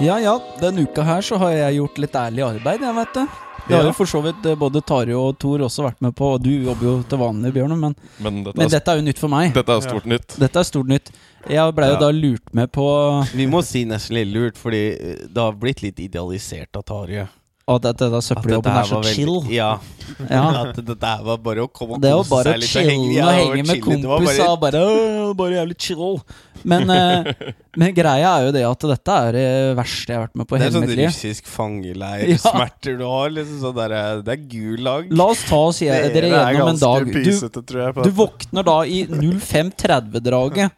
Ja 0.00 0.20
ja, 0.20 0.40
denne 0.60 0.80
uka 0.88 1.02
her 1.04 1.20
så 1.22 1.36
har 1.42 1.50
jeg 1.52 1.74
gjort 1.76 1.98
litt 2.00 2.14
ærlig 2.16 2.44
arbeid, 2.46 2.84
jeg 2.86 2.96
vet 2.96 3.16
det. 3.18 3.24
Det 3.66 3.76
har 3.76 3.84
jo 3.84 3.92
for 3.94 4.08
så 4.08 4.22
vidt 4.24 4.46
eh, 4.48 4.56
både 4.58 4.80
Tarjei 4.88 5.14
og 5.14 5.36
Tor 5.38 5.60
også 5.66 5.84
vært 5.84 6.00
med 6.02 6.14
på, 6.16 6.30
og 6.34 6.40
du 6.42 6.48
jobber 6.50 6.86
jo 6.88 6.94
til 7.06 7.20
vanlig, 7.20 7.52
Bjørn, 7.54 7.74
men, 7.78 7.92
Men 8.24 8.38
dette, 8.46 8.56
men 8.56 8.64
er, 8.64 8.72
dette 8.72 8.94
er 8.94 8.98
jo 9.02 9.04
nytt 9.10 9.20
for 9.20 9.30
meg. 9.30 9.52
dette 9.54 9.76
er 9.76 9.84
stort 9.84 10.08
nytt. 10.10 10.38
Dette 10.40 10.62
er 10.62 10.66
stort 10.66 10.88
nytt. 10.90 11.12
Jeg 11.44 11.74
blei 11.76 11.90
jo 11.92 11.98
Ja. 11.98 12.00
da 12.00 12.08
lurt 12.16 12.54
med 12.56 12.72
på 12.72 12.86
Vi 13.36 13.46
må 13.46 13.60
si 13.64 13.84
nesten 13.88 14.16
litt 14.16 14.32
lurt, 14.32 14.56
fordi 14.58 14.82
eh, 14.96 15.20
det 15.28 15.44
har 15.44 15.52
blitt 15.60 15.84
litt 15.84 16.00
idealisert 16.00 16.80
av 16.80 16.88
Tarjei. 16.88 17.28
At 17.76 17.82
dette 17.86 18.08
da 18.12 18.20
søppeljobben 18.24 18.76
er 18.80 18.88
så 18.88 19.00
veldig- 19.00 19.14
chill. 19.14 19.40
Ja. 19.54 19.72
Ja. 20.28 20.42
At 20.66 20.74
dette 20.82 21.06
her 21.06 21.20
var 21.22 21.36
bare 21.38 21.62
å 21.62 21.68
komme 21.70 21.94
og 21.94 22.00
Det 22.02 22.10
var 22.10 22.24
kose 22.24 22.30
bare 22.32 22.44
seg 22.44 22.56
å 22.56 22.58
litt. 22.58 22.70
chille 22.70 23.20
og 23.22 23.28
det 23.30 23.34
henge 23.38 23.60
med. 23.60 23.68
Det 23.70 23.82
kompiser. 23.84 24.48
og 24.50 24.56
Bare, 24.64 24.80
bare 25.38 25.52
jævlig 25.54 25.76
chill. 25.78 26.16
Men, 26.64 26.90
eh, 26.96 27.52
men 27.78 27.94
greia 27.94 28.32
er 28.40 28.48
jo 28.48 28.50
det 28.56 28.64
at 28.66 28.86
dette 28.90 29.14
er 29.28 29.32
det 29.38 29.76
verste 29.78 30.10
jeg 30.10 30.18
har 30.18 30.26
vært 30.26 30.34
med 30.40 30.48
på 30.50 30.56
i 30.56 30.58
Det 30.58 30.66
er 30.66 30.66
hele 30.66 30.74
sånn 30.80 30.88
mitt 30.88 30.98
liv. 30.98 31.08
russisk 31.12 31.46
fangeleir. 31.46 32.26
Ja. 32.42 32.66
Du 32.82 33.04
har. 33.06 33.30
Liksom 33.38 33.62
sånn 33.62 33.78
der, 33.78 33.94
det 34.26 34.34
er 34.34 34.42
gulag. 34.50 35.14
La 35.14 35.28
oss 35.30 35.44
ta 35.46 35.62
oss 35.70 35.78
dere 35.78 36.26
gjennom 36.34 36.72
en 36.74 36.82
dag. 36.82 37.06
Du, 37.06 38.02
du 38.02 38.10
våkner 38.18 38.66
da 38.66 38.80
i 38.84 39.04
05.30-draget. 39.06 40.70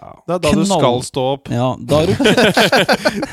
Det 0.00 0.34
er 0.36 0.42
da 0.42 0.52
du 0.56 0.62
skal 0.68 1.02
stå 1.04 1.24
opp. 1.34 1.50
Ja, 1.52 1.68
da 1.76 2.00
er 2.02 2.10
du 2.10 3.26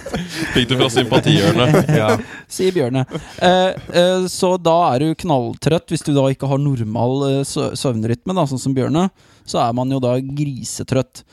Fikk 0.53 0.67
du 0.71 0.75
fra 0.79 0.89
sympatihjørnet. 0.91 1.77
Ja. 1.97 2.09
sier 2.51 2.75
Bjørne. 2.75 3.05
Eh, 3.43 3.71
eh, 4.01 4.27
så 4.31 4.53
da 4.61 4.75
er 4.91 5.05
du 5.05 5.17
knalltrøtt. 5.23 5.89
Hvis 5.93 6.05
du 6.05 6.13
da 6.15 6.27
ikke 6.33 6.49
har 6.51 6.61
normal 6.61 7.25
eh, 7.29 7.41
søvnrytme, 7.47 8.35
da, 8.35 8.45
sånn 8.49 8.61
som 8.61 8.75
Bjørne, 8.77 9.07
så 9.47 9.61
er 9.63 9.75
man 9.77 9.91
jo 9.93 10.01
da 10.03 10.17
grisetrøtt. 10.19 11.23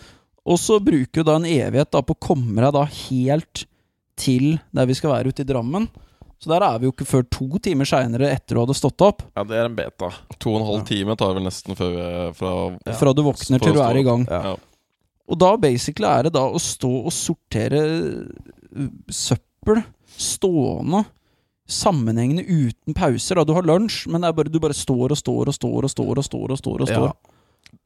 Og 0.44 0.60
så 0.60 0.78
bruker 0.84 1.22
du 1.22 1.28
da 1.30 1.38
en 1.40 1.48
evighet 1.48 1.92
da 1.94 2.02
på 2.04 2.16
å 2.16 2.24
komme 2.30 2.60
deg 2.60 2.74
da 2.76 2.84
helt 2.86 3.64
til 4.20 4.58
der 4.76 4.86
vi 4.86 4.96
skal 4.96 5.16
være 5.16 5.32
ute 5.32 5.42
i 5.42 5.48
Drammen. 5.48 5.88
Så 6.44 6.50
der 6.50 6.64
er 6.66 6.76
vi 6.78 6.88
jo 6.88 6.92
ikke 6.92 7.06
før 7.08 7.22
to 7.32 7.46
timer 7.64 7.88
seinere 7.88 8.28
etter 8.34 8.56
du 8.56 8.60
hadde 8.60 8.76
stått 8.76 9.00
opp. 9.06 9.22
Ja, 9.32 9.46
det 9.48 9.56
er 9.56 9.70
en 9.70 9.76
beta. 9.78 10.10
To 10.36 10.52
og 10.52 10.60
en 10.60 10.66
halv 10.68 10.82
time 10.88 11.16
tar 11.16 11.32
vel 11.38 11.46
nesten 11.46 11.78
før 11.78 11.94
vi 11.94 12.06
fra 12.36 12.52
Fra 13.00 13.14
du 13.16 13.22
våkner 13.24 13.62
til 13.64 13.76
du 13.76 13.80
er 13.80 14.00
i 14.00 14.04
gang. 14.04 14.26
Ja. 14.28 14.54
Og 15.30 15.40
da 15.40 15.54
basically 15.56 16.08
er 16.08 16.26
det 16.26 16.34
da 16.36 16.44
å 16.46 16.60
stå 16.60 16.90
og 17.06 17.12
sortere 17.14 17.82
uh, 17.84 18.88
søppel 19.08 19.82
stående. 20.20 21.04
Sammenhengende 21.64 22.44
uten 22.44 22.92
pauser. 22.96 23.40
Da 23.40 23.46
Du 23.48 23.54
har 23.56 23.64
lunsj, 23.64 24.04
men 24.12 24.20
det 24.20 24.28
er 24.28 24.36
bare, 24.36 24.52
du 24.52 24.60
bare 24.60 24.76
står 24.76 25.14
og 25.14 25.20
står 25.20 25.48
og 25.48 25.56
står 25.56 25.86
og 25.88 25.94
står 25.94 26.18
og 26.20 26.26
står. 26.28 26.50
og 26.52 26.58
står 26.60 26.84
og 26.84 26.92
står 26.92 27.08
Ja. 27.08 27.14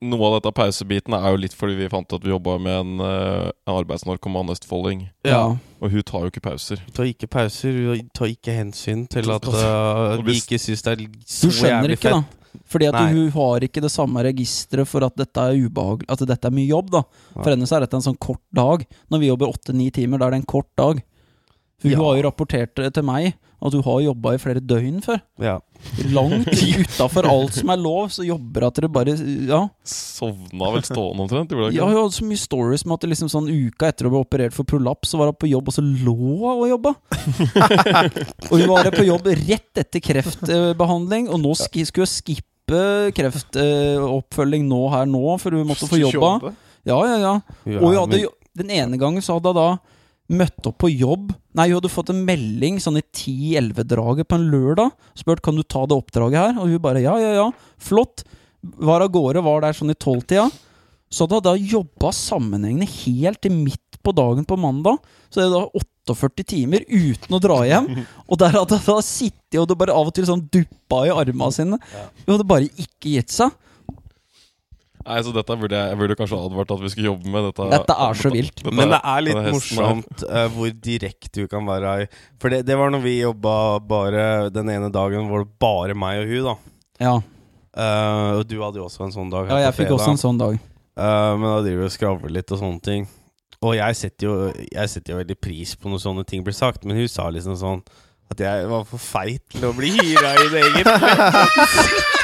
Noe 0.05 0.27
av 0.29 0.35
dette 0.37 0.53
pausebiten 0.55 1.15
er 1.17 1.33
jo 1.33 1.39
litt 1.43 1.55
fordi 1.57 1.75
vi 1.75 1.89
fant 1.91 2.13
at 2.13 2.23
vi 2.23 2.31
jobba 2.31 2.59
med 2.63 2.75
en, 2.75 3.01
eh, 3.03 3.51
en 3.67 3.79
arbeidsnarkoman 3.81 4.53
østfolding. 4.53 5.09
Ja. 5.27 5.57
Og 5.81 5.91
hun 5.91 6.03
tar 6.07 6.27
jo 6.27 6.31
ikke 6.31 6.45
pauser. 6.45 6.83
Hun 6.85 6.95
tar 6.95 7.09
ikke 7.11 7.27
pauser, 7.27 7.73
hun 7.73 8.11
tar 8.15 8.31
ikke 8.31 8.55
hensyn 8.55 9.07
til 9.11 9.31
at 9.37 9.49
uh, 9.49 10.19
vi 10.23 10.39
ikke 10.39 10.59
syns 10.61 10.85
det 10.87 10.93
er 10.93 11.03
Du 11.03 11.19
så 11.27 11.51
skjønner 11.51 11.89
jævlig 11.89 11.99
ikke, 11.99 12.15
da. 12.15 12.23
Fordi 12.67 12.89
at 12.91 12.97
Nei. 12.99 13.13
hun 13.13 13.29
har 13.35 13.65
ikke 13.67 13.83
det 13.85 13.93
samme 13.93 14.23
registeret 14.27 14.89
for 14.89 15.05
at 15.07 15.15
dette 15.19 15.45
er 15.45 15.61
ubehagelig 15.69 16.09
At 16.11 16.25
dette 16.27 16.49
er 16.49 16.55
mye 16.55 16.69
jobb, 16.69 16.91
da. 16.95 17.05
For 17.37 17.53
henne 17.53 17.69
så 17.69 17.79
er 17.79 17.87
dette 17.87 17.99
en 18.01 18.07
sånn 18.11 18.19
kort 18.21 18.43
dag. 18.55 18.85
Når 19.13 19.23
vi 19.23 19.31
jobber 19.31 19.53
åtte-ni 19.53 19.91
timer, 19.95 20.19
da 20.19 20.29
er 20.29 20.37
det 20.37 20.43
en 20.43 20.51
kort 20.55 20.71
dag. 20.81 21.03
For 21.79 21.89
hun 21.89 21.93
Ja. 21.95 21.99
har 22.05 22.17
jo 22.19 22.23
rapportert 22.27 22.75
til 22.93 23.03
meg 23.07 23.35
at 23.63 23.73
hun 23.75 23.83
har 23.83 24.01
jobba 24.03 24.33
i 24.35 24.39
flere 24.39 24.61
døgn 24.61 25.01
før. 25.03 25.21
Ja. 25.39 25.59
Langt 26.11 26.47
utafor 26.51 27.27
alt 27.31 27.55
som 27.55 27.71
er 27.71 27.77
lov, 27.79 28.09
så 28.11 28.25
jobber 28.27 28.67
at 28.67 28.75
dere 28.75 28.89
bare 28.91 29.15
Ja. 29.47 29.61
Sovna 29.87 30.73
vel 30.75 30.83
stående 30.83 31.23
omtrent? 31.23 31.51
Hun 31.55 31.73
Ja, 31.73 31.87
hun 31.87 31.95
hadde 31.95 32.15
så 32.19 32.27
mye 32.27 32.39
stories 32.39 32.85
med 32.85 32.95
at 32.99 33.09
liksom 33.11 33.29
sånn 33.31 33.47
uka 33.51 33.89
etter 33.93 34.07
å 34.07 34.11
bli 34.11 34.23
operert 34.25 34.53
for 34.53 34.65
prolaps, 34.65 35.11
så 35.11 35.19
var 35.19 35.27
hun 35.31 35.39
på 35.39 35.51
jobb, 35.51 35.69
og 35.69 35.75
så 35.75 35.83
lå 35.83 36.17
hun 36.17 36.63
og 36.63 36.69
jobba. 36.69 36.95
og 38.51 38.59
hun 38.59 38.69
var 38.69 38.91
på 38.91 39.07
jobb 39.07 39.27
rett 39.27 39.83
etter 39.85 40.01
kreftbehandling, 40.03 41.29
og 41.31 41.39
nå 41.43 41.55
skulle 41.59 41.87
hun 41.95 42.11
skippe 42.11 43.13
kreftoppfølging 43.15 44.67
nå 44.69 44.81
her 44.93 45.07
nå, 45.07 45.23
for 45.41 45.55
hun 45.55 45.67
måtte 45.69 45.87
få 45.89 45.99
jobba. 46.01 46.53
Ja, 46.87 46.99
ja, 47.07 47.17
ja. 47.23 47.35
Ja, 47.67 47.79
Og 47.81 47.93
hun 47.93 48.01
hadde 48.03 48.27
Den 48.59 48.71
ene 48.75 48.99
gangen 48.99 49.23
så 49.23 49.37
hadde 49.39 49.53
hun 49.53 49.59
da 49.59 49.69
møtt 50.29 50.67
opp 50.69 50.77
på 50.83 50.91
jobb 50.93 51.31
Nei, 51.59 51.67
hun 51.73 51.81
hadde 51.81 51.91
fått 51.91 52.13
en 52.13 52.21
melding 52.23 52.77
sånn 52.79 53.01
i 53.01 53.03
10-11-draget 53.03 54.29
på 54.31 54.37
en 54.39 54.45
lørdag. 54.53 54.93
Spurt 55.19 55.41
kan 55.43 55.57
du 55.59 55.65
ta 55.67 55.83
det 55.91 55.97
oppdraget 55.97 56.39
her, 56.39 56.53
og 56.61 56.71
hun 56.71 56.83
bare 56.85 57.03
ja, 57.03 57.17
ja, 57.19 57.33
ja. 57.35 57.47
Flott. 57.83 58.23
Var 58.79 59.03
av 59.03 59.11
gårde, 59.15 59.43
var 59.43 59.65
der 59.65 59.75
sånn 59.75 59.91
i 59.91 59.97
tolvtida. 59.99 60.45
Så 61.11 61.27
hadde 61.27 61.41
hun 61.41 61.47
da 61.49 61.73
jobba 61.73 62.13
sammenhengende 62.15 62.87
helt 63.01 63.41
til 63.43 63.57
midt 63.57 63.99
på 64.07 64.15
dagen 64.15 64.47
på 64.47 64.59
mandag. 64.61 65.01
Så 65.33 65.41
det 65.41 65.49
er 65.49 65.57
da 65.57 65.83
48 66.15 66.47
timer 66.55 66.87
uten 66.87 67.35
å 67.35 67.43
dra 67.43 67.59
hjem. 67.67 67.91
Og 68.29 68.39
der 68.39 68.55
hadde 68.55 68.79
hun 68.79 68.87
da 69.01 69.03
sittet 69.03 69.59
og 69.59 69.67
det 69.73 69.79
bare 69.81 69.97
av 69.99 70.13
og 70.13 70.15
til 70.15 70.29
sånn 70.29 70.47
duppa 70.53 71.03
i 71.09 71.15
armene 71.15 71.51
sine. 71.57 71.81
Hun 72.23 72.37
hadde 72.37 72.47
bare 72.55 72.71
ikke 72.71 73.17
gitt 73.17 73.35
seg. 73.35 73.51
Nei, 75.09 75.19
så 75.25 75.33
dette 75.33 75.57
burde 75.61 75.79
jeg, 75.79 75.89
jeg 75.95 75.99
burde 76.03 76.17
kanskje 76.21 76.39
advart 76.45 76.73
at 76.77 76.83
vi 76.85 76.91
skulle 76.93 77.09
jobbe 77.11 77.33
med 77.33 77.47
dette. 77.49 77.69
Dette 77.73 77.97
er 78.07 78.19
så 78.21 78.33
vilt. 78.35 78.55
Dette- 78.61 78.75
Men 78.77 78.93
det 78.93 79.01
er 79.03 79.25
litt 79.25 79.35
denne 79.39 79.53
hesten 79.55 79.79
her. 79.81 79.89
morsomt 79.97 80.25
eh, 80.29 80.49
hvor 80.55 80.75
direkte 80.89 81.33
du 81.41 81.49
kan 81.49 81.65
være 81.67 81.95
i 82.03 82.07
For 82.43 82.53
det, 82.53 82.63
det 82.69 82.77
var 82.79 82.93
når 82.93 83.03
vi 83.07 83.15
jobba 83.23 83.55
bare 83.89 84.25
den 84.53 84.69
ene 84.77 84.91
dagen 84.93 85.27
hvor 85.31 85.45
det 85.47 85.51
bare 85.65 85.97
meg 85.97 86.23
og 86.23 86.33
hun, 86.35 86.45
da. 86.53 86.57
Ja, 87.09 87.17
Eh, 87.79 88.31
og 88.41 88.49
du 88.51 88.57
hadde 88.59 88.81
jo 88.81 88.87
også 88.89 89.05
en 89.05 89.13
sånn 89.15 89.29
dag. 89.31 89.47
her 89.47 89.59
ja 89.61 89.69
jeg 89.69 89.75
på 89.77 89.83
fikk 89.85 89.91
også 89.95 90.11
en 90.11 90.19
sånn 90.19 90.39
dag. 90.41 90.57
Eh, 90.99 91.33
men 91.39 91.45
da 91.47 91.59
driver 91.63 91.85
vi 91.85 91.87
og 91.87 91.93
skravler 91.95 92.33
litt 92.35 92.51
og 92.51 92.59
sånne 92.59 92.83
ting. 92.83 93.05
Og 93.63 93.75
jeg 93.77 93.95
setter, 94.01 94.27
jo, 94.27 94.33
jeg 94.73 94.91
setter 94.91 95.13
jo 95.15 95.19
veldig 95.21 95.37
pris 95.41 95.77
på 95.79 95.93
når 95.93 96.01
sånne 96.03 96.25
ting 96.27 96.43
blir 96.43 96.57
sagt, 96.59 96.83
men 96.89 96.97
hun 96.99 97.07
sa 97.13 97.29
liksom 97.31 97.55
sånn 97.61 97.85
at 98.33 98.43
jeg 98.43 98.67
var 98.73 98.83
for 98.89 98.99
feit 98.99 99.45
til 99.55 99.69
å 99.69 99.73
bli 99.79 99.93
hyra 99.95 100.33
i 100.43 100.49
det 100.57 100.65
eget. 100.65 100.91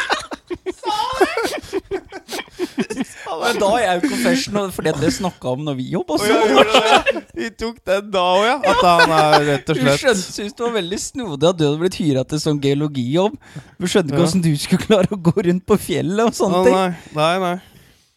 Men 3.24 3.58
da 3.60 3.68
er 3.78 3.84
jeg 3.84 4.02
jo 4.02 4.08
confessional, 4.14 4.70
for 4.74 4.86
det 4.86 5.12
snakka 5.16 5.52
om 5.54 5.64
når 5.66 5.76
vi 5.78 5.86
jobba 5.94 6.18
det. 6.20 7.22
Vi 7.34 7.50
tok 7.58 7.78
den 7.88 8.10
da 8.14 8.24
òg, 8.34 8.44
ja. 8.46 8.56
At 8.72 8.82
han 8.84 9.14
er 9.18 9.46
rett 9.48 9.70
og 9.72 9.78
Du 9.78 9.82
skjønte, 9.84 10.14
syntes 10.22 10.54
det 10.54 10.64
var 10.66 10.74
veldig 10.76 11.00
snodig 11.02 11.48
at 11.50 11.58
du 11.58 11.64
hadde 11.66 11.80
blitt 11.82 11.98
hyra 12.00 12.24
til 12.30 12.42
sånn 12.42 12.60
geologijobb. 12.62 13.36
Du 13.80 13.86
skjønte 13.90 14.12
ikke 14.12 14.18
Ja. 14.20 14.24
hvordan 14.24 14.44
du 14.44 14.50
skulle 14.60 14.86
klare 14.86 15.08
å 15.10 15.20
gå 15.30 15.34
rundt 15.48 15.64
på 15.66 15.78
fjellet 15.80 16.24
og 16.28 16.34
sånne 16.36 16.64
ting. 16.64 16.74
nei, 16.74 16.90
nei, 17.14 17.38
nei. 17.46 17.54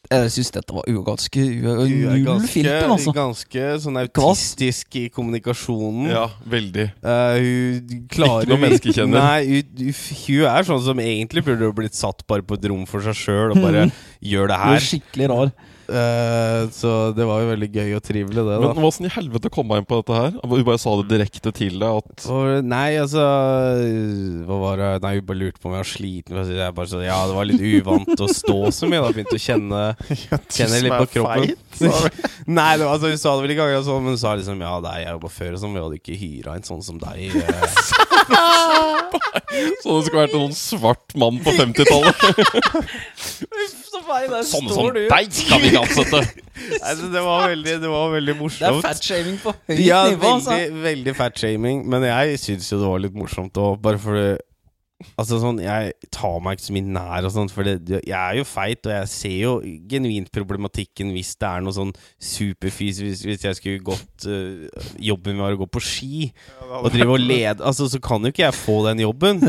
Jeg 0.08 0.32
syns 0.32 0.52
dette 0.56 0.72
var 0.76 0.86
ganske 1.04 1.42
er 1.44 2.22
null 2.24 2.46
filter, 2.48 2.86
altså. 2.88 3.12
ganske 3.16 3.64
sånn 3.84 4.00
autistisk 4.00 4.96
i 4.96 5.06
kommunikasjonen. 5.12 6.08
Ja, 6.14 6.26
veldig. 6.48 6.86
Uh, 7.04 7.36
hun 7.44 8.06
klarer 8.14 8.46
Ikke 8.48 8.54
noe 8.54 8.62
menneskekjenner. 8.64 9.18
Nei, 9.20 9.42
hun, 9.50 9.82
hun, 9.82 9.98
hun 10.24 10.46
er 10.54 10.70
sånn 10.70 10.84
som 10.86 11.02
egentlig 11.04 11.44
burde 11.50 11.74
blitt 11.76 11.98
satt 11.98 12.24
bare 12.30 12.46
på 12.48 12.56
et 12.56 12.70
rom 12.72 12.86
for 12.88 13.04
seg 13.04 13.20
sjøl 13.20 13.56
og 13.58 13.60
bare 13.66 13.90
gjør 14.24 14.54
det 14.54 14.56
Du 14.56 14.64
er 14.64 14.78
her. 14.78 14.88
skikkelig 14.92 15.30
rar. 15.34 15.52
Eh, 15.88 16.68
så 16.76 16.94
det 17.16 17.26
var 17.28 17.44
jo 17.44 17.52
veldig 17.54 17.70
gøy 17.72 17.94
og 17.96 18.04
trivelig, 18.04 18.42
det, 18.44 18.58
da. 18.60 18.72
Men 18.74 18.88
åssen 18.88 19.08
i 19.08 19.12
helvete 19.14 19.52
kom 19.54 19.72
jeg 19.72 19.84
inn 19.84 19.88
på 19.88 20.00
dette 20.02 20.18
her? 20.18 20.36
Hun 20.44 20.66
bare 20.68 20.82
sa 20.82 20.96
det 21.00 21.08
direkte 21.14 21.54
til 21.56 21.78
deg 21.80 22.02
at 22.02 22.26
Og, 22.34 22.66
nei, 22.68 22.98
altså 23.00 23.24
Hva 24.48 24.58
var 24.62 24.82
det 24.82 24.90
Nei, 25.06 25.14
hun 25.20 25.28
bare 25.30 25.42
lurte 25.42 25.62
på 25.62 25.70
om 25.70 25.78
jeg 25.78 25.84
var 25.86 25.92
sliten. 25.92 26.42
Jeg 26.52 26.76
bare 26.78 26.92
så, 26.92 27.02
ja, 27.06 27.20
det 27.30 27.38
var 27.38 27.48
litt 27.48 27.64
uvant 27.64 28.26
å 28.26 28.30
stå 28.32 28.58
så 28.76 28.90
mye. 28.90 29.04
Da 29.06 29.14
begynte 29.16 29.38
å 29.38 29.44
kjenne 29.48 29.84
Kjenne 30.58 30.82
litt 30.84 30.98
på 30.98 31.10
kroppen. 31.18 31.56
Nei, 32.58 32.72
det 32.80 32.86
var, 32.86 32.94
altså, 32.96 33.12
hun 33.12 33.22
sa 33.22 33.36
det 33.38 33.46
vel 33.46 33.54
i 33.54 33.60
ganger, 33.60 33.82
sånn, 33.86 34.04
men 34.04 34.16
hun 34.16 34.22
sa 34.22 34.34
liksom 34.40 34.62
ja, 34.64 34.74
nei, 34.84 34.96
jeg 35.04 35.14
jobba 35.14 35.30
før, 35.34 35.52
og 35.54 35.62
sånn, 35.62 35.76
vi 35.76 35.84
hadde 35.84 36.00
ikke 36.00 36.18
hyra 36.18 36.56
en 36.58 36.66
sånn 36.68 36.84
som 36.86 37.00
deg. 37.02 37.28
Så 39.82 39.94
det 39.96 40.06
skulle 40.08 40.24
vært 40.26 40.36
en 40.38 40.44
sånn 40.48 40.58
svart 40.58 41.16
mann 41.20 41.40
på 41.44 41.54
50-tallet. 41.56 42.18
Sånne 44.08 44.72
som 44.72 44.88
deg 44.96 45.34
kan 45.50 45.60
vi 45.62 45.70
ikke 45.72 45.82
ansette! 45.84 46.20
Nei, 46.82 46.94
så 46.98 47.08
det 47.12 47.22
var 47.24 47.48
veldig, 47.52 47.74
det 47.84 47.90
var 47.92 48.12
veldig 48.14 48.34
Det 48.34 48.38
er 48.38 48.42
morsomt. 48.42 48.86
fatshaming 48.86 49.38
på 49.44 49.54
høyt 49.70 49.82
Ja, 49.84 50.00
nivå, 50.10 50.32
altså. 50.38 50.54
veldig, 50.54 50.84
veldig 50.86 51.14
fatshaming. 51.18 51.84
Men 51.92 52.06
jeg 52.08 52.40
syns 52.42 52.70
jo 52.72 52.80
det 52.82 52.90
var 52.92 53.04
litt 53.04 53.18
morsomt 53.18 53.60
òg, 53.62 53.78
bare 53.84 54.00
fordi 54.02 54.28
Altså 55.18 55.38
sånn, 55.38 55.60
Jeg 55.62 55.94
tar 56.14 56.40
meg 56.42 56.58
ikke 56.58 56.66
så 56.66 56.74
mye 56.74 56.94
nær, 56.96 57.28
og 57.28 57.34
sånt, 57.36 57.54
for 57.54 57.68
det, 57.68 58.00
jeg 58.02 58.18
er 58.18 58.40
jo 58.40 58.46
feit, 58.50 58.82
og 58.88 58.94
jeg 58.96 59.12
ser 59.12 59.36
jo 59.38 59.52
genuint 59.92 60.32
problematikken 60.34 61.12
hvis 61.14 61.36
det 61.38 61.50
er 61.52 61.62
noe 61.66 61.76
sånn 61.76 61.94
superfys 62.18 63.04
Hvis, 63.04 63.22
hvis 63.28 63.46
jeg 63.46 63.60
skulle 63.60 63.86
gått 63.86 64.26
uh, 64.26 64.66
Jobben 64.98 65.38
min 65.38 65.44
var 65.44 65.54
å 65.54 65.62
gå 65.62 65.70
på 65.70 65.84
ski 65.84 66.28
og 66.82 66.90
drive 66.94 67.14
og 67.14 67.22
lede 67.22 67.66
Altså, 67.68 67.86
så 67.92 68.02
kan 68.02 68.26
jo 68.26 68.34
ikke 68.34 68.48
jeg 68.48 68.58
få 68.58 68.80
den 68.88 69.04
jobben. 69.04 69.42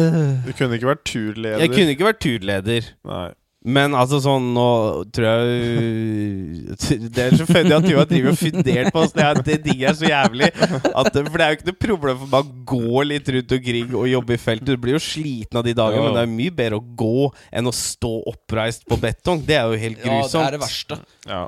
Du 0.45 0.51
kunne 0.57 0.77
ikke 0.77 0.91
vært 0.91 1.05
turleder. 1.09 1.63
Jeg 1.65 1.73
kunne 1.73 1.95
ikke 1.95 2.09
vært 2.09 2.21
turleder. 2.25 2.89
Nei. 3.09 3.29
Men 3.67 3.91
altså 3.99 4.21
sånn 4.23 4.53
Nå 4.55 4.65
tror 5.11 5.25
jeg 5.27 7.01
Det 7.17 7.25
er 7.25 7.35
så 7.41 7.47
funny 7.49 7.73
at 7.75 7.83
du 7.89 7.97
har 7.99 8.07
drevet 8.07 8.31
og 8.31 8.39
fundert 8.39 8.93
på 8.95 9.01
oss. 9.03 9.11
Det, 9.17 9.25
er- 9.27 9.41
det 9.43 9.57
digger 9.65 9.89
jeg 9.89 9.99
så 9.99 10.07
jævlig. 10.13 10.51
At, 10.63 11.11
for 11.19 11.35
det 11.35 11.45
er 11.45 11.51
jo 11.51 11.57
ikke 11.59 11.69
noe 11.73 11.81
problem 11.83 12.21
for 12.23 12.31
meg 12.31 12.39
å 12.39 12.65
gå 12.71 13.03
litt 13.09 13.33
rundt 13.35 13.55
omkring 13.59 13.97
og 13.99 14.07
jobbe 14.13 14.37
i 14.37 14.41
feltet. 14.41 14.71
Du 14.71 14.79
blir 14.85 14.95
jo 14.95 15.03
sliten 15.03 15.59
av 15.59 15.67
de 15.67 15.75
dagene, 15.75 15.99
Ja. 15.99 16.07
men 16.07 16.15
det 16.21 16.23
er 16.23 16.33
mye 16.37 16.55
bedre 16.63 16.79
å 16.79 16.87
gå 17.03 17.27
enn 17.51 17.71
å 17.71 17.75
stå 17.75 18.13
oppreist 18.31 18.87
på 18.89 19.01
betong. 19.03 19.43
Det 19.49 19.59
er 19.59 19.67
jo 19.75 19.83
helt 19.83 20.03
grusomt. 20.07 20.39
Ja, 20.39 20.39
det 20.39 20.47
er 20.47 20.57
det 20.59 20.63
verste. 20.63 21.01
Ja. 21.27 21.43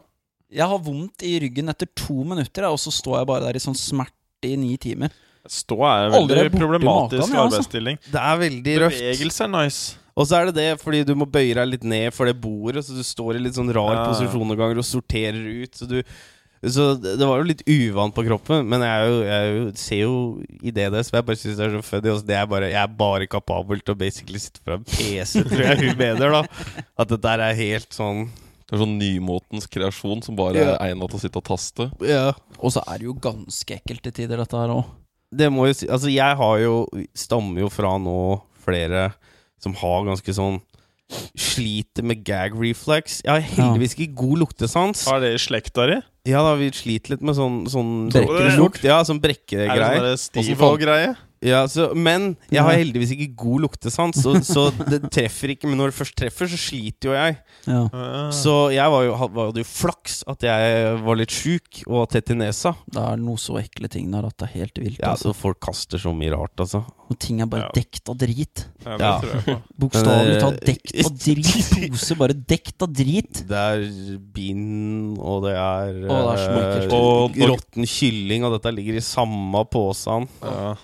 Jeg 0.51 0.67
har 0.75 0.83
vondt 0.83 1.23
i 1.31 1.37
ryggen 1.47 1.71
etter 1.71 1.87
to 1.95 2.25
minutter, 2.27 2.67
og 2.73 2.81
så 2.83 2.91
står 2.91 3.21
jeg 3.21 3.31
bare 3.31 3.47
der 3.47 3.61
i 3.61 3.63
sånn 3.63 3.79
smerte 3.79 4.51
i 4.51 4.57
ni 4.59 4.75
timer. 4.83 5.15
Stå 5.47 5.79
er 5.87 6.11
en 6.11 6.17
veldig 6.27 6.51
problematisk 6.59 7.23
maten, 7.23 7.39
ja, 7.39 7.45
altså. 7.47 7.63
arbeidsstilling. 7.63 8.03
Det 8.11 8.21
er 8.21 8.41
veldig 8.43 8.75
røft. 8.83 8.99
Bevegelse 9.07 9.47
er 9.47 9.53
nice. 9.55 10.00
Og 10.19 10.27
så 10.27 10.41
er 10.41 10.51
det 10.51 10.59
det 10.59 10.81
fordi 10.83 11.05
du 11.07 11.15
må 11.19 11.29
bøye 11.31 11.55
deg 11.57 11.71
litt 11.71 11.87
ned 11.87 12.11
for 12.17 12.29
det 12.29 12.39
bordet, 12.41 12.85
så 12.87 12.97
du 12.97 13.05
står 13.07 13.39
i 13.39 13.45
litt 13.47 13.57
sånn 13.59 13.73
rar 13.75 13.95
Ja. 13.95 14.05
posisjon 14.11 14.47
noen 14.47 14.59
ganger 14.59 14.83
og 14.83 14.87
sorterer 14.87 15.41
ut. 15.63 15.75
Så, 15.77 15.89
du, 15.91 16.03
så 16.67 16.91
det 17.01 17.23
var 17.23 17.41
jo 17.41 17.49
litt 17.49 17.63
uvant 17.65 18.15
på 18.17 18.27
kroppen, 18.27 18.67
men 18.69 18.85
jeg, 18.85 18.91
er 18.91 19.07
jo, 19.07 19.23
jeg 19.25 19.39
er 19.39 19.55
jo, 19.55 19.65
ser 19.81 20.03
jo 20.03 20.19
i 20.61 20.75
det 20.77 20.91
det, 20.93 21.05
så 21.07 21.17
jeg 21.17 21.27
bare 21.31 21.41
syns 21.41 21.57
det 21.57 21.67
er 21.67 21.75
så 21.79 21.83
funny. 21.87 22.13
og 22.13 22.21
så 22.21 22.29
det 22.29 22.37
er 22.37 22.51
bare, 22.51 22.71
jeg 22.73 22.83
er 22.83 23.01
bare 23.01 23.31
kapabel 23.31 23.81
til 23.81 23.97
å 23.97 24.01
basically 24.03 24.43
sitte 24.43 24.63
fra 24.65 24.77
en 24.77 24.87
PC, 24.87 25.45
tror 25.49 25.67
jeg 25.67 25.83
hun 25.85 25.99
mener, 26.01 26.37
da. 26.41 26.45
At 26.99 27.09
dette 27.09 27.25
der 27.25 27.47
er 27.49 27.59
helt 27.59 27.93
sånn 27.95 28.29
Det 28.71 28.77
er 28.77 28.85
sånn 28.85 28.99
nymotens 29.01 29.67
kreasjon 29.67 30.21
som 30.23 30.37
bare 30.39 30.61
yeah. 30.61 30.77
er 30.77 30.93
egna 30.93 31.09
til 31.11 31.19
å 31.19 31.23
sitte 31.25 31.41
og 31.41 31.47
taste. 31.49 31.89
Ja. 32.07 32.29
Og 32.61 32.71
så 32.71 32.85
er 32.87 33.01
det 33.01 33.09
jo 33.09 33.17
ganske 33.19 33.81
ekkelt 33.81 34.05
til 34.05 34.15
tider, 34.15 34.39
dette 34.39 34.61
her 34.61 34.71
òg. 34.77 34.85
Det 35.31 35.47
må 35.51 35.69
jo 35.69 35.75
si 35.79 35.87
Altså, 35.91 36.11
jeg 36.11 36.39
har 36.41 36.57
jo 36.59 36.85
Stammer 37.15 37.63
jo 37.63 37.69
fra 37.71 37.93
nå 38.03 38.15
flere 38.61 39.13
som 39.63 39.77
har 39.81 40.05
ganske 40.09 40.37
sånn 40.37 40.61
Sliter 41.35 42.05
med 42.07 42.21
gag 42.23 42.55
reflex. 42.55 43.17
Jeg 43.25 43.33
har 43.33 43.43
heldigvis 43.43 43.97
ikke 43.97 44.13
god 44.21 44.45
luktesans. 44.45 45.01
Har 45.11 45.19
det 45.19 45.33
i 45.35 45.41
slekta 45.43 45.89
di? 45.91 45.97
Ja, 46.31 46.45
da 46.47 46.53
vi 46.61 46.69
sliter 46.77 47.17
litt 47.17 47.25
med 47.27 47.35
sånn, 47.35 47.65
sånn 47.71 47.91
Brekkelukt. 48.13 48.85
Ja, 48.87 49.01
sånn 49.03 49.19
Er 49.19 49.73
det 49.75 49.89
sånn 49.89 50.07
der 50.07 50.21
Steve-greie? 50.23 51.17
Ja, 51.41 51.63
så, 51.73 51.87
men 51.97 52.35
jeg 52.53 52.61
har 52.61 52.75
heldigvis 52.77 53.15
ikke 53.15 53.31
god 53.41 53.63
luktesans, 53.65 54.19
så, 54.21 54.35
så 54.45 54.67
det 54.91 54.99
treffer 55.09 55.55
ikke. 55.55 55.71
Men 55.71 55.79
når 55.81 55.89
det 55.89 55.97
først 55.97 56.17
treffer, 56.21 56.51
så 56.53 56.59
sliter 56.61 57.09
jo 57.09 57.15
jeg. 57.17 57.39
Ja. 57.65 57.81
Så 58.37 58.57
jeg 58.75 58.93
var 58.93 59.07
jo, 59.07 59.15
hadde 59.17 59.63
jo 59.63 59.69
flaks 59.69 60.19
at 60.29 60.45
jeg 60.45 60.99
var 61.07 61.17
litt 61.17 61.33
sjuk 61.33 61.81
og 61.89 62.11
tett 62.13 62.35
i 62.35 62.37
nesa. 62.37 62.75
Det 62.93 63.01
er 63.01 63.17
noe 63.23 63.41
så 63.41 63.57
ekle 63.63 63.89
ting 63.93 64.11
der 64.13 64.29
at 64.29 64.37
det 64.37 64.51
er 64.51 64.55
helt 64.59 64.83
vilt. 64.83 65.01
Ja, 65.01 65.15
altså. 65.15 65.33
så 65.33 65.41
folk 65.47 65.63
kaster 65.65 66.03
så 66.03 66.13
mye 66.17 66.35
rart, 66.37 66.53
altså. 66.61 66.83
Og 67.11 67.17
ting 67.19 67.41
er 67.43 67.49
bare 67.51 67.71
Ja. 67.71 67.73
dekt 67.75 68.13
av 68.13 68.21
drit. 68.21 68.67
Ja, 68.85 68.99
Ja. 69.01 69.57
Bokstavelig 69.81 70.37
talt 70.45 70.61
eh, 70.61 70.75
dekt 70.75 70.93
av 71.07 71.17
drit. 71.25 71.73
Pose 71.97 72.19
bare 72.21 72.37
dekt 72.37 72.85
av 72.85 72.93
drit. 72.95 73.43
Det 73.49 73.65
er 73.65 73.89
bind, 74.37 75.17
og 75.19 75.45
det 75.49 75.57
er, 75.57 75.99
og 76.05 76.29
det 76.29 76.37
er 76.37 76.45
så 76.45 76.61
eh. 76.61 76.95
Og- 77.01 77.41
råtten 77.51 77.89
kylling, 77.89 78.45
og 78.47 78.59
dette 78.59 78.77
ligger 78.77 79.01
i 79.01 79.05
samme 79.09 79.65
posen. 79.73 80.29
Ja. 80.45 80.77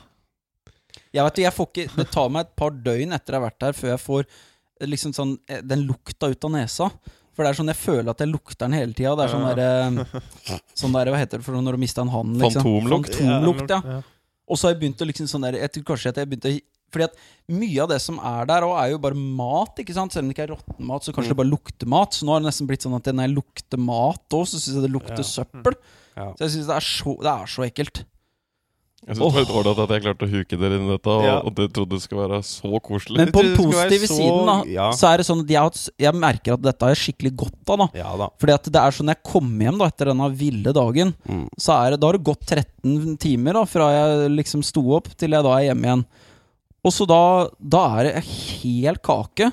Jeg 1.16 1.24
vet, 1.24 1.38
jeg 1.46 1.54
får 1.56 1.68
ikke, 1.72 1.86
Det 1.96 2.06
tar 2.12 2.28
meg 2.34 2.46
et 2.46 2.56
par 2.60 2.70
døgn 2.86 3.14
etter 3.16 3.34
jeg 3.36 3.40
har 3.40 3.46
vært 3.48 3.62
der, 3.64 3.76
før 3.78 3.92
jeg 3.94 4.02
får 4.04 4.26
eh, 4.26 4.86
liksom 4.90 5.14
sånn, 5.16 5.36
eh, 5.48 5.62
den 5.64 5.86
lukta 5.88 6.28
ut 6.32 6.44
av 6.44 6.52
nesa. 6.52 6.90
For 7.36 7.44
det 7.44 7.50
er 7.52 7.56
sånn 7.58 7.68
jeg 7.72 7.76
føler 7.80 8.10
at 8.12 8.20
jeg 8.24 8.30
lukter 8.32 8.64
den 8.64 8.72
hele 8.78 8.94
tida. 8.96 9.14
Det 9.16 9.24
er 9.26 9.32
sånn 9.34 9.48
Ja. 9.48 9.54
der, 9.54 10.62
sånn 10.76 10.92
der 10.96 11.10
Hva 11.12 11.18
heter 11.20 11.38
det 11.40 11.44
for 11.44 11.52
noe 11.56 11.64
når 11.66 11.76
du 11.76 11.82
mister 11.82 12.02
en 12.04 12.12
hand? 12.12 12.36
Liksom. 12.40 12.62
Fantomlukt. 12.64 13.16
Fantomlukt, 13.18 13.70
ja. 13.74 13.98
Og 14.48 14.56
så 14.56 14.68
har 14.68 14.74
jeg 14.76 14.80
begynt 14.84 15.02
å 15.02 15.06
liksom 15.10 15.26
sånn 15.26 15.42
der 15.48 15.56
Jeg 15.58 15.72
tror 15.74 15.84
kanskje 15.90 16.12
at 16.12 16.20
jeg 16.22 16.28
begynte 16.30 16.52
å 16.54 16.60
Fordi 16.94 17.04
at 17.08 17.16
mye 17.50 17.82
av 17.82 17.88
det 17.90 17.98
som 18.00 18.18
er 18.22 18.46
der 18.46 18.62
også 18.62 18.78
er 18.84 18.90
jo 18.92 18.98
bare 19.02 19.18
mat. 19.18 19.80
ikke 19.82 19.92
sant? 19.96 20.12
Selv 20.14 20.22
om 20.24 20.28
det 20.30 20.36
ikke 20.36 20.44
er 20.46 20.52
råtten 20.54 20.86
mat, 20.86 21.02
så 21.02 21.12
kanskje 21.12 21.32
det 21.34 21.36
bare 21.40 21.50
lukter 21.50 21.86
mat. 21.90 22.14
Så 22.14 22.24
nå 22.24 22.32
har 22.32 22.40
det 22.40 22.46
nesten 22.46 22.68
blitt 22.70 22.84
sånn 22.86 22.94
at 22.96 23.04
når 23.10 23.26
jeg 23.26 23.34
lukter 23.34 23.78
mat 23.82 24.36
òg, 24.38 24.44
så 24.46 24.56
syns 24.62 24.76
jeg 24.78 24.84
det 24.86 24.92
lukter 24.94 25.18
Ja. 25.18 25.26
søppel. 25.32 25.74
Ja. 26.16 26.28
Så 26.38 26.46
jeg 26.46 26.50
syns 26.54 26.66
det, 26.70 26.76
er 26.76 26.86
så- 26.86 27.18
det 27.20 27.32
er 27.34 27.46
så 27.52 27.66
ekkelt. 27.66 28.04
Jeg 29.06 29.14
synes 29.16 29.22
det 29.22 29.34
var 29.36 29.44
litt 29.44 29.54
ålreit 29.54 29.78
at 29.84 29.90
jeg 29.94 30.02
klarte 30.02 30.26
å 30.26 30.30
huke 30.32 30.56
dere 30.58 30.76
inn 30.80 30.86
i 30.88 30.90
dette, 30.96 31.06
og, 31.14 31.22
Ja. 31.24 31.34
og 31.46 31.54
det 31.54 31.66
trodde 31.72 31.90
det 31.94 32.02
skulle 32.02 32.26
være 32.26 32.40
så 32.42 32.80
koselig. 32.82 33.16
Men 33.18 33.30
på 33.30 33.42
den 33.46 33.54
positive 33.56 34.06
så- 34.10 34.16
siden, 34.18 34.46
da, 34.46 34.56
ja. 34.66 34.90
så 34.90 35.12
er 35.12 35.16
det 35.18 35.26
sånn 35.26 35.40
at 35.44 35.48
jeg, 35.54 35.92
jeg 35.98 36.14
merker 36.14 36.52
at 36.54 36.62
dette 36.62 36.82
har 36.82 36.94
jeg 36.94 37.14
skikkelig 37.14 37.36
godt 37.36 37.70
av. 37.70 37.78
da 37.78 37.88
Ja 37.94 38.16
da. 38.16 38.28
Fordi 38.36 38.52
at 38.54 38.64
det 38.64 38.74
er 38.82 38.90
sånn 38.90 39.06
når 39.06 39.14
jeg 39.14 39.22
kommer 39.32 39.64
hjem 39.70 39.78
da 39.78 39.86
etter 39.86 40.04
denne 40.10 40.28
ville 40.36 40.72
dagen, 40.74 41.14
Mm. 41.28 41.48
så 41.56 41.86
er 41.86 41.90
det, 41.92 42.00
da 42.00 42.06
har 42.08 42.12
det 42.18 42.24
gått 42.24 42.46
13 42.46 43.16
timer 43.16 43.52
da 43.52 43.64
fra 43.64 43.90
jeg 43.94 44.30
liksom 44.32 44.64
sto 44.64 44.82
opp 44.96 45.06
til 45.16 45.30
jeg 45.30 45.42
da 45.44 45.54
er 45.58 45.68
hjemme 45.74 45.84
igjen. 45.86 46.04
Og 46.84 46.92
så 46.92 47.06
da, 47.06 47.48
da 47.62 47.98
er 48.00 48.02
det 48.12 48.24
helt 48.24 49.02
kake. 49.02 49.52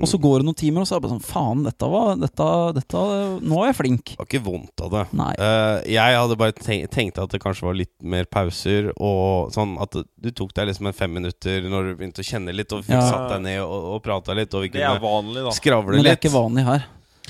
Og 0.00 0.08
så 0.10 0.18
går 0.20 0.42
det 0.42 0.46
noen 0.48 0.58
timer, 0.58 0.82
og 0.82 0.88
så 0.88 0.96
er 0.96 1.00
det 1.00 1.06
bare 1.06 1.14
sånn 1.16 1.26
Faen, 1.26 1.62
dette 1.66 1.88
var 1.92 2.16
dette, 2.20 2.46
dette, 2.76 3.04
Nå 3.46 3.60
er 3.62 3.70
jeg 3.70 3.78
flink. 3.78 4.12
Det 4.12 4.18
var 4.20 4.28
ikke 4.30 4.42
vondt 4.46 4.84
av 4.84 4.90
det. 4.92 5.04
Nei. 5.16 5.30
Eh, 5.40 5.76
jeg 5.96 6.18
hadde 6.20 6.38
bare 6.40 6.56
tenkt, 6.58 6.90
tenkt 6.94 7.20
at 7.22 7.32
det 7.32 7.40
kanskje 7.42 7.68
var 7.68 7.78
litt 7.78 7.94
mer 8.02 8.28
pauser, 8.28 8.90
og 8.96 9.52
sånn 9.56 9.76
at 9.82 9.96
du 9.96 10.30
tok 10.36 10.52
deg 10.56 10.70
liksom 10.70 10.90
en 10.90 10.96
fem 10.96 11.12
minutter 11.16 11.64
når 11.70 11.90
du 11.90 11.94
begynte 12.00 12.24
å 12.24 12.28
kjenne 12.28 12.54
litt, 12.56 12.72
og 12.76 12.84
fikk 12.84 12.96
Ja. 12.98 13.06
satt 13.08 13.30
deg 13.36 13.42
ned 13.48 13.60
og, 13.64 13.88
og 13.96 14.02
prata 14.04 14.36
litt, 14.36 14.52
og 14.54 14.66
vi 14.66 14.72
kunne 14.74 15.52
skravle 15.56 15.96
Men 15.96 16.04
det 16.04 16.16
er 16.16 16.20
ikke 16.20 16.36
vanlig 16.36 16.66
her. 16.68 16.86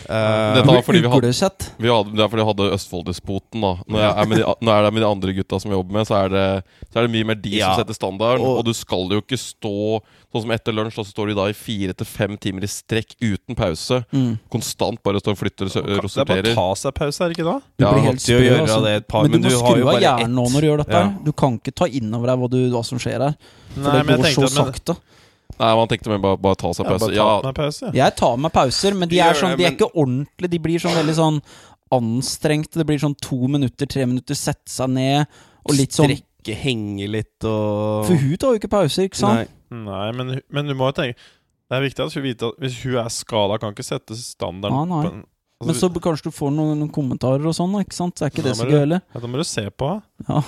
Eh, 0.07 0.55
Dette 0.55 0.67
var 0.69 0.83
fordi 0.85 1.01
vi 1.03 1.09
hadde, 1.09 1.31
vi 1.81 1.89
hadde, 1.91 2.13
det 2.15 2.23
er 2.23 2.29
fordi 2.29 2.43
vi 2.43 2.49
hadde 2.51 2.67
Østfolddespoten. 2.77 3.61
da 3.65 3.71
Når 3.89 3.99
jeg 4.05 4.13
er 4.13 4.27
med 4.31 4.39
de, 4.39 4.45
når 4.61 4.71
jeg 4.71 4.79
er 4.79 4.83
der 4.87 4.91
med 4.95 5.03
de 5.03 5.09
andre 5.09 5.33
gutta 5.39 5.59
som 5.63 5.71
jeg 5.73 5.79
jobber 5.81 5.93
med, 5.97 6.07
så 6.07 6.15
er 6.25 6.29
det, 6.29 6.65
så 6.93 6.99
er 7.01 7.07
det 7.09 7.11
mye 7.17 7.27
mer 7.27 7.35
de 7.41 7.51
Ja. 7.57 7.75
som 7.75 7.81
setter 7.85 7.95
standarden. 7.97 8.45
Og- 8.45 8.59
Og, 8.59 8.65
du 8.65 8.73
skal 8.75 9.09
jo 9.09 9.21
ikke 9.23 9.39
stå 9.41 10.03
Sånn 10.37 10.43
som 10.43 10.51
etter 10.53 10.73
lunsj, 10.75 10.97
da, 10.97 11.03
så 11.03 11.13
står 11.15 11.29
du 11.29 11.35
da 11.35 11.45
i 11.49 11.53
fire 11.55 11.95
til 11.97 12.05
fem 12.05 12.37
timer 12.37 12.61
i 12.65 12.67
strekk 12.69 13.15
uten 13.23 13.55
pause. 13.57 14.05
Mm. 14.13 14.39
Konstant 14.53 15.03
bare 15.03 15.17
står 15.19 15.33
og 15.33 15.39
flytter 15.39 15.65
og 15.65 15.73
Det 15.73 16.19
er 16.21 16.25
bare 16.29 16.43
å 16.43 16.55
ta 16.55 16.75
seg 16.75 16.93
pause, 16.95 17.21
er 17.25 17.29
det 17.31 17.39
ikke 17.39 17.47
da? 17.47 17.61
Du 17.79 17.85
Ja, 17.87 17.93
blir 17.95 18.03
helt 18.05 18.21
sprø, 18.21 18.41
gjøre 18.45 18.61
altså. 18.67 18.83
det 18.85 18.93
et 18.97 19.09
par, 19.09 19.23
Men 19.23 19.41
du 19.41 19.49
må 19.49 19.51
har 19.51 19.65
skru 19.65 19.81
av 19.81 19.87
bare 19.95 20.03
hjernen 20.03 20.21
ett- 20.21 20.37
nå 20.37 20.45
når 20.53 20.61
du 20.61 20.67
gjør 20.67 20.77
dette. 20.85 20.93
Ja. 20.93 21.15
Du 21.25 21.33
kan 21.33 21.59
ikke 21.59 21.75
ta 21.75 21.85
inn 21.87 22.13
over 22.15 22.27
deg 22.27 22.39
hva, 22.39 22.51
du, 22.51 22.71
hva 22.71 22.85
som 22.85 22.99
skjer 22.99 23.19
her. 23.23 23.35
For 23.73 23.81
Nei, 23.81 23.93
det 24.03 24.07
men 24.07 24.21
går 24.21 24.25
så 24.27 24.45
at 24.45 24.53
men, 24.53 24.75
sakte. 24.75 24.97
Nei, 25.59 25.71
man 25.79 25.89
tenkte 25.89 26.11
mer 26.13 26.19
bare, 26.21 26.37
bare 26.41 26.59
ta 26.61 26.71
seg 26.77 26.85
ja, 26.85 26.91
bare 26.93 27.07
ta 27.07 27.15
Ja, 27.17 27.29
meg 27.47 27.55
pause. 27.57 27.91
Jeg 27.97 28.17
tar 28.19 28.37
meg 28.45 28.53
pauser, 28.53 28.95
men 28.99 29.09
de 29.09 29.21
er, 29.25 29.33
sånn, 29.39 29.57
de 29.57 29.65
er 29.65 29.73
ikke 29.77 29.89
ordentlige. 29.95 30.51
De 30.53 30.59
blir 30.67 30.83
sånn 30.83 30.97
veldig 30.99 31.15
sånn 31.17 31.39
anstrengte. 31.97 32.81
Det 32.81 32.87
blir 32.89 33.01
sånn 33.03 33.15
to 33.23 33.39
minutter, 33.51 33.89
tre 33.91 34.07
minutter, 34.09 34.37
sette 34.39 34.71
seg 34.73 34.91
ned 34.93 35.27
og 35.67 35.75
litt 35.79 35.95
sånn 35.97 36.11
Strekke, 36.13 36.57
henge 36.63 37.09
litt 37.11 37.47
og 37.49 38.05
For 38.09 38.21
hun 38.21 38.37
tar 38.43 38.53
jo 38.55 38.61
ikke 38.61 38.71
pauser, 38.71 39.09
ikke 39.09 39.19
sant? 39.19 39.47
Nei. 39.73 39.81
Nei, 39.87 40.11
men, 40.15 40.37
men 40.55 40.69
du 40.71 40.77
må 40.79 40.93
jo 40.93 40.95
tenke 41.01 41.17
Det 41.67 41.75
er 41.75 41.83
viktig 41.83 42.05
at 42.05 42.15
hun 42.15 42.23
vet 42.23 42.45
at 42.47 42.61
hvis 42.63 42.77
hun 42.85 43.01
er 43.03 43.09
skada, 43.11 43.57
kan 43.59 43.73
ikke 43.75 43.83
sette 43.87 44.15
standarden 44.15 44.93
Ah, 44.95 45.01
på 45.03 45.11
en 45.11 45.25
altså, 45.25 45.67
Men 45.73 45.81
så 45.81 45.91
kanskje 46.05 46.29
du 46.31 46.37
får 46.37 46.53
noen, 46.55 46.77
noen 46.85 46.93
kommentarer 46.95 47.49
og 47.51 47.57
sånn, 47.59 47.75
ikke 47.83 47.97
sant? 47.97 48.15
Så 48.21 48.29
er 48.29 48.31
ikke 48.31 48.45
Ja, 48.45 48.51
det 48.53 48.55
så 48.61 48.69
gøy 48.71 48.79
heller. 48.85 49.03
ja, 49.11 49.23
Da 49.25 49.33
må 49.33 49.41
du 49.43 49.47
se 49.49 49.65
på 49.75 49.91
henne. 49.91 50.07
Det 50.23 50.45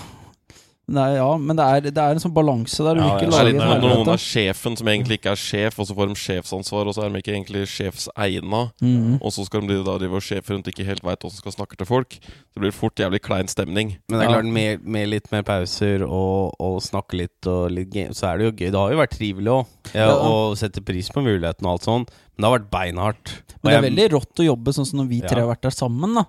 er, 0.97 1.17
ja, 1.19 1.37
men 1.37 1.57
det 1.59 1.65
er, 1.69 1.81
det 1.93 2.01
er 2.01 2.15
en 2.17 2.23
sånn 2.23 2.33
balanse 2.33 2.81
der 2.87 2.97
du 2.97 3.03
Ja, 3.03 3.09
ikke 3.19 3.27
ja, 3.27 3.31
lager 3.35 3.49
litt 3.51 3.59
når 3.61 3.83
noen 3.83 4.09
er 4.15 4.23
sjefen 4.23 4.77
som 4.81 4.89
egentlig 4.89 5.19
ikke 5.19 5.35
er 5.35 5.41
sjef, 5.43 5.77
og 5.79 5.85
så 5.91 5.97
får 5.99 6.09
de 6.09 6.15
sjefsansvar, 6.23 6.89
og 6.89 6.95
så 6.97 7.03
er 7.05 7.11
de 7.13 7.21
ikke 7.21 7.35
egentlig 7.35 7.67
sjefsegna. 7.69 8.63
mm. 8.81 9.19
Og 9.21 9.33
så 9.35 9.45
skal 9.45 9.67
de 9.69 9.77
da 9.85 9.99
drive 10.01 10.17
og 10.17 10.25
sjefe 10.25 10.55
rundt 10.55 10.71
ikke 10.73 10.87
helt 10.89 11.05
veit 11.05 11.27
åssen 11.29 11.43
skal 11.43 11.53
snakke 11.53 11.77
til 11.77 11.87
folk. 11.91 12.17
Så 12.23 12.57
blir 12.63 12.71
det 12.73 12.79
fort 12.79 12.97
jævlig 12.97 13.21
klein 13.21 13.49
stemning. 13.53 13.99
Men 14.09 14.19
det 14.21 14.25
er 14.29 14.33
klart, 14.33 14.49
med, 14.57 14.87
med 14.89 15.09
litt 15.13 15.29
mer 15.35 15.43
pauser 15.43 16.07
og, 16.07 16.55
og 16.63 16.81
snakke 16.83 17.21
litt, 17.21 17.51
og 17.51 17.69
litt 17.75 17.91
game, 17.93 18.15
så 18.17 18.31
er 18.33 18.39
det 18.41 18.49
jo 18.49 18.55
gøy. 18.57 18.71
Det 18.73 18.81
har 18.81 18.95
jo 18.97 19.03
vært 19.03 19.17
trivelig 19.19 19.53
òg, 19.59 19.67
ja, 19.93 20.07
Ja. 20.09 20.17
og 20.17 20.57
sette 20.57 20.81
pris 20.81 21.11
på 21.13 21.21
muligheten 21.21 21.67
og 21.69 21.75
alt 21.77 21.85
sånn. 21.91 22.09
Men 22.39 22.45
det 22.45 22.49
har 22.49 22.59
vært 22.61 22.71
beinhardt. 22.73 23.35
Og 23.59 23.65
Men 23.67 23.73
det 23.73 23.79
er 23.79 23.87
veldig 23.91 24.05
rått 24.13 24.39
å 24.39 24.45
jobbe 24.47 24.73
sånn 24.77 24.87
som 24.87 25.01
når 25.01 25.07
vi 25.11 25.21
tre 25.21 25.41
har 25.43 25.49
vært 25.51 25.63
der 25.67 25.75
sammen. 25.75 26.15
da 26.15 26.25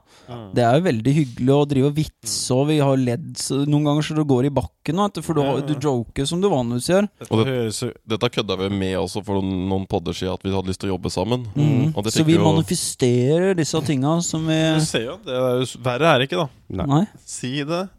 Det 0.55 0.63
er 0.65 0.79
jo 0.79 0.86
veldig 0.88 1.13
hyggelig 1.13 1.53
å 1.53 1.67
drive 1.69 1.86
og 1.91 1.95
vitse, 2.00 2.51
og 2.55 2.67
vi 2.71 2.77
har 2.81 2.98
ledd 2.98 3.36
noen 3.69 3.86
ganger 3.86 4.01
så 4.07 4.15
det 4.17 4.25
går 4.27 4.45
i 4.50 4.50
bakken. 4.50 4.98
vet 4.98 5.24
For 5.24 5.33
du, 5.38 5.43
du 5.69 5.75
joker 5.79 6.25
som 6.25 6.41
du 6.41 6.50
vanligvis 6.50 6.89
gjør. 6.89 7.07
Og 7.29 7.45
det- 7.45 7.93
Dette 8.09 8.29
kødda 8.33 8.57
vi 8.57 8.69
med 8.69 8.95
også 8.98 9.24
for 9.24 9.39
noen, 9.41 9.69
noen 9.69 9.86
podder 9.88 10.12
siden, 10.13 10.33
at 10.33 10.43
vi 10.43 10.50
hadde 10.50 10.67
lyst 10.67 10.79
til 10.81 10.89
å 10.89 10.98
jobbe 10.98 11.12
sammen. 11.12 11.45
Mm. 11.55 11.93
Og 11.95 12.03
det 12.03 12.13
Så 12.13 12.25
vi 12.25 12.33
jo- 12.33 12.43
manifesterer 12.43 13.55
disse 13.55 13.79
tinga 13.86 14.21
som 14.24 14.45
vi 14.48 14.79
Du 14.79 14.81
ser 14.86 15.05
jo, 15.05 15.17
det 15.24 15.33
er 15.33 15.59
jo 15.62 15.65
Verre 15.83 16.15
er 16.15 16.19
det 16.19 16.29
ikke, 16.29 16.48
da. 16.48 16.50
Nei. 16.69 16.86
Nei. 16.86 17.07
Si 17.25 17.63
det. 17.63 17.89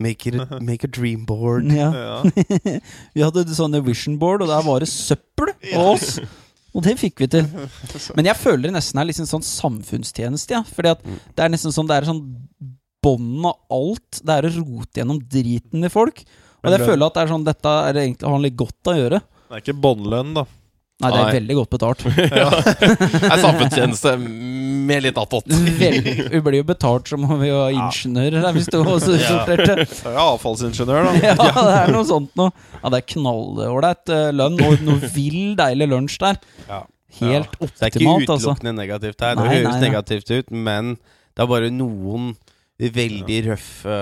Make, 0.00 0.26
it 0.26 0.34
make 0.60 0.82
a 0.82 0.88
dream 0.88 1.24
board. 1.24 1.70
Ja. 1.70 1.92
Ja. 1.94 2.22
Vi 3.14 3.22
hadde 3.22 3.44
sånne 3.54 3.84
vision 3.84 4.18
board, 4.18 4.42
og 4.42 4.48
der 4.48 4.62
var 4.66 4.80
det 4.80 4.88
søppel 4.88 5.52
av 5.74 5.92
oss. 5.94 6.18
Og 6.74 6.82
det 6.82 6.96
fikk 6.98 7.20
vi 7.22 7.28
til. 7.30 7.46
Men 8.18 8.26
jeg 8.26 8.36
føler 8.40 8.68
det 8.68 8.74
nesten 8.74 8.98
er 8.98 9.06
liksom 9.06 9.28
sånn 9.30 9.44
samfunnstjeneste. 9.46 10.56
Ja. 10.56 10.62
Fordi 10.66 10.90
at 10.96 11.04
Mm. 11.04 11.18
det 11.36 11.44
er 11.44 11.52
nesten 11.54 11.74
sånn 11.74 11.86
Det 11.86 11.96
er 12.00 12.08
sånn 12.08 12.22
bånden 13.04 13.44
av 13.46 13.56
alt. 13.70 14.20
Det 14.24 14.32
er 14.34 14.48
å 14.48 14.52
rote 14.58 15.00
gjennom 15.00 15.20
driten 15.28 15.84
i 15.84 15.92
folk. 15.92 16.24
Og 16.64 16.72
jeg 16.72 16.80
føler 16.88 17.06
at 17.06 17.14
det 17.14 17.22
er 17.22 17.32
sånn 17.34 17.44
dette 17.44 17.72
er 17.88 17.98
egentlig 18.00 18.30
har 18.32 18.40
litt 18.40 18.56
godt 18.56 18.88
å 18.90 18.94
gjøre. 18.96 19.20
Det 19.20 19.58
er 19.58 19.60
ikke 19.60 19.80
båndlønn, 19.84 20.34
da. 20.34 20.44
Nei, 21.02 21.10
det 21.10 21.20
er 21.20 21.32
veldig 21.40 21.54
godt 21.58 21.70
betalt. 21.74 22.02
ja. 22.38 22.50
Det 22.54 23.26
er 23.26 23.40
samfunnstjeneste 23.42 24.12
med 24.86 25.02
litt 25.02 25.16
attåt. 25.18 25.50
Vi 25.50 26.40
blir 26.44 26.60
jo 26.60 26.66
betalt 26.68 27.10
som 27.10 27.24
om 27.26 27.40
vi 27.40 27.50
var 27.50 27.74
ingeniører 27.74 28.54
hvis 28.54 28.70
du 28.70 28.78
også 28.78 29.16
sorterte. 29.18 29.88
Det 29.90 30.12
er 30.12 30.20
avfallsingeniør, 30.22 31.08
da. 31.08 31.14
Ja, 31.32 31.34
det 31.58 31.74
er 31.80 31.92
noe 31.96 32.06
sånt 32.06 32.30
noe. 32.38 32.54
Ja, 32.78 32.92
det 32.94 33.00
er 33.00 33.06
knallålreit 33.10 34.14
eh, 34.14 34.28
lønn 34.38 34.60
og 34.62 34.86
noe 34.86 35.10
vill 35.16 35.56
deilig 35.58 35.90
lunsj 35.90 36.20
der. 36.22 36.38
Ja. 36.68 36.84
helt 37.18 37.58
altså. 37.58 37.74
det 37.74 37.82
er 37.82 37.90
ikke 37.90 37.98
optimalt, 37.98 38.30
altså. 38.30 38.38
utelukkende 38.44 38.76
negativt 38.78 39.26
her. 39.26 39.34
Nei, 39.34 39.44
det 39.48 39.58
høres 39.58 39.82
negativt 39.82 40.30
ut, 40.30 40.54
men 40.70 40.94
det 41.34 41.42
er 41.42 41.50
bare 41.50 41.74
noen 41.74 42.34
veldig 42.80 43.38
røffe 43.46 43.96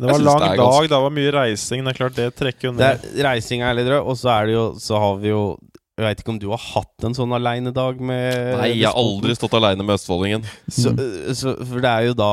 Det 0.00 0.06
var 0.10 0.18
lang 0.18 0.38
det 0.40 0.48
dag, 0.48 0.58
ganske- 0.58 0.88
det 0.88 1.00
var 1.02 1.10
mye 1.10 1.32
reising. 1.32 1.84
Det 1.84 1.90
er 1.94 1.98
klart, 1.98 2.14
det 2.14 2.34
trekker 2.36 2.68
jo 2.68 2.72
ned. 2.72 2.80
er, 2.80 3.22
Reising 3.24 3.62
er 3.62 3.74
litt 3.74 3.86
rød, 3.88 4.06
og 4.06 4.16
så 4.16 4.28
er 4.40 4.46
det 4.46 4.54
jo 4.54 4.74
Så 4.78 4.98
har 4.98 5.16
vi 5.18 5.28
jo 5.28 5.58
Jeg 6.00 6.06
veit 6.06 6.20
ikke 6.22 6.32
om 6.32 6.38
du 6.40 6.46
har 6.48 6.62
hatt 6.64 7.04
en 7.04 7.14
sånn 7.16 7.32
aleinedag 7.36 7.98
med 8.00 8.54
Nei, 8.56 8.68
jeg 8.78 8.88
har 8.88 8.96
aldri 8.96 9.34
stått 9.36 9.52
aleine 9.58 9.84
med 9.84 9.98
Østfoldingen. 9.98 10.46
Så, 10.64 10.94
så, 11.36 11.52
for 11.60 11.82
det 11.84 11.90
er 11.90 12.06
jo 12.08 12.14
da 12.16 12.28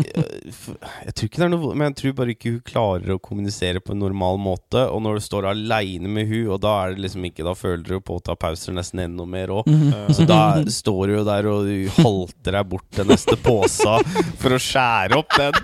Jeg 1.06 1.14
tror 1.14 1.28
ikke 1.28 1.40
det 1.40 1.44
er 1.46 1.52
noe 1.52 1.74
Men 1.76 1.90
jeg 1.90 1.96
tror 2.00 2.14
bare 2.18 2.34
ikke 2.34 2.52
hun 2.56 2.64
klarer 2.66 3.14
å 3.14 3.20
kommunisere 3.22 3.82
på 3.84 3.94
en 3.94 4.02
normal 4.02 4.40
måte. 4.42 4.82
Og 4.90 5.04
når 5.04 5.20
du 5.20 5.26
står 5.28 5.46
aleine 5.52 6.10
med 6.10 6.26
hun, 6.30 6.48
og 6.56 6.58
da 6.64 6.72
er 6.82 6.96
det 6.96 7.04
liksom 7.06 7.28
ikke 7.30 7.46
Da 7.46 7.54
føler 7.58 7.84
du 7.86 8.00
på 8.02 8.18
å 8.18 8.24
ta 8.26 8.34
pauser 8.38 8.74
nesten 8.74 9.04
enda 9.04 9.26
mer 9.28 9.54
òg. 9.60 9.70
Mhm. 9.70 10.10
Så 10.16 10.26
da 10.28 10.40
står 10.66 11.12
du 11.12 11.14
jo 11.20 11.24
der 11.28 11.46
og 11.50 11.70
du 11.70 11.86
halter 12.00 12.58
deg 12.58 12.68
bort 12.72 12.88
til 12.96 13.06
neste 13.08 13.36
påsa 13.40 14.00
for 14.40 14.56
å 14.56 14.60
skjære 14.60 15.18
opp 15.20 15.38
den. 15.38 15.56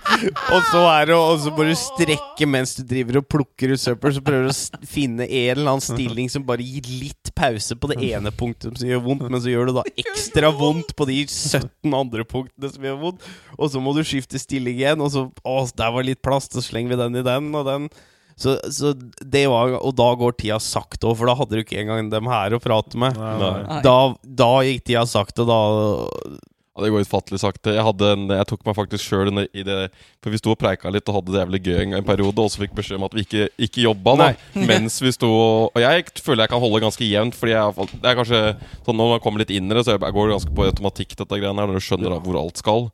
Og 0.54 0.71
så 0.71 0.83
er 0.92 1.11
det 1.11 1.16
Og 1.18 1.40
så 1.42 1.50
må 1.54 1.66
du 1.66 1.75
strekke 1.78 2.47
mens 2.49 2.76
du 2.78 2.85
driver 2.87 3.21
og 3.21 3.28
plukker 3.33 3.75
ut 3.75 3.83
søppel. 3.83 4.14
Så 4.14 4.23
prøver 4.25 4.47
du 4.47 4.54
å 4.54 4.87
finne 4.87 5.26
en 5.26 5.52
eller 5.56 5.73
annen 5.75 5.85
stilling 5.85 6.30
som 6.33 6.47
bare 6.47 6.64
gir 6.64 6.87
litt 6.87 7.15
pause 7.37 7.76
på 7.76 7.90
det 7.90 7.99
ene 8.06 8.30
punktet 8.32 8.78
som 8.80 8.88
gjør 8.88 9.02
vondt, 9.04 9.26
men 9.28 9.40
så 9.42 9.50
gjør 9.52 9.70
det 9.70 9.76
da 9.76 9.85
ekstra 10.02 10.50
vondt 10.56 10.94
på 10.96 11.06
de 11.11 11.18
17 11.26 11.94
andre 11.96 12.25
punktene 12.28 12.70
som 12.73 12.87
gjør 12.87 13.00
vondt. 13.02 13.30
Og 13.58 13.73
så 13.73 13.82
må 13.82 13.94
du 13.96 14.02
skifte 14.06 14.40
stilling 14.40 14.78
igjen, 14.78 15.02
og 15.04 15.12
så 15.12 15.26
Å, 15.46 15.56
der 15.76 15.92
var 15.94 16.06
litt 16.06 16.23
plass, 16.25 16.49
så 16.52 16.64
slenger 16.64 16.94
vi 16.94 17.00
den 17.02 17.20
i 17.20 17.25
den 17.26 17.50
og 17.54 17.66
den. 17.68 17.88
Så, 18.37 18.58
så 18.68 18.90
det 19.25 19.46
var 19.49 19.78
Og 19.78 19.94
da 19.96 20.11
går 20.20 20.35
tida 20.37 20.58
sakte 20.61 21.08
òg, 21.08 21.16
for 21.16 21.28
da 21.30 21.37
hadde 21.38 21.56
du 21.56 21.62
ikke 21.62 21.78
engang 21.80 22.11
dem 22.12 22.28
her 22.28 22.52
å 22.56 22.61
prate 22.61 22.99
med. 23.00 23.16
Nei, 23.16 23.30
Nei. 23.40 23.52
nei. 23.52 23.62
Nei. 23.70 23.78
Da, 23.87 23.96
da 24.42 24.50
gikk 24.68 24.85
tida 24.90 25.06
sakte, 25.08 25.46
og 25.46 25.49
da 25.49 26.40
Ja, 26.76 26.83
det 26.85 26.90
går 26.92 27.06
utfattelig 27.06 27.38
sakte. 27.40 27.73
Jeg, 27.73 27.92
en, 28.04 28.26
jeg 28.37 28.47
tok 28.50 28.66
meg 28.68 28.76
faktisk 28.76 29.06
sjøl 29.09 29.30
i 29.49 29.62
det 29.64 29.78
For 30.21 30.28
vi 30.28 30.37
sto 30.37 30.52
og 30.52 30.59
preika 30.61 30.92
litt 30.92 31.09
og 31.09 31.16
hadde 31.16 31.33
det 31.33 31.40
jævlig 31.40 31.61
gøy 31.64 31.78
en, 31.87 31.95
en 31.97 32.04
periode, 32.04 32.37
og 32.45 32.52
så 32.52 32.61
fikk 32.61 32.75
beskjed 32.76 33.00
om 33.00 33.06
at 33.09 33.16
vi 33.16 33.25
ikke, 33.25 33.47
ikke 33.64 33.87
jobba 33.87 34.16
da, 34.21 34.28
mens 34.71 34.99
vi 35.00 35.14
sto 35.16 35.30
og 35.73 35.80
jeg 35.80 36.04
føler 36.21 36.45
jeg 36.45 36.52
kan 36.52 36.61
holde 36.61 36.83
ganske 36.85 37.09
jevnt, 37.09 37.37
fordi 37.38 37.54
jeg, 37.54 37.88
det 37.95 38.11
er 38.11 38.18
kanskje 38.18 38.42
sånn 38.85 39.00
når 39.00 39.14
man 39.14 39.23
kommer 39.25 39.40
litt 39.40 39.54
inn 39.56 39.71
i 39.71 39.78
det, 39.78 39.87
så 39.87 39.97
jeg 39.97 40.16
går 40.18 40.35
ganske 40.35 40.52
på 40.52 40.68
automatikk, 40.68 41.16
dette 41.16 41.40
greiene 41.40 41.64
her, 41.64 41.71
når 41.71 41.80
du 41.80 41.87
skjønner 41.87 42.12
da 42.12 42.21
hvor 42.26 42.40
alt 42.42 42.61
skal. 42.61 42.88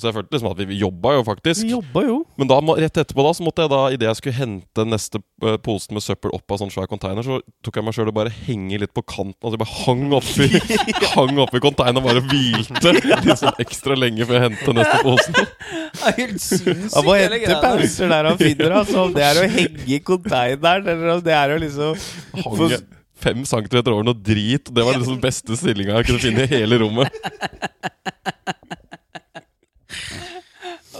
Så 0.00 0.08
jeg 0.08 0.16
følte 0.16 0.36
liksom 0.36 0.50
at 0.50 0.60
vi, 0.64 0.78
jobba 0.80 1.14
jo 1.18 1.24
faktisk. 1.26 1.64
Vi 1.66 1.74
jobba 1.74 2.02
jo. 2.06 2.16
Men 2.40 2.50
da, 2.50 2.58
rett 2.80 3.00
etterpå 3.02 3.24
da, 3.26 3.32
så 3.36 3.44
måtte 3.44 3.66
jeg 3.66 3.72
da, 3.72 3.80
idet 3.94 4.08
jeg 4.08 4.20
skulle 4.20 4.38
hente 4.38 4.86
neste 4.88 5.20
eh, 5.44 5.56
posen 5.62 5.96
med 5.96 6.04
søppel 6.04 6.34
opp 6.36 6.54
av 6.54 6.62
sånn 6.62 6.72
svær 6.72 6.88
container, 6.90 7.26
så 7.26 7.40
tok 7.64 7.80
jeg 7.80 7.86
meg 7.86 7.96
sjøl 7.96 8.12
og 8.12 8.16
bare 8.16 8.34
henge 8.34 8.80
litt 8.82 8.94
på 8.96 9.04
kanten. 9.04 9.38
Altså 9.44 9.56
jeg 9.58 9.62
bare 9.64 9.78
hang 9.84 10.06
oppi 10.16 10.48
Hang 11.14 11.42
oppi 11.42 11.62
containeren 11.62 12.00
og 12.00 12.06
bare 12.08 12.24
hvilte 12.30 12.94
litt 13.10 13.40
sånn 13.40 13.60
ekstra 13.62 13.98
lenge 13.98 14.28
før 14.28 14.38
jeg 14.38 14.46
hentet 14.48 14.78
neste 14.80 15.02
posen. 15.04 15.42
Helt 16.20 16.40
sinnssykt, 16.40 16.94
Han 16.94 17.06
må 17.06 17.18
hente 17.18 17.58
pauser 17.60 18.10
der 18.10 18.30
han 18.30 18.38
finner 18.40 18.78
altså, 18.78 19.04
Om 19.08 19.12
det 19.16 19.24
er 19.26 19.40
å 19.40 19.50
henge 19.50 19.84
i 19.90 19.98
containeren, 20.04 20.88
eller 20.94 21.14
om 21.16 21.22
det 21.24 21.36
er 21.36 21.54
å 21.54 21.60
liksom 21.60 22.08
Hange 22.46 22.80
fem 23.20 23.44
centimeter 23.44 23.92
over 23.94 24.06
noe 24.06 24.16
drit. 24.16 24.70
Det 24.72 24.84
var 24.84 24.98
liksom 24.98 25.20
beste 25.22 25.56
stillinga 25.58 25.98
jeg 26.00 26.10
kunne 26.10 26.22
finne 26.22 26.46
i 26.46 26.52
hele 26.54 26.80
rommet. 26.80 27.12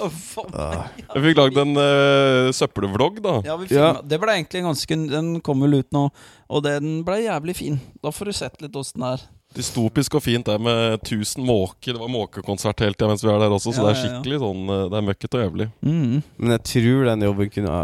Jeg 0.01 1.25
fikk 1.27 1.41
lagd 1.41 1.59
en 1.63 1.75
uh, 1.77 2.51
søppelvlogg, 2.57 3.21
da. 3.25 3.35
Ja, 3.47 3.59
vi 3.61 3.69
Ja. 3.75 3.91
Det 4.03 4.21
ble 4.23 4.39
egentlig 4.39 4.65
ganske 4.65 4.97
Den 5.11 5.35
kom 5.45 5.61
vel 5.65 5.81
ut 5.81 5.91
nå, 5.95 6.09
og 6.51 6.65
den 6.67 7.03
ble 7.07 7.23
jævlig 7.25 7.57
fin. 7.59 7.81
Da 8.03 8.13
får 8.15 8.31
du 8.31 8.37
sett 8.41 8.65
litt 8.65 8.77
åssen 8.77 9.05
det 9.05 9.13
er. 9.19 9.29
Dystopisk 9.51 10.15
og 10.15 10.23
fint 10.23 10.47
det 10.47 10.55
med 10.63 11.01
1000 11.01 11.43
måker. 11.43 11.97
Det 11.97 11.99
var 11.99 12.13
måkekonsert 12.13 12.85
hele 12.85 12.95
tida 12.95 13.09
mens 13.11 13.25
vi 13.25 13.33
er 13.33 13.41
der 13.43 13.51
også, 13.57 13.73
så 13.75 13.83
Ja, 13.83 13.89
det 13.89 13.91
er 13.91 13.97
ja, 13.97 13.99
ja. 13.99 14.03
skikkelig 14.05 14.39
sånn 14.45 14.61
eh, 14.71 14.85
Det 14.93 14.99
er 14.99 15.07
møkkete 15.09 15.39
og 15.39 15.43
jævlig. 15.43 15.67
Mm. 15.83 16.13
Men 16.39 16.55
jeg 16.55 16.63
tror 16.71 17.09
den 17.09 17.25
jobben 17.27 17.51
kunne, 17.57 17.79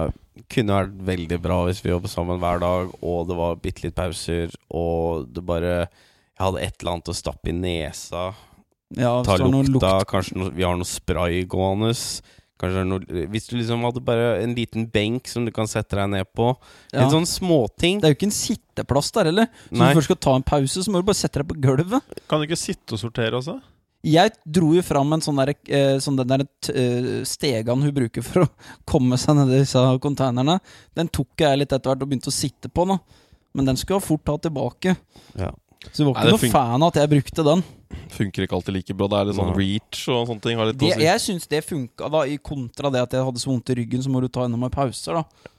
kunne 0.55 0.77
vært 0.79 1.01
veldig 1.11 1.39
bra 1.43 1.57
hvis 1.67 1.83
vi 1.83 1.91
jobber 1.91 2.13
sammen 2.13 2.39
hver 2.43 2.63
dag, 2.63 2.93
og 3.03 3.27
det 3.27 3.39
var 3.41 3.59
bitte 3.65 3.83
litt 3.87 3.97
pauser, 3.99 4.55
og 4.71 5.27
det 5.35 5.43
bare 5.49 5.73
Jeg 5.75 6.45
hadde 6.45 6.63
et 6.69 6.79
eller 6.79 6.93
annet 6.93 7.11
å 7.11 7.17
stappe 7.17 7.51
i 7.51 7.57
nesa. 7.57 8.29
Ja, 8.95 9.23
Ta 9.27 9.35
hvis 9.37 9.51
noe 9.51 9.65
lukta. 9.67 9.93
lukt. 9.99 10.09
Kanskje 10.13 10.37
noe, 10.39 10.51
vi 10.55 10.63
har 10.63 10.77
noe 10.79 10.87
spray 10.87 11.45
gående. 11.51 11.91
Kanskje 12.57 12.85
noe, 12.89 13.27
Hvis 13.29 13.49
du 13.51 13.57
liksom 13.59 13.83
hadde 13.85 14.01
bare 14.05 14.43
en 14.43 14.55
liten 14.57 14.87
benk 14.91 15.27
som 15.29 15.45
du 15.45 15.51
kan 15.53 15.67
sette 15.67 15.97
deg 15.99 16.09
ned 16.09 16.27
på. 16.35 16.53
Ja. 16.93 17.03
En 17.05 17.11
sånn 17.13 17.27
småting. 17.29 18.01
Det 18.01 18.07
er 18.09 18.15
jo 18.15 18.19
ikke 18.21 18.31
en 18.31 18.37
sitteplass 18.39 19.11
der 19.13 19.25
heller. 19.33 19.49
Så 19.69 19.73
Nei. 19.77 19.79
når 19.81 19.89
du 19.95 19.99
først 20.01 20.11
skal 20.13 20.23
ta 20.29 20.35
en 20.39 20.47
pause, 20.47 20.85
så 20.87 20.89
må 20.95 21.03
du 21.03 21.09
bare 21.11 21.19
sette 21.19 21.43
deg 21.43 21.49
på 21.51 21.59
gulvet. 21.61 22.03
Kan 22.31 22.41
du 22.41 22.47
ikke 22.47 22.57
sitte 22.61 22.95
og 22.97 23.03
sortere 23.03 23.37
også? 23.41 23.59
Jeg 24.07 24.31
dro 24.47 24.71
jo 24.77 24.83
fram 24.87 25.13
en 25.17 25.21
sånn, 25.25 25.37
der, 25.43 25.51
eh, 25.67 25.97
sånn 25.99 26.17
den 26.17 26.29
der 26.31 26.45
eh, 26.71 27.25
stegan 27.27 27.83
hun 27.83 27.93
bruker 27.93 28.23
for 28.23 28.45
å 28.47 28.49
komme 28.87 29.19
seg 29.19 29.35
ned 29.35 29.51
i 29.51 29.61
disse 29.65 29.83
konteinerne. 30.01 30.61
Den 30.95 31.09
tok 31.11 31.35
jeg 31.43 31.59
litt 31.59 31.73
etter 31.75 31.91
hvert 31.91 32.03
og 32.07 32.09
begynte 32.13 32.31
å 32.31 32.37
sitte 32.37 32.71
på. 32.71 32.87
nå 32.87 33.01
Men 33.53 33.65
den 33.67 33.77
skulle 33.77 33.99
jeg 33.99 34.07
fort 34.07 34.25
ta 34.25 34.37
tilbake. 34.39 34.97
Ja. 35.35 35.51
Så 35.93 36.03
du 36.03 36.07
var 36.09 36.15
ikke 36.17 36.29
det 36.29 36.37
noe 36.37 36.53
fan 36.53 36.83
av 36.83 36.93
at 36.93 37.01
jeg 37.01 37.13
brukte 37.15 37.45
den. 37.47 37.65
Funker 38.17 38.47
ikke 38.47 38.57
alltid 38.59 38.77
like 38.77 38.97
bra. 38.99 39.09
Det 39.13 39.19
er 39.19 39.29
litt 39.31 39.39
sånn 39.39 39.53
reach 39.57 40.01
og 40.13 40.31
sånne 40.31 40.45
ting. 40.45 40.63
Det, 40.73 40.93
si. 40.95 41.05
jeg 41.07 41.23
syns 41.23 41.51
det 41.51 41.63
funka, 41.67 42.11
da, 42.13 42.25
i 42.27 42.39
kontra 42.43 42.91
det 42.93 43.05
at 43.07 43.19
jeg 43.19 43.29
hadde 43.29 43.43
så 43.43 43.53
vondt 43.53 43.73
i 43.73 43.79
ryggen, 43.81 44.03
så 44.05 44.13
må 44.13 44.23
du 44.25 44.29
ta 44.33 44.47
enda 44.47 44.59
mer 44.61 44.73
pauser, 44.75 45.21
da. 45.21 45.53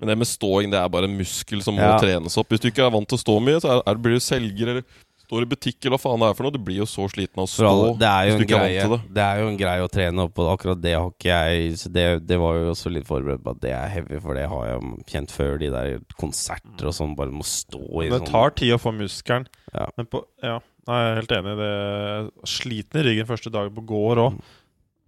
Men 0.00 0.10
det 0.10 0.16
med 0.18 0.28
ståing 0.28 0.72
det 0.72 0.78
er 0.80 0.90
bare 0.92 1.08
en 1.08 1.16
muskel 1.18 1.62
som 1.64 1.76
må 1.76 1.84
Ja. 1.84 1.98
trenes 2.00 2.36
opp. 2.40 2.48
Hvis 2.50 2.62
du 2.62 2.68
ikke 2.70 2.86
er 2.86 2.90
vant 2.94 3.08
til 3.08 3.18
å 3.18 3.22
stå 3.22 3.36
mye, 3.42 3.60
så 3.62 3.70
er, 3.76 3.82
er, 3.86 4.00
blir 4.00 4.18
du 4.18 4.24
selger 4.24 4.72
eller 4.72 4.84
står 5.24 5.46
i 5.46 5.48
butikk 5.50 5.78
eller 5.80 5.96
hva 5.96 6.02
faen 6.02 6.24
det 6.24 6.28
er 6.30 6.36
for 6.38 6.46
noe. 6.46 6.54
Du 6.54 6.60
blir 6.66 6.80
jo 6.82 6.88
så 6.88 7.06
sliten 7.12 7.40
av 7.40 7.48
å 7.48 7.50
stå 7.50 7.70
alle, 7.70 7.94
det, 8.00 8.10
er 8.10 8.28
hvis 8.28 8.34
du 8.34 8.36
en 8.36 8.46
ikke 8.46 8.58
er 8.58 8.64
greie, 8.64 8.76
vant 8.76 8.84
til 8.84 8.94
det. 8.94 9.14
det 9.18 9.24
er 9.24 9.40
jo 9.40 9.48
en 9.48 9.58
greie 9.62 9.86
å 9.86 9.90
trene 9.96 10.26
opp, 10.28 10.42
og 10.44 10.52
akkurat 10.52 10.84
det 10.84 10.94
har 10.94 11.08
ikke 11.10 11.38
jeg 11.40 11.80
Så 11.80 11.92
det, 11.94 12.06
det 12.28 12.38
var 12.42 12.60
jo 12.60 12.68
også 12.74 12.92
litt 12.92 13.08
forberedt 13.08 13.44
på 13.44 13.56
at 13.56 13.64
det 13.64 13.72
er 13.76 13.90
heavy, 13.96 14.20
for 14.22 14.38
det 14.38 14.46
har 14.52 14.68
jeg 14.70 14.92
kjent 15.14 15.34
før. 15.34 15.56
De 15.64 15.72
der 15.74 15.98
konserter 16.20 16.90
og 16.90 16.96
sånn 16.96 17.16
bare 17.18 17.34
må 17.34 17.46
stå 17.46 17.82
i 17.82 18.12
sånn 18.12 18.20
Det 18.20 18.30
tar 18.30 18.56
tid 18.60 18.76
å 18.76 18.80
få 18.82 18.94
muskelen. 18.96 19.48
Ja. 19.74 19.88
Men 19.98 20.08
på, 20.10 20.22
ja, 20.44 20.60
Nei, 20.84 20.96
jeg 21.00 21.10
er 21.10 21.20
helt 21.22 21.32
enig. 21.38 21.54
Det 21.56 21.68
er 21.74 22.26
Sliten 22.54 23.00
i 23.00 23.04
ryggen 23.06 23.28
første 23.28 23.52
dagen 23.52 23.72
på 23.76 23.86
gård 23.88 24.20
òg. 24.26 24.42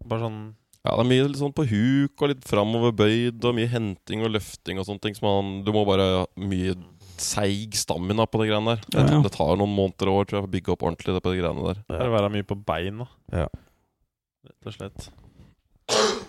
Bare 0.07 0.25
sånn 0.25 0.41
Ja, 0.87 0.95
det 0.95 1.03
er 1.03 1.11
mye 1.11 1.27
litt 1.27 1.41
sånn 1.41 1.55
på 1.57 1.67
huk 1.67 2.23
og 2.23 2.31
litt 2.31 2.45
framoverbøyd 2.47 3.45
og 3.49 3.57
mye 3.59 3.71
henting 3.73 4.23
og 4.25 4.33
løfting 4.37 4.81
og 4.81 4.87
sånne 4.89 5.03
ting. 5.03 5.17
Som 5.19 5.29
man, 5.29 5.51
du 5.67 5.73
må 5.75 5.83
bare 5.89 6.07
ha 6.13 6.25
mye 6.39 6.77
seig 7.23 7.75
stamina 7.79 8.27
på 8.27 8.41
de 8.43 8.49
greiene 8.51 8.75
der. 8.77 8.83
Det, 8.91 8.99
Ja, 9.01 9.07
ja. 9.17 9.21
det 9.23 9.33
tar 9.37 9.57
noen 9.57 9.75
måneder 9.77 10.09
og 10.13 10.23
år 10.23 10.31
tror 10.31 10.41
jeg, 10.41 10.49
å 10.49 10.55
bygge 10.57 10.73
opp 10.77 10.83
ordentlig 10.89 11.15
det 11.17 11.23
på 11.25 11.33
de 11.35 11.41
greiene 11.43 11.69
der. 11.73 11.85
Det 11.89 12.01
er 12.01 12.09
å 12.11 12.17
være 12.17 12.33
mye 12.35 12.47
på 12.49 12.59
beina. 12.67 13.07
Ja. 13.33 13.47
Rett 14.47 14.67
og 14.73 14.77
slett. 14.77 15.09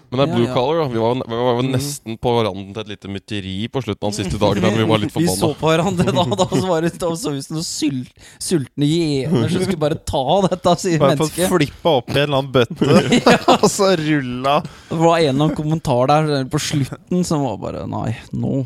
Men 0.08 0.20
det 0.22 0.24
er 0.24 0.30
Ja, 0.30 0.36
blue 0.38 0.46
ja. 0.48 0.54
collar, 0.54 0.78
da. 0.84 0.88
Vi 0.94 1.00
var, 1.02 1.16
vi 1.28 1.36
var 1.36 1.58
Mm. 1.64 1.72
nesten 1.74 2.18
på 2.22 2.32
randen 2.46 2.74
til 2.74 2.82
et 2.84 2.88
lite 2.94 3.10
mytteri 3.12 3.68
på 3.68 3.82
slutten 3.84 4.06
av 4.08 4.14
den 4.14 4.18
siste 4.24 4.40
dagen. 4.40 4.62
Men 4.62 4.78
vi 4.78 4.86
var 4.88 5.00
litt 5.02 5.12
Vi 5.18 5.26
så 5.28 5.50
på 5.58 5.68
hverandre 5.68 6.14
da, 6.14 6.24
da 6.24 6.46
så 6.48 6.68
var 6.70 6.82
det 6.86 6.94
så 6.96 7.10
ut 7.12 7.44
som 7.44 7.58
noen 7.58 7.66
sul, 7.66 8.06
sultne 8.40 8.86
gjener 8.88 9.50
som 9.52 9.66
skulle 9.66 9.82
bare 9.82 9.98
ta 10.08 10.24
dette, 10.48 10.76
sier 10.80 11.00
Bare 11.02 11.18
fått 11.18 11.34
mennesket. 11.36 11.50
flippa 11.52 11.90
opp 12.00 12.10
i 12.10 12.20
en 12.22 12.24
eller 12.24 12.38
annen 12.38 12.54
bøtte, 12.54 12.86
og 13.58 13.68
så 13.74 13.90
rulla. 14.00 14.62
Det 14.88 14.96
var 15.02 15.18
en 15.18 15.26
eller 15.26 15.44
annen 15.50 15.56
kommentar 15.58 16.08
der 16.08 16.46
på 16.46 16.60
slutten 16.62 17.26
som 17.26 17.42
var 17.44 17.58
bare 17.58 17.88
Nei, 17.90 18.14
nå. 18.32 18.62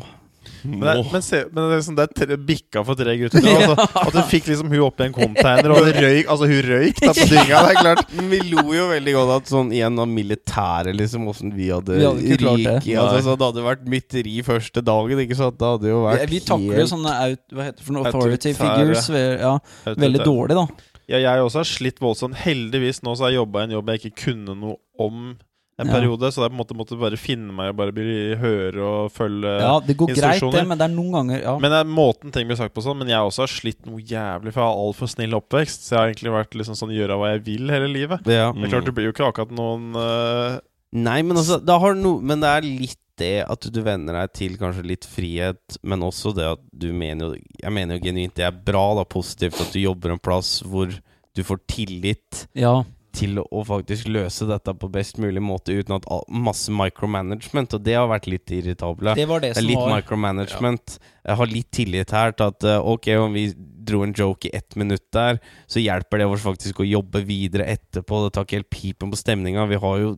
Men, 0.64 0.82
det, 0.86 1.04
men, 1.12 1.22
se, 1.26 1.40
men 1.50 1.68
det 1.70 1.76
er 1.76 1.84
sånn, 1.86 1.96
det 1.98 2.04
er 2.04 2.12
tre, 2.20 2.36
bikka 2.50 2.82
for 2.86 2.98
tre 2.98 3.14
gutter. 3.18 3.46
Altså, 3.50 3.86
at 4.02 4.12
du 4.14 4.20
fikk 4.30 4.50
liksom 4.50 4.70
hun 4.70 4.84
oppi 4.86 5.06
en 5.08 5.16
container, 5.16 5.74
og 5.74 5.88
det 5.88 5.94
røyk 5.98 6.30
Altså, 6.32 6.48
hun 6.50 6.60
røyk 6.68 7.00
da 7.02 7.14
på 7.16 7.26
dynga. 7.32 7.62
Det 7.66 7.72
er 7.72 7.80
klart. 7.80 8.04
Men 8.18 8.30
vi 8.30 8.40
lo 8.52 8.64
jo 8.76 8.86
veldig 8.92 9.16
godt 9.16 9.34
at 9.36 9.52
sånn 9.52 9.74
igjen 9.74 9.98
av 10.04 10.08
militæret, 10.12 10.94
liksom, 10.98 11.26
åssen 11.32 11.54
vi 11.56 11.72
hadde, 11.74 11.98
Vi 11.98 12.06
hadde 12.06 12.38
klart 12.44 12.64
det. 12.68 12.76
i. 12.92 12.96
Altså, 13.02 13.24
så 13.26 13.36
det 13.40 13.48
hadde 13.50 13.66
vært 13.66 13.84
mytteri 13.96 14.36
første 14.46 14.84
dagen, 14.92 15.24
ikke 15.26 15.40
sant? 15.40 15.58
Det 15.60 15.72
hadde 15.74 15.92
jo 15.92 16.00
vært 16.06 16.32
Vi 16.32 16.42
takler 16.46 16.82
jo 16.84 16.88
sånne 16.94 17.18
out, 17.26 17.44
Hva 17.52 17.68
heter 17.68 17.82
det 17.82 17.88
for 17.88 17.98
noe? 17.98 18.08
Authority 18.12 18.56
figures. 18.58 19.10
Ja, 19.12 19.56
veldig 19.98 20.26
dårlig, 20.26 20.58
da. 20.62 20.66
Ja, 21.10 21.18
jeg 21.18 21.42
også 21.44 21.60
har 21.60 21.68
slitt 21.68 21.98
voldsomt. 22.00 22.38
Heldigvis 22.44 23.02
nå 23.04 23.16
så 23.18 23.26
har 23.26 23.34
jeg 23.34 23.42
jobba 23.42 23.66
en 23.66 23.74
jobb 23.74 23.90
jeg 23.92 24.00
ikke 24.04 24.28
kunne 24.28 24.54
noe 24.56 24.78
om 25.02 25.32
en 25.80 25.86
Ja. 25.88 25.92
periode, 25.94 26.28
så 26.30 26.42
jeg 26.44 26.50
på 26.52 26.54
en 26.54 26.60
måte 26.60 26.76
måtte 26.76 26.98
bare 27.00 27.16
finne 27.16 27.52
meg 27.56 27.70
og 27.72 27.76
bare 27.78 27.92
bli, 27.96 28.34
høre 28.36 28.82
og 28.84 29.12
følge 29.12 29.52
Ja, 29.60 29.80
Det 29.80 29.96
går 29.96 30.08
greit, 30.12 30.18
instruksjoner. 30.18 30.58
det, 30.58 30.68
men 30.68 30.78
det 30.78 30.84
er 30.90 30.94
noen 30.94 31.12
ganger 31.16 31.42
ja. 31.42 31.54
Men 31.58 31.70
det 31.72 31.78
er 31.80 31.88
måten 31.88 32.32
ting 32.32 32.46
blir 32.46 32.56
sagt 32.60 32.74
på 32.74 32.82
sånn 32.84 32.98
Men 32.98 33.08
jeg 33.08 33.18
også 33.18 33.42
har 33.46 33.52
slitt 33.54 33.86
noe 33.88 33.98
jævlig, 34.00 34.52
for 34.52 34.60
jeg 34.60 34.68
har 34.68 34.82
altfor 34.84 35.08
snill 35.08 35.34
oppvekst. 35.40 35.86
Så 35.86 35.94
jeg 35.96 35.98
har 35.98 36.10
egentlig 36.12 36.34
vært 36.36 36.58
liksom 36.60 36.76
sånn 36.76 36.92
gjøre 36.94 37.16
hva 37.18 37.32
jeg 37.32 37.44
vil 37.48 37.68
hele 37.72 37.88
livet. 37.88 38.20
ja. 38.26 38.52
Det 38.52 38.64
er 38.68 38.74
klart, 38.76 38.84
det 38.84 38.94
blir 38.94 39.08
jo 39.08 39.14
ikke 39.16 39.28
akkurat 39.32 39.50
noen 39.50 39.96
uh... 39.96 40.60
Nei, 40.92 41.22
men 41.24 41.38
altså 41.40 41.56
det 41.64 41.80
har 41.80 41.94
no, 41.96 42.18
Men 42.20 42.40
det 42.44 42.50
er 42.52 42.66
litt 42.68 42.98
det 43.20 43.44
at 43.48 43.60
du 43.72 43.80
venner 43.84 44.12
deg 44.12 44.32
til 44.36 44.54
kanskje 44.60 44.84
litt 44.88 45.04
frihet, 45.08 45.78
men 45.82 46.00
også 46.04 46.34
det 46.36 46.44
at 46.54 46.60
du 46.72 46.92
mener 46.92 47.32
jo 47.32 47.40
Jeg 47.62 47.72
mener 47.72 47.96
jo 47.96 48.04
genuint 48.06 48.34
det 48.36 48.44
er 48.44 48.52
bra, 48.52 48.94
da, 48.96 49.04
positivt, 49.04 49.60
at 49.60 49.72
du 49.72 49.80
jobber 49.80 50.12
en 50.12 50.18
plass 50.20 50.60
hvor 50.64 50.88
du 51.32 51.42
får 51.42 51.60
tillit 51.68 52.46
ja. 52.56 52.82
Til 53.12 53.38
å 53.42 53.62
faktisk 53.68 54.08
løse 54.08 54.46
dette 54.48 54.72
på 54.80 54.88
best 54.92 55.18
mulig 55.20 55.42
måte 55.44 55.74
uten 55.76 55.94
at 55.98 56.06
all, 56.12 56.24
masse 56.32 56.72
micromanagement, 56.72 57.74
og 57.76 57.84
det 57.84 57.94
har 57.98 58.08
vært 58.10 58.28
litt 58.32 58.52
irritable. 58.56 59.14
Det 59.18 59.26
var 59.28 59.42
det 59.44 59.52
Det 59.52 59.58
er 59.58 59.60
som 59.60 59.68
litt 59.68 59.80
var 59.82 59.94
micromanagement. 60.00 60.96
Jeg 61.28 61.38
har 61.42 61.52
litt 61.52 61.70
tillit 61.76 62.10
her 62.16 62.32
til 62.32 62.48
at 62.54 62.64
eh, 62.64 62.88
ok, 62.94 63.08
om 63.20 63.36
vi 63.36 63.46
dro 63.82 64.02
en 64.06 64.14
joke 64.16 64.48
i 64.48 64.54
ett 64.56 64.76
minutt 64.80 65.04
der, 65.12 65.40
så 65.66 65.82
hjelper 65.82 66.22
det 66.22 66.28
oss 66.32 66.44
faktisk 66.46 66.80
å 66.80 66.88
jobbe 66.88 67.24
videre 67.28 67.66
etterpå. 67.74 68.24
Det 68.26 68.34
tar 68.36 68.46
ikke 68.48 68.60
helt 68.62 68.72
pipen 68.72 69.12
på 69.12 69.20
stemninga. 69.20 69.66
Vi 69.70 69.80
har 69.82 69.98
jo 70.04 70.12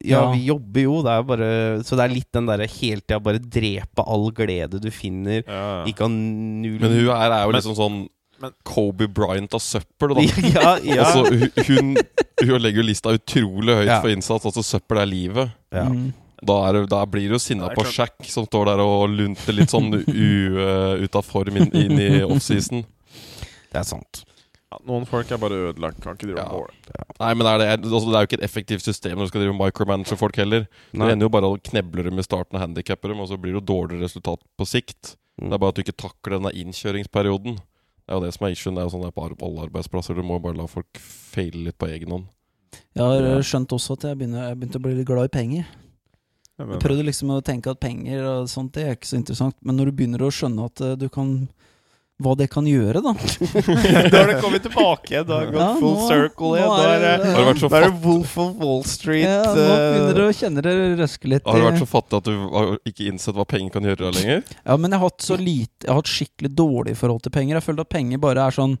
ja, 0.00 0.22
Ja. 0.22 0.32
vi 0.32 0.46
jobber 0.46 0.80
jo. 0.80 1.02
Det 1.04 1.12
er 1.12 1.22
bare 1.28 1.48
Så 1.84 1.96
det 1.98 2.04
er 2.06 2.14
litt 2.14 2.30
den 2.32 2.46
derre 2.48 2.64
hele 2.66 3.02
tida 3.02 3.18
bare 3.20 3.36
drepe 3.42 4.00
all 4.06 4.30
glede 4.32 4.80
du 4.80 4.88
finner. 4.90 5.42
Ja, 5.44 5.82
ja. 5.82 5.84
Ikke 5.90 6.06
ha 6.06 6.08
null 6.08 6.78
Men 6.80 6.94
hun 6.94 7.10
her 7.12 7.34
er 7.36 7.44
jo 7.44 7.52
liksom 7.58 7.76
sånn 7.76 7.98
men- 8.40 8.54
Kobe 8.64 9.08
Bryant 9.08 9.54
av 9.54 9.60
søppel. 9.64 10.14
Da. 10.16 10.24
ja, 10.54 10.72
ja. 10.84 11.04
Altså, 11.04 11.50
hun, 11.68 11.94
hun 12.40 12.62
legger 12.64 12.80
jo 12.82 12.86
lista 12.88 13.12
utrolig 13.16 13.76
høyt 13.82 13.90
Ja. 13.90 14.00
for 14.00 14.10
innsats. 14.12 14.46
Altså 14.48 14.64
Søppel 14.64 15.02
er 15.02 15.10
livet. 15.10 15.52
ja. 15.74 15.86
Mm. 15.90 16.10
Da, 16.40 16.54
er, 16.70 16.86
da 16.88 17.02
blir 17.04 17.26
du 17.28 17.34
jo 17.34 17.38
sinna 17.44 17.66
på. 17.76 17.82
Shack, 17.84 18.14
som 18.24 18.46
står 18.48 18.70
der 18.70 18.80
og 18.80 19.10
lunter 19.12 19.52
litt 19.52 19.68
sånn 19.68 19.90
uh, 19.92 20.94
ut 21.04 21.18
av 21.20 21.26
form 21.28 21.58
inn, 21.60 21.68
inn 21.76 21.98
i 22.00 22.22
offseason. 22.32 22.80
Det 23.68 23.76
er 23.76 23.84
sant. 23.84 24.22
Ja, 24.72 24.78
noen 24.88 25.04
folk 25.04 25.28
er 25.28 25.36
bare 25.42 25.58
ødelagt. 25.68 26.00
Kan 26.00 26.16
ikke 26.16 26.30
drive 26.30 26.40
Ja. 26.40 26.48
måle. 26.48 26.72
Nei, 27.20 27.34
men 27.36 27.44
er, 27.50 27.58
det, 27.60 27.68
altså, 27.84 28.06
det 28.08 28.16
er 28.16 28.24
jo 28.24 28.28
ikke 28.30 28.38
et 28.40 28.46
effektivt 28.48 28.86
system 28.88 29.18
når 29.20 29.28
du 29.28 29.32
skal 29.34 29.44
drive 29.44 29.58
micromanage 29.60 30.16
folk 30.16 30.40
heller. 30.40 30.64
Det 30.96 31.10
ender 31.12 31.26
jo 31.28 31.32
bare 31.36 31.50
å 31.52 31.60
kneble 31.60 32.06
dem 32.08 32.16
i 32.16 32.24
starten 32.24 32.56
og 32.56 32.64
handikappe 32.64 33.12
dem, 33.12 33.20
og 33.20 33.28
så 33.28 33.36
blir 33.36 33.52
det 33.52 33.60
jo 33.60 33.66
dårligere 33.74 34.08
resultat 34.08 34.40
på 34.56 34.64
sikt. 34.72 35.18
Mm. 35.36 35.50
Det 35.50 35.58
er 35.58 35.60
bare 35.66 35.74
at 35.74 35.76
du 35.76 35.84
ikke 35.84 35.98
takler 36.06 36.38
denne 36.38 36.54
innkjøringsperioden. 36.64 37.60
Det 38.10 38.16
er 38.16 38.18
jo 38.18 38.26
det 38.26 38.34
som 38.34 38.46
er 38.48 38.54
issuen. 38.56 38.74
Det 38.74 38.80
er 38.82 38.86
jo 38.88 38.90
sånn 38.90 39.02
det 39.04 39.08
er 39.12 39.34
på 39.38 39.46
alle 39.46 39.64
arbeidsplasser. 39.68 40.16
Du 40.18 40.26
må 40.26 40.40
bare 40.42 40.58
la 40.58 40.64
folk 40.66 40.98
feile 40.98 41.68
litt 41.68 41.76
på 41.78 41.86
egen 41.94 42.10
hånd. 42.10 42.24
Jeg 42.98 43.04
har 43.06 43.26
eh, 43.36 43.42
skjønt 43.46 43.70
også 43.76 43.94
at 43.94 44.06
jeg 44.08 44.18
begynte, 44.18 44.48
jeg 44.48 44.56
begynte 44.58 44.80
å 44.80 44.82
bli 44.82 44.94
litt 44.96 45.06
glad 45.06 45.28
i 45.28 45.32
penger. 45.36 45.68
Jeg 46.58 46.72
Jeg 46.72 46.82
prøvde 46.82 47.04
liksom 47.06 47.30
å 47.30 47.36
tenke 47.46 47.70
at 47.70 47.78
penger 47.78 48.26
og 48.26 48.48
sånt, 48.50 48.72
det 48.74 48.82
er 48.82 48.98
ikke 48.98 49.12
så 49.12 49.20
interessant. 49.20 49.54
Men 49.62 49.78
når 49.78 49.92
du 49.92 50.00
begynner 50.00 50.24
å 50.26 50.32
skjønne 50.34 50.66
at 50.66 50.82
eh, 50.82 50.96
du 50.98 51.06
kan 51.06 51.30
Hva 52.20 52.34
det 52.36 52.46
kan 52.52 52.66
gjøre, 52.68 53.00
da. 53.00 53.12
da 54.12 54.18
har 54.20 54.28
det 54.28 54.36
kommet 54.42 54.62
tilbake 54.66 55.14
igjen. 55.14 55.26
Da 55.28 55.38
har 55.38 55.46
det 55.48 55.54
gått 55.54 55.62
Ja, 55.62 55.68
full 55.80 55.94
nå- 55.96 56.08
circle 56.10 56.50
igjen. 56.58 56.72
Da 56.74 56.82
er 56.84 56.90
er 56.90 57.00
det 57.00 57.12
det- 57.24 57.32
Har 57.34 57.40
du 57.40 57.48
vært 57.50 57.62
så 57.62 57.70
er 57.78 57.86
det 57.86 57.92
Wolf 58.04 58.34
of 58.44 58.54
Wall 58.60 58.82
Street. 58.84 59.24
Ja, 59.24 59.42
nå 59.48 59.64
eh, 59.64 59.84
begynner 59.94 60.14
du 60.20 60.22
å 60.26 60.36
kjenne 60.36 60.64
det 60.66 60.74
røske 61.00 61.32
litt. 61.32 61.48
Har 61.48 61.56
du 61.62 61.66
vært 61.70 61.80
så 61.80 61.88
fattig 61.88 62.20
at 62.20 62.28
du 62.28 62.34
har 62.52 62.72
ikke 62.92 63.08
innsett 63.08 63.34
hva 63.40 63.46
penger 63.48 63.70
kan 63.78 63.88
gjøre 63.88 64.12
lenger? 64.18 64.42
Ja, 64.66 64.76
men 64.76 64.90
jeg 64.92 65.00
har 65.00 65.08
hatt 65.08 65.24
så 65.24 65.38
lite 65.40 65.86
Jeg 65.86 65.92
har 65.94 66.00
hatt 66.02 66.12
skikkelig 66.12 66.52
dårlig 66.60 66.96
forhold 67.00 67.22
til 67.24 67.32
penger. 67.32 67.56
Jeg 67.56 67.66
føler 67.70 67.80
at 67.88 67.94
penger 67.96 68.18
bare 68.28 68.46
er 68.48 68.50
sånn 68.60 68.76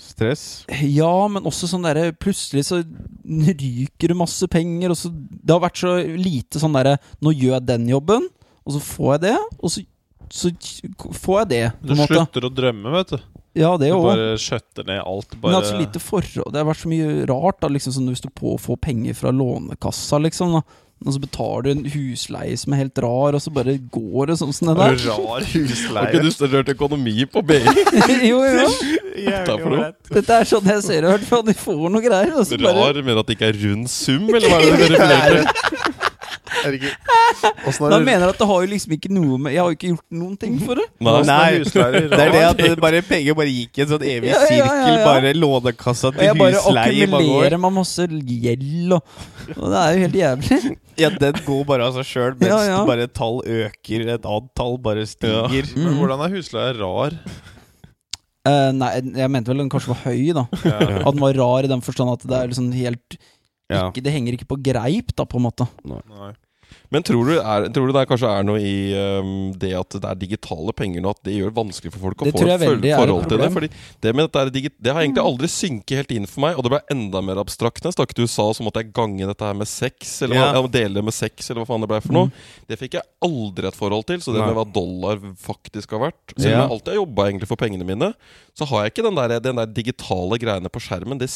Stress. 0.00 0.64
Ja, 0.88 1.28
men 1.28 1.44
også 1.44 1.68
sånn 1.68 1.82
derre 1.84 2.14
Plutselig 2.16 2.62
så 2.64 2.78
ryker 3.28 4.08
det 4.08 4.16
masse 4.16 4.46
penger, 4.50 4.88
og 4.94 4.96
så 4.96 5.10
Det 5.12 5.52
har 5.52 5.60
vært 5.60 5.82
så 5.82 5.92
lite 6.16 6.62
sånn 6.62 6.72
derre 6.78 6.94
Nå 7.20 7.34
gjør 7.36 7.58
jeg 7.58 7.66
den 7.68 7.88
jobben, 7.92 8.24
og 8.64 8.72
så 8.76 8.80
får 8.80 9.10
jeg 9.16 9.22
det, 9.26 9.34
og 9.60 9.70
så, 9.74 9.82
så 10.32 10.48
får 11.20 11.42
jeg 11.42 11.48
det, 11.52 11.62
på 11.82 11.90
Du 11.92 11.94
måte. 11.98 12.16
slutter 12.16 12.46
å 12.48 12.52
drømme, 12.56 12.92
vet 12.96 13.10
du. 13.12 13.18
Ja, 13.60 13.74
det 13.76 13.90
Du 13.92 13.98
òg. 13.98 14.06
bare 14.06 14.28
skjøtter 14.40 14.86
ned 14.88 15.02
alt. 15.04 15.34
Men 15.36 15.42
Bare, 15.44 15.58
altså 15.60 15.76
lite 15.76 16.00
forhold 16.00 16.54
Det 16.54 16.62
har 16.62 16.70
vært 16.70 16.80
så 16.80 16.88
mye 16.88 17.26
rart, 17.28 17.58
da. 17.60 17.68
Liksom 17.68 17.92
sånn 17.98 18.08
Hvis 18.08 18.22
du 18.24 18.30
på, 18.32 18.54
får 18.58 18.78
penger 18.80 19.12
fra 19.18 19.28
Lånekassa, 19.30 20.16
liksom. 20.24 20.54
da 20.56 20.62
Og 21.04 21.12
så 21.12 21.20
betaler 21.20 21.66
du 21.66 21.70
en 21.74 21.84
husleie 21.92 22.56
som 22.56 22.72
er 22.72 22.80
helt 22.86 22.96
rar, 23.04 23.36
og 23.36 23.42
så 23.44 23.52
bare 23.52 23.74
går 23.92 24.30
det 24.30 24.38
sånn 24.40 24.54
som 24.56 24.70
det 24.70 24.76
Er 24.78 24.96
der. 24.96 25.04
Rar 25.10 25.44
husleie? 25.52 25.98
Har 25.98 26.08
ikke 26.08 26.22
du 26.24 26.30
studert 26.32 26.72
økonomi 26.72 27.26
på 27.28 27.42
BI? 27.44 27.60
jo, 28.30 28.40
jo. 28.40 28.68
Takk. 29.44 29.68
Dette 30.16 30.38
er 30.40 30.48
sånn 30.48 30.64
jeg 30.72 30.86
ser 30.86 31.02
det, 31.04 31.10
i 31.10 31.12
hvert 31.18 31.28
fall. 31.28 31.44
De 31.44 31.52
får 31.58 31.84
noe 31.92 32.00
greier. 32.08 32.32
Og 32.38 32.46
så 32.48 32.56
bare 32.56 32.88
Rar 32.88 33.02
mener 33.02 33.20
at 33.20 33.28
det 33.28 33.36
ikke 33.36 33.50
er 33.52 33.60
rund 33.66 33.90
sum, 33.92 34.30
eller 34.32 34.48
hva 34.48 34.62
er 34.62 34.80
det 34.80 34.88
du 34.88 36.00
Er 36.62 36.74
Åssen 37.66 37.90
Da 37.90 37.96
er 37.96 38.04
mener 38.04 38.26
jeg 38.26 38.34
at 38.34 38.38
det 38.42 38.46
har 38.50 38.60
jo 38.64 38.68
liksom 38.70 38.92
ikke 38.96 39.10
noe 39.14 39.38
med 39.40 39.54
Jeg 39.54 39.62
har 39.62 39.70
jo 39.72 39.76
ikke 39.76 39.88
gjort 39.92 40.16
noen 40.20 40.34
ting 40.38 40.58
for 40.62 40.78
det. 40.78 40.84
Nei. 41.02 41.14
Nei, 41.26 41.46
Det 41.62 42.18
er 42.18 42.32
det 42.34 42.42
at 42.48 42.60
det 42.60 42.70
bare 42.82 43.00
penger 43.06 43.36
bare 43.38 43.50
gikk 43.52 43.78
i 43.80 43.84
en 43.86 43.90
sånn 43.94 44.04
evig 44.06 44.30
Ja, 44.30 44.40
ja, 44.42 44.56
ja, 44.58 44.66
sirkel. 44.68 44.98
ja. 44.98 45.04
Bare 45.08 45.32
Lånekassa 45.38 46.12
til 46.14 46.26
jeg 46.28 46.38
bare 46.38 46.58
husleie 46.60 46.92
i 46.92 47.06
mange 47.06 47.24
år. 47.24 47.48
akkumulerer 47.48 47.62
med 47.64 47.76
masse 47.78 48.06
gjeld, 48.12 48.92
og, 48.98 49.16
og 49.56 49.64
det 49.72 49.80
er 49.82 49.96
jo 49.96 50.02
helt 50.06 50.18
jævlig. 50.22 50.60
Ja, 51.02 51.08
den 51.22 51.38
går 51.46 51.62
bare 51.72 51.86
av 51.88 51.94
seg 51.96 52.04
sjøl, 52.10 52.34
mens 52.36 52.52
Ja, 52.52 52.60
ja. 52.68 52.82
bare 52.86 53.06
et 53.08 53.14
tall 53.16 53.40
øker, 53.42 54.06
et 54.12 54.26
annet 54.28 54.50
tall 54.58 54.76
bare 54.84 55.06
stiger. 55.08 55.70
Men 55.76 55.88
Mm. 55.92 55.98
hvordan 56.02 56.20
er 56.26 56.34
husleia 56.36 56.74
rar? 56.78 57.16
Uh, 58.42 58.72
nei, 58.74 58.90
jeg 59.14 59.30
mente 59.30 59.52
vel 59.52 59.60
den 59.62 59.70
kanskje 59.70 59.92
var 59.94 60.00
høy, 60.02 60.32
da. 60.34 60.42
Ja. 60.66 60.78
At 61.06 61.14
den 61.14 61.22
var 61.22 61.36
rar 61.38 61.62
i 61.64 61.70
den 61.70 61.80
forstand 61.84 62.10
at 62.16 62.24
det 62.26 62.38
er 62.40 62.50
liksom 62.50 62.72
helt. 62.74 63.16
Ikke, 63.88 64.02
Det 64.04 64.12
henger 64.12 64.32
ikke 64.36 64.48
på 64.52 64.58
greip, 64.62 65.14
da, 65.16 65.24
på 65.24 65.40
en 65.40 65.46
måte. 65.48 65.66
Nei. 65.84 66.32
Men 66.92 67.04
tror 67.06 67.28
du, 67.30 67.32
er, 67.40 67.66
tror 67.72 67.88
du 67.88 67.94
det 67.96 68.04
kanskje 68.10 68.28
er 68.28 68.44
noe 68.44 68.60
i 68.60 68.72
um, 69.22 69.30
det 69.56 69.70
at 69.78 69.96
det 69.96 70.08
er 70.10 70.18
digitale 70.20 70.74
penger 70.76 71.04
nå, 71.04 71.14
at 71.16 71.22
det 71.24 71.36
gjør 71.38 71.52
det 71.52 71.56
vanskelig 71.56 71.92
for 71.94 72.04
folk 72.08 72.20
å 72.22 72.28
Det 72.28 72.34
få 72.34 72.42
et 72.44 72.84
forhold 73.00 73.28
til 73.30 73.40
det? 73.40 73.48
Fordi 73.54 73.70
det 74.04 74.12
med 74.18 74.28
dette 74.28 74.52
digit, 74.52 74.74
Det 74.82 74.92
har 74.92 75.00
egentlig 75.04 75.24
aldri 75.24 75.48
synket 75.48 76.02
helt 76.02 76.12
inn 76.18 76.28
for 76.28 76.44
meg, 76.44 76.58
og 76.58 76.66
det 76.66 76.74
ble 76.74 76.82
enda 76.92 77.22
mer 77.24 77.40
abstrakt. 77.40 77.80
Når 77.82 77.92
jeg 77.94 77.98
snakket 77.98 78.20
i 78.20 78.26
USA, 78.28 78.46
så 78.52 78.66
måtte 78.66 78.82
jeg 78.82 78.92
gange 78.96 79.28
dette 79.30 79.48
her 79.48 79.56
med 79.56 79.70
sex, 79.70 80.12
eller 80.26 80.36
Ja. 80.36 80.50
hva, 80.52 80.70
dele 80.72 81.00
det 81.00 81.04
med 81.08 81.16
sex, 81.16 81.50
eller 81.50 81.62
hva 81.62 81.70
faen 81.72 81.80
det 81.86 81.90
ble 81.90 82.00
for 82.04 82.12
noe. 82.18 82.32
Det 82.68 82.78
fikk 82.78 82.98
jeg 83.00 83.08
aldri 83.24 83.68
et 83.72 83.78
forhold 83.78 84.06
til, 84.06 84.20
så 84.20 84.36
det 84.36 84.42
Nei. 84.42 84.50
med 84.52 84.58
hva 84.60 84.66
dollar 84.72 85.22
faktisk 85.40 85.96
har 85.96 86.10
vært 86.10 86.36
Selv 86.36 86.46
om 86.46 86.52
Ja. 86.52 86.60
jeg 86.62 86.70
alltid 86.76 86.92
har 86.92 87.00
jobba 87.00 87.46
for 87.48 87.56
pengene 87.56 87.84
mine, 87.86 88.12
så 88.54 88.66
har 88.68 88.84
jeg 88.84 88.92
ikke 88.92 89.04
den 89.08 89.16
der, 89.16 89.40
den 89.40 89.56
der 89.56 89.66
digitale 89.66 90.38
greiene 90.38 90.68
på 90.68 90.80
skjermen. 90.80 91.18
Det 91.18 91.30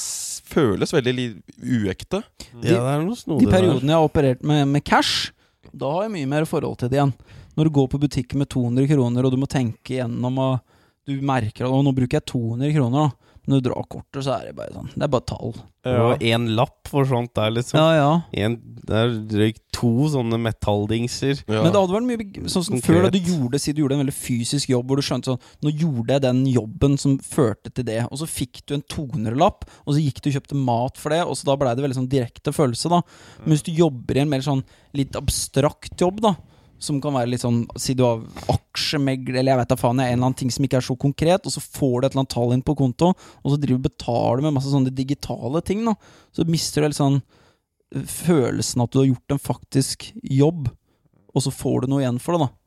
føles 0.47 0.92
veldig 0.92 1.42
uekte. 1.62 2.23
Ja, 2.61 2.61
det 2.61 2.77
er 2.77 3.03
noe 3.05 3.38
De 3.40 3.47
periodene 3.47 3.88
jeg 3.88 3.97
har 3.97 4.09
operert 4.09 4.42
med, 4.47 4.66
med 4.69 4.85
cash, 4.85 5.33
da 5.72 5.90
har 5.92 6.07
jeg 6.07 6.14
mye 6.16 6.31
mer 6.31 6.46
forhold 6.48 6.79
til 6.81 6.90
det 6.92 7.00
igjen. 7.00 7.14
Når 7.57 7.68
du 7.68 7.74
går 7.79 7.87
på 7.92 8.00
butikken 8.02 8.42
med 8.42 8.50
200 8.52 8.88
kroner, 8.90 9.24
og 9.24 9.33
du 9.33 9.38
må 9.40 9.48
tenke 9.50 9.96
igjennom 9.96 10.42
og 10.42 10.59
Du 11.07 11.14
merker 11.22 11.68
at 11.68 11.70
nå 11.87 11.92
bruker 11.94 12.18
jeg 12.18 12.26
200 12.26 12.72
kroner, 12.74 13.05
da. 13.07 13.25
Når 13.46 13.61
du 13.62 13.68
drar 13.68 13.85
kortet, 13.87 14.24
så 14.26 14.32
er 14.35 14.48
det 14.48 14.56
bare 14.59 14.74
sånn 14.74 14.88
Det 14.90 15.04
er 15.06 15.11
bare 15.12 15.26
tall. 15.30 15.52
Og 15.87 16.22
én 16.24 16.48
lapp 16.59 16.88
for 16.90 17.06
sånt 17.06 17.30
der, 17.38 17.52
liksom. 17.54 17.78
Ja, 17.78 17.92
ja. 17.94 18.42
En, 18.42 18.56
det 18.87 18.96
er 18.98 19.12
drøyt 19.30 19.61
to 19.76 20.09
sånne 20.11 20.38
metalldingser. 20.42 21.44
Ja. 21.46 21.61
Men 21.62 21.70
det 21.70 21.78
hadde 21.78 21.94
vært 21.94 22.09
mye 22.09 22.50
sånn 22.50 22.64
som 22.66 22.82
før 22.82 23.06
da 23.06 23.12
du 23.12 23.20
gjorde 23.20 23.61
Si 23.62 23.74
du 23.74 23.82
gjorde 23.82 23.98
en 23.98 24.02
veldig 24.02 24.16
fysisk 24.16 24.72
jobb 24.72 24.90
hvor 24.90 24.98
du 24.98 25.04
skjønte 25.06 25.32
sånn 25.32 25.66
Nå 25.66 25.72
gjorde 25.74 26.16
jeg 26.16 26.24
den 26.24 26.42
jobben 26.50 26.96
som 27.00 27.16
førte 27.22 27.70
til 27.74 27.87
det, 27.88 28.00
og 28.09 28.20
så 28.20 28.28
fikk 28.30 28.64
du 28.66 28.76
en 28.78 28.85
200-lapp, 28.96 29.66
og 29.85 29.94
så 29.94 30.02
gikk 30.02 30.20
du 30.22 30.30
og 30.30 30.37
kjøpte 30.38 30.59
mat 30.59 31.00
for 31.00 31.14
det, 31.14 31.22
og 31.26 31.38
så 31.38 31.50
da 31.50 31.59
blei 31.61 31.74
det 31.76 31.85
veldig 31.87 32.00
sånn 32.00 32.11
direkte 32.11 32.54
følelse, 32.56 32.90
da. 32.92 33.02
Men 33.44 33.54
hvis 33.54 33.66
du 33.66 33.72
jobber 33.76 34.18
i 34.18 34.24
en 34.24 34.32
mer 34.32 34.44
sånn 34.46 34.64
litt 34.96 35.18
abstrakt 35.18 36.02
jobb, 36.02 36.22
da, 36.24 36.35
som 36.82 36.98
kan 37.02 37.14
være 37.16 37.30
litt 37.32 37.42
sånn 37.42 37.62
Si 37.80 37.94
du 37.96 38.02
har 38.04 38.20
aksjemegler, 38.52 39.38
eller 39.40 39.54
jeg 39.54 39.60
vet 39.62 39.72
da 39.72 39.78
faen, 39.80 40.02
jeg, 40.02 40.12
en 40.12 40.18
eller 40.18 40.28
annen 40.28 40.38
ting 40.42 40.52
som 40.52 40.66
ikke 40.66 40.80
er 40.80 40.86
så 40.86 40.96
konkret, 41.00 41.48
og 41.48 41.54
så 41.54 41.62
får 41.62 41.94
du 41.96 42.06
et 42.06 42.10
eller 42.10 42.22
annet 42.24 42.34
tall 42.34 42.52
inn 42.56 42.64
på 42.66 42.76
konto, 42.78 43.12
og 43.14 43.52
så 43.52 43.58
driver 43.60 43.80
du 43.80 43.88
betaler 43.88 44.44
med 44.44 44.56
masse 44.58 44.72
sånne 44.72 44.92
digitale 44.94 45.62
ting, 45.64 45.84
da. 45.88 45.96
Så 46.36 46.46
mister 46.48 46.82
du 46.82 46.88
helt 46.88 46.98
sånn 46.98 47.18
øh, 47.22 48.04
følelsen 48.12 48.84
at 48.84 48.92
du 48.92 49.00
har 49.00 49.08
gjort 49.10 49.36
en 49.36 49.42
faktisk 49.42 50.10
jobb, 50.20 50.68
og 51.32 51.44
så 51.44 51.52
får 51.54 51.84
du 51.84 51.92
noe 51.92 52.04
igjen 52.04 52.20
for 52.22 52.36
det, 52.36 52.46
da. 52.46 52.65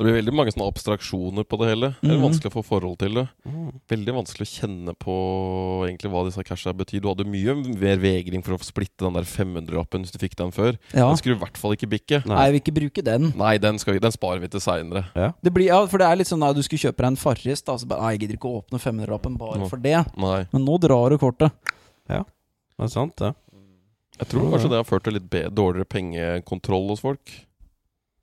Det 0.00 0.06
blir 0.06 0.14
veldig 0.16 0.32
mange 0.32 0.52
sånne 0.54 0.64
abstraksjoner 0.72 1.44
på 1.44 1.58
det 1.60 1.66
hele. 1.68 1.88
Det 2.00 2.08
er 2.08 2.16
Mhm. 2.16 2.22
vanskelig 2.24 2.48
å 2.48 2.54
få 2.56 2.62
forhold 2.64 2.98
til 3.02 3.14
det. 3.18 3.28
Veldig 3.92 4.14
vanskelig 4.16 4.46
å 4.48 4.52
kjenne 4.56 4.94
på 4.96 5.12
egentlig 5.84 6.08
hva 6.10 6.24
disse 6.24 6.40
casha 6.42 6.72
betyr. 6.72 7.02
Du 7.02 7.08
hadde 7.08 7.26
mye 7.28 7.52
mer 7.76 7.98
vegring 8.00 8.42
for 8.42 8.56
å 8.56 8.64
splitte 8.64 9.04
den 9.04 9.12
der 9.12 9.28
500-lappen 9.28 10.00
hvis 10.00 10.10
du 10.12 10.18
fikk 10.18 10.36
den 10.40 10.50
før. 10.56 10.78
Ja. 10.94 11.08
Den 11.10 11.18
skulle 11.20 11.36
du 11.36 11.42
i 11.42 11.44
hvert 11.44 11.58
fall 11.60 11.72
ikke 11.76 11.90
bikke. 11.90 12.24
Nei, 12.24 12.46
jeg 12.48 12.52
vil 12.54 12.60
ikke 12.62 12.76
bruke 12.80 13.04
den. 13.04 13.32
Nei, 13.36 13.58
den, 13.58 13.76
skal, 13.78 13.92
vi- 13.92 14.00
den 14.00 14.10
sparer 14.16 14.40
vi 14.40 14.48
til 14.48 14.60
seinere. 14.60 15.04
Det 15.42 15.52
blir, 15.52 15.66
ja, 15.66 15.84
for 15.86 15.98
det 15.98 16.06
er 16.08 16.16
litt 16.16 16.28
sånn 16.32 16.48
at 16.48 16.56
du 16.56 16.62
skulle 16.62 16.80
kjøpe 16.90 16.96
deg 16.96 17.06
en 17.12 17.16
Farris, 17.16 17.60
da, 17.60 17.76
så 17.76 17.86
bare 17.86 18.00
Nei, 18.00 18.16
jeg 18.16 18.20
gidder 18.20 18.36
ikke 18.38 18.48
å 18.48 18.64
åpne 18.64 18.80
500-lappen 18.80 19.36
bare 19.36 19.58
Nå. 19.60 19.68
for 19.68 19.76
det. 19.76 20.06
Nei. 20.16 20.46
Men 20.50 20.64
nå 20.64 20.80
drar 20.80 21.10
du 21.10 21.18
kortet. 21.18 21.52
Ja, 22.08 22.24
Det 22.78 22.84
er 22.84 22.88
sant, 22.88 23.16
det. 23.16 23.34
Jeg 24.18 24.28
tror 24.28 24.50
kanskje 24.50 24.70
det 24.70 24.80
har 24.80 24.84
ført 24.84 25.02
til 25.04 25.12
litt 25.12 25.28
dårligere 25.54 25.84
pengekontroll 25.84 26.88
hos 26.88 27.00
folk. 27.00 27.20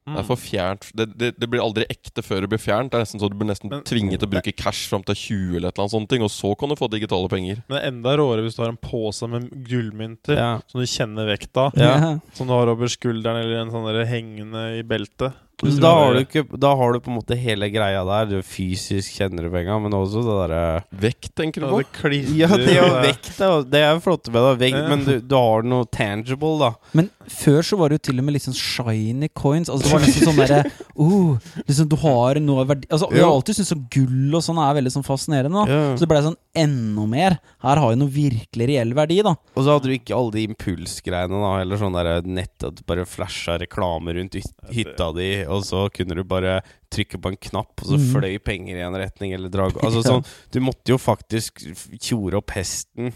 Det 0.07 0.21
er 0.21 0.27
for 0.27 0.39
fjernt 0.39 0.87
det, 0.95 1.05
det, 1.19 1.29
det 1.39 1.49
blir 1.51 1.59
aldri 1.63 1.83
ekte 1.91 2.23
før 2.23 2.41
det 2.45 2.49
blir 2.53 2.61
fjernt. 2.63 2.91
Det 2.91 2.99
er 2.99 3.03
nesten 3.05 3.19
så 3.19 3.29
Du 3.29 3.35
blir 3.35 3.49
nesten 3.49 3.69
Men- 3.69 3.83
tvinget 3.83 4.19
til 4.21 4.27
å 4.29 4.31
bruke 4.31 4.53
cash 4.55 4.87
fram 4.87 5.03
til 5.03 5.15
20 5.15 5.57
eller 5.57 5.67
et 5.67 5.75
eller 5.75 5.83
annet 5.83 5.95
sånt, 5.97 6.09
ting, 6.09 6.23
og 6.23 6.31
så 6.31 6.53
kan 6.57 6.69
du 6.69 6.75
få 6.79 6.89
digitale 6.89 7.27
penger. 7.29 7.63
Men 7.67 7.83
enda 7.93 8.15
råere 8.17 8.43
hvis 8.45 8.55
du 8.55 8.61
har 8.63 8.69
en 8.71 8.77
pose 8.81 9.27
med 9.27 9.49
gullmynter 9.67 10.35
Ja. 10.37 10.51
som 10.67 10.79
du 10.81 10.87
kjenner 10.87 11.27
vekta. 11.27 11.71
Ja. 11.75 12.19
Som 12.33 12.47
du 12.47 12.53
har 12.53 12.67
over 12.71 12.87
skulderen 12.87 13.43
eller 13.43 13.61
en 13.61 13.71
sånn 13.71 14.05
hengende 14.07 14.79
i 14.79 14.83
beltet. 14.83 15.33
Så 15.57 15.79
da 15.81 15.89
har, 15.97 16.13
du 16.13 16.19
ikke, 16.21 16.43
da 16.61 16.69
har 16.77 16.93
du 16.93 16.99
på 17.01 17.09
en 17.09 17.15
måte 17.17 17.33
hele 17.39 17.65
greia 17.73 18.03
der. 18.05 18.27
Du 18.29 18.35
fysisk 18.45 19.15
kjenner 19.17 19.47
du 19.47 19.49
penga, 19.49 19.79
men 19.81 19.95
også 19.97 20.21
det 20.21 20.35
derre 20.43 20.59
Vekt, 21.01 21.31
tenker 21.39 21.63
du 21.63 21.65
Ja, 21.65 21.71
på? 21.71 21.79
det 21.81 21.87
klirrer 21.97 22.35
Ja, 22.37 22.49
det 22.61 22.75
er 22.75 22.83
jo 22.83 22.99
vekt, 23.07 23.31
da. 23.39 23.49
Det 23.65 23.81
er 23.81 23.95
jo 23.95 24.03
flott 24.05 24.29
med 24.29 24.37
det. 24.45 24.51
Vekt, 24.61 24.77
Ja. 24.77 24.87
Men 24.91 25.05
du, 25.07 25.13
du 25.25 25.35
har 25.35 25.65
noe 25.65 25.87
tangible, 25.89 26.59
da. 26.61 26.69
Men 26.93 27.09
før 27.27 27.65
så 27.65 27.79
var 27.81 27.89
det 27.89 27.97
jo 27.97 28.03
til 28.11 28.21
og 28.21 28.27
med 28.27 28.37
litt 28.37 28.45
sånn 28.45 28.55
shiny 28.59 29.31
coins. 29.33 29.71
Altså 29.73 29.87
Det 29.87 29.93
var 29.95 30.05
nesten 30.05 30.29
sånn 30.29 30.37
derre 30.43 30.59
oh, 30.95 31.33
liksom 31.67 31.89
Du 31.91 31.97
har 31.99 32.37
noe 32.39 32.63
verdi 32.69 32.87
Altså 32.93 33.09
Jeg 33.11 33.25
har 33.25 33.33
alltid 33.33 33.57
syntes 33.57 33.71
sånn 33.73 33.81
gull 33.97 34.37
og 34.37 34.45
sånn 34.45 34.61
er 34.63 34.77
veldig 34.77 34.93
sånn 34.93 35.07
fascinerende. 35.09 35.65
da 35.65 35.65
Ja. 35.73 35.81
Så 35.97 36.05
det 36.05 36.11
blei 36.13 36.21
sånn 36.27 36.37
enda 36.57 37.03
mer. 37.09 37.39
Her 37.65 37.81
har 37.81 37.91
jo 37.93 37.99
noe 38.03 38.13
virkelig 38.13 38.69
reell 38.69 38.93
verdi, 38.97 39.19
da. 39.25 39.33
Og 39.57 39.65
så 39.65 39.73
hadde 39.75 39.89
du 39.89 39.97
ikke 39.97 40.15
alle 40.17 40.37
de 40.37 40.45
impulsgreiene, 40.51 41.41
da. 41.43 41.51
Eller 41.65 41.81
sånn 41.81 41.97
derre 41.97 42.21
nett 42.25 42.63
at 42.65 42.77
du 42.79 42.85
bare 42.87 43.05
flasha 43.09 43.57
reklame 43.61 44.13
rundt 44.17 44.37
hytta 44.73 45.11
di, 45.17 45.27
og 45.47 45.63
så 45.67 45.87
kunne 45.93 46.15
du 46.15 46.23
bare 46.23 46.61
trykke 46.93 47.19
på 47.21 47.31
en 47.33 47.37
knapp, 47.49 47.73
og 47.81 47.87
så 47.87 47.97
Mhm. 47.97 48.13
fløy 48.13 48.37
penger 48.43 48.77
i 48.77 48.85
en 48.87 48.93
retning, 48.99 49.33
eller 49.33 49.49
drag 49.49 49.73
Altså 49.83 50.03
sånn 50.11 50.25
Du 50.51 50.59
måtte 50.61 50.87
jo 50.93 50.97
faktisk 50.97 51.59
tjore 51.99 52.37
opp 52.37 52.51
hesten, 52.51 53.13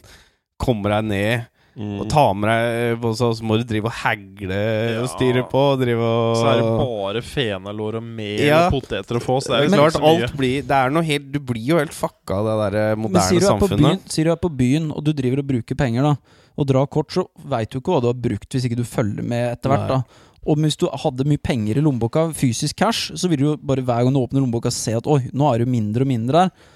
komme 0.59 0.89
deg 0.89 1.05
ned, 1.05 1.47
Mm. 1.71 2.01
og 2.01 2.09
ta 2.11 2.33
med 2.35 2.49
deg 2.51 3.05
og 3.07 3.13
så, 3.15 3.29
så 3.31 3.41
må 3.47 3.55
du 3.55 3.63
drive 3.63 3.85
og 3.87 3.93
hagle 3.95 4.57
og 4.99 5.05
styre 5.07 5.45
på, 5.47 5.55
og 5.71 5.79
drive 5.79 6.03
og 6.03 6.35
Så 6.35 6.49
er 6.51 6.57
det 6.59 6.65
bare 6.81 7.21
fenalår 7.23 7.95
og 7.95 8.03
mel 8.03 8.41
Ja. 8.43 8.65
og 8.67 8.73
poteter 8.75 9.15
å 9.15 9.21
få, 9.23 9.37
så 9.39 9.53
det 9.55 9.55
er 9.55 9.63
jo 9.69 9.77
klart, 9.79 9.95
alt 10.03 10.35
blir 10.35 10.61
Det 10.67 10.75
er 10.75 10.89
noe 10.91 11.01
helt 11.07 11.31
Du 11.31 11.39
blir 11.39 11.63
jo 11.65 11.77
helt 11.79 11.95
fucka 11.95 12.35
av 12.41 12.49
det 12.49 12.73
der 12.73 12.95
moderne 12.97 13.13
Men 13.13 13.21
sier 13.21 13.39
du, 13.39 13.47
på 13.47 13.69
samfunnet. 13.69 14.01
sier 14.11 14.25
du 14.25 14.31
er 14.33 14.35
på 14.43 14.51
byen, 14.51 14.91
og 14.91 15.01
du 15.01 15.13
driver 15.13 15.39
og 15.39 15.47
bruker 15.47 15.75
penger, 15.79 16.01
da, 16.03 16.15
og 16.57 16.67
drar 16.67 16.87
kort, 16.91 17.07
så 17.15 17.23
veit 17.47 17.69
du 17.71 17.79
ikke 17.79 17.93
hva 17.95 18.01
du 18.01 18.07
har 18.07 18.19
brukt 18.19 18.49
hvis 18.51 18.65
ikke 18.67 18.75
du 18.75 18.83
følger 18.83 19.23
med 19.23 19.53
etter 19.55 19.69
hvert. 19.71 19.87
Da 19.87 20.03
Og 20.49 20.57
hvis 20.57 20.77
du 20.81 20.87
hadde 20.89 21.27
mye 21.29 21.41
penger 21.41 21.77
i 21.77 21.83
lommeboka, 21.85 22.29
fysisk 22.33 22.79
cash, 22.81 23.11
så 23.13 23.29
vil 23.29 23.41
du 23.41 23.47
jo 23.51 23.55
bare 23.61 23.83
hver 23.85 24.05
gang 24.05 24.15
du 24.15 24.21
åpner 24.23 24.41
lommeboka 24.41 24.71
se 24.73 24.95
at 24.97 25.09
oi, 25.09 25.19
nå 25.37 25.49
er 25.49 25.61
det 25.61 25.67
jo 25.67 25.73
mindre 25.75 26.05
og 26.07 26.09
mindre 26.09 26.45
der. 26.45 26.69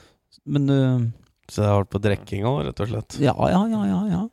Men 0.46 0.70
uh, 0.70 1.06
Så 1.50 1.64
jeg 1.64 1.72
har 1.72 1.82
vært 1.82 1.94
på 1.96 2.04
drikking 2.04 2.46
òg, 2.46 2.60
rett 2.68 2.84
og 2.86 2.92
slett. 2.92 3.18
ja, 3.24 3.34
ja, 3.34 3.62
ja, 3.72 3.82
ja. 3.90 4.02
ja. 4.14 4.24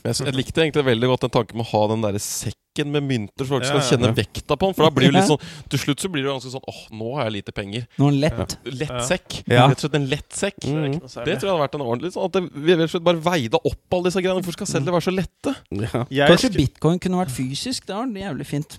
Jeg, 0.00 0.16
jeg 0.24 0.34
likte 0.34 0.64
egentlig 0.64 0.86
veldig 0.86 1.10
godt 1.12 1.26
den 1.26 1.34
tanken 1.36 1.60
med 1.60 1.68
å 1.68 1.70
ha 1.74 1.82
den 1.92 2.04
der 2.06 2.18
sekken 2.24 2.56
med 2.88 3.04
mynter, 3.04 3.44
så 3.44 3.50
folk 3.54 3.66
skal 3.68 3.82
kjenne 3.84 4.10
ja. 4.10 4.16
vekta 4.16 4.56
på 4.56 4.70
den. 4.70 4.76
For 4.78 4.86
da 4.86 4.90
blir 4.94 5.10
det 5.10 5.18
litt 5.18 5.28
sånn 5.28 5.42
Til 5.70 5.82
slutt 5.82 6.04
så 6.04 6.10
blir 6.12 6.24
det 6.24 6.32
ganske 6.32 6.52
sånn 6.52 6.64
åh, 6.72 6.80
nå 6.96 7.10
har 7.16 7.28
jeg 7.28 7.36
lite 7.40 7.54
penger. 7.56 7.86
Nå 8.00 8.08
er 8.10 8.18
lett. 8.24 8.56
Lett 8.64 8.96
sekk. 9.08 9.40
Ja. 9.44 9.66
Rett 9.66 9.78
og 9.80 9.84
slett 9.84 9.98
en 10.00 10.08
lett 10.10 10.40
sekk. 10.42 10.60
Det 10.64 10.70
er 10.70 10.78
Mm. 10.80 11.00
Det 11.00 11.34
tror 11.38 11.46
jeg 11.46 11.52
hadde 11.52 11.60
vært 11.60 11.74
en 11.76 11.82
ordentlig 11.84 12.10
sånn 12.14 12.24
At 12.28 12.36
det, 12.36 12.40
vi 12.54 12.74
rett 12.74 12.88
og 12.88 12.92
slett 12.94 13.04
bare 13.04 13.22
veide 13.22 13.58
opp 13.58 13.96
alle 13.96 14.08
disse 14.08 14.22
greiene. 14.22 14.40
Hvorfor 14.40 14.56
skal 14.56 14.68
selv 14.70 14.88
det 14.88 14.94
være 14.94 15.06
så 15.06 15.14
lette? 15.14 15.54
Ja. 16.10 16.26
Kanskje 16.30 16.52
bitcoin 16.54 17.00
kunne 17.02 17.20
vært 17.20 17.34
fysisk? 17.34 17.86
Det 17.86 17.96
var 17.96 18.06
jævlig 18.06 18.46
fint. 18.48 18.78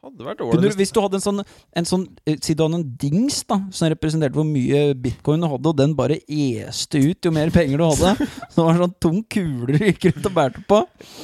Hadde 0.00 0.24
vært 0.24 0.40
ålreit. 0.44 0.76
hvis 0.78 0.92
du 0.94 1.00
hadde 1.02 1.18
en 1.18 1.24
sånn, 1.24 1.40
en 1.76 1.88
sånn 1.88 2.06
eh, 2.24 2.38
Si 2.40 2.54
du 2.56 2.62
hadde 2.64 2.78
en 2.80 2.86
dings 3.00 3.42
da 3.48 3.58
som 3.74 3.90
representerte 3.92 4.38
hvor 4.38 4.46
mye 4.48 4.94
bitcoin 4.96 5.42
du 5.44 5.48
hadde, 5.50 5.72
og 5.72 5.76
den 5.76 5.92
bare 5.98 6.16
este 6.24 7.02
ut 7.04 7.28
jo 7.28 7.32
mer 7.34 7.52
penger 7.52 7.80
du 7.82 7.84
hadde. 7.84 8.28
Så 8.50 8.56
det 8.56 8.64
var 8.64 8.72
en 8.72 8.82
sånn 8.84 8.94
tung 9.04 9.20
kule 9.30 9.76
du 9.76 9.84
gikk 9.84 10.08
rundt 10.08 10.30
og 10.30 10.36
bærte 10.38 10.64
på. 10.70 10.80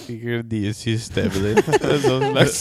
De 0.08 0.42
det 0.52 0.74
systemet 0.76 1.38
ditt. 1.40 1.72
Sånn 2.04 2.26
slags 2.32 2.60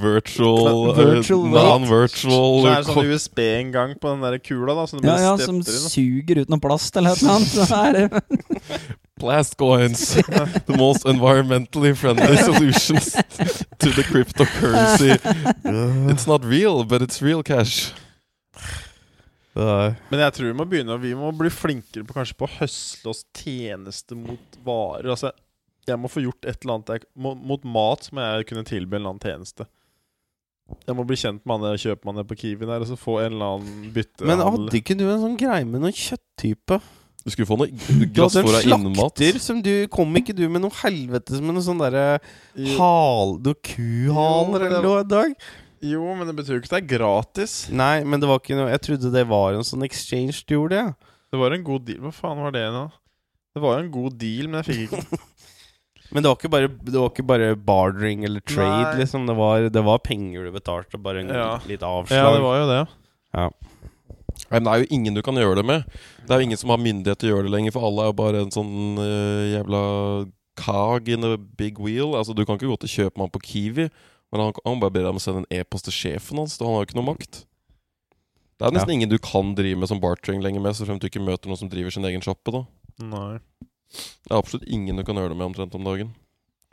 Virtual, 0.00 0.94
Virtual 0.96 1.44
eh. 1.50 1.54
Non-virtual 1.56 2.64
Så 2.64 2.70
er 2.70 2.80
det 2.80 2.88
sånn 2.88 3.12
USB-inngang 3.12 3.94
på 4.00 4.14
den 4.14 4.24
der 4.26 4.38
kula, 4.40 4.76
da. 4.78 4.86
Som 4.90 5.02
du 5.02 5.08
Ja, 5.10 5.18
ja, 5.28 5.36
Som 5.40 5.60
inn. 5.60 5.68
suger 5.68 6.42
ut 6.44 6.52
noe 6.52 6.62
plast 6.62 6.96
eller 6.96 7.16
noe 7.20 7.36
annet. 7.36 8.16
Plast 9.20 9.56
coins. 9.60 10.14
The 10.66 10.76
most 10.76 11.04
environmentally 11.04 11.94
friendly 11.96 12.36
solutions 12.48 13.12
to 13.12 13.88
the 13.92 14.02
cryptocurrency. 14.02 15.20
It's 16.10 16.26
not 16.26 16.44
real, 16.44 16.84
but 16.84 17.02
it's 17.02 17.20
real 17.22 17.42
cash. 17.42 17.92
Men 19.54 20.22
jeg 20.22 20.32
tror 20.32 20.46
vi 20.46 20.54
må 20.56 20.64
begynne 20.70 20.94
Vi 21.02 21.10
må 21.18 21.32
bli 21.36 21.50
flinkere 21.52 22.06
på 22.06 22.14
kanskje 22.16 22.36
på 22.38 22.46
å 22.46 22.52
høsle 22.60 23.10
oss 23.12 23.24
tjeneste 23.36 24.16
mot 24.16 24.60
varer. 24.64 25.10
Altså, 25.12 25.32
jeg 25.90 25.98
må 26.00 26.08
få 26.08 26.22
gjort 26.24 26.46
et 26.48 26.62
eller 26.62 26.78
annet 26.78 26.94
jeg, 26.94 27.08
Mot 27.18 27.66
mat 27.66 28.06
som 28.06 28.16
må 28.16 28.24
jeg 28.24 28.48
kunne 28.48 28.64
tilby 28.68 28.96
en 28.96 29.02
eller 29.02 29.14
annen 29.16 29.26
tjeneste. 29.26 29.66
Jeg 30.86 30.94
må 30.94 31.04
bli 31.06 31.18
kjent 31.18 31.42
med 31.48 31.64
han 31.66 31.82
kjøpmannen 31.82 32.26
på 32.30 32.36
Kiwi 32.38 32.62
der, 32.68 32.78
og 32.78 32.86
så 32.86 32.96
få 32.98 33.18
en 33.24 33.34
eller 33.34 33.56
annen 33.56 33.92
bytte. 33.94 34.26
Men 34.28 34.42
hadde 34.44 34.78
ikke 34.78 34.94
du 34.98 35.04
en 35.08 35.22
sånn 35.24 35.38
greie 35.40 35.66
med 35.66 35.82
noen 35.82 35.96
kjøtttype? 35.96 36.78
Du 37.24 37.30
skulle 37.32 37.48
få 37.48 37.56
noe 37.60 37.68
Du 37.68 38.04
en 38.22 38.22
av 38.24 38.60
innmat. 38.64 38.96
slakter 38.96 39.40
som 39.42 39.58
du 39.64 39.86
Kom 39.92 40.14
ikke 40.16 40.34
du 40.36 40.46
med 40.48 40.62
noe 40.64 40.72
helvetes 40.82 41.40
med 41.42 41.56
noe 41.56 41.64
sånn 41.66 41.80
derre 41.82 42.20
hal... 42.78 43.36
Noe 43.44 43.58
kuhaler 43.66 44.66
eller 44.68 44.86
noe 44.86 45.02
en 45.04 45.10
dag? 45.10 45.34
Jo, 45.84 46.02
men 46.16 46.28
det 46.28 46.36
betyr 46.36 46.56
jo 46.58 46.60
ikke 46.60 46.68
at 46.70 46.76
det 46.76 46.80
er 46.82 46.90
gratis. 46.98 47.54
Nei, 47.72 48.02
men 48.04 48.20
det 48.20 48.28
var 48.28 48.40
ikke 48.42 48.56
noe 48.58 48.68
Jeg 48.72 48.82
trodde 48.84 49.12
det 49.14 49.26
var 49.30 49.56
en 49.56 49.64
sånn 49.64 49.84
exchange 49.86 50.42
du 50.44 50.56
gjorde, 50.58 50.76
ja. 50.76 51.16
Det 51.30 51.38
var 51.40 51.54
en 51.56 51.64
god 51.64 51.86
deal. 51.88 52.00
Hva 52.04 52.12
faen 52.12 52.40
var 52.42 52.52
det 52.56 52.66
nå? 52.74 52.86
Det 53.56 53.62
var 53.64 53.78
jo 53.78 53.84
en 53.86 53.92
god 53.94 54.16
deal, 54.20 54.48
men 54.50 54.60
jeg 54.60 54.68
fikk 54.70 54.96
ikke 55.00 55.20
Men 56.12 56.24
det 56.24 56.30
var 56.32 56.38
ikke 56.40 56.50
bare, 56.50 56.68
det 56.90 56.96
var 56.98 57.10
ikke 57.12 57.24
bare 57.30 57.48
bartering 57.54 58.24
eller 58.26 58.42
trade, 58.42 58.88
Nei. 58.90 59.00
liksom. 59.04 59.28
Det 59.30 59.36
var, 59.38 59.68
det 59.70 59.82
var 59.86 60.00
penger 60.02 60.48
du 60.48 60.52
betalte, 60.56 60.98
bare 60.98 61.22
en 61.22 61.28
Ja. 61.30 61.50
litt 61.70 61.84
avslag. 61.86 62.18
Ja, 62.18 62.32
det 62.34 62.42
var 62.42 62.56
jo 62.58 62.66
det. 62.70 62.80
Nei, 63.38 63.44
men 64.50 64.66
det 64.66 64.72
er 64.72 64.82
jo 64.82 64.90
ingen 64.96 65.16
du 65.16 65.22
kan 65.24 65.38
gjøre 65.38 65.60
det 65.60 65.66
med. 65.66 65.98
Det 66.26 66.34
er 66.34 66.42
jo 66.42 66.48
ingen 66.48 66.60
som 66.60 66.72
har 66.74 66.82
myndighet 66.82 67.20
til 67.22 67.30
å 67.30 67.34
gjøre 67.34 67.48
det 67.48 67.54
lenger, 67.54 67.74
for 67.76 67.86
alle 67.88 68.04
er 68.04 68.10
jo 68.10 68.16
bare 68.20 68.44
en 68.44 68.54
sånn 68.54 69.00
uh, 69.00 69.44
jævla 69.54 69.82
cog 70.60 71.10
in 71.10 71.28
a 71.28 71.36
big 71.38 71.78
wheel. 71.80 72.16
Altså, 72.18 72.34
du 72.36 72.44
kan 72.44 72.58
ikke 72.58 72.70
gå 72.70 72.80
til 72.82 72.94
kjøpmann 72.96 73.32
på 73.32 73.42
Kiwi, 73.46 73.86
men 74.30 74.42
han, 74.44 74.56
han 74.66 74.82
bare 74.82 74.94
ber 74.94 75.06
deg 75.06 75.14
om 75.14 75.20
å 75.20 75.22
sende 75.22 75.44
en 75.44 75.60
e-post 75.60 75.88
til 75.88 75.96
sjefen 75.96 76.42
hans. 76.42 76.58
Han 76.62 76.74
har 76.74 76.82
jo 76.82 76.90
ikke 76.90 76.98
noe 77.00 77.10
makt. 77.12 77.44
Det 78.60 78.68
er 78.68 78.74
nesten 78.76 78.92
ingen 78.92 79.08
du 79.08 79.16
kan 79.24 79.54
drive 79.56 79.78
med 79.80 79.88
som 79.88 80.02
bartering 80.02 80.42
lenger 80.44 80.60
med, 80.60 80.76
så 80.76 80.84
fremt 80.84 81.00
du 81.00 81.08
ikke 81.08 81.22
møter 81.24 81.48
noen 81.48 81.62
som 81.62 81.70
driver 81.72 81.94
sin 81.94 82.04
egen 82.04 82.20
sjappe, 82.24 82.52
da. 82.52 82.66
Nei. 83.00 83.38
Det 83.90 84.28
er 84.28 84.36
absolutt 84.36 84.68
ingen 84.68 85.00
du 85.00 85.04
kan 85.06 85.16
gjøre 85.16 85.32
det 85.32 85.38
med 85.40 85.48
omtrent 85.48 85.78
om 85.78 85.86
dagen. 85.86 86.10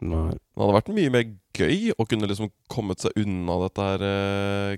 Nei. 0.04 0.34
Det 0.36 0.62
hadde 0.62 0.76
vært 0.76 0.92
mye 0.94 1.14
mer 1.14 1.24
gøy 1.58 1.94
å 1.96 2.06
kunne 2.10 2.28
liksom 2.30 2.52
kommet 2.70 3.02
seg 3.02 3.16
unna 3.18 3.56
dette 3.64 3.88
her 3.88 4.04
eh, 4.06 4.76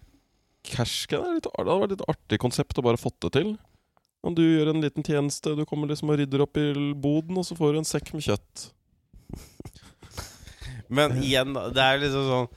cash 0.69 1.09
Det 1.09 1.19
er 1.19 1.41
det 1.41 1.51
hadde 1.57 1.79
vært 1.83 1.97
et 1.97 2.07
artig 2.11 2.39
konsept 2.41 2.79
å 2.79 2.85
bare 2.85 3.01
fått 3.01 3.17
det 3.25 3.33
til. 3.39 3.53
Om 4.25 4.35
du 4.35 4.41
gjør 4.43 4.73
en 4.73 4.83
liten 4.83 5.05
tjeneste, 5.05 5.55
du 5.55 5.63
kommer 5.67 5.89
liksom 5.89 6.11
og 6.11 6.19
rydder 6.19 6.43
opp 6.43 6.59
i 6.59 6.67
boden, 6.99 7.37
og 7.39 7.45
så 7.47 7.55
får 7.55 7.73
du 7.73 7.81
en 7.81 7.87
sekk 7.87 8.11
med 8.15 8.25
kjøtt. 8.25 8.65
Men 10.89 11.19
igjen, 11.21 11.53
det 11.53 11.83
er 11.85 12.01
liksom 12.01 12.25
sånn 12.25 12.47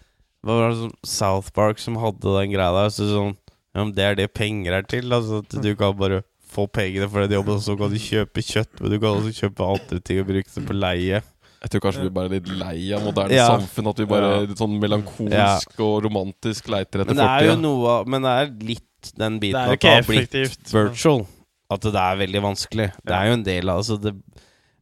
Hva 0.43 0.55
var 0.57 0.71
det 0.71 0.79
sånn 0.81 0.95
South 1.05 1.51
Park 1.55 1.83
som 1.83 1.99
hadde 2.01 2.33
den 2.39 2.55
greia 2.55 2.73
der? 2.75 2.93
Så 2.95 3.09
sånn 3.11 3.35
Ja, 3.77 3.85
det 3.85 4.07
er 4.07 4.17
det 4.19 4.33
penger 4.35 4.79
er 4.79 4.87
til. 4.89 5.13
Altså 5.13 5.43
at 5.45 5.59
du 5.65 5.71
kan 5.79 5.95
bare 5.99 6.23
få 6.53 6.67
pengene 6.69 7.09
for 7.09 7.25
den 7.25 7.39
jobben, 7.39 7.57
og 7.57 7.65
så 7.65 7.77
kan 7.79 7.93
du 7.93 8.01
kjøpe 8.01 8.45
kjøtt, 8.45 8.81
men 8.81 8.93
du 8.93 8.99
kan 9.01 9.17
også 9.17 9.33
kjøpe 9.37 9.69
andre 9.77 10.01
ting 10.05 10.21
og 10.21 10.29
bruke 10.29 10.53
det 10.53 10.65
på 10.69 10.77
leie. 10.77 11.23
Jeg 11.63 11.71
tror 11.71 11.81
kanskje 11.85 12.03
vi 12.03 12.11
bare 12.11 12.27
er 12.27 12.35
litt 12.41 12.49
lei 12.59 12.93
av 12.93 13.03
moderne 13.07 13.31
Ja. 13.37 13.49
samfunn. 13.57 13.89
At 13.93 13.99
vi 14.03 14.05
bare 14.11 14.31
er 14.43 14.47
litt 14.49 14.59
sånn 14.59 14.79
melankolsk 14.83 15.31
Ja. 15.33 15.59
og 15.79 16.03
romantisk 16.05 16.67
leiter 16.69 17.01
etter 17.05 17.15
Men 17.15 17.17
det 17.17 17.29
er 17.29 17.45
jo 17.45 17.53
fortida. 17.53 17.61
noe 17.63 17.87
av- 18.01 18.07
Men 18.09 18.23
det 18.23 18.31
er 18.31 18.67
litt 18.67 19.13
den 19.17 19.39
biten 19.41 19.53
det 19.53 19.73
at 19.73 19.81
det 19.81 19.91
har 19.95 20.03
blitt 20.03 20.73
virtual. 20.73 21.27
At 21.71 21.81
det 21.81 21.95
er 21.95 22.17
veldig 22.17 22.43
vanskelig. 22.43 22.93
Det 23.05 23.15
er 23.15 23.27
jo 23.27 23.33
en 23.33 23.43
del 23.45 23.69
av 23.71 23.79
altså 23.79 24.01
det, 24.01 24.13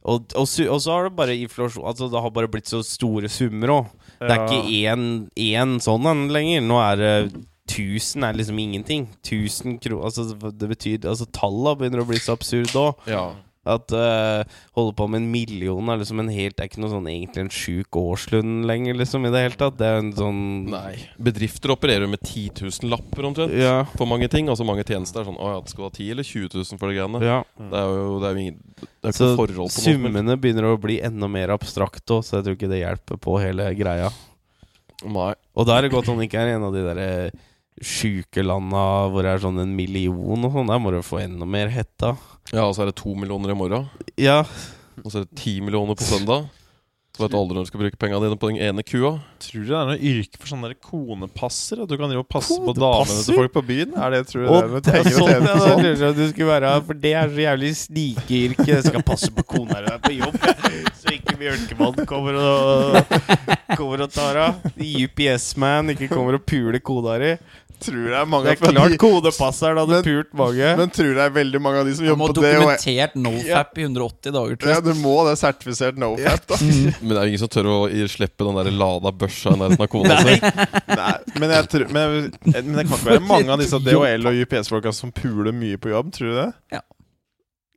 og, 0.03 0.25
og, 0.35 0.41
og 0.41 0.47
så 0.81 0.91
har 0.91 1.03
det 1.09 1.15
bare 1.15 1.37
inflasjon 1.37 1.85
Altså 1.85 2.09
Det 2.11 2.19
har 2.21 2.29
bare 2.31 2.47
blitt 2.49 2.65
så 2.65 2.83
store 2.83 3.29
summer 3.29 3.67
òg. 3.69 3.89
Det 4.19 4.31
er 4.31 4.47
ikke 4.47 4.65
én, 4.89 5.29
én 5.37 5.75
sånn 5.79 6.05
en 6.09 6.27
lenger. 6.29 6.61
Nå 6.61 6.79
er 6.81 6.95
det 6.97 7.45
1000 7.69 8.23
er 8.23 8.33
liksom 8.33 8.57
ingenting. 8.59 9.07
1000 9.23 9.79
kroner 9.79 10.03
Altså 10.05 10.33
det 10.57 10.67
betyr 10.69 11.05
Altså 11.05 11.25
Tallene 11.31 11.77
begynner 11.77 12.01
å 12.03 12.07
bli 12.07 12.17
så 12.17 12.33
absurde 12.35 12.73
òg. 12.73 12.95
Ja. 13.07 13.31
At 13.61 13.93
uh, 13.93 14.41
holde 14.73 14.93
på 14.97 15.05
med 15.05 15.21
en 15.21 15.27
million 15.29 15.89
er 15.93 15.99
liksom 16.01 16.17
en 16.23 16.31
helt 16.33 16.55
Det 16.57 16.63
er 16.63 16.69
ikke 16.71 16.81
noe 16.81 16.89
sånn 16.89 17.09
egentlig 17.11 17.43
en 17.43 17.51
sjuk 17.53 17.97
årslønn 17.99 18.63
lenger, 18.65 18.97
liksom, 18.97 19.27
i 19.27 19.31
det 19.33 19.43
hele 19.43 19.59
tatt. 19.59 19.77
Det 19.77 19.85
er 19.85 19.99
en 20.01 20.09
sånn 20.17 20.39
Nei. 20.71 20.95
Bedrifter 21.21 21.75
opererer 21.75 22.09
med 22.09 22.23
10 22.25 22.63
000 22.63 22.89
lapper 22.89 23.27
omtrent. 23.29 23.53
Ja. 23.53 23.83
For 23.99 24.09
mange 24.09 24.31
ting. 24.33 24.49
Altså 24.49 24.65
mange 24.65 24.85
tjenester 24.87 25.21
er 25.21 25.29
sånn 25.29 25.37
Å 25.37 25.51
ja, 25.53 25.59
det 25.61 25.73
skal 25.73 25.85
være 25.85 25.93
ha 25.93 25.97
10 25.99 26.09
eller 26.15 26.29
20 26.31 26.49
000 26.57 26.81
for 26.81 26.89
de 26.89 26.97
greiene. 26.97 27.21
ja. 27.27 27.37
Det 27.61 27.83
er 27.83 27.93
jo 27.93 28.17
det 28.21 28.27
er 28.27 28.33
jo 28.33 28.47
ingen 28.47 28.57
Det 28.81 28.89
er 28.89 29.13
ikke 29.13 29.19
Så 29.19 29.29
forhold 29.37 29.53
på 29.59 29.61
noe 29.61 29.85
summene 29.85 30.39
begynner 30.41 30.71
å 30.71 30.81
bli 30.81 30.97
enda 31.05 31.29
mer 31.29 31.53
abstrakte 31.53 32.17
òg, 32.17 32.25
så 32.25 32.39
jeg 32.39 32.47
tror 32.47 32.57
ikke 32.57 32.71
det 32.71 32.81
hjelper 32.81 33.21
på 33.21 33.37
hele 33.43 33.69
greia. 33.77 34.09
Nei. 35.05 35.31
Og 35.57 35.69
da 35.69 35.77
er 35.77 35.85
det 35.85 35.93
godt 35.93 36.09
han 36.09 36.21
ikke 36.25 36.41
er 36.41 36.55
en 36.55 36.65
av 36.65 36.73
de 36.73 36.83
derre 36.85 37.07
sjuke 37.81 38.43
landa 38.45 38.85
hvor 39.11 39.25
det 39.25 39.33
er 39.35 39.43
sånn 39.43 39.59
en 39.63 39.75
million 39.77 40.47
og 40.47 40.55
sånn. 40.55 40.71
Der 40.71 40.81
må 40.81 40.93
du 40.93 41.01
få 41.05 41.21
enda 41.23 41.47
mer 41.49 41.71
hetta. 41.73 42.15
Ja, 42.53 42.65
og 42.67 42.75
så 42.77 42.85
er 42.85 42.91
det 42.91 42.97
to 43.01 43.13
millioner 43.17 43.53
i 43.53 43.57
morgen. 43.57 43.89
Ja. 44.21 44.41
Og 45.03 45.09
så 45.11 45.21
er 45.21 45.27
det 45.29 45.37
ti 45.41 45.59
millioner 45.63 45.97
på 45.97 46.07
søndag. 46.07 46.49
Så 47.11 47.25
vet 47.25 47.33
du 47.33 47.35
aldri 47.35 47.57
når 47.57 47.65
du 47.65 47.67
skal 47.67 47.81
bruke 47.81 47.97
pengene 47.99 48.23
dine 48.23 48.37
på 48.39 48.49
den 48.53 48.59
ene 48.63 48.83
kua. 48.87 49.09
Tror 49.43 49.65
du 49.65 49.67
det 49.67 49.75
er 49.75 49.89
noe 49.89 49.97
yrke 49.99 50.37
for 50.39 50.47
sånne 50.47 50.69
der 50.71 50.77
konepasser? 50.79 51.81
At 51.83 51.91
du 51.91 51.97
kan 51.99 52.07
drive 52.07 52.23
og 52.23 52.29
passe 52.31 52.55
på 52.55 52.71
damene 52.77 53.17
til 53.27 53.35
folk 53.35 53.51
på 53.57 53.63
byen? 53.67 53.97
Er 53.99 54.13
det, 54.15 54.21
tror 54.29 54.45
du 54.45 54.47
Og 54.47 54.77
det 54.77 54.93
er 54.93 55.03
det 55.03 55.11
er 55.11 55.17
sånn 55.17 55.31
tjene 55.33 55.55
sånn? 55.59 56.15
du 56.15 56.23
skulle 56.29 56.47
være 56.53 56.69
For 56.87 57.01
det 57.03 57.11
er 57.19 57.33
så 57.33 57.43
jævlig 57.43 57.71
snikeyrke. 57.81 58.67
Jeg 58.69 58.85
skal 58.87 59.03
passe 59.11 59.27
på 59.35 59.43
kona 59.57 59.81
di 59.83 59.97
på 60.05 60.13
jobb, 60.21 60.39
så 61.01 61.15
ikke 61.17 61.35
Bjørkemann 61.41 61.99
kommer 62.07 62.39
og 62.39 62.97
Kommer 63.75 64.05
og 64.05 64.11
tar 64.15 64.39
av. 64.45 64.63
UPS-man 64.79 65.91
ikke 65.93 66.09
kommer 66.11 66.39
og 66.39 66.47
puler 66.47 66.79
kona 66.83 67.17
di. 67.21 67.33
Tror 67.81 68.03
det 68.11 68.17
er 68.19 68.27
mange 68.29 68.45
Det 68.45 68.53
er 68.59 68.75
klart 68.75 68.95
kodepasseren 69.01 69.79
hadde 69.81 69.97
Men- 69.97 70.05
pult 70.05 70.33
mange. 70.37 70.71
Men 70.77 70.91
tror 70.93 71.11
det 71.17 71.23
er 71.25 71.33
veldig 71.37 71.61
mange 71.65 71.79
av 71.81 71.87
de 71.89 71.95
som 71.97 72.05
jobber 72.05 72.27
på 72.27 72.35
det 72.35 72.41
Du 72.41 72.41
må 72.41 72.51
ha 72.51 72.75
dokumentert 72.77 73.15
nofap 73.15 73.77
i 73.77 73.85
180 73.87 74.35
dager, 74.37 74.59
tror 74.61 74.73
ja, 74.75 74.79
du 74.85 74.91
må 75.01 75.15
det. 75.27 75.35
Sertifisert 75.41 75.97
nofap, 76.01 76.45
da. 76.51 76.59
Men 77.01 77.13
det 77.13 77.17
er 77.17 77.23
jo 77.25 77.33
ingen 77.33 77.43
som 77.43 77.51
tør 77.55 77.71
å 77.71 77.77
slippe 78.11 78.45
den 78.45 78.59
der 78.61 78.71
lada 78.83 79.11
børsa 79.11 79.55
i 79.55 79.59
nærheten 79.61 79.85
av 79.87 79.91
kona 79.91 80.19
si. 80.21 80.37
Nei, 81.01 81.11
men, 81.39 81.53
jeg 81.55 81.67
tror, 81.71 81.87
men, 81.95 82.15
men 82.45 82.73
det 82.75 82.85
kan 82.85 82.97
ikke 82.97 83.09
være 83.09 83.25
mange 83.25 83.53
av 83.53 83.61
disse 83.61 83.79
DHL 83.81 84.27
og 84.29 84.41
UPS-folka 84.45 84.93
som 84.95 85.13
puler 85.15 85.53
mye 85.55 85.79
på 85.81 85.89
jobb, 85.93 86.11
tror 86.15 86.29
du 86.31 86.35
det? 86.37 86.49
Ja. 86.75 86.81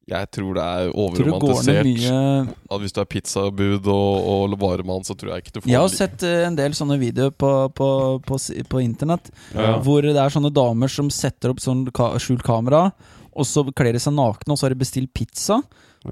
Jeg 0.06 0.28
tror 0.36 0.50
det 0.58 0.62
er 0.62 0.90
overromantisert. 0.92 1.86
mye 1.88 2.54
At 2.70 2.80
hvis 2.82 2.92
du 2.92 2.98
er 3.00 3.06
pizzabud 3.08 3.86
og, 3.88 4.26
og 4.52 4.56
varemann, 4.60 5.04
så 5.06 5.14
tror 5.16 5.30
jeg 5.32 5.44
ikke 5.46 5.54
du 5.54 5.60
får 5.62 5.70
Jeg 5.72 5.80
har 5.80 5.88
li- 5.88 5.96
sett 5.96 6.22
eh, 6.28 6.42
en 6.44 6.58
del 6.58 6.74
sånne 6.76 6.98
videoer 7.00 7.30
på, 7.32 7.52
på, 7.72 7.88
på, 8.26 8.38
på 8.68 8.82
internett 8.84 9.30
Ja. 9.54 9.78
hvor 9.80 10.02
det 10.04 10.12
er 10.20 10.28
sånne 10.34 10.52
damer 10.52 10.92
som 10.92 11.08
setter 11.08 11.54
opp 11.54 11.62
sånn 11.64 11.86
ka 11.96 12.10
skjult 12.20 12.44
kamera, 12.44 12.90
og 13.32 13.48
så 13.48 13.64
kler 13.72 13.96
de 13.96 14.02
seg 14.04 14.12
nakne, 14.14 14.52
og 14.52 14.58
så 14.60 14.66
har 14.68 14.74
de 14.76 14.82
bestilt 14.84 15.08
pizza. 15.16 15.62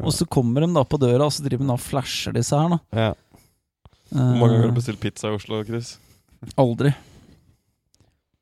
Og 0.00 0.08
så 0.16 0.24
kommer 0.24 0.64
de 0.64 0.70
da 0.72 0.82
på 0.88 0.96
døra, 0.98 1.26
og 1.28 1.34
så 1.36 1.44
driver 1.44 1.66
de 1.66 1.68
da 1.68 1.76
og 1.76 1.84
flasher 1.84 2.32
disse 2.32 2.56
her, 2.56 2.72
da. 2.72 2.78
Ja. 2.96 3.10
Hvor 4.08 4.38
mange 4.40 4.54
ganger 4.54 4.62
har 4.64 4.70
du 4.70 4.72
Eh, 4.72 4.78
bestilt 4.80 5.00
pizza 5.04 5.28
i 5.28 5.36
Oslo, 5.36 5.60
Chris? 5.68 5.98
Aldri. 6.56 6.94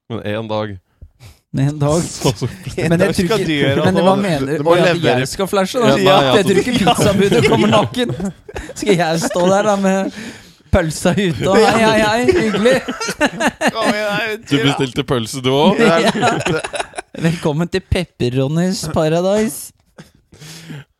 Men 0.08 0.22
én 0.22 0.48
dag. 0.48 0.78
En 1.58 1.78
dag. 1.78 2.02
Så, 2.02 2.30
så, 2.36 2.48
Men 2.76 3.00
jeg 3.00 3.14
tror 3.14 3.40
ikke 3.42 3.82
Men 3.82 3.96
hva 4.04 4.12
mener 4.18 4.52
Du 4.52 4.62
du? 4.62 4.68
Å, 4.70 4.76
ja, 4.78 4.92
at 4.94 5.24
jeg 5.24 5.30
skal 5.32 5.48
flashe, 5.50 5.80
da? 5.82 5.96
Ja, 5.98 6.18
jeg 6.38 6.46
tror 6.46 6.60
ikke 6.62 6.76
pizzabudet 6.78 7.40
kommer 7.50 7.72
naken. 7.72 8.12
Skal 8.78 8.94
jeg 8.94 9.24
stå 9.24 9.42
der 9.50 9.66
da 9.66 9.74
med 9.80 10.14
pølsa 10.70 11.10
ute 11.18 11.48
og 11.50 11.58
hei, 11.58 11.72
hei, 11.82 11.96
hei, 12.06 12.20
hyggelig? 12.30 12.76
du 14.46 14.54
bestilte 14.62 15.02
pølse, 15.02 15.42
du 15.42 15.50
òg? 15.50 15.82
Velkommen 17.18 17.66
til 17.72 17.82
Pepperonis 17.82 18.84
Paradise. 18.94 19.74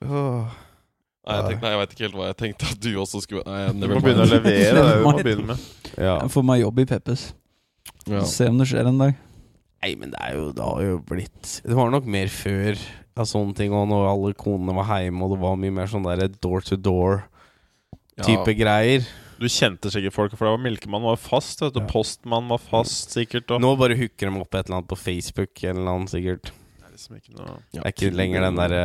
Nei, 0.02 1.36
jeg, 1.36 1.46
tenkte, 1.46 1.62
nei, 1.62 1.70
jeg 1.70 1.80
vet 1.84 1.94
ikke 1.94 2.06
helt 2.08 2.18
hva 2.18 2.28
jeg 2.32 2.38
tenkte 2.42 2.70
at 2.72 2.78
du 2.82 2.90
også 2.98 3.20
skulle 3.22 3.44
Nei, 3.46 3.62
Du 3.78 3.86
må 3.92 4.00
begynne 4.02 4.26
å 4.26 4.30
levere. 4.32 4.50
Det 4.50 4.70
er 4.72 4.78
det 4.80 4.86
du 4.98 5.04
må 5.06 5.14
begynne 5.22 5.52
med. 5.52 5.66
Ja. 5.94 6.16
Jeg 6.24 6.34
får 6.34 6.46
meg 6.50 6.64
jobb 6.64 6.82
i 6.82 6.90
Peppes. 6.90 7.26
Ja. 8.10 8.24
Se 8.26 8.50
om 8.50 8.58
det 8.58 8.66
skjer 8.72 8.90
en 8.90 8.98
dag. 8.98 9.14
Nei, 9.80 9.94
men 9.96 10.10
det 10.12 10.20
er 10.20 10.34
jo 10.36 10.50
Det 10.52 10.64
har 10.66 10.82
jo 10.84 10.98
blitt 11.08 11.52
Det 11.64 11.76
var 11.76 11.90
nok 11.92 12.04
mer 12.10 12.28
før 12.32 12.76
av 13.20 13.26
sånne 13.28 13.56
ting, 13.56 13.72
og 13.76 13.88
når 13.90 14.06
alle 14.08 14.34
konene 14.38 14.72
var 14.76 14.86
hjemme, 15.02 15.24
og 15.26 15.34
det 15.34 15.40
var 15.42 15.56
mye 15.60 15.74
mer 15.76 15.88
sånn 15.90 16.06
der 16.06 16.28
door 16.40 16.62
to 16.64 16.76
door-type 16.76 18.52
Ja. 18.54 18.54
greier. 18.56 19.04
Du 19.40 19.46
kjente 19.48 19.90
sikkert 19.92 20.12
folk, 20.14 20.36
for 20.36 20.46
det 20.46 20.52
var 20.54 20.62
Melkemann 20.62 21.02
var 21.04 21.16
fast. 21.20 21.60
Vet 21.60 21.74
du. 21.74 21.80
Ja. 21.80 21.86
Postmann 21.90 22.48
var 22.48 22.60
fast, 22.60 23.12
sikkert. 23.16 23.50
Og 23.50 23.60
Nå 23.60 23.74
bare 23.80 23.96
hooker 23.96 24.28
de 24.30 24.40
opp 24.40 24.54
et 24.54 24.66
eller 24.68 24.78
annet 24.78 24.88
på 24.88 24.98
Facebook, 25.00 25.52
eller 25.64 25.80
eller 25.80 25.94
annet, 25.96 26.12
sikkert. 26.12 26.50
det 26.52 26.86
er 26.86 26.92
liksom 26.94 27.16
ikke 27.16 27.36
noe 27.36 27.46
Ja. 27.72 27.80
Det 27.80 27.86
er 27.88 27.94
ikke 27.96 28.16
lenger 28.16 28.40
den 28.46 28.60
derre 28.60 28.84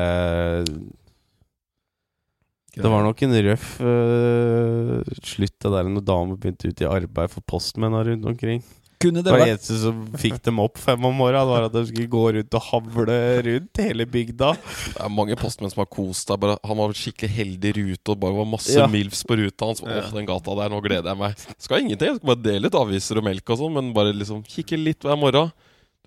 Det 2.76 2.92
var 2.92 3.04
nok 3.04 3.22
en 3.24 3.36
røff 3.46 3.68
uh, 3.80 5.00
slutt 5.24 5.56
det 5.64 5.72
der 5.72 5.88
når 5.88 6.04
damer 6.04 6.36
begynte 6.36 6.68
ut 6.68 6.82
i 6.84 6.90
arbeid 6.90 7.32
for 7.32 7.42
postmenn 7.48 7.96
rundt 7.96 8.26
omkring. 8.26 8.64
Kunne 9.06 9.22
det 9.22 9.28
Det 9.30 9.34
var 9.36 9.44
vært 9.44 9.54
eneste 9.54 9.78
som 9.84 10.00
fikk 10.20 10.40
dem 10.50 10.62
opp 10.64 10.80
fem 10.82 11.06
om 11.06 11.14
morgenen, 11.22 11.48
var 11.52 11.68
at 11.70 11.76
de 11.76 11.84
skulle 11.92 12.10
gå 12.12 12.24
rundt 12.40 12.58
og 12.58 12.66
havle 12.72 13.18
rundt 13.46 13.82
hele 13.86 14.08
bygda. 14.10 14.50
Det 14.58 15.04
er 15.06 15.14
mange 15.14 15.38
postmenn 15.40 15.72
som 15.74 15.84
har 15.84 15.90
kost 15.94 16.32
seg. 16.32 16.48
Han 16.66 16.82
var 16.82 16.96
skikkelig 16.98 17.32
heldig 17.36 17.72
i 17.72 17.76
rute, 17.80 18.16
og 18.16 18.20
bare 18.26 18.38
var 18.40 18.50
masse 18.56 18.74
Ja. 18.76 18.88
milfs 18.90 19.22
på 19.28 19.38
ruta 19.38 19.70
hans. 19.70 19.84
Ja. 19.86 20.02
Åh, 20.02 20.12
den 20.18 20.26
gata 20.28 20.58
der, 20.58 20.74
nå 20.74 20.82
gleder 20.84 21.14
jeg 21.14 21.22
meg. 21.22 21.46
Skal 21.62 21.86
ingenting, 21.86 22.10
jeg 22.12 22.20
skal 22.20 22.32
bare 22.34 22.44
dele 22.50 22.66
litt 22.68 22.76
aviser 22.82 23.22
og 23.22 23.24
melk 23.30 23.50
og 23.50 23.62
sånn, 23.62 23.74
men 23.78 23.94
bare 23.94 24.14
liksom 24.18 24.44
kikke 24.44 24.82
litt 24.82 25.00
hver 25.06 25.18
morgen. 25.22 25.52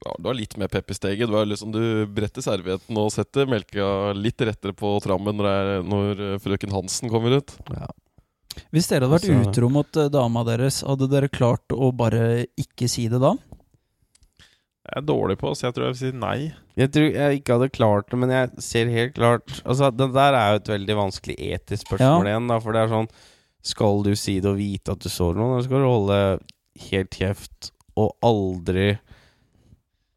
Ja, 0.05 0.13
du 0.19 0.29
har 0.29 0.37
litt 0.39 0.57
mer 0.57 0.69
pepp 0.71 0.93
i 0.93 0.95
steget. 0.95 1.27
Du, 1.27 1.35
liksom, 1.45 1.73
du 1.75 2.07
bretter 2.07 2.45
servietten 2.45 2.97
og 3.01 3.11
setter 3.11 3.49
melka 3.51 4.13
litt 4.15 4.39
rettere 4.47 4.75
på 4.79 4.93
trammen 5.03 5.35
når, 5.35 5.49
det 5.49 5.55
er, 5.59 5.83
når 5.83 6.21
eh, 6.35 6.39
frøken 6.39 6.71
Hansen 6.71 7.11
kommer 7.11 7.35
ut. 7.41 7.51
Hvis 8.73 8.89
dere 8.91 9.07
hadde 9.07 9.15
vært 9.17 9.29
Altså- 9.31 9.51
utro 9.51 9.69
mot 9.71 9.97
eh, 9.97 10.09
dama 10.09 10.45
deres, 10.45 10.83
hadde 10.87 11.09
dere 11.11 11.29
klart 11.29 11.69
å 11.75 11.93
bare 11.97 12.47
ikke 12.59 12.89
si 12.89 13.09
det 13.09 13.21
da? 13.21 13.35
Jeg 14.89 15.03
er 15.03 15.05
dårlig 15.05 15.37
på, 15.37 15.51
så 15.53 15.67
jeg 15.69 15.75
tror 15.77 15.85
jeg 15.89 15.95
vil 15.95 16.01
si 16.01 16.13
nei. 16.17 16.53
Jeg 16.81 16.91
tror 16.95 17.09
jeg 17.13 17.41
ikke 17.43 17.57
hadde 17.59 17.73
klart 17.75 18.07
det, 18.09 18.19
men 18.23 18.31
jeg 18.33 18.63
ser 18.65 18.89
helt 18.89 19.15
klart 19.19 19.59
Altså, 19.67 19.91
det 19.93 20.07
der 20.15 20.33
er 20.39 20.53
jo 20.55 20.61
et 20.63 20.71
veldig 20.73 20.97
vanskelig 20.97 21.37
etisk 21.37 21.89
spørsmål 21.91 22.25
Ja. 22.25 22.31
igjen, 22.33 22.49
da, 22.49 22.59
for 22.65 22.73
det 22.73 22.85
er 22.87 22.89
sånn 22.95 23.09
Skal 23.63 24.03
du 24.07 24.15
si 24.17 24.39
det 24.41 24.49
og 24.49 24.57
vite 24.57 24.93
at 24.95 25.01
du 25.01 25.09
sår 25.11 25.35
noen, 25.37 25.53
eller 25.59 25.67
skal 25.67 25.83
du 25.83 25.89
holde 25.91 26.21
helt 26.91 27.11
kjeft 27.11 27.71
og 27.99 28.15
aldri 28.23 28.99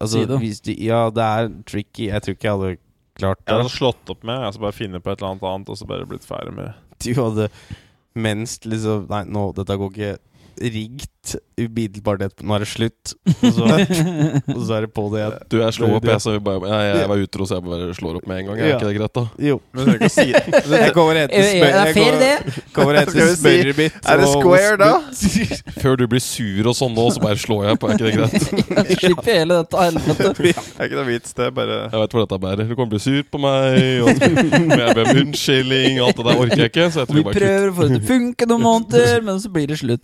Altså, 0.00 0.22
Si 0.22 0.24
det. 0.26 0.38
Hvis 0.40 0.60
du, 0.62 0.72
ja, 0.82 1.10
det 1.14 1.22
er 1.22 1.48
tricky. 1.68 2.08
Jeg 2.08 2.22
tror 2.24 2.34
ikke 2.34 2.48
jeg 2.48 2.56
hadde 2.58 2.78
klart 3.20 3.38
det. 3.44 3.52
Jeg 3.52 3.60
hadde 3.60 3.70
slått 3.76 4.10
opp 4.10 4.24
med 4.24 4.40
Altså 4.48 4.58
bare 4.64 4.72
funnet 4.74 5.02
på 5.04 5.12
et 5.12 5.20
eller 5.20 5.30
annet 5.36 5.44
annet, 5.52 5.68
og 5.68 5.76
så 5.78 5.86
bare 5.86 6.06
blitt 6.08 6.24
ferdig 6.26 6.54
med 6.56 6.72
Du 7.04 7.12
hadde 7.20 7.50
mens 8.14 8.58
liksom 8.64 9.06
Nei, 9.10 9.24
nå, 9.28 9.48
dette 9.56 9.76
går 9.78 9.92
ikke 9.92 10.12
Ringt 11.22 11.36
umiddelbart 11.62 12.22
etterpå. 12.24 12.42
Nå 12.50 12.54
er 12.56 12.62
det 12.64 12.68
slutt. 12.72 13.12
Og 13.46 13.52
så, 13.54 13.66
og 14.56 14.62
så 14.66 14.74
er 14.74 14.80
det 14.82 14.88
på 14.96 15.02
det 15.12 15.20
igjen. 15.20 15.34
Du, 15.52 15.56
jeg 15.60 15.74
slår 15.76 15.92
opp, 15.94 16.06
jeg, 16.08 16.20
så 16.24 16.32
jeg, 16.34 16.42
bare, 16.42 16.70
jeg, 16.72 16.96
jeg 16.98 17.08
var 17.12 17.20
utro, 17.22 17.46
så 17.46 17.54
jeg 17.60 17.64
bare 17.68 17.94
slår 17.94 18.16
opp 18.18 18.26
med 18.26 18.40
en 18.40 18.48
gang. 18.48 18.58
Er 18.58 18.66
Ja. 18.72 18.78
ikke 18.80 18.88
det 18.88 18.96
greit, 18.96 19.12
da? 19.14 19.22
Jo. 19.46 19.58
Men 19.70 19.84
du 19.84 19.90
trenger 19.92 20.02
ikke 20.02 20.10
si 20.16 20.32
det. 20.32 20.42
Jeg 20.82 20.94
kommer 20.96 21.20
etter 21.20 21.38
Er 21.38 21.46
smør- 21.46 21.62
det 21.62 21.84
jeg 21.86 21.94
fair, 21.94 22.16
kommer- 22.74 22.98
det? 22.98 23.02
Etter 23.04 23.14
vi 23.20 23.36
smøret 23.38 23.78
mitt. 23.78 24.00
er 24.02 24.22
det 24.22 24.28
square 24.32 24.76
da? 24.82 24.90
Før 25.84 25.96
du 26.00 26.04
blir 26.10 26.24
sur 26.26 26.70
og 26.72 26.76
sånn 26.80 26.94
nå, 26.98 27.04
så 27.14 27.22
bare 27.22 27.38
slår 27.38 27.62
jeg 27.68 27.78
på. 27.78 27.92
Er 27.92 27.94
ikke 27.94 28.08
det 28.08 28.16
greit? 28.18 28.98
Slipp 29.04 29.22
hele 29.30 29.60
dette 29.62 29.84
helvete. 29.86 30.32
Det 30.42 30.56
er 30.56 30.90
ikke 30.90 30.98
noe 30.98 31.06
vits, 31.12 31.36
det 31.38 31.48
bare 31.54 31.78
Jeg 31.84 32.02
vet 32.02 32.16
hvor 32.18 32.26
dette 32.26 32.40
bærer. 32.48 32.66
Du 32.66 32.74
kommer 32.74 32.90
til 32.90 32.90
å 32.90 32.94
bli 32.96 33.02
sur 33.06 33.30
på 33.30 33.42
meg. 33.46 33.78
Og 34.02 34.10
jeg 34.10 34.98
ber 34.98 35.02
om 35.06 35.22
unnskyldning. 35.22 36.02
Alt 36.02 36.18
det 36.18 36.26
der 36.32 36.42
orker 36.48 36.64
jeg 36.66 36.72
ikke. 36.74 36.90
Så 36.90 37.04
jeg 37.04 37.12
tror 37.12 37.20
Vi 37.22 37.26
bare 37.30 37.38
kutt. 37.38 37.42
prøver 37.46 37.70
å 37.70 37.78
få 37.78 37.86
det 37.88 37.94
til 37.94 38.02
å 38.02 38.10
funke 38.10 38.50
noen 38.50 38.66
måneder, 38.66 39.22
men 39.30 39.42
så 39.46 39.52
blir 39.54 39.70
det 39.70 39.78
slutt. 39.84 40.02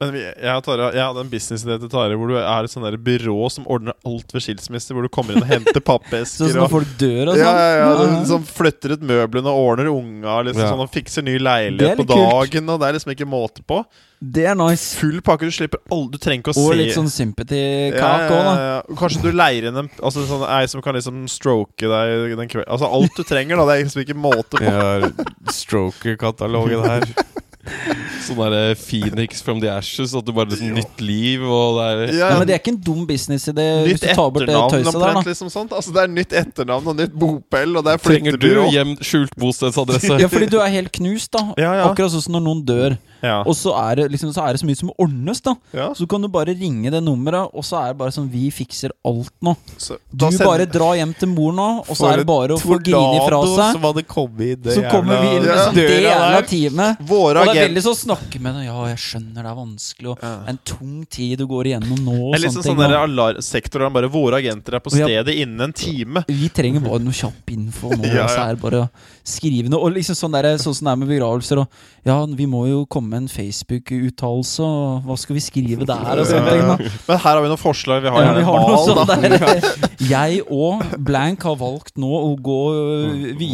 Men 0.00 0.12
vi, 0.14 0.20
jeg, 0.24 0.48
og 0.56 0.62
Tara, 0.64 0.86
jeg 0.96 1.04
hadde 1.04 1.20
en 1.26 1.28
businessidé 1.28 1.74
til 1.82 1.90
Tare 1.92 2.14
hvor 2.16 2.30
du 2.30 2.36
er 2.40 2.64
et 2.64 2.72
sånn 2.72 2.86
der 2.86 2.94
byrå 3.04 3.34
som 3.52 3.66
ordner 3.68 3.92
alt 4.08 4.30
ved 4.32 4.40
skilsmisser. 4.46 4.96
Hvor 4.96 5.04
du 5.04 5.10
kommer 5.12 5.36
inn 5.36 5.44
og 5.44 5.50
henter 5.50 5.76
Sånn 5.76 5.84
pappesker 5.90 6.48
sånn 6.48 6.56
når 6.56 6.70
folk 6.72 6.94
dør 7.02 7.32
og 7.34 7.36
ja, 7.36 7.44
sånn. 7.44 7.58
ja, 7.60 7.66
ja, 7.76 7.90
Ja. 7.90 8.06
du, 8.22 8.28
som 8.30 8.46
flytter 8.48 8.94
ut 8.96 9.04
møblene 9.04 9.52
og 9.52 9.60
ordner 9.74 9.90
unga 9.92 10.38
liksom, 10.48 10.62
Ja. 10.64 10.70
sånn, 10.72 10.80
og 10.86 10.94
fikser 10.94 11.26
ny 11.26 11.34
leilighet 11.36 12.00
på 12.00 12.06
dagen. 12.08 12.48
kult. 12.48 12.72
Og 12.72 12.80
Det 12.80 12.88
er 12.88 12.96
liksom 12.96 13.12
ikke 13.12 13.28
måte 13.28 13.60
på. 13.68 13.82
Det 14.20 14.46
er 14.48 14.56
nice. 14.56 14.96
Full 15.00 15.20
pakke. 15.20 15.48
Du 15.48 15.52
slipper 15.52 15.80
alle 15.92 16.08
Du 16.10 16.18
trenger 16.18 16.42
ikke 16.44 16.52
å 16.56 16.64
Og 16.64 16.72
se 16.72 16.78
litt 16.80 16.96
sånn 16.96 17.12
sympathy-kake 17.12 18.32
òg, 18.32 18.40
ja, 18.40 18.56
ja. 18.56 18.82
da. 18.88 18.96
Kanskje 18.96 19.22
du 19.22 19.30
leier 19.32 19.68
inn 19.68 19.76
en 19.76 19.90
altså, 20.00 20.24
sånn, 20.28 20.46
ei 20.48 20.64
som 20.66 20.80
kan 20.80 20.96
liksom 20.96 21.26
stroke 21.28 21.76
deg 21.92 22.36
den 22.40 22.48
kvelden. 22.48 22.68
Altså 22.72 22.88
alt 22.88 23.12
du 23.16 23.22
trenger, 23.22 23.56
da. 23.60 23.68
Det 23.68 23.76
er 23.76 23.84
liksom 23.84 24.04
ikke 24.04 24.16
måte 24.16 24.56
på. 24.56 24.64
Vi 24.64 24.72
har 24.80 25.10
Stroker-katalogen 25.52 26.84
her. 26.88 27.04
Sånn 28.26 28.36
der 28.52 28.74
Phoenix 28.78 29.40
from 29.42 29.60
the 29.62 29.70
ashes. 29.72 30.12
At 30.14 30.26
du 30.26 30.32
bare 30.36 30.50
liksom 30.52 30.74
Nytt 30.76 31.00
liv, 31.02 31.42
og 31.42 31.78
det 31.78 31.86
er 31.86 32.02
Ja, 32.18 32.28
Ja, 32.30 32.38
men 32.38 32.46
det 32.48 32.54
er 32.56 32.60
ikke 32.62 32.74
en 32.74 32.80
dum 32.84 33.06
businessidé 33.08 33.66
hvis 33.86 33.96
Nytt 33.96 34.04
du 34.04 34.08
tar 34.14 34.30
bort 34.30 34.44
det 34.44 34.48
etternavn 34.54 34.70
tøyset 34.74 34.92
der, 34.92 35.00
omtrent, 35.00 35.24
da. 35.24 35.30
liksom 35.30 35.50
sånt. 35.52 35.72
Altså 35.78 35.94
Det 35.96 36.02
er 36.04 36.12
nytt 36.14 36.32
etternavn 36.42 36.90
og 36.92 36.96
nytt 37.00 37.14
bopel, 37.24 37.76
og 37.80 37.86
det 37.88 37.92
er 37.96 38.02
Trenger 38.04 38.36
du 38.36 38.46
flyttebyrå. 38.46 38.66
hjem 38.76 38.96
skjult 39.00 39.34
bostedsadresse? 39.40 40.18
Ja, 40.20 40.28
fordi 40.32 40.50
du 40.52 40.58
er 40.60 40.68
helt 40.76 40.92
knust, 40.92 41.32
da. 41.32 41.46
Ja, 41.58 41.72
ja. 41.80 41.88
Akkurat 41.90 42.12
sånn 42.14 42.26
som 42.28 42.36
når 42.38 42.44
noen 42.48 42.62
dør. 42.68 42.98
Ja. 43.22 43.42
Og 43.44 43.54
så 43.54 43.72
er, 43.76 43.96
det 43.96 44.10
liksom, 44.12 44.32
så 44.32 44.44
er 44.46 44.52
det 44.56 44.60
så 44.62 44.66
mye 44.68 44.76
som 44.78 44.88
må 44.90 44.94
ordnes, 45.04 45.40
da. 45.44 45.54
ja. 45.76 45.88
Så 45.94 46.06
kan 46.08 46.22
du 46.22 46.28
bare 46.28 46.54
ringe 46.56 46.90
det 46.90 47.02
nummeret, 47.04 47.50
og 47.54 47.64
så 47.66 47.78
er 47.82 47.92
det 47.92 47.98
bare 47.98 48.10
sånn 48.14 48.28
Vi 48.30 48.50
fikser 48.50 48.90
alt 49.04 49.32
nå. 49.42 49.56
Så, 49.76 49.98
Du 50.12 50.26
sender- 50.26 50.46
bare 50.46 50.66
drar 50.66 50.94
hjem 50.96 51.14
til 51.18 51.28
mor 51.28 51.52
nå, 51.52 51.68
og 51.88 51.96
så 51.96 52.12
er 52.12 52.16
det 52.22 52.26
bare 52.26 52.56
å 52.56 52.60
få 52.60 52.78
Grini 52.82 53.20
fra 53.26 53.40
seg. 53.46 53.72
som 53.76 53.82
hadde 53.82 54.02
kommet 54.08 54.40
i 54.40 54.54
det 54.54 54.74
Så 54.78 54.84
kommer 54.90 55.20
vi 55.20 55.36
inn 55.36 55.42
med 55.44 55.56
Ja. 55.56 55.70
det 55.72 56.02
jævla 56.04 56.42
teamet. 56.48 56.98
Våre 57.06 57.40
Og 57.40 57.46
det 57.46 57.50
er 57.50 57.50
agenter 57.50 57.68
veldig 57.68 57.84
sånn 57.84 57.96
å 57.98 58.02
snakke 58.06 58.40
med 58.40 58.54
dem. 58.54 58.62
Ja, 58.64 58.84
jeg 58.86 58.98
skjønner 58.98 59.42
det 59.42 59.50
er 59.50 59.58
vanskelig, 59.60 60.08
og 60.10 60.18
Ja. 60.22 60.34
en 60.48 60.58
tung 60.64 61.06
tid 61.10 61.38
du 61.38 61.46
går 61.46 61.64
igjennom 61.66 61.98
nå, 62.04 62.16
og 62.28 62.32
Det 62.34 62.40
er 62.40 62.46
liksom 62.48 62.62
sånn 62.62 62.78
der 62.78 63.40
sektoren 63.42 63.92
bare 63.92 64.08
Våre 64.10 64.36
agenter 64.40 64.74
er 64.74 64.80
på 64.80 64.90
stedet 64.90 65.34
innen 65.34 65.60
en 65.60 65.72
time. 65.72 66.24
Vi 66.28 66.48
trenger 66.48 66.80
bare 66.80 66.98
noe 67.00 67.12
kjapp 67.12 67.46
info 67.50 67.90
nå, 67.90 68.04
og 68.24 68.28
så 68.30 68.48
er 68.50 68.54
det 68.54 68.60
bare 68.62 68.80
å 68.86 68.90
skrive 69.24 69.68
noe. 69.68 69.80
Og 69.84 69.94
liksom 69.94 70.14
sånn, 70.16 70.32
der, 70.32 70.56
sånn 70.58 70.74
som 70.74 70.86
det 70.86 70.92
er 70.92 70.96
med 70.96 71.08
begravelser. 71.08 71.58
Og 71.58 71.68
ja, 72.04 72.16
vi 72.26 72.46
må 72.46 72.66
jo 72.68 72.86
komme 72.86 73.09
med 73.10 73.24
en 73.24 73.28
Facebook-uttalelse, 73.32 74.62
og 74.64 75.06
hva 75.08 75.16
skal 75.18 75.36
vi 75.36 75.42
skrive 75.44 75.86
der, 75.88 76.20
og 76.22 76.28
sånne 76.28 76.54
ting. 76.54 76.62
da 76.68 76.76
Men 77.08 77.18
her 77.24 77.34
har 77.36 77.42
vi 77.44 77.50
noen 77.52 77.60
forslag. 77.60 78.04
Vi 78.04 78.12
har 78.14 78.24
Ja, 78.24 78.32
vi 78.38 78.44
har 78.46 78.60
noe 78.60 78.70
mal, 78.70 78.86
sånn 78.86 80.08
Jeg 80.10 80.40
og 80.46 80.84
Blank 81.06 81.42
har 81.48 81.58
valgt 81.60 81.98
nå 82.00 82.10
å 82.20 82.30
gå 82.40 82.58
øh, 82.74 83.26
vi, 83.40 83.50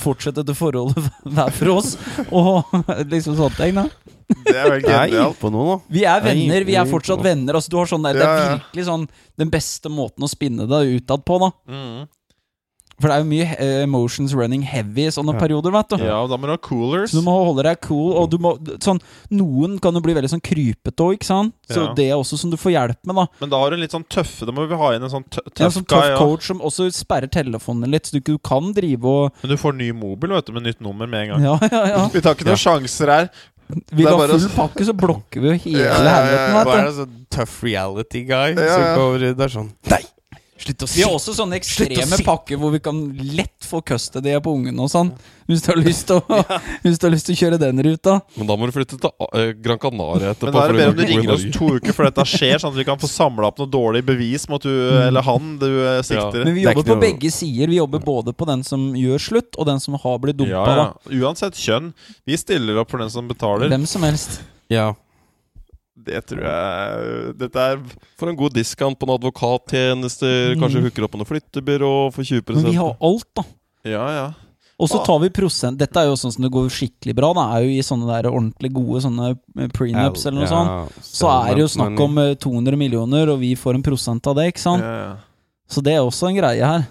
fortsette 0.00 0.44
det 0.48 0.56
forholdet 0.58 1.06
hver 1.36 1.54
for 1.60 1.74
oss. 1.76 1.94
Og 2.30 2.74
liksom 3.12 3.36
sånne 3.38 3.60
ting. 3.60 3.78
da 3.78 3.86
Det 4.48 4.56
er 4.56 4.70
vel 4.72 4.82
genialt. 4.88 5.38
på 5.40 5.52
noe 5.52 5.68
nå. 5.68 5.78
Vi 5.92 6.04
er 6.08 6.24
venner, 6.24 6.64
vi 6.66 6.74
er 6.80 6.88
fortsatt 6.90 7.22
venner. 7.24 7.54
Altså, 7.60 7.70
du 7.74 7.78
har 7.82 7.90
sånn 7.90 8.04
der, 8.08 8.18
Det 8.18 8.26
er 8.26 8.52
virkelig 8.56 8.88
sånn 8.88 9.06
den 9.38 9.50
beste 9.52 9.92
måten 9.92 10.24
å 10.24 10.30
spinne 10.30 10.66
deg 10.70 10.96
utad 10.98 11.24
på. 11.28 11.38
da 11.44 11.52
Mm. 11.68 12.04
For 13.00 13.08
det 13.10 13.14
er 13.16 13.22
jo 13.24 13.26
mye 13.26 13.46
eh, 13.58 13.82
emotions 13.82 14.32
running 14.38 14.62
heavy 14.62 15.06
i 15.08 15.10
sånne 15.10 15.34
Ja. 15.34 15.40
perioder. 15.40 15.72
vet 15.72 15.88
du 15.88 15.96
Ja, 16.04 16.26
da 16.30 16.36
må 16.36 16.42
du 16.46 16.52
ha 16.52 16.56
coolers. 16.56 17.10
Så 17.10 17.18
du 17.18 17.22
må 17.26 17.32
holde 17.44 17.64
deg 17.64 17.80
cool. 17.82 18.12
Og 18.14 18.30
du 18.30 18.38
må, 18.38 18.56
sånn, 18.78 19.00
noen 19.32 19.80
kan 19.80 19.92
jo 19.94 20.00
bli 20.00 20.14
veldig 20.14 20.30
sånn 20.30 20.40
krypete 20.44 21.02
òg, 21.02 21.14
ikke 21.18 21.24
sant? 21.26 21.52
Så 21.68 21.88
Ja. 21.88 21.94
det 21.94 22.06
er 22.10 22.14
også 22.14 22.38
som 22.38 22.50
du 22.50 22.56
får 22.56 22.72
hjelp 22.72 22.96
med. 23.04 23.16
da 23.16 23.26
Men 23.40 23.50
da 23.50 23.58
har 23.58 23.70
du 23.70 23.74
en 23.76 23.80
litt 23.80 23.90
sånn 23.92 24.04
tøffe 24.08 24.46
Da 24.46 24.52
må 24.52 24.68
vi 24.68 24.76
ha 24.76 24.92
inn 24.94 25.02
en 25.02 25.10
sånn 25.10 25.24
tøff 25.28 25.46
En 25.46 25.52
tøff 25.66 25.72
sånn 25.74 25.86
guy. 25.86 25.96
tough 26.00 26.08
Ja. 26.10 26.18
coach 26.18 26.46
som 26.46 26.60
også 26.60 26.86
sperrer 26.92 27.28
telefonen 27.30 27.90
litt, 27.90 28.04
så 28.06 28.12
du 28.12 28.20
du 28.20 28.38
kan 28.38 28.72
drive 28.72 29.04
og 29.04 29.32
Men 29.42 29.50
du 29.50 29.56
får 29.56 29.74
ny 29.76 29.90
mobil 29.92 30.30
vet 30.30 30.46
du 30.46 30.52
med 30.52 30.62
nytt 30.62 30.80
nummer 30.80 31.06
med 31.08 31.28
en 31.28 31.34
gang. 31.34 31.42
Ja, 31.42 31.58
ja, 31.72 31.86
ja. 31.86 32.08
Vi 32.14 32.20
tar 32.20 32.34
ikke 32.34 32.46
noen 32.46 32.56
sjanser 32.62 33.06
her. 33.10 33.30
Vil 33.68 33.80
Det 33.90 33.96
du 33.96 34.06
er 34.06 34.10
ha 34.12 34.16
bare 34.18 34.38
full 34.38 34.48
pakke, 34.50 34.84
så 34.84 34.92
blokker 34.92 35.40
vi 35.40 35.48
jo 35.48 35.58
hele 35.64 35.84
Ja, 35.84 35.94
ja, 35.94 36.04
ja, 36.04 36.04
ja. 36.04 36.64
helveten. 36.64 36.78
Er 36.78 36.84
vet 36.84 36.84
det 36.84 36.94
sånn 36.94 37.26
tøff 37.30 37.62
reality 37.64 38.24
guy 38.24 38.54
Ja, 38.54 38.68
som 38.68 38.82
ja. 38.82 38.96
kommer 38.96 39.18
Det 39.18 39.36
der 39.38 39.48
sånn 39.48 39.70
Nei! 39.90 40.02
Slutt 40.64 40.80
å 40.80 40.86
Vi 40.96 41.02
har 41.04 41.12
også 41.12 41.34
sånne 41.36 41.58
ekstreme 41.58 42.16
si- 42.16 42.24
pakker 42.24 42.56
hvor 42.56 42.70
vi 42.72 42.78
kan 42.80 42.96
lett 43.36 43.66
få 43.68 43.82
custody 43.84 44.32
på 44.40 44.52
ungene 44.56 44.80
og 44.80 44.88
sånn. 44.88 45.10
Hvis 45.44 45.60
du 45.60 45.66
har 45.74 45.76
lyst 45.76 46.06
til 46.08 46.16
å, 46.22 46.38
hvis 46.80 46.96
du 46.96 47.04
har 47.04 47.12
lyst 47.12 47.26
til 47.28 47.34
å 47.36 47.38
kjøre 47.42 47.58
den 47.60 47.82
ruta. 47.84 48.14
Men 48.38 48.48
da 48.48 48.56
må 48.56 48.64
du 48.70 48.72
flytte 48.72 48.96
til 48.96 49.10
eh, 49.36 49.50
Gran 49.60 49.76
Canaria 49.82 50.30
etterpå. 50.32 50.48
Men 50.48 50.56
da 50.56 50.62
er 50.64 50.72
det 50.72 50.78
bedre 50.78 50.94
om 50.94 50.96
du 50.96 51.04
ringer 51.10 51.34
oss 51.34 51.44
to 51.52 51.68
uker 51.76 51.92
før 51.98 52.08
dette 52.08 52.24
skjer, 52.32 52.56
sånn 52.62 52.72
at 52.72 52.78
vi 52.80 52.86
kan 52.88 52.96
få 53.02 53.10
samla 53.12 53.50
opp 53.52 53.60
noe 53.60 53.68
dårlig 53.68 54.00
bevis 54.08 54.48
mot 54.48 54.64
du 54.64 54.72
eller 54.72 55.20
han 55.28 55.58
du 55.60 55.68
sikter. 56.00 56.40
Ja. 56.40 56.46
Men 56.48 56.56
vi 56.56 56.64
er 56.64 56.70
jobber 56.72 56.88
på 56.88 56.96
noe- 56.96 57.04
begge 57.04 57.30
sider. 57.36 57.68
Vi 57.74 57.76
jobber 57.82 58.00
både 58.08 58.32
på 58.32 58.48
den 58.48 58.64
som 58.64 58.88
gjør 58.96 59.20
slutt, 59.20 59.52
og 59.60 59.68
den 59.68 59.84
som 59.84 60.00
har 60.00 60.18
blitt 60.24 60.40
dumpa. 60.40 60.64
Ja, 60.64 60.76
ja. 60.80 60.88
Uansett 61.28 61.60
kjønn. 61.60 61.92
Vi 62.24 62.40
stiller 62.40 62.80
opp 62.80 62.88
for 62.96 63.04
den 63.04 63.12
som 63.12 63.28
betaler. 63.28 63.68
Hvem 63.68 63.84
som 63.86 64.08
helst. 64.08 64.40
Ja. 64.72 64.94
Det 66.04 66.20
tror 66.28 66.42
jeg 66.44 67.34
Dette 67.40 67.56
er 67.72 67.78
For 68.20 68.28
en 68.30 68.36
god 68.36 68.52
discount 68.56 68.98
på 69.00 69.06
noen 69.08 69.18
advokattjenester, 69.22 70.54
kanskje 70.60 70.80
Mm. 70.80 70.88
hooker 70.88 71.04
opp 71.06 71.12
på 71.14 71.20
noe 71.20 71.28
flyttebyrå 71.28 71.92
for 72.12 72.22
20% 72.22 72.54
Men 72.62 72.64
vi 72.70 72.78
har 72.78 72.96
alt, 73.00 73.28
da. 73.36 73.44
Ja, 73.84 74.06
ja. 74.12 74.26
Og 74.80 74.88
så 74.90 74.98
tar 75.06 75.20
vi 75.22 75.28
prosent 75.30 75.78
Dette 75.78 76.00
er 76.02 76.08
jo 76.08 76.16
sånn 76.18 76.32
som 76.34 76.42
det 76.42 76.50
går 76.50 76.66
skikkelig 76.68 77.14
bra. 77.14 77.28
Det 77.36 77.44
er 77.54 77.62
jo 77.62 77.74
i 77.78 77.84
sånne 77.86 78.08
der 78.10 78.26
ordentlig 78.30 78.72
gode 78.74 79.02
sånne 79.04 79.28
eh, 79.60 79.68
prenups 79.68 80.26
eller 80.26 80.40
noe 80.40 80.48
Ja, 80.48 80.50
sånt. 80.50 81.04
Så 81.06 81.30
er 81.30 81.54
det 81.54 81.62
jo 81.62 81.68
snakk 81.76 82.00
om 82.02 82.18
eh, 82.18 82.34
200 82.34 82.76
millioner, 82.76 83.30
og 83.30 83.38
vi 83.40 83.54
får 83.54 83.76
en 83.78 83.86
prosent 83.86 84.26
av 84.26 84.34
det, 84.40 84.48
ikke 84.52 84.64
sant? 84.64 84.82
ja, 84.82 84.96
ja. 85.04 85.14
Så 85.70 85.80
det 85.80 85.94
er 85.94 86.02
også 86.04 86.28
en 86.28 86.36
greie 86.36 86.60
her. 86.66 86.82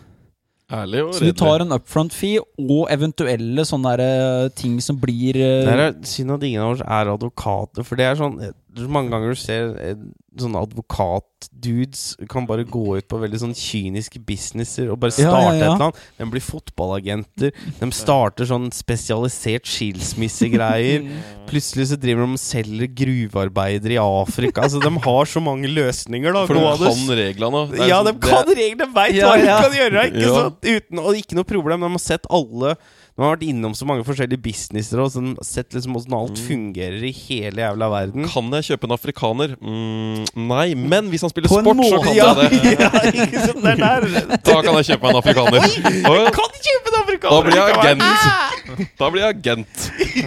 Ærlig 0.73 1.03
og 1.05 1.11
Så 1.13 1.27
vi 1.27 1.33
tar 1.37 1.61
en 1.61 1.75
upfront 1.75 2.11
fee 2.15 2.39
og 2.39 2.87
eventuelle 2.89 3.61
sånne 3.67 3.91
der, 3.97 4.01
eh, 4.45 4.49
ting 4.57 4.79
som 4.81 4.97
blir 4.97 5.35
eh, 5.35 5.65
Det 5.67 5.75
er 5.75 5.93
synd 6.07 6.31
at 6.31 6.41
ingen 6.47 6.63
av 6.63 6.71
oss 6.77 6.81
er 6.81 7.11
advokater, 7.11 7.83
for 7.85 7.99
det 7.99 8.05
er 8.07 8.15
sånn 8.17 8.39
eh, 8.41 8.55
Mange 8.89 9.11
ganger 9.13 9.33
du 9.33 9.39
ser 9.39 9.73
eh, 9.77 9.97
sånne 10.39 10.61
advokatdudes 10.65 12.15
kan 12.31 12.47
bare 12.49 12.63
gå 12.65 12.97
ut 12.97 13.07
på 13.11 13.19
veldig 13.21 13.39
sånn 13.43 13.53
kyniske 13.57 14.17
businesser 14.25 14.89
og 14.89 14.97
bare 15.03 15.13
starte 15.13 15.27
ja, 15.29 15.41
ja. 15.43 15.51
et 15.53 15.65
eller 15.67 15.83
annet. 15.89 15.99
De 16.17 16.27
blir 16.33 16.43
fotballagenter. 16.43 17.53
De 17.79 17.89
starter 17.93 18.49
sånn 18.49 18.69
spesialisert 18.73 19.69
skilsmissegreier. 19.69 21.05
Plutselig 21.51 21.91
så 21.91 21.99
driver 22.01 22.25
de 22.25 22.37
og 22.39 22.41
selger 22.41 22.89
gruvearbeidere 23.03 23.97
i 23.97 24.01
Afrika. 24.01 24.65
Altså, 24.65 24.81
de 24.81 24.91
har 25.05 25.29
så 25.29 25.43
mange 25.43 25.69
løsninger, 25.69 26.33
da. 26.33 26.45
For 26.49 26.57
de 26.57 26.89
kan 26.89 27.15
reglene. 27.21 27.63
Det 27.73 27.83
er 27.85 27.93
Ja, 27.93 28.01
de 28.07 28.15
kan 28.23 28.49
reglene, 28.49 28.81
de 28.87 28.89
veit 28.97 29.19
Ja, 29.19 29.29
hva 29.29 29.37
de 29.37 29.53
kan 29.53 29.77
gjøre! 29.77 30.07
Ikke 30.09 30.25
Ja. 30.25 30.35
sant? 30.41 30.59
Uten, 30.65 31.03
og 31.03 31.21
ikke 31.21 31.37
noe 31.37 31.47
problem. 31.47 31.85
De 31.85 31.93
har 31.93 32.03
sett 32.03 32.29
alle 32.33 32.75
De 33.13 33.21
har 33.21 33.35
vært 33.35 33.43
innom 33.45 33.75
så 33.77 33.85
mange 33.85 34.01
forskjellige 34.07 34.41
businesser 34.41 34.97
og 35.03 35.11
sånn, 35.13 35.35
sett 35.45 35.69
liksom 35.75 35.93
åssen 35.99 36.15
alt 36.17 36.33
Mm. 36.33 36.45
fungerer 36.47 37.03
i 37.05 37.11
hele 37.13 37.61
jævla 37.61 37.89
verden. 37.93 38.25
Kan 38.27 38.49
jeg 38.57 38.63
kjøpe 38.71 38.87
en 38.89 38.95
afrikaner? 38.95 39.51
Mm, 39.61 40.23
nei, 40.49 40.73
men 40.73 41.11
hvis 41.11 41.21
han 41.21 41.29
spiller 41.29 41.47
På 41.51 41.61
sport, 41.61 41.77
så 41.85 41.99
kan 42.01 42.15
Ja, 42.17 42.33
jeg 42.33 42.49
det. 42.49 42.71
ja, 42.81 42.89
ikke? 43.11 43.53
Det 43.61 43.69
er 43.69 43.77
der. 43.83 44.07
Da 44.49 44.55
kan 44.65 44.79
jeg 44.81 44.87
kjøpe 44.89 45.03
meg 45.05 45.13
en 45.13 45.21
afrikaner. 45.21 45.61
Oi, 46.09 46.23
Kan 46.33 46.49
du 46.49 46.59
kjøpe 46.65 46.89
en 46.89 46.99
afrikaner? 47.03 47.29
Da 47.29 47.41
blir 47.45 47.59
jeg 47.59 47.77
agent. 47.83 48.09
Da 48.97 49.09
blir 49.13 49.21
jeg 49.21 49.35
agent. 49.37 49.83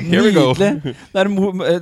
Here 0.06 0.22
we 0.22 0.30
go. 0.30 0.44
Nydelig. 0.54 0.94
Det 1.10 1.18
er, 1.24 1.30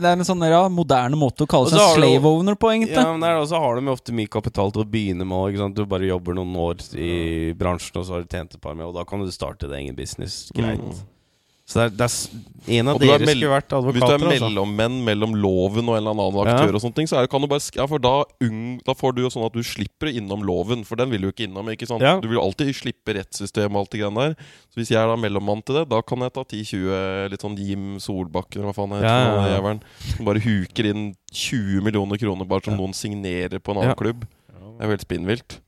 det 0.01 0.09
er 0.09 0.13
en 0.15 0.25
sånn 0.25 0.45
ja, 0.49 0.63
moderne 0.73 1.19
måte 1.21 1.45
å 1.45 1.51
kalle 1.51 1.69
seg 1.69 1.99
slave 1.99 2.31
owner 2.31 2.57
på, 2.57 2.71
egentlig. 2.73 2.97
Ja, 2.97 3.11
men 3.13 3.27
Og 3.35 3.45
også 3.45 3.61
har 3.61 3.77
de 3.77 3.93
ofte 3.93 4.15
mye 4.17 4.31
kapital 4.33 4.73
til 4.73 4.87
å 4.87 4.89
begynne 4.89 5.27
med. 5.29 5.53
Ikke 5.53 5.61
sant? 5.67 5.77
Du 5.77 5.85
bare 5.91 6.09
jobber 6.09 6.39
noen 6.39 6.57
år 6.65 6.81
i 6.97 7.53
bransjen, 7.59 8.01
og 8.01 8.07
så 8.09 8.17
har 8.17 8.25
du 8.25 8.31
tjent 8.33 8.55
et 8.57 8.63
par 8.65 8.73
med, 8.79 8.87
og 8.89 8.95
da 8.97 9.05
kan 9.05 9.21
du 9.21 9.29
starte 9.35 9.69
det 9.69 9.77
egen 9.83 9.99
business. 9.99 10.47
Greit. 10.57 10.81
Mm. 10.81 11.04
Så 11.67 11.81
det 11.81 11.85
er, 11.87 11.93
det 11.97 12.05
er 12.05 12.79
en 12.79 12.89
av 12.93 12.99
er 13.01 13.07
dere 13.25 13.25
skulle 13.33 13.49
vært 13.55 13.73
advokater. 13.73 13.95
Hvis 13.97 14.05
du 14.05 14.13
er 14.13 14.19
mellommenn 14.21 14.35
altså. 14.37 14.49
mellommenn 14.53 14.97
mellom 15.07 15.33
loven 15.41 15.87
og 15.89 15.95
en 15.97 16.03
eller 16.03 16.13
annen 16.13 16.35
Ja. 16.45 16.57
aktør, 16.59 16.75
og 16.77 16.83
sånne 16.85 16.95
ting 16.99 17.07
Så 17.09 17.17
er 17.17 17.27
kan 17.33 17.41
du 17.41 17.47
bare 17.49 17.63
sk- 17.65 17.77
Ja, 17.81 17.87
for 17.89 17.99
da, 17.99 18.25
ung, 18.45 18.81
da 18.85 18.93
får 18.93 19.15
du 19.17 19.23
jo 19.23 19.31
sånn 19.33 19.47
at 19.47 19.53
du 19.57 19.63
slipper 19.65 20.13
innom 20.13 20.45
loven, 20.45 20.85
for 20.85 20.97
den 21.01 21.09
vil 21.09 21.23
du 21.23 21.29
ikke 21.33 21.49
innom. 21.49 21.65
ikke 21.73 21.89
sant? 21.89 22.03
Ja. 22.05 22.21
Du 22.21 22.29
vil 22.29 22.37
jo 22.37 22.43
alltid 22.45 22.69
slippe 22.77 23.15
rettssystemet 23.17 23.73
og 23.73 23.81
alt 23.87 23.91
det 23.97 24.01
greiene 24.03 24.21
der. 24.29 24.35
Så 24.69 24.77
hvis 24.77 24.91
jeg 24.93 25.01
er 25.01 25.09
da 25.09 25.17
mellommann 25.17 25.65
til 25.65 25.77
det, 25.81 25.89
da 25.89 26.03
kan 26.03 26.19
jeg 26.21 26.33
ta 26.35 26.45
10-20 26.45 27.31
litt 27.31 27.41
sånn 27.41 27.57
Jim 27.57 27.97
Solbakken 27.99 28.61
eller 28.61 28.73
hva 28.73 28.77
faen 28.77 28.93
heter. 28.93 29.09
Ja, 29.09 29.25
ja, 29.25 29.49
ja. 29.49 29.57
jævelen, 29.57 29.81
Som 30.17 30.25
bare 30.27 30.41
huker 30.45 30.85
inn 30.93 31.15
20 31.33 31.81
millioner 31.81 32.19
kroner 32.21 32.45
bare 32.47 32.61
som 32.63 32.77
noen 32.77 32.93
signerer 32.93 33.59
på 33.59 33.73
en 33.73 33.79
annen 33.81 33.89
Ja. 33.89 33.95
klubb. 33.97 34.21
Det 34.53 34.81
er 34.81 34.85
jo 34.85 34.91
helt 34.99 35.09
spinnvilt. 35.09 35.61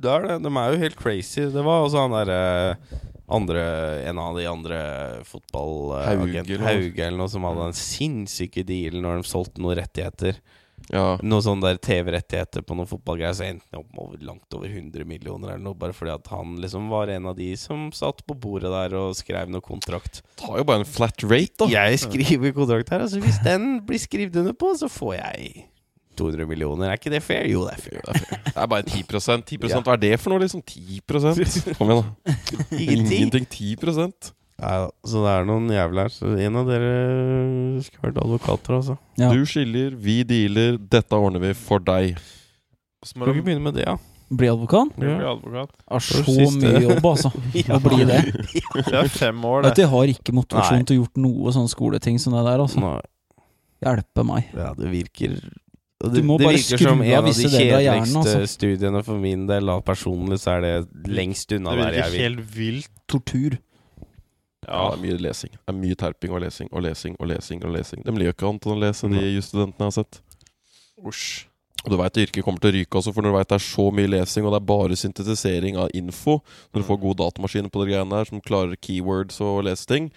Det 0.00 0.10
er 0.10 0.26
det. 0.26 0.42
De 0.42 0.48
er 0.58 0.72
jo 0.74 0.78
helt 0.80 0.96
crazy. 0.96 1.42
Det 1.42 1.62
var 1.62 1.84
også 1.86 2.02
han 2.02 2.10
derre 2.26 2.76
andre 3.30 3.62
En 4.10 4.18
av 4.18 4.36
de 4.38 4.46
andre 4.50 4.78
fotballagentene 5.28 6.64
Hauge, 6.66 7.04
eller 7.04 7.16
noe. 7.18 7.24
Noe 7.24 7.32
som 7.32 7.44
hadde 7.46 7.68
den 7.68 7.78
sinnssyke 7.78 8.64
dealen 8.66 9.04
når 9.04 9.20
de 9.20 9.30
solgte 9.30 9.62
noen 9.62 9.78
rettigheter. 9.80 10.40
Ja. 10.88 11.18
Noen 11.22 11.44
sånne 11.44 11.68
der 11.68 11.80
TV-rettigheter 11.84 12.64
på 12.66 12.74
noen 12.78 12.88
fotballgreier, 12.90 13.34
så 13.36 13.44
endte 13.46 13.68
han 13.70 13.82
opp 13.82 13.90
med 13.92 14.02
over, 14.02 14.22
langt 14.26 14.56
over 14.56 14.70
100 14.70 15.06
millioner 15.06 15.52
eller 15.52 15.62
noe, 15.62 15.78
bare 15.78 15.94
fordi 15.94 16.14
at 16.14 16.30
han 16.32 16.56
liksom 16.62 16.88
var 16.90 17.12
en 17.12 17.28
av 17.30 17.36
de 17.38 17.50
som 17.60 17.90
satt 17.94 18.24
på 18.26 18.36
bordet 18.40 18.72
der 18.72 18.96
og 18.98 19.18
skrev 19.18 19.52
noe 19.52 19.64
kontrakt. 19.64 20.22
Tar 20.40 20.58
jo 20.58 20.66
bare 20.66 20.82
en 20.82 20.88
flat 20.88 21.26
rate, 21.26 21.60
da. 21.62 21.68
Jeg 21.76 22.00
skriver 22.06 22.56
kontrakt 22.56 22.94
her, 22.94 23.04
altså 23.06 23.20
hvis 23.22 23.42
den 23.46 23.76
blir 23.86 24.02
skrevet 24.02 24.40
under 24.42 24.56
på, 24.56 24.72
så 24.80 24.90
får 24.90 25.14
jeg 25.20 25.68
200 26.20 26.46
millioner. 26.50 26.90
Er 26.92 26.98
ikke 27.00 27.12
det 27.12 27.22
fair? 27.24 27.46
Jo, 27.50 27.64
det 27.68 27.76
er 27.78 27.82
fair. 27.84 28.02
Det 28.04 28.14
er 28.14 28.20
fair. 28.26 28.42
Det 28.50 28.56
er 28.64 28.68
bare 28.74 28.86
10 28.86 29.02
10 29.48 29.70
Ja. 29.70 29.80
Hva 29.80 29.94
er 29.96 30.02
det 30.04 30.12
for 30.20 30.34
noe, 30.34 30.42
liksom? 30.44 30.62
10 30.62 31.00
Kom 31.78 31.90
igjen, 31.90 32.04
da. 32.04 32.36
Ingenting. 32.84 33.16
Ingenting. 33.24 33.48
10 33.48 34.34
Ja, 34.60 34.90
så 35.08 35.22
det 35.24 35.32
er 35.32 35.48
noen 35.48 35.70
jævler. 35.72 36.12
Så 36.12 36.34
en 36.36 36.60
av 36.60 36.68
dere 36.68 36.92
skulle 37.86 38.10
vært 38.10 38.20
advokater, 38.22 38.76
altså. 38.76 38.98
Ja. 39.16 39.32
Du 39.32 39.42
skiller, 39.48 39.96
vi 39.96 40.20
dealer, 40.28 40.76
dette 40.78 41.16
ordner 41.16 41.40
vi 41.40 41.54
for 41.56 41.80
deg. 41.80 42.18
Så 43.00 43.16
må 43.16 43.24
Skal 43.24 43.32
du 43.32 43.40
ikke 43.40 43.48
begynne 43.48 43.64
med 43.70 43.78
det, 43.80 43.86
ja? 43.88 43.96
Bli 44.30 44.46
advokat? 44.46 44.92
bli 44.94 45.10
advokat. 45.10 45.72
Er 45.90 46.02
så 46.06 46.20
siste. 46.22 46.60
mye 46.60 46.82
jobb, 46.84 47.06
altså. 47.08 47.30
Å 47.74 47.78
bli 47.82 48.04
det. 48.06 48.20
Det 48.86 48.92
er 49.00 49.08
fem 49.10 49.40
år, 49.48 49.64
det. 49.64 49.72
Vet, 49.72 49.80
Jeg 49.82 49.90
har 49.90 50.12
ikke 50.12 50.34
motivasjon 50.36 50.78
Nei. 50.82 50.86
til 50.86 50.98
å 50.98 51.02
gjort 51.02 51.18
noe 51.24 51.54
sånn 51.56 51.66
skoleting 51.72 52.20
som 52.22 52.36
det 52.36 52.44
der. 52.46 52.62
altså 52.62 52.84
Nei, 52.84 53.00
Hjelpe 53.80 54.22
meg. 54.28 54.52
ja, 54.54 54.68
det 54.76 54.90
virker 54.92 55.38
det, 56.00 56.22
må 56.24 56.38
det 56.40 56.46
bare 56.46 56.56
virker 56.56 56.78
skru 56.80 56.86
som 56.86 57.02
en 57.04 57.12
av 57.18 57.26
de 57.26 57.32
av 57.34 57.52
hjernen, 57.52 57.80
kjedeligste 57.84 58.20
altså. 58.20 58.52
studiene 58.54 59.02
for 59.04 59.20
min 59.20 59.42
del. 59.50 59.68
Og 59.68 59.82
Personlig 59.84 60.38
så 60.40 60.54
er 60.56 60.64
det 60.64 61.10
lengst 61.12 61.52
unna 61.52 61.74
Det 61.76 61.82
der 61.84 61.98
jeg 61.98 62.12
vil. 62.14 62.22
helt 62.24 62.54
vilt. 62.56 62.90
Tortur. 63.10 63.58
Ja, 64.64 64.86
det 64.92 64.96
er 64.96 65.02
mye 65.02 65.18
lesing. 65.26 65.52
Det 65.56 65.72
er 65.74 65.76
mye 65.76 65.98
terping 65.98 66.32
og 66.32 66.40
lesing 66.44 66.68
og 66.72 66.82
lesing 66.84 67.16
og 67.20 67.28
lesing. 67.28 67.64
og 67.64 67.72
lesing 67.74 68.04
De 68.06 68.12
liker 68.16 68.36
ikke 68.36 68.48
annet 68.48 68.66
enn 68.68 68.76
å 68.76 68.80
lese, 68.80 69.08
de 69.12 69.22
jusstudentene 69.34 69.88
jeg 69.88 69.92
har 69.92 69.96
sett. 69.98 70.20
Osj. 71.04 71.46
Og 71.80 71.88
du 71.88 71.96
veit 71.96 72.18
yrket 72.20 72.44
kommer 72.44 72.60
til 72.60 72.68
å 72.68 72.74
ryke 72.76 72.98
også, 73.00 73.12
for 73.16 73.24
når 73.24 73.32
du 73.32 73.36
vet 73.38 73.48
det 73.48 73.56
er 73.56 73.62
så 73.64 73.86
mye 73.96 74.08
lesing, 74.12 74.44
og 74.44 74.52
det 74.52 74.58
er 74.60 74.66
bare 74.68 74.96
syntetisering 75.00 75.78
av 75.80 75.88
info 75.96 76.34
Når 76.74 76.82
du 76.82 76.86
får 76.90 76.98
gode 77.00 77.18
datamaskiner 77.22 77.70
på 77.72 77.80
de 77.80 77.86
greiene 77.94 78.12
der 78.18 78.28
som 78.28 78.42
klarer 78.44 78.76
keywords 78.76 79.40
og 79.40 79.62
lese 79.64 79.86
ting, 79.88 80.10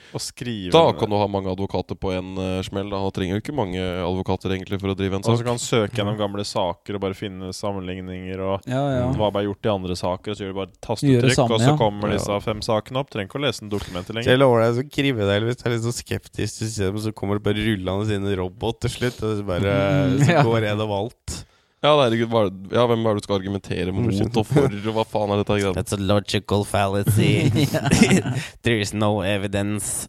da 0.73 0.81
kan 0.97 1.07
du 1.09 1.15
ha 1.15 1.27
mange 1.31 1.47
advokater 1.53 1.95
på 1.95 2.11
en 2.11 2.33
uh, 2.35 2.59
smell. 2.67 2.89
Da 2.91 2.99
trenger 3.15 3.39
du 3.39 3.41
ikke 3.43 3.55
mange 3.55 3.79
advokater 3.79 4.51
egentlig 4.57 4.81
for 4.81 4.91
å 4.91 4.97
drive 4.99 5.15
en 5.15 5.23
sak. 5.23 5.31
Og 5.31 5.39
så 5.39 5.47
kan 5.47 5.59
du 5.61 5.63
søke 5.63 6.01
gjennom 6.01 6.17
gamle 6.19 6.43
saker 6.47 6.97
og 6.99 7.03
bare 7.05 7.17
finne 7.17 7.53
sammenligninger 7.55 8.43
og 8.43 8.67
Ja, 8.67 8.81
ja. 8.97 9.05
hva 9.15 9.31
ble 9.33 9.45
gjort 9.47 9.69
i 9.69 9.71
andre 9.73 9.95
saker. 9.99 10.33
Og 10.33 10.37
så 10.39 10.43
gjør 10.45 10.51
du 10.53 10.59
bare 10.59 10.73
tastetrykk, 10.83 11.37
samme, 11.37 11.55
og 11.55 11.63
så 11.63 11.77
kommer 11.79 12.11
Ja. 12.11 12.17
disse 12.19 12.41
fem 12.43 12.61
sakene 12.65 12.99
opp. 13.03 13.09
Trenger 13.13 13.31
ikke 13.31 13.39
å 13.39 13.45
lese 13.47 13.63
en 13.63 13.71
dokumentet 13.71 14.13
lenger. 14.19 14.33
Jeg 14.35 14.41
lover 14.43 14.65
deg 14.65 14.75
som 14.81 14.91
kriminell, 14.99 15.47
hvis 15.47 15.61
du 15.63 15.65
er 15.69 15.75
litt 15.77 15.87
så 15.87 15.95
skeptisk 15.95 16.59
til 16.59 16.67
systemet, 16.67 17.05
så 17.07 17.15
kommer 17.15 17.39
det 17.39 17.47
bare 17.47 17.63
rullende 17.63 18.11
inn 18.19 18.27
en 18.27 18.37
robot 18.43 18.83
til 18.83 18.93
slutt, 18.99 19.23
og 19.23 19.39
så 19.39 19.47
bare 19.47 19.73
så 20.19 20.29
Ja. 20.35 20.43
går 20.43 20.67
gjennom 20.67 20.91
alt. 20.99 21.39
Ja, 21.83 21.91
herregud, 21.99 22.29
hva 22.31 22.43
ja, 22.71 22.85
hvem 22.87 23.01
er 23.03 23.17
det 23.17 23.21
du 23.21 23.25
skal 23.27 23.35
argumentere 23.41 23.91
mot 23.91 24.07
og 24.23 24.45
for, 24.53 24.71
og 24.71 24.95
hva 24.95 25.03
faen 25.09 25.33
er 25.35 25.41
dette 25.41 25.57
greiene? 25.59 25.75
That's 25.75 25.95
a 25.95 25.99
logical 25.99 26.63
fallacy. 26.63 27.49
There 28.63 28.79
is 28.79 28.93
no 28.95 29.19
evidence. 29.21 30.07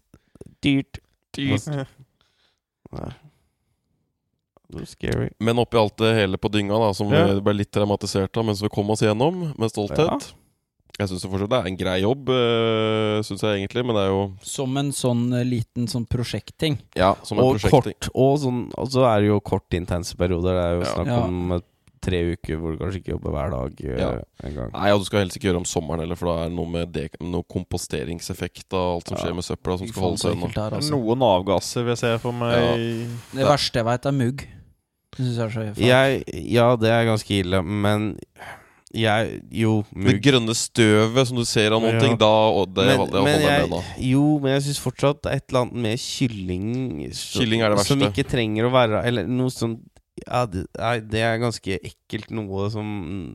Dyrt. 0.62 1.00
Dyrt. 1.34 1.66
Nei. 2.94 3.10
Scary. 4.86 5.28
Men 5.38 5.58
oppi 5.62 5.78
alt 5.78 5.98
det 6.02 6.14
hele 6.16 6.38
på 6.38 6.48
dynga, 6.50 6.78
da 6.78 6.94
som 6.94 7.12
Ja. 7.12 7.26
vi 7.30 7.42
ble 7.44 7.52
litt 7.60 7.70
dramatisert 7.74 8.36
av 8.38 8.46
mens 8.48 8.62
vi 8.62 8.70
kom 8.72 8.90
oss 8.90 9.02
gjennom, 9.02 9.52
med 9.58 9.70
stolthet 9.70 10.32
Jeg 10.94 11.08
syns 11.10 11.24
fortsatt 11.26 11.50
det 11.50 11.58
er 11.58 11.66
en 11.72 11.76
grei 11.76 11.96
jobb, 12.04 12.28
uh, 12.30 13.18
syns 13.26 13.42
jeg 13.42 13.58
egentlig, 13.64 13.82
men 13.84 13.96
det 13.96 14.02
er 14.06 14.12
jo 14.12 14.20
Som 14.46 14.76
en 14.78 14.92
sånn 14.94 15.24
eh, 15.34 15.42
liten 15.42 15.88
sånn 15.90 16.04
prosjektting. 16.06 16.76
Ja, 16.94 17.16
som 17.26 17.38
en 17.40 17.44
Og 17.48 17.56
prosjekt. 17.56 17.72
kort. 17.74 18.10
Og, 18.14 18.36
sånn, 18.38 18.60
så 18.94 19.02
er 19.10 19.20
det 19.24 19.32
jo 19.32 19.40
kort, 19.42 19.66
intense 19.74 20.14
perioder. 20.14 20.54
Det 20.54 20.62
er 20.68 20.74
jo 20.76 20.84
Ja. 20.84 20.92
snakk 20.94 21.24
om 21.24 21.50
ja. 21.56 21.58
tre 22.04 22.20
uker 22.36 22.58
hvor 22.60 22.72
du 22.76 22.78
kanskje 22.84 23.00
ikke 23.00 23.14
jobber 23.16 23.32
hver 23.34 23.50
dag 23.50 23.82
eh, 23.82 23.98
Ja. 23.98 24.12
en 24.44 24.54
gang. 24.54 24.70
Nei, 24.72 24.90
og 24.92 25.00
du 25.00 25.04
skal 25.08 25.24
helst 25.24 25.36
ikke 25.40 25.48
gjøre 25.50 25.62
om 25.64 25.64
sommeren 25.64 26.00
heller, 26.04 26.14
for 26.20 26.26
da 26.30 26.44
er 26.44 26.48
det 26.50 26.56
noe 26.60 26.70
med 26.70 26.92
det, 26.92 27.08
noe 27.20 27.42
komposteringseffekt 27.42 28.72
av 28.72 28.94
alt 29.00 29.08
som 29.08 29.16
Ja. 29.16 29.22
skjer 29.24 29.34
med 29.34 29.44
søpla, 29.50 29.78
som 29.78 29.88
skal 29.88 30.02
holde 30.02 30.18
seg 30.22 30.32
unna. 30.36 30.46
det 30.54 30.78
altså. 30.78 30.90
Noen 30.94 31.18
avgasser 31.26 31.82
vil 31.82 31.96
jeg 31.96 31.98
se 31.98 32.18
for 32.18 32.32
meg. 32.32 33.08
Det 33.34 33.46
verste 33.50 33.72
jeg 33.82 33.84
veit, 33.84 34.06
er 34.06 34.12
mugg. 34.12 34.46
Det 35.16 35.26
syns 35.26 35.36
jeg 35.38 35.46
er 35.46 35.74
så. 35.74 35.80
Jeg, 35.80 36.24
ja, 36.52 36.76
det 36.76 36.88
er 36.90 37.04
ganske 37.06 37.30
ille, 37.42 37.62
men 37.64 38.18
jeg 38.94 39.40
Jo, 39.50 39.84
Det 39.92 40.14
grønne 40.22 40.54
støvet 40.54 41.26
som 41.28 41.36
du 41.36 41.44
ser 41.44 41.72
av 41.74 41.82
noen 41.82 41.94
Ja. 41.96 42.00
ting, 42.00 42.16
da 42.20 42.28
og 42.54 42.74
det, 42.74 42.86
Men, 42.86 43.10
det 43.10 43.22
men 43.26 43.40
jeg 43.42 43.62
med 43.68 43.70
nå. 43.74 43.80
jo, 43.98 44.24
men 44.40 44.52
jeg 44.54 44.62
syns 44.68 44.80
fortsatt 44.84 45.22
det 45.22 45.32
er 45.32 45.36
et 45.42 45.48
eller 45.50 45.60
annet 45.66 45.80
med 45.88 45.98
kylling 45.98 46.68
Kylling 47.14 47.62
er 47.62 47.74
det 47.74 47.84
Som 47.86 48.00
ikke 48.06 48.24
trenger 48.28 48.68
å 48.68 48.72
være 48.74 49.04
Eller 49.06 49.26
noe 49.26 49.50
sånn 49.50 49.78
Ja, 50.22 50.44
det, 50.46 50.60
nei, 50.78 51.00
det 51.10 51.20
er 51.26 51.40
ganske 51.42 51.74
ekkelt 51.82 52.28
noe 52.30 52.68
som 52.70 52.86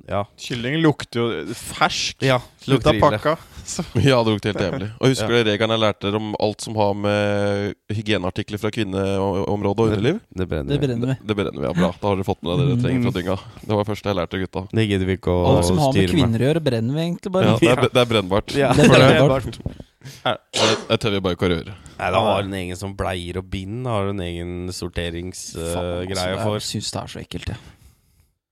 Ja. 0.08 0.22
Kylling 0.40 0.78
lukter 0.80 1.20
jo 1.20 1.56
fersk. 1.60 2.22
ja 2.24 2.38
lukter 2.72 2.96
pakka. 3.02 3.34
Ja, 4.02 4.22
det 4.24 4.32
lukter 4.34 4.54
helt 4.54 4.64
jævlig. 4.64 4.88
Og 4.98 5.12
husker 5.12 5.34
Ja. 5.36 5.44
du 5.44 5.50
regelen 5.52 5.74
jeg 5.76 5.82
lærte 5.84 6.08
dere 6.08 6.16
om 6.22 6.30
alt 6.40 6.64
som 6.64 6.78
har 6.80 6.94
med 6.98 7.76
hygieneartikler 7.94 8.58
fra 8.64 8.72
kvinneområdet 8.74 9.84
og 9.84 9.92
underliv? 9.92 10.22
Det 10.34 10.48
brenner. 10.50 10.72
Det 10.74 10.80
brenner 10.88 11.12
vi. 11.12 11.18
Det 11.28 11.36
brenner 11.42 11.60
vi 11.60 11.68
Ja, 11.68 11.74
Bra. 11.76 11.92
Da 12.00 12.08
har 12.08 12.16
dere 12.16 12.30
fått 12.32 12.42
med 12.42 12.50
deg 12.56 12.64
det 12.64 12.72
dere 12.72 12.82
trenger 12.88 13.04
fra 13.10 13.16
dynga. 13.20 13.38
Det 13.62 13.70
var 13.76 13.84
det 13.84 13.92
første 13.92 14.10
jeg 14.10 14.20
lærte, 14.22 14.42
gutta. 14.46 14.66
Det 14.72 14.88
gidder 14.90 15.06
vi 15.12 15.20
ikke 15.20 15.36
å 15.36 15.46
Alt 15.52 15.70
som 15.70 15.84
har 15.84 15.94
med 15.94 16.10
kvinner 16.16 16.40
å 16.40 16.48
gjøre, 16.50 16.64
brenner 16.72 16.96
vi 16.96 17.06
egentlig 17.10 17.36
bare. 17.36 17.52
Ja, 17.52 17.60
det, 17.60 17.70
er, 17.76 17.94
det 17.94 18.02
er 18.06 18.12
brennbart. 18.16 18.56
Ja, 18.56 18.72
Det 18.74 18.88
er 18.88 18.96
brennbart. 18.96 19.62
Det 20.00 20.98
tør 21.04 21.12
vi 21.18 21.20
bare 21.26 21.36
ikke 21.36 21.48
å 21.50 21.52
røre. 21.52 21.74
Nei, 22.00 22.12
Da 22.16 22.20
har 22.24 22.46
en 22.46 22.54
egen 22.56 22.78
sånn 22.80 22.96
bleier 23.00 23.38
og 23.42 23.50
bind. 23.52 23.86
Har 23.90 24.08
en 24.14 24.22
egen 24.24 24.54
sorteringsgreie 24.72 26.08
altså, 26.08 26.44
for. 26.46 26.56
Jeg 26.60 26.68
syns 26.70 26.92
det 26.96 27.02
er 27.04 27.12
så 27.14 27.20
ekkelt, 27.24 27.52
jeg. 27.52 27.76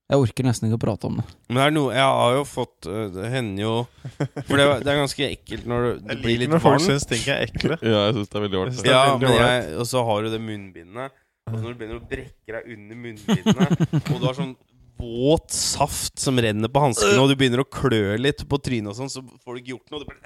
Jeg 0.08 0.22
orker 0.24 0.46
nesten 0.48 0.68
ikke 0.70 0.78
å 0.78 0.80
prate 0.86 1.04
om 1.08 1.18
det. 1.20 1.24
Men 1.50 1.58
det 1.58 1.64
er 1.66 1.72
noe 1.76 1.90
Jeg 1.92 2.04
har 2.16 2.34
jo 2.38 2.44
fått 2.48 2.86
øh, 2.88 3.10
Det 3.12 3.26
hender 3.28 3.60
jo 3.60 3.72
For 4.16 4.54
det, 4.56 4.64
er- 4.64 4.78
det 4.80 4.88
er 4.88 5.00
ganske 5.02 5.26
ekkelt 5.26 5.66
når 5.68 5.82
du- 5.84 5.98
det 5.98 6.14
Jeg 6.14 6.22
blir 6.22 6.30
liker 6.32 6.40
litt 6.40 6.52
når 6.54 6.62
folk 6.64 6.78
varmt. 6.78 6.86
syns 6.88 7.04
ting 7.10 7.24
er 7.28 7.42
ekle. 7.44 7.76
Ja, 7.92 8.00
jeg 8.06 8.14
syns 8.16 8.30
det 8.32 8.38
er 8.40 8.44
veldig 8.46 8.60
ålreit. 8.62 8.78
det 8.80 8.88
er 8.88 8.94
Ja, 8.94 9.02
veldig 9.10 9.28
men 9.28 9.36
jeg, 9.42 9.66
og 9.82 9.86
så 9.90 10.04
har 10.08 10.22
du 10.24 10.30
det 10.32 10.40
munnbindet. 10.40 11.12
Og 11.48 11.58
når 11.60 11.68
du 11.68 11.78
begynner 11.82 12.00
å 12.00 12.08
brekke 12.08 12.56
deg 12.56 12.72
under 12.72 12.96
munnbindet, 13.04 14.10
og 14.12 14.16
du 14.20 14.26
har 14.30 14.34
sånn 14.40 14.56
våt 14.98 15.50
saft 15.54 16.18
som 16.20 16.38
renner 16.42 16.68
på 16.72 16.82
hanskene, 16.82 17.18
og 17.22 17.30
du 17.30 17.36
begynner 17.38 17.62
å 17.62 17.68
klø 17.68 18.16
litt 18.20 18.42
på 18.50 18.58
trynet 18.62 18.90
og 18.92 18.98
sånn, 18.98 19.12
så 19.12 19.22
får 19.44 19.54
du 19.54 19.60
ikke 19.62 19.74
gjort 19.76 19.90
noe. 19.94 20.00
Du 20.02 20.06
bare 20.08 20.18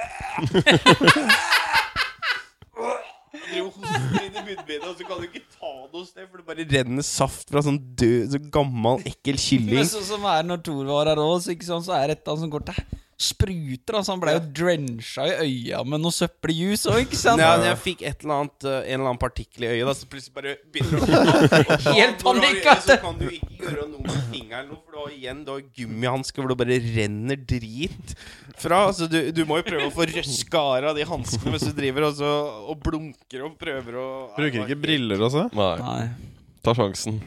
driver 3.46 3.66
og 3.68 3.76
hoster 3.76 4.24
inn 4.26 4.36
i 4.36 4.42
munnbindet, 4.46 4.86
og 4.88 4.96
så 4.98 5.06
kan 5.08 5.20
du 5.20 5.26
ikke 5.28 5.44
ta 5.52 5.70
noe 5.92 6.04
sted, 6.08 6.26
for 6.28 6.40
det 6.40 6.46
bare 6.48 6.66
renner 6.72 7.04
saft 7.06 7.52
fra 7.52 7.62
sånn 7.64 7.78
død, 7.98 8.32
så 8.34 8.40
gammel, 8.54 9.02
ekkel 9.08 9.36
Men 9.38 9.44
kylling. 9.46 9.88
sånn 9.92 10.08
som 10.08 10.26
er 10.32 10.42
når 10.48 10.62
Thor 10.66 10.84
var 10.88 11.10
her 11.12 11.20
òg, 11.22 11.38
så, 11.44 11.54
sant, 11.68 11.86
så 11.88 11.96
er 11.96 12.10
det 12.12 12.18
et 12.18 12.22
eller 12.24 12.34
annet 12.34 12.44
som 12.46 12.52
går 12.52 12.66
til 12.70 12.78
spruter. 13.22 13.96
Altså, 13.98 14.14
han 14.14 14.22
ble 14.22 14.34
jo 14.36 14.42
drencha 14.58 15.26
i 15.28 15.46
øya 15.46 15.82
med 15.88 16.02
noe 16.02 16.14
søppeljus 16.14 16.86
òg, 16.90 17.02
ikke 17.06 17.18
sant? 17.20 17.40
Nei, 17.42 17.68
jeg 17.68 17.80
fikk 17.84 18.04
et 18.08 18.24
eller 18.24 18.42
annet, 18.42 18.66
øh, 18.68 18.78
en 18.80 18.96
eller 18.98 19.10
annen 19.12 19.22
partikkel 19.22 19.66
i 19.66 19.70
øyet, 19.72 19.86
da, 19.88 19.94
så 19.96 20.08
plutselig 20.10 20.36
bare 20.36 20.54
begynner 20.74 21.02
å 21.02 21.92
Helt 21.98 22.24
panikk, 22.26 22.68
Så 22.86 22.98
kan 23.02 23.18
du 23.20 23.26
ikke 23.28 23.58
gjøre 23.62 23.88
noe 23.90 24.04
med 24.06 24.30
fingeren, 24.32 24.70
nå, 24.72 24.78
for 24.82 24.96
du 24.96 25.00
har 25.02 25.14
igjen 25.16 25.44
du 25.46 25.52
har 25.54 25.62
gummihansker 25.78 26.42
hvor 26.42 26.52
det 26.52 26.58
bare 26.62 26.80
renner 26.82 27.38
drit 27.54 28.14
fra. 28.62 28.82
Så 28.96 29.08
du, 29.10 29.18
du 29.34 29.44
må 29.48 29.60
jo 29.60 29.66
prøve 29.68 29.88
å 29.88 29.94
få 29.94 30.06
røska 30.10 30.64
av 30.82 30.96
de 30.98 31.06
hanskene 31.08 31.54
mens 31.54 31.66
du 31.66 31.72
driver 31.76 32.08
og, 32.08 32.18
så, 32.18 32.32
og 32.72 32.82
blunker 32.82 33.46
og 33.46 33.56
prøver 33.60 33.98
å 34.00 34.08
Bruker 34.36 34.64
ikke 34.64 34.80
briller 34.82 35.22
altså? 35.22 35.46
Nei, 35.56 35.72
Nei. 35.82 36.42
ta 36.64 36.74
sjansen. 36.76 37.20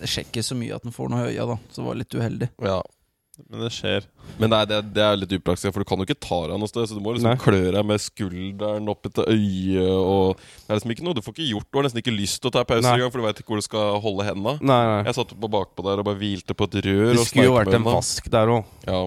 Det 0.00 0.10
sjekker 0.10 0.44
så 0.44 0.56
mye 0.58 0.76
at 0.76 0.84
den 0.84 0.94
får 0.94 1.10
noe 1.12 1.24
i 1.24 1.32
øya, 1.32 1.46
da. 1.48 1.56
Så 1.70 1.80
det 1.80 1.86
var 1.88 1.98
litt 2.00 2.16
uheldig. 2.18 2.48
Ja. 2.66 2.80
Men 3.50 3.64
det 3.64 3.70
skjer. 3.74 4.04
Men 4.38 4.52
nei, 4.52 4.60
det, 4.70 4.78
det 4.94 5.02
er 5.04 5.16
litt 5.18 5.32
upraktisk, 5.36 5.72
for 5.74 5.82
du 5.82 5.88
kan 5.88 6.00
jo 6.00 6.06
ikke 6.06 6.18
ta 6.22 6.38
deg 6.50 6.60
noe 6.62 6.70
sted. 6.70 6.86
Så 6.90 6.98
du 6.98 7.02
må 7.04 7.14
liksom 7.16 7.32
Nei. 7.32 7.40
klø 7.42 7.62
deg 7.74 7.88
med 7.88 8.02
skulderen 8.02 8.92
opp 8.92 9.08
etter 9.10 9.26
øyet. 9.32 9.90
Og 9.90 10.38
det 10.38 10.70
er 10.70 10.78
liksom 10.80 10.94
ikke 10.94 11.06
noe 11.08 11.18
du 11.18 11.22
får 11.24 11.36
ikke 11.36 11.50
gjort. 11.50 11.68
Du 11.70 11.80
har 11.80 11.88
nesten 11.88 12.02
ikke 12.04 12.14
lyst 12.14 12.40
til 12.42 12.52
å 12.52 12.54
ta 12.54 12.64
pause 12.68 12.94
engang, 12.94 13.10
for 13.10 13.22
du 13.22 13.26
veit 13.26 13.42
ikke 13.42 13.54
hvor 13.54 13.62
du 13.62 13.66
skal 13.66 13.98
holde 14.04 14.28
henda. 14.28 14.56
Nei, 14.62 14.80
nei. 14.92 15.02
Jeg 15.08 15.18
satt 15.18 15.34
på 15.34 15.52
bakpå 15.56 15.86
der 15.88 16.02
og 16.02 16.08
bare 16.10 16.20
hvilte 16.22 16.56
på 16.56 16.70
et 16.70 16.80
rør. 16.86 17.12
Det 17.14 17.28
skulle 17.28 17.50
jo 17.50 17.58
vært 17.58 17.76
en 17.78 17.86
vask 17.90 18.30
der 18.32 18.54
òg. 18.58 18.72
Ja. 18.86 19.02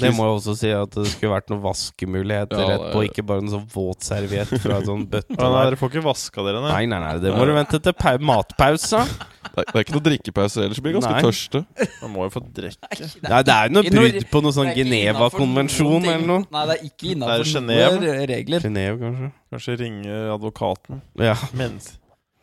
Det 0.00 0.10
må 0.16 0.26
jeg 0.28 0.36
også 0.38 0.54
si 0.60 0.70
at 0.74 0.94
det 0.96 1.06
skulle 1.12 1.32
vært 1.34 1.50
noen 1.52 1.62
vaskemuligheter 1.64 2.58
Ja, 2.58 2.66
det 2.66 2.74
er- 2.74 2.78
etterpå, 2.80 3.02
ikke 3.08 3.24
bare 3.28 3.44
en 3.44 3.52
sånn 3.52 3.66
våtserviett 3.74 4.54
fra 4.62 4.78
en 4.80 4.88
sånn 4.88 5.04
bøtte. 5.10 5.36
Nei, 5.40 5.64
dere 5.68 5.78
får 5.80 5.92
ikke 5.92 6.04
vaska 6.08 6.46
dere, 6.46 6.62
nei. 6.64 6.72
Nei, 6.72 6.86
nei, 6.94 7.00
nei, 7.04 7.12
det 7.24 7.34
må 7.36 7.46
du 7.48 7.54
vente 7.56 7.80
til 7.84 7.96
pau- 8.00 8.18
matpausa. 8.30 9.04
Det 9.40 9.56
er, 9.56 9.64
det 9.70 9.76
er 9.78 9.84
ikke 9.86 9.94
noe 9.96 10.04
drikkepause 10.04 10.64
ellers, 10.66 10.80
blir 10.84 10.94
ganske 10.98 11.12
Nei. 11.14 11.22
tørste. 11.24 11.62
Man 12.02 12.12
må 12.12 12.26
jo 12.26 12.32
få 12.36 12.42
drikke. 12.54 13.08
Nei, 13.24 13.42
det 13.48 13.54
er 13.54 13.70
jo 13.70 13.74
noe 13.78 13.92
brudd 13.94 14.18
på 14.30 14.42
noe 14.44 14.52
sånn 14.56 14.68
Det 14.70 14.74
er 14.76 14.82
Geneva-konvensjon 14.84 16.04
eller 16.04 16.26
noe. 16.28 16.44
Nei, 16.52 16.64
det 16.68 16.76
er 16.76 16.84
ikke 16.90 17.14
innafor 17.14 17.48
er 17.70 17.96
noen 17.96 18.26
regler. 18.30 18.60
Genev, 18.66 19.00
kanskje. 19.00 19.30
Kanskje 19.50 19.78
ringe 19.80 20.18
advokaten. 20.36 21.00
Ja. 21.18 21.34
Mens 21.56 21.96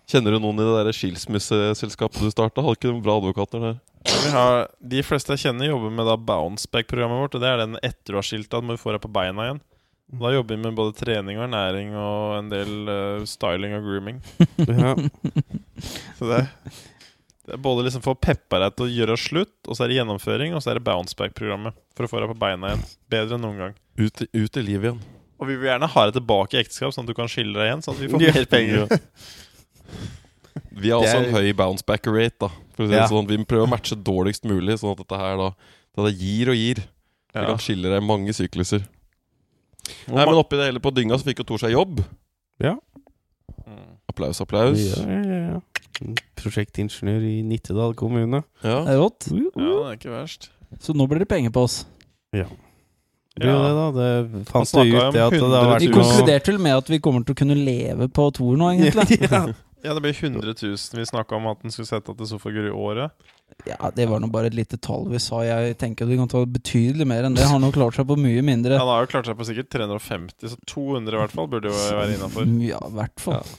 Kjenner 0.08 0.38
du 0.38 0.40
noen 0.40 0.60
i 0.62 0.66
det 0.66 0.84
der 0.88 0.96
skilsmisseselskapet 0.96 2.24
du 2.24 2.32
starta? 2.32 2.64
Hadde 2.64 2.80
ikke 2.80 2.92
noen 2.94 3.04
bra 3.04 3.18
advokater 3.20 3.64
der? 3.64 3.80
vi 4.08 4.30
har, 4.32 4.68
De 4.80 5.02
fleste 5.04 5.36
jeg 5.36 5.48
kjenner, 5.48 5.68
jobber 5.68 5.92
med 5.92 6.08
da 6.08 6.16
Bounceback-programmet 6.16 7.26
vårt. 7.26 7.36
Og 7.36 7.44
det 7.44 7.50
er 7.50 7.64
den 7.64 7.76
etter 7.82 8.16
du 8.16 8.20
har 8.22 8.28
skilt 8.28 8.48
deg, 8.54 8.64
må 8.64 8.78
du 8.78 8.80
få 8.80 8.94
deg 8.96 9.02
på 9.04 9.12
beina 9.12 9.50
igjen. 9.50 9.60
Da 10.08 10.32
jobber 10.32 10.56
vi 10.56 10.64
med 10.64 10.78
både 10.78 10.96
trening 10.96 11.36
og 11.42 11.50
ernæring 11.50 11.90
og 12.00 12.38
en 12.38 12.52
del 12.54 12.72
uh, 12.88 13.26
styling 13.28 13.76
og 13.76 13.90
grooming. 13.90 14.22
ja. 14.64 14.94
Så 16.16 16.30
det, 16.30 16.40
det 17.44 17.58
er 17.58 17.66
både 17.66 17.84
liksom 17.90 18.06
for 18.06 18.16
å 18.16 18.22
peppe 18.30 18.62
deg 18.64 18.78
til 18.78 18.88
å 18.88 18.94
gjøre 18.94 19.18
slutt, 19.20 19.58
og 19.68 19.76
så 19.76 19.84
er 19.84 19.92
det 19.92 20.00
gjennomføring, 20.00 20.56
og 20.56 20.64
så 20.64 20.72
er 20.72 20.80
det 20.80 20.86
Bounceback-programmet. 20.88 21.76
For 22.00 22.08
å 22.08 22.12
få 22.14 22.24
deg 22.24 22.32
på 22.32 22.40
beina 22.46 22.72
igjen. 22.72 22.88
Bedre 23.12 23.36
enn 23.36 23.44
noen 23.44 23.60
gang. 23.66 23.76
Ut, 24.00 24.24
ut 24.24 24.62
i 24.64 24.64
livet 24.64 24.94
igjen. 24.94 25.04
Og 25.38 25.52
vi 25.52 25.58
vil 25.60 25.68
gjerne 25.68 25.92
ha 25.92 26.08
deg 26.08 26.16
tilbake 26.16 26.56
i 26.56 26.64
ekteskap, 26.64 26.96
sånn 26.96 27.04
at 27.04 27.12
du 27.12 27.18
kan 27.18 27.28
skille 27.30 27.60
deg 27.60 27.68
igjen. 27.68 27.84
Sånn 27.84 28.00
at 28.00 28.06
vi 28.06 28.10
får 28.16 28.24
mer 28.24 28.48
penger. 28.56 29.04
Vi 30.72 30.90
har 30.90 31.00
også 31.02 31.16
er- 31.22 31.28
en 31.28 31.34
høy 31.36 31.54
bounceback-rate. 31.54 32.40
da 32.40 32.48
For 32.76 32.84
å 32.84 32.88
si 32.88 32.92
det 32.94 33.00
Ja. 33.02 33.08
sånn 33.08 33.28
Vi 33.28 33.38
prøver 33.46 33.68
å 33.68 33.70
matche 33.70 33.96
dårligst 33.96 34.44
mulig, 34.46 34.78
sånn 34.80 34.92
at 34.92 34.98
dette 35.08 35.18
her 35.18 35.38
da 35.38 35.54
Det 35.96 36.18
gir 36.20 36.50
og 36.50 36.56
gir. 36.56 36.76
Det 36.76 36.86
Ja. 37.36 37.46
kan 37.46 37.58
skille 37.58 37.90
deg 37.90 38.02
mange 38.04 38.30
sykluser. 38.34 38.86
Nei, 40.08 40.26
men 40.26 40.36
oppi 40.36 40.58
det 40.58 40.66
hele 40.74 40.80
på 40.80 40.92
dynga 40.94 41.16
så 41.18 41.24
fikk 41.26 41.38
jo 41.40 41.44
Tor 41.44 41.58
seg 41.60 41.72
jobb. 41.72 42.04
Ja. 42.60 42.76
Mm. 43.68 43.98
Applaus, 44.10 44.40
applaus. 44.42 44.98
Ja, 44.98 45.22
ja, 45.22 45.52
ja. 45.54 45.60
Prosjektingeniør 46.36 47.24
i 47.26 47.42
Nittedal 47.44 47.94
kommune. 47.96 48.44
Ja. 48.64 48.84
Det 48.86 48.94
er 48.94 49.00
rått. 49.02 49.28
Ja, 49.32 49.50
det 49.56 49.88
er 49.88 49.98
ikke 49.98 50.14
verst. 50.14 50.50
Så 50.80 50.94
nå 50.94 51.08
blir 51.08 51.20
det 51.20 51.28
penger 51.30 51.50
på 51.52 51.64
oss. 51.64 51.86
Det 52.34 52.42
Ja. 52.42 52.46
det, 53.40 53.46
da. 53.48 53.92
Det 53.92 54.46
fant 54.46 54.72
det 54.72 54.88
ut 54.88 55.14
det 55.14 55.22
at 55.22 55.32
det 55.32 55.42
har 55.42 55.78
vært 55.78 55.80
Vi 55.80 55.88
000. 55.88 55.96
noe 55.96 56.04
konkluderte 56.04 56.48
vel 56.48 56.58
med 56.60 56.74
at 56.78 56.88
vi 56.90 57.00
kommer 57.00 57.26
til 57.26 57.36
å 57.36 57.38
kunne 57.38 57.56
leve 57.66 58.08
på 58.10 58.34
Tor 58.34 58.56
nå, 58.58 58.72
egentlig. 58.76 59.22
ja. 59.32 59.48
Ja, 59.88 59.94
det 59.96 60.04
ble 60.04 60.12
100 60.12 60.54
000 60.60 61.00
vi 61.00 61.06
snakka 61.08 61.38
om 61.38 61.48
at 61.48 61.62
den 61.64 61.72
skulle 61.72 61.88
sette 61.88 62.12
til 62.20 62.28
Sofagur 62.28 62.68
i 62.68 62.74
året. 62.76 63.14
Ja, 63.66 63.90
det 63.96 64.06
var 64.12 64.20
nå 64.22 64.28
bare 64.32 64.50
et 64.52 64.58
lite 64.58 64.78
tall 64.84 65.08
vi 65.10 65.20
sa. 65.24 65.40
Jeg 65.48 65.78
tenker 65.80 66.06
at 66.06 66.12
vi 66.12 66.18
kan 66.20 66.30
ta 66.32 66.42
betydelig 66.44 67.08
mer 67.08 67.28
enn 67.28 67.38
det. 67.38 67.46
Har 67.48 67.72
klart 67.76 67.96
seg 67.96 68.10
på 68.10 68.18
mye 68.20 68.44
mindre. 68.46 68.78
Han 68.80 68.92
har 68.92 69.06
jo 69.06 69.12
klart 69.16 69.30
seg 69.30 69.38
på 69.40 69.48
sikkert 69.48 69.72
350, 69.74 70.52
så 70.52 70.60
200 70.68 71.16
i 71.16 71.22
hvert 71.24 71.38
fall 71.38 71.48
burde 71.52 71.72
jo 71.72 71.78
være 71.78 72.18
innafor. 72.18 72.52
Ja, 72.68 72.82
i 72.84 72.98
hvert 73.00 73.24
fall. 73.24 73.56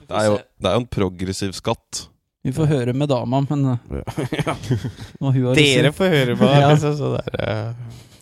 Det, 0.00 0.16
er 0.16 0.30
jo, 0.30 0.38
det 0.58 0.70
er 0.70 0.78
jo 0.78 0.82
en 0.82 0.90
progressiv 0.96 1.52
skatt. 1.54 2.06
Vi 2.42 2.54
får 2.56 2.70
høre 2.70 2.92
med 2.96 3.10
dama, 3.12 3.42
men 3.50 3.66
Ja. 3.68 4.54
hun 5.20 5.34
har 5.36 5.58
Dere 5.60 5.92
får 5.92 6.14
høre 6.16 6.38
på 6.40 6.48
Ja. 6.48 7.74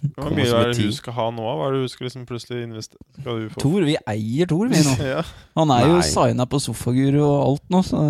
Det 0.03 0.11
Hvor 0.17 0.35
mye 0.35 0.47
er 0.49 0.73
det 0.73 0.85
hun 0.85 0.93
skal 0.97 1.15
ha 1.17 1.27
nå? 1.35 1.45
Hva 1.59 1.69
er 1.69 1.73
det 1.77 1.81
hun 1.85 1.89
skal 1.93 2.07
liksom 2.09 2.27
plutselig 2.29 2.63
investere 2.67 3.21
Skal 3.21 3.41
du 3.43 3.49
få 3.55 3.63
Tor, 3.65 3.87
vi 3.89 3.97
eier 4.15 4.51
Tor, 4.51 4.69
vi 4.73 4.83
nå. 4.87 4.95
ja. 5.15 5.23
Han 5.59 5.73
er 5.75 5.87
jo 5.91 5.99
signa 6.07 6.47
på 6.51 6.61
Sofaguru 6.63 7.21
og 7.25 7.39
alt 7.49 7.67
nå, 7.75 7.83
så, 7.87 8.05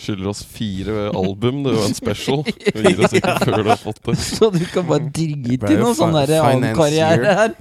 Skylder 0.00 0.30
oss 0.30 0.38
fire 0.48 1.10
album. 1.12 1.58
Det 1.66 1.74
er 1.74 1.76
jo 1.76 1.82
en 1.90 1.96
special. 1.98 2.38
Vi 2.48 2.84
gir 2.86 3.02
oss 3.04 3.12
ikke 3.18 3.34
før 3.42 3.58
du 3.60 3.68
har 3.68 3.80
fått 3.82 3.98
det. 4.06 4.14
så 4.16 4.48
du 4.54 4.62
kan 4.72 4.86
bare 4.88 5.10
drite 5.12 5.74
i 5.74 5.76
noe 5.76 5.92
sånn 5.98 6.14
fi- 6.16 6.22
der 6.30 6.46
annen 6.46 6.78
karriere 6.78 7.34
her. 7.36 7.52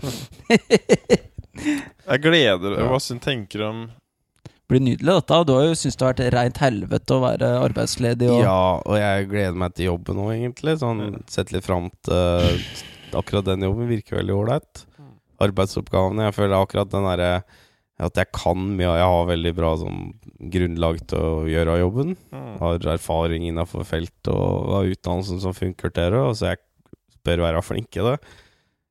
Jeg 1.60 2.22
gleder 2.24 2.64
deg. 2.78 2.86
Hva 2.88 3.00
syns 3.04 3.26
tenker 3.26 3.60
du 3.60 3.66
om 3.68 3.82
blir 4.70 4.84
nydelig, 4.86 5.16
dette. 5.18 5.38
Du 5.50 5.54
har 5.56 5.64
jo 5.66 5.74
syntes 5.74 5.98
det 5.98 6.06
har 6.06 6.12
vært 6.14 6.34
rent 6.36 6.60
helvete 6.62 7.16
å 7.16 7.22
være 7.24 7.48
arbeidsledig. 7.66 8.28
Og, 8.30 8.44
Ja, 8.46 8.58
og 8.86 8.98
jeg 9.00 9.28
gleder 9.32 9.58
meg 9.58 9.74
til 9.74 9.88
jobben 9.90 10.20
nå, 10.22 10.28
egentlig. 10.36 10.76
Sånn, 10.78 11.02
Sett 11.28 11.52
litt 11.56 11.66
fram 11.66 11.88
til 12.06 12.60
Akkurat 13.18 13.48
den 13.48 13.66
jobben 13.66 13.90
virker 13.90 14.20
veldig 14.20 14.36
ålreit. 14.36 14.86
Arbeidsoppgavene. 15.40 16.28
Jeg 16.28 16.36
føler 16.36 16.58
akkurat 16.60 16.92
den 16.92 17.08
derre 17.08 17.32
At 18.00 18.16
jeg 18.16 18.32
kan 18.32 18.60
mye, 18.78 18.88
og 18.88 18.96
jeg 18.96 19.12
har 19.12 19.26
veldig 19.28 19.52
bra 19.58 19.70
sånn, 19.76 20.04
grunnlag 20.54 21.02
til 21.12 21.20
å 21.20 21.48
gjøre 21.52 21.80
jobben. 21.82 22.14
mm. 22.32 22.54
Har 22.62 22.86
erfaring 22.94 23.44
innafor 23.44 23.84
feltet 23.84 24.30
og 24.32 24.70
har 24.72 24.92
utdannelsen 24.94 25.42
som 25.44 25.56
funker 25.58 25.92
til 25.92 26.14
det, 26.16 26.22
og 26.24 26.38
så 26.40 26.54
jeg 26.54 26.62
bør 27.28 27.44
være 27.44 27.66
flink 27.66 28.00
i 28.00 28.06
det. 28.08 28.16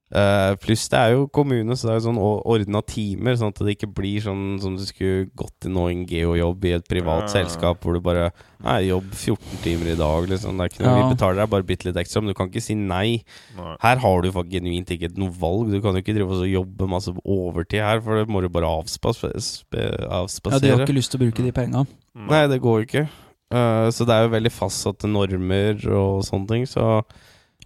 Eh, 0.09 0.55
pluss 0.63 0.87
det 0.89 0.97
er 0.97 1.11
jo 1.13 1.27
kommune, 1.29 1.75
så 1.77 1.85
det 1.89 1.91
er 1.93 1.99
jo 1.99 2.05
sånn 2.07 2.19
ordna 2.19 2.81
timer, 2.89 3.35
sånn 3.37 3.53
at 3.53 3.59
det 3.61 3.75
ikke 3.77 3.91
blir 3.93 4.23
sånn 4.25 4.57
som 4.63 4.77
du 4.79 4.85
skulle 4.89 5.27
gått 5.37 5.53
til 5.61 5.75
nå 5.75 5.85
en 5.93 6.07
geojobb 6.09 6.65
i 6.65 6.73
et 6.79 6.87
privat 6.89 7.27
Ja. 7.29 7.43
selskap 7.43 7.83
hvor 7.85 7.93
du 7.93 8.01
bare 8.01 8.31
Nei, 8.59 8.89
jobb 8.89 9.13
14 9.13 9.61
timer 9.63 9.93
i 9.93 9.95
dag, 9.95 10.25
liksom. 10.27 10.57
Det 10.59 10.65
er 10.65 10.71
ikke 10.73 10.83
noe, 10.83 10.97
Ja. 10.99 11.03
Vi 11.05 11.15
betaler 11.15 11.37
deg 11.37 11.51
bare 11.51 11.63
bitte 11.63 11.85
litt 11.87 11.95
ekstra, 11.95 12.21
men 12.21 12.33
du 12.33 12.35
kan 12.35 12.49
ikke 12.49 12.61
si 12.61 12.75
nei. 12.75 13.23
Nei. 13.57 13.77
Her 13.81 13.97
har 14.03 14.23
du 14.23 14.33
faktisk 14.33 14.51
genuint 14.51 14.91
ikke 14.91 15.17
noe 15.17 15.31
valg. 15.31 15.71
Du 15.71 15.81
kan 15.81 15.95
jo 15.95 16.03
ikke 16.03 16.17
drive 16.17 16.33
og 16.33 16.49
jobbe 16.51 16.89
masse 16.89 17.13
overtid 17.25 17.79
her, 17.79 18.01
for 18.01 18.17
det 18.19 18.27
må 18.29 18.41
du 18.43 18.49
bare 18.49 18.67
avspas 18.67 19.23
ja, 19.23 20.59
de 20.59 20.71
har 20.71 20.83
ikke 20.83 20.97
lyst 20.97 21.13
til 21.13 21.21
å 21.21 21.25
bruke 21.27 21.45
de 21.45 21.53
penga. 21.53 21.87
Nei, 22.17 22.47
det 22.49 22.61
går 22.61 22.81
jo 22.81 22.87
ikke. 22.89 23.09
Uh, 23.49 23.89
så 23.95 24.05
det 24.05 24.13
er 24.13 24.27
jo 24.27 24.35
veldig 24.35 24.53
fastsatte 24.53 25.09
normer 25.09 25.79
og 25.95 26.25
sånne 26.27 26.49
ting, 26.51 26.67
så 26.69 27.05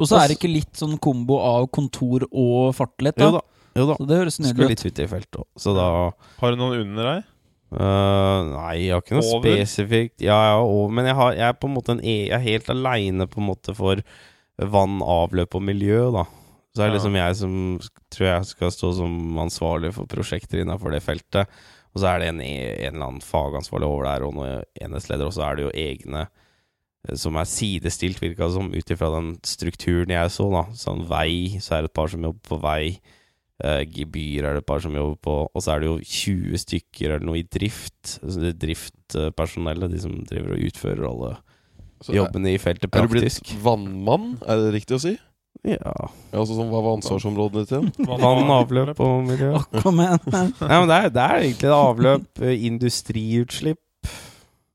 Og 0.01 0.09
så 0.09 0.17
er 0.23 0.29
det 0.31 0.39
ikke 0.39 0.53
litt 0.53 0.73
sånn 0.79 0.97
kombo 1.03 1.37
av 1.45 1.67
kontor 1.75 2.25
og 2.31 2.73
fartlett, 2.75 3.17
da. 3.21 3.29
Jo 3.29 3.33
da. 3.37 3.43
Jo 3.77 3.87
da. 3.91 3.97
Så 4.01 4.07
det 4.09 4.17
høres 4.23 4.35
Skal 4.39 4.47
nydelig 4.49 4.65
ut. 4.65 4.71
litt 4.71 4.87
ut 4.87 4.99
i 5.05 5.07
feltet 5.11 5.41
òg, 5.43 5.47
så 5.61 5.75
da 5.77 5.85
Har 6.41 6.51
du 6.51 6.57
noen 6.61 6.81
under 6.81 7.09
deg? 7.11 7.29
Eh, 7.73 8.41
nei, 8.53 8.73
jeg 8.85 8.93
har 8.93 9.01
ikke 9.01 9.17
noe 9.17 9.31
Over? 9.39 9.49
spesifikt. 9.57 10.21
Ja, 10.21 10.37
ja, 10.51 10.57
over, 10.61 10.91
men 10.93 11.07
jeg, 11.09 11.15
har, 11.17 11.33
jeg 11.39 11.47
er 11.49 11.55
på 11.57 11.69
en 11.71 11.75
måte 11.77 11.95
en, 11.97 12.01
e- 12.05 12.29
jeg 12.29 12.37
er 12.37 12.45
helt 12.45 12.69
aleine 12.69 13.27
for 13.75 14.03
vann, 14.59 14.99
avløp 15.01 15.55
og 15.57 15.63
miljø, 15.65 16.11
da. 16.13 16.25
Så 16.77 16.83
er 16.85 16.89
det 16.91 16.93
Ja. 16.93 16.99
liksom 17.01 17.17
jeg 17.17 17.37
som 17.37 17.55
sk- 17.81 18.03
tror 18.13 18.27
jeg 18.29 18.45
skal 18.47 18.71
stå 18.71 18.95
som 18.97 19.39
ansvarlig 19.39 19.93
for 19.95 20.05
prosjekter 20.07 20.61
innafor 20.61 20.93
det 20.93 21.03
feltet. 21.03 21.49
Og 21.95 22.01
så 22.01 22.09
er 22.15 22.19
det 22.21 22.29
en, 22.29 22.41
e- 22.41 22.87
en 22.87 22.95
eller 22.95 23.07
annen 23.07 23.21
fagansvarlig 23.25 23.89
over 23.89 24.05
der, 24.05 24.25
og 24.27 24.35
noen 24.35 24.65
enhetsleder, 24.81 25.27
og 25.27 25.33
så 25.33 25.43
er 25.51 25.57
det 25.57 25.65
jo 25.65 25.73
egne 25.77 26.27
som 27.19 27.37
er 27.39 27.49
sidestilt, 27.51 28.21
virka 28.23 28.47
det 28.47 28.55
som, 28.55 28.69
ut 28.71 28.93
ifra 28.95 29.11
den 29.17 29.33
strukturen 29.47 30.13
jeg 30.15 30.31
så, 30.35 30.47
da. 30.53 30.63
Sånn 30.79 31.03
vei, 31.11 31.59
så 31.63 31.77
er 31.77 31.85
det 31.85 31.91
et 31.91 31.99
par 31.99 32.13
som 32.13 32.23
jobber 32.23 32.53
på 32.53 32.61
vei. 32.63 32.85
Uh, 33.63 33.83
gebyr 33.87 34.47
er 34.47 34.57
det 34.57 34.63
et 34.65 34.67
par 34.67 34.83
som 34.83 34.95
jobber 34.95 35.19
på, 35.23 35.35
og 35.47 35.63
så 35.63 35.75
er 35.75 35.83
det 35.83 35.91
jo 35.91 35.97
20 36.03 36.63
stykker 36.63 37.17
eller 37.17 37.27
noe 37.27 37.41
i 37.43 37.47
drift. 37.47 38.17
Altså 38.23 38.43
det 38.43 38.53
er 38.53 38.61
driftpersonellet, 38.67 39.93
de 39.93 40.01
som 40.03 40.15
driver 40.27 40.57
og 40.57 40.65
utfører 40.71 41.05
alle 41.11 41.35
Så 42.03 42.15
er, 42.15 42.21
jobbene 42.23 42.55
i 42.55 42.63
feltet 42.63 42.91
praktisk. 42.91 43.43
er 43.43 43.47
du 43.47 43.53
blitt 43.53 43.67
vannmann? 43.67 44.33
Er 44.47 44.65
det 44.65 44.75
riktig 44.79 44.99
å 44.99 45.03
si? 45.03 45.15
Ja. 45.63 45.79
Ja, 46.33 46.41
altså, 46.41 46.57
sånn, 46.57 46.71
hva 46.73 46.81
var 46.83 46.97
ansvarsområdene 46.99 47.63
ditt 47.63 47.75
igjen? 47.77 47.91
Vann, 48.09 48.51
avløp 48.51 48.99
og 49.05 49.27
miljø. 49.29 49.53
Kom 49.85 50.01
igjen. 50.03 50.23
Nei, 50.33 50.47
men 50.73 50.91
det 50.91 50.97
er, 50.97 51.11
det 51.15 51.27
er 51.27 51.47
egentlig 51.47 51.69
det 51.69 51.77
avløp, 51.77 52.31
eh, 52.43 52.65
industriutslipp. 52.71 54.11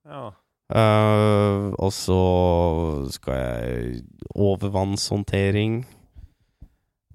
Ja. 0.07 0.29
Eh, 0.73 1.67
og 1.77 1.93
så 1.95 2.21
skal 3.13 3.39
jeg 3.41 4.01
Overvannshåndtering. 4.37 5.85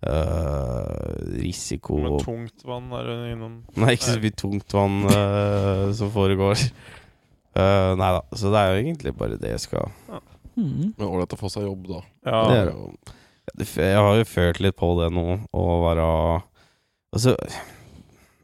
Uh, 0.02 1.14
risiko 1.38 1.94
Men 2.02 2.16
tungt 2.18 2.64
vann 2.66 2.88
er 2.98 3.04
det 3.06 3.12
innom 3.36 3.52
Nei, 3.78 3.92
ikke 3.94 4.08
så 4.08 4.16
mye 4.18 4.34
tungt 4.34 4.74
vann 4.74 4.96
uh, 5.06 5.92
som 5.98 6.10
foregår. 6.10 6.58
Uh, 7.54 7.94
nei 8.00 8.08
da, 8.16 8.24
så 8.34 8.50
det 8.50 8.62
er 8.64 8.72
jo 8.72 8.80
egentlig 8.80 9.12
bare 9.14 9.38
det 9.38 9.52
jeg 9.54 9.62
skal 9.68 9.92
Mm. 10.52 10.92
Men 10.98 11.06
ålreit 11.06 11.32
å 11.32 11.38
få 11.40 11.48
seg 11.48 11.64
jobb, 11.64 11.86
da. 11.88 12.00
Ja. 12.28 12.40
Det 12.50 12.56
er 12.58 12.66
jo 12.74 12.90
Jeg 13.80 14.00
har 14.04 14.18
jo 14.18 14.26
følt 14.28 14.60
litt 14.60 14.76
på 14.76 14.90
det 15.00 15.08
nå, 15.16 15.24
å 15.48 15.62
være 15.82 16.08
Altså 17.12 17.32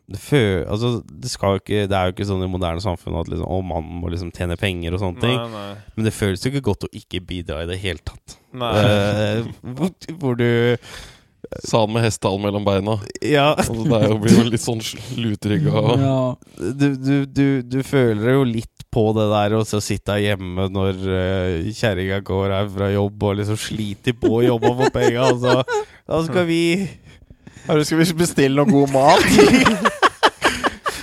det, 0.08 0.20
fø, 0.22 0.42
altså, 0.64 1.02
det, 1.04 1.28
skal 1.28 1.58
ikke, 1.60 1.82
det 1.90 1.96
er 1.96 2.08
jo 2.08 2.14
ikke 2.14 2.26
sånn 2.30 2.46
i 2.46 2.48
moderne 2.48 2.80
samfunn 2.80 3.18
at 3.20 3.28
liksom, 3.28 3.44
å, 3.44 3.60
mannen 3.60 4.00
må 4.00 4.08
liksom 4.12 4.32
tjene 4.32 4.56
penger 4.60 4.96
og 4.96 5.02
sånne 5.02 5.20
ting. 5.20 5.36
Nei, 5.36 5.50
nei. 5.52 5.92
Men 5.98 6.08
det 6.08 6.14
føles 6.16 6.44
jo 6.44 6.52
ikke 6.52 6.64
godt 6.70 6.88
å 6.88 6.92
ikke 6.96 7.20
bidra 7.28 7.60
i 7.64 7.68
det 7.68 7.76
hele 7.82 8.00
tatt. 8.00 8.38
nei. 8.56 8.72
Eh, 8.80 9.52
hvor, 9.76 9.92
hvor 10.22 10.38
du 10.40 10.48
Sa 11.64 11.84
han 11.84 11.92
med 11.94 12.02
hestehalen 12.02 12.42
mellom 12.42 12.64
beina. 12.66 12.96
Ja. 13.24 13.52
Altså, 13.54 13.76
det 13.86 13.94
er 13.94 14.08
jo, 14.10 14.16
blir 14.20 14.34
jo 14.34 14.46
litt 14.50 14.60
sånn 14.60 14.82
lutrygga. 15.16 15.82
Ja. 16.02 16.16
Du, 16.58 16.88
du, 16.98 17.14
du, 17.24 17.44
du 17.62 17.78
føler 17.86 18.34
jo 18.34 18.42
litt 18.48 18.84
på 18.92 19.04
det 19.16 19.28
der, 19.30 19.54
og 19.56 19.64
så 19.68 19.80
sitte 19.84 20.16
hjemme 20.20 20.66
når 20.72 20.98
uh, 21.04 21.68
kjerringa 21.76 22.18
går 22.26 22.56
her 22.56 22.72
fra 22.74 22.90
jobb 22.92 23.28
og 23.30 23.38
liksom 23.40 23.60
sliter 23.60 24.16
på 24.18 24.42
jobba 24.44 24.72
for 24.82 24.96
penga, 24.96 25.28
og 25.30 25.44
så 25.44 25.62
Da 26.08 26.20
skal 26.24 26.48
vi 26.48 26.62
skal 27.84 28.00
vi 28.00 28.12
bestille 28.16 28.56
noe 28.56 28.68
god 28.70 28.92
mat? 28.94 29.88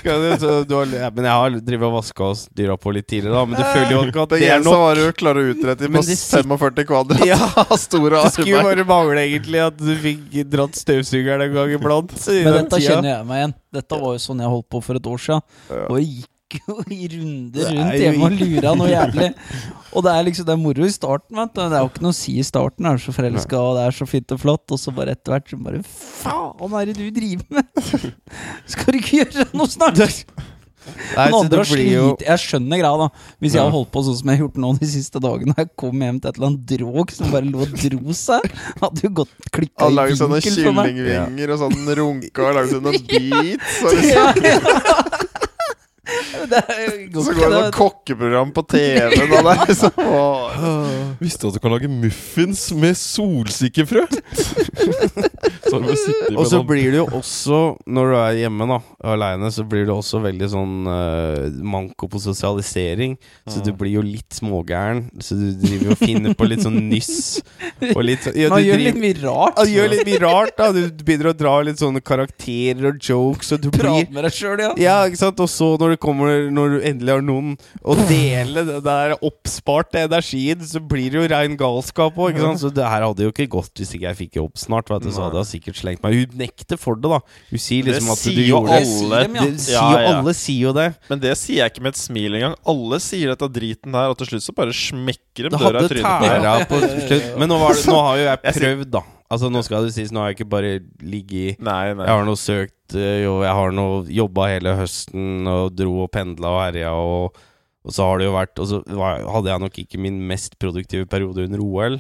skal 0.06 0.22
du, 0.22 0.30
så, 0.40 0.54
du 0.68 0.76
har, 0.78 0.92
ja, 0.94 1.10
Men 1.16 1.28
jeg 1.28 1.42
har 1.42 1.56
drevet 1.70 1.88
og 1.88 1.96
vaska 1.98 2.28
oss 2.30 2.46
dyra 2.56 2.78
på 2.78 2.94
litt 2.96 3.08
tidligere, 3.10 3.34
da, 3.34 3.46
men 3.50 3.58
du 3.58 3.64
føler 3.66 3.94
jo 3.96 4.04
ikke 4.06 4.26
at 4.26 4.36
det 4.36 4.38
er 4.38 4.44
Begrensa 4.46 4.70
nok. 4.70 4.76
Det 4.76 5.06
eneste 5.06 5.26
var 5.26 5.42
å 5.42 5.46
utrette 5.52 5.90
på 5.96 6.04
45 6.06 6.88
kvadrat. 6.92 7.26
Ja. 7.26 7.40
Store 7.86 8.22
Det 8.28 8.34
skulle 8.36 8.54
jo 8.54 8.64
bare 8.70 8.88
mangle 8.88 9.26
egentlig 9.26 9.64
at 9.66 9.82
du 9.82 9.92
fikk 10.06 10.40
dratt 10.52 10.80
støvsugeren 10.80 11.48
en 11.48 11.58
gang 11.58 11.76
iblant. 11.80 12.16
Men 12.30 12.52
dette 12.62 12.80
tida. 12.80 12.86
kjenner 12.86 13.12
jeg 13.16 13.28
meg 13.32 13.42
igjen. 13.42 13.58
Dette 13.76 14.00
var 14.06 14.16
jo 14.16 14.24
sånn 14.24 14.46
jeg 14.46 14.54
holdt 14.56 14.70
på 14.72 14.82
for 14.86 15.02
et 15.02 15.12
år 15.16 15.26
siden. 15.26 15.46
Ja. 15.72 15.84
Og 15.90 16.00
jeg 16.00 16.10
gikk 16.14 16.32
jo 16.54 16.76
i 16.94 17.08
runder 17.12 17.66
er 17.66 17.76
rundt 17.76 18.00
hjemme 18.00 18.28
og 18.28 18.36
lura 18.40 18.74
noe 18.78 18.90
jævlig. 18.92 19.30
Og 19.96 20.04
det 20.06 20.12
er 20.14 20.24
liksom 20.28 20.46
Det 20.46 20.54
er 20.54 20.62
moro 20.62 20.86
i 20.86 20.94
starten, 20.94 21.36
vet 21.40 21.54
du. 21.56 21.62
Det 21.64 21.78
er 21.78 21.84
jo 21.86 21.90
ikke 21.92 22.04
noe 22.06 22.14
å 22.16 22.18
si 22.22 22.38
i 22.40 22.46
starten. 22.46 22.86
Jeg 22.86 22.94
er 23.00 23.04
så 23.06 23.14
forelska, 23.16 23.58
og 23.62 23.78
det 23.80 23.86
er 23.88 23.96
så 23.98 24.08
fint 24.10 24.32
og 24.36 24.42
flott. 24.44 24.66
Og 24.76 24.80
så 24.80 24.94
bare 24.96 25.16
etter 25.16 25.34
hvert 25.36 25.50
så 25.50 25.58
bare 25.58 25.82
Faen 25.86 26.76
er 26.82 26.92
det 26.92 26.98
du 27.00 27.08
driver 27.16 27.46
med?! 27.50 28.14
Skal 28.72 28.94
du 28.94 29.00
ikke 29.02 29.24
gjøre 29.24 29.48
noe 29.58 29.68
snart?! 29.72 29.98
Nei, 30.86 31.24
Men 31.26 31.34
så 31.34 31.38
andre 31.40 31.58
har 31.58 31.66
jo 31.66 32.02
slitt 32.14 32.24
Jeg 32.28 32.42
skjønner 32.44 32.78
greia, 32.78 32.98
da. 33.02 33.08
Hvis 33.42 33.56
jeg 33.56 33.58
Ja. 33.58 33.64
har 33.66 33.72
holdt 33.74 33.90
på 33.90 34.04
sånn 34.06 34.18
som 34.20 34.30
jeg 34.30 34.38
har 34.38 34.44
gjort 34.46 34.60
nå 34.62 34.70
de 34.78 34.86
siste 34.92 35.18
dagene, 35.24 35.56
og 35.56 35.62
jeg 35.64 35.70
kom 35.82 36.04
hjem 36.06 36.20
til 36.22 36.30
et 36.30 36.38
eller 36.38 36.48
annet 36.52 36.68
dråk 36.70 37.12
som 37.16 37.32
bare 37.34 37.50
lå 37.50 37.64
og 37.66 37.74
dro 37.82 38.14
seg, 38.14 38.46
hadde 38.84 39.02
jo 39.02 39.10
gått 39.24 39.34
klikka 39.50 39.90
i 39.90 40.14
sånne 40.20 40.38
vinkel 40.46 40.76
meg. 40.78 40.92
kyllingvinger 40.94 41.56
og 41.56 41.64
sånn 41.64 41.90
runka 42.02 42.46
og 42.46 42.54
lager 42.60 42.70
sånne 42.76 42.94
beats. 43.10 43.82
Og 43.82 43.98
Ja, 43.98 43.98
liksom, 43.98 44.14
ja. 44.14 45.02
Det 45.26 45.42
er 46.06 47.08
så 47.16 47.34
går 47.34 47.50
det 47.50 47.60
sånn 47.60 47.76
kokkeprogram 47.76 48.52
på 48.56 48.64
TV. 48.70 49.16
Da, 49.16 49.42
det 49.46 49.54
er 49.56 49.62
liksom, 49.70 50.02
åh. 50.16 50.60
Visste 51.22 51.46
du 51.46 51.50
at 51.50 51.58
du 51.58 51.62
kan 51.64 51.74
lage 51.74 51.90
muffins 51.90 52.68
med 52.76 52.98
solsikkefrø? 53.00 54.06
så 55.70 55.80
du 55.82 55.92
Og 56.36 56.46
så 56.50 56.62
blir 56.68 56.92
det 56.94 57.00
jo 57.00 57.08
også, 57.20 57.60
når 57.88 58.12
du 58.12 58.18
er 58.20 58.40
hjemme 58.44 58.68
da 58.70 58.80
aleine, 59.16 59.52
så 59.54 59.66
blir 59.68 59.88
det 59.88 59.96
også 59.96 60.22
veldig 60.24 60.50
sånn 60.52 60.76
uh, 60.90 61.48
manko 61.66 62.10
på 62.12 62.22
sosialisering. 62.22 63.18
Så 63.50 63.64
du 63.66 63.72
blir 63.78 63.98
jo 63.98 64.06
litt 64.06 64.36
smågæren. 64.36 65.06
Så 65.24 65.38
du 65.40 65.48
driver 65.64 65.96
og 65.96 66.02
finner 66.02 66.36
på 66.38 66.50
litt 66.50 66.64
sånn 66.66 66.80
nyss. 66.90 67.42
Og 67.94 68.02
litt 68.06 68.26
sånn 68.26 68.38
ja, 68.38 68.52
Man 68.54 68.62
du 68.62 68.70
gjør 68.70 68.82
driver- 68.82 68.86
litt 68.86 69.02
mye 69.02 69.20
rart. 69.24 69.56
Ja, 69.60 69.66
du 69.66 69.76
gjør 69.76 69.92
litt 69.96 70.06
mye 70.10 70.22
rart, 70.26 70.56
da. 70.60 70.70
Du 70.76 71.04
begynner 71.06 71.32
å 71.32 71.36
dra 71.38 71.56
litt 71.66 71.82
sånne 71.82 72.04
karakterer 72.06 72.92
og 72.92 73.00
jokes, 73.02 73.54
og 73.56 73.64
du 73.66 73.72
blir 73.74 74.06
med 74.14 74.26
deg 74.28 74.36
sjøl, 74.36 74.62
ja. 74.62 74.72
ja, 74.80 74.98
ikke 75.10 75.22
sant? 75.22 75.42
Og 75.44 75.50
så 75.52 75.72
når, 75.82 75.95
det 75.96 76.00
kommer, 76.04 76.46
når 76.54 76.76
du 76.76 76.78
endelig 76.92 77.14
har 77.16 77.24
noen 77.26 77.56
å 77.82 77.96
dele 78.12 78.66
det 78.68 78.80
der 78.86 79.16
oppsparte 79.26 80.04
energien, 80.06 80.62
så 80.68 80.82
blir 80.84 81.10
det 81.14 81.22
jo 81.22 81.30
rein 81.32 81.56
galskap 81.60 82.18
òg. 82.22 82.38
Så 82.60 82.70
det 82.76 82.86
her 82.86 83.06
hadde 83.08 83.26
jo 83.26 83.34
ikke 83.34 83.48
gått 83.58 83.82
hvis 83.82 83.96
ikke 83.96 84.10
jeg 84.10 84.20
fikk 84.22 84.40
jobb 84.42 84.60
snart. 84.60 84.92
Vet 84.94 85.08
du, 85.08 85.12
så 85.16 85.26
hadde 85.28 85.42
jeg 85.42 85.52
sikkert 85.56 85.80
slengt 85.82 86.04
meg 86.06 86.16
Hun 86.20 86.38
nekter 86.44 86.80
for 86.82 87.00
det, 87.00 87.10
da. 87.16 87.20
Hun 87.52 87.62
sier 87.62 87.88
liksom 87.88 88.12
Det 88.12 88.18
at 88.20 88.38
du 88.38 88.44
gjorde 88.46 88.76
det. 88.76 88.84
alle. 88.84 88.86
Det 88.86 88.92
sier 88.92 89.26
dem, 89.26 89.36
ja. 89.40 89.48
Det 89.50 89.66
sier 89.66 89.80
Ja, 89.80 89.88
ja. 90.06 90.14
Alle 90.20 90.36
sier 90.38 90.62
jo 90.68 90.76
det. 90.78 90.88
Men 91.10 91.24
det 91.24 91.34
sier 91.42 91.62
jeg 91.64 91.74
ikke 91.74 91.86
med 91.88 91.96
et 91.96 92.02
smil 92.04 92.40
engang. 92.40 92.56
Alle 92.76 93.02
sier 93.04 93.34
dette 93.34 93.52
driten 93.56 93.96
her, 93.98 94.12
og 94.14 94.20
til 94.20 94.34
slutt 94.34 94.46
så 94.46 94.56
bare 94.58 94.76
smekker 94.76 95.50
de 95.50 95.56
døra 95.58 95.84
i 95.86 95.92
trynet 95.92 96.70
på 96.72 96.80
deg. 96.84 97.30
Men 97.40 97.52
nå, 97.52 97.60
var 97.62 97.76
det, 97.78 97.86
nå 97.90 98.00
har 98.10 98.22
jo 98.22 98.26
jeg 98.30 98.56
prøvd, 98.60 98.90
da. 99.00 99.04
Altså 99.26 99.50
Nå 99.50 99.64
skal 99.66 99.88
det 99.88 99.96
sies, 99.96 100.12
nå 100.14 100.22
har 100.22 100.30
jeg 100.30 100.38
ikke 100.38 100.52
bare 100.52 100.72
ligget 101.02 101.34
i. 101.40 101.46
Jeg 101.58 101.96
har 102.06 102.26
nå 102.28 102.36
søkt 102.38 102.75
jo, 102.94 103.42
Jeg 103.44 103.54
har 103.58 103.72
nå 103.72 103.86
jobba 104.14 104.50
hele 104.54 104.76
høsten 104.78 105.48
og 105.50 105.74
dro 105.76 106.04
og 106.06 106.12
pendla 106.14 106.52
og 106.54 106.62
herja, 106.68 106.92
og, 106.94 107.38
og 107.86 107.94
så 107.96 108.10
har 108.10 108.20
det 108.22 108.28
jo 108.28 108.36
vært 108.36 108.60
Og 108.62 108.68
så 108.70 108.82
var, 108.98 109.24
hadde 109.38 109.50
jeg 109.50 109.64
nok 109.66 109.80
ikke 109.86 110.02
min 110.02 110.20
mest 110.28 110.60
produktive 110.62 111.06
periode 111.10 111.48
under 111.48 111.60
OL. 111.66 112.00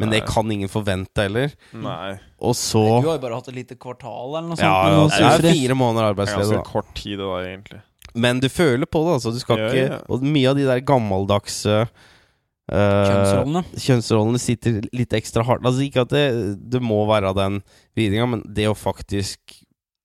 Men 0.00 0.08
det 0.14 0.22
kan 0.24 0.48
ingen 0.50 0.68
forvente 0.72 1.26
heller. 1.26 1.52
nei. 1.76 2.14
Og 2.40 2.54
så 2.56 2.80
Du 3.02 3.08
har 3.10 3.18
jo 3.18 3.22
bare 3.22 3.36
hatt 3.36 3.48
et 3.52 3.58
lite 3.58 3.76
kvartal 3.76 4.30
eller 4.38 4.48
noe 4.48 4.56
sånt. 4.56 4.64
Ja, 4.64 4.88
ja, 4.88 5.02
ja 5.20 5.32
det 5.36 5.50
er 5.50 5.58
fire 5.58 5.76
måneder 5.76 6.00
Det 6.00 6.06
er 6.06 6.14
arbeidsledig. 6.14 6.46
ganske 6.46 6.62
da. 6.62 6.70
kort 6.72 6.94
tid, 6.96 7.18
da, 7.20 7.32
egentlig. 7.44 7.80
Men 8.14 8.40
du 8.40 8.48
føler 8.48 8.88
på 8.88 9.02
det, 9.04 9.18
altså. 9.18 9.30
Du 9.36 9.38
skal 9.42 9.60
Ja, 9.60 9.66
ikke 9.68 9.82
ja. 9.92 9.98
Og 10.08 10.24
mye 10.24 10.48
av 10.48 10.56
de 10.56 10.64
der 10.64 10.80
gammeldagse 10.80 11.76
uh, 11.84 13.04
Kjønnsrollene. 13.10 13.62
kjønnsrollene 13.76 14.40
sitter 14.40 14.80
litt 14.96 15.12
ekstra 15.20 15.44
hardt. 15.44 15.66
Altså 15.68 15.84
Ikke 15.84 16.06
at 16.06 16.14
det, 16.16 16.24
det 16.72 16.80
må 16.80 17.02
være 17.10 17.34
den 17.36 17.60
vridninga, 17.92 18.26
men 18.38 18.42
det 18.48 18.70
å 18.70 18.74
faktisk 18.78 19.59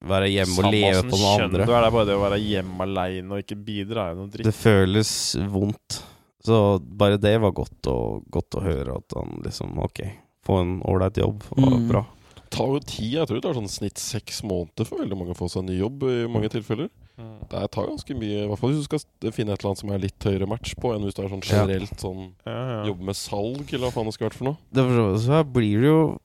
være 0.08 0.30
hjemme 0.32 0.58
og 0.62 0.72
leve 0.74 1.04
på 1.10 1.20
noe 1.22 1.36
andre 1.44 1.66
Du 1.66 1.74
er 1.76 1.90
bare 1.92 2.06
det 2.10 2.16
å 2.18 2.24
være 2.24 2.40
hjemme 2.42 2.86
aleine 2.88 3.32
og 3.38 3.42
ikke 3.44 3.58
bidra, 3.66 4.08
er 4.10 4.16
jo 4.16 4.20
noe 4.24 4.34
dritt. 4.34 4.46
Det 4.50 4.54
føles 4.58 5.12
vondt. 5.52 6.02
Så 6.46 6.60
bare 6.86 7.18
det 7.18 7.36
var 7.42 7.52
godt 7.58 7.88
å, 7.90 7.98
godt 8.30 8.60
å 8.60 8.62
høre 8.66 9.00
at 9.00 9.16
han 9.18 9.40
liksom 9.46 9.80
Ok, 9.82 10.04
få 10.46 10.60
en 10.62 10.76
ålreit 10.86 11.18
jobb. 11.18 11.42
Var 11.56 11.72
Mm. 11.80 11.88
bra. 11.90 12.04
Det 12.36 12.52
tar 12.60 12.68
jo 12.68 12.80
tid. 12.80 13.14
Jeg 13.18 13.28
tror 13.28 13.36
det 13.40 13.44
tar 13.44 13.58
sånn 13.58 13.68
snitt 13.72 13.98
seks 13.98 14.44
måneder 14.46 14.86
for 14.86 15.00
veldig 15.02 15.18
mange 15.18 15.34
å 15.34 15.38
få 15.40 15.50
seg 15.50 15.64
en 15.64 15.72
ny 15.74 15.80
jobb. 15.80 16.04
i 16.04 16.28
mange 16.30 16.50
tilfeller 16.54 16.90
Mm. 17.16 17.48
Det 17.48 17.72
tar 17.72 17.86
ganske 17.88 18.12
mye, 18.20 18.44
i 18.44 18.48
hvert 18.50 18.60
fall 18.60 18.72
hvis 18.74 18.82
du 18.84 18.88
skal 18.90 19.32
finne 19.32 19.54
et 19.54 19.62
eller 19.62 19.70
annet 19.72 19.80
som 19.80 19.92
er 19.96 20.00
litt 20.04 20.20
høyere 20.20 20.48
match 20.52 20.74
på, 20.76 20.90
enn 20.94 21.02
hvis 21.08 21.16
du 21.16 21.22
er 21.24 21.30
sånn 21.32 21.42
generelt 21.48 21.96
sånn 21.98 22.34
Ja, 22.46 22.84
ja. 22.84 22.92
jobbe 22.92 23.06
med 23.08 23.16
salg, 23.16 23.72
eller 23.72 23.88
hva 23.88 23.94
faen 23.96 24.10
det 24.10 24.14
skal 24.18 24.28
være 24.28 24.36
for 24.36 24.44
noe. 24.50 24.58
Det 24.76 24.84
så 25.24 25.32
her 25.32 25.44
blir 25.46 25.80
det 25.80 25.88
jo 25.88 26.20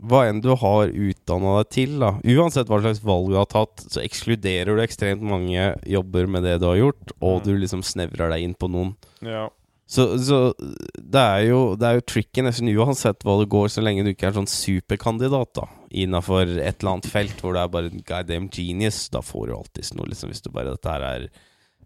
hva 0.00 0.24
enn 0.28 0.40
du 0.42 0.50
har 0.56 0.88
utdanna 0.88 1.58
deg 1.62 1.68
til, 1.70 1.98
da. 2.00 2.12
Uansett 2.24 2.66
hva 2.70 2.80
slags 2.82 3.02
valg 3.04 3.28
du 3.30 3.36
har 3.38 3.46
tatt, 3.46 3.84
så 3.92 4.00
ekskluderer 4.02 4.74
du 4.74 4.82
ekstremt 4.82 5.22
mange 5.22 5.76
jobber 5.86 6.26
med 6.26 6.42
det 6.42 6.60
du 6.60 6.66
har 6.66 6.76
gjort, 6.80 7.12
og 7.20 7.42
Mm. 7.42 7.44
du 7.44 7.52
liksom 7.58 7.82
snevrer 7.82 8.30
deg 8.30 8.42
inn 8.42 8.54
på 8.54 8.70
noen. 8.70 8.96
ja. 9.20 9.48
Så, 9.92 10.16
så 10.24 10.54
det 10.96 11.20
er 11.20 11.48
jo 11.50 11.76
Det 11.76 11.84
er 11.84 11.94
jo 11.98 12.04
tricky 12.06 12.40
nesten 12.40 12.70
uansett 12.72 13.18
hva 13.26 13.34
det 13.42 13.50
går, 13.50 13.68
så 13.68 13.82
lenge 13.82 14.04
du 14.06 14.14
ikke 14.14 14.28
er 14.30 14.32
sånn 14.32 14.48
superkandidat 14.48 15.52
da 15.58 15.66
innafor 15.92 16.48
et 16.48 16.80
eller 16.80 16.92
annet 16.94 17.10
felt 17.12 17.36
hvor 17.42 17.52
du 17.52 17.58
er 17.60 17.68
bare 17.68 17.90
en 17.90 18.00
goddamn 18.00 18.48
genius. 18.48 19.10
Da 19.10 19.20
får 19.20 19.48
du 19.50 19.52
alltid 19.52 19.90
noe, 19.98 20.06
liksom, 20.08 20.30
hvis 20.32 20.40
du 20.40 20.48
bare 20.50 20.70
Dette 20.72 20.88
her 20.88 21.02
er 21.02 21.28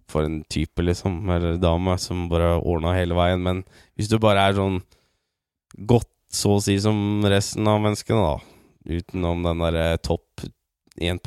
for 0.07 0.23
en 0.23 0.45
type, 0.45 0.79
liksom, 0.79 1.29
eller 1.29 1.57
dame, 1.59 1.99
som 1.99 2.29
bare 2.29 2.61
ordna 2.63 2.95
hele 2.95 3.15
veien. 3.19 3.43
Men 3.43 3.65
hvis 3.99 4.09
du 4.13 4.21
bare 4.23 4.39
er 4.39 4.55
sånn 4.55 4.83
godt, 5.85 6.07
så 6.33 6.57
å 6.57 6.63
si, 6.63 6.77
som 6.83 7.25
resten 7.29 7.69
av 7.71 7.81
menneskene, 7.85 8.19
da, 8.21 8.99
utenom 8.99 9.47
den 9.47 9.63
derre 9.65 9.87
topp 10.05 10.47
1 10.97 11.21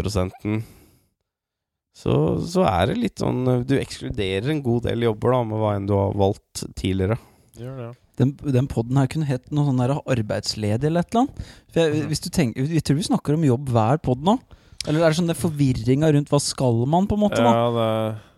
så, 2.00 2.14
så 2.40 2.64
er 2.64 2.90
det 2.90 3.00
litt 3.00 3.20
sånn 3.20 3.42
eh, 3.52 3.64
Du 3.68 3.74
ekskluderer 3.76 4.54
en 4.54 4.62
god 4.64 4.86
del 4.88 5.04
jobber 5.04 5.36
da 5.36 5.40
med 5.50 5.60
hva 5.60 5.74
enn 5.76 5.90
du 5.90 5.92
har 5.98 6.14
valgt 6.18 6.64
tidligere. 6.80 7.18
Gjør 7.60 7.82
det. 7.82 7.90
Den, 8.20 8.32
den 8.56 8.70
podden 8.72 9.00
her 9.00 9.10
kunne 9.12 9.28
hett 9.28 9.52
noe 9.52 9.68
sånn 9.68 9.82
der 9.82 9.98
arbeidsledig 9.98 10.88
eller 10.88 11.04
et 11.04 11.12
eller 11.12 11.26
annet. 11.26 11.52
For 11.72 11.84
jeg, 11.84 12.06
hvis 12.12 12.24
du 12.24 12.30
tenker, 12.36 12.72
jeg 12.72 12.86
tror 12.88 13.00
vi 13.00 13.08
snakker 13.10 13.36
om 13.36 13.46
jobb 13.48 13.72
hver 13.76 14.00
pod 14.04 14.24
nå. 14.24 14.38
Eller 14.88 15.04
er 15.04 15.12
det 15.12 15.20
sånn 15.20 15.32
det 15.32 15.36
forvirringa 15.40 16.12
rundt 16.16 16.32
hva 16.32 16.40
skal 16.44 16.84
man, 16.88 17.08
på 17.08 17.20
en 17.20 17.24
måte? 17.26 17.44
da? 17.44 17.52
Ja, 17.52 17.70
det 17.76 17.90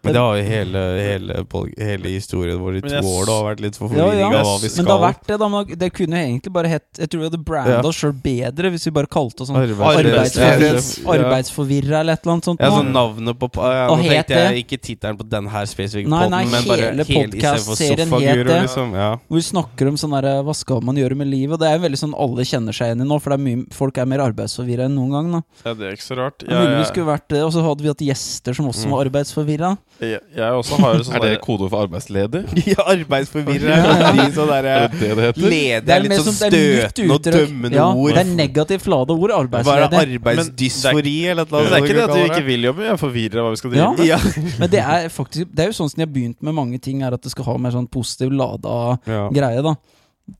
Men 0.03 0.13
det 0.13 0.21
har 0.21 0.35
jo 0.37 0.43
hele, 0.43 0.79
hele, 0.97 1.45
hele 1.77 2.09
historien 2.09 2.57
vår 2.57 2.77
i 2.77 2.81
to 2.81 2.89
jeg 2.89 3.03
år. 3.05 3.25
Det 3.27 3.33
har 3.35 3.43
vært 3.55 3.59
litt 3.61 3.75
for 3.77 3.91
Ja, 3.93 4.07
ja. 4.17 4.25
av 4.25 4.33
hva 4.33 4.55
vi 4.63 4.69
Men 4.75 4.85
det 4.85 4.91
har 4.95 5.03
vært 5.13 5.27
det, 5.27 5.37
da. 5.37 5.47
Men 5.47 5.65
det 5.77 5.89
kunne 5.93 6.17
jo 6.17 6.25
egentlig 6.31 6.51
bare 6.53 6.67
hett 6.71 6.87
Jeg 6.97 7.09
tror 7.11 7.19
vi 7.21 7.27
hadde 7.29 7.41
branda 7.45 7.75
Ja. 7.75 7.81
oss 7.85 7.95
sjøl 8.01 8.13
bedre 8.23 8.71
hvis 8.73 8.85
vi 8.85 8.91
bare 8.91 9.05
kalte 9.05 9.41
oss 9.41 9.49
sånn 9.51 9.59
Arbeidsforvirra. 9.61 10.23
arbeids, 10.25 10.87
arbeidsforvirra 11.05 11.99
eller 12.01 12.13
et 12.13 12.23
eller 12.25 12.33
annet 12.33 12.45
sånt. 12.49 12.59
Ja, 12.61 12.69
så 12.71 12.79
sånn 12.81 12.91
navnet 12.95 13.37
på 13.39 13.49
ja, 13.61 13.87
Nå 13.91 13.97
tenkte 14.01 14.39
jeg 14.41 14.63
ikke 14.65 14.79
tittelen 14.81 15.17
på 15.19 15.27
den 15.29 15.47
her 15.53 15.65
spesifikke 15.69 16.09
poden, 16.09 16.31
men 16.51 16.67
bare 16.67 16.89
hele 16.89 17.05
istedenfor 17.05 18.21
het 18.25 18.45
det. 18.47 18.59
liksom. 18.65 18.93
Ja. 18.97 19.09
Hvor 19.27 19.37
vi 19.37 19.45
snakker 19.45 19.87
om 19.91 19.97
sånn 20.01 20.15
derre 20.17 20.33
Hva 20.47 20.55
skal 20.55 20.81
man 20.81 20.95
gjøre 20.95 21.15
med 21.15 21.27
livet? 21.27 21.53
Og 21.53 21.59
det 21.61 21.69
er 21.69 21.79
veldig 21.83 21.99
sånn 22.01 22.15
alle 22.17 22.41
kjenner 22.47 22.73
seg 22.73 22.91
igjen 22.91 23.05
i 23.05 23.07
nå, 23.07 23.19
for 23.21 23.29
det 23.35 23.39
er 23.39 23.45
mye, 23.45 23.65
folk 23.77 23.97
er 24.01 24.05
mer 24.09 24.19
arbeidsforvirra 24.25 24.85
enn 24.89 24.95
noen 24.97 25.11
gang. 25.11 25.31
da 25.31 25.41
Ja, 25.69 25.73
det 25.77 25.87
er 25.87 25.93
ikke 25.97 26.09
så 26.09 26.17
rart. 26.17 26.43
Ja, 26.47 26.53
ja. 26.57 26.65
mulig 26.65 26.77
vi 26.81 26.89
skulle 26.91 27.09
vært 27.13 27.27
det, 27.29 27.41
Og 27.45 27.51
så 27.53 27.61
hadde 27.63 27.81
vi 27.85 27.87
hatt 27.93 27.97
gjester 28.09 28.55
som 28.55 28.65
også 28.67 28.85
Mm. 28.87 28.91
var 28.91 29.05
arbeidsforvirra. 29.05 29.77
Jeg, 30.01 30.19
jeg 30.33 30.57
også 30.57 30.77
har 30.81 31.01
sånn 31.05 31.15
Er 31.17 31.23
det 31.25 31.31
kode 31.43 31.45
kodeord 31.45 31.71
for 31.73 31.85
arbeidsledig? 31.85 32.41
ja, 32.71 32.85
arbeidsforvirrer. 32.93 33.83
De 34.17 34.25
sånn 34.33 34.49
der, 34.49 34.67
Er 34.71 34.85
det 34.87 34.99
det 35.01 35.09
det 35.17 35.25
heter? 35.27 35.45
Ledig 35.45 35.85
Det 35.85 35.95
er 35.95 36.05
litt 36.05 36.15
sånn 36.17 36.27
som- 36.37 36.53
det 36.53 36.61
litt 36.61 36.93
støtende 36.95 37.17
og 37.17 37.27
dømmende 37.27 37.77
ja, 37.77 37.87
ord. 37.91 38.13
Det 38.15 38.23
er 38.23 38.31
negativt 38.39 38.87
lada 38.93 39.17
ord. 39.17 39.35
Hva 39.51 39.75
er? 39.75 39.97
Arbeidsdysfori, 40.01 41.15
eller 41.33 41.49
noe 41.51 41.63
det 41.67 41.77
er 41.77 41.85
ikke 41.85 41.97
det 41.99 42.05
at 42.07 42.15
vi 42.15 42.25
ikke 42.31 42.45
vil 42.47 42.67
jobbe, 42.69 42.85
vi 42.85 42.91
er 42.93 43.01
forvirra 43.01 43.45
hva 43.45 43.53
vi 43.53 43.61
skal 43.61 43.75
drive 43.75 43.83
Ja. 43.83 43.91
med. 43.91 44.05
Ja. 44.07 44.19
Men 44.63 44.73
det 44.73 44.83
er 44.83 45.09
faktisk 45.13 45.53
Det 45.53 45.65
er 45.65 45.71
jo 45.73 45.77
sånn 45.81 45.91
som 45.93 46.01
de 46.01 46.07
har 46.07 46.13
begynt 46.13 46.41
med 46.41 46.57
mange 46.57 46.81
ting, 46.81 47.03
er 47.05 47.13
at 47.13 47.21
det 47.21 47.33
skal 47.33 47.45
ha 47.51 47.57
mer 47.61 47.75
sånn 47.75 47.89
positiv 47.91 48.33
lada 48.33 48.97
ja. 49.05 49.27
greie, 49.33 49.61
da. 49.65 49.75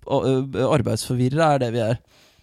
Arbeidsforvirrere 0.10 1.56
er 1.56 1.64
det 1.66 1.72
vi 1.76 1.84
er. 1.86 2.00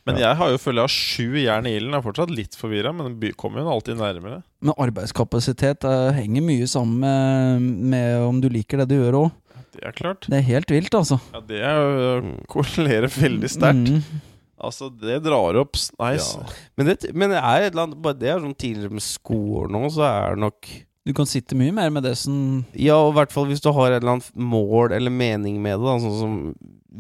Men 0.09 0.21
jeg 0.23 0.39
har 0.41 0.53
jo 0.53 0.61
følge 0.63 0.85
av 0.85 0.93
sju 0.93 1.37
jern 1.43 1.67
i 1.69 1.75
ilden. 1.79 1.95
Er 1.99 2.05
fortsatt 2.05 2.33
litt 2.33 2.57
forvirra, 2.59 2.95
men 2.97 3.19
kommer 3.37 3.63
jo 3.63 3.73
alltid 3.75 4.01
nærmere. 4.01 4.41
Men 4.65 4.75
arbeidskapasitet 4.81 5.85
eh, 5.89 6.09
henger 6.19 6.45
mye 6.49 6.67
sammen 6.71 6.99
med, 7.05 7.69
med 7.93 8.25
om 8.27 8.41
du 8.43 8.49
liker 8.53 8.83
det 8.83 8.89
du 8.93 8.97
gjør 8.99 9.21
òg. 9.27 9.31
Det 9.79 9.85
er 9.87 9.95
klart. 9.95 10.27
Det 10.27 10.41
er 10.41 10.47
helt 10.49 10.73
vilt, 10.75 10.95
altså. 10.97 11.21
Ja, 11.35 11.41
det 11.47 11.61
er 11.63 11.77
jo 11.79 12.09
Mm. 12.19 12.33
korrelerer 12.51 13.07
veldig 13.13 13.51
sterkt. 13.53 13.93
Mm. 13.95 14.25
Altså, 14.59 14.89
det 14.91 15.21
drar 15.23 15.55
opp 15.61 15.77
Nice. 15.79 16.33
Ja. 16.35 16.47
Men, 16.77 16.89
det, 16.89 17.15
men 17.15 17.31
det 17.31 17.39
er 17.39 17.63
et 17.63 17.71
eller 17.71 17.85
annet 17.85 18.01
bare 18.03 18.19
Det 18.19 18.27
er 18.33 18.41
sånn 18.43 18.57
tidligere 18.59 18.97
med 18.99 19.05
skolen 19.07 19.77
nå, 19.77 19.85
så 19.95 20.03
er 20.09 20.35
det 20.35 20.43
nok 20.43 20.71
Du 21.09 21.15
kan 21.17 21.29
sitte 21.29 21.57
mye 21.57 21.73
mer 21.73 21.89
med 21.95 22.05
det 22.05 22.15
som 22.21 22.67
Ja, 22.77 22.99
og 23.01 23.15
i 23.15 23.17
hvert 23.17 23.33
fall 23.33 23.49
hvis 23.49 23.63
du 23.65 23.71
har 23.73 23.95
et 23.95 24.03
eller 24.03 24.19
annet 24.19 24.29
mål 24.37 24.93
eller 24.93 25.15
mening 25.15 25.57
med 25.65 25.79
det, 25.79 25.87
da, 25.87 25.95
sånn 26.05 26.19
som 26.19 26.35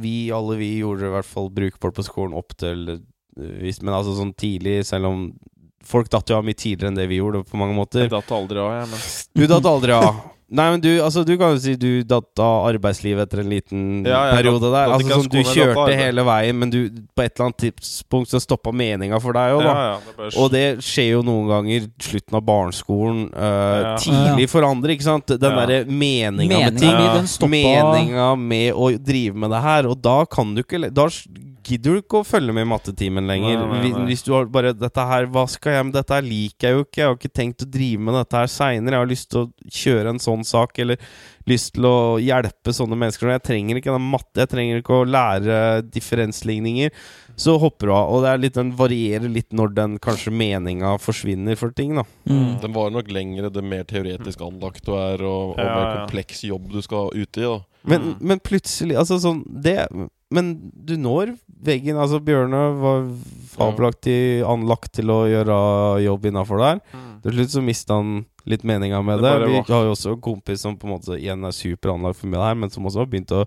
vi 0.00 0.14
alle 0.32 0.56
vi 0.56 0.70
gjorde 0.78 1.10
i 1.10 1.12
hvert 1.12 1.28
fall 1.28 1.50
brukbart 1.52 1.96
på 1.98 2.06
skolen 2.06 2.36
opp 2.38 2.54
til 2.56 2.94
eh, 2.94 3.02
hvis, 3.36 3.82
Men 3.82 3.98
altså 3.98 4.16
sånn 4.16 4.32
tidlig, 4.38 4.80
selv 4.88 5.12
om 5.12 5.28
Folk 5.88 6.10
datt 6.12 6.28
jo 6.28 6.36
av 6.36 6.42
mye 6.44 6.58
tidligere 6.58 6.90
enn 6.90 6.96
det 6.98 7.06
vi 7.08 7.20
gjorde, 7.20 7.44
på 7.48 7.56
mange 7.56 7.72
måter. 7.72 8.02
Jeg 8.02 8.12
datt 8.12 8.32
aldri 8.34 8.58
av, 8.60 8.72
jeg, 8.74 8.88
men 8.90 9.04
Du 9.38 9.44
datt 9.48 9.68
aldri 9.70 9.94
av. 9.94 10.18
Nei, 10.50 10.64
men 10.72 10.80
du, 10.80 10.88
altså, 11.04 11.26
du 11.28 11.34
kan 11.36 11.50
jo 11.52 11.58
si 11.60 11.74
du 11.76 12.02
datt 12.08 12.40
av 12.40 12.70
arbeidslivet 12.70 13.26
etter 13.26 13.42
en 13.42 13.50
liten 13.52 13.80
Ja, 14.06 14.30
ja, 14.30 14.36
periode 14.38 14.70
der. 14.72 14.86
datt 14.88 14.94
Altså, 14.94 15.18
sånn, 15.18 15.28
du 15.28 15.36
datt 15.42 15.50
kjørte 15.52 15.96
hele 15.98 16.24
veien, 16.24 16.56
men 16.56 16.70
du, 16.72 16.78
på 17.12 17.22
et 17.26 17.34
eller 17.36 17.50
annet 17.50 17.58
tidspunkt 17.66 18.30
så 18.32 18.40
stoppa 18.40 18.72
meninga 18.72 19.20
for 19.20 19.36
deg 19.36 19.58
òg, 19.58 19.62
da. 19.66 19.74
ja, 19.76 19.98
det 20.06 20.16
bare 20.16 20.32
Og 20.40 20.48
det 20.54 20.64
skjer 20.88 21.10
jo 21.18 21.22
noen 21.28 21.50
ganger 21.52 21.90
slutten 22.00 22.40
av 22.40 22.46
barneskolen, 22.48 23.26
Uh, 23.28 23.44
Ja. 23.82 23.96
tidlig 24.00 24.48
for 24.48 24.64
andre, 24.64 24.96
ikke 24.96 25.04
sant? 25.04 25.26
Den 25.26 25.52
Ja. 25.52 25.66
derre 25.66 25.84
meninga 25.84 26.58
med 26.72 26.78
ting. 26.80 27.50
Meninga 27.50 28.30
med 28.38 28.72
å 28.72 28.88
drive 29.04 29.34
med 29.36 29.50
det 29.50 29.60
her, 29.62 29.86
og 29.86 30.00
da 30.00 30.24
kan 30.24 30.54
du 30.54 30.62
ikke 30.62 30.80
Da 30.94 31.08
gidder 31.68 31.94
du 31.96 32.00
ikke 32.02 32.20
å 32.22 32.26
følge 32.26 32.54
med 32.56 32.64
i 32.66 32.70
mattetimen 32.70 33.28
lenger. 33.28 33.60
Nei, 33.60 33.80
nei, 33.82 33.90
nei. 33.94 34.06
Hvis 34.10 34.24
du 34.26 34.32
har 34.34 34.48
bare 34.52 34.72
'Dette 34.74 35.04
her, 35.10 35.26
hva 35.26 35.44
skal 35.48 35.72
jeg 35.76 35.84
med 35.88 35.94
dette 35.98 36.14
her 36.16 36.22
liker 36.26 36.68
jeg 36.68 36.76
jo 36.76 36.84
ikke', 36.84 36.96
'Jeg 36.98 37.06
har 37.08 37.16
ikke 37.18 37.34
tenkt 37.40 37.64
å 37.66 37.70
drive 37.70 38.00
med 38.00 38.14
dette 38.18 38.36
her 38.40 38.46
seinere', 38.46 38.96
'Jeg 38.96 39.04
har 39.04 39.12
lyst 39.12 39.28
til 39.30 39.40
å 39.44 39.52
kjøre 39.70 40.08
en 40.14 40.18
sånn 40.18 40.44
sak', 40.44 40.78
eller 40.78 40.96
lyst 41.48 41.74
til 41.74 41.84
å 41.88 42.18
hjelpe 42.20 42.72
sånne 42.76 42.96
mennesker. 42.98 43.28
Jeg 43.32 43.42
trenger 43.42 43.76
ikke 43.80 43.92
den 43.94 44.10
matte, 44.10 44.36
jeg 44.42 44.48
trenger 44.48 44.82
ikke 44.82 44.98
å 45.00 45.06
lære 45.08 45.58
differensligninger. 45.90 46.90
Så 47.38 47.54
hopper 47.62 47.86
du 47.86 47.92
av, 47.94 48.10
og 48.10 48.22
det 48.24 48.30
er 48.32 48.38
litt, 48.42 48.54
den 48.58 48.72
varierer 48.76 49.30
litt 49.30 49.52
når 49.54 49.74
den 49.76 49.98
kanskje 50.02 50.32
meninga 50.34 50.96
forsvinner 50.98 51.56
for 51.56 51.70
ting, 51.70 51.94
da. 51.94 52.02
mm. 52.28 52.60
Den 52.60 52.72
var 52.74 52.90
nok 52.90 53.08
lengre 53.14 53.50
det 53.52 53.62
mer 53.62 53.84
teoretisk 53.84 54.40
anlagt 54.42 54.84
du 54.84 54.92
er, 54.98 55.22
og, 55.22 55.54
og 55.54 55.62
mer 55.62 56.00
kompleks 56.02 56.42
jobb 56.48 56.66
du 56.72 56.80
skal 56.82 57.12
ut 57.14 57.38
i. 57.38 57.42
da 57.46 57.60
Men, 57.84 58.00
Mm. 58.02 58.16
men 58.20 58.40
plutselig 58.40 58.96
Altså 58.98 59.20
sånn 59.22 59.44
det 59.62 59.88
Men 60.34 60.52
du 60.72 60.96
når 61.00 61.32
veggen. 61.64 61.96
Altså 61.96 62.20
Bjørne 62.20 62.60
var 62.82 63.06
fabelaktig 63.54 64.44
anlagt 64.46 64.92
til 64.98 65.10
å 65.12 65.22
gjøre 65.28 65.56
jobb 66.04 66.28
innafor 66.28 66.60
der. 66.62 66.82
Mm. 66.92 67.08
Til 67.24 67.38
slutt 67.38 67.54
så 67.54 67.62
mista 67.64 67.96
han 67.98 68.20
litt 68.48 68.64
meninga 68.68 69.00
med 69.04 69.22
Det 69.24 69.32
det. 69.44 69.48
Vi 69.54 69.62
har 69.72 69.88
jo 69.88 69.96
også 69.96 70.14
en 70.14 70.22
kompis 70.24 70.62
som 70.64 70.76
på 70.78 70.88
en 70.88 70.94
måte 70.96 71.18
igjen 71.18 71.44
er 71.48 71.56
superanlagt 71.56 72.20
for 72.20 72.30
meg 72.30 72.44
her, 72.44 72.58
men 72.60 72.72
som 72.72 72.86
også 72.88 73.02
har 73.02 73.10
begynt 73.10 73.34
å 73.34 73.44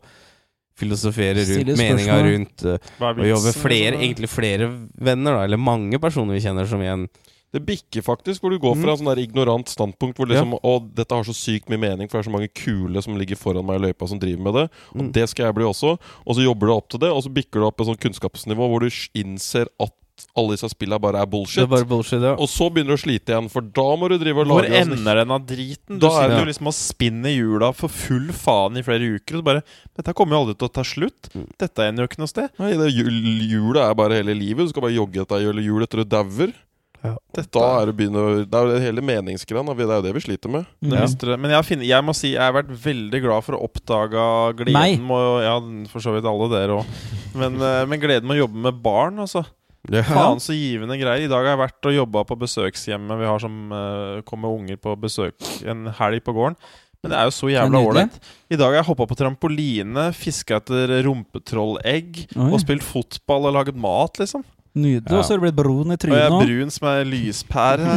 filosofere 0.81 1.43
rundt 1.45 1.77
meninga 1.77 2.17
rundt 2.25 2.63
uh, 2.65 2.77
å 3.11 3.27
jobbe 3.27 3.51
flere, 3.53 3.93
liksom? 3.93 4.05
egentlig 4.05 4.29
flere 4.31 4.69
venner, 4.97 5.37
da. 5.37 5.45
Eller 5.45 5.61
mange 5.61 5.99
personer 6.01 6.37
vi 6.37 6.43
kjenner 6.43 6.69
som 6.69 6.81
igjen 6.81 7.05
Det 7.53 7.65
bikker 7.65 8.01
faktisk, 8.01 8.39
hvor 8.41 8.49
du 8.51 8.59
går 8.59 8.75
Mm. 8.77 8.81
fra 8.83 8.91
en 8.91 8.97
sånn 8.97 9.15
der 9.15 9.21
ignorant 9.23 9.67
standpunkt 9.67 10.15
hvor 10.17 10.27
liksom 10.27 10.53
Å, 10.63 10.79
dette 10.95 11.11
har 11.11 11.23
så 11.23 11.33
sykt 11.35 11.67
mye 11.69 11.77
mening, 11.79 12.07
for 12.09 12.17
det 12.21 12.25
er 12.27 12.29
så 12.31 12.35
mange 12.37 12.53
kule 12.53 13.01
som 13.03 13.17
ligger 13.17 13.35
foran 13.35 13.65
meg 13.65 13.81
i 13.81 13.85
løypa 13.91 14.07
som 14.07 14.19
driver 14.19 14.41
med 14.41 14.53
det. 14.53 14.69
Og 14.95 15.01
Mm. 15.03 15.11
det 15.11 15.29
skal 15.29 15.45
jeg 15.47 15.55
bli 15.55 15.63
også. 15.65 15.97
Og 16.25 16.35
så 16.35 16.43
jobber 16.43 16.67
du 16.67 16.73
opp 16.73 16.87
til 16.89 16.99
det, 16.99 17.09
og 17.11 17.23
så 17.23 17.29
bikker 17.33 17.59
du 17.59 17.65
opp 17.67 17.81
et 17.81 17.87
sånn 17.87 17.99
kunnskapsnivå 17.99 18.69
hvor 18.69 18.79
du 18.79 18.89
innser 19.13 19.67
at 19.79 19.91
alle 20.37 20.51
disse 20.55 20.69
spilla 20.69 20.99
bare 21.01 21.15
er 21.17 21.25
Det 21.25 21.31
bullshit. 21.31 21.63
er 21.63 21.67
bare 21.67 21.83
bullshit, 21.83 22.21
ja. 22.21 22.33
Og 22.35 22.47
så 22.47 22.69
begynner 22.71 22.93
du 22.93 22.99
å 22.99 23.03
slite 23.03 23.25
igjen, 23.33 23.49
for 23.49 23.61
da 23.61 23.95
må 23.97 24.07
du 24.07 24.17
drive 24.19 24.37
og 24.37 24.47
lage 24.47 24.69
Hvor 24.69 24.81
ender 24.81 25.15
den 25.15 25.31
av 25.31 25.45
driten? 25.47 25.97
Du 25.97 25.99
Da 25.99 26.07
er 26.07 26.11
sitter 26.11 26.29
det- 26.29 26.39
jo 26.39 26.45
liksom 26.51 26.67
og 26.67 26.73
spinner 26.73 27.29
hjula 27.35 27.73
for 27.75 27.87
full 27.89 28.27
faen 28.29 28.77
i 28.77 28.81
flere 28.83 29.01
uker, 29.19 29.35
og 29.37 29.41
så 29.41 29.43
bare 29.43 29.63
Dette 29.97 30.13
kommer 30.13 30.31
jo 30.37 30.45
aldri 30.45 30.57
til 30.59 30.69
å 30.69 30.71
ta 30.73 30.81
slutt. 30.83 31.33
Mm. 31.35 31.47
Dette 31.57 31.79
ender 31.79 32.03
jo 32.03 32.07
ikke 32.07 32.19
noe 32.19 32.27
sted. 32.27 32.49
Nei, 32.59 32.71
det 32.77 32.93
jul, 32.93 33.11
hjulet 33.11 33.89
er 33.89 33.93
bare 33.95 34.23
hele 34.23 34.35
livet. 34.37 34.57
Du 34.59 34.69
skal 34.69 34.83
bare 34.83 34.95
jogge 34.95 35.19
etter 35.25 35.41
hjul 35.41 35.59
hjul 35.61 35.81
etter 35.83 35.97
du 35.97 36.05
dauer. 36.05 36.53
Ja. 37.01 37.15
Da 37.33 37.63
er 37.79 37.89
det 37.89 37.95
begynner 37.97 38.43
Det 38.45 38.53
er 38.53 38.67
jo 38.67 38.73
det 38.75 38.83
hele 38.83 39.01
meningsgreia. 39.05 39.63
Det 39.65 39.85
er 39.87 39.95
jo 39.95 40.03
det 40.05 40.13
vi 40.17 40.23
sliter 40.25 40.51
med. 40.53 40.67
Ja. 40.85 41.07
Men 41.33 41.53
jeg, 41.55 41.65
finner, 41.65 41.87
jeg 41.89 42.05
må 42.05 42.13
si 42.17 42.33
jeg 42.35 42.43
har 42.43 42.53
vært 42.53 42.69
veldig 42.83 43.23
glad 43.23 43.47
for 43.47 43.57
å 43.57 43.63
oppdage 43.65 44.27
gleden 44.61 45.07
med 45.07 45.15
å 45.15 45.39
Ja, 45.41 45.55
for 45.89 46.03
så 46.03 46.13
vidt 46.13 46.29
alle 46.29 46.51
dere 46.51 46.77
òg. 46.81 46.93
Men, 47.33 47.57
eh, 47.57 47.81
men 47.89 48.01
gleden 48.01 48.29
med 48.29 48.37
å 48.37 48.43
jobbe 48.43 48.63
med 48.67 48.79
barn, 48.83 49.17
altså. 49.23 49.45
Ja. 49.89 50.03
Faen 50.05 50.41
så 50.43 50.53
givende 50.53 50.99
greier. 50.99 51.25
I 51.25 51.31
dag 51.31 51.41
har 51.41 51.55
jeg 51.55 51.63
vært 51.63 51.89
og 51.89 51.95
jobba 51.95 52.23
på 52.29 52.37
besøkshjemmet 52.43 53.17
vi 53.17 53.29
har 53.31 53.41
som 53.41 53.73
uh, 53.73 54.21
kommer 54.27 54.53
unger 54.53 54.77
på 54.77 54.93
besøk 55.01 55.41
en 55.65 55.87
helg 55.97 56.21
på 56.27 56.35
gården. 56.37 56.59
Men 57.01 57.13
det 57.15 57.17
er 57.17 57.25
jo 57.25 57.33
så 57.33 57.49
jævla 57.49 57.81
ålreit. 57.81 58.17
I 58.53 58.57
dag 58.59 58.67
har 58.69 58.77
jeg 58.77 58.89
hoppa 58.91 59.07
på 59.09 59.17
trampoline, 59.17 60.03
fiska 60.13 60.59
etter 60.61 60.99
rumpetrollegg 61.07 62.19
Oi. 62.35 62.49
og 62.51 62.59
spilt 62.61 62.85
fotball 62.85 63.49
og 63.49 63.55
laget 63.57 63.79
mat, 63.81 64.21
liksom. 64.21 64.45
Nydelig. 64.75 65.11
Og 65.17 65.25
så 65.25 65.33
har 65.33 65.41
det 65.41 65.45
blitt 65.49 65.59
brun 65.59 65.91
i 65.91 65.95
Og 65.95 65.97
jeg 65.97 65.99
trynet 66.05 66.25
er 66.25 66.47
brun 66.47 66.71
som 66.77 66.87
ei 66.93 67.03
lyspære. 67.11 67.93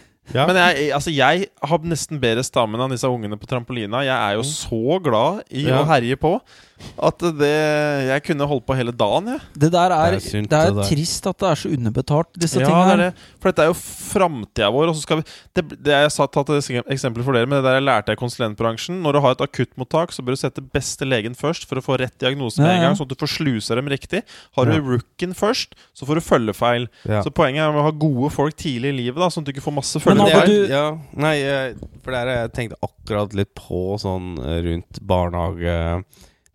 Ja. 0.32 0.46
Men 0.48 0.56
jeg, 0.56 0.86
altså 0.96 1.12
jeg 1.12 1.46
har 1.68 1.82
nesten 1.84 2.16
bedre 2.18 2.40
stamina 2.46 2.86
enn 2.86 2.94
disse 2.94 3.04
ungene 3.12 3.36
på 3.36 3.44
trampolina. 3.44 4.00
Jeg 4.06 4.16
er 4.16 4.38
jo 4.38 4.44
så 4.48 4.96
glad 5.04 5.42
i 5.52 5.66
Ja. 5.68 5.82
å 5.82 5.84
herje 5.84 6.16
på 6.16 6.30
at 6.98 7.18
det 7.38 7.50
Jeg 8.08 8.22
kunne 8.24 8.46
holdt 8.46 8.66
på 8.66 8.74
hele 8.76 8.92
dagen, 8.92 9.26
jeg. 9.26 9.40
Det 9.58 9.70
der 9.72 9.90
er, 9.94 10.10
Det 10.16 10.20
er 10.20 10.30
synt, 10.30 10.50
det 10.50 10.58
er 10.58 10.70
det 10.70 10.76
der. 10.76 10.88
trist 10.90 11.26
at 11.26 11.38
det 11.38 11.48
er 11.50 11.54
så 11.62 11.68
underbetalt, 11.74 12.28
disse 12.38 12.60
Ja, 12.60 12.66
tingene 12.66 12.96
det 12.96 13.06
er 13.06 13.10
det. 13.10 13.24
For 13.40 13.50
dette 13.52 13.62
er 13.64 13.70
jo 13.70 13.76
framtida 13.78 14.70
vår. 14.74 14.88
Og 14.90 14.94
så 14.96 15.02
skal 15.02 15.16
vi 15.20 15.24
Det, 15.54 15.64
det 15.84 15.92
jeg 15.94 16.10
sa 16.12 16.26
tatt 16.26 16.50
et 16.50 16.70
eksempel 16.90 17.22
for 17.24 17.32
dere, 17.32 17.46
men 17.46 17.58
det 17.62 17.64
der 17.68 17.78
jeg 17.78 17.86
lærte 17.86 18.10
jeg 18.12 18.18
i 18.18 18.22
konsulentbransjen. 18.22 19.00
Når 19.02 19.12
du 19.12 19.20
har 19.20 19.30
et 19.36 19.44
akuttmottak, 19.46 20.12
så 20.12 20.22
bør 20.24 20.34
du 20.34 20.40
sette 20.42 20.60
beste 20.74 21.04
legen 21.06 21.34
først 21.34 21.64
for 21.66 21.76
å 21.78 21.84
få 21.84 21.98
rett 22.00 22.16
diagnose 22.18 22.58
med 22.60 22.70
Ja, 22.70 22.76
en 22.76 22.82
gang, 22.88 22.96
sånn 22.98 23.06
at 23.10 23.16
du 23.16 23.20
får 23.24 23.32
slusa 23.38 23.74
dem 23.76 23.86
riktig. 23.88 24.22
Har 24.56 24.66
Ja. 24.66 24.72
du 24.78 24.80
rookien 24.96 25.34
først, 25.34 25.74
så 25.94 26.04
får 26.06 26.14
du 26.14 26.20
følgefeil. 26.20 26.88
Ja. 27.06 27.22
Så 27.22 27.30
poenget 27.30 27.62
er 27.62 27.72
å 27.72 27.82
ha 27.82 27.90
gode 27.90 28.30
folk 28.32 28.56
tidlig 28.56 28.90
i 28.94 28.96
livet, 29.04 29.16
da 29.16 29.28
sånn 29.28 29.46
at 29.46 29.46
du 29.46 29.52
ikke 29.52 29.64
får 29.70 29.74
masse 29.74 29.94
det 29.94 30.02
følgefeil. 30.02 30.46
du- 30.46 30.68
ja, 30.68 30.98
nei, 31.14 31.74
for 32.02 32.10
der 32.10 32.26
er 32.26 32.48
jeg 32.48 32.52
tenkte 32.52 32.76
akkurat 32.82 33.32
litt 33.34 33.54
på 33.54 33.98
sånn 34.00 34.36
barnehage 35.00 36.04
rundt 36.04 36.04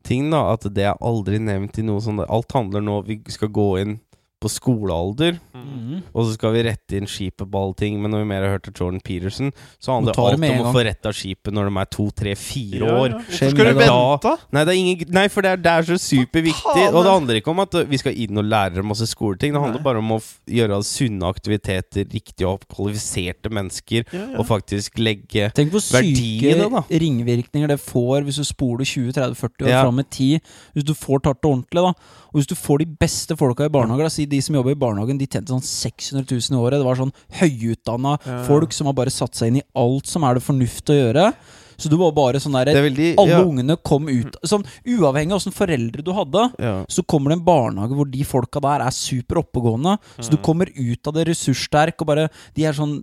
barnehageting, 0.10 0.32
da. 0.32 0.54
At 0.54 0.68
det 0.74 0.84
er 0.84 0.98
aldri 1.02 1.40
nevnt 1.40 1.78
i 1.78 1.84
noe 1.84 2.02
sånt. 2.02 2.26
Alt 2.30 2.52
handler 2.54 2.82
nå 2.82 3.04
Vi 3.06 3.22
skal 3.30 3.50
gå 3.50 3.80
inn 3.80 4.00
på 4.40 4.48
skolealder, 4.50 5.40
Mhm. 5.54 6.04
og 6.16 6.26
så 6.26 6.34
skal 6.38 6.54
vi 6.54 6.64
rette 6.64 6.96
inn 6.96 7.06
skipet 7.06 7.50
på 7.52 7.60
alle 7.62 7.74
ting. 7.76 8.02
Men 8.02 8.12
når 8.12 8.20
vi 8.24 8.28
mer 8.30 8.42
har 8.46 8.54
hørt 8.58 8.68
av 8.70 8.74
Jordan 8.74 9.02
Peterson, 9.04 9.52
så 9.82 9.92
handler 9.98 10.14
det 10.14 10.24
alt 10.24 10.60
om 10.60 10.66
å 10.66 10.74
få 10.74 10.84
retta 10.86 11.10
skipet 11.12 11.52
når 11.52 11.68
de 11.70 11.78
er 11.82 11.86
to, 11.92 12.10
tre, 12.12 12.36
fire 12.36 12.80
Ja, 12.88 12.94
år. 13.02 13.10
Hvorfor 13.20 13.50
skal 13.52 13.66
du 13.66 13.74
vente? 13.74 14.38
Nei, 14.54 14.64
det 14.64 14.72
er 14.72 14.80
ingen, 14.80 15.12
nei, 15.12 15.28
for 15.28 15.42
det 15.42 15.52
er, 15.52 15.58
det 15.58 15.66
er 15.74 15.82
så 15.90 15.98
superviktig. 16.00 16.86
Og 16.94 17.04
det 17.04 17.12
handler 17.12 17.42
ikke 17.42 17.52
om 17.52 17.60
at 17.60 17.72
vi 17.90 17.98
skal 17.98 18.14
inn 18.16 18.38
og 18.38 18.46
lære 18.46 18.84
masse 18.84 19.08
skoleting. 19.12 19.52
Det 19.52 19.60
handler 19.62 19.80
Nei. 19.80 19.84
bare 19.84 19.98
om 19.98 20.10
å 20.12 20.22
f 20.22 20.40
gjøre 20.48 20.80
sunne 20.88 21.24
aktiviteter, 21.28 22.06
riktig 22.10 22.48
opp, 22.48 22.64
kvalifiserte 22.72 23.52
mennesker, 23.52 24.06
Ja, 24.14 24.20
ja. 24.32 24.38
og 24.40 24.48
faktisk 24.48 24.98
legge 24.98 25.52
Tenk 25.54 25.72
hvor 25.72 25.82
Verdi 25.92 26.14
i 26.14 26.40
syke 26.40 26.56
det, 26.56 26.70
syke 26.88 27.00
ringvirkninger 27.04 27.68
det 27.68 27.80
får 27.80 28.24
hvis 28.24 28.38
du 28.38 28.44
spoler 28.48 28.86
20-30-40 28.86 29.66
år 29.66 29.70
Ja. 29.70 29.84
fram 29.84 30.00
i 30.00 30.04
tid. 30.04 30.42
Hvis 30.76 30.86
du 30.86 30.94
får 30.94 31.24
tatt 31.24 31.42
det 31.42 31.50
ordentlig, 31.52 31.84
da. 31.84 31.94
Og 32.30 32.40
hvis 32.40 32.48
du 32.48 32.56
får 32.56 32.80
de 32.84 32.86
beste 33.02 33.36
folka 33.40 33.66
i 33.66 33.74
barnehagen, 33.74 34.10
si 34.14 34.26
de 34.30 34.40
som 34.42 34.56
jobber 34.56 34.72
i 34.76 34.80
barnehagen, 34.80 35.18
de 35.18 35.26
tjente 35.28 35.50
sånn 35.50 35.64
600 35.66 36.26
000 36.30 36.58
i 36.58 36.62
året. 36.62 36.80
Det 36.80 36.86
var 36.86 37.00
sånn 37.00 37.14
høyutdanna 37.40 38.18
Ja, 38.26 38.44
folk 38.48 38.74
som 38.76 38.90
har 38.90 38.98
bare 38.98 39.14
satt 39.14 39.36
seg 39.40 39.50
inn 39.52 39.62
i 39.62 39.66
alt 39.80 40.06
som 40.10 40.24
er 40.28 40.38
det 40.38 40.46
fornuft 40.46 40.92
å 40.94 40.98
gjøre. 41.00 41.32
Så 41.80 41.88
du 41.88 41.96
var 41.96 42.12
bare 42.12 42.42
sånn 42.44 42.58
der 42.58 42.74
er 42.74 42.82
veldig 42.84 43.14
Alle 43.22 43.38
ja, 43.38 43.44
ungene 43.48 43.78
kom 43.88 44.10
ut 44.12 44.36
Sånn 44.44 44.66
uavhengig 44.84 45.32
av 45.32 45.38
åssen 45.40 45.54
foreldre 45.56 46.04
du 46.04 46.10
hadde. 46.12 46.42
ja. 46.60 46.74
Så 46.92 47.06
kommer 47.08 47.32
det 47.32 47.38
en 47.40 47.46
barnehage 47.46 47.96
hvor 47.96 48.10
de 48.12 48.26
folka 48.28 48.60
der 48.66 48.84
er 48.84 48.92
super 48.92 49.40
oppegående. 49.40 49.96
Så 50.20 50.30
du 50.30 50.36
Mm. 50.38 50.44
kommer 50.44 50.68
ut 50.76 51.08
av 51.08 51.14
det 51.16 51.28
ressurssterk 51.30 52.02
og 52.02 52.08
bare 52.08 52.30
De 52.54 52.66
er 52.66 52.74
sånn 52.74 52.98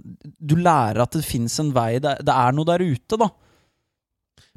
Du 0.44 0.56
lærer 0.56 1.00
at 1.02 1.10
det 1.16 1.24
fins 1.24 1.58
en 1.58 1.72
vei. 1.72 1.98
Det, 1.98 2.18
det 2.22 2.34
er 2.36 2.52
noe 2.52 2.64
der 2.68 2.84
ute, 2.84 3.16
da. 3.16 3.30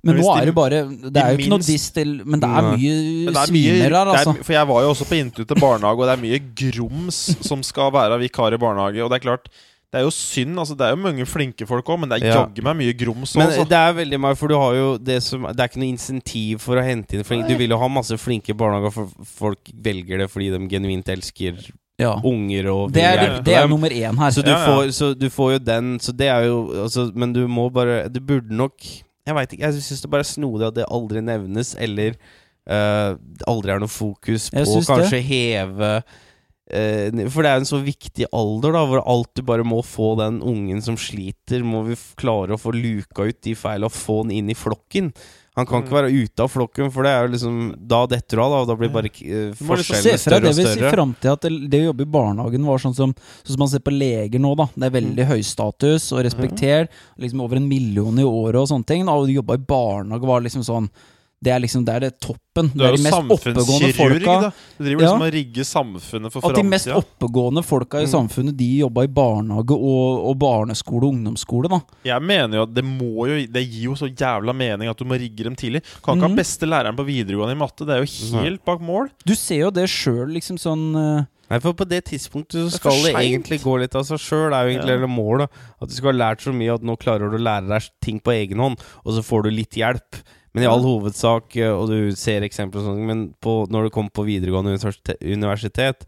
Men 0.03 0.15
nå 0.15 0.27
er 0.35 0.39
de- 0.39 0.45
det 0.45 0.55
bare 0.55 0.83
Det 1.11 1.17
er 1.17 1.31
jo 1.33 1.37
ikke 1.37 1.49
noe 1.49 1.59
diss 1.65 1.89
til 1.91 2.21
Men 2.25 2.39
det 2.39 2.49
er 2.49 2.61
mye 2.71 3.27
er 3.29 3.47
sviner 3.47 3.89
her, 3.89 4.05
altså. 4.13 4.35
er, 4.37 4.43
for 4.43 4.53
jeg 4.53 4.67
var 4.67 4.81
jo 4.85 4.89
også 4.93 5.05
på 5.09 5.17
intervju 5.19 5.45
til 5.47 5.59
barnehage, 5.59 5.99
og 5.99 6.05
det 6.07 6.13
er 6.17 6.21
mye 6.23 6.39
grums 6.55 7.19
som 7.45 7.61
skal 7.63 7.91
være 7.91 8.19
vikar 8.19 8.53
i 8.53 8.57
barnehage. 8.57 9.03
Og 9.03 9.09
det 9.11 9.19
er 9.19 9.25
klart, 9.27 9.49
det 9.91 9.99
er 9.99 10.03
jo 10.05 10.11
synd. 10.13 10.55
altså 10.59 10.77
Det 10.77 10.85
er 10.85 10.89
jo 10.95 11.01
mange 11.01 11.25
flinke 11.25 11.65
folk 11.67 11.85
òg, 11.85 11.99
men 11.99 12.09
det 12.09 12.21
er 12.21 12.27
Ja. 12.27 12.35
jaggu 12.45 12.61
meg 12.63 12.77
mye 12.77 12.93
grums 12.93 13.35
Men 13.35 13.47
òg. 13.49 13.67
det 13.67 13.75
er 13.77 13.93
veldig 13.93 14.19
mye, 14.19 14.35
for 14.37 14.47
du 14.47 14.55
har 14.55 14.73
jo 14.75 14.97
det 14.97 15.21
som 15.23 15.41
Det 15.43 15.59
er 15.59 15.67
ikke 15.67 15.81
noe 15.81 15.93
insentiv 15.95 16.59
for 16.61 16.75
å 16.77 16.83
hente 16.85 17.13
inn 17.17 17.23
flinke 17.23 17.47
Du 17.49 17.57
vil 17.57 17.69
jo 17.69 17.77
ha 17.77 17.87
masse 17.89 18.13
flinke 18.17 18.53
barnehager, 18.55 18.91
for 18.93 19.07
folk 19.25 19.59
velger 19.73 20.19
det 20.19 20.29
fordi 20.29 20.51
de 20.51 20.67
genuint 20.69 21.05
elsker 21.09 21.57
Ja. 21.99 22.15
unger 22.23 22.69
og 22.71 22.93
Det 22.93 23.03
er, 23.03 23.41
det 23.41 23.53
er 23.55 23.67
nummer 23.67 23.89
én 23.89 24.15
her. 24.15 24.29
Så 24.31 24.41
du, 24.45 24.51
Ja, 24.51 24.59
ja. 24.59 24.65
Får, 24.65 24.87
så 24.93 25.17
du 25.19 25.27
får 25.29 25.51
jo 25.53 25.59
den 25.59 25.99
Så 25.99 26.15
det 26.15 26.27
er 26.29 26.45
jo 26.45 26.69
altså, 26.85 27.11
Men 27.13 27.33
du 27.33 27.45
må 27.47 27.69
bare 27.73 28.07
Du 28.07 28.21
burde 28.21 28.51
nok 28.55 28.77
Jeg 29.29 29.37
veit 29.37 29.55
ikke, 29.55 29.69
jeg 29.69 29.85
syns 29.85 30.03
det 30.03 30.11
bare 30.11 30.25
er 30.25 30.31
snodig 30.31 30.67
at 30.69 30.77
det 30.79 30.89
aldri 30.89 31.23
nevnes, 31.25 31.75
eller 31.79 32.17
uh, 32.69 33.13
aldri 33.49 33.75
er 33.75 33.83
noe 33.83 33.91
fokus 33.91 34.49
på 34.53 34.81
kanskje 34.87 35.21
heve 35.25 35.91
uh, 35.99 37.27
For 37.29 37.45
det 37.45 37.51
er 37.51 37.61
en 37.61 37.69
så 37.69 37.81
viktig 37.85 38.29
alder, 38.35 38.75
da, 38.77 38.85
hvor 38.89 39.03
alt 39.05 39.31
du 39.37 39.43
bare 39.45 39.67
må 39.67 39.83
få 39.85 40.15
den 40.19 40.41
ungen 40.45 40.81
som 40.85 40.97
sliter, 40.99 41.65
må 41.65 41.85
vi 41.87 41.99
klare 42.19 42.57
å 42.57 42.61
få 42.61 42.73
luka 42.75 43.29
ut 43.29 43.39
de 43.45 43.55
feil 43.57 43.85
og 43.87 43.95
få 43.95 44.23
den 44.25 44.39
inn 44.39 44.51
i 44.53 44.57
flokken. 44.57 45.13
Han 45.59 45.67
kan 45.69 45.83
ikke 45.83 45.91
Mm. 45.93 45.97
være 45.99 46.23
ute 46.23 46.45
av 46.45 46.49
flokken, 46.53 46.89
for 46.95 47.03
det 47.03 47.11
er 47.11 47.27
jo 47.27 47.31
liksom 47.35 47.59
Da 47.91 47.99
detter 48.07 48.39
du 48.39 48.41
av, 48.43 48.51
da, 48.55 48.61
da 48.71 48.75
blir 48.79 48.91
bare 48.95 49.11
uh, 49.11 49.51
Du 49.53 49.63
må 49.67 49.75
liksom 49.77 49.95
forskjellene 49.95 50.21
større 50.23 50.39
det 50.41 50.49
og 50.49 50.55
større. 50.59 50.91
framtida 50.95 51.33
at 51.35 51.41
det, 51.45 51.51
det 51.69 51.81
å 51.83 51.87
jobbe 51.91 52.07
i 52.07 52.11
barnehagen 52.15 52.65
var 52.65 52.81
sånn 52.83 52.95
som 52.95 53.13
Sånn 53.43 53.53
som 53.53 53.59
man 53.65 53.71
ser 53.75 53.83
på 53.85 53.91
leger 53.93 54.39
nå, 54.39 54.55
da. 54.57 54.69
Det 54.75 54.89
er 54.89 54.95
veldig 55.01 55.25
høy 55.29 55.41
status 55.43 56.09
og 56.15 56.23
respektert. 56.25 56.89
Liksom 57.19 57.41
over 57.45 57.57
en 57.59 57.67
million 57.69 58.17
i 58.19 58.23
året 58.25 58.61
og 58.63 58.67
sånne 58.71 58.85
ting. 58.89 59.05
Da, 59.05 59.13
og 59.13 59.27
du 59.27 59.33
jobba 59.37 59.59
i 59.59 59.65
barnehage 59.69 60.25
var 60.25 60.41
liksom 60.41 60.63
sånn 60.65 60.89
Det 61.41 61.51
er 61.55 61.61
liksom 61.63 61.85
det 61.87 61.93
er 61.95 62.03
det 62.03 62.09
toppen. 62.19 62.67
Du 62.73 62.81
det 62.81 62.87
er 62.89 62.91
jo 62.91 62.97
de 62.99 63.03
mest 63.05 63.15
oppegående 63.15 63.63
samfunnskirurg, 63.63 64.25
da. 64.25 64.49
Du 64.75 64.83
driver 64.83 65.03
liksom 65.05 65.21
og 65.23 65.31
rigger 65.37 65.67
samfunnet 65.69 66.33
for 66.33 66.49
At 66.49 66.57
de 66.57 66.63
mest 66.67 66.91
oppegående 66.91 67.63
folka 67.63 68.01
i 68.01 68.07
Mm. 68.09 68.11
samfunnet, 68.11 68.57
de 68.57 68.67
jobba 68.81 69.03
i 69.07 69.07
barnehage 69.07 69.71
og, 69.71 70.25
og 70.27 70.35
barneskole 70.41 71.07
og 71.07 71.13
ungdomsskole, 71.15 71.71
da. 71.71 71.79
Jeg 72.03 72.21
mener 72.21 72.59
jo 72.59 72.63
at 72.67 72.73
det 72.75 72.83
må 72.83 73.27
jo 73.29 73.39
Det 73.47 73.63
gir 73.69 73.85
jo 73.87 73.95
så 73.95 74.09
jævla 74.11 74.53
mening 74.53 74.89
at 74.91 74.97
du 74.99 75.05
må 75.05 75.15
rigge 75.15 75.43
dem 75.47 75.55
tidlig. 75.55 75.81
Kan 76.03 76.17
ikke 76.17 76.27
mm. 76.27 76.35
ha 76.35 76.41
beste 76.43 76.65
læreren 76.67 76.99
på 76.99 77.07
videregående 77.07 77.55
i 77.55 77.59
matte. 77.63 77.87
Det 77.87 77.95
er 77.95 78.03
jo 78.03 78.39
helt 78.43 78.65
bak 78.65 78.81
mål. 78.81 79.09
Du 79.25 79.35
ser 79.35 79.63
jo 79.63 79.71
det 79.71 79.87
sjøl, 79.89 80.27
liksom 80.35 80.59
sånn 80.59 80.89
eh, 80.99 81.25
Nei, 81.49 81.57
for 81.63 81.73
på 81.73 81.87
det 81.89 82.03
tidspunktet 82.05 82.59
så 82.67 82.77
skal 82.77 82.91
det 83.01 83.13
det 83.15 83.21
egentlig 83.23 83.57
gå 83.63 83.71
litt 83.81 83.95
av 83.97 84.03
seg 84.05 84.19
sjøl. 84.21 84.51
Det 84.51 84.57
er 84.59 84.67
jo 84.67 84.73
egentlig 84.75 84.91
Ja. 84.93 84.97
hele 84.99 85.07
målet. 85.09 85.49
At 85.81 85.89
du 85.89 85.95
skal 85.95 86.11
ha 86.11 86.17
lært 86.19 86.43
så 86.45 86.53
mye 86.53 86.75
at 86.75 86.83
nå 86.85 86.93
klarer 87.01 87.31
du 87.31 87.37
å 87.39 87.41
lære 87.41 87.65
deg 87.71 87.87
ting 88.05 88.19
på 88.19 88.35
egen 88.35 88.59
hånd, 88.61 88.77
og 89.03 89.15
så 89.15 89.23
får 89.25 89.43
du 89.47 89.49
litt 89.49 89.71
hjelp. 89.79 90.19
Men 90.53 90.65
i 90.65 90.69
all 90.69 90.81
hovedsak, 90.81 91.55
eh, 91.59 91.69
og 91.69 91.91
du 91.91 92.15
ser 92.17 92.45
eksempler 92.47 92.81
og 92.81 92.89
sånn, 92.89 93.05
men 93.05 93.27
på, 93.43 93.61
når 93.69 93.87
du 93.87 93.93
kommer 93.93 94.13
på 94.13 94.25
videregående 94.25 94.73
universitet, 94.73 95.21
universitet 95.21 96.07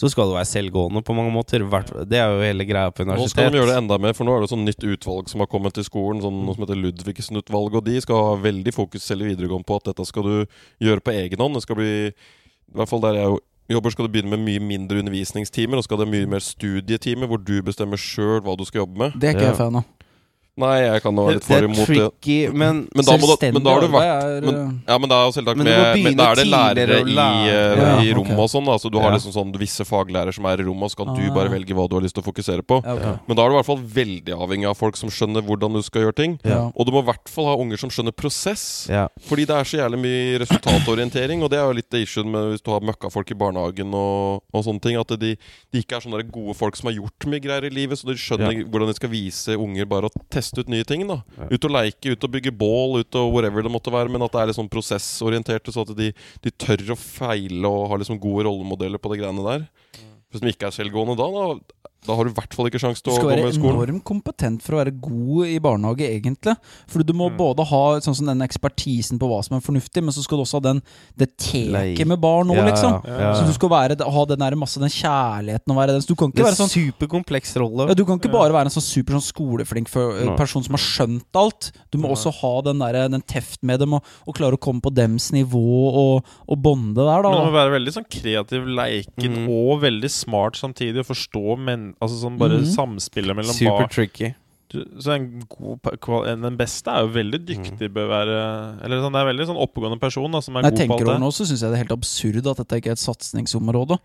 så 0.00 0.08
skal 0.08 0.30
du 0.30 0.36
være 0.36 0.48
selvgående 0.48 1.02
på 1.04 1.12
mange 1.12 1.32
måter. 1.34 1.60
Det 2.08 2.16
er 2.16 2.30
jo 2.32 2.40
hele 2.40 2.64
greia 2.64 2.92
på 2.94 3.04
Nå 3.04 3.26
skal 3.28 3.50
de 3.52 3.58
gjøre 3.58 3.72
det 3.74 3.80
enda 3.82 3.98
mer, 4.00 4.14
for 4.16 4.24
nå 4.24 4.32
er 4.32 4.44
det 4.44 4.48
sånn 4.52 4.64
nytt 4.64 4.86
utvalg 4.86 5.28
som 5.28 5.42
har 5.42 5.50
kommet 5.50 5.74
til 5.76 5.84
skolen. 5.84 6.22
Sånn, 6.24 6.38
noe 6.46 6.56
som 6.56 6.64
heter 6.64 6.78
Ludvigsen-utvalget. 6.80 7.76
Og 7.82 7.84
de 7.84 8.00
skal 8.00 8.22
ha 8.30 8.38
veldig 8.40 8.72
fokus 8.72 9.04
selv 9.04 9.26
i 9.26 9.32
videregående 9.34 9.68
på 9.68 9.76
at 9.76 9.90
dette 9.90 10.06
skal 10.08 10.24
du 10.24 10.56
gjøre 10.86 11.04
på 11.04 11.12
egen 11.18 11.42
hånd. 11.44 11.58
Det 11.58 11.64
skal 11.66 11.80
bli 11.82 11.92
I 12.08 12.78
hvert 12.78 12.88
fall 12.88 13.02
der 13.04 13.18
jeg 13.18 13.36
jobber, 13.74 13.92
skal 13.92 14.06
du 14.08 14.14
begynne 14.14 14.32
med 14.38 14.46
mye 14.46 14.62
mindre 14.70 15.02
undervisningstimer. 15.02 15.82
Og 15.82 15.84
skal 15.84 16.00
det 16.00 16.08
mye 16.14 16.32
mer 16.32 16.46
studietimer, 16.48 17.28
hvor 17.28 17.42
du 17.42 17.58
bestemmer 17.66 18.00
sjøl 18.00 18.40
hva 18.46 18.56
du 18.56 18.64
skal 18.64 18.86
jobbe 18.86 19.04
med. 19.04 19.20
Det 19.20 19.34
er 19.34 19.36
ikke 19.36 19.50
Ja. 19.50 19.52
jeg 19.52 19.60
fan 19.60 19.82
av. 19.82 19.84
Nei, 20.56 20.80
jeg 20.82 21.02
kan 21.02 21.14
da 21.16 21.22
være 21.22 21.34
litt 21.38 21.44
for 21.46 21.54
er 21.56 21.66
imot 21.68 21.86
det. 21.86 21.86
tricky, 21.86 22.38
men 22.52 22.88
Men 22.94 23.04
da, 23.06 23.16
må 23.16 23.28
du, 23.30 23.46
men 23.52 23.62
da 23.62 23.70
har 23.74 23.80
du 23.80 23.88
vært 23.88 24.10
er, 24.10 24.40
men, 24.44 24.82
Ja, 24.86 24.98
men 24.98 25.08
det 25.08 25.16
er 25.16 25.24
jo 25.24 25.32
selvsagt 25.38 25.56
med, 25.56 26.02
men 26.04 26.16
Da 26.16 26.30
er 26.32 26.34
det 26.36 26.46
lærere 26.50 26.98
i, 27.00 27.16
eh, 27.16 27.80
Ja, 27.80 28.00
i 28.02 28.12
rommet 28.12 28.30
rommet 28.30 28.44
og 28.44 28.50
sånn. 28.50 28.66
da 28.66 28.76
Så 28.78 28.90
du 28.90 28.98
har 29.00 29.12
liksom 29.12 29.32
sånn 29.32 29.52
visse 29.58 29.84
faglærere 29.84 30.34
som 30.34 30.44
er 30.46 30.60
i 30.60 30.64
rommet, 30.68 30.82
og 30.84 30.90
så 30.90 30.96
kan 31.04 31.14
du 31.16 31.22
Ah. 31.30 31.34
bare 31.34 31.48
velge 31.50 31.72
hva 31.74 31.88
du 31.88 31.96
har 31.96 32.02
lyst 32.02 32.14
til 32.14 32.22
å 32.22 32.28
fokusere 32.28 32.62
på. 32.62 32.82
ja, 32.84 32.94
okay. 32.94 33.18
Men 33.26 33.36
da 33.36 33.44
er 33.44 33.48
du 33.48 33.54
i 33.54 33.58
hvert 33.62 33.66
fall 33.66 33.82
veldig 33.82 34.34
avhengig 34.36 34.68
av 34.68 34.76
folk 34.76 34.96
som 34.96 35.08
skjønner 35.08 35.42
hvordan 35.42 35.72
du 35.72 35.82
skal 35.82 36.02
gjøre 36.02 36.14
ting. 36.16 36.38
Ja. 36.44 36.70
Og 36.76 36.86
du 36.86 36.92
må 36.92 37.00
i 37.02 37.06
hvert 37.10 37.28
fall 37.28 37.44
ha 37.46 37.56
unger 37.56 37.78
som 37.78 37.88
skjønner 37.90 38.12
prosess. 38.12 38.86
Fordi 39.26 39.46
det 39.46 39.56
er 39.56 39.64
så 39.64 39.78
jævlig 39.80 39.98
mye 40.00 40.38
resultatorientering, 40.40 41.42
og 41.42 41.50
det 41.50 41.58
er 41.58 41.66
jo 41.66 41.72
litt 41.78 41.94
issue 41.94 42.08
issuen 42.10 42.30
med 42.30 42.50
hvis 42.54 42.62
du 42.64 42.70
har 42.72 42.80
møkkafolk 42.80 43.30
i 43.30 43.34
barnehagen 43.38 43.92
og, 43.94 44.42
og 44.52 44.64
sånne 44.64 44.80
ting. 44.82 44.96
At 44.98 45.08
de, 45.20 45.36
de 45.72 45.78
ikke 45.82 45.96
er 45.96 46.00
sånne 46.00 46.24
gode 46.30 46.56
folk 46.58 46.76
som 46.76 46.88
har 46.90 46.96
gjort 46.98 47.26
mye 47.30 47.40
greier 47.44 47.64
i 47.64 47.70
livet, 47.70 47.98
så 48.00 48.08
de 48.10 48.16
skjønner 48.18 48.64
hvordan 48.66 48.88
de 48.88 48.94
skal 48.98 49.08
vise 49.12 49.56
unger 49.56 49.86
bare 49.86 50.08
å 50.08 50.10
teste 50.28 50.39
ut 50.58 50.68
nye 50.72 50.84
ting. 50.84 51.06
da 51.08 51.20
Ja. 51.36 51.48
Ut 51.50 51.64
og 51.64 51.70
leike, 51.70 52.14
ut 52.14 52.24
og 52.24 52.30
bygge 52.30 52.52
bål, 52.52 53.00
ut 53.00 53.14
og 53.14 53.32
whatever 53.34 53.62
det 53.62 53.72
måtte 53.72 53.92
være. 53.92 54.10
Men 54.10 54.22
at 54.22 54.32
det 54.32 54.40
er 54.40 54.46
litt 54.50 54.58
sånn 54.58 54.70
prosessorienterte, 54.72 55.72
så 55.72 55.84
at 55.84 55.96
de, 55.96 56.12
de 56.42 56.50
tør 56.50 56.94
å 56.94 56.98
feile 56.98 57.66
og 57.68 57.90
har 57.90 57.98
liksom 58.02 58.20
gode 58.20 58.46
rollemodeller 58.48 58.98
på 58.98 59.12
de 59.12 59.20
greiene 59.20 59.44
der. 59.46 59.68
Hvis 60.30 60.42
de 60.44 60.52
ikke 60.52 60.68
er 60.68 60.76
selvgående 60.76 61.16
da, 61.18 61.26
da, 61.26 61.89
da 62.06 62.14
har 62.16 62.24
du 62.24 62.30
i 62.30 62.34
hvert 62.34 62.54
fall 62.56 62.66
ikke 62.70 62.80
sjanse 62.80 63.02
Du 63.02 63.10
til 63.10 63.12
å 63.12 63.16
skal 63.18 63.26
gå 63.28 63.30
være 63.34 63.42
med 63.44 63.52
i 63.52 63.58
skolen. 63.58 63.76
enormt 63.76 64.04
kompetent 64.08 64.62
for 64.64 64.72
å 64.74 64.78
være 64.80 64.92
god 65.00 65.46
i 65.46 65.58
barnehage, 65.60 66.06
egentlig. 66.08 66.56
For 66.88 67.02
du 67.04 67.12
må 67.12 67.28
Mm. 67.30 67.36
både 67.36 67.66
ha 67.68 67.82
sånn 68.00 68.16
som 68.16 68.26
den 68.26 68.40
ekspertisen 68.40 69.18
på 69.20 69.28
hva 69.28 69.42
som 69.44 69.56
er 69.56 69.60
fornuftig, 69.60 70.02
men 70.02 70.10
så 70.12 70.22
skal 70.24 70.38
du 70.38 70.44
også 70.44 70.58
ha 70.62 70.72
den, 70.72 70.82
det 71.16 71.36
teket 71.36 72.06
med 72.06 72.18
barn 72.20 72.48
òg, 72.48 72.56
Ja, 72.56 72.64
liksom. 72.70 73.04
ja, 73.04 73.18
ja. 73.20 73.34
Så 73.34 73.46
du 73.46 73.52
skal 73.52 73.68
være, 73.68 73.96
ha 74.00 74.24
den 74.24 74.38
der 74.38 74.56
masse 74.56 74.80
den 74.80 74.88
kjærligheten 74.88 75.68
og 75.70 75.76
være 75.76 75.92
den. 75.92 76.00
Så 76.00 76.08
du 76.08 76.14
kan 76.16 76.30
Det 76.30 76.40
ikke 76.40 76.46
er 76.46 76.50
være 76.50 76.60
sånn 76.62 76.72
en 76.72 76.92
superkompleks 76.92 77.56
rolle. 77.60 77.88
ja, 77.88 77.94
Du 77.94 78.04
kan 78.04 78.18
ikke 78.18 78.32
bare 78.32 78.52
være 78.52 78.66
en 78.72 78.76
sånn 78.80 78.82
super 78.82 79.14
sånn 79.14 79.28
skoleflink 79.32 79.88
person 80.36 80.62
som 80.64 80.72
har 80.72 80.80
skjønt 80.82 81.36
alt. 81.36 81.72
Du 81.92 81.98
må 81.98 82.08
også 82.10 82.32
ha 82.32 82.60
den, 82.62 82.78
der, 82.78 83.08
den 83.08 83.22
teft 83.22 83.62
med 83.62 83.78
dem 83.80 83.92
og, 83.94 84.04
og 84.26 84.34
klare 84.34 84.56
å 84.56 84.58
komme 84.58 84.80
på 84.80 84.92
dems 84.94 85.30
nivå 85.32 85.60
og, 85.92 86.24
og 86.48 86.62
bonde 86.62 86.94
der, 86.96 87.22
Men 87.22 87.32
du 87.32 87.44
må 87.50 87.52
være 87.52 87.76
veldig 87.78 87.92
sånn 87.92 88.08
kreativ, 88.08 88.64
leiken 88.66 89.44
mm. 89.46 89.48
og 89.50 89.80
veldig 89.82 90.10
smart 90.10 90.56
samtidig. 90.56 91.00
Og 91.04 91.06
forstå 91.12 91.58
altså 92.00 92.20
sånn 92.24 92.38
bare 92.38 92.60
Mhm. 92.60 92.74
samspillet 92.74 93.36
mellom 93.36 93.52
Super 93.54 93.78
bar. 93.84 93.88
tricky. 93.88 94.34
Du- 94.70 94.84
Så 95.00 95.10
en 95.16 95.42
god, 95.48 95.82
pa- 95.82 95.96
kval- 95.96 96.28
en- 96.28 96.42
Den 96.42 96.56
beste 96.56 96.86
er 96.88 97.00
jo 97.02 97.08
veldig 97.08 97.44
dyktig, 97.44 97.88
bør 97.90 98.06
være 98.08 98.84
Eller 98.84 99.00
sånn, 99.02 99.12
det 99.12 99.20
er 99.20 99.32
veldig 99.34 99.46
sånn 99.48 99.58
oppegående 99.68 99.98
person 100.00 100.30
da, 100.30 100.38
som 100.40 100.54
er 100.56 100.62
Når 100.62 100.70
jeg 100.70 100.78
god 100.88 100.88
på 100.88 100.98
tenker 100.98 101.10
over 101.10 101.18
nå, 101.20 101.30
så 101.32 101.42
syns 101.46 101.60
jeg 101.60 101.70
det 101.70 101.74
er 101.80 101.84
helt 101.84 101.98
absurd 101.98 102.46
at 102.46 102.56
dette 102.58 102.76
ikke 102.80 102.86
er 102.86 102.92
et 102.92 102.98
satsingsområde. 102.98 103.98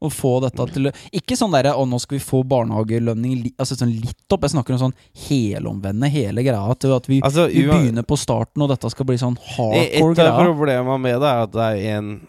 Å 0.00 0.08
få 0.10 0.40
dette 0.42 0.72
til 0.72 0.84
Ikke 1.12 1.34
sånn 1.36 1.50
derre 1.52 1.74
'Å, 1.74 1.86
nå 1.88 2.00
skal 2.00 2.18
vi 2.18 2.24
få 2.24 2.44
barnehagelønning 2.46 3.52
altså 3.58 3.76
sånn 3.76 3.94
litt 4.00 4.28
opp'. 4.30 4.42
Jeg 4.42 4.50
snakker 4.50 4.70
om 4.80 4.90
sånn 4.90 4.94
helomvende 5.28 6.08
hele 6.10 6.42
greia. 6.42 6.78
Til 6.78 6.94
at 6.96 7.06
vi, 7.06 7.20
Altså, 7.20 7.48
vi 7.48 7.62
begynner 7.66 8.02
på 8.06 8.16
starten, 8.18 8.62
og 8.62 8.68
dette 8.70 8.90
skal 8.90 9.06
bli 9.06 9.16
sånn 9.16 9.36
hardcore 9.38 10.14
greia. 10.14 10.34
Et 10.34 10.40
av 10.40 10.46
problemene 10.56 11.00
med 11.00 11.20
det 11.20 11.28
er 11.28 11.42
at 11.42 11.52
det 11.52 11.84
er 11.84 11.98
en 11.98 12.20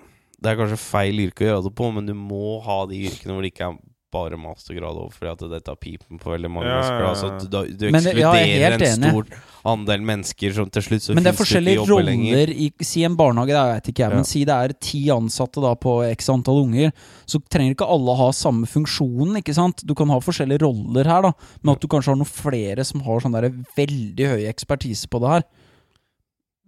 Det 0.41 0.57
er 0.57 0.65
kanskje 0.65 0.77
feil 0.79 1.17
yrke 1.19 1.43
å 1.43 1.49
gjøre 1.51 1.63
det 1.65 1.75
på, 1.75 1.93
men 1.93 2.05
du 2.05 2.13
må 2.13 2.63
ha 2.63 2.85
de 2.85 2.95
yrkene 2.95 3.33
hvor 3.35 3.41
det 3.41 3.53
ikke 3.53 3.67
er 3.73 3.77
bare 4.11 4.37
mastergrad 4.41 4.97
over, 4.97 5.11
fordi 5.13 5.31
at 5.31 5.43
det 5.51 5.63
tar 5.65 5.75
pipen 5.75 6.17
på 6.17 6.31
veldig 6.33 6.49
mange 6.49 6.65
Ja, 6.65 6.79
mennesker. 6.79 6.99
ja, 6.99 7.05
ja. 7.05 7.09
Altså, 7.13 7.49
du, 7.49 7.73
du 7.77 7.85
ekskluderer 7.89 8.15
det- 8.15 8.19
ja, 8.19 8.33
jeg 8.33 8.61
er 8.61 8.71
ekskluderer 8.71 8.71
helt 8.71 8.81
en 8.81 9.03
enig. 9.03 9.09
stor 9.11 9.71
andel 9.73 10.01
mennesker 10.01 10.53
som 10.55 10.69
til 10.69 10.81
slutt 10.81 11.01
så 11.05 11.13
Men 11.15 11.23
det 11.23 11.33
er 11.33 11.37
forskjellige 11.43 11.75
lenger. 11.85 11.93
roller 11.93 12.49
i 12.49 12.71
Si 12.81 13.03
en 13.03 13.15
barnehage, 13.15 13.53
det 13.53 13.65
vet 13.75 13.87
ikke 13.93 14.03
jeg, 14.05 14.09
Ja. 14.09 14.15
men 14.15 14.23
si 14.23 14.43
det 14.45 14.55
er 14.55 14.73
ti 14.79 15.01
ansatte 15.09 15.61
da 15.61 15.75
på 15.75 15.93
x 16.17 16.29
antall 16.29 16.63
unger, 16.65 16.91
så 17.27 17.39
trenger 17.49 17.75
ikke 17.75 17.87
alle 17.89 18.15
ha 18.17 18.29
samme 18.31 18.65
funksjonen, 18.65 19.37
ikke 19.43 19.53
sant? 19.53 19.85
Du 19.85 19.93
kan 19.93 20.07
ha 20.09 20.19
forskjellige 20.19 20.61
roller 20.61 21.03
her, 21.05 21.21
da, 21.21 21.31
men 21.61 21.75
at 21.75 21.79
du 21.81 21.87
kanskje 21.87 22.07
har 22.07 22.15
noen 22.15 22.25
flere 22.25 22.83
som 22.85 23.01
har 23.01 23.19
sånn 23.19 23.31
der 23.33 23.49
veldig 23.77 24.25
høy 24.25 24.47
ekspertise 24.49 25.07
på 25.07 25.19
det 25.21 25.29
her. 25.29 25.43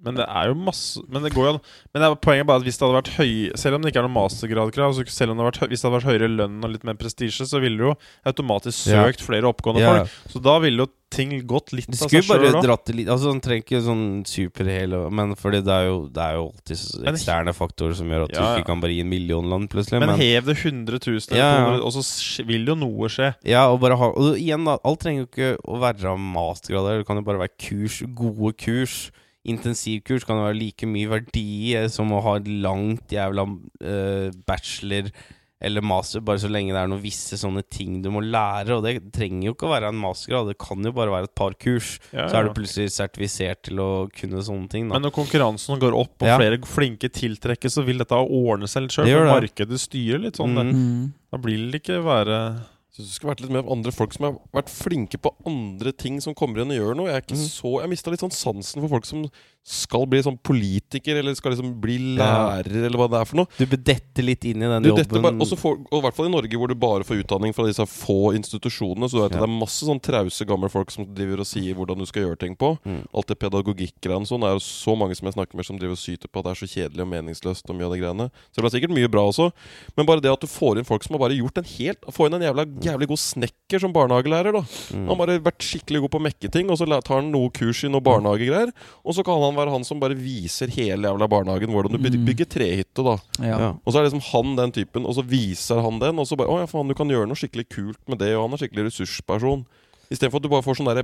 Men 0.04 0.16
det 0.18 0.26
er 0.28 0.48
jo 0.50 0.56
masse 0.58 1.02
Men 1.14 1.22
det 1.22 1.34
går 1.36 1.46
jo 1.46 1.54
an 1.54 1.60
Men 1.94 2.02
det 2.02 2.08
er 2.10 2.16
poenget 2.26 2.48
bare 2.50 2.58
at 2.58 2.66
hvis 2.66 2.80
det 2.80 2.88
hadde 2.88 2.98
vært 2.98 3.12
høy 3.20 3.34
Selv 3.62 3.76
om 3.78 3.82
det 3.86 3.92
ikke 3.94 4.02
er 4.02 4.08
noe 4.08 4.16
mastergradkrav, 4.18 4.88
altså 4.96 5.06
selv 5.14 5.32
om 5.36 5.38
det 5.38 5.46
vært, 5.52 5.60
hvis 5.70 5.82
det 5.84 5.88
hadde 5.90 5.98
vært 6.00 6.10
høyere 6.10 6.30
lønn 6.40 6.64
og 6.66 6.72
litt 6.74 6.84
mer 6.90 6.98
prestisje, 6.98 7.46
så 7.46 7.62
ville 7.62 7.78
du 7.78 7.86
jo 7.92 7.94
automatisk 8.26 8.88
Ja. 8.90 9.04
søkt 9.06 9.22
flere 9.22 9.46
oppgående 9.52 9.82
Ja. 9.86 9.94
folk. 10.06 10.34
Så 10.34 10.42
da 10.42 10.58
ville 10.64 10.86
jo 10.86 10.90
ting 11.12 11.34
gått 11.46 11.74
litt 11.76 11.90
av 11.92 12.08
skulle 12.08 12.24
seg 12.24 12.30
bare 12.32 12.40
Skulle 12.40 12.54
bare 12.56 12.64
dratt 12.66 12.86
det 12.88 12.96
litt 12.96 13.10
Altså 13.12 13.32
Han 13.34 13.42
trenger 13.44 13.66
ikke 13.66 13.82
sånn 13.84 14.04
superhel 14.26 14.94
Men 15.12 15.34
fordi 15.36 15.60
det 15.66 15.74
er 15.76 15.86
jo 15.90 16.08
Det 16.08 16.24
er 16.24 16.38
jo 16.40 16.46
alltid 16.54 17.08
eksterne 17.12 17.54
faktorer 17.54 17.96
som 18.00 18.08
gjør 18.08 18.24
at 18.30 18.32
Ja, 18.34 18.40
du 18.56 18.62
ikke 18.62 18.70
kan 18.72 18.80
bare 18.82 18.94
gi 18.96 19.02
en 19.04 19.10
millionland 19.12 19.68
plutselig. 19.70 20.00
Men 20.00 20.14
Men, 20.16 20.20
hev 20.24 20.46
det 20.46 20.56
100 20.58 21.00
000, 21.04 21.36
Ja, 21.36 21.50
ja. 21.76 21.80
og 21.84 21.92
så 21.92 22.46
vil 22.48 22.66
jo 22.66 22.76
noe 22.76 23.10
skje. 23.12 23.36
ja, 23.44 23.68
og 23.70 23.82
bare 23.82 23.98
ha 23.98 24.06
Og 24.16 24.38
igjen, 24.40 24.64
da. 24.66 24.78
Alt 24.86 25.02
trenger 25.04 25.26
jo 25.26 25.28
ikke 25.28 25.58
å 25.68 25.80
være 25.84 26.16
mastergrader. 26.18 27.00
Det 27.00 27.08
kan 27.08 27.18
jo 27.20 27.24
bare 27.28 27.40
være 27.44 27.58
kurs. 27.60 28.02
Gode 28.16 28.54
kurs. 28.58 29.12
Intensivkurs 29.50 30.26
kan 30.28 30.38
jo 30.38 30.48
være 30.50 30.60
like 30.60 30.86
mye 30.90 31.10
verdi 31.10 31.74
som 31.90 32.12
å 32.14 32.22
ha 32.22 32.36
et 32.38 32.50
langt 32.62 33.14
jævla 33.16 33.48
eh, 33.82 34.28
bachelor 34.46 35.10
eller 35.62 35.84
master, 35.86 36.24
bare 36.26 36.42
så 36.42 36.50
lenge 36.50 36.74
det 36.74 36.80
er 36.82 36.88
noen 36.90 37.04
visse 37.04 37.38
sånne 37.38 37.62
ting 37.70 38.00
du 38.02 38.08
må 38.10 38.24
lære. 38.26 38.74
Og 38.80 38.82
det 38.82 38.96
trenger 39.14 39.46
jo 39.46 39.54
ikke 39.54 39.68
å 39.68 39.74
være 39.76 39.92
en 39.94 40.00
mastergrad, 40.02 40.48
det 40.50 40.56
kan 40.58 40.82
jo 40.82 40.90
bare 40.98 41.14
være 41.14 41.28
et 41.30 41.36
par 41.38 41.54
kurs. 41.54 42.00
Ja, 42.10 42.26
Så 42.32 42.40
er 42.40 42.48
ja. 42.48 42.50
du 42.50 42.56
plutselig 42.58 42.90
sertifisert 42.96 43.62
til 43.70 43.78
å 43.84 43.90
kunne 44.10 44.42
sånne 44.42 44.72
ting. 44.74 44.88
Da. 44.90 44.96
Men 44.98 45.06
når 45.06 45.14
konkurransen 45.20 45.78
går 45.82 45.94
opp, 46.00 46.16
og 46.18 46.28
Ja. 46.32 46.40
flere 46.42 46.58
flinke 46.66 47.12
tiltrekkes, 47.14 47.78
så 47.78 47.86
vil 47.86 48.02
dette 48.02 48.18
ordne 48.18 48.66
seg 48.66 48.88
litt 48.88 48.98
sjøl. 48.98 49.12
Markedet 49.30 49.78
styrer 49.86 50.24
litt 50.26 50.42
sånn. 50.42 50.58
Mm. 50.58 50.58
det. 50.58 50.82
Mm. 50.82 51.14
Da 51.32 51.38
blir 51.38 51.70
det 51.72 51.84
ikke 51.84 52.02
være 52.10 52.40
Synes 52.92 53.08
du 53.08 53.16
skulle 53.16 53.32
vært 53.32 53.42
litt 53.46 53.54
mer 53.56 53.70
andre 53.72 53.94
folk 53.96 54.12
som 54.12 54.26
har 54.28 54.34
vært 54.52 54.72
flinke 54.72 55.20
på 55.22 55.32
andre 55.48 55.94
ting 55.96 56.18
som 56.24 56.36
kommer 56.36 56.60
igjen 56.60 56.74
og 56.76 56.80
gjør 56.80 56.98
noe. 57.00 57.08
Jeg 57.08 57.22
er 57.22 57.24
ikke 57.24 57.40
så 57.40 57.72
Jeg 57.80 57.92
mista 57.94 58.12
litt 58.12 58.24
sånn 58.26 58.36
sansen 58.36 58.84
for 58.84 58.92
folk 58.92 59.08
som 59.08 59.24
skal 59.64 60.08
bli 60.10 60.22
sånn 60.26 60.40
politiker, 60.42 61.16
eller 61.20 61.36
skal 61.38 61.54
liksom 61.54 61.76
bli 61.82 62.18
Ja. 62.18 62.58
eller 62.58 62.98
hva 62.98 63.08
det 63.10 63.20
er 63.22 63.26
for 63.26 63.38
noe. 63.38 63.48
Du 63.58 63.66
bør 63.66 63.84
dette 63.84 64.24
litt 64.26 64.44
inn 64.46 64.58
i 64.64 64.68
den 64.68 64.84
Du, 64.84 64.90
jobben. 64.90 65.22
bare, 65.22 65.34
får, 65.46 65.86
og 65.92 66.00
I 66.00 66.02
hvert 66.02 66.16
fall 66.16 66.26
i 66.26 66.34
Norge, 66.34 66.58
hvor 66.58 66.68
du 66.68 66.76
bare 66.76 67.04
får 67.04 67.24
utdanning 67.24 67.54
fra 67.54 67.66
disse 67.68 67.86
få 67.86 68.34
institusjonene. 68.34 69.06
Så 69.08 69.12
du 69.12 69.22
vet 69.22 69.32
at 69.34 69.40
Det 69.42 69.48
er 69.50 69.60
masse 69.60 69.86
sånn 69.86 70.02
trause 70.02 70.46
gamle 70.46 70.70
folk 70.70 70.90
som 70.90 71.06
driver 71.06 71.40
og 71.42 71.46
sier 71.46 71.76
hvordan 71.76 71.98
du 72.00 72.06
skal 72.06 72.24
gjøre 72.24 72.40
ting 72.40 72.56
på. 72.56 72.78
Mm. 72.86 73.06
Alt 73.14 73.28
det 73.28 73.38
pedagogikkgreiene 73.40 74.26
sånn. 74.26 74.42
Det 74.42 74.50
er 74.50 74.58
jo 74.58 74.66
så 74.66 74.98
mange 74.98 75.16
som 75.16 75.26
jeg 75.30 75.36
snakker 75.38 75.56
med 75.56 75.66
som 75.66 75.78
driver 75.78 75.94
og 75.94 76.02
syter 76.02 76.28
på 76.28 76.40
at 76.40 76.46
det 76.46 76.52
er 76.52 76.66
så 76.66 76.70
kjedelig 76.72 77.02
og 77.02 77.12
meningsløst. 77.14 77.70
og 77.70 77.76
mye 77.78 77.86
av 77.86 77.94
de 77.94 78.00
greiene 78.02 78.32
Så 78.52 78.56
det 78.58 78.64
blir 78.66 78.74
sikkert 78.74 78.96
mye 78.98 79.08
bra 79.12 79.22
også. 79.30 79.52
Men 79.96 80.06
bare 80.06 80.22
det 80.22 80.32
at 80.32 80.42
du 80.42 80.48
får 80.48 80.78
inn 80.80 80.86
folk 80.86 81.04
som 81.04 81.14
har 81.14 81.20
bare 81.30 81.38
gjort 81.38 81.58
en 81.58 81.64
helt 81.64 82.02
Få 82.12 82.26
inn 82.26 82.34
en 82.34 82.42
jævla, 82.42 82.66
jævlig 82.82 83.08
god 83.08 83.18
snekker 83.22 83.80
som 83.80 83.94
barnehagelærer, 83.94 84.52
da. 84.52 84.62
Mm. 84.92 85.08
Han 85.08 85.08
har 85.08 85.16
bare 85.26 85.40
vært 85.40 85.62
skikkelig 85.64 86.02
god 86.02 86.12
på 86.12 86.20
å 86.20 86.26
mekke 86.28 86.52
ting, 86.52 86.70
og 86.70 86.78
så 86.78 86.86
tar 87.02 87.22
han 87.22 87.32
noe 87.32 87.50
kurs 87.50 87.84
i 87.86 87.88
noe 87.88 88.02
barnehagegreier. 88.02 88.72
Og 89.06 89.16
så 89.16 89.24
kan 89.24 89.40
han 89.42 89.51
være 89.58 89.72
han 89.74 89.84
som 89.88 90.00
bare 90.02 90.16
viser 90.18 90.68
hele 90.76 91.08
jævla 91.10 91.28
barnehagen 91.30 91.70
hvordan 91.74 91.92
du 91.96 92.00
Mm. 92.02 92.26
bygger 92.26 92.46
trehytte, 92.46 93.04
da. 93.04 93.18
Ja. 93.40 93.58
Ja. 93.60 93.70
Og 93.86 93.94
så 93.94 94.00
er 94.00 94.08
liksom 94.10 94.24
han 94.32 94.56
den 94.56 94.72
typen, 94.72 95.06
og 95.06 95.16
så 95.16 95.24
viser 95.26 95.82
han 95.82 96.00
den, 96.00 96.20
og 96.20 96.26
så 96.28 96.36
bare 96.38 96.50
Å 96.52 96.60
ja, 96.62 96.66
faen, 96.72 96.88
du 96.88 96.94
kan 96.98 97.08
gjøre 97.10 97.28
noe 97.28 97.36
skikkelig 97.40 97.68
kult 97.70 98.00
med 98.08 98.20
det, 98.20 98.36
og 98.36 98.48
han 98.50 98.54
er 98.54 98.62
skikkelig 98.64 98.88
ressursperson. 98.90 99.66
Istedenfor 100.12 100.38
at 100.42 100.44
du 100.44 100.50
bare 100.52 100.64
får 100.66 100.76
sånn 100.82 100.90
derre 100.92 101.04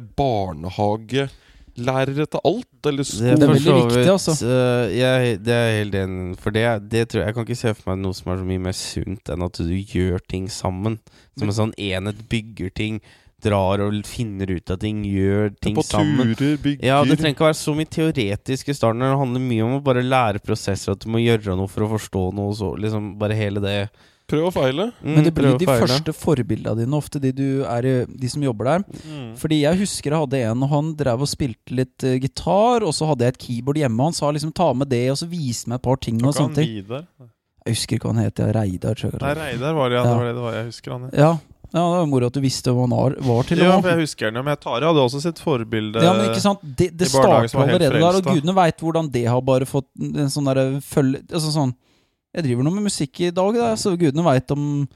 barnehagelærere 1.78 2.26
til 2.28 2.42
alt, 2.44 2.86
eller 2.90 3.04
Det 3.04 3.32
er 3.32 3.52
veldig 3.54 3.76
viktig, 3.78 4.08
altså. 4.12 4.34
Uh, 4.42 4.88
jeg, 4.92 5.38
det 5.46 5.54
er 5.54 5.78
helt 5.80 5.96
enig. 5.96 6.38
For 6.42 6.52
det, 6.56 6.66
det 6.92 7.06
tror 7.10 7.22
jeg 7.22 7.28
Jeg 7.30 7.36
kan 7.38 7.46
ikke 7.48 7.60
se 7.62 7.74
for 7.78 7.92
meg 7.94 8.02
noe 8.04 8.18
som 8.18 8.32
er 8.34 8.42
så 8.42 8.48
mye 8.50 8.64
mer 8.68 8.76
sunt 8.78 9.30
enn 9.34 9.46
at 9.46 9.60
du 9.62 9.76
gjør 9.78 10.20
ting 10.28 10.50
sammen. 10.52 11.00
Som 11.38 11.48
en 11.52 11.58
sånn 11.60 11.74
enhet 11.78 12.24
bygger 12.32 12.74
ting, 12.76 13.00
drar 13.44 13.84
og 13.86 13.94
finner 14.10 14.50
ut 14.50 14.72
av 14.74 14.80
ting, 14.82 15.04
gjør 15.06 15.52
ting 15.62 15.76
på 15.78 15.86
sammen. 15.86 16.34
turer, 16.36 16.58
bygger 16.64 16.86
Ja, 16.90 17.04
Det 17.06 17.20
trenger 17.20 17.36
ikke 17.36 17.46
å 17.46 17.52
være 17.52 17.60
så 17.62 17.76
mye 17.78 17.90
teoretisk 17.94 18.70
i 18.70 18.76
starten. 18.78 19.04
Det 19.06 19.14
handler 19.22 19.44
mye 19.46 19.64
om 19.68 19.78
å 19.78 19.84
bare 19.86 20.02
lære 20.06 20.42
prosesser, 20.44 20.96
at 20.96 21.06
du 21.06 21.10
må 21.14 21.22
gjøre 21.22 21.56
noe 21.58 21.70
for 21.70 21.86
å 21.86 21.92
forstå 21.94 22.24
noe. 22.34 22.56
Så 22.58 22.74
liksom 22.82 23.18
bare 23.22 23.38
hele 23.38 23.62
det. 23.62 23.78
Prøv 24.28 24.50
og 24.50 24.54
feile. 24.58 24.90
Mm, 25.00 25.14
Men 25.16 25.24
det 25.24 25.34
blir 25.38 25.58
de 25.58 25.66
feile. 25.70 25.86
første 25.88 26.12
forbildene 26.12 26.82
dine, 26.82 26.98
ofte 26.98 27.22
de, 27.24 27.32
du 27.32 27.64
er, 27.64 28.06
de 28.10 28.28
som 28.28 28.44
jobber 28.44 28.66
der. 28.66 28.84
Mm. 29.08 29.30
Fordi 29.40 29.62
jeg 29.62 29.80
husker 29.80 30.12
jeg 30.12 30.20
hadde 30.20 30.42
en, 30.50 30.64
og 30.66 30.70
han 30.74 30.90
drev 31.00 31.22
og 31.24 31.30
spilte 31.32 31.72
litt 31.78 32.04
uh, 32.04 32.18
gitar, 32.20 32.84
og 32.84 32.92
så 32.92 33.08
hadde 33.08 33.24
jeg 33.24 33.38
et 33.38 33.40
keyboard 33.46 33.78
hjemme, 33.78 34.02
og 34.02 34.10
han 34.12 34.18
sa 34.18 34.32
liksom 34.36 34.52
ta 34.52 34.74
med 34.74 34.92
det, 34.92 35.06
og 35.14 35.22
så 35.22 35.30
viste 35.32 35.70
meg 35.72 35.80
et 35.80 35.86
par 35.88 36.02
ting 36.04 36.20
og 36.26 36.34
Kan 36.34 36.42
sånne 36.42 36.56
ting. 36.60 36.92
Jeg 37.68 37.76
husker 37.78 37.96
ikke 37.96 38.10
hva 38.10 38.16
han 38.18 38.26
het, 38.26 38.40
Reidar. 38.58 39.06
Nei, 39.22 39.34
Reidar 39.40 39.74
var 39.78 39.90
det, 39.90 39.96
ja. 39.96 40.04
Ja. 40.04 40.10
Det 40.12 40.18
var 40.18 40.26
det 40.26 40.36
det 40.36 40.44
var. 40.44 40.58
Jeg 40.58 40.66
husker 40.74 40.92
han. 40.98 41.08
Ja. 41.14 41.20
Ja, 41.22 41.32
ja, 41.74 41.82
det 41.84 41.98
var 42.00 42.06
moro 42.08 42.28
at 42.30 42.38
du 42.38 42.40
visste 42.42 42.72
hva 42.72 42.86
han 42.86 42.94
var, 42.96 43.44
til 43.50 43.60
Ja, 43.60 43.74
for 43.82 43.90
jeg 43.92 44.06
husker 44.06 44.32
den. 44.32 44.40
Men 44.46 44.56
Tare 44.62 44.88
hadde 44.88 45.04
også 45.04 45.20
sitt 45.24 45.42
forbilde. 45.44 46.00
Ja, 46.04 46.14
men 46.16 46.30
ikke 46.30 46.44
sant? 46.44 46.64
Det, 46.64 46.94
det 46.96 47.10
starter 47.12 47.52
allerede 47.60 47.92
der, 48.00 48.22
og 48.22 48.24
gudene 48.32 48.56
veit 48.56 48.80
hvordan 48.80 49.12
det 49.12 49.26
har 49.28 49.44
bare 49.44 49.68
fått 49.68 49.90
en 50.00 50.32
sånn 50.32 50.48
derre 50.48 50.80
følge... 50.86 51.26
Altså 51.28 51.52
sånn 51.52 51.76
Jeg 52.38 52.46
driver 52.48 52.64
nå 52.68 52.72
med 52.78 52.88
musikk 52.88 53.20
i 53.28 53.32
dag, 53.36 53.56
da, 53.60 53.74
så 53.80 53.98
gudene 54.00 54.24
veit 54.24 54.52
om 54.56 54.88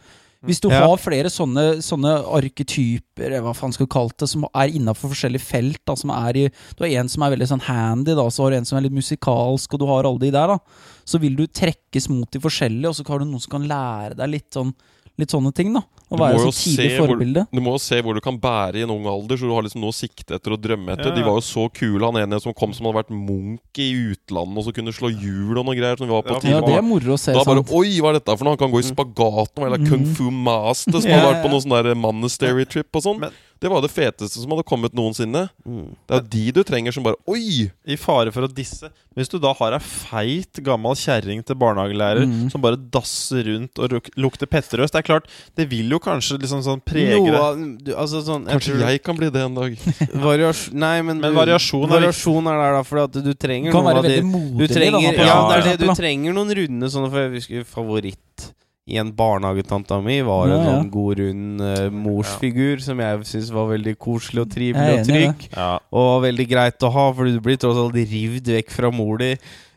Hvis 0.47 0.61
du 0.63 0.69
Ja. 0.72 0.80
har 0.88 0.97
flere 0.97 1.30
sånne, 1.30 1.82
sånne 1.86 2.15
arketyper, 2.39 3.36
hva 3.43 3.51
faen 3.53 3.74
skal 3.76 3.86
du 3.86 3.91
kalle 3.93 4.15
det, 4.17 4.30
som 4.32 4.47
er 4.49 4.72
innafor 4.74 5.11
forskjellige 5.11 5.43
felt 5.43 5.82
da, 5.86 5.95
som 5.95 6.09
i, 6.09 6.47
Du 6.78 6.84
har 6.86 6.95
en 7.01 7.09
som 7.11 7.24
er 7.24 7.36
veldig 7.36 7.49
sånn 7.51 7.61
handy, 7.67 8.15
da, 8.15 8.26
så 8.30 8.43
har 8.47 8.51
du 8.51 8.57
en 8.57 8.65
som 8.65 8.80
er 8.80 8.88
litt 8.88 8.95
musikalsk, 8.95 9.74
og 9.76 9.80
du 9.84 9.86
har 9.91 10.07
alle 10.07 10.19
de 10.24 10.32
der, 10.32 10.55
da. 10.55 10.57
Så 11.05 11.19
vil 11.19 11.36
du 11.36 11.45
trekkes 11.47 12.09
mot 12.09 12.32
de 12.32 12.39
forskjellige, 12.39 12.89
og 12.89 12.95
så 12.95 13.05
har 13.07 13.19
du 13.19 13.26
noen 13.26 13.43
som 13.43 13.51
kan 13.59 13.67
lære 13.69 14.17
deg 14.17 14.34
litt 14.38 14.49
sånn 14.55 14.74
Litt 15.22 15.30
sånne 15.30 15.51
ting, 15.53 15.69
da. 15.76 15.84
Å 16.11 16.17
være 16.17 16.39
så 16.41 16.51
tidlig 16.51 16.97
forbilde. 16.97 17.41
hvor- 17.45 17.55
Du 17.55 17.61
må 17.61 17.72
jo 17.76 17.80
se 17.80 18.01
hvor 18.01 18.15
du 18.17 18.19
kan 18.26 18.38
bære 18.41 18.76
i 18.82 18.82
en 18.84 18.89
ung 18.89 19.05
alder, 19.07 19.38
så 19.38 19.45
du 19.47 19.53
har 19.53 19.61
liksom 19.63 19.80
noe 19.86 19.93
å 19.93 19.95
sikte 19.95 20.34
etter 20.36 20.51
og 20.55 20.59
drømme 20.61 20.95
etter. 20.97 21.11
Ja, 21.11 21.15
De 21.15 21.22
var 21.24 21.38
jo 21.38 21.43
så 21.45 21.69
kule. 21.72 22.01
Han 22.03 22.17
ene 22.19 22.41
som 22.41 22.53
kom 22.57 22.74
som 22.74 22.86
hadde 22.88 23.03
vært 23.05 23.13
munk 23.13 23.78
i 23.78 23.88
utlandet, 24.15 24.57
og 24.57 24.65
så 24.65 24.74
kunne 24.74 24.91
slå 24.91 25.11
hjul 25.13 25.59
og 25.61 25.65
noe 25.69 25.76
greier. 25.78 25.95
Som 25.97 26.07
vi 26.07 26.13
var 26.13 26.24
på 26.24 26.41
Ja. 26.43 26.57
Ja, 26.57 26.61
det 26.65 26.76
er 26.76 26.82
moro 26.82 27.13
å 27.15 27.19
se. 27.19 27.32
Da 27.34 27.43
bare 27.43 27.61
sant? 27.63 27.72
Oi, 27.72 27.99
hva 28.01 28.09
er 28.09 28.19
dette 28.19 28.36
for 28.38 28.43
noe? 28.43 28.57
Han 28.57 28.57
kan 28.57 28.72
gå 28.72 28.80
i 28.82 28.89
spagaten 28.91 29.61
og 29.61 29.69
være 29.69 29.78
Mm. 29.80 29.88
kung 29.89 30.05
fu 30.15 30.32
master 30.32 30.99
som 31.01 31.09
Ja, 31.11 31.19
hadde 31.19 31.36
vært 31.36 31.43
på 31.45 31.49
noe 31.51 31.61
sånn 31.61 31.84
der 31.84 31.95
monastery 31.95 32.65
trip 32.65 32.88
og 32.95 33.03
sånn. 33.03 33.32
Det 33.62 33.70
var 33.70 33.84
det 33.84 33.91
feteste 33.93 34.41
som 34.41 34.49
hadde 34.55 34.64
kommet 34.66 34.93
noensinne. 34.97 35.43
Mm. 35.62 35.91
Det 36.09 36.16
er 36.16 36.22
jo 36.24 36.30
de 36.34 36.45
du 36.57 36.62
trenger 36.66 36.95
som 36.95 37.03
bare 37.05 37.20
Oi! 37.30 37.68
I 37.86 37.97
fare 38.01 38.32
for 38.34 38.47
å 38.47 38.49
disse. 38.49 38.89
Hvis 39.14 39.30
du 39.30 39.36
da 39.43 39.51
har 39.53 39.76
ei 39.76 39.80
feit, 39.84 40.62
gammel 40.66 40.95
kjerring 40.97 41.43
til 41.45 41.57
barnehagelærer 41.62 42.26
Mm. 42.26 42.49
som 42.49 42.62
bare 42.64 42.80
dasser 42.80 43.43
rundt 43.45 43.78
og 43.78 44.09
lukter 44.18 44.47
petterøst, 44.49 44.93
det 44.95 45.01
er 45.03 45.07
klart, 45.07 45.28
det 45.55 45.68
vil 45.70 45.89
jo 45.93 45.99
kanskje 45.99 46.39
liksom 46.41 46.64
sånn 46.66 46.82
prege 46.82 47.20
deg. 47.22 47.93
altså 47.93 48.22
sånn, 48.26 48.47
Kanskje 48.49 48.74
tror- 48.74 48.88
jeg 48.89 49.03
kan 49.03 49.16
bli 49.18 49.30
det 49.30 49.41
en 49.45 49.53
dag. 49.55 49.78
Variasjon 50.28 50.74
Nei, 50.82 51.01
men, 51.01 51.20
Men 51.22 51.36
variasjon 51.36 51.86
er 51.86 51.93
variasjon 51.99 52.47
er 52.47 52.57
der, 52.64 52.74
da. 52.80 52.84
For 52.84 53.07
du 53.22 53.34
trenger 53.34 53.74
noen 53.74 53.97
av 53.97 54.03
de 54.03 54.22
Du 54.22 54.66
trenger, 54.74 54.91
da, 54.91 54.99
ja, 55.01 55.12
Ja, 55.28 55.62
det 55.62 55.78
det, 55.78 55.88
du 55.88 55.93
trenger 55.93 56.34
noen 56.34 56.49
runde 56.57 56.89
sånne, 56.89 57.12
for 57.12 57.20
jeg 57.28 57.36
husker 57.38 57.64
favoritt 57.68 58.49
i 58.89 58.97
en 58.97 59.11
barnehagetanta 59.15 59.99
mi 60.03 60.19
var 60.25 60.47
en 60.47 60.51
Ja, 60.51 60.57
ja. 60.57 60.69
sånn 60.73 60.89
god, 60.91 61.19
rund 61.21 61.61
uh, 61.61 61.89
morsfigur 61.93 62.82
som 62.82 62.99
jeg 63.03 63.25
syntes 63.29 63.51
var 63.53 63.69
veldig 63.69 63.93
koselig 64.01 64.41
og 64.45 64.49
trivelig 64.51 64.99
og 64.99 65.05
trygg. 65.07 65.49
Ja. 65.55 65.73
Og 65.93 66.13
veldig 66.25 66.47
greit 66.49 66.88
å 66.88 66.89
ha, 66.91 67.09
for 67.13 67.29
du 67.29 67.38
blir 67.45 67.59
tross 67.61 67.77
alt 67.77 67.93
rivd 67.95 68.49
vekk 68.57 68.71
fra 68.73 68.89
mor 68.91 69.21
di 69.21 69.36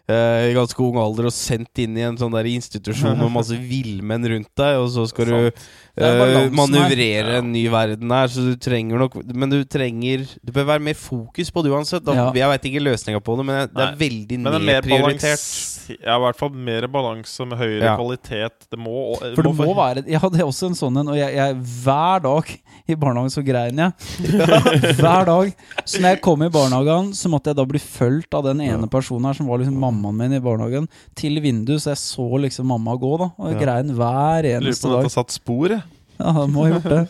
eh, 0.09 0.51
i 0.51 0.55
ganske 0.57 0.81
ung 0.85 0.97
alder 1.01 1.29
og 1.29 1.33
sendt 1.37 1.79
inn 1.85 1.97
i 2.01 2.05
en 2.09 2.17
sånn 2.21 2.33
der 2.35 2.49
institusjon 2.51 3.17
med 3.21 3.31
masse 3.33 3.57
villmenn 3.73 4.25
rundt 4.33 4.51
deg, 4.57 4.81
og 4.81 4.89
så 4.97 5.07
skal 5.09 5.31
du 5.31 5.37
her. 5.37 6.51
manøvrere 6.51 7.37
Ja. 7.37 7.39
en 7.39 7.53
ny 7.53 7.69
verden 7.73 8.11
her, 8.11 8.27
så 8.33 8.43
du 8.49 8.57
trenger 8.59 8.99
nok 8.99 9.21
Men 9.31 9.49
du 9.53 9.61
trenger 9.65 10.25
Du 10.43 10.51
bør 10.53 10.67
være 10.73 10.83
mer 10.83 10.95
fokus 10.99 11.53
på 11.55 11.63
det 11.63 11.71
uansett. 11.71 12.03
Da. 12.05 12.17
Ja. 12.19 12.27
Jeg 12.35 12.51
veit 12.51 12.69
ikke 12.73 12.83
løsninga 12.89 13.21
på 13.23 13.37
det, 13.39 13.47
men 13.47 13.69
det 13.69 13.85
er 13.85 13.93
Nei. 13.93 14.01
veldig 14.01 14.41
er 14.41 14.59
nedprioritert. 14.73 15.74
Ja, 15.93 16.17
i 16.17 16.23
hvert 16.25 16.39
fall 16.41 16.51
mer 16.55 16.87
balanse 16.91 17.45
med 17.49 17.59
høyere 17.61 17.85
Ja. 17.85 17.95
kvalitet. 17.99 18.67
Det 18.71 18.79
må 18.81 19.17
For 19.21 19.43
det 19.43 19.53
må 19.59 19.75
være 19.77 20.05
Ja, 20.11 20.19
det 20.29 20.41
er 20.41 20.47
også 20.49 20.69
en 20.71 20.79
sånn 20.79 20.97
en, 21.01 21.09
og 21.13 21.17
jeg, 21.19 21.35
jeg 21.37 21.57
hver 21.85 22.23
dag 22.25 22.53
i 22.89 22.95
barnehagen 23.01 23.33
så 23.33 23.45
grein 23.45 23.77
jeg. 23.77 23.93
hver 25.01 25.25
dag. 25.29 25.53
Så 25.85 26.01
når 26.01 26.15
jeg 26.15 26.21
kom 26.25 26.43
i 26.45 26.51
barnehagen, 26.53 27.13
så 27.17 27.31
måtte 27.33 27.53
jeg 27.53 27.59
da 27.61 27.65
bli 27.69 27.81
fulgt 27.83 28.35
av 28.37 28.45
den 28.49 28.61
ene 28.65 28.89
personen 28.93 29.29
her 29.31 29.39
som 29.39 29.49
var 29.51 29.61
liksom 29.63 29.77
mammaen 29.81 30.17
min 30.19 30.37
i 30.37 30.43
barnehagen, 30.45 30.89
til 31.17 31.41
vinduet, 31.45 31.83
så 31.85 31.93
jeg 31.95 32.03
så 32.03 32.29
liksom 32.45 32.69
mamma 32.71 32.97
gå, 33.01 33.13
da. 33.21 33.31
Og 33.39 33.53
jeg 33.53 33.63
grein 33.65 33.93
hver 33.97 34.45
Lurer 34.45 34.61
på 34.61 34.67
eneste 34.69 34.89
om 34.89 34.97
dette 34.97 35.09
har 35.11 35.17
satt 35.21 35.35
spor, 35.35 35.69
jeg. 35.77 35.83
Ja, 36.19 36.31
det 36.31 36.51
må 36.55 36.63
ha 36.67 36.75
gjort 36.77 36.91
det. 36.93 37.03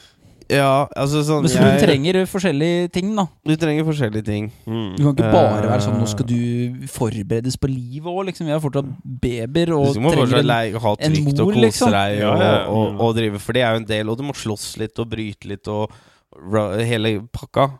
Ja, 0.50 0.86
altså 0.96 1.22
sånn 1.24 1.42
Men 1.46 1.50
så 1.50 1.60
jeg- 1.62 1.80
du 1.80 1.86
trenger 1.86 2.18
forskjellige 2.28 2.92
ting, 2.92 3.14
da. 3.16 3.26
Du 3.46 3.54
trenger 3.56 3.84
forskjellige 3.84 4.24
ting. 4.24 4.52
Mm. 4.66 4.96
Du 4.96 5.02
kan 5.04 5.14
ikke 5.14 5.32
bare 5.32 5.62
være 5.68 5.80
Eh. 5.80 5.86
sånn 5.86 5.98
Nå 5.98 6.06
skal 6.08 6.26
du 6.26 6.86
forberedes 6.86 7.56
på 7.56 7.68
livet 7.68 8.04
òg, 8.12 8.26
liksom. 8.26 8.46
Vi 8.46 8.52
har 8.52 8.60
fortsatt 8.60 8.90
babyer 9.04 9.66
Du 9.66 9.76
og 9.78 9.96
må 9.96 10.12
trenger 10.12 10.38
en 10.38 10.46
leie, 10.46 10.78
ha 10.78 10.96
en 10.98 11.12
mor, 11.24 11.40
og 11.40 11.54
kose 11.54 11.60
liksom. 11.64 11.90
deg 11.90 12.22
og, 12.24 12.38
ja, 12.38 12.52
ja. 12.52 12.66
og, 12.68 13.00
og 13.00 13.14
drive, 13.16 13.38
for 13.40 13.52
det 13.52 13.62
er 13.62 13.70
jo 13.72 13.76
en 13.80 13.84
del, 13.86 14.08
og 14.10 14.18
du 14.18 14.22
må 14.24 14.32
slåss 14.34 14.76
litt 14.78 14.98
og 14.98 15.08
bryte 15.08 15.44
litt 15.48 15.66
og 15.68 15.90
hele 16.84 17.20
pakka. 17.32 17.78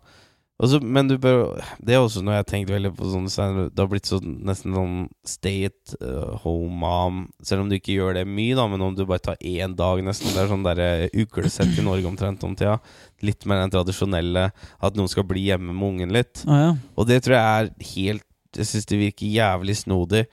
Og 0.63 0.69
så- 0.71 0.81
men 0.81 1.09
du 1.09 1.17
bør 1.19 1.57
Det 1.85 1.95
er 1.95 1.99
også 1.99 2.23
noe 2.23 2.35
jeg 2.37 2.45
har 2.45 2.51
tenkt 2.53 2.71
veldig 2.71 2.93
på 2.95 3.09
sånn 3.11 3.27
så 3.29 3.69
Det 3.75 3.79
har 3.83 3.89
blitt 3.89 4.07
så 4.07 4.21
nesten 4.23 4.73
sånn 4.73 5.09
stay 5.27 5.65
at 5.67 5.95
uh, 6.01 6.37
home 6.45 6.71
mom. 6.79 7.29
Selv 7.43 7.63
om 7.63 7.69
du 7.69 7.75
ikke 7.77 7.97
gjør 7.99 8.15
det 8.15 8.27
mye, 8.27 8.55
da, 8.55 8.67
men 8.69 8.81
om 8.81 8.95
du 8.95 9.05
bare 9.05 9.19
tar 9.19 9.37
én 9.43 9.75
dag, 9.75 9.99
nesten. 9.99 10.31
Det 10.33 10.45
er 10.45 10.53
sånn 10.53 10.63
derre 10.63 11.11
uglesett 11.13 11.77
i 11.77 11.83
Norge 11.83 12.07
omtrent 12.07 12.45
om 12.45 12.55
tida. 12.55 12.79
Litt 13.21 13.45
mer 13.47 13.67
den 13.67 13.71
tradisjonelle 13.75 14.53
at 14.81 14.95
noen 14.95 15.09
skal 15.09 15.25
bli 15.25 15.47
hjemme 15.51 15.75
med 15.75 15.89
ungen 16.01 16.13
litt. 16.13 16.45
Ah, 16.47 16.61
ja. 16.71 16.77
Og 16.97 17.07
det 17.09 17.23
tror 17.25 17.35
jeg 17.35 17.67
er 17.67 17.75
helt 17.95 18.25
Jeg 18.55 18.67
syns 18.67 18.87
det 18.87 19.01
virker 19.01 19.27
jævlig 19.35 19.75
snodig. 19.75 20.27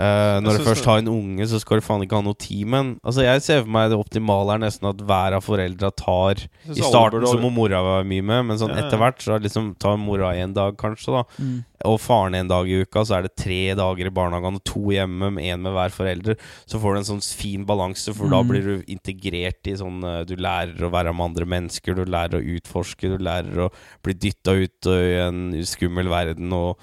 Eh, 0.00 0.36
når 0.40 0.56
du 0.56 0.64
først 0.64 0.86
har 0.88 1.00
en 1.02 1.08
unge, 1.12 1.44
så 1.50 1.58
skal 1.60 1.80
du 1.80 1.84
faen 1.84 2.00
ikke 2.06 2.16
ha 2.16 2.24
noe 2.24 2.38
team 2.40 2.70
med. 2.72 2.92
Altså, 3.04 3.20
jeg 3.26 3.42
ser 3.44 3.58
for 3.66 3.72
meg 3.74 3.90
det 3.92 3.98
optimale 4.00 4.54
er 4.56 4.62
nesten 4.62 4.88
at 4.88 5.02
hver 5.04 5.34
av 5.36 5.44
foreldra 5.44 5.90
tar 5.92 6.40
I 6.70 6.78
starten 6.80 7.26
så 7.28 7.36
må 7.42 7.50
mora 7.52 7.82
være 7.84 8.06
mye 8.08 8.24
med, 8.24 8.46
men 8.48 8.60
sånn 8.60 8.72
Ja, 8.72 8.78
ja. 8.80 8.86
etter 8.86 9.02
hvert 9.02 9.20
så 9.20 9.36
liksom 9.42 9.74
tar 9.82 9.98
mora 10.00 10.30
en 10.40 10.54
dag, 10.56 10.78
kanskje, 10.80 11.12
da. 11.18 11.24
Mm. 11.42 11.58
Og 11.90 11.98
faren 12.00 12.34
en 12.36 12.48
dag 12.48 12.68
i 12.68 12.78
uka, 12.84 13.02
så 13.08 13.18
er 13.18 13.26
det 13.28 13.34
tre 13.40 13.74
dager 13.76 14.08
i 14.08 14.12
barnehagen 14.12 14.56
og 14.60 14.64
to 14.68 14.82
hjemme, 14.92 15.30
med 15.36 15.44
én 15.44 15.60
med 15.64 15.72
hver 15.76 15.92
forelder. 15.92 16.36
Så 16.68 16.80
får 16.80 16.94
du 16.96 17.00
en 17.02 17.08
sånn 17.10 17.24
fin 17.24 17.66
balanse, 17.68 18.14
for 18.16 18.28
da 18.32 18.40
Mm. 18.42 18.48
blir 18.48 18.62
du 18.62 18.84
integrert 18.96 19.66
i 19.68 19.76
sånn 19.76 20.00
eh, 20.04 20.24
Du 20.24 20.36
lærer 20.36 20.80
å 20.80 20.90
være 20.92 21.12
med 21.12 21.30
andre 21.30 21.44
mennesker, 21.44 21.94
du 21.94 22.04
lærer 22.04 22.40
å 22.40 22.46
utforske, 22.56 23.08
du 23.12 23.18
lærer 23.18 23.66
å 23.66 23.70
bli 24.02 24.14
dytta 24.14 24.52
ut 24.56 24.86
i 24.86 25.18
en 25.26 25.52
skummel 25.64 26.08
verden 26.08 26.52
og, 26.52 26.78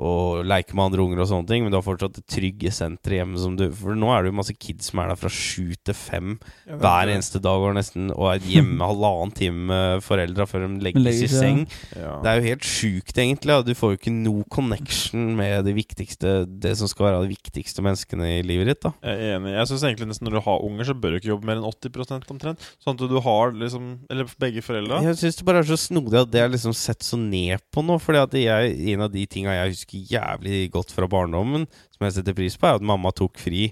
og 0.00 0.46
leke 0.48 0.72
med 0.74 0.86
andre 0.88 1.04
unger 1.04 1.20
og 1.22 1.28
sånne 1.28 1.48
ting, 1.50 1.64
men 1.64 1.72
du 1.72 1.76
har 1.76 1.84
fortsatt 1.84 2.16
det 2.16 2.24
trygge 2.32 2.72
senteret 2.72 3.20
hjemme 3.20 3.40
som 3.40 3.56
du 3.58 3.66
For 3.76 3.96
nå 3.98 4.08
er 4.14 4.24
det 4.24 4.30
jo 4.30 4.36
masse 4.38 4.54
kids 4.56 4.88
som 4.90 5.02
er 5.02 5.10
der 5.12 5.18
fra 5.20 5.28
sju 5.32 5.74
til 5.84 5.96
fem 5.96 6.38
hver 6.64 7.10
eneste 7.12 7.40
dag 7.42 7.60
og 7.60 7.74
nesten 7.76 8.08
Og 8.14 8.30
er 8.30 8.46
hjemme 8.48 8.86
halvannen 8.88 9.34
time 9.36 9.66
med 9.68 10.04
foreldra 10.04 10.46
før 10.48 10.64
de 10.64 10.80
legges 10.86 11.04
legges 11.04 11.26
i 11.26 11.40
seng. 11.40 11.60
Ja. 11.96 12.14
Det 12.22 12.30
er 12.30 12.40
jo 12.40 12.46
helt 12.48 12.66
sjukt, 12.66 13.12
egentlig. 13.18 13.54
og 13.56 13.66
Du 13.68 13.74
får 13.76 13.92
jo 13.92 13.98
ikke 14.00 14.14
noe 14.14 14.46
connection 14.52 15.34
med 15.38 15.66
det 15.68 15.74
viktigste 15.76 16.34
Det 16.48 16.72
som 16.80 16.90
skal 16.90 17.10
være 17.10 17.22
de 17.26 17.34
viktigste 17.34 17.84
menneskene 17.84 18.30
i 18.38 18.40
livet 18.46 18.72
ditt. 18.72 18.82
da 18.86 18.94
Jeg 19.04 19.18
er 19.20 19.36
enig. 19.36 19.54
Jeg 19.58 19.70
synes 19.70 19.86
egentlig 19.90 20.10
nesten 20.12 20.28
Når 20.30 20.38
du 20.38 20.42
har 20.48 20.64
unger, 20.70 20.88
så 20.88 20.96
bør 20.96 21.14
du 21.14 21.20
ikke 21.20 21.32
jobbe 21.34 21.50
mer 21.50 21.60
enn 21.60 21.68
80% 21.68 22.32
omtrent. 22.32 22.66
Sånn 22.80 22.96
at 22.96 23.04
du 23.12 23.18
har 23.20 23.52
liksom 23.52 23.90
Eller 24.10 24.30
begge 24.40 24.64
foreldre. 24.64 25.02
Jeg 25.10 25.20
syns 25.20 25.40
det 25.40 25.48
bare 25.48 25.64
er 25.64 25.70
så 25.70 25.78
snodig 25.80 26.22
at 26.22 26.32
det 26.32 26.40
er 26.40 26.52
liksom 26.52 26.74
sett 26.76 27.04
så 27.06 27.18
ned 27.20 27.60
på 27.72 27.84
nå. 27.84 27.98
Fordi 28.00 28.22
at 28.24 28.36
jeg, 28.40 28.74
en 28.94 29.06
av 29.06 29.12
de 29.12 29.26
tinga 29.30 29.54
jeg 29.60 29.74
husker 29.74 29.89
jævlig 29.92 30.70
godt 30.74 30.92
fra 30.94 31.08
barndommen, 31.10 31.66
som 31.94 32.06
jeg 32.06 32.18
setter 32.18 32.36
pris 32.36 32.56
på, 32.56 32.66
er 32.70 32.78
at 32.80 32.82
mamma 32.86 33.10
tok 33.12 33.38
fri. 33.38 33.70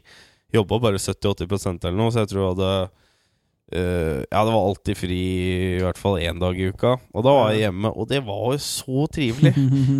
Jobba 0.54 0.78
bare 0.80 1.00
70-80% 1.00 1.84
eller 1.84 1.98
noe, 1.98 2.10
så 2.14 2.24
jeg 2.24 2.32
tror 2.34 2.42
jeg 2.44 2.54
hadde 2.56 2.72
Uh, 3.68 4.22
ja, 4.32 4.40
det 4.46 4.52
var 4.54 4.62
alltid 4.64 4.96
fri 4.96 5.16
i 5.76 5.80
hvert 5.84 5.98
fall 6.00 6.14
én 6.24 6.38
dag 6.40 6.56
i 6.56 6.70
uka. 6.72 6.94
Og 7.12 7.20
da 7.26 7.34
var 7.36 7.50
jeg 7.52 7.66
hjemme, 7.66 7.90
og 8.00 8.06
det 8.08 8.22
var 8.24 8.54
jo 8.54 8.60
så 8.64 9.02
trivelig 9.12 9.50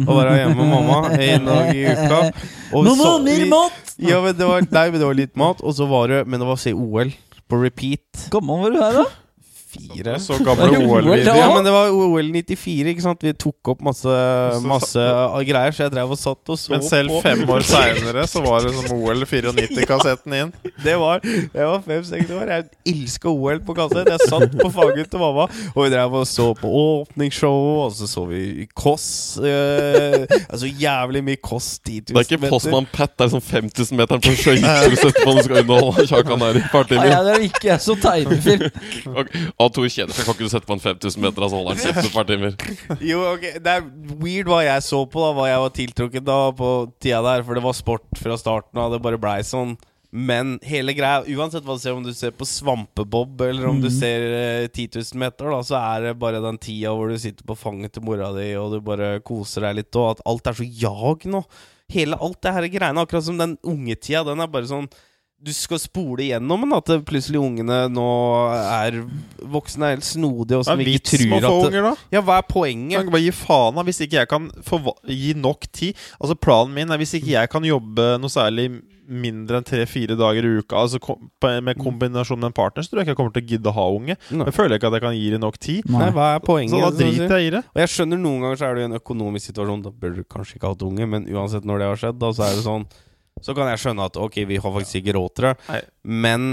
å 0.09 0.15
være 0.17 0.39
hjemme 0.39 0.57
med 0.57 0.71
mamma 0.73 1.11
en 1.21 1.45
dag 1.51 1.69
i 1.77 1.83
uka. 1.85 2.21
Og 2.73 2.87
Mamma, 2.87 2.97
så- 3.03 3.19
mer 3.27 3.45
mat! 3.51 3.93
Ja, 4.01 4.23
men 4.25 4.39
det 4.39 4.49
var, 4.49 4.65
nei, 4.73 4.87
men 4.89 4.97
det 4.97 5.05
var 5.11 5.19
litt 5.21 5.37
mat, 5.37 5.61
og 5.61 5.77
så 5.77 5.85
var 5.91 6.09
det 6.09 6.23
Men 6.25 6.41
det 6.41 6.49
var 6.49 6.57
å 6.57 6.63
se 6.65 6.73
OL 6.73 7.13
på 7.45 7.61
repeat. 7.61 8.25
Gammel 8.33 8.63
var 8.65 8.73
du 8.73 8.81
her, 8.81 8.97
da? 9.03 9.05
Fire. 9.69 10.15
Så 10.23 10.39
gamle 10.45 10.65
er 10.69 10.79
OL, 10.81 11.05
OL-videoer. 11.05 11.37
ja. 11.37 11.49
Men 11.55 11.65
det 11.67 11.73
var 11.75 11.91
OL 11.93 12.31
94, 12.33 12.93
ikke 12.95 13.03
sant? 13.05 13.23
Vi 13.23 13.33
tok 13.37 13.73
opp 13.75 13.83
masse, 13.85 14.03
så- 14.09 14.63
masse 14.67 15.05
greier, 15.49 15.73
så 15.77 15.85
jeg 15.87 15.93
drev 15.93 16.11
og 16.15 16.19
satt 16.19 16.49
og 16.55 16.57
så 16.59 16.71
Men 16.73 16.83
selv 16.83 17.09
på. 17.13 17.23
fem 17.23 17.43
år 17.49 17.67
seinere 17.69 18.25
så 18.31 18.43
var 18.45 18.65
det 18.65 18.73
som 18.75 18.97
OL 18.97 19.25
94-kassetten 19.29 20.35
inn. 20.41 20.53
Det 20.85 20.97
var 20.99 21.21
var 21.55 21.83
fem-seks 21.85 22.31
år. 22.33 22.49
Jeg 22.49 22.65
elska 22.95 23.29
OL 23.29 23.61
på 23.61 23.75
kassett. 23.77 24.09
Jeg 24.09 24.29
satt 24.29 24.57
på 24.59 24.71
fanget 24.73 25.11
til 25.11 25.21
mamma, 25.21 25.49
og 25.75 25.85
vi 25.85 25.91
drev 25.93 26.15
og 26.23 26.27
så 26.27 26.49
på 26.57 26.69
åpningsshowet, 26.69 27.85
og 27.85 27.93
så 27.99 28.09
så 28.09 28.25
vi 28.29 28.67
Kåss. 28.75 29.39
Eh, 29.43 30.25
altså 30.49 30.67
jævlig 30.71 31.23
mye 31.25 31.37
Kåss 31.43 31.79
10 31.85 32.01
000 32.01 32.15
Det 32.15 32.17
er 32.17 32.37
ikke 32.39 32.51
Postman 32.51 32.87
Pat, 32.93 33.13
det 33.19 33.27
er 33.29 33.33
sånn 33.37 33.45
5000-meteren 33.45 34.23
på 34.25 34.33
skøyter 34.39 34.91
du 34.91 34.97
setter 34.97 35.25
på 35.25 35.33
når 35.35 35.43
du 35.43 35.49
skal 35.49 35.61
underholde 35.63 36.07
Kjakan 36.09 36.45
her 36.47 36.59
i 36.59 36.63
et 36.63 36.71
par 36.73 36.87
Nei, 36.89 37.09
det 37.09 37.35
er 37.35 37.45
ikke 37.49 37.69
jeg 37.69 37.83
så 37.85 37.97
tegnefilm. 38.01 38.65
Ok, 39.19 39.33
Og 39.59 39.73
Tor 39.75 39.89
kjeder 39.91 40.15
seg, 40.15 40.23
kan 40.23 40.37
ikke 40.37 40.47
du 40.47 40.53
sette 40.53 40.69
på 40.69 40.77
en 40.77 40.83
5000 40.83 41.23
meter, 41.25 41.43
altså 41.43 41.59
holder 41.59 41.75
han 41.75 41.83
kjeft 41.83 42.07
et 42.07 42.15
par 42.15 42.27
timer? 42.29 42.53
Jo, 43.03 43.25
ok, 43.33 43.47
Det 43.65 43.73
er 43.73 43.87
weird 44.23 44.47
hva 44.53 44.61
jeg 44.63 44.85
så 44.87 45.01
på, 45.11 45.25
da 45.25 45.33
hva 45.35 45.49
jeg 45.51 45.63
var 45.65 45.73
tiltrukket 45.75 46.27
da 46.29 46.37
på 46.55 46.69
tida 47.03 47.23
der. 47.27 47.43
For 47.47 47.59
det 47.59 47.65
var 47.65 47.75
sport 47.75 48.21
fra 48.21 48.37
starten 48.39 48.79
av, 48.79 48.93
det 48.95 49.01
bare 49.03 49.19
blei 49.19 49.41
sånn. 49.47 49.75
Men 50.15 50.55
hele 50.65 50.95
greia, 50.97 51.25
uansett 51.37 51.67
hva 51.67 51.75
du 51.77 51.83
ser, 51.83 51.97
om 51.99 52.07
du 52.07 52.15
ser 52.17 52.31
på 52.39 52.47
svampebob 52.49 53.43
eller 53.45 53.67
om 53.69 53.83
du 53.83 53.91
ser 53.93 54.23
eh, 54.39 54.69
10 54.71 55.03
000 55.03 55.21
meter, 55.21 55.51
da, 55.53 55.59
så 55.67 55.77
er 55.83 56.07
det 56.07 56.15
bare 56.23 56.41
den 56.41 56.57
tida 56.63 56.95
hvor 56.97 57.11
du 57.13 57.19
sitter 57.21 57.45
på 57.45 57.59
fanget 57.59 57.93
til 57.99 58.07
mora 58.07 58.31
di 58.39 58.47
og 58.57 58.73
du 58.73 58.79
bare 58.87 59.19
koser 59.27 59.67
deg 59.67 59.83
litt, 59.83 59.91
og 60.01 60.15
at 60.15 60.23
alt 60.31 60.49
er 60.49 60.57
så 60.63 60.65
jag 60.87 61.27
nå. 61.29 61.43
Hele 61.93 62.17
alt 62.25 62.41
det 62.45 62.55
her 62.57 62.71
greiene, 62.73 63.05
akkurat 63.05 63.27
som 63.27 63.37
den 63.41 63.59
ungetida, 63.67 64.23
den 64.31 64.41
er 64.47 64.49
bare 64.55 64.71
sånn 64.71 64.89
du 65.39 65.53
skal 65.55 65.79
spole 65.79 66.25
igjennom 66.25 66.65
den, 66.65 66.73
at 66.75 66.91
plutselig 67.07 67.39
ungene 67.39 67.85
nå 67.95 68.07
er 68.59 68.97
voksne 69.39 69.87
er 69.87 69.95
helt 69.95 70.07
snodige 70.07 70.59
og 70.59 70.67
som 70.67 70.83
ikke 70.83 71.13
tror 71.13 71.37
at 71.39 71.69
unger, 71.69 71.87
da? 71.87 71.93
Ja, 72.17 72.23
hva 72.27 72.41
er 72.41 72.43
Jeg 72.43 72.51
poenget? 72.51 73.05
kan 73.05 73.13
bare 73.15 73.23
gi 73.23 73.35
faen 73.39 73.79
da 73.79 73.85
Hvis 73.87 74.01
ikke 74.03 74.19
jeg 74.19 74.31
kan 74.33 74.49
få 74.67 74.81
gi 75.07 75.35
nok 75.39 75.69
tid 75.71 75.95
Altså 76.19 76.35
Planen 76.35 76.75
min 76.75 76.91
er 76.91 76.99
hvis 76.99 77.15
ikke 77.21 77.37
jeg 77.37 77.53
kan 77.53 77.63
jobbe 77.69 78.09
noe 78.19 78.33
særlig 78.33 78.69
mindre 79.09 79.57
enn 79.61 79.65
tre-fire 79.65 80.19
dager 80.19 80.45
i 80.45 80.51
uka 80.59 80.83
Altså 80.83 80.99
kom, 81.01 81.31
Med 81.65 81.79
kombinasjon 81.81 82.43
med 82.43 82.51
en 82.51 82.59
partner, 82.59 82.85
så 82.85 82.91
tror 82.91 83.01
jeg 83.01 83.07
ikke 83.09 83.15
jeg 83.15 83.21
kommer 83.23 83.37
til 83.39 83.47
å 83.47 83.51
gidde 83.55 83.71
å 83.71 83.77
ha 83.79 83.87
unge. 83.95 84.17
Nei. 84.35 84.45
Jeg 84.51 84.57
føler 84.59 84.77
ikke 84.77 84.91
at 84.91 84.99
jeg 84.99 85.07
kan 85.07 85.17
gi 85.17 85.31
det 85.33 85.41
nok 85.41 85.57
tid. 85.63 85.89
Nei, 85.89 86.11
hva 86.13 86.27
er 86.35 86.43
poenget? 86.45 86.75
Så 86.75 86.83
da 86.83 86.91
driter 86.99 87.39
jeg 87.39 87.47
i 87.49 87.55
det. 87.57 87.63
Og 87.73 87.81
jeg 87.85 87.93
skjønner 87.95 88.21
noen 88.21 88.45
ganger 88.45 88.61
så 88.61 88.69
er 88.69 88.75
du 88.77 88.83
i 88.83 88.89
en 88.91 88.99
økonomisk 88.99 89.49
situasjon 89.49 89.87
Da 89.87 89.95
bør 90.03 90.19
du 90.19 90.25
kanskje 90.29 90.59
ikke 90.59 90.69
ha 90.69 90.75
hatt 90.77 90.85
unge, 90.91 91.09
men 91.15 91.29
uansett 91.33 91.65
når 91.69 91.81
det 91.81 91.89
har 91.89 92.03
skjedd, 92.03 92.19
da 92.21 92.33
så 92.37 92.45
er 92.51 92.59
det 92.59 92.67
sånn 92.67 92.85
Så 93.45 93.55
kan 93.57 93.71
jeg 93.71 93.81
skjønne 93.83 94.09
at 94.09 94.19
ok, 94.19 94.41
vi 94.49 94.59
har 94.59 94.75
faktisk 94.75 95.01
ikke 95.03 95.17
råd 95.19 95.31
til 95.35 95.49
det, 95.49 95.83
men 96.03 96.49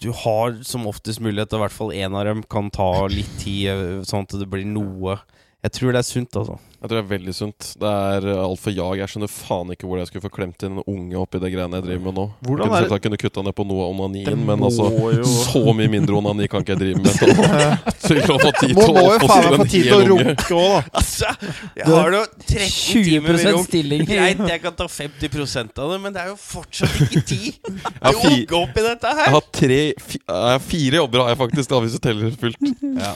du 0.00 0.08
har 0.16 0.56
som 0.64 0.86
oftest 0.88 1.20
mulighet 1.20 1.50
til 1.52 1.60
i 1.60 1.64
hvert 1.66 1.76
fall 1.76 1.92
én 1.92 2.16
av 2.16 2.24
dem 2.24 2.40
kan 2.48 2.70
ta 2.72 3.06
litt 3.12 3.32
tid, 3.42 3.66
eh, 3.68 3.98
sånn 4.08 4.24
at 4.24 4.38
det 4.40 4.48
blir 4.48 4.64
noe 4.64 5.18
Jeg 5.60 5.72
tror 5.76 5.92
det 5.92 6.00
er 6.00 6.06
sunt, 6.08 6.36
altså. 6.40 6.54
Jeg 6.80 6.88
tror 6.88 6.96
det 6.96 7.00
er 7.02 7.08
veldig 7.10 7.32
sunt. 7.36 7.66
Det 7.76 7.88
er 7.92 8.24
alt 8.32 8.38
altfor 8.46 8.72
jag. 8.72 8.94
Jeg 9.02 9.10
skjønner 9.12 9.28
faen 9.28 9.72
ikke 9.74 9.84
hvordan 9.84 10.00
jeg 10.06 10.08
skulle 10.08 10.22
få 10.24 10.30
klemt 10.32 10.62
inn 10.64 10.78
en 10.80 10.86
unge 10.88 11.18
oppi 11.20 11.36
det 11.42 11.50
greiene 11.52 11.76
jeg 11.76 11.84
driver 11.84 12.04
med 12.06 12.14
nå. 12.16 12.22
Hvordan 12.46 12.70
jeg 12.72 12.86
kunne 12.86 12.96
jeg 12.96 13.02
kunne 13.04 13.18
kutta 13.20 13.42
ned 13.44 13.54
på 13.58 13.66
noe 13.68 13.82
av 13.84 13.90
onanien, 13.92 14.38
men 14.48 14.64
altså 14.64 14.86
jo- 15.18 15.26
Så 15.50 15.60
mye 15.76 15.90
mindre 15.92 16.16
onani 16.16 16.46
kan 16.48 16.64
ikke 16.64 16.78
jeg 16.78 16.80
drive 16.80 17.02
med. 17.04 17.12
Så 18.06 18.16
ikke 18.16 18.32
å 18.32 18.40
få 18.40 18.52
tid 18.56 18.72
Må, 18.78 18.86
til 18.86 18.96
må 18.96 19.02
jo 19.04 19.18
faen 19.26 19.44
meg 19.50 19.60
få 19.60 19.66
tid 19.74 19.84
til 19.90 19.96
å 19.98 20.06
runke 20.14 20.56
òg, 20.56 20.70
da. 20.72 20.80
Altså, 21.02 21.34
jeg 21.76 21.90
har 21.90 22.16
jo 22.16 22.22
13 22.46 23.04
timer 23.10 23.28
med 23.28 23.42
20 23.44 23.52
rom. 23.58 23.66
stilling. 23.68 24.04
Greit, 24.08 24.40
jeg 24.54 24.62
kan 24.64 24.78
ta 24.80 24.86
50% 24.94 25.82
av 25.84 25.92
det, 25.92 25.98
men 26.06 26.16
det 26.16 26.22
er 26.24 26.30
jo 26.32 26.38
fortsatt 26.40 26.96
ikke 27.04 27.22
tid. 27.34 27.60
å 28.00 28.14
runke 28.16 28.56
opp 28.62 28.80
i 28.80 28.86
dette 28.88 29.12
Jeg 29.20 29.34
har 29.36 29.50
tre 29.60 29.82
eh, 29.92 30.56
Fire 30.70 31.02
jobber 31.02 31.26
har 31.26 31.34
jeg 31.34 31.42
faktisk, 31.44 31.68
da, 31.74 31.82
hvis 31.84 31.98
du 31.98 32.00
teller 32.08 32.32
fullt. 32.40 32.72
Ja. 32.96 33.12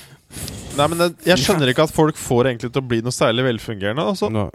Nei, 0.75 0.87
men 0.91 0.99
jeg, 1.05 1.15
Jeg 1.31 1.39
skjønner 1.45 1.71
ikke 1.71 1.85
at 1.87 1.95
folk 1.95 2.17
får 2.19 2.51
egentlig 2.51 2.73
til 2.75 2.83
å 2.83 2.87
bli 2.91 3.01
noe 3.07 3.15
særlig 3.15 3.45
velfungerende. 3.47 4.05
Altså. 4.15 4.31
Nå. 4.33 4.49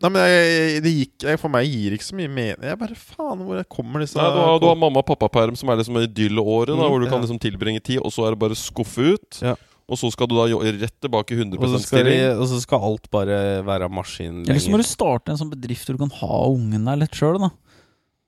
Nei, 0.00 0.08
men 0.14 0.22
jeg, 0.30 0.76
det 0.84 0.92
gikk, 0.94 1.14
jeg, 1.28 1.40
For 1.42 1.52
meg 1.52 1.66
gir 1.68 1.92
ikke 1.96 2.06
så 2.06 2.16
mye 2.16 2.30
mening. 2.32 2.68
Jeg 2.70 2.78
bare 2.80 2.94
Faen, 2.96 3.42
hvor 3.44 3.64
kommer 3.68 4.00
disse 4.04 4.16
Nei, 4.16 4.28
du, 4.32 4.38
har, 4.40 4.60
du 4.62 4.68
har 4.70 4.78
mamma- 4.80 5.02
og 5.02 5.08
pappaperm, 5.10 5.58
som 5.60 5.68
er 5.74 5.80
liksom 5.82 5.98
idyllåret, 6.00 6.70
da, 6.72 6.78
Mm, 6.86 6.92
hvor 6.94 7.02
du 7.04 7.08
kan 7.10 7.20
liksom 7.20 7.40
tilbringe 7.42 7.82
tid, 7.84 7.98
og 8.00 8.14
så 8.14 8.24
er 8.28 8.32
det 8.36 8.40
bare 8.40 8.56
skuffe 8.56 9.10
ut. 9.16 9.40
Ja. 9.44 9.56
Og 9.90 9.98
så 9.98 10.06
skal 10.14 10.30
du 10.30 10.36
da 10.38 10.46
jo 10.46 10.60
rett 10.62 10.94
tilbake 11.02 11.34
i 11.34 11.40
100 11.42 11.58
Og 11.58 11.66
så 11.74 11.80
skal, 11.82 12.04
de, 12.06 12.14
stilling. 12.14 12.38
og 12.38 12.46
så 12.48 12.60
skal 12.62 12.84
alt 12.86 13.08
bare 13.10 13.38
være 13.66 13.88
maskin 13.90 14.44
Eller 14.46 14.62
så 14.62 14.70
må 14.70 14.78
du 14.78 14.86
starte 14.86 15.32
en 15.34 15.40
sånn 15.40 15.50
bedrift 15.50 15.88
hvor 15.90 15.98
du 15.98 16.04
kan 16.04 16.12
ha 16.20 16.36
ungen 16.46 16.86
der 16.86 17.00
litt 17.02 17.18
sjøl, 17.18 17.40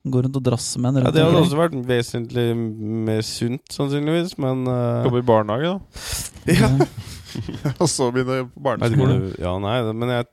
Gå 0.03 0.23
rundt 0.25 0.37
og 0.39 0.43
drasse 0.43 0.81
med 0.83 0.97
en 0.97 1.07
Ja, 1.07 1.13
det 1.15 1.23
hadde 1.23 1.41
også 1.45 1.59
vært 1.61 1.75
vesentlig 1.87 2.47
mer 2.57 3.23
sunt, 3.27 3.63
sannsynligvis, 3.71 4.35
men 4.43 4.65
uh... 4.67 5.05
Jobbe 5.07 5.23
i 5.23 5.27
barnehage, 5.29 5.75
da. 5.77 6.07
ja. 6.59 6.71
Og 7.83 7.87
så 7.89 8.09
begynne 8.13 8.49
på 8.51 8.65
barneskolen 8.65 8.99
barneskole. 8.99 9.37
Ja, 9.43 9.55
nei, 9.63 9.77
men 9.95 10.15
jeg 10.17 10.27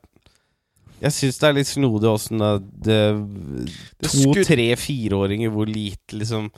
Jeg 0.99 1.15
syns 1.15 1.37
det 1.39 1.47
er 1.47 1.55
litt 1.55 1.69
snodig 1.69 2.09
åssen 2.09 2.41
det, 2.41 2.49
det 2.89 2.99
Det 4.01 4.11
To, 4.17 4.33
tre, 4.43 4.67
fireåringer 4.75 5.53
hvor 5.53 5.69
lite 5.69 6.17
liksom 6.17 6.49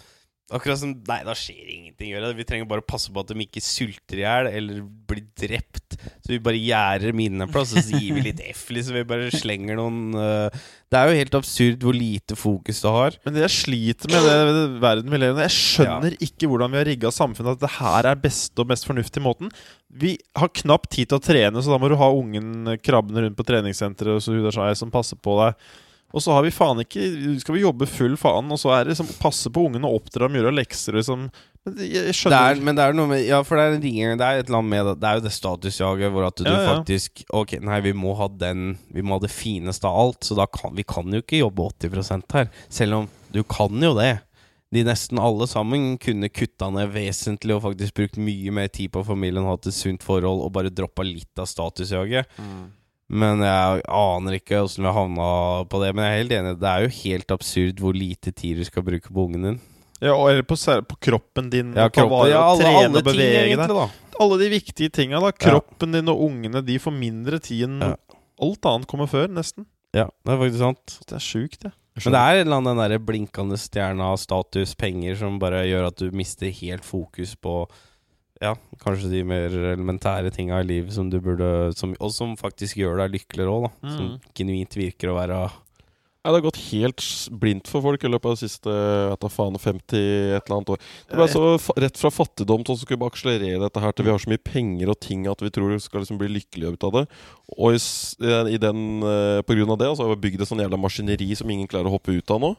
Akkurat 0.52 0.82
som 0.82 0.92
Nei, 1.08 1.22
da 1.24 1.34
skjer 1.38 1.68
ingenting. 1.72 2.10
Gjør 2.12 2.26
det. 2.26 2.32
Vi 2.40 2.46
trenger 2.48 2.68
bare 2.70 2.84
å 2.84 2.88
passe 2.88 3.12
på 3.14 3.22
at 3.24 3.32
de 3.32 3.46
ikke 3.46 3.64
sulter 3.64 4.20
i 4.20 4.24
hjel 4.26 4.50
eller 4.52 4.82
blir 5.08 5.24
drept. 5.40 5.96
Så 6.24 6.34
vi 6.34 6.40
bare 6.44 6.60
gjerder 6.60 7.16
minnene 7.16 7.46
inne 7.46 7.48
en 7.48 7.54
plass, 7.54 7.72
og 7.76 7.86
så 7.86 8.00
gir 8.00 8.18
vi 8.18 8.24
litt 8.26 8.42
F. 8.52 8.66
Liksom 8.74 8.98
Vi 8.98 9.04
bare 9.08 9.30
slenger 9.34 9.78
noen 9.80 10.18
eh, 10.18 10.64
Det 10.92 11.00
er 11.00 11.08
jo 11.08 11.20
helt 11.20 11.38
absurd 11.40 11.86
hvor 11.86 11.96
lite 11.96 12.38
fokus 12.40 12.82
det 12.84 12.94
har. 12.96 13.18
Men 13.24 13.38
det 13.38 13.46
jeg 13.46 13.56
sliter 13.58 14.12
med 14.12 14.28
det, 14.28 14.40
det 14.58 14.66
verden 14.84 15.14
vi 15.14 15.22
lever 15.22 15.40
i 15.40 15.46
Jeg 15.48 15.58
skjønner 15.58 16.18
ikke 16.28 16.50
hvordan 16.52 16.74
vi 16.74 16.82
har 16.82 16.90
rigga 16.90 17.14
samfunnet 17.16 17.56
at 17.56 17.64
det 17.64 17.76
her 17.78 18.10
er 18.12 18.26
beste 18.26 18.64
og 18.64 18.72
mest 18.74 18.90
fornuftige 18.90 19.24
måten. 19.24 19.54
Vi 19.88 20.18
har 20.40 20.52
knapt 20.64 20.92
tid 20.98 21.12
til 21.12 21.20
å 21.20 21.24
trene, 21.24 21.64
så 21.64 21.72
da 21.74 21.80
må 21.80 21.92
du 21.92 22.00
ha 22.00 22.12
ungen 22.12 22.76
krabbende 22.84 23.26
rundt 23.26 23.40
på 23.40 23.48
treningssenteret 23.48 24.20
og 24.20 24.52
så 24.52 24.76
som 24.80 24.92
passer 24.94 25.20
på 25.20 25.38
deg. 25.40 25.72
Og 26.12 26.24
så 26.24 26.34
har 26.36 26.44
vi 26.44 26.52
faen 26.52 26.82
ikke 26.84 27.06
Skal 27.42 27.56
vi 27.56 27.64
jobbe 27.64 27.88
full 27.90 28.18
faen, 28.20 28.52
og 28.52 28.60
så 28.60 28.74
er 28.76 28.84
det 28.86 28.94
liksom 28.96 29.10
passe 29.22 29.52
på 29.54 29.66
ungene 29.68 29.88
og 29.88 30.02
oppdra 30.02 30.28
dem, 30.28 30.40
gjøre 30.40 30.54
lekser 30.58 30.98
liksom 31.00 31.28
Men 31.30 31.78
jeg, 31.80 32.08
Det 32.10 32.16
skjønner 32.18 32.56
er, 32.56 32.64
men 32.68 32.80
det 32.80 32.86
er 32.86 32.98
noe 32.98 33.12
med 33.12 33.24
Ja, 33.28 33.42
for 33.48 33.60
det 33.60 33.66
er 33.66 33.78
en 33.78 33.86
ringing 33.86 34.18
Det 34.20 34.28
er 34.28 34.42
et 34.42 34.50
eller 34.50 34.60
annet 34.60 34.74
med 34.74 34.90
det. 34.90 34.96
Det 35.02 35.10
er 35.12 35.20
jo 35.20 35.26
det 35.28 35.34
statusjaget 35.38 36.16
hvor 36.16 36.28
at 36.28 36.42
du 36.42 36.50
Ja, 36.50 36.58
ja. 36.58 36.74
faktisk 36.74 37.24
Ok, 37.30 37.56
nei, 37.64 37.80
vi 37.86 37.94
må 37.98 38.16
ha 38.20 38.28
den 38.32 38.76
Vi 38.92 39.06
må 39.06 39.20
ha 39.20 39.24
det 39.24 39.32
fineste 39.34 39.88
av 39.88 40.00
alt, 40.04 40.28
så 40.28 40.36
da 40.40 40.48
kan 40.52 40.76
vi 40.76 40.84
kan 40.88 41.08
jo 41.14 41.22
ikke 41.24 41.40
jobbe 41.44 41.70
80% 41.80 42.36
her. 42.36 42.52
Selv 42.70 43.02
om 43.02 43.10
du 43.32 43.42
kan 43.48 43.72
jo 43.80 43.94
det. 43.96 44.18
De 44.72 44.84
nesten 44.88 45.20
alle 45.20 45.48
sammen 45.52 45.98
kunne 46.00 46.30
kutta 46.32 46.70
ned 46.72 46.94
vesentlig 46.94 47.58
og 47.58 47.66
faktisk 47.66 47.96
brukt 47.98 48.20
mye 48.20 48.52
mer 48.56 48.70
tid 48.72 48.92
på 48.94 49.04
familien, 49.04 49.44
hatt 49.48 49.68
et 49.68 49.76
sunt 49.76 50.04
forhold 50.04 50.46
og 50.46 50.54
bare 50.56 50.72
droppa 50.72 51.04
litt 51.04 51.40
av 51.40 51.48
statusjaget. 51.52 52.30
Men 53.12 53.42
jeg 53.44 53.82
aner 53.92 54.38
ikke 54.38 54.62
åssen 54.64 54.86
vi 54.88 54.94
havna 54.96 55.26
på 55.68 55.82
det. 55.84 55.90
Men 55.98 56.06
jeg 56.08 56.14
er 56.14 56.22
helt 56.22 56.36
enig, 56.38 56.54
det 56.62 56.70
er 56.72 56.86
jo 56.86 56.94
helt 57.02 57.34
absurd 57.36 57.82
hvor 57.84 57.98
lite 57.98 58.32
tid 58.32 58.62
du 58.62 58.68
skal 58.68 58.86
bruke 58.88 59.12
på 59.12 59.26
ungen 59.28 59.48
din. 59.50 59.60
Ja, 60.02 60.16
og 60.16 60.32
eller 60.32 60.46
på, 60.48 60.56
på 60.58 60.98
kroppen 61.10 61.52
din. 61.54 61.74
Ja, 61.78 61.90
kroppen, 61.94 62.16
vare 62.16 62.32
ja 62.32 62.40
alle, 62.42 62.64
trene 62.64 62.86
alle 62.88 63.04
bevege 63.06 63.36
ting 63.36 63.52
egentlig, 63.52 63.76
da. 63.78 64.16
Alle 64.22 64.38
de 64.42 64.48
viktige 64.54 64.94
tinga. 64.94 65.20
da 65.22 65.34
Kroppen 65.36 65.94
din 65.94 66.10
og 66.10 66.24
ungene 66.26 66.62
De 66.66 66.78
får 66.82 66.94
mindre 66.96 67.40
tid 67.44 67.68
enn 67.68 67.78
Ja. 67.84 67.92
alt 68.42 68.66
annet 68.72 68.90
kommer 68.90 69.10
før, 69.12 69.28
nesten. 69.30 69.68
Ja, 69.94 70.08
det 70.24 70.34
er 70.34 70.40
faktisk 70.40 70.64
sant. 70.64 70.98
Det 71.06 71.18
er 71.20 71.24
sjukt, 71.26 71.60
det. 71.68 71.72
Men 72.00 72.16
det 72.16 72.20
er 72.24 72.40
en 72.40 72.46
eller 72.48 72.58
annen 72.62 72.78
den 72.80 72.92
der 72.94 73.04
blinkende 73.04 73.58
stjerna 73.60 74.14
status, 74.18 74.74
penger, 74.80 75.18
som 75.20 75.36
bare 75.42 75.66
gjør 75.68 75.90
at 75.90 76.00
du 76.00 76.08
mister 76.16 76.48
helt 76.62 76.86
fokus 76.88 77.36
på 77.36 77.66
ja, 78.42 78.56
kanskje 78.82 79.12
de 79.12 79.24
mer 79.24 79.54
elementære 79.76 80.32
tinga 80.34 80.60
i 80.64 80.66
livet 80.66 80.94
som 80.96 81.10
du 81.12 81.20
burde 81.22 81.72
som, 81.78 81.92
Og 82.02 82.12
som 82.16 82.36
faktisk 82.40 82.80
gjør 82.82 82.98
deg 83.04 83.20
lykkeligere 83.20 83.54
òg, 83.54 83.68
da. 83.68 83.90
Som 83.96 84.08
Mm. 84.08 84.16
genuint 84.34 84.74
virker 84.76 85.12
å 85.12 85.20
være 85.20 85.52
Ja, 86.24 86.30
det 86.30 86.44
har 86.44 86.52
gått 86.52 86.60
helt 86.70 87.02
blindt 87.42 87.66
for 87.66 87.82
folk 87.82 88.04
i 88.04 88.08
løpet 88.08 88.26
av 88.30 88.36
de 88.36 88.42
siste 88.48 88.70
tar 89.18 89.32
faen, 89.34 89.56
50 89.58 90.36
et 90.38 90.44
eller 90.46 90.58
annet 90.60 90.70
år. 90.70 90.78
Det 91.10 91.18
ble 91.18 91.26
så 91.34 91.42
fa 91.58 91.74
rett 91.82 91.98
fra 91.98 92.12
fattigdom 92.14 92.62
til 92.64 92.76
å 92.76 92.78
skulle 92.78 93.08
akselerere 93.10 93.58
dette 93.64 93.82
her 93.82 93.92
til 93.92 94.06
vi 94.06 94.12
har 94.12 94.20
så 94.22 94.30
mye 94.30 94.38
penger 94.38 94.90
og 94.94 95.00
ting 95.02 95.26
at 95.26 95.42
vi 95.42 95.50
tror 95.50 95.72
vi 95.74 95.80
skal 95.82 96.02
liksom 96.04 96.20
bli 96.22 96.30
lykkelige 96.30 96.74
ut 96.78 96.84
av 96.84 96.92
det. 96.94 97.08
Og 97.58 97.74
i, 97.74 97.80
i 98.54 98.58
den, 98.62 99.02
eh, 99.02 99.42
på 99.42 99.58
grunn 99.58 99.74
av 99.74 99.80
det 99.82 99.90
så 99.98 100.06
har 100.06 100.14
vi 100.16 100.30
bygd 100.30 100.42
et 100.42 100.48
sånn 100.52 100.62
jævla 100.62 100.78
maskineri 100.78 101.36
som 101.36 101.50
ingen 101.50 101.68
klarer 101.68 101.90
å 101.90 101.96
hoppe 101.98 102.14
ut 102.14 102.30
av 102.30 102.40
nå. 102.40 102.56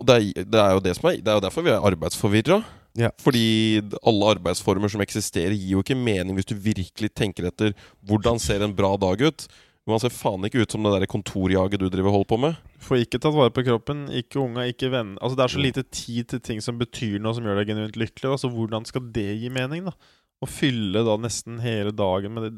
Og 0.00 0.06
det 0.06 0.16
er, 0.16 0.44
det 0.48 0.60
er 0.64 0.72
jo 0.78 0.80
det 0.80 0.96
som 0.96 1.10
er 1.10 1.16
Det 1.20 1.28
er 1.28 1.36
jo 1.36 1.44
derfor 1.44 1.62
vi 1.66 1.70
er 1.76 1.84
arbeidsforvirra. 1.92 2.62
Ja. 2.98 3.12
Fordi 3.22 3.78
alle 4.02 4.34
arbeidsformer 4.34 4.90
som 4.90 5.02
eksisterer, 5.04 5.54
gir 5.54 5.76
jo 5.76 5.84
ikke 5.84 5.96
mening 5.98 6.34
hvis 6.38 6.50
du 6.50 6.56
virkelig 6.58 7.12
tenker 7.14 7.46
etter 7.48 7.74
hvordan 8.08 8.40
ser 8.42 8.64
en 8.64 8.74
bra 8.74 8.96
dag 9.00 9.22
ut. 9.22 9.46
Man 9.88 10.00
ser 10.02 10.12
faen 10.12 10.44
ikke 10.44 10.66
ut 10.66 10.74
som 10.74 10.84
det 10.84 10.92
der 10.92 11.08
kontorjaget 11.08 11.80
du 11.80 11.86
driver 11.88 12.12
holder 12.12 12.28
på 12.28 12.38
med. 12.42 12.56
Får 12.84 13.04
ikke 13.06 13.20
tatt 13.22 13.36
vare 13.36 13.52
på 13.54 13.64
kroppen, 13.64 14.04
ikke 14.12 14.40
unga, 14.42 14.66
ikke 14.68 14.90
venner 14.92 15.16
Altså 15.24 15.38
Det 15.38 15.44
er 15.44 15.54
så 15.54 15.62
lite 15.62 15.84
tid 15.88 16.28
til 16.28 16.42
ting 16.44 16.60
som 16.64 16.76
betyr 16.80 17.16
noe, 17.22 17.32
som 17.36 17.46
gjør 17.46 17.62
deg 17.62 17.70
genuint 17.72 17.96
lykkelig. 17.96 18.34
Altså 18.34 18.50
Hvordan 18.52 18.84
skal 18.88 19.06
det 19.14 19.30
gi 19.40 19.52
mening, 19.52 19.88
da? 19.88 19.94
Å 20.38 20.50
fylle 20.50 21.02
da 21.06 21.16
nesten 21.18 21.62
hele 21.64 21.94
dagen 21.96 22.36
med 22.36 22.44
det 22.44 22.52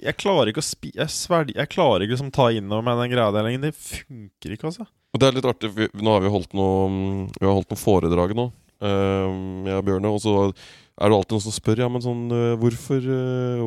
Jeg, 0.00 0.16
klarer 0.22 0.50
ikke 0.50 0.62
å 0.62 0.66
spi... 0.66 0.94
Jeg, 0.96 1.12
svelg, 1.12 1.52
jeg 1.54 1.70
klarer 1.74 2.06
ikke 2.06 2.16
liksom 2.16 2.32
ta 2.34 2.48
inn 2.54 2.72
over 2.72 2.86
meg 2.86 3.02
den 3.02 3.12
greia 3.12 3.34
der 3.34 3.44
lenger. 3.46 3.68
Det 3.68 3.74
funker 3.76 4.56
ikke, 4.56 4.70
altså. 4.70 4.88
Og 5.14 5.20
det 5.20 5.28
er 5.28 5.36
litt 5.36 5.48
artig, 5.50 5.70
nå 5.94 6.14
har 6.14 6.24
vi 6.24 6.32
holdt 6.32 6.56
noe 6.58 7.26
Vi 7.36 7.44
har 7.44 7.52
holdt 7.54 7.70
noen 7.70 7.84
foredrag 7.84 8.32
nå, 8.38 8.48
jeg 8.84 9.78
og 9.80 9.84
Bjørne. 9.88 10.12
Og 10.14 10.20
så 10.24 10.34
er 10.52 11.10
det 11.10 11.16
alltid 11.18 11.36
noen 11.36 11.44
som 11.48 11.56
spør 11.56 11.82
Ja, 11.84 11.88
men 11.90 12.04
sånn 12.04 12.24
eh, 12.30 12.54
Hvorfor 12.60 13.08
eh, 13.18 13.64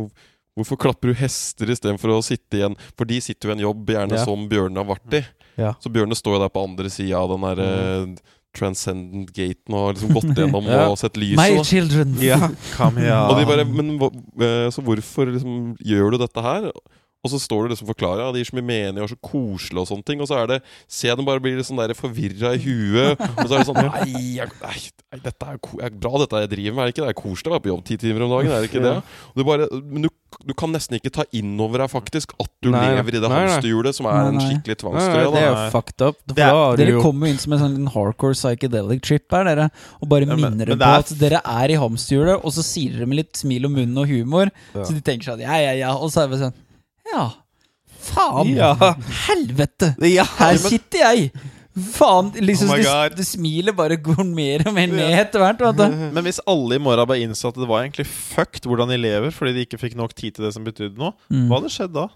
Hvorfor 0.58 0.80
klapper 0.82 1.12
du 1.12 1.18
hester 1.20 1.70
istedenfor 1.70 2.16
å 2.16 2.22
sitte 2.26 2.58
igjen? 2.58 2.78
For 2.98 3.06
de 3.06 3.20
sitter 3.22 3.50
jo 3.50 3.54
i 3.54 3.58
en 3.60 3.66
jobb 3.68 3.92
gjerne 3.94 4.18
Ja. 4.18 4.24
som 4.26 4.48
Bjørne 4.50 4.82
har 4.82 4.88
vært 4.90 5.20
i. 5.20 5.22
Ja. 5.62 5.76
Så 5.84 5.92
Bjørne 5.94 6.18
står 6.18 6.38
jo 6.38 6.42
der 6.42 6.50
på 6.56 6.64
andre 6.66 6.90
sida 6.90 7.20
av 7.20 7.30
den 7.36 7.46
der 7.46 7.62
eh, 7.62 8.16
Transcendent 8.58 9.30
Gaten 9.36 9.76
og 9.78 9.84
har 9.84 9.94
liksom 10.00 10.16
gått 10.18 10.32
gjennom 10.40 10.66
Ja. 10.72 10.88
og 10.90 10.98
sett 10.98 11.20
lyset. 11.22 11.38
My 11.38 11.62
children! 11.62 12.16
children. 12.18 12.56
Come 12.74 13.04
here. 13.06 13.20
Og 13.30 13.38
de 13.38 13.46
bare 13.52 13.68
Men 13.70 13.94
hva- 14.02 14.10
eh, 14.42 14.70
så 14.74 14.82
hvorfor 14.82 15.30
liksom 15.36 15.76
gjør 15.78 16.16
du 16.16 16.22
dette 16.24 16.42
her? 16.48 16.72
Og 17.26 17.32
så 17.34 17.40
står 17.42 17.66
det 17.66 17.74
liksom 17.74 17.88
forklarer 17.90 18.22
ja, 18.24 18.32
de 18.32 18.40
gir 18.40 18.48
så 18.48 18.56
mye 18.56 18.68
mening 18.68 19.02
og 19.04 19.10
så 19.10 19.18
koselig 19.26 19.82
og 19.82 19.88
sånne 19.90 20.06
ting. 20.06 20.22
Og 20.24 20.28
så 20.30 20.38
er 20.38 20.48
det 20.52 20.58
Se 20.88 21.10
de 21.10 21.24
bare 21.26 21.42
blir 21.44 21.58
litt 21.58 21.66
sånn 21.68 21.82
forvirra 21.98 22.54
i 22.56 22.62
huet. 22.62 23.20
Og 23.42 23.48
så 23.50 23.58
er 23.58 23.64
det 23.64 23.68
sånn 23.68 23.80
Nei, 23.82 24.36
jeg, 24.38 24.52
nei, 24.62 24.78
nei 25.12 25.20
dette 25.26 25.50
er, 25.50 25.58
ko- 25.60 25.80
er 25.84 25.90
bra, 25.98 26.12
dette 26.22 26.44
jeg 26.46 26.52
driver 26.54 26.78
med. 26.78 26.84
Er 26.84 26.86
det 26.86 26.94
ikke 26.94 27.02
det? 27.04 27.10
Det 27.10 27.16
er 27.18 27.22
koselig 27.24 27.50
å 27.50 27.56
være 27.58 27.66
på 27.66 27.72
jobb 27.74 27.84
ti 27.90 27.98
timer 28.06 28.24
om 28.28 28.32
dagen. 28.36 28.54
Er 28.54 28.64
det 28.64 28.70
ikke 28.70 28.84
det? 28.86 28.94
Og 29.34 29.42
du 29.42 29.44
bare, 29.50 29.68
men 29.82 30.06
du, 30.06 30.10
du 30.48 30.54
kan 30.62 30.72
nesten 30.78 31.00
ikke 31.00 31.12
ta 31.18 31.26
inn 31.36 31.56
over 31.66 31.84
deg 31.84 31.92
faktisk 31.92 32.36
at 32.40 32.52
du 32.64 32.70
Nei, 32.72 32.84
lever 32.96 33.18
i 33.18 33.24
det 33.26 33.32
hamsterhjulet, 33.34 33.98
som 33.98 34.08
er 34.12 34.18
Nei, 34.22 34.30
en 34.30 34.40
skikkelig 34.46 34.78
tvangstrøye. 34.86 35.32
det 35.34 35.42
er 35.42 35.50
jo 35.50 35.66
fucked 35.74 36.06
up. 36.08 36.22
Er- 36.38 36.80
Dere 36.84 37.02
kommer 37.02 37.28
jo 37.28 37.34
inn 37.34 37.42
som 37.44 37.58
en 37.58 37.64
sånn 37.66 37.76
liten 37.76 37.92
hardcore 37.98 38.38
psychedelic 38.38 39.02
trip 39.08 39.26
her, 39.36 39.50
dere. 39.50 39.68
Og 40.00 40.08
bare 40.14 40.28
Ja, 40.30 40.36
men- 40.36 40.46
minner 40.54 40.70
men 40.70 40.78
dem 40.78 40.86
på 40.86 40.94
er- 40.94 41.04
at 41.04 41.12
dere 41.26 41.42
er 41.44 41.74
i 41.76 41.82
hamsterhjulet, 41.82 42.40
og 42.46 42.54
så 42.56 42.64
sier 42.64 42.94
dere 42.96 43.10
med 43.10 43.24
litt 43.24 43.34
smil 43.42 43.66
om 43.68 43.76
munnen 43.82 43.98
og 44.06 44.08
humor. 44.14 44.54
Ja. 44.78 44.86
Så 44.86 44.94
de 44.96 45.02
tenker 45.02 45.32
sånn 45.34 45.44
ja, 45.44 45.58
ja, 45.66 45.74
ja. 45.82 45.92
Og 45.98 46.14
så 46.14 46.24
er 46.24 46.32
det 46.32 46.40
sånn 46.46 46.56
Ja, 47.14 47.26
faen. 48.08 48.50
Ja. 48.56 48.72
Helvete. 49.28 49.94
Ja, 50.08 50.26
Her 50.38 50.58
men- 50.58 50.66
sitter 50.72 51.06
jeg. 51.06 51.32
Faen. 51.78 52.32
Liksom, 52.42 52.72
Oh 52.74 52.80
det, 52.82 53.18
det 53.20 53.26
smilet 53.28 53.76
bare 53.78 54.00
går 54.02 54.24
mer 54.26 54.64
og 54.66 54.74
mer 54.74 54.88
ned 54.90 55.14
etter 55.20 55.44
hvert. 55.44 55.60
Men 56.16 56.24
hvis 56.26 56.40
alle 56.50 56.80
i 56.80 56.82
morgen 56.82 57.06
bare 57.06 57.22
innså 57.22 57.52
at 57.52 57.60
det 57.62 57.68
var 57.70 57.84
egentlig 57.84 58.08
fucked 58.10 58.66
hvordan 58.66 58.90
de 58.90 58.98
lever 58.98 59.30
fordi 59.36 59.54
de 59.54 59.66
ikke 59.68 59.78
fikk 59.84 59.94
nok 60.00 60.16
tid 60.18 60.34
til 60.40 60.48
det 60.48 60.56
som 60.56 60.66
betydde 60.66 60.98
noe, 60.98 61.14
Mm. 61.30 61.46
hva 61.52 61.60
hadde 61.60 61.70
skjedd 61.76 61.94
da? 61.94 62.08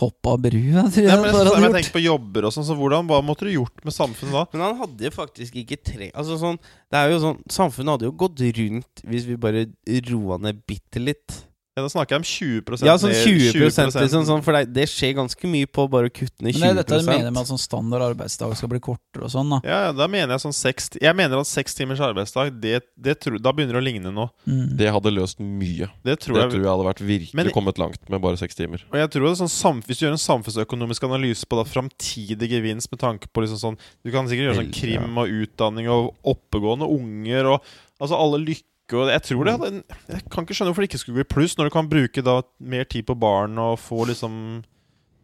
Hopp 0.00 0.26
av 0.26 0.40
brua, 0.42 0.82
tror 0.90 1.04
jeg. 1.04 1.06
Nei, 1.06 1.16
men 1.22 1.28
jeg, 1.28 1.34
bare 1.36 1.50
jeg, 1.54 1.62
jeg 1.62 1.74
tenker 1.76 1.94
på 1.94 2.02
jobber 2.02 2.46
og 2.48 2.52
sånn, 2.56 2.66
så 2.66 2.74
hvordan, 2.74 3.06
hva 3.06 3.20
måtte 3.22 3.46
du 3.46 3.52
gjort 3.54 3.84
med 3.86 3.94
samfunnet 3.94 4.34
da? 4.34 4.42
Men 4.56 4.64
han 4.66 4.78
hadde 4.80 5.06
jo 5.06 5.12
faktisk 5.14 5.54
ikke 5.62 5.78
tre 5.86 6.08
Altså 6.18 6.34
sånn 6.40 6.58
Det 6.90 6.98
er 6.98 7.12
jo 7.14 7.20
sånn 7.22 7.38
Samfunnet 7.46 7.94
hadde 7.94 8.08
jo 8.08 8.14
gått 8.24 8.42
rundt 8.58 9.04
hvis 9.06 9.28
vi 9.30 9.36
bare 9.38 9.68
roa 10.10 10.40
ned 10.42 10.64
bitte 10.66 10.98
litt. 10.98 11.44
Ja, 11.74 11.82
Da 11.82 11.88
snakker 11.90 12.14
jeg 12.14 12.20
om 12.22 12.26
20% 12.70 12.86
Ja, 12.86 12.92
sånn 13.02 13.10
20, 13.10 13.48
20%, 13.50 13.96
liksom, 13.98 14.22
sånn, 14.28 14.42
For 14.46 14.54
det, 14.54 14.68
det 14.76 14.84
skjer 14.86 15.16
ganske 15.18 15.48
mye 15.50 15.66
på 15.66 15.88
bare 15.90 16.06
å 16.06 16.12
kutte 16.14 16.44
ned 16.46 16.54
20 16.54 16.62
Men 16.62 16.76
det 16.78 16.84
er 16.84 16.84
20 16.84 16.84
dette 16.84 16.98
du 17.02 17.08
mener 17.08 17.32
med 17.34 17.40
at 17.42 17.48
sånn 17.50 17.58
standard 17.58 18.04
arbeidsdag 18.06 18.52
skal 18.60 18.70
bli 18.70 18.78
kortere 18.84 19.26
og 19.26 19.32
sånn, 19.32 19.50
da. 19.50 19.58
Ja, 19.66 19.78
ja, 19.88 19.94
da 19.98 20.06
mener 20.10 20.36
jeg 20.36 20.44
sånn 20.44 20.54
seks 20.54 20.92
Jeg 21.02 21.18
mener 21.18 21.40
at 21.42 21.50
seks 21.50 21.74
timers 21.74 22.02
arbeidsdag, 22.04 22.52
det, 22.62 22.76
det 22.94 23.16
tror, 23.24 23.40
da 23.42 23.50
begynner 23.50 23.74
det 23.74 23.82
å 23.82 23.86
ligne 23.88 24.12
noe. 24.14 24.30
Mm. 24.46 24.68
Det 24.78 24.92
hadde 24.94 25.12
løst 25.16 25.42
mye. 25.42 25.88
Det 26.06 26.14
tror 26.22 26.38
Det 26.38 26.44
jeg 26.44 26.52
tror 26.54 26.62
jeg 26.62 26.70
hadde 26.70 26.86
vært 26.92 27.02
virkelig 27.08 27.34
Men- 27.40 27.50
kommet 27.56 27.80
langt 27.82 28.06
med 28.08 28.22
bare 28.22 28.38
seks 28.38 28.54
timer. 28.54 28.84
Og 28.92 29.00
jeg 29.00 29.10
tror 29.10 29.26
det 29.26 29.32
er 29.34 29.40
sånn 29.42 29.50
sam, 29.54 29.82
Hvis 29.82 29.98
du 29.98 30.06
gjør 30.06 30.14
en 30.14 30.22
samfunnsøkonomisk 30.22 31.08
analyse 31.10 31.42
på 31.50 31.58
da 31.58 31.64
framtidig 31.66 32.50
gevinst 32.54 32.92
med 32.94 33.02
tanke 33.02 33.26
på 33.34 33.42
liksom 33.42 33.58
sånn 33.58 33.78
Du 34.06 34.12
kan 34.14 34.30
sikkert 34.30 34.52
gjøre 34.52 34.60
sånn 34.62 34.74
krim 34.74 35.18
og 35.18 35.26
utdanning 35.42 35.90
og 35.90 36.14
oppegående 36.22 36.86
unger 36.86 37.50
og 37.56 37.74
Altså 38.02 38.18
alle 38.18 38.40
lykke 38.42 38.66
og 38.92 39.08
Jeg 39.08 39.22
tror 39.22 39.44
det 39.44 39.52
hadde 39.54 39.66
en- 39.72 39.84
Jeg 40.08 40.30
kan 40.30 40.44
ikke 40.44 40.54
skjønne 40.54 40.72
hvorfor 40.74 40.82
det 40.84 40.90
ikke 40.90 40.98
skulle 41.00 41.24
bli 41.24 41.24
pluss, 41.34 41.56
når 41.56 41.64
du 41.64 41.70
kan 41.70 41.88
bruke 41.88 42.22
da 42.22 42.42
mer 42.60 42.84
tid 42.84 43.06
på 43.06 43.18
barn 43.18 43.58
og 43.58 43.78
få 43.78 44.06
liksom 44.06 44.64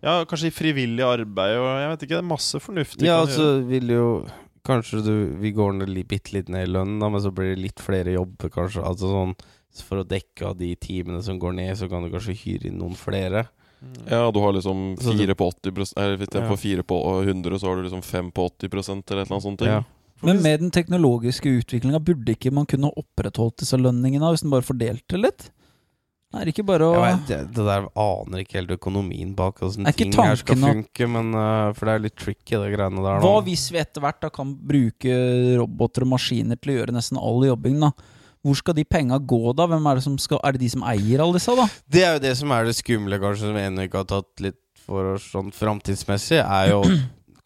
Ja, 0.03 0.25
kanskje 0.25 0.47
i 0.49 0.51
frivillig 0.51 1.05
arbeid 1.05 1.57
og 1.59 1.69
Jeg 1.81 1.91
vet 1.91 2.03
ikke, 2.07 2.17
det 2.17 2.25
er 2.25 2.35
masse 2.35 2.59
fornuftig 2.59 3.05
Ja, 3.05 3.21
altså 3.25 3.67
vil 3.69 3.89
jo 3.89 4.27
Kanskje 4.65 5.05
du 5.05 5.37
Vi 5.41 5.53
går 5.53 5.75
ned 5.77 6.09
bitte 6.09 6.33
litt 6.33 6.49
ned 6.49 6.69
i 6.69 6.73
lønnen, 6.73 6.99
da, 7.01 7.09
men 7.09 7.21
så 7.21 7.31
blir 7.33 7.55
det 7.55 7.63
litt 7.63 7.81
flere 7.81 8.13
jobber, 8.17 8.49
kanskje. 8.51 8.83
Altså 8.85 9.09
sånn 9.13 9.35
så 9.73 9.85
For 9.85 10.03
å 10.03 10.09
dekke 10.09 10.43
av 10.49 10.57
de 10.59 10.75
timene 10.77 11.23
som 11.23 11.39
går 11.39 11.55
ned, 11.55 11.77
så 11.77 11.89
kan 11.89 12.03
du 12.03 12.11
kanskje 12.11 12.35
hyre 12.35 12.67
inn 12.67 12.79
noen 12.79 12.97
flere. 12.97 13.47
Ja, 14.11 14.31
du 14.31 14.41
har 14.41 14.53
liksom 14.53 14.99
fire 14.99 15.35
på 15.35 15.47
80 15.53 15.95
Eller 15.97 16.17
hvis 16.19 16.29
jeg 16.35 16.43
Ja. 16.43 16.49
får 16.51 16.59
fire 16.59 16.83
på 16.83 16.99
100, 17.25 17.59
så 17.59 17.69
har 17.69 17.77
du 17.77 17.83
liksom 17.89 18.03
fem 18.05 18.31
på 18.33 18.45
80% 18.51 19.11
eller 19.11 19.23
et 19.23 19.31
eller 19.31 19.37
annet 19.39 19.43
sånt. 19.43 19.59
ting. 19.59 19.69
Ja. 19.69 19.85
Men 20.27 20.43
med 20.45 20.61
den 20.61 20.75
teknologiske 20.75 21.49
utviklinga, 21.63 22.01
burde 22.05 22.35
ikke 22.37 22.53
man 22.55 22.69
kunne 22.69 22.93
opprettholdt 22.93 23.63
disse 23.63 23.79
lønningene 23.81 24.33
hvis 24.33 24.45
den 24.45 24.53
bare 24.53 24.67
fordelte 24.67 25.21
litt? 25.21 25.49
Er 26.31 26.47
ikke 26.47 26.63
bare 26.63 26.87
å 26.87 26.93
Jeg 26.95 27.03
vet, 27.17 27.23
det, 27.27 27.39
det 27.57 27.65
der 27.67 27.89
aner 27.99 28.43
ikke 28.45 28.61
helt 28.61 28.75
økonomien 28.77 29.33
bak 29.35 29.59
åssen 29.67 29.89
ting 29.99 30.13
her 30.15 30.37
skal 30.39 30.61
funke, 30.63 31.09
men 31.11 31.33
uh, 31.35 31.73
For 31.75 31.89
det 31.89 31.97
er 31.97 32.05
litt 32.05 32.17
tricky, 32.21 32.55
det 32.55 32.71
greiene 32.77 33.03
der. 33.03 33.19
Hva 33.25 33.33
da. 33.41 33.43
hvis 33.49 33.67
vi 33.75 33.81
etter 33.83 34.05
hvert 34.05 34.21
da 34.23 34.31
kan 34.31 34.53
bruke 34.55 35.17
roboter 35.59 36.07
og 36.07 36.13
maskiner 36.13 36.61
til 36.61 36.71
å 36.71 36.79
gjøre 36.79 36.95
nesten 36.95 37.19
all 37.19 37.43
jobbing, 37.49 37.83
da? 37.83 37.91
Hvor 38.47 38.57
skal 38.57 38.79
de 38.79 38.87
penga 38.89 39.19
gå, 39.19 39.41
da? 39.59 39.67
Hvem 39.69 39.91
Er 39.91 39.99
det 39.99 40.07
som 40.07 40.15
skal 40.23 40.39
Er 40.47 40.55
det 40.55 40.63
de 40.63 40.71
som 40.73 40.87
eier 40.87 41.25
alle 41.25 41.37
disse, 41.37 41.57
da? 41.59 41.67
Det 41.91 42.07
er 42.07 42.15
jo 42.15 42.23
det 42.29 42.37
som 42.39 42.55
er 42.55 42.71
det 42.71 42.79
skumle, 42.79 43.19
kanskje, 43.21 43.51
som 43.51 43.59
ennå 43.67 43.89
ikke 43.89 44.05
har 44.05 44.13
tatt 44.15 44.45
litt 44.47 44.61
for 44.87 45.17
oss 45.17 45.27
sånn 45.35 45.51
framtidsmessig, 45.55 46.39
er 46.41 46.71
jo 46.71 46.85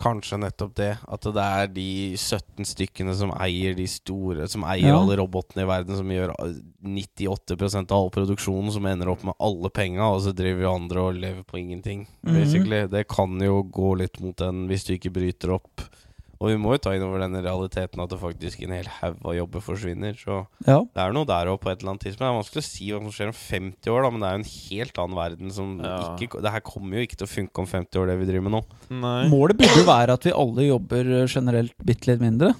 kanskje 0.01 0.38
nettopp 0.40 0.74
det. 0.78 0.90
At 1.09 1.20
det 1.22 1.45
er 1.45 1.66
de 1.74 1.86
17 2.16 2.64
stykkene 2.68 3.14
som 3.16 3.32
eier 3.38 3.74
de 3.76 3.86
store 3.86 4.49
Som 4.49 4.64
eier 4.64 4.88
Ja. 4.88 4.99
alle 5.01 5.16
robotene 5.16 5.62
i 5.64 5.66
verden, 5.68 5.97
som 5.97 6.09
gjør 6.09 6.34
98% 6.84 7.90
av 7.92 7.99
all 7.99 8.11
produksjonen, 8.11 8.72
som 8.72 8.86
ender 8.86 9.09
opp 9.12 9.24
med 9.24 9.34
alle 9.40 9.70
penga, 9.70 10.07
og 10.14 10.22
så 10.22 10.34
driver 10.36 10.62
jo 10.66 10.74
andre 10.74 11.01
og 11.09 11.14
lever 11.20 11.42
på 11.45 11.59
ingenting. 11.61 12.07
Mhm. 12.22 12.34
Basically 12.34 12.86
Det 12.88 13.09
kan 13.09 13.38
jo 13.40 13.62
gå 13.62 13.97
litt 13.99 14.20
mot 14.20 14.36
den 14.36 14.66
hvis 14.68 14.84
du 14.86 14.95
ikke 14.99 15.12
bryter 15.12 15.55
opp. 15.55 15.80
Og 16.45 16.51
vi 16.53 16.59
må 16.61 16.74
jo 16.74 16.80
ta 16.84 16.92
inn 16.92 17.03
over 17.07 17.22
denne 17.24 17.40
realiteten 17.40 18.03
at 18.05 18.11
det 18.12 18.18
faktisk 18.20 18.61
en 18.66 18.74
hel 18.76 18.88
haug 18.99 19.16
av 19.24 19.36
jobber 19.38 19.62
forsvinner. 19.64 20.12
Så 20.20 20.42
Ja. 20.68 20.82
det 20.84 21.01
er 21.01 21.14
noe 21.16 21.24
der 21.24 21.49
òg 21.49 21.57
på 21.62 21.70
et 21.72 21.80
eller 21.80 21.95
annet 21.95 22.05
tidspunkt. 22.05 22.20
Det 22.20 22.28
er 22.28 22.36
vanskelig 22.36 22.61
å 22.61 22.68
si 22.68 22.90
hva 22.92 23.01
som 23.01 23.14
skjer 23.16 23.30
om 23.32 23.39
50 23.39 23.90
år, 23.94 24.02
da, 24.05 24.10
men 24.12 24.20
det 24.20 24.28
er 24.28 24.35
jo 24.36 24.43
en 24.43 24.52
helt 24.52 25.01
annen 25.05 25.16
verden 25.16 25.51
som 25.56 25.73
Ja. 25.81 25.97
ikke 26.20 26.43
Det 26.44 26.52
her 26.52 26.60
kommer 26.60 26.98
jo 27.01 27.06
ikke 27.06 27.16
til 27.16 27.27
å 27.27 27.32
funke 27.32 27.59
om 27.64 27.66
50 27.66 27.97
år, 28.02 28.06
det 28.12 28.19
vi 28.20 28.27
driver 28.28 28.44
med 28.51 28.52
nå. 28.59 28.62
Nei. 29.01 29.28
Målet 29.32 29.56
burde 29.56 29.81
jo 29.81 29.89
være 29.89 30.12
at 30.12 30.24
vi 30.28 30.36
alle 30.36 30.69
jobber 30.69 31.23
eh, 31.23 31.27
generelt 31.27 31.73
bitte 31.82 32.06
litt 32.12 32.20
mindre. 32.20 32.52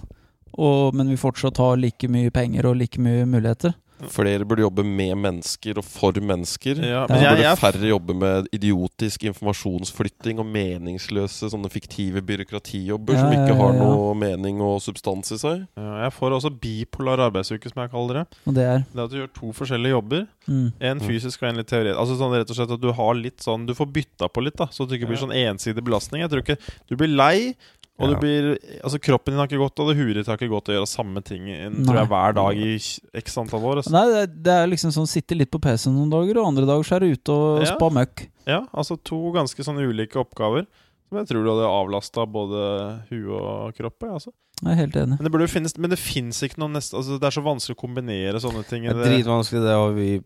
Og, 0.57 0.95
men 0.95 1.09
vi 1.11 1.17
fortsatt 1.19 1.57
har 1.59 1.77
like 1.77 2.09
mye 2.09 2.31
penger 2.31 2.67
og 2.71 2.77
like 2.79 2.97
mye 3.03 3.25
muligheter. 3.27 3.75
Flere 4.11 4.45
burde 4.45 4.65
jobbe 4.65 4.83
med 4.85 5.15
mennesker 5.17 5.79
og 5.81 5.85
for 5.87 6.13
mennesker. 6.21 6.81
Ja, 6.83 7.05
men 7.09 7.21
så 7.23 7.31
burde 7.35 7.53
færre 7.61 7.89
jobbe 7.89 8.15
med 8.19 8.49
idiotisk 8.53 9.25
informasjonsflytting 9.31 10.41
og 10.43 10.47
meningsløse 10.51 11.49
sånne 11.53 11.71
fiktive 11.73 12.23
byråkratijobber 12.27 13.17
som 13.19 13.31
Ja, 13.31 13.33
som 13.33 13.45
ikke 13.47 13.57
har 13.61 13.73
ja, 13.73 13.79
ja. 13.79 13.85
noe 13.85 14.15
mening 14.19 14.61
og 14.65 14.81
substans 14.85 15.33
i 15.33 15.39
seg. 15.41 15.67
ja, 15.79 15.93
jeg 16.05 16.13
får 16.19 16.37
også 16.39 16.51
bipolar 16.61 17.23
arbeidsuke, 17.29 17.71
som 17.73 17.83
jeg 17.85 17.91
kaller 17.95 18.15
det. 18.23 18.25
Og 18.47 18.55
det 18.59 18.65
er 18.65 18.79
Det 18.91 18.99
er 19.01 19.05
at 19.05 19.11
du 19.11 19.17
gjør 19.21 19.33
to 19.41 19.53
forskjellige 19.53 19.95
jobber. 19.95 20.27
mm. 20.49 20.73
En 20.81 21.01
fysisk 21.01 21.43
og 21.43 21.49
en 21.49 21.57
litt 21.63 21.69
teoretisk. 21.71 21.99
Altså 22.01 22.19
sånn 22.19 22.35
rett 22.37 22.51
og 22.51 22.57
slett 22.57 22.71
at 22.77 22.81
Du 22.81 22.93
har 22.93 23.15
litt 23.15 23.39
sånn 23.41 23.67
Du 23.67 23.75
får 23.75 23.87
bytta 23.93 24.29
på 24.29 24.43
litt, 24.45 24.57
da 24.57 24.67
så 24.67 24.85
at 24.85 24.91
det 24.91 25.01
ikke 25.01 25.09
blir 25.09 25.21
Ja. 25.21 25.27
sånn 25.27 25.37
ensidig 25.55 25.85
belastning. 25.85 26.21
Jeg 26.21 26.31
tror 26.31 26.43
ikke 26.43 26.59
Du 26.91 26.97
blir 26.97 27.09
lei, 27.15 27.55
og 27.99 28.09
Ja. 28.11 28.15
du 28.15 28.21
blir 28.21 28.59
Altså 28.83 28.99
kroppen 28.99 29.33
din 29.33 29.39
har 29.39 29.47
ikke 29.47 29.61
godt 29.63 29.79
og 29.79 29.89
det, 29.89 29.97
huet 29.97 30.15
ditt 30.19 30.27
har 30.27 30.37
ikke 30.37 30.51
godt 30.51 30.69
å 30.69 30.75
gjøre 30.75 30.89
samme 30.91 31.23
ting 31.23 31.45
tror 31.87 31.99
jeg, 32.01 32.09
hver 32.11 32.35
dag 32.35 32.57
i 32.59 32.75
x 33.23 33.37
antall 33.39 33.63
år. 33.63 33.77
Altså. 33.83 33.93
Nei, 33.95 34.05
det 34.11 34.43
det 34.43 34.53
er 34.53 34.67
liksom 34.67 34.91
sånn 34.91 35.07
sitte 35.07 35.37
litt 35.39 35.51
på 35.51 35.61
PC-en 35.63 35.95
noen 35.95 36.11
dager, 36.11 36.41
og 36.41 36.49
andre 36.51 36.67
dager 36.67 36.83
så 36.85 36.97
er 36.97 37.01
du 37.07 37.13
ute 37.15 37.31
og 37.33 37.63
Ja. 37.63 37.75
spa 37.77 37.89
møkk. 37.91 38.27
Ja, 38.47 38.67
altså 38.75 38.99
to 39.03 39.31
ganske 39.33 39.63
sånne 39.63 39.87
ulike 39.87 40.19
oppgaver 40.19 40.67
som 41.09 41.19
jeg 41.19 41.29
tror 41.29 41.45
du 41.45 41.51
hadde 41.55 41.71
avlasta 41.71 42.27
både 42.27 43.07
huet 43.11 43.31
og 43.31 43.75
kroppen. 43.77 44.11
Altså. 44.11 44.33
Jeg 44.63 44.71
er 44.73 44.81
helt 44.87 44.95
enig. 44.97 45.19
Men 45.19 45.25
det 45.27 45.33
burde 45.33 45.49
finnes 45.51 45.77
Men 45.79 45.91
det 45.91 45.99
fins 45.99 46.41
ikke 46.43 46.59
noe 46.59 46.71
neste 46.71 46.95
altså, 46.95 47.19
Det 47.19 47.27
er 47.27 47.35
så 47.35 47.43
vanskelig 47.43 47.75
å 47.75 47.81
kombinere 47.81 48.39
sånne 48.41 48.65
ting. 48.69 48.85
Det 48.85 48.95
er 48.95 49.23
dritvanskelig, 49.23 49.63
det 49.63 49.75
har 49.75 49.93
vi 49.93 50.21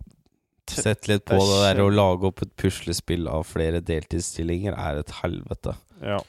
sett 0.68 1.08
litt 1.08 1.24
på. 1.24 1.36
Det 1.36 1.48
Det 1.48 1.68
er 1.70 1.74
der 1.74 1.82
å 1.84 1.92
lage 1.94 2.24
opp 2.28 2.42
et 2.42 2.56
puslespill 2.56 3.26
av 3.28 3.44
flere 3.48 3.80
deltidsstillinger 3.80 4.76
er 4.76 4.98
et 5.00 5.12
helvete. 5.22 5.76
Ja. 6.02 6.20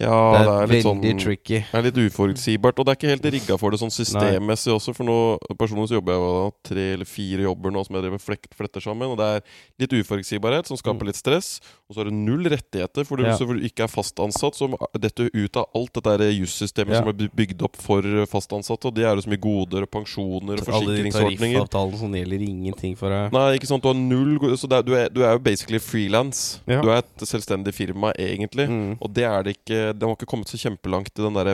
Ja, 0.00 0.08
det 0.32 0.38
det 0.40 0.48
er, 0.48 0.48
er 0.48 0.60
litt 0.62 0.70
veldig 0.72 1.10
sånn 1.12 1.18
tricky. 1.20 1.58
Det 1.68 1.76
er 1.76 1.82
litt 1.84 1.98
uforutsigbart, 2.00 2.78
og 2.80 2.86
det 2.86 2.92
er 2.94 2.96
ikke 2.96 3.10
helt 3.12 3.26
rigga 3.34 3.56
for 3.60 3.74
det 3.74 3.80
sånn 3.82 3.92
systemmessig 3.92 4.72
også. 4.72 4.94
For 4.96 5.04
nå 5.04 5.16
personlig 5.60 5.90
så 5.90 5.98
jobber 5.98 6.14
jeg 6.14 6.22
jo 6.22 6.54
tre 6.64 6.84
eller 6.94 7.04
fire 7.10 7.44
jobber 7.44 7.74
nå 7.74 7.82
som 7.84 7.98
jeg 7.98 8.04
driver 8.06 8.22
flekt, 8.24 8.54
fletter 8.56 8.80
sammen. 8.80 9.12
Og 9.12 9.18
det 9.20 9.26
er 9.28 9.42
litt 9.84 9.92
uforutsigbarhet 10.00 10.66
som 10.70 10.78
skaper 10.80 11.04
Mm. 11.04 11.10
litt 11.12 11.16
stress. 11.20 11.60
Og 11.90 11.94
så 11.94 12.00
har 12.00 12.04
du 12.08 12.16
null 12.16 12.48
rettigheter, 12.48 13.04
for 13.04 13.16
du, 13.20 13.24
Ja. 13.24 13.36
så 13.36 13.44
hvor 13.44 13.60
du 13.60 13.66
ikke 13.68 13.84
er 13.84 13.92
fast 13.92 14.16
ansatt. 14.16 14.54
Så 14.56 14.70
detter 14.98 15.28
du 15.28 15.44
ut 15.44 15.56
av 15.60 15.66
alt 15.74 15.92
dette 15.92 16.30
jussystemet 16.40 16.92
Ja. 16.96 16.98
som 17.04 17.08
er 17.08 17.28
bygd 17.28 17.60
opp 17.62 17.76
for 17.76 18.00
fast 18.32 18.48
ansatte. 18.50 18.86
Og 18.88 18.94
det 18.94 19.04
er 19.04 19.14
jo 19.14 19.20
så 19.20 19.28
mye 19.28 19.42
goder 19.44 19.82
og 19.82 19.90
pensjoner 19.90 20.56
og 20.56 20.68
Alle 20.72 20.96
forsikringsordninger. 20.96 21.68
tariffavtalene 21.68 21.98
som 21.98 22.12
gjelder 22.12 22.40
ingenting 22.48 22.96
for 22.96 23.10
deg. 23.10 23.30
Nei, 23.30 23.58
ikke 23.58 23.66
sant, 23.68 23.82
du 23.82 23.88
har 23.88 23.94
null 23.94 24.38
Så 24.56 24.64
er, 24.72 24.82
du, 24.82 24.94
er, 24.94 25.08
du 25.10 25.20
er 25.22 25.32
jo 25.36 25.38
basically 25.38 25.78
frilans. 25.78 26.60
Ja. 26.66 26.80
Du 26.80 26.88
er 26.88 27.04
et 27.04 27.18
selvstendig 27.28 27.74
firma, 27.74 28.12
egentlig. 28.16 28.66
Mm. 28.70 28.96
Og 29.02 29.12
det 29.12 29.24
er 29.24 29.42
det 29.42 29.56
ikke 29.58 29.81
De 29.92 30.06
har 30.08 30.14
ikke 30.16 30.28
kommet 30.30 30.50
så 30.50 30.60
kjempelangt 30.60 31.12
i 31.18 31.24
den 31.24 31.34
der 31.38 31.50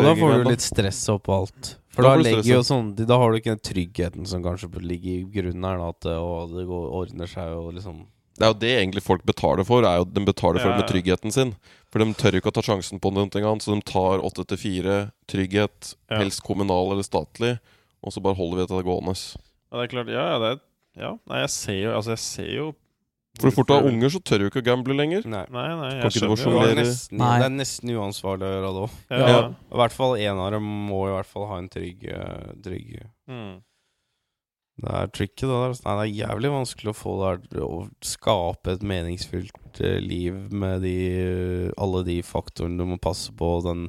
Og 0.00 0.06
da 0.08 0.14
får 0.18 0.36
du 0.44 0.50
litt 0.50 0.64
stress 0.64 1.02
oppå 1.12 1.34
alt. 1.36 1.72
For 1.96 2.04
Da 2.04 2.12
da, 2.16 2.42
jo 2.44 2.60
sånn 2.66 2.90
Da 2.98 3.16
har 3.16 3.32
du 3.32 3.38
ikke 3.38 3.54
den 3.54 3.64
tryggheten 3.64 4.26
som 4.28 4.42
kanskje 4.44 4.68
ligger 4.84 5.12
i 5.14 5.24
grunnen 5.38 5.64
her. 5.64 5.80
At 5.88 6.00
det, 6.04 6.16
å, 6.20 6.44
det 6.50 6.66
går, 6.68 6.86
ordner 7.00 7.30
seg 7.30 7.54
og 7.56 7.72
liksom 7.78 8.04
Det 8.36 8.44
er 8.44 8.52
jo 8.52 8.58
det 8.60 8.72
egentlig 8.76 9.04
folk 9.06 9.24
betaler 9.24 9.64
for. 9.64 9.86
Er 9.88 10.02
jo, 10.02 10.08
de 10.08 10.24
betaler 10.28 10.60
for 10.60 10.72
Ja, 10.72 10.76
det 10.76 10.84
med 10.84 10.92
tryggheten 10.92 11.32
sin. 11.32 11.54
For 11.92 12.02
de 12.04 12.12
tør 12.20 12.36
ikke 12.36 12.52
å 12.52 12.56
ta 12.58 12.64
sjansen 12.66 13.00
på 13.00 13.12
noe 13.14 13.28
annet, 13.30 13.64
så 13.64 13.72
de 13.72 13.80
tar 13.88 14.20
åtte 14.20 14.44
til 14.44 14.60
fire, 14.60 14.96
trygghet, 15.30 15.94
Ja. 16.10 16.18
helst 16.20 16.42
kommunal 16.44 16.92
eller 16.92 17.06
statlig, 17.06 17.58
og 18.04 18.12
så 18.12 18.20
bare 18.20 18.36
holder 18.36 18.56
vi 18.58 18.66
dette 18.66 18.84
gående. 18.84 19.14
ja, 19.72 19.80
det 19.80 19.84
er 19.86 19.92
klart. 19.94 20.08
Ja, 20.12 20.24
ja, 20.32 20.38
det 20.42 20.50
er, 20.52 20.60
ja. 21.00 21.18
Nei, 21.26 21.40
jeg 21.40 21.50
ser 21.50 21.80
jo 21.80 21.94
Altså, 21.96 22.10
jeg 22.12 22.18
ser 22.18 22.50
jo 22.52 22.74
For 23.40 23.52
fort 23.52 23.68
du 23.68 23.74
har 23.74 23.86
unger, 23.88 24.08
så 24.12 24.20
tør 24.24 24.42
du 24.42 24.48
ikke 24.48 24.62
å 24.62 24.66
gamble 24.66 24.96
lenger. 24.96 25.26
Nei. 25.28 25.44
Nei, 25.52 25.66
nei, 25.76 25.90
jeg 25.98 26.16
skjønner 26.16 26.40
Det, 26.40 26.52
var 26.56 26.74
nesten, 26.78 27.18
Nei. 27.20 27.30
det 27.42 27.46
er 27.50 27.54
nesten 27.58 27.94
uansvarlig 27.96 28.48
å 28.48 28.52
gjøre 28.54 28.72
det 28.72 28.82
òg. 28.86 28.98
Ja. 29.12 29.28
Ja. 29.28 29.40
I 29.52 29.80
hvert 29.82 29.96
fall 29.96 30.16
en 30.16 30.42
av 30.46 30.50
dem 30.56 30.68
må 30.88 31.00
i 31.08 31.14
hvert 31.14 31.30
fall 31.30 31.48
ha 31.50 31.58
en 31.60 31.70
trygg, 31.72 32.04
eh, 32.12 32.52
trygg 32.64 33.00
Mm. 33.26 33.56
Det 34.76 34.92
er 34.92 35.06
tricky, 35.08 35.46
det 35.48 35.56
der. 35.56 35.74
Nei, 35.86 35.92
det 35.96 36.02
er 36.04 36.28
jævlig 36.28 36.50
vanskelig 36.52 36.90
å 36.92 36.96
få 36.98 37.12
det 37.16 37.28
her 37.56 37.62
Å 37.64 37.78
skape 38.04 38.74
et 38.74 38.82
meningsfylt 38.84 39.80
eh, 39.80 40.00
liv 40.04 40.36
med 40.52 40.82
de 40.84 41.72
alle 41.80 42.02
de 42.04 42.18
faktorene 42.22 42.76
du 42.76 42.84
må 42.84 42.98
passe 43.00 43.32
på, 43.32 43.54
og 43.56 43.64
den 43.64 43.86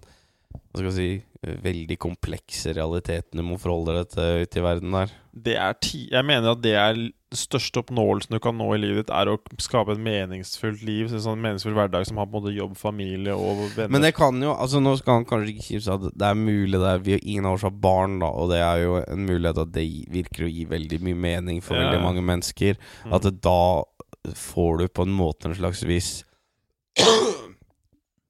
hva 0.58 0.82
skal 0.82 0.90
jeg 0.92 0.98
si 0.98 1.38
veldig 1.64 1.98
komplekse 2.02 2.74
realiteten 2.76 3.38
du 3.38 3.46
må 3.46 3.60
forholde 3.62 4.00
deg 4.00 4.10
til 4.16 4.44
ute 4.44 4.60
i 4.60 4.64
verden 4.66 4.96
der. 4.96 5.14
Det 5.38 5.54
er 5.62 5.76
ti 5.78 6.08
Jeg 6.10 6.26
mener 6.26 6.56
at 6.56 6.64
det 6.64 6.74
er 6.74 6.96
den 6.98 7.12
største 7.38 7.82
oppnåelsen 7.84 8.34
du 8.34 8.40
kan 8.42 8.56
nå 8.58 8.70
i 8.74 8.80
livet 8.80 9.06
ditt, 9.06 9.14
er 9.14 9.30
å 9.30 9.36
skape 9.62 9.94
et 9.94 10.02
meningsfullt 10.02 10.82
liv. 10.88 11.12
En 11.12 11.24
sånn 11.24 11.42
meningsfull 11.44 11.76
hverdag 11.78 12.08
som 12.08 12.22
har 12.22 12.30
både 12.32 12.56
jobb, 12.56 12.78
familie 12.80 13.36
og 13.36 13.66
venner. 13.76 13.92
Men 13.94 14.06
det 14.08 14.14
kan 14.18 14.40
jo 14.42 14.56
Altså 14.56 14.82
Nå 14.82 14.96
skal 15.00 15.20
han 15.20 15.28
kanskje 15.30 15.54
ikke 15.54 15.68
kimse 15.68 15.98
at 15.98 16.08
det 16.08 16.30
er 16.30 16.40
mulig 16.40 16.80
det 16.80 16.94
er, 16.94 17.04
Vi 17.04 17.20
ingen 17.20 17.50
av 17.50 17.58
oss 17.58 17.68
har 17.68 17.76
barn, 17.76 18.18
da, 18.24 18.32
og 18.32 18.54
det 18.54 18.62
er 18.64 18.86
jo 18.86 18.96
en 19.04 19.28
mulighet 19.28 19.62
at 19.66 19.76
det 19.76 19.86
virker 20.14 20.48
å 20.48 20.52
gi 20.52 20.66
veldig 20.70 21.02
mye 21.10 21.22
mening 21.28 21.62
for 21.66 21.78
Ja, 21.78 21.86
veldig 21.86 22.02
mange 22.06 22.26
mennesker. 22.26 22.80
At 23.06 23.28
mm. 23.28 23.44
da 23.44 24.34
får 24.36 24.82
du 24.82 24.88
på 24.90 25.06
en 25.08 25.14
måte 25.16 25.52
en 25.52 25.56
slags 25.56 25.86
vis 25.88 26.16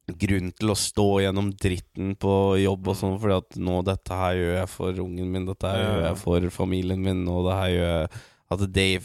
grunn 0.07 0.53
til 0.55 0.71
å 0.71 0.75
stå 0.79 1.07
gjennom 1.25 1.49
dritten 1.59 2.15
på 2.15 2.33
jobb 2.63 2.87
og 2.87 2.95
sånn, 2.95 3.17
fordi 3.19 3.37
at 3.41 3.57
nå 3.59 3.81
dette 3.83 4.15
her 4.15 4.35
gjør 4.39 4.53
jeg 4.61 4.69
for 4.71 5.01
ungen 5.03 5.31
min, 5.33 5.45
dette 5.49 5.67
her 5.67 5.81
gjør 5.83 6.05
jeg 6.07 6.17
for 6.21 6.49
familien 6.49 7.01
min, 7.03 7.25
og 7.27 7.43
det 7.49 7.57
her 7.59 7.69
gjør 7.75 7.93
jeg 8.01 8.09
At 8.49 8.61
det 8.71 9.01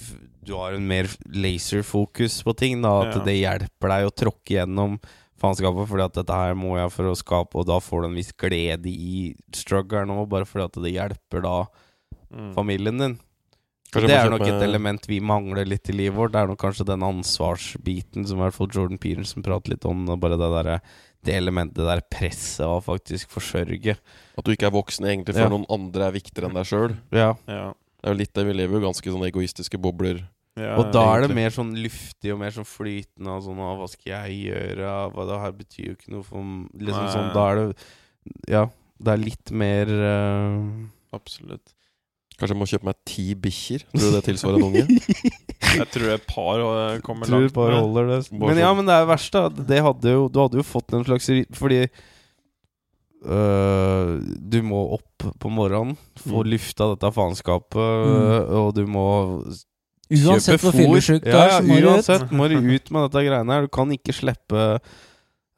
Du 0.47 0.53
har 0.55 0.75
en 0.75 0.87
mer 0.87 1.09
laserfokus 1.35 2.43
på 2.47 2.55
ting, 2.57 2.81
da. 2.83 3.01
At 3.03 3.17
Ja. 3.17 3.25
det 3.25 3.35
hjelper 3.43 3.89
deg 3.91 4.07
å 4.07 4.15
tråkke 4.15 4.55
gjennom 4.55 5.01
faenskapet, 5.41 5.89
fordi 5.89 6.05
at 6.05 6.15
dette 6.15 6.33
her 6.33 6.55
må 6.55 6.77
jeg 6.79 6.91
for 6.93 7.05
å 7.11 7.17
skape, 7.19 7.55
og 7.59 7.67
da 7.67 7.79
får 7.81 8.03
du 8.03 8.07
en 8.09 8.15
viss 8.15 8.33
glede 8.33 8.87
i 8.87 9.35
struggeren 9.53 10.11
òg, 10.11 10.29
bare 10.29 10.45
fordi 10.47 10.65
at 10.65 10.73
det 10.83 10.95
hjelper 10.95 11.43
da 11.43 11.67
Mm. 12.33 12.55
familien 12.55 12.99
din. 12.99 13.19
Kanskje 13.93 14.09
det 14.09 14.17
er 14.17 14.31
nok 14.33 14.47
et 14.49 14.63
element 14.65 15.07
vi 15.07 15.19
mangler 15.21 15.69
litt 15.69 15.89
i 15.93 15.93
livet 15.93 16.17
vårt. 16.17 16.33
Det 16.33 16.41
er 16.41 16.49
nok 16.49 16.61
kanskje 16.63 16.87
den 16.89 17.03
ansvarsbiten 17.05 18.27
som 18.27 18.39
i 18.39 18.43
hvert 18.47 18.57
fall 18.57 18.71
Jordan 18.73 18.99
Peterson 19.03 19.45
prater 19.45 19.75
litt 19.75 19.85
om. 19.89 20.07
og 20.09 20.21
Bare 20.23 20.39
det 20.41 20.49
der, 20.55 20.81
det 21.29 21.35
elementet, 21.37 21.77
det 21.77 21.85
der 21.91 22.01
presset 22.11 22.65
av 22.67 22.81
faktisk 22.87 23.29
forsørge. 23.31 23.99
At 24.39 24.45
du 24.45 24.53
ikke 24.55 24.71
er 24.71 24.75
voksen 24.75 25.05
egentlig, 25.05 25.35
for 25.37 25.45
Ja. 25.45 25.49
noen 25.53 25.67
andre 25.69 26.09
er 26.09 26.13
viktigere 26.17 26.49
enn 26.49 26.55
deg 26.57 26.65
sjøl. 26.71 26.97
Ja. 27.13 27.35
Ja. 27.47 27.75
Det 28.03 28.09
er 28.09 28.15
jo 28.15 28.19
litt 28.19 28.33
det, 28.35 28.47
vi 28.47 28.53
lever 28.55 28.81
jo 28.81 28.87
ganske 28.89 29.13
sånne 29.13 29.29
egoistiske 29.31 29.79
bobler. 29.79 30.25
Ja, 30.57 30.77
Og 30.77 30.91
da 30.93 31.03
er 31.15 31.21
det 31.21 31.31
egentlig. 31.31 31.35
mer 31.37 31.51
sånn 31.51 31.75
luftig 31.85 32.33
og 32.33 32.39
mer 32.41 32.51
sånn 32.51 32.67
flytende. 32.69 33.29
Og 33.37 33.43
sånn, 33.45 33.61
«Å, 33.61 33.77
hva 33.79 33.89
skal 33.89 34.11
jeg 34.29 34.53
gjøre? 34.53 35.13
Hva 35.15 35.27
det 35.29 35.39
her 35.41 35.53
betyr 35.53 35.85
jo 35.87 35.95
ikke 35.97 36.11
noe 36.13 36.23
for 36.25 36.41
liksom 36.77 37.05
Nei. 37.07 37.13
sånn, 37.13 37.33
Da 37.33 37.45
er 37.51 37.55
det 37.57 37.77
Ja, 38.49 38.65
det 39.03 39.13
er 39.13 39.17
litt 39.23 39.51
mer 39.53 39.87
uh... 39.87 40.87
Absolutt. 41.15 41.73
Kanskje 42.43 42.57
jeg 42.57 42.59
må 42.59 42.67
kjøpe 42.67 42.89
meg 42.91 42.97
ti 43.07 43.25
bikkjer? 43.39 43.85
Tror 43.95 44.03
du 44.03 44.15
det 44.17 44.23
tilsvarer 44.27 44.59
en 44.59 44.65
unge? 44.67 44.83
Jeg 45.79 45.87
tror 45.95 46.09
et 46.13 46.25
par 46.29 46.59
eh, 46.67 46.97
kommer 47.07 47.29
Tror 47.31 47.45
langt 47.47 47.55
Par 47.55 47.71
holder 47.79 48.09
det. 48.11 48.17
Men 48.35 48.59
ja, 48.59 48.67
sånn. 48.73 48.81
men 48.83 48.89
det 48.91 48.97
er 48.99 49.07
verst, 49.09 49.31
da. 49.37 49.45
Det 49.71 49.79
hadde 49.87 50.11
jo, 50.17 50.25
du 50.29 50.41
hadde 50.43 50.59
jo 50.59 50.65
fått 50.67 50.93
en 50.99 51.07
slags 51.07 51.31
Fordi 51.55 51.79
øh, 53.25 54.17
du 54.53 54.59
må 54.67 54.81
opp 54.99 55.29
på 55.41 55.51
morgenen, 55.55 55.95
få 56.19 56.43
Mm. 56.43 56.51
lufta 56.57 56.89
dette 56.95 57.13
faenskapet, 57.15 57.77
Mm. 57.79 58.51
og 58.59 58.75
du 58.75 58.87
må 58.87 59.07
Uansett 60.13 60.61
hvor 60.61 60.73
fyllesyk 60.77 61.23
du 61.25 61.31
er, 61.31 61.49
så 61.49 61.63
må 61.65 61.79
du 61.81 61.87
ut. 61.87 61.95
uansett 61.95 62.33
må 62.33 62.49
du 62.51 62.57
ut 62.59 62.91
med 62.91 63.07
dette 63.11 63.23
greiene 63.25 63.49
her. 63.55 63.63
Du 63.63 63.69
kan 63.69 63.89
ikke 63.95 64.13
slippe 64.13 64.81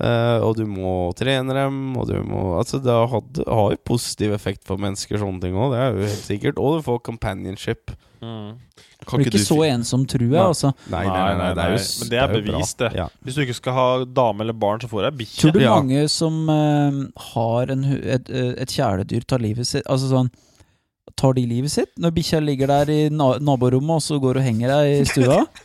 øh, 0.03 0.41
Og 0.47 0.57
du 0.57 0.65
må 0.67 1.13
trene 1.15 1.55
dem, 1.55 1.97
og 1.97 2.09
du 2.09 2.17
må 2.27 2.59
Altså, 2.59 2.79
det 2.83 2.95
hadde, 3.13 3.45
har 3.47 3.71
jo 3.75 3.83
positiv 3.87 4.33
effekt 4.33 4.65
for 4.67 4.77
mennesker, 4.81 5.19
sånne 5.21 5.41
ting 5.41 5.55
òg. 5.55 5.73
Det 5.75 5.81
er 5.81 5.93
jo 5.93 6.09
helt 6.09 6.27
sikkert. 6.27 6.59
Og 6.59 6.79
du 6.79 6.83
får 6.89 7.03
companionship. 7.05 7.95
Mm. 8.25 8.55
Kan 9.05 9.21
Blir 9.21 9.29
ikke 9.29 9.37
du 9.37 9.45
så 9.45 9.59
ensom, 9.69 10.07
tror 10.09 10.23
jeg. 10.25 10.33
Nei. 10.33 10.45
Altså. 10.49 10.71
Nei, 10.89 11.03
nei, 11.05 11.35
nei, 11.37 11.49
det 11.53 11.65
er 11.65 11.75
jo 11.75 11.81
Men 12.01 12.09
det 12.09 12.19
er 12.19 12.23
jo 12.25 12.39
bra. 12.39 12.53
bevist, 12.55 12.79
det. 12.81 12.91
Ja. 12.97 13.09
Hvis 13.21 13.35
du 13.37 13.43
ikke 13.45 13.57
skal 13.59 13.73
ha 13.77 13.87
dame 14.05 14.41
eller 14.47 14.57
barn, 14.57 14.81
så 14.81 14.89
får 14.89 15.11
du 15.11 15.25
ei 15.25 15.27
Tror 15.35 15.53
du 15.53 15.61
Ja. 15.61 15.75
mange 15.77 16.09
som 16.09 16.49
uh, 16.49 17.05
har 17.35 17.71
en, 17.75 17.85
et, 18.01 18.31
eh, 18.31 18.55
et 18.65 18.69
kjæledyr, 18.73 19.27
tar 19.29 19.39
livet 19.45 19.67
sitt 19.69 19.85
Altså 19.87 20.09
sånn 20.09 20.31
Tar 21.21 21.35
de 21.37 21.45
livet 21.47 21.71
sitt? 21.71 21.91
Når 22.01 22.15
bikkja 22.17 22.41
ligger 22.41 22.67
der 22.67 22.91
i 22.91 23.01
na 23.13 23.35
naborommet, 23.39 24.01
og 24.01 24.03
så 24.03 24.17
går 24.19 24.41
og 24.41 24.43
henger 24.47 24.73
deg 24.73 25.03
i 25.03 25.05
stua? 25.05 25.43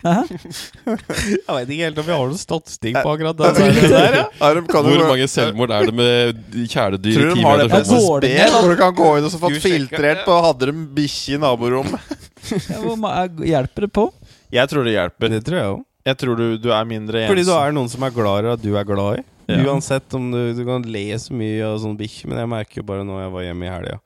Jeg 0.00 1.52
veit 1.52 1.68
ikke 1.74 1.84
helt 1.84 1.98
om 2.00 2.06
vi 2.06 2.14
har 2.14 2.30
noen 2.30 2.40
statistikk 2.40 2.96
på 3.04 3.10
akkurat 3.12 3.36
det 3.36 3.50
der, 3.90 4.16
ja. 4.16 4.24
Hvor 4.40 5.02
mange 5.10 5.26
selvmord 5.30 5.74
er 5.76 5.90
det 5.90 5.94
med 5.98 6.40
kjæledyr 6.70 7.18
Tror 7.18 7.30
i 7.30 7.34
de 7.36 7.44
har 7.44 7.60
det 7.60 7.66
på 7.72 7.80
går 7.90 8.24
det 8.24 8.30
SSB, 8.30 8.40
ned, 8.40 8.40
da? 8.40 8.60
hvor 8.62 8.72
du 8.72 8.78
kan 8.80 8.94
gå 9.00 9.10
inn 9.18 9.28
og 9.28 9.32
så 9.34 9.40
få 9.42 9.50
Skulle 9.50 9.60
sjekke. 9.60 9.74
filtrert 9.90 10.24
på 10.28 10.38
Hadde 10.46 10.70
de 10.70 10.74
bikkje 11.00 11.36
i 11.36 11.40
naborommet. 11.44 12.16
Ja, 12.56 12.78
hvor 12.80 12.96
ma- 12.98 13.12
er- 13.24 13.44
hjelper 13.52 13.86
det 13.86 13.90
på? 14.00 14.06
Jeg 14.50 14.70
tror 14.72 14.86
det 14.88 14.94
hjelper. 14.96 15.28
Det 15.36 15.42
tror 15.46 15.58
jeg 15.60 15.72
òg. 15.74 15.82
Jeg 16.08 16.16
tror 16.22 16.38
du, 16.40 16.46
du 16.58 16.70
er 16.72 16.86
mindre 16.88 17.20
ensom. 17.20 17.34
Fordi 17.34 17.44
du 17.44 17.52
er 17.58 17.74
noen 17.76 17.90
som 17.92 18.02
er 18.08 18.14
glad 18.16 18.46
i 18.48 18.52
at 18.54 18.62
du 18.64 18.70
er 18.80 18.86
glad 18.88 19.20
i. 19.20 19.24
Ja. 19.50 19.58
Uansett 19.68 20.14
om 20.16 20.30
du, 20.32 20.38
du 20.56 20.62
kan 20.64 20.82
le 20.86 21.04
så 21.20 21.34
mye 21.36 21.60
av 21.66 21.76
sånn 21.82 21.96
bikkje, 21.98 22.28
men 22.30 22.38
jeg 22.40 22.48
merker 22.48 22.80
jo 22.80 22.86
bare 22.88 23.04
når 23.04 23.24
jeg 23.26 23.32
var 23.34 23.42
hjemme 23.48 23.66
i 23.66 23.70
helga 23.74 23.96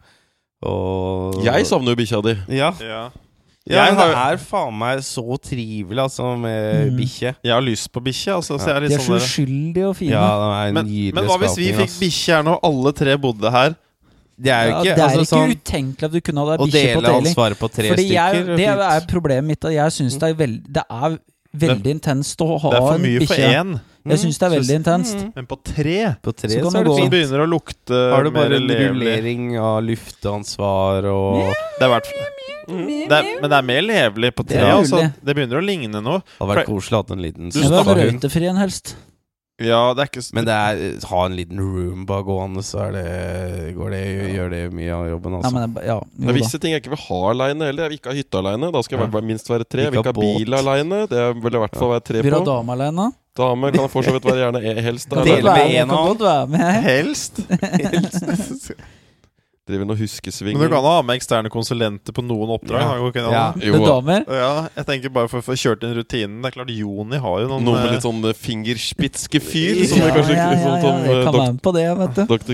Og 0.64 1.43
Jeg 1.44 1.66
savner 1.68 1.93
jo 1.94 1.98
bikkja 2.01 2.20
di. 2.24 2.35
Ja. 2.56 2.70
ja. 2.81 3.02
Ja 3.70 3.84
men 3.88 3.96
det 3.96 4.16
er 4.16 4.36
faen 4.44 4.74
meg 4.76 4.98
så 5.00 5.24
trivelig, 5.40 5.98
altså, 6.02 6.36
med 6.38 6.90
Mm. 6.92 6.96
bikkje. 6.98 7.34
Jeg 7.42 7.52
har 7.54 7.62
lyst 7.62 7.90
på 7.92 8.00
bikkje. 8.04 8.34
Altså, 8.36 8.58
ja. 8.60 8.80
De 8.80 8.86
er 8.86 8.98
sånn 8.98 9.06
så 9.06 9.14
der- 9.16 9.24
uskyldige 9.24 9.88
og 9.88 9.96
fine. 9.96 10.10
Ja, 10.10 10.62
er 10.64 10.68
en 10.68 10.74
men, 10.74 10.86
men 11.14 11.24
hva 11.24 11.38
hvis 11.40 11.56
vi 11.56 11.72
fikk 11.72 11.94
bikkje 12.02 12.34
her 12.36 12.42
nå, 12.42 12.58
alle 12.62 12.92
tre 12.92 13.16
bodde 13.16 13.50
her? 13.50 13.74
Det 14.36 14.50
er 14.50 14.64
jo 14.66 14.70
Ja, 14.70 14.78
ikke 14.82 14.84
det 14.84 14.98
er 14.98 15.08
altså, 15.08 15.20
ikke 15.20 15.30
sånn, 15.30 15.54
utenkelig 15.54 16.02
at 16.04 16.12
du 16.12 16.20
kunne 16.20 16.38
ha 16.44 16.56
Å 16.56 16.66
bikkje 16.66 16.94
på 16.96 17.02
deling. 17.02 17.26
ansvaret 17.26 17.56
på 17.58 17.68
tre 17.70 17.88
Fordi 17.94 18.08
jeg, 18.10 18.34
stykker 18.34 18.56
det 18.56 18.68
er 18.68 19.00
problemet 19.06 19.44
mitt. 19.44 19.64
At 19.64 19.72
jeg 19.72 19.90
syns 19.94 20.18
det 20.18 20.28
er 20.28 20.34
veldig 20.34 20.72
Det 20.72 20.82
er 20.90 21.18
veldig 21.56 21.90
intenst 21.94 22.36
å 22.42 22.58
ha 22.60 22.70
Det 22.70 22.76
er 22.76 22.80
for 22.82 22.94
en 22.94 23.00
mye 23.02 23.26
for 23.26 23.34
bikkje. 23.36 23.54
én. 23.54 23.80
Jeg 24.05 24.20
syns 24.20 24.36
det 24.40 24.44
er 24.47 24.52
veldig 24.52 24.74
intenst. 24.76 25.16
Mm. 25.16 25.28
Men 25.35 25.47
på 25.48 25.56
tre 25.64 25.98
På 26.20 26.32
tre 26.36 26.51
Så 26.52 26.60
kan 26.60 26.74
så 26.74 26.81
er 26.81 26.85
det. 26.85 26.93
Så 26.93 26.98
fint. 27.01 27.12
begynner 27.14 27.40
det 27.40 27.47
å 27.47 27.51
lukte 27.51 28.01
Har 28.12 28.26
du 28.26 28.31
bare 28.35 28.59
en 28.60 28.68
rullering 28.68 29.47
av 29.56 29.78
lufteansvar 29.86 31.09
og 31.09 31.40
Det 31.78 31.86
er 31.86 31.93
hvert 31.94 32.10
det 32.64 33.12
er, 33.12 33.26
men 33.43 33.51
det 33.52 33.56
er 33.59 33.64
mer 33.68 33.82
levelig 33.85 34.31
på 34.32 34.44
tre. 34.48 34.56
Det, 34.56 34.68
Altså. 34.72 35.01
Det 35.20 35.35
begynner 35.36 35.60
å 35.60 35.64
ligne 35.64 36.01
noe. 36.01 36.22
Det 36.24 36.39
hadde 36.40 36.55
vært 36.55 36.68
koselig 36.70 36.97
å 36.97 37.01
ha 37.02 37.12
en 37.12 37.20
liten 37.24 37.51
Jeg 37.52 37.68
vil 37.68 37.76
ha 37.76 37.97
røytefri 37.98 38.48
en 38.48 38.60
helst. 38.62 38.94
Ja, 39.62 39.93
det 39.94 40.02
er 40.02 40.09
ikke 40.09 40.22
Men 40.35 40.47
det 40.48 40.55
er, 40.55 40.81
ha 41.12 41.18
en 41.28 41.36
liten 41.39 41.60
roomba 41.62 42.16
gående, 42.26 42.64
så 42.66 42.89
er 42.89 42.97
det, 42.97 43.74
går 43.76 43.93
det, 43.94 44.01
gjør 44.35 44.48
det 44.51 44.62
mye 44.74 44.97
av 44.97 45.05
jobben, 45.12 45.36
Nei, 45.36 45.39
altså. 45.44 45.52
men 45.55 45.74
det, 45.76 45.85
ja, 45.86 45.98
Det 46.10 46.32
er 46.32 46.39
visse 46.40 46.59
ting 46.59 46.72
jeg 46.74 46.82
ikke 46.82 46.94
vil 46.97 47.05
ha 47.05 47.20
aleine 47.31 47.68
heller. 47.68 47.85
Jeg 47.85 47.93
vil 47.93 48.01
ikke 48.01 48.10
ha 48.10 48.18
hytte 48.18 48.40
aleine. 48.40 48.72
Da 48.74 48.82
skal 48.82 48.98
jeg 48.98 49.12
Ja. 49.12 49.20
minst 49.28 49.52
være 49.52 49.68
tre. 49.68 49.85
Jeg 49.85 49.93
vil 49.93 50.01
ikke 50.01 50.14
ha 50.14 50.20
bil 50.24 50.59
aleine. 50.59 51.05
Det 51.06 51.22
vil 51.44 51.55
i 51.55 51.62
hvert 51.62 51.76
fall 51.78 51.93
være 51.94 52.05
tre 52.09 52.22
Vil 52.24 52.35
du 52.35 52.39
ha 52.40 52.44
dame 52.48 52.74
alene? 52.74 53.12
Dame 53.35 53.73
kan 53.74 53.89
for 53.90 54.06
så 54.06 54.12
vidt 54.15 54.27
være 54.28 54.36
gjerne 54.44 54.82
helst. 54.82 55.11
Dele 55.11 55.43
med 55.43 55.81
en 55.81 55.90
være 56.23 56.47
med. 56.47 56.82
Helst. 56.82 57.40
Driver 59.64 59.86
noen 59.88 59.96
huskesvinger 59.96 60.60
Men 60.60 60.68
du 60.68 60.74
kan 60.74 60.84
ha 60.84 60.98
med 61.08 61.16
eksterne 61.16 61.48
konsulenter 61.48 62.12
på 62.12 62.20
noen 62.20 62.50
oppdrag. 62.52 62.82
Ja. 62.84 63.06
det? 63.14 63.22
Ja. 63.32 63.44
Jo, 63.64 63.78
damer. 63.80 64.26
Ja, 64.28 64.50
jeg 64.76 64.84
tenker 64.90 65.12
bare 65.14 65.30
for 65.32 65.40
å 65.40 65.46
få 65.46 65.56
kjørt 65.56 65.86
inn 65.86 65.94
rutinen. 65.96 66.42
Det 66.44 66.50
er 66.50 66.56
klart 66.58 66.72
Joni 66.74 67.20
har 67.22 67.38
jo 67.40 67.46
noen 67.48 67.64
Noe 67.64 67.78
med 67.78 67.86
eh, 67.88 67.94
litt 67.94 68.04
sånn 68.04 68.20
fingerspitske 68.36 69.40
fyr. 69.40 69.80
som 69.88 70.02
Ja, 70.02 70.10
kanskje 70.18 70.36
ja, 70.36 70.48
ja, 70.52 70.58
som, 70.60 70.74
som 70.84 70.98
jeg 71.08 71.16
eh, 71.16 71.22
kan 71.24 71.38
være 71.38 71.54
med 71.56 71.62
på 71.64 71.72
det, 71.78 71.84
vet 72.02 72.18
du. 72.18 72.22
Dr. 72.34 72.52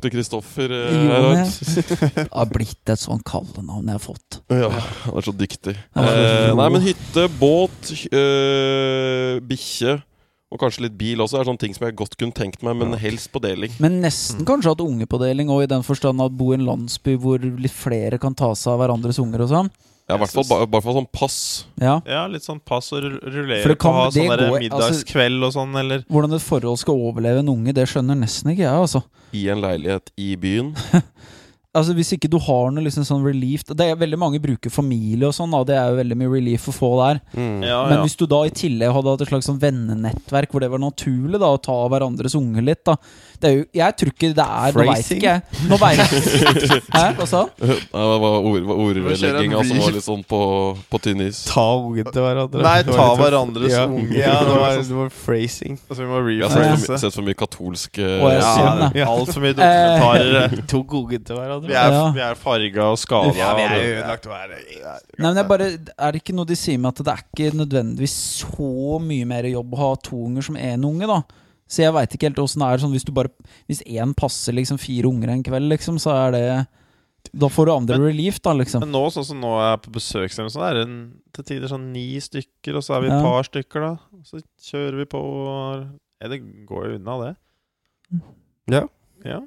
Det- 0.00 0.12
Kristoffer 0.14 0.72
eh, 0.78 0.94
Jo, 0.96 2.22
har. 2.38 2.48
blitt 2.54 2.94
et 2.96 3.02
sånn 3.04 3.20
kallenavn 3.28 3.92
jeg 3.92 3.98
har 3.98 4.04
fått. 4.06 4.40
Ja, 4.48 4.70
han 5.04 5.20
er 5.20 5.28
så 5.28 5.36
dyktig. 5.36 5.76
Eh, 6.00 6.48
nei, 6.56 6.70
men 6.78 6.86
hytte, 6.88 7.26
båt, 7.42 7.92
øh, 8.08 9.36
bikkje 9.52 9.98
og 10.52 10.60
kanskje 10.60 10.84
litt 10.84 10.96
bil 11.00 11.22
også 11.24 11.40
er 11.40 11.46
sånne 11.48 11.62
ting 11.62 11.72
som 11.74 11.86
jeg 11.88 11.96
godt 11.96 12.16
kunne 12.20 12.36
tenkt 12.36 12.62
meg, 12.62 12.76
men 12.76 12.92
helst 13.00 13.30
på 13.32 13.40
deling. 13.40 13.72
Men 13.80 14.00
nesten 14.04 14.44
kanskje 14.44 14.74
hatt 14.74 14.84
unge 14.84 15.06
på 15.08 15.18
deling 15.22 15.48
òg, 15.48 15.64
i 15.64 15.70
den 15.72 15.82
forstand 15.86 16.20
at 16.20 16.34
bo 16.36 16.50
i 16.52 16.58
en 16.60 16.66
landsby 16.68 17.16
hvor 17.16 17.40
litt 17.40 17.72
flere 17.72 18.20
kan 18.20 18.36
ta 18.36 18.52
seg 18.54 18.74
av 18.74 18.82
hverandres 18.84 19.18
unger 19.22 19.46
og 19.46 19.50
sånn. 19.54 19.72
Ja, 20.10 20.16
i 20.16 20.18
hvert 20.18 20.32
fall, 20.34 20.44
ba- 20.50 20.66
hvert 20.66 20.82
fall 20.84 20.96
sånn 20.98 21.06
pass. 21.14 21.36
Ja. 21.80 22.00
Ja, 22.04 22.26
litt 22.28 22.42
sånn 22.44 22.58
pass 22.66 22.90
og 22.92 23.04
rull- 23.04 23.20
rullere 23.22 23.64
på 23.70 23.78
kan- 23.80 23.94
ha 23.94 24.10
sånn 24.10 24.28
der 24.28 24.42
går- 24.50 24.60
middagskveld 24.66 25.44
og 25.46 25.52
sånn, 25.54 25.76
eller 25.78 26.04
Hvordan 26.10 26.34
et 26.34 26.42
forhold 26.42 26.78
skal 26.82 26.94
overleve 26.98 27.38
en 27.38 27.48
unge, 27.48 27.72
det 27.72 27.86
skjønner 27.88 28.18
nesten 28.18 28.50
ikke 28.52 28.66
jeg, 28.66 28.76
altså. 28.82 29.04
I 29.32 29.48
en 29.48 29.62
leilighet 29.62 30.10
i 30.18 30.34
byen. 30.36 30.74
Altså 31.72 31.94
Hvis 31.96 32.10
ikke 32.12 32.28
du 32.28 32.36
har 32.44 32.68
noe 32.74 32.84
liksom 32.84 33.04
sånn 33.08 33.22
relief 33.24 33.62
Det 33.64 33.80
er 33.80 33.96
Veldig 33.96 34.18
mange 34.20 34.40
bruker 34.42 34.68
familie 34.72 35.24
og 35.30 35.32
sånn, 35.36 35.52
da. 35.54 35.62
Det 35.64 35.76
er 35.78 35.92
jo 35.92 35.98
veldig 36.02 36.16
mye 36.20 36.32
relief 36.34 36.66
å 36.68 36.74
få 36.76 36.90
der. 37.00 37.20
Mm. 37.32 37.62
Ja, 37.64 37.78
Men 37.88 37.96
ja. 37.96 38.02
hvis 38.04 38.16
du 38.20 38.26
da 38.28 38.42
i 38.44 38.52
tillegg 38.52 38.92
hadde 38.92 39.14
hatt 39.14 39.24
et 39.24 39.30
slags 39.30 39.48
sånn 39.48 39.60
vennenettverk 39.62 40.52
hvor 40.52 40.60
det 40.64 40.68
var 40.72 40.82
naturlig 40.82 41.40
da 41.40 41.48
å 41.54 41.60
ta 41.62 41.72
av 41.86 41.92
hverandres 41.94 42.36
unge 42.36 42.60
litt, 42.64 42.82
da 42.84 42.96
det 43.42 43.48
er 43.48 43.54
jo, 43.56 43.64
Jeg 43.80 43.96
tror 43.98 44.12
ikke 44.12 44.30
det 44.36 44.44
er 44.44 44.76
Nå 44.76 44.84
veit 44.90 45.08
ikke 45.16 45.30
jeg. 45.30 45.62
Nå 45.70 45.78
vet 45.80 46.02
jeg 46.02 46.82
Hæ, 46.92 47.04
hva 47.18 47.26
sa 47.30 47.40
han? 47.42 47.72
Det 48.02 48.20
var 48.22 48.36
ord, 48.52 48.68
ordvedlegginga 48.76 49.62
som 49.66 49.80
var 49.82 49.96
litt 49.96 50.06
sånn 50.06 50.22
på, 50.28 50.40
på 50.92 51.00
tynn 51.02 51.24
is. 51.24 51.40
Ta 51.48 51.64
ungen 51.80 52.06
til 52.12 52.22
hverandre. 52.24 52.62
Nei, 52.62 52.76
ta 52.86 52.94
sånn- 52.98 53.18
hverandres 53.22 53.72
ja. 53.74 53.86
unge. 53.88 54.18
Ja, 54.20 54.36
det 54.46 54.54
var, 54.60 54.76
det 54.78 54.98
var 55.00 55.10
phrasing. 55.16 55.78
Altså, 55.88 56.00
vi 56.04 56.08
må 56.10 56.20
Jeg 56.36 56.44
har 56.44 56.52
sett 56.52 56.60
for, 56.60 56.68
rephrase. 56.68 56.92
my- 56.92 57.02
sett 57.02 57.16
for 57.16 57.26
mye 57.26 57.38
katolske 57.42 58.06
det 58.92 59.00
er 59.02 59.08
altfor 59.08 59.42
mye 59.42 59.56
dokumentarer. 59.58 60.56
Tok 60.72 60.94
ungen 61.00 61.24
til 61.26 61.38
hverandre. 61.40 61.61
Vi 61.68 61.74
er, 61.74 61.92
Ja. 61.92 62.10
vi 62.12 62.20
er 62.20 62.34
farga 62.34 62.84
og 62.90 62.98
skada. 62.98 63.32
Ja, 63.38 63.54
vi 63.54 63.62
er 63.62 63.74
og 63.76 63.84
ødelagt 63.86 64.24
hver 64.26 64.48
Nei, 64.48 64.98
men 65.18 65.34
jeg 65.36 65.44
er 65.44 65.48
bare 65.48 65.68
Er 65.98 66.12
det 66.12 66.22
ikke 66.22 66.34
noe 66.34 66.44
de 66.48 66.56
sier 66.58 66.78
med 66.78 66.88
at 66.92 67.04
det 67.04 67.12
er 67.12 67.22
ikke 67.22 67.54
nødvendigvis 67.56 68.16
så 68.42 68.98
mye 69.00 69.24
mer 69.26 69.44
jobb 69.44 69.72
å 69.72 69.76
ha 69.82 69.94
to 70.02 70.16
unger 70.26 70.42
som 70.42 70.56
én 70.56 70.84
unge, 70.84 71.06
da? 71.06 71.22
Så 71.68 71.82
jeg 71.84 71.92
veit 71.94 72.10
ikke 72.16 72.28
helt 72.28 72.40
åssen 72.42 72.60
det 72.60 72.68
er 72.68 72.82
sånn 72.82 72.92
hvis 72.92 73.04
du 73.06 73.12
bare 73.12 73.30
Hvis 73.68 73.82
én 73.86 74.14
passer 74.14 74.52
liksom 74.52 74.78
fire 74.78 75.06
unger 75.08 75.30
en 75.30 75.42
kveld, 75.42 75.68
liksom, 75.70 75.96
så 76.02 76.10
er 76.26 76.30
det 76.32 76.66
Da 77.38 77.46
får 77.48 77.66
du 77.66 77.72
andre 77.72 77.98
Men- 77.98 78.08
relief, 78.10 78.40
da, 78.42 78.52
liksom. 78.52 78.80
Men 78.80 78.90
nå, 78.92 79.06
sånn 79.14 79.24
som 79.24 79.40
nå 79.40 79.52
er 79.60 79.70
jeg 79.76 79.82
på 79.86 79.92
besøkssted, 79.94 80.50
så 80.50 80.60
er 80.68 80.74
det 80.74 80.88
en, 80.88 80.96
til 81.32 81.44
tider 81.44 81.68
sånn 81.70 81.92
ni 81.92 82.18
stykker, 82.18 82.74
og 82.76 82.82
så 82.82 82.96
er 82.96 83.00
vi 83.02 83.06
et 83.06 83.12
Ja. 83.12 83.22
par 83.22 83.42
stykker, 83.44 83.80
da. 83.80 83.96
Så 84.24 84.42
kjører 84.60 84.96
vi 84.98 85.04
på 85.06 85.20
og 85.22 85.86
Ja, 86.20 86.28
det 86.28 86.40
går 86.66 86.90
jo 86.90 86.98
unna, 86.98 87.14
det. 87.24 87.36
Ja. 88.68 88.82
Ja. 89.24 89.40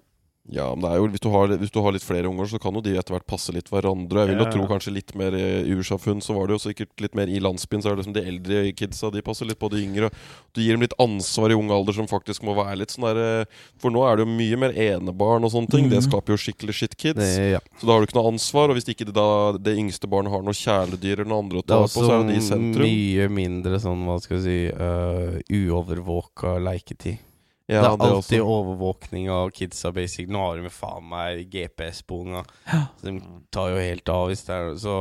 Ja, 0.53 0.67
men 0.75 0.85
det 0.85 0.97
jo, 0.99 1.05
hvis 1.09 1.21
du, 1.23 1.29
har, 1.33 1.47
hvis 1.57 1.71
du 1.73 1.79
har 1.81 1.91
litt 1.95 2.03
flere 2.05 2.29
unger, 2.29 2.45
så 2.45 2.59
kan 2.61 2.75
jo 2.77 2.81
de 2.85 2.91
etter 2.99 3.15
hvert 3.15 3.25
passe 3.25 3.49
litt 3.51 3.65
hverandre. 3.73 4.27
Jeg 4.27 4.29
vil 4.29 4.37
jo 4.37 4.45
Ja. 4.45 4.51
tro 4.53 4.67
kanskje 4.69 4.93
litt 4.93 5.15
mer 5.17 5.33
i 5.33 5.73
ursamfunn, 5.73 6.21
så 6.21 6.35
var 6.37 6.45
det 6.45 6.53
jo 6.53 6.69
sikkert 6.69 7.01
litt 7.01 7.15
mer 7.17 7.25
i 7.33 7.39
landsbyen. 7.41 7.81
Så 7.81 7.89
er 7.89 7.95
det 7.95 8.05
liksom 8.05 8.13
de 8.13 8.21
eldre 8.29 8.59
kidsa, 8.77 9.09
de 9.11 9.23
passer 9.25 9.45
litt 9.49 9.57
på 9.57 9.71
de 9.71 9.81
yngre. 9.81 10.11
Du 10.53 10.61
gir 10.61 10.73
dem 10.77 10.81
litt 10.85 10.93
ansvar 11.01 11.49
i 11.49 11.57
ung 11.57 11.71
alder 11.73 11.93
som 11.97 12.05
faktisk 12.05 12.43
må 12.45 12.53
være 12.55 12.77
litt 12.77 12.93
sånn 12.93 13.07
der 13.09 13.41
eh, 13.41 13.45
For 13.81 13.89
nå 13.89 14.05
er 14.05 14.17
det 14.17 14.27
jo 14.27 14.37
mye 14.37 14.55
mer 14.57 14.71
enebarn 14.77 15.43
og 15.43 15.51
sånne 15.51 15.69
ting. 15.73 15.89
Det 15.89 15.97
Mhm. 16.03 16.11
skaper 16.11 16.37
jo 16.37 16.37
skikkelig 16.37 16.73
shitkids. 16.77 17.17
Det, 17.17 17.51
ja. 17.57 17.59
Så 17.81 17.87
da 17.87 17.93
har 17.93 18.01
du 18.01 18.05
ikke 18.05 18.21
noe 18.21 18.31
ansvar. 18.31 18.69
Og 18.69 18.75
hvis 18.77 18.85
ikke 18.93 19.05
det, 19.09 19.15
da, 19.17 19.51
det 19.57 19.75
yngste 19.81 20.05
barnet 20.07 20.29
har 20.31 20.43
noe 20.45 20.53
kjæledyr 20.53 21.25
eller 21.25 21.31
noe 21.33 21.41
andre 21.41 21.57
å 21.57 21.65
ta 21.65 21.81
på, 21.81 22.05
så 22.05 22.05
er 22.05 22.21
jo 22.21 22.29
de 22.29 22.37
i 22.37 22.45
sentrum. 22.45 22.85
Det 22.85 22.85
er 22.85 23.27
også 23.27 23.33
mye 23.33 23.33
mindre 23.33 23.79
sånn, 23.81 24.05
hva 24.05 24.21
skal 24.21 24.37
vi 24.37 24.43
si, 24.45 24.69
uh, 24.77 25.41
uovervåka 25.49 26.59
leketid. 26.61 27.17
Ja, 27.65 27.81
det 27.81 27.87
er 27.87 27.97
det 27.97 28.09
alltid 28.13 28.41
også. 28.41 28.55
overvåkning 28.55 29.29
av 29.33 29.49
kidsa, 29.55 29.89
basic. 29.95 30.27
Nå 30.29 30.41
har 30.43 30.59
de 30.61 30.69
faen 30.69 31.07
meg 31.09 31.47
GPS 31.49 32.03
på 32.05 32.19
unga. 32.21 32.43
Ja. 32.69 32.83
Så 32.99 33.07
de 33.09 33.15
tar 33.53 33.71
jo 33.73 33.79
helt 33.81 34.11
av 34.13 34.27
hvis 34.29 34.45
det 34.45 34.57
er 34.57 34.75
Så 34.81 34.97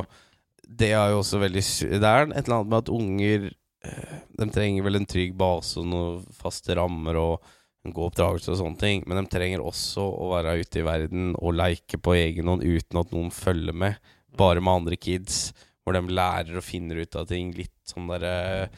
det 0.64 0.94
er 0.96 1.12
jo 1.12 1.20
også 1.20 1.42
veldig 1.42 1.64
Det 2.00 2.08
er 2.08 2.24
et 2.30 2.38
eller 2.46 2.56
annet 2.56 2.70
med 2.72 2.78
at 2.78 2.94
unger 2.94 3.44
eh, 3.84 4.14
De 4.40 4.48
trenger 4.54 4.86
vel 4.86 4.96
en 4.96 5.10
trygg 5.12 5.34
base 5.36 5.76
og 5.82 5.90
noen 5.90 6.24
faste 6.32 6.76
rammer 6.78 7.20
og 7.20 7.52
en 7.84 7.92
god 7.92 8.14
oppdragelse 8.14 8.48
og 8.54 8.56
sånne 8.62 8.80
ting, 8.80 9.02
men 9.04 9.18
de 9.20 9.28
trenger 9.28 9.60
også 9.60 10.00
å 10.08 10.30
være 10.30 10.54
ute 10.62 10.80
i 10.80 10.84
verden 10.86 11.34
og 11.36 11.52
leke 11.58 11.98
på 12.00 12.14
egen 12.16 12.48
hånd 12.48 12.64
uten 12.64 12.96
at 12.96 13.10
noen 13.12 13.28
følger 13.28 13.76
med, 13.76 13.98
bare 14.40 14.62
med 14.64 14.72
andre 14.72 14.96
kids, 14.96 15.50
hvor 15.84 15.92
de 15.92 16.00
lærer 16.16 16.56
og 16.56 16.64
finner 16.64 17.02
ut 17.04 17.18
av 17.20 17.28
ting 17.28 17.50
litt 17.52 17.74
sånn 17.84 18.08
derre 18.08 18.70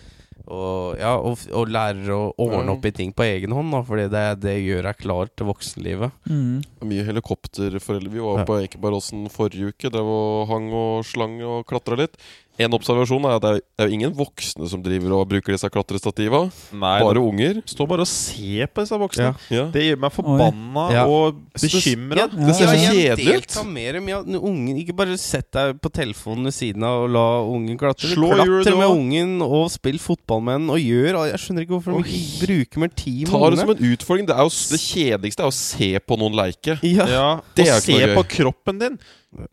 og, 0.46 0.98
ja, 1.00 1.14
og, 1.18 1.40
og 1.56 1.70
lærer 1.72 2.10
å 2.14 2.20
ordne 2.38 2.74
opp 2.76 2.84
i 2.86 2.92
ting 2.94 3.10
på 3.16 3.24
egen 3.26 3.54
hånd, 3.56 3.72
da, 3.74 3.80
fordi 3.86 4.04
det, 4.12 4.24
det 4.44 4.54
gjør 4.62 4.86
deg 4.86 5.00
klar 5.00 5.30
til 5.34 5.48
voksenlivet. 5.48 6.12
Mm. 6.30 6.60
Mye 6.86 7.06
helikopterforeldre. 7.08 8.12
Vi 8.12 8.22
var 8.22 8.42
Ja. 8.42 8.44
på 8.46 8.60
Ekebergåsen 8.62 9.26
forrige 9.32 9.72
uke. 9.72 9.90
Der 9.90 10.04
var 10.06 10.46
hang 10.52 10.68
og 10.76 11.04
slang 11.08 11.40
og 11.42 11.64
klatra 11.66 11.98
litt. 11.98 12.14
En 12.58 12.72
observasjon 12.72 13.24
er 13.28 13.34
at 13.36 13.42
det 13.44 13.50
er, 13.50 13.58
det 13.76 13.84
er 13.84 13.90
jo 13.90 13.96
ingen 13.98 14.12
voksne 14.16 14.68
som 14.70 14.80
driver 14.84 15.12
og 15.18 15.26
bruker 15.28 15.52
disse 15.52 15.68
klatrestativa. 15.72 16.44
Nei, 16.72 16.94
Bare 17.04 17.20
unger. 17.20 17.58
Stå 17.68 17.84
bare 17.88 18.06
og 18.06 18.08
se 18.08 18.64
på 18.72 18.84
disse 18.84 18.98
voksne. 19.02 19.26
Ja. 19.26 19.56
Ja. 19.56 19.64
Det 19.74 19.82
gjør 19.84 19.98
meg 20.06 20.14
forbanna 20.14 20.86
Ja. 20.94 21.02
og 21.10 21.40
bekymra. 21.52 22.24
Ja, 22.24 22.26
Det 22.32 22.54
ser 22.56 22.70
så 22.72 22.78
kjedelig 22.94 23.36
ut. 23.42 23.56
Mer 23.66 24.00
med 24.00 24.36
ungen 24.40 24.78
Ikke 24.80 24.96
bare 24.96 25.18
sett 25.20 25.50
deg 25.52 25.80
på 25.82 25.90
telefonen 25.92 26.48
ved 26.48 26.54
siden 26.56 26.84
av 26.86 27.04
og 27.04 27.10
la 27.12 27.26
ungen 27.44 27.76
klatre. 27.80 28.08
Slå 28.14 28.32
Klatre 28.32 28.76
med 28.78 28.88
ungen 28.88 29.36
og 29.44 29.68
spill 29.74 29.98
fotball 30.02 30.42
med 30.46 30.60
den 30.60 30.70
og 30.70 30.80
gjør 30.80 31.20
Jeg 31.30 31.42
skjønner 31.42 31.66
ikke 31.66 31.76
hvorfor 31.76 31.98
de 32.00 32.16
ikke 32.16 32.46
bruker 32.46 32.82
mer 32.86 32.94
tid 32.96 33.20
med 33.26 33.34
Ta 33.36 33.50
det 33.50 33.60
som 33.60 33.74
en 33.74 33.84
utfordring. 33.92 34.26
Det, 34.26 34.36
er 34.36 34.48
jo, 34.48 34.54
det 34.72 34.80
kjedeligste 34.80 35.44
er 35.44 35.52
å 35.52 35.56
se 35.56 35.92
på 36.00 36.18
noen 36.20 36.36
leike. 36.40 36.78
Ja. 36.86 37.06
Ja, 37.06 37.28
Det 37.54 37.68
er 37.68 37.76
og 37.76 37.84
ikke 37.84 38.00
se 38.00 38.14
på 38.16 38.26
kroppen 38.38 38.80
din. 38.80 38.98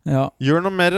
Ja. 0.07 0.27
Gjør 0.43 0.63
noe 0.65 0.73
mer. 0.75 0.95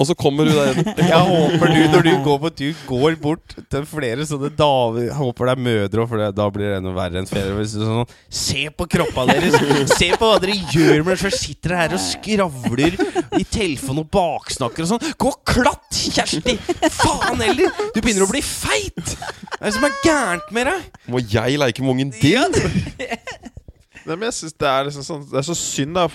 Og 0.00 0.08
så 0.08 0.14
kommer 0.18 0.48
du 0.48 0.50
der 0.56 0.78
Jeg 1.12 1.18
håper 1.28 1.70
du, 1.70 1.80
når 1.92 2.06
du 2.06 2.10
går 2.24 2.38
på 2.42 2.50
tur, 2.58 2.78
går 2.88 3.16
bort 3.22 3.54
til 3.70 3.84
flere 3.86 4.24
sånne 4.26 4.48
damer 4.58 5.04
Jeg 5.04 5.14
håper 5.18 5.46
det 5.46 5.52
er 5.52 5.62
mødre 5.66 6.02
òg, 6.02 6.08
for 6.10 6.22
det, 6.22 6.30
da 6.38 6.46
blir 6.54 6.66
det 6.72 6.78
enda 6.80 6.94
verre 6.96 7.20
enn 7.22 7.28
ferie. 7.30 7.52
Er 7.54 7.68
Sånn, 7.70 8.10
se 8.42 8.64
på 8.74 8.88
kroppa 8.90 9.26
deres! 9.30 9.56
Se 9.92 10.10
på 10.18 10.30
hva 10.32 10.40
dere 10.42 10.56
gjør 10.74 11.04
med 11.06 11.20
Først 11.22 11.44
sitter 11.46 11.74
dere 11.76 11.82
her 11.84 11.96
og 11.98 12.02
skravler 12.02 12.98
i 13.38 13.44
telefonen 13.46 14.02
og 14.02 14.10
baksnakker 14.16 14.86
og 14.86 14.92
sånn. 14.94 15.14
Gå 15.20 15.30
og 15.30 15.40
klatt, 15.48 15.88
Kjersti! 15.92 16.56
Faen 16.98 17.42
heller! 17.44 17.70
Du 17.94 18.00
begynner 18.02 18.26
å 18.26 18.32
bli 18.32 18.42
feit! 18.44 19.14
Hva 19.14 19.60
er 19.62 19.68
det 19.70 19.76
som 19.78 19.86
er 19.86 19.98
gærent 20.02 20.54
med 20.56 20.70
deg? 20.72 20.88
Må 21.12 21.22
jeg 21.22 21.60
leke 21.62 21.84
med 21.84 21.94
ungen 21.94 22.14
din? 22.18 23.60
Nei, 24.06 24.16
men 24.16 24.26
jeg 24.28 24.36
synes 24.38 24.56
det, 24.58 24.68
er 24.68 24.88
liksom 24.88 25.04
sånn, 25.06 25.22
det 25.30 25.38
er 25.40 25.46
så 25.46 25.56
synd, 25.58 25.94
da. 25.98 26.06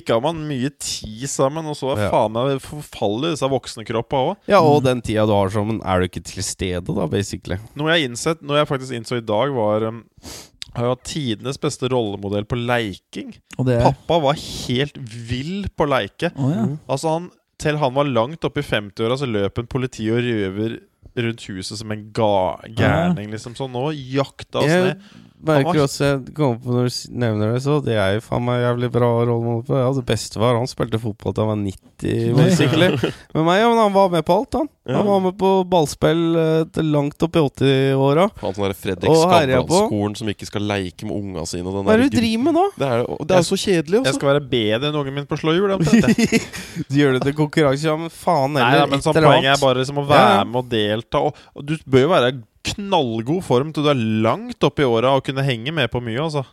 Ikke 0.00 0.16
har 0.16 0.24
man 0.24 0.40
mye 0.48 0.70
tid 0.82 1.26
sammen, 1.30 1.68
og 1.70 1.76
så 1.78 1.92
er 1.94 2.02
Ja. 2.06 2.10
faen 2.10 2.34
meg 2.34 2.58
forfaller 2.64 3.34
disse 3.34 3.50
voksnekroppa 3.52 4.22
òg. 4.32 4.36
Ja, 4.50 4.60
og 4.60 4.82
den 4.84 5.00
tida 5.02 5.26
du 5.28 5.34
har 5.36 5.52
sammen, 5.54 5.80
er 5.84 6.00
du 6.00 6.08
ikke 6.08 6.24
til 6.24 6.42
stede, 6.42 6.84
da, 6.86 7.06
basically. 7.06 7.58
Noe 7.78 7.94
jeg 7.94 8.10
innsett, 8.10 8.42
noe 8.42 8.58
jeg 8.58 8.70
faktisk 8.70 8.92
innså 8.98 9.18
i 9.20 9.26
dag, 9.26 9.54
var 9.54 9.86
um, 9.88 10.04
har 10.76 10.84
jo 10.90 10.94
hatt 10.94 11.06
tidenes 11.08 11.58
beste 11.62 11.88
rollemodell 11.92 12.44
på 12.48 12.58
leiking. 12.60 13.34
Og 13.58 13.66
det 13.68 13.78
Pappa 13.82 14.18
var 14.26 14.36
helt 14.36 14.98
vill 14.98 15.68
på 15.76 15.88
leike. 15.88 16.32
Oh, 16.36 16.50
ja. 16.52 16.66
Altså 16.88 17.14
han 17.16 17.30
Til 17.56 17.78
han 17.80 17.94
var 17.96 18.04
langt 18.04 18.44
oppe 18.44 18.60
i 18.60 18.66
50-åra, 18.66 19.16
så 19.16 19.24
løp 19.24 19.56
en 19.62 19.66
politi 19.72 20.10
og 20.12 20.18
røver 20.20 20.74
rundt 21.16 21.46
huset 21.48 21.78
som 21.80 21.92
en 21.94 22.02
ga 22.12 22.58
gærning, 22.76 23.30
liksom. 23.32 23.54
Så 23.56 23.64
nå 23.72 23.86
jakta 23.96 24.60
oss 24.60 24.68
Jeg 24.68 24.82
ned. 24.90 25.06
Merker 25.44 25.82
også 25.84 26.04
Jeg 26.04 26.34
kommer 26.36 26.60
på 26.62 26.74
når 26.74 26.88
du 26.88 27.18
nevner 27.20 27.52
det, 27.54 27.62
så 27.64 27.78
det 27.84 27.96
er 28.00 28.16
jo 28.16 28.22
faen 28.24 28.44
meg 28.46 28.62
jævlig 28.62 28.90
bra 28.94 29.10
rollemodell 29.28 29.66
på. 29.68 29.80
Ja, 29.80 29.90
det 29.96 30.04
bestefar 30.08 30.56
han 30.58 30.70
spilte 30.70 31.00
fotball 31.02 31.36
til 31.36 31.44
han 31.44 31.50
var 31.52 31.60
90, 31.62 32.38
basically. 32.38 32.88
Men 33.34 33.46
meg, 33.48 33.60
ja, 33.60 33.68
men 33.70 33.80
han 33.80 33.94
var 33.94 34.10
med 34.12 34.24
på 34.26 34.36
alt, 34.40 34.58
han. 34.60 34.70
Ja. 34.86 35.00
Han 35.00 35.08
var 35.08 35.22
med 35.24 35.36
på 35.40 35.50
ballspill 35.66 36.22
eh, 36.38 36.64
til 36.70 36.90
langt 36.94 37.22
opp 37.26 37.36
i 37.36 37.42
80-åra. 37.42 38.26
Han 38.42 38.56
sånn 38.56 38.74
Fredrik 38.78 39.16
Skavlan-skolen 39.18 40.16
som 40.20 40.30
ikke 40.30 40.46
skal 40.48 40.66
leike 40.68 41.08
med 41.08 41.16
unga 41.16 41.46
sine. 41.48 41.66
og 41.66 41.80
Den 41.80 41.88
Hva 41.88 41.96
er 41.96 42.04
det 42.04 42.10
du 42.12 42.18
driver 42.20 42.44
med 42.46 42.56
nå? 42.56 42.64
Det 42.78 42.90
er, 42.94 43.04
det 43.26 43.38
er 43.38 43.46
så 43.48 43.58
kjedelig, 43.58 44.00
Også. 44.00 44.06
Jeg 44.06 44.06
altså. 44.06 44.20
skal 44.20 44.32
være 44.32 44.44
bedre 44.52 44.90
enn 44.90 45.00
ungen 45.02 45.18
min 45.18 45.26
på 45.26 45.40
slå 45.40 45.56
hjul. 45.56 45.74
Du 45.76 46.96
gjør 47.00 47.16
det 47.16 47.24
til 47.26 47.38
konkurranse, 47.38 47.88
ja, 47.88 47.96
men 47.98 48.12
faen 48.14 48.54
Nei, 48.56 48.66
heller. 48.76 48.92
men 48.92 49.02
sånn 49.04 49.18
Poenget 49.18 49.56
er 49.56 49.62
bare 49.62 49.82
liksom 49.82 50.04
å 50.04 50.06
være 50.06 50.44
med 50.46 50.60
og 50.62 50.70
delta. 50.70 51.24
Og, 51.26 51.46
og 51.56 51.66
du 51.66 51.74
bør 51.82 52.06
jo 52.06 52.12
være 52.14 52.36
knallgod 52.72 53.42
form 53.46 53.72
til 53.72 53.86
du 53.86 53.92
er 53.92 54.04
langt 54.26 54.64
oppe 54.66 54.84
i 54.84 54.88
åra 54.88 55.14
og 55.16 55.24
kunne 55.26 55.44
henge 55.46 55.74
med 55.74 55.90
på 55.92 56.02
mye. 56.04 56.20
altså 56.22 56.44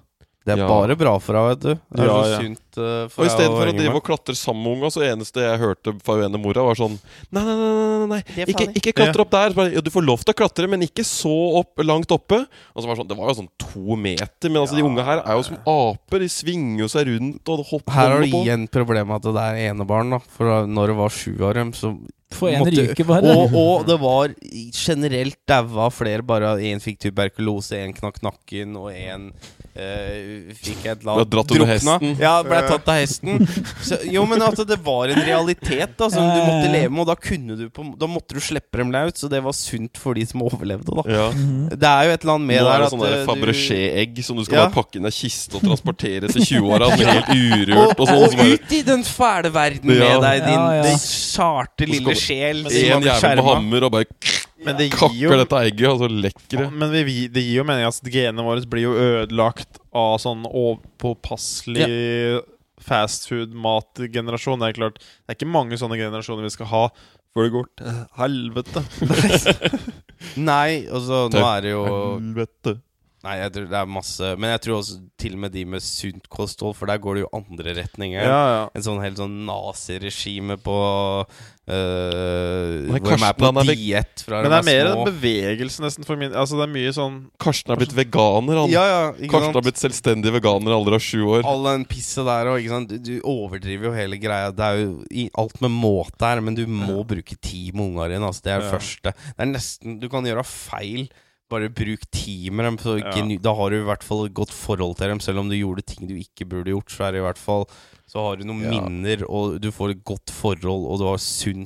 Det 0.44 0.52
er 0.57 0.60
Ja. 0.60 0.68
bare 0.68 0.95
bra 0.99 1.14
for 1.24 1.34
deg, 1.38 1.45
vet 1.53 1.60
du. 1.64 1.74
Det 1.95 2.03
er 2.03 2.06
Ja, 2.10 2.15
så 2.20 2.32
ja. 2.34 2.38
sunt 2.44 2.78
eh, 2.78 3.07
for 3.07 3.24
Og 3.24 3.26
i 3.26 3.32
stedet 3.32 3.53
for 3.53 3.70
å 3.72 3.76
drive 3.78 3.95
og 3.95 4.03
klatre 4.03 4.36
sammen 4.36 4.64
med 4.64 4.74
unga, 4.76 4.90
så 4.91 5.03
eneste 5.07 5.40
jeg 5.40 5.60
hørte 5.61 5.94
fra 6.03 6.15
hun 6.18 6.26
ene 6.26 6.41
mora, 6.44 6.65
var 6.68 6.76
sånn 6.76 6.98
Nei, 7.32 7.44
nei, 7.48 7.56
nei, 7.56 8.07
nei, 8.11 8.45
Ikke, 8.52 8.68
ikke 8.76 8.94
klatre 8.98 9.24
opp 9.24 9.32
der. 9.32 9.53
Bare, 9.56 9.72
ja, 9.72 9.80
du 9.80 9.90
får 9.94 10.03
lov 10.03 10.20
til 10.26 10.34
å 10.34 10.40
klatre, 10.41 10.68
men 10.68 10.84
ikke 10.84 11.06
så 11.07 11.32
opp, 11.61 11.80
langt 11.80 12.11
oppe. 12.11 12.41
Og 12.76 12.84
så 12.84 12.88
var 12.90 12.95
det, 12.95 12.99
sånn, 13.06 13.07
det 13.14 13.18
var 13.22 13.32
jo 13.32 13.38
sånn 13.40 13.49
to 13.57 13.95
meter, 13.95 14.49
men 14.52 14.60
altså, 14.65 14.76
de 14.76 14.84
unga 14.84 15.06
her 15.07 15.24
er 15.24 15.40
jo 15.40 15.44
som 15.48 15.57
aper. 15.64 16.20
De 16.20 16.28
svinger 16.36 16.84
jo 16.84 16.90
seg 16.91 17.07
rundt 17.07 17.53
og 17.56 17.64
hopper 17.72 17.94
Her 17.94 18.10
har 18.18 18.20
du 18.28 18.36
igjen 18.44 18.68
problemet 18.68 19.15
at 19.24 19.32
det 19.40 19.48
er 19.48 19.72
enebarn, 19.72 20.11
da. 20.18 20.20
For 20.36 20.68
når 20.68 20.91
det 20.91 20.98
var 20.99 21.10
sju 21.10 21.34
av 21.40 21.53
dem, 21.56 21.72
så 21.72 21.95
for 22.34 22.49
en 22.49 22.65
ryker 22.65 23.06
bare. 23.06 23.30
Og, 23.38 23.53
og 23.53 23.84
det 23.88 23.95
var 24.02 24.32
generelt 24.74 25.38
daua 25.48 25.90
flere. 25.94 26.24
Bare 26.26 26.56
én 26.65 26.82
fikk 26.82 26.99
tuberkulose, 27.06 27.78
én 27.78 27.94
knakk 27.95 28.20
nakken, 28.26 28.76
og 28.76 28.90
én 28.91 29.32
eh, 29.75 30.53
fikk 30.53 30.85
et 30.85 31.01
eller 31.01 31.13
annet 31.15 31.29
dratt 31.33 31.51
under 31.51 31.65
drukna. 31.65 31.73
hesten. 31.97 32.15
Ja, 32.21 32.33
ble 32.45 32.59
tatt 32.67 32.87
av 32.93 32.99
hesten. 32.99 33.47
Så, 33.83 33.97
jo, 34.11 34.25
men 34.29 34.41
at 34.45 34.59
det 34.69 34.77
var 34.85 35.09
en 35.13 35.21
realitet 35.25 35.95
da 35.97 36.09
som 36.13 36.23
du 36.23 36.39
måtte 36.45 36.71
leve 36.73 36.89
med, 36.93 37.01
og 37.03 37.07
da 37.11 37.15
kunne 37.19 37.57
du 37.59 37.65
på, 37.73 37.85
Da 37.99 38.07
måtte 38.09 38.35
du 38.37 38.39
slippe 38.43 38.77
dem 38.81 38.91
løs, 38.93 39.17
så 39.19 39.29
det 39.31 39.41
var 39.43 39.55
sunt 39.57 39.97
for 39.97 40.13
de 40.17 40.25
som 40.29 40.41
overlevde, 40.45 40.93
da. 40.99 41.03
Ja. 41.09 41.25
Det 41.73 41.89
er 41.89 42.07
jo 42.09 42.13
et 42.17 42.23
eller 42.23 42.33
annet 42.37 42.47
med 42.47 42.61
Nå 42.63 42.69
er 42.73 42.83
det 42.83 42.89
sånne 42.93 43.03
sånn 43.03 43.13
der 43.13 43.19
eh, 43.19 43.27
Fabergé-egg 43.27 44.23
som 44.23 44.37
du 44.37 44.43
skal 44.45 44.57
Ja. 44.59 44.63
bare 44.67 44.75
pakke 44.77 44.99
inn 44.99 45.05
i 45.07 45.11
ei 45.11 45.17
kiste 45.17 45.57
og 45.59 45.65
transportere 45.65 46.29
til 46.33 46.41
20-åra. 46.47 46.91
Som 46.93 47.01
er 47.03 47.13
helt 47.17 47.33
urørt. 47.33 47.93
og, 47.97 47.99
Og 47.99 48.07
sånn, 48.07 48.17
og 48.17 48.23
og 48.29 48.37
bare 48.39 48.53
ut 48.59 48.73
i 48.77 48.81
den 48.87 49.03
fæle 49.07 49.53
verden 49.53 49.93
Ja. 49.93 49.99
med 50.13 50.21
deg, 50.27 50.43
din 50.47 50.59
Ja, 50.59 50.83
ja. 50.83 50.97
sarte 51.01 51.87
lille 51.89 52.15
sjel. 52.15 52.63
som 52.69 52.77
En 53.01 53.07
jævel 53.09 53.35
med 53.35 53.45
hammer 53.49 53.83
og 53.89 53.91
bare 53.91 54.05
Men 54.64 54.77
det 54.80 54.88
gir 54.90 54.98
kakker 54.98 55.19
jo 55.19 55.38
dette 55.44 55.61
egget, 55.68 55.88
og 55.90 56.02
så 56.03 56.10
lekker 56.10 56.64
det. 56.64 56.68
Men 56.72 56.94
vi, 56.94 57.03
vi, 57.07 57.15
det 57.31 57.44
gir 57.44 57.61
jo 57.61 57.68
mening 57.68 57.88
at 57.88 58.11
genene 58.14 58.45
våre 58.48 58.64
blir 58.69 58.88
jo 58.88 58.94
ødelagt 58.95 59.81
av 59.94 60.15
sånn 60.23 60.45
overpåpasselig 60.49 61.90
fastfood-matgenerasjon. 62.84 64.60
Det 64.61 64.72
er 64.72 64.80
klart 64.80 64.98
Det 65.02 65.34
er 65.34 65.38
ikke 65.38 65.52
mange 65.52 65.80
sånne 65.80 65.99
generasjoner 65.99 66.48
vi 66.48 66.56
skal 66.56 66.72
ha 66.72 66.85
før 67.34 67.48
det 67.48 67.53
går 67.56 67.69
til 67.80 68.02
helvete. 68.19 68.84
Nei, 70.49 70.85
altså 70.85 71.27
nå 71.34 71.45
er 71.48 71.64
det 71.65 71.72
jo 71.73 71.85
Helvete. 71.88 72.76
Nei, 73.23 73.38
jeg 73.40 73.53
tror 73.56 73.68
det 73.72 73.77
er 73.80 73.88
masse 73.88 74.30
Men 74.35 74.52
jeg 74.52 74.61
tror 74.65 74.77
også 74.81 74.98
til 75.22 75.38
og 75.38 75.41
med 75.45 75.53
de 75.56 75.64
med 75.73 75.84
sunt 75.84 76.26
kosthold, 76.31 76.76
for 76.76 76.91
der 76.91 76.99
går 77.02 77.15
det 77.15 77.23
jo 77.23 77.30
andre 77.40 77.76
retninger. 77.80 78.19
Ja, 78.19 78.41
ja. 78.52 78.64
En 78.76 78.84
sånn 78.85 78.99
helt 79.03 79.19
sånn 79.22 79.38
naziregime 79.48 80.57
på 80.61 80.76
Nei, 81.64 82.90
Hvor 82.90 82.99
de 82.99 83.07
er 83.07 83.18
Karsten, 83.18 83.38
på 83.40 83.45
han 83.48 83.60
er 83.61 83.68
vek- 83.69 83.80
diett 83.80 84.23
fra 84.26 84.41
Men 84.44 84.52
det 84.52 84.57
er 84.60 84.65
mer 84.68 84.90
små. 84.91 85.03
en 85.07 85.14
bevegelse, 85.14 85.80
nesten, 85.85 86.06
for 86.06 86.19
min 86.19 86.34
Altså, 86.34 86.57
det 86.60 86.65
er 86.68 86.73
mye 86.73 86.91
sånn 86.95 87.15
Karsten 87.40 87.72
er 87.72 87.80
blitt 87.80 87.95
veganer, 87.95 88.60
han. 88.64 88.69
Ja, 88.73 88.84
ja, 88.84 89.11
Karsten 89.31 89.53
har 89.56 89.61
blitt 89.64 89.80
selvstendig 89.80 90.34
veganer 90.35 90.73
i 90.73 90.77
alder 90.77 90.98
av 90.99 91.03
sju 91.03 91.23
år. 91.23 91.45
All 91.48 91.64
den 91.64 91.85
pisset 91.85 92.26
der 92.27 92.52
og, 92.52 92.60
ikke 92.60 92.73
sant? 92.76 92.90
Du, 92.90 92.98
du 92.99 93.22
overdriver 93.23 93.90
jo 93.90 93.94
hele 93.95 94.19
greia. 94.19 94.52
Det 94.52 94.60
er 94.68 94.81
jo 94.84 95.03
i, 95.11 95.30
alt 95.40 95.61
med 95.64 95.72
måte 95.72 96.19
her, 96.27 96.41
men 96.41 96.56
du 96.56 96.65
må 96.68 97.06
bruke 97.07 97.38
tid 97.40 97.73
med 97.73 97.91
ungene 97.94 98.10
dine. 98.18 98.27
Altså, 98.27 98.44
det 98.44 98.52
er 98.52 98.60
det 98.60 98.72
Ja. 98.72 98.77
første. 98.77 99.14
Det 99.15 99.40
er 99.48 99.52
nesten 99.53 99.99
Du 100.03 100.10
kan 100.10 100.23
gjøre 100.27 100.44
feil. 100.45 101.07
Bare 101.49 101.68
bruk 101.69 102.02
tid 102.11 102.52
med 102.52 102.65
dem. 102.65 102.77
Så 102.77 102.98
Ja. 102.99 103.38
Da 103.40 103.53
har 103.53 103.69
du 103.69 103.76
i 103.81 103.85
hvert 103.85 104.03
fall 104.03 104.26
et 104.26 104.34
godt 104.34 104.49
forhold 104.52 104.98
til 104.98 105.07
dem. 105.07 105.19
Selv 105.19 105.40
om 105.40 105.49
du 105.49 105.56
gjorde 105.56 105.85
ting 105.85 106.07
du 106.07 106.15
ikke 106.15 106.48
burde 106.49 106.72
gjort, 106.72 106.90
så 106.90 107.07
er 107.07 107.11
det 107.14 107.19
i 107.22 107.27
hvert 107.27 107.38
fall 107.38 107.68
Så 108.14 108.22
har 108.22 108.38
du 108.38 108.44
noen 108.45 108.61
Ja. 108.61 108.69
minner, 108.77 109.23
og 109.27 109.60
du 109.60 109.72
får 109.73 109.95
et 109.95 110.03
godt 110.06 110.30
forhold, 110.30 110.85
og 110.85 110.99
du 111.02 111.06
har 111.10 111.18
sunn 111.18 111.65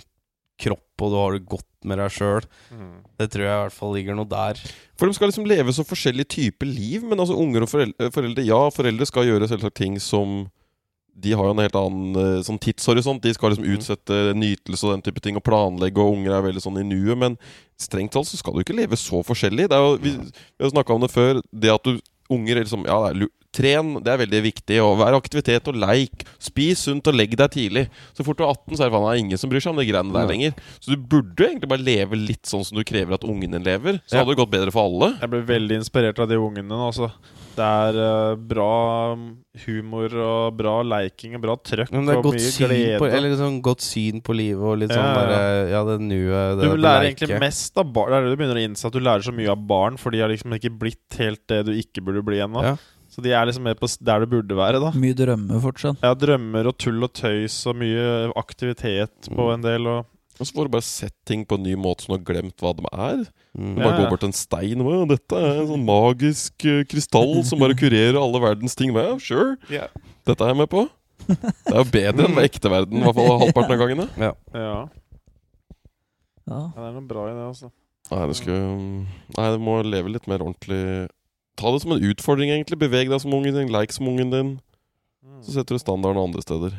kropp, 0.58 1.02
og 1.04 1.12
du 1.12 1.16
har 1.20 1.34
det 1.36 1.46
godt 1.46 1.66
med 1.86 2.00
deg 2.00 2.10
sjøl. 2.10 2.46
Det 3.20 3.28
tror 3.30 3.44
jeg 3.44 3.52
i 3.52 3.64
hvert 3.68 3.76
fall 3.76 3.94
ligger 3.94 4.16
noe 4.18 4.26
der. 4.32 4.56
For 4.98 5.06
de 5.08 5.14
skal 5.14 5.30
liksom 5.30 5.46
leve 5.46 5.70
så 5.76 5.84
forskjellig 5.86 6.26
type 6.28 6.64
liv. 6.66 7.04
Men 7.04 7.20
altså 7.20 7.36
unger 7.38 7.62
og 7.68 7.70
foreldre, 7.70 8.10
foreldre 8.16 8.46
Ja, 8.48 8.62
foreldre 8.74 9.06
skal 9.06 9.26
gjøre 9.28 9.48
selvsagt 9.52 9.76
ting 9.76 10.00
som 10.00 10.50
De 11.20 11.32
har 11.34 11.46
jo 11.46 11.50
en 11.50 11.58
helt 11.64 11.74
annen 11.74 12.16
eh, 12.16 12.42
sånn 12.46 12.60
tidshorisont. 12.62 13.22
De 13.24 13.34
skal 13.34 13.50
liksom 13.50 13.66
Mhm. 13.66 13.78
utsette 13.80 14.18
nytelse 14.38 14.84
og 14.86 14.92
den 14.94 15.02
type 15.02 15.20
ting 15.20 15.36
og 15.36 15.42
planlegge, 15.44 15.98
og 15.98 16.14
unger 16.14 16.30
er 16.38 16.44
veldig 16.46 16.62
sånn 16.62 16.78
i 16.78 16.84
nuet. 16.86 17.18
Men 17.18 17.38
strengt 17.76 18.12
talt 18.12 18.28
så 18.30 18.38
skal 18.38 18.54
du 18.54 18.60
ikke 18.62 18.76
leve 18.78 18.94
så 18.96 19.24
forskjellig. 19.26 19.66
Det 19.68 19.72
er 19.74 19.82
jo, 19.82 19.98
vi, 19.98 20.12
vi 20.14 20.62
har 20.64 20.70
snakka 20.70 20.94
om 20.94 21.02
det 21.02 21.10
før. 21.10 21.42
Det 21.52 21.74
at 21.74 21.82
du 21.84 22.00
unger 22.30 22.62
liksom, 22.62 22.86
ja, 22.86 23.10
det 23.12 23.24
er, 23.24 23.28
Tren, 23.56 23.94
det 24.04 24.12
er 24.14 24.20
veldig 24.22 24.42
viktig. 24.44 24.76
Og 24.84 24.98
Vær 25.00 25.16
aktivitet 25.18 25.68
og 25.72 25.76
leik. 25.80 26.26
Spis 26.44 26.84
sunt 26.86 27.08
og 27.10 27.16
legg 27.18 27.34
deg 27.40 27.50
tidlig. 27.56 27.86
Så 28.14 28.26
fort 28.28 28.38
du 28.38 28.44
er 28.46 28.52
18, 28.54 28.76
så 28.78 28.84
er 28.86 28.90
det 28.92 28.98
faen 28.98 29.22
ingen 29.24 29.38
som 29.42 29.50
bryr 29.50 29.64
seg 29.64 29.72
om 29.74 29.80
de 29.82 29.88
greiene 29.90 30.14
der 30.14 30.28
lenger. 30.30 30.54
Så 30.84 30.94
du 30.94 30.98
burde 30.98 31.48
egentlig 31.48 31.70
bare 31.72 31.82
leve 31.88 32.20
litt 32.20 32.46
sånn 32.46 32.66
som 32.68 32.78
du 32.78 32.84
krever 32.84 33.14
at 33.18 33.24
ungen 33.26 33.52
din 33.56 33.64
lever. 33.66 34.02
Så 34.06 34.14
Ja. 34.14 34.24
hadde 34.24 34.36
det 34.36 34.42
gått 34.44 34.52
bedre 34.54 34.72
for 34.72 34.86
alle. 34.86 35.18
Jeg 35.22 35.30
ble 35.30 35.42
veldig 35.42 35.80
inspirert 35.82 36.20
av 36.20 36.28
de 36.30 36.36
ungene. 36.38 36.68
nå, 36.68 36.88
Altså. 36.88 37.12
Det 37.58 37.66
er 37.66 37.96
uh, 37.98 38.36
bra 38.36 39.18
humor 39.66 40.14
og 40.22 40.58
bra 40.60 40.76
leiking 40.86 41.34
og 41.34 41.42
bra 41.42 41.56
trøkk 41.58 41.90
og 41.90 42.10
godt 42.22 42.36
mye 42.38 42.68
glede. 42.68 43.00
på, 43.02 43.08
eller 43.10 43.34
sånn 43.40 43.62
godt 43.66 43.82
syn 43.82 44.22
på 44.22 44.36
livet 44.38 44.62
og 44.62 44.78
litt 44.78 44.92
sånn 44.94 45.02
Ja, 45.02 45.16
ja. 45.18 45.26
der, 45.32 45.70
Ja, 45.72 45.82
det 45.88 45.96
nuet, 46.04 46.60
du 46.62 46.68
det 46.70 46.78
lærer 46.78 47.08
leike. 47.08 47.18
egentlig 47.18 47.40
mest 47.42 47.78
av 47.82 47.90
barn. 47.92 48.12
Det 48.12 48.18
er 48.20 48.22
det 48.28 48.30
du 48.30 48.38
begynner 48.44 48.60
å 48.62 48.66
innse 48.70 48.86
at 48.86 48.94
du 48.94 49.00
lærer 49.00 49.26
så 49.26 49.34
mye 49.34 49.50
av 49.50 49.66
barn, 49.68 49.98
for 49.98 50.12
de 50.14 50.20
har 50.22 50.30
liksom 50.30 50.54
ikke 50.54 50.70
blitt 50.78 51.18
helt 51.18 51.42
det 51.50 51.66
du 51.66 51.72
ikke 51.74 52.04
burde 52.06 52.22
bli 52.24 52.38
ennå. 52.46 52.62
Ja. 52.62 52.76
Så 53.18 53.24
de 53.26 53.32
er 53.34 53.48
liksom 53.50 53.64
mer 53.66 53.74
på 53.80 53.88
der 54.06 54.22
det 54.22 54.28
burde 54.30 54.54
være, 54.60 54.78
da. 54.84 54.92
Mye 54.94 55.16
drømmer 55.18 55.58
fortsatt. 55.64 56.04
Ja, 56.06 56.12
drømmer 56.14 56.68
og 56.70 56.76
tull 56.78 57.02
og 57.02 57.10
tøys 57.18 57.56
og 57.66 57.80
mye 57.82 58.04
aktivitet 58.38 59.30
på 59.34 59.48
en 59.56 59.64
del. 59.66 59.88
Og 59.90 60.06
Og 60.38 60.46
så 60.46 60.54
får 60.54 60.68
du 60.68 60.74
bare 60.76 60.86
sett 60.86 61.16
ting 61.26 61.42
på 61.50 61.58
en 61.58 61.64
ny 61.66 61.74
måte 61.74 62.06
som 62.06 62.14
du 62.14 62.20
har 62.20 62.28
glemt 62.28 62.62
hva 62.62 62.76
de 62.78 62.86
er. 62.94 63.24
Mm. 63.58 63.72
Du 63.74 63.82
bare 63.82 63.90
ja. 63.96 64.04
går 64.04 64.12
bort 64.12 64.22
til 64.22 64.30
en 64.30 64.38
stein 64.38 64.84
og 64.86 65.08
Dette 65.10 65.40
er 65.42 65.64
en 65.64 65.72
sånn 65.72 65.88
magisk 65.88 66.68
uh, 66.70 66.84
krystall 66.86 67.34
som 67.50 67.58
bare 67.66 67.74
kurerer 67.80 68.20
alle 68.22 68.44
verdens 68.44 68.78
ting. 68.78 68.94
Ja, 68.94 69.18
sure, 69.18 69.58
Yeah. 69.74 69.90
dette 70.30 70.46
er 70.46 70.54
jeg 70.54 70.62
med 70.62 70.70
på. 70.70 70.86
Det 71.28 71.74
er 71.74 71.82
jo 71.82 71.90
bedre 71.90 72.28
enn 72.30 72.38
med 72.38 72.46
ekte 72.46 72.70
verden, 72.70 73.02
i 73.02 73.04
hvert 73.04 73.18
fall 73.18 73.42
halvparten 73.42 73.74
av 73.74 73.82
gangene. 73.82 74.06
Ja. 74.22 74.32
ja, 74.54 74.62
Ja. 74.62 74.78
ja, 76.54 76.62
det 76.78 76.86
er 76.86 76.94
noe 77.02 77.08
bra 77.10 77.26
i 77.32 77.34
det, 77.34 77.48
altså. 77.50 77.74
Nei, 78.14 78.22
det 78.30 78.38
skal, 78.40 78.62
Nei, 79.36 79.48
du 79.52 79.60
må 79.66 79.82
leve 79.84 80.14
litt 80.14 80.30
mer 80.30 80.46
ordentlig. 80.46 81.10
Ta 81.58 81.72
det 81.74 81.82
som 81.82 81.92
en 81.96 82.04
utfordring, 82.06 82.52
egentlig. 82.54 82.78
Beveg 82.80 83.10
deg 83.10 83.22
som 83.24 83.34
ungen 83.34 83.56
din, 83.56 83.72
leik 83.74 83.92
som 83.96 84.08
ungen 84.12 84.30
din. 84.34 84.52
Så 85.42 85.56
setter 85.56 85.76
du 85.78 85.82
standarden 85.82 86.22
andre 86.22 86.42
steder. 86.46 86.78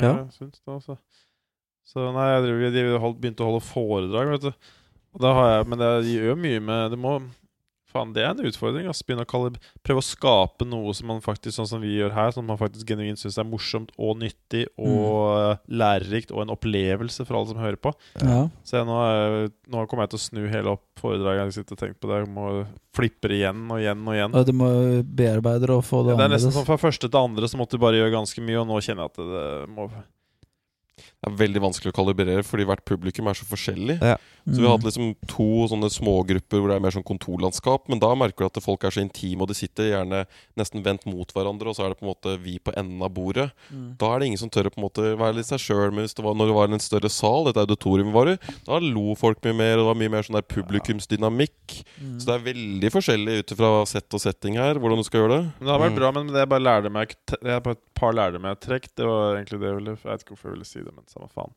Ja, 0.00 0.06
Ja. 0.06 0.12
jeg 0.24 0.32
syns 0.36 0.60
det, 0.60 0.72
altså. 0.72 0.96
Så 1.84 2.12
nei, 2.14 2.28
jeg 2.32 2.42
driver, 2.44 2.60
jeg 2.64 2.72
driver 2.72 3.12
begynte 3.20 3.44
å 3.44 3.48
holde 3.50 3.64
foredrag, 3.66 4.30
vet 4.32 4.46
du. 4.46 4.52
Og 5.12 5.20
da 5.20 5.32
har 5.36 5.48
jeg, 5.56 5.68
Men 5.68 5.78
det 5.78 5.90
gjør 6.08 6.38
mye 6.40 6.60
med 6.60 6.90
Det 6.90 6.98
må 6.98 7.18
Faen, 7.92 8.12
det 8.16 8.24
er 8.24 8.32
en 8.32 8.48
utfordring. 8.48 8.88
Altså. 8.90 9.06
Begynne 9.06 9.26
å 9.26 9.28
kalle, 9.28 9.52
prøve 9.84 10.02
å 10.02 10.06
skape 10.06 10.66
noe 10.68 10.94
som 10.96 11.10
man 11.12 11.22
faktisk 11.24 11.58
Sånn 11.58 11.68
som 11.68 11.82
vi 11.82 11.92
gjør 11.98 12.14
her, 12.16 12.30
som 12.32 12.46
man 12.48 12.58
faktisk 12.60 12.88
genuint 12.88 13.20
syns 13.20 13.36
er 13.40 13.44
morsomt 13.44 13.90
og 14.00 14.16
nyttig 14.22 14.64
og 14.80 15.58
mm. 15.60 15.66
lærerikt, 15.82 16.32
og 16.32 16.46
en 16.46 16.54
opplevelse 16.54 17.26
for 17.28 17.38
alle 17.38 17.52
som 17.52 17.60
hører 17.60 17.80
på. 17.82 17.92
ja. 18.22 18.46
Så 18.64 18.78
jeg, 18.78 18.86
nå, 18.88 18.96
er, 19.04 19.50
nå 19.72 19.84
kommer 19.90 20.06
jeg 20.06 20.14
til 20.14 20.20
å 20.20 20.24
snu 20.24 20.40
hele 20.48 20.72
opp 20.76 21.02
foredraget. 21.02 21.50
Jeg 21.50 21.58
sitter 21.58 21.76
og 21.76 21.82
tenker 21.82 21.98
på 22.00 22.10
det. 22.10 22.22
Jeg 22.22 22.30
må 22.32 22.48
flippe 22.96 23.30
det 23.30 23.42
igjen 23.42 23.62
og 23.68 23.82
igjen 23.82 24.06
og 24.06 24.16
igjen. 24.16 24.38
Og 24.38 24.48
du 24.48 24.54
må 24.56 24.70
bearbeide 25.02 25.68
det 25.68 25.76
og 25.76 25.84
få 25.86 26.02
det 26.06 26.16
Det 26.16 26.26
er 26.26 26.34
nesten 26.34 26.54
sånn 26.54 26.68
Fra 26.68 26.80
første 26.80 27.08
til 27.08 27.20
andre 27.20 27.48
så 27.50 27.60
måtte 27.60 27.78
du 27.78 27.84
bare 27.84 28.00
gjøre 28.00 28.16
ganske 28.16 28.44
mye, 28.44 28.60
og 28.62 28.68
nå 28.70 28.80
kjenner 28.84 29.06
jeg 29.06 29.14
at 29.14 29.22
det, 29.22 29.28
det 29.32 29.70
må 29.76 29.88
Det 30.96 31.30
er 31.30 31.36
veldig 31.38 31.60
vanskelig 31.62 31.92
å 31.92 31.96
kalibrere, 31.96 32.42
fordi 32.44 32.64
hvert 32.66 32.84
publikum 32.84 33.28
er 33.30 33.34
så 33.38 33.46
forskjellig. 33.48 33.98
Ja. 34.02 34.16
Så 34.44 34.58
vi 34.58 34.66
har 34.66 34.76
hatt 34.76 34.82
Mm. 34.82 34.88
liksom 34.90 35.16
to 35.30 35.44
sånne 35.70 35.88
smågrupper 35.88 36.58
hvor 36.58 36.68
det 36.68 36.76
er 36.76 36.80
mer 36.82 36.90
sånn 36.90 37.04
kontorlandskap. 37.06 37.88
Men 37.88 38.00
da 38.00 38.12
merker 38.14 38.38
du 38.42 38.44
at 38.46 38.62
folk 38.62 38.82
er 38.84 38.90
så 38.90 39.00
intime, 39.00 39.40
og 39.40 39.48
de 39.48 39.54
sitter 39.54 39.92
gjerne 39.92 40.26
nesten 40.58 40.82
vendt 40.82 41.06
mot 41.06 41.26
hverandre, 41.32 41.68
og 41.70 41.76
så 41.76 41.84
er 41.86 41.88
det 41.94 42.00
på 42.00 42.06
en 42.06 42.12
måte 42.14 42.34
vi 42.42 42.58
på 42.58 42.74
enden 42.76 43.00
av 43.02 43.14
bordet. 43.14 43.52
Mm. 43.72 43.96
Da 43.98 44.06
er 44.14 44.18
det 44.18 44.26
ingen 44.26 44.38
som 44.42 44.50
tør 44.50 44.66
å 44.66 44.74
på 44.74 44.78
en 44.82 44.88
måte 44.90 45.16
være 45.16 45.36
litt 45.36 45.46
seg 45.46 45.58
sjøl. 45.62 45.92
Men 45.94 46.04
hvis 46.04 46.14
det 46.14 46.24
var, 46.24 46.34
når 46.34 46.46
det 46.50 46.54
var 46.58 46.68
en 46.74 46.78
større 46.82 47.08
sal, 47.10 47.44
dette 47.46 47.62
auditorium 47.62 48.12
var 48.12 48.24
det, 48.26 48.38
da 48.66 48.78
lo 48.82 49.14
folk 49.14 49.40
mye 49.42 49.54
mer, 49.54 49.78
og 49.78 49.86
det 49.86 49.90
var 49.92 50.00
mye 50.02 50.10
mer 50.10 50.22
sånn 50.26 50.40
der 50.40 50.42
publikumsdynamikk. 50.42 51.84
Mm. 52.02 52.18
Så 52.20 52.26
det 52.26 52.34
er 52.34 52.46
veldig 52.52 52.90
forskjellig 52.94 53.38
ut 53.42 53.54
ifra 53.54 53.70
sett 53.86 54.12
og 54.14 54.20
setting 54.20 54.56
her, 54.58 54.74
hvordan 54.74 54.98
du 54.98 55.04
skal 55.06 55.22
gjøre 55.22 55.38
det. 55.38 55.52
Men 55.60 55.66
Det 55.66 55.72
har 55.72 55.82
vært 55.86 55.92
Mm. 55.92 56.00
bra, 56.00 56.10
men 56.12 56.26
det 56.28 56.36
er 56.42 56.46
bare 56.46 56.60
lærte 56.66 56.92
jeg 56.92 57.16
Det 57.42 57.50
er 57.50 57.60
bare 57.60 57.72
et 57.78 57.94
par 57.94 58.12
lærdommer 58.12 58.48
jeg 58.50 58.56
har 58.58 58.66
trukket. 58.66 58.94
Det 58.96 59.06
var 59.06 59.36
egentlig 59.36 59.60
det 59.60 59.68
jeg 59.70 59.76
ville 59.76 59.92
Jeg 59.92 60.02
vet 60.02 60.24
ikke 60.24 60.34
hvorfor 60.34 60.48
jeg 60.50 60.52
ville 60.58 60.64
si 60.64 60.81
det, 60.86 60.92
men 60.94 61.04
samme 61.10 61.28
faen. 61.32 61.52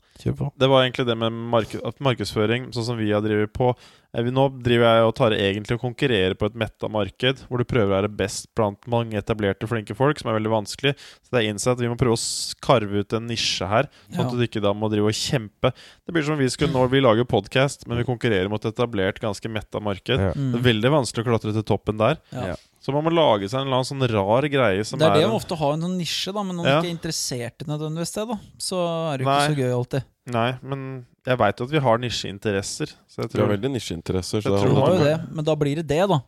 Det 0.57 0.68
var 0.72 0.84
egentlig 0.85 1.06
det 1.07 1.15
med 1.18 1.31
mark 1.53 1.76
markedsføring, 2.03 2.72
sånn 2.76 2.85
som 2.91 2.97
vi 2.99 3.11
har 3.11 3.22
drevet 3.26 3.52
på. 3.56 3.72
Eh, 4.15 4.23
Nå 4.31 4.45
driver 4.64 4.85
jeg 4.99 5.06
og 5.07 5.14
tar 5.18 5.35
egentlig 5.35 5.76
og 5.77 5.81
konkurrerer 5.84 6.35
på 6.39 6.47
et 6.49 6.56
metta 6.56 6.88
marked, 6.91 7.43
hvor 7.49 7.60
du 7.61 7.65
prøver 7.68 7.89
å 7.91 7.95
være 8.02 8.11
best 8.15 8.47
blant 8.56 8.80
mange 8.91 9.18
etablerte, 9.19 9.68
flinke 9.68 9.95
folk, 9.97 10.19
som 10.22 10.31
er 10.31 10.38
veldig 10.39 10.53
vanskelig. 10.53 10.93
Så 11.26 11.34
det 11.35 11.41
er 11.43 11.49
innsett 11.52 11.73
at 11.76 11.84
vi 11.84 11.89
må 11.91 11.97
prøve 11.99 12.15
å 12.18 12.56
karve 12.64 13.02
ut 13.03 13.14
en 13.18 13.27
nisje 13.27 13.68
her, 13.68 13.89
sånn 14.11 14.22
Ja. 14.22 14.27
at 14.27 14.35
du 14.38 14.45
ikke 14.45 14.61
da 14.64 14.73
må 14.73 14.89
drive 14.91 15.11
og 15.11 15.18
kjempe. 15.18 15.73
Det 16.06 16.14
blir 16.15 16.23
som 16.23 16.34
om 16.38 16.39
vi 16.39 16.49
skulle 16.49 16.73
nå, 16.73 16.85
vi 16.89 17.02
lager 17.03 17.26
podkast, 17.26 17.88
men 17.88 17.97
vi 17.97 18.07
konkurrerer 18.07 18.49
mot 18.49 18.64
et 18.64 18.73
etablert, 18.73 19.19
ganske 19.19 19.49
metta 19.52 19.80
marked. 19.81 20.19
Ja. 20.19 20.31
Mm. 20.35 20.52
Det 20.53 20.60
er 20.61 20.69
veldig 20.73 20.91
vanskelig 20.99 21.26
å 21.26 21.30
klatre 21.34 21.53
til 21.53 21.64
toppen 21.64 21.97
der. 21.97 22.18
Ja. 22.31 22.56
Så 22.86 22.94
man 22.94 23.02
må 23.07 23.10
lage 23.10 23.48
seg 23.49 23.57
en 23.64 23.66
eller 23.66 23.80
annen 23.80 23.88
sånn 23.90 24.06
rar 24.12 24.45
greie 24.53 24.84
som 24.86 24.99
Det 25.02 25.07
er 25.07 25.16
det 25.18 25.26
å 25.26 25.34
ofte 25.40 25.57
ha 25.57 25.72
en 25.74 25.82
sånn 25.88 25.95
nisje, 25.98 26.32
da, 26.36 26.44
men 26.45 26.60
noen 26.60 26.68
Ja. 26.70 26.76
ikke 26.84 26.91
er 26.91 26.94
interessert 26.94 27.64
i 27.66 27.70
nødvendigvis 27.72 28.14
det, 28.14 28.26
da. 28.30 28.38
Så 28.62 28.78
er 29.10 29.18
det 29.18 29.26
jo 29.26 29.32
ikke 29.32 29.56
så 29.56 29.57
gøy 29.64 29.74
alltid. 29.80 30.03
Nei, 30.36 30.49
men 30.62 30.84
jeg 31.26 31.38
veit 31.41 31.57
jo 31.57 31.66
at 31.66 31.72
vi 31.74 31.80
har 31.82 31.98
nisjeinteresser. 32.03 32.94
Så 33.10 33.24
jeg 33.24 33.32
Vi 33.32 33.40
har 33.40 33.48
tror 33.48 33.53
veldig 33.57 33.72
nisjeinteresser. 33.74 34.41
Så 34.45 34.53
Jeg 34.53 34.62
tror 34.70 34.80
har 34.84 34.94
jo 34.94 35.03
det, 35.03 35.16
men 35.34 35.45
da 35.49 35.56
blir 35.56 35.76
det 35.82 35.88
det, 35.88 36.03
da. 36.14 36.20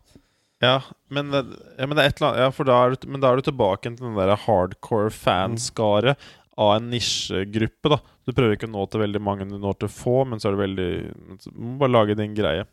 Ja, 0.61 0.81
men, 1.11 1.29
det- 1.29 1.45
ja, 1.77 1.85
men 1.85 1.95
det 1.95 2.01
er 2.03 2.09
et 2.09 2.17
eller 2.21 2.31
annet 2.31 2.39
Ja, 2.41 2.49
for 2.49 2.63
da 2.65 2.77
er 2.87 2.95
du, 2.95 3.07
men 3.07 3.21
da 3.21 3.31
er 3.31 3.35
du 3.37 3.51
tilbake 3.51 3.83
til 3.83 3.95
den 4.07 4.15
der 4.17 4.35
hardcore 4.35 5.11
fanskare 5.13 6.15
av 6.57 6.77
en 6.77 6.89
nisjegruppe, 6.89 7.89
da. 7.93 7.99
Du 8.25 8.33
prøver 8.33 8.57
ikke 8.57 8.65
å 8.67 8.73
nå 8.73 8.89
til 8.89 9.01
veldig 9.01 9.21
mange, 9.21 9.45
du 9.47 9.59
når 9.61 9.77
til 9.77 9.89
få, 9.93 10.25
men 10.27 10.39
så 10.39 10.49
er 10.49 10.57
det 10.57 10.65
veldig 10.65 11.43
Du 11.45 11.51
må 11.61 11.77
bare 11.77 11.93
lage 11.93 12.15
din 12.17 12.33
greie. 12.33 12.65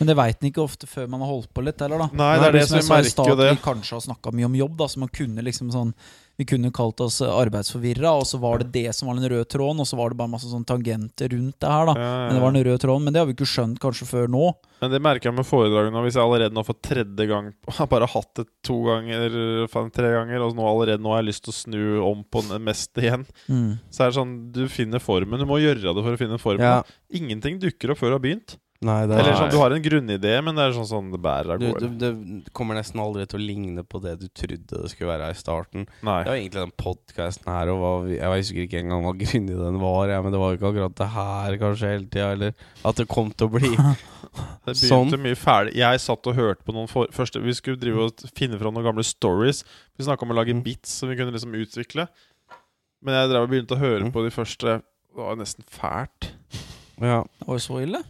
Men 0.00 0.06
det 0.10 0.16
veit 0.16 0.42
en 0.42 0.50
ikke 0.50 0.64
ofte 0.64 0.86
før 0.90 1.08
man 1.08 1.20
har 1.20 1.28
holdt 1.32 1.52
på 1.54 1.64
litt, 1.64 1.80
heller, 1.80 1.98
da. 1.98 2.10
Nei, 2.12 2.32
det 2.40 2.46
er 2.48 2.52
det 2.58 2.66
som 2.68 2.78
jeg 2.78 2.86
vi 2.88 2.92
merker 2.94 3.30
jo 3.32 3.36
det. 3.40 3.50
Vi 3.58 3.62
kanskje 3.64 3.96
har 3.98 4.04
snakka 4.08 4.32
mye 4.34 4.46
om 4.50 4.54
jobb, 4.54 4.76
da, 4.80 4.86
så 4.88 4.98
man 5.04 5.08
kunne 5.14 5.42
liksom 5.44 5.70
sånn 5.74 5.94
Vi 6.36 6.42
kunne 6.50 6.72
kalt 6.74 6.98
oss 6.98 7.20
arbeidsforvirra, 7.22 8.10
og 8.18 8.24
så 8.26 8.40
var 8.42 8.58
det 8.58 8.72
det 8.74 8.90
som 8.96 9.06
var 9.06 9.14
den 9.20 9.28
røde 9.30 9.46
tråden, 9.46 9.78
og 9.78 9.86
så 9.86 9.94
var 9.94 10.10
det 10.10 10.16
bare 10.18 10.32
masse 10.32 10.48
sånn 10.50 10.64
tangenter 10.66 11.28
rundt 11.30 11.60
det 11.62 11.70
her, 11.70 11.86
da. 11.86 11.94
Ja, 11.94 12.08
ja, 12.08 12.24
Men 12.26 12.34
det 12.34 12.42
var 12.42 12.54
den 12.56 12.64
røde 12.66 12.80
tråden, 12.82 13.04
men 13.06 13.14
det 13.14 13.20
har 13.22 13.28
vi 13.28 13.36
ikke 13.36 13.46
skjønt 13.46 13.78
kanskje 13.78 14.08
før 14.10 14.26
nå. 14.34 14.48
Men 14.82 14.90
det 14.90 15.00
merker 15.00 15.30
jeg 15.30 15.36
med 15.38 15.46
foredragene. 15.46 16.02
Hvis 16.02 16.18
jeg 16.18 16.24
allerede 16.26 16.56
nå 16.58 16.64
for 16.66 16.74
tredje 16.82 17.26
gang 17.30 17.52
har 17.78 17.86
bare 17.92 18.08
hatt 18.10 18.32
det 18.40 18.46
to 18.66 18.80
ganger, 18.88 19.38
fem, 19.70 19.92
tre 19.94 20.10
ganger, 20.16 20.42
og 20.48 20.58
nå 20.58 20.66
allerede 20.66 20.98
nå 21.06 21.14
har 21.14 21.22
jeg 21.22 21.30
lyst 21.30 21.44
til 21.46 21.54
å 21.54 21.58
snu 21.60 21.84
om 22.10 22.24
på 22.26 22.42
det 22.50 22.58
meste 22.66 23.06
igjen, 23.06 23.24
Mm. 23.46 23.78
så 23.92 24.02
er 24.02 24.10
det 24.10 24.16
sånn 24.18 24.34
Du 24.54 24.64
finner 24.68 24.98
formen. 24.98 25.38
Du 25.38 25.46
må 25.46 25.60
gjøre 25.62 25.80
det 25.86 26.02
for 26.02 26.16
å 26.16 26.18
finne 26.18 26.38
formen. 26.42 26.66
Ja. 26.66 26.82
Ingenting 27.14 27.60
dukker 27.62 27.92
opp 27.94 27.98
før 28.02 28.10
du 28.10 28.18
har 28.18 28.24
begynt. 28.26 28.56
Nei, 28.84 28.98
det 29.08 29.14
er 29.16 29.20
Eller 29.22 29.36
sånn, 29.38 29.50
Du 29.54 29.56
har 29.62 29.72
en 29.72 29.82
grunnidé, 29.84 30.32
men 30.44 30.56
det 30.58 30.64
er 30.66 30.74
sånn 30.76 30.88
sånn 30.90 31.06
det 31.14 31.20
bærer 31.24 31.54
av 31.54 31.60
du, 31.62 31.66
gårde. 31.70 31.88
Det 32.02 32.52
kommer 32.56 32.76
nesten 32.76 33.00
aldri 33.00 33.24
til 33.30 33.40
å 33.40 33.44
ligne 33.46 33.84
på 33.88 34.00
det 34.04 34.12
du 34.20 34.26
trodde 34.28 34.80
det 34.82 34.90
skulle 34.92 35.08
være 35.14 35.30
i 35.32 35.38
starten. 35.38 35.86
Nei. 36.04 36.18
Det 36.24 36.30
var 36.32 36.36
egentlig 36.40 36.60
den 36.66 36.74
podkasten 36.82 37.48
her, 37.54 37.70
og 37.72 37.80
var, 37.84 38.08
jeg 38.12 38.42
husker 38.42 38.66
ikke 38.66 38.82
engang 38.82 39.06
hva 39.06 39.14
grundig 39.22 39.56
den 39.62 39.78
var. 39.80 40.12
Ja, 40.12 40.20
men 40.26 40.34
det 40.34 40.40
var 40.42 40.52
jo 40.52 40.58
ikke 40.60 40.70
akkurat 40.74 40.98
det 41.00 41.08
her 41.14 41.56
kanskje 41.62 41.92
hele 41.94 42.08
tida, 42.12 42.28
eller 42.36 42.54
at 42.84 42.96
det 43.00 43.08
kom 43.08 43.32
til 43.32 43.48
å 43.48 43.54
bli 43.56 43.72
Det 44.64 44.72
begynte 44.74 44.88
Sånn. 44.88 45.20
mye 45.22 45.36
ferdig 45.38 45.74
Jeg 45.78 46.00
satt 46.02 46.26
og 46.26 46.34
hørte 46.34 46.64
på 46.66 46.72
noen 46.74 46.88
for, 46.90 47.06
første 47.14 47.38
Vi 47.44 47.52
skulle 47.54 47.78
drive 47.78 48.08
og 48.08 48.22
finne 48.34 48.58
fram 48.58 48.74
noen 48.74 48.86
gamle 48.88 49.04
stories. 49.06 49.60
Vi 49.96 50.04
snakka 50.08 50.26
om 50.26 50.32
å 50.34 50.38
lage 50.40 50.50
Mm. 50.56 50.62
bits 50.64 50.90
som 51.00 51.08
vi 51.08 51.14
kunne 51.16 51.30
liksom 51.32 51.54
utvikle. 51.54 52.08
Men 53.04 53.14
jeg 53.14 53.30
drev 53.30 53.42
og 53.46 53.50
begynte 53.52 53.76
å 53.76 53.78
høre 53.78 54.04
Mm. 54.08 54.12
på 54.12 54.24
de 54.24 54.30
første. 54.34 54.80
Det 55.14 55.22
var 55.22 55.36
nesten 55.36 55.62
fælt. 55.70 56.32
Ja. 57.00 57.22
Det 57.22 57.46
var 57.46 57.54
jo 57.60 57.62
så 57.62 57.78
ille. 57.84 58.02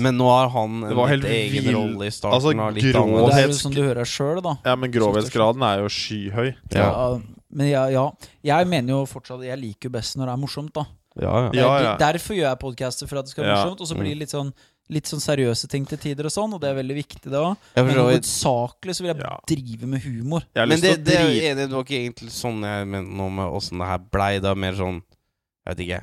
Men 0.00 0.16
nå 0.16 0.26
har 0.30 0.48
han 0.54 0.80
Det 0.80 0.96
en 0.96 1.20
litt 1.20 1.30
egen 1.30 1.74
rolle 1.76 2.06
i 2.08 2.10
starten. 2.10 2.34
Altså, 2.34 2.54
og 2.56 2.74
litt 2.74 2.84
grå- 2.94 3.04
Og 3.22 3.28
det 3.30 3.36
er 3.38 3.46
jo 3.48 3.58
sånn 3.58 3.74
du 3.74 3.82
hører 3.82 4.04
sjøl, 4.08 4.40
da. 4.42 4.56
Ja, 4.64 4.74
men 4.76 4.90
grovhetsgraden 4.90 5.62
er 5.62 5.82
jo 5.84 5.88
skyhøy. 5.92 6.54
Ja. 6.72 7.20
Men 7.52 7.66
ja, 7.68 7.84
ja. 7.92 8.10
Jeg 8.42 8.66
mener 8.70 8.88
jo 8.94 9.04
fortsatt 9.06 9.42
Jeg 9.44 9.58
liker 9.58 9.90
jo 9.90 9.90
best 9.98 10.16
når 10.16 10.26
det 10.26 10.32
er 10.32 10.40
morsomt, 10.40 10.72
da. 10.72 10.86
Ja, 11.20 11.34
ja. 11.44 11.50
Ja, 11.52 11.70
ja. 11.82 11.96
Derfor 11.98 12.34
gjør 12.38 12.48
jeg 12.48 12.58
podcaster, 12.62 13.06
for 13.10 13.18
at 13.18 13.26
det 13.26 13.30
skal 13.34 13.44
være 13.44 13.56
Ja. 13.56 13.64
morsomt. 13.64 13.80
Og 13.80 13.86
så 13.90 13.94
blir 13.98 14.14
det 14.14 14.18
litt 14.18 14.30
sånn 14.34 14.52
Litt 14.90 15.06
sånn 15.06 15.20
seriøse 15.22 15.68
ting 15.70 15.84
til 15.86 15.98
tider 15.98 16.24
og 16.26 16.32
sånn, 16.34 16.52
og 16.52 16.60
det 16.60 16.70
er 16.70 16.74
veldig 16.82 16.96
viktig, 16.96 17.30
det 17.30 17.38
òg. 17.38 17.54
Men 17.76 17.94
hovedsakelig 17.94 18.96
så 18.96 19.02
vil 19.04 19.14
jeg 19.14 19.22
Ja. 19.22 19.36
drive 19.46 19.86
med 19.86 20.00
humor. 20.02 20.42
Jeg 20.52 20.66
Men 20.68 20.80
det, 20.80 21.04
det 21.04 21.14
er 21.14 21.28
enig. 21.28 21.68
Det 21.68 21.70
var 21.70 21.84
ikke 21.84 22.00
egentlig 22.10 22.30
sånn 22.34 22.60
jeg 22.60 22.88
mente 22.88 23.12
noe 23.14 23.30
med 23.30 23.46
åssen 23.54 23.78
det 23.78 23.86
her 23.86 23.98
blei. 23.98 24.40
Det 24.40 24.50
er 24.50 24.54
mer 24.56 24.72
sånn 24.72 25.02
Jeg 25.64 25.76
vet 25.76 25.86
ikke. 25.86 26.02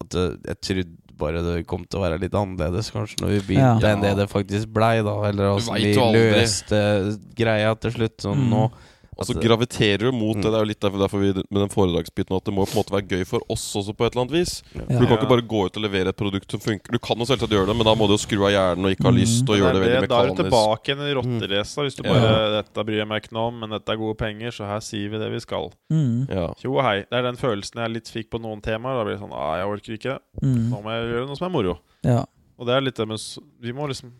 At 0.00 0.10
jeg 0.46 0.60
trodde 0.60 0.98
bare 1.18 1.42
det 1.42 1.66
kom 1.66 1.84
til 1.84 2.00
å 2.00 2.04
være 2.06 2.20
litt 2.22 2.32
annerledes 2.38 2.90
kanskje 2.94 3.20
når 3.24 3.28
vi 3.34 3.40
begynte, 3.54 3.82
Ja. 3.82 3.94
enn 3.94 4.00
det 4.02 4.16
det 4.16 4.28
faktisk 4.30 4.70
blei, 4.72 5.02
da. 5.04 5.16
Eller 5.28 5.50
åssen 5.56 5.74
vet 5.74 5.82
vi 5.82 5.94
løste 6.38 7.18
greia 7.36 7.74
til 7.80 7.90
slutt. 7.90 8.16
Sånn 8.22 8.38
Mm. 8.46 8.50
nå. 8.50 8.70
Og 9.18 9.26
så 9.26 9.34
graviterer 9.34 9.98
du 9.98 10.12
mot 10.12 10.36
Mm. 10.36 10.42
det. 10.42 10.50
Det 10.52 10.54
er 10.54 10.62
jo 10.62 10.68
litt 10.70 10.80
derfor, 10.80 10.98
derfor 11.02 11.18
vi 11.18 11.32
med 11.50 11.60
den 11.64 11.68
foredragsbiten 11.74 12.36
at 12.36 12.44
det 12.44 12.54
må 12.54 12.62
på 12.64 12.70
en 12.76 12.78
måte 12.84 12.94
være 12.94 13.08
gøy 13.08 13.24
for 13.26 13.40
oss 13.50 13.64
også 13.74 13.90
på 13.96 14.06
et 14.06 14.14
eller 14.14 14.22
annet 14.24 14.36
vis. 14.38 14.62
Ja. 14.74 14.80
For 14.86 15.00
Du 15.00 15.06
kan 15.06 15.18
ikke 15.18 15.28
bare 15.28 15.42
gå 15.42 15.64
ut 15.66 15.76
og 15.76 15.82
levere 15.82 16.08
et 16.08 16.16
produkt 16.16 16.50
som 16.50 16.60
funker. 16.60 16.92
Du 16.92 16.98
kan 17.02 17.18
jo 17.18 17.24
selvsagt 17.26 17.50
gjøre 17.50 17.66
det, 17.66 17.74
men 17.76 17.84
da 17.84 17.94
må 17.98 18.06
du 18.06 18.14
jo 18.14 18.22
skru 18.22 18.46
av 18.46 18.52
hjernen 18.54 18.84
og 18.86 18.94
ikke 18.94 19.02
ha 19.02 19.10
Mm. 19.10 19.18
lyst 19.18 19.42
til 19.44 19.54
å 19.54 19.58
gjøre 19.58 19.74
det 19.74 19.82
det, 19.82 19.90
veldig 19.98 20.08
Da 20.08 20.22
er 20.22 20.26
du 20.30 20.42
tilbake 20.42 20.84
igjen 20.86 21.02
i 21.02 21.14
rotteracet. 21.18 21.82
Hvis 21.82 21.96
du 21.98 22.02
Ja. 22.06 22.12
bare 22.14 22.62
'Dette 22.62 22.84
bryr 22.86 22.98
jeg 23.02 23.08
meg 23.08 23.22
ikke 23.24 23.32
noe 23.32 23.46
om, 23.48 23.58
men 23.60 23.70
dette 23.70 23.88
er 23.92 23.96
gode 23.96 24.16
penger, 24.16 24.50
så 24.54 24.64
her 24.70 24.78
sier 24.80 25.08
vi 25.10 25.18
det 25.18 25.30
vi 25.32 25.38
skal'. 25.42 25.72
Mm. 25.90 26.28
Ja. 26.30 26.54
Tjo 26.54 26.78
og 26.78 26.84
hei. 26.84 26.98
Det 27.10 27.12
er 27.18 27.22
den 27.22 27.36
følelsen 27.36 27.74
jeg 27.82 27.90
litt 27.90 28.06
fikk 28.06 28.30
på 28.30 28.38
noen 28.40 28.62
temaer. 28.62 28.94
Da 28.94 29.04
blir 29.04 29.18
det 29.18 29.20
sånn 29.20 29.32
ah, 29.34 29.56
'Jeg 29.58 29.66
orker 29.66 29.92
ikke. 29.98 30.18
Mm. 30.42 30.70
Nå 30.70 30.82
må 30.82 30.90
jeg 30.94 31.10
gjøre 31.10 31.26
noe 31.26 31.36
som 31.36 31.46
er 31.52 31.58
moro'. 31.58 31.78
Ja. 32.04 32.24
Og 32.58 32.66
det 32.66 32.74
er 32.76 32.80
litt 32.82 32.94
det 32.94 33.08
med 33.08 33.18
Vi 33.60 33.72
må 33.72 33.88
liksom 33.88 34.12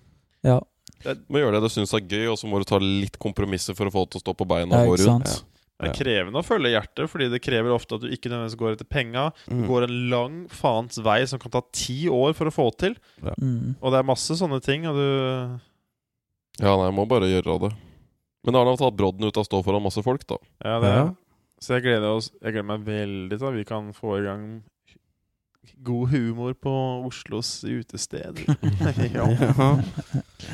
Ja. 0.42 0.60
Du 1.04 1.14
må 1.30 1.38
gjøre 1.42 1.52
det 1.58 1.62
du 1.62 1.68
syns 1.72 1.92
er 1.94 2.00
gøy, 2.06 2.26
og 2.32 2.38
så 2.40 2.48
må 2.50 2.58
du 2.58 2.64
ta 2.68 2.78
litt 2.82 3.18
kompromisser 3.18 3.76
for 3.78 3.86
å 3.86 3.92
få 3.94 4.04
det 4.06 4.10
til 4.16 4.20
å 4.20 4.24
stå 4.26 4.34
på 4.36 4.46
beina 4.48 4.80
Ja, 4.80 4.82
og 4.84 4.94
gå 4.96 4.98
ikke 4.98 5.08
rundt. 5.12 5.28
sant? 5.28 5.44
Det 5.78 5.90
er 5.92 5.94
krevende 5.94 6.40
å 6.40 6.42
følge 6.42 6.72
hjertet, 6.74 7.06
fordi 7.08 7.28
det 7.30 7.38
krever 7.40 7.70
ofte 7.70 7.94
at 7.94 8.00
du 8.02 8.08
ikke 8.10 8.26
nødvendigvis 8.32 8.58
går 8.58 8.72
etter 8.74 8.88
penga. 8.90 9.28
Du 9.46 9.54
Mm. 9.54 9.66
går 9.68 9.82
en 9.86 10.10
lang 10.10 10.48
faens 10.50 10.98
vei 10.98 11.24
som 11.24 11.38
kan 11.38 11.52
ta 11.52 11.60
ti 11.70 12.08
år 12.08 12.34
for 12.34 12.46
å 12.46 12.50
få 12.50 12.76
til. 12.76 12.96
Mm. 13.22 13.76
Og 13.80 13.92
det 13.92 13.98
er 14.00 14.02
masse 14.02 14.34
sånne 14.34 14.60
ting, 14.60 14.86
og 14.86 14.96
du 14.96 15.60
Ja, 16.58 16.74
nei, 16.76 16.86
jeg 16.90 16.94
må 16.96 17.06
bare 17.06 17.30
gjøre 17.30 17.60
det. 17.60 17.72
Men 18.44 18.52
da 18.54 18.58
har 18.58 18.66
han 18.66 18.76
tatt 18.76 18.96
brodden 18.96 19.24
ut 19.28 19.36
av 19.36 19.44
å 19.44 19.46
stå 19.46 19.62
foran 19.64 19.82
masse 19.84 20.02
folk, 20.02 20.26
da. 20.26 20.36
Ja, 20.64 20.80
det 20.80 20.88
Ja. 20.96 21.14
Så 21.60 21.74
jeg 21.74 21.82
gleder, 21.84 22.16
oss, 22.16 22.30
jeg 22.42 22.52
gleder 22.54 22.66
meg 22.66 22.84
veldig 22.84 23.38
til 23.38 23.48
at 23.48 23.54
vi 23.54 23.64
kan 23.64 23.92
få 23.92 24.18
i 24.20 24.24
gang 24.24 24.62
god 25.82 26.08
humor 26.10 26.54
på 26.54 26.72
Oslos 27.06 27.64
utesteder. 27.64 28.44
ja. 29.14 29.26
Ja. 29.28 29.68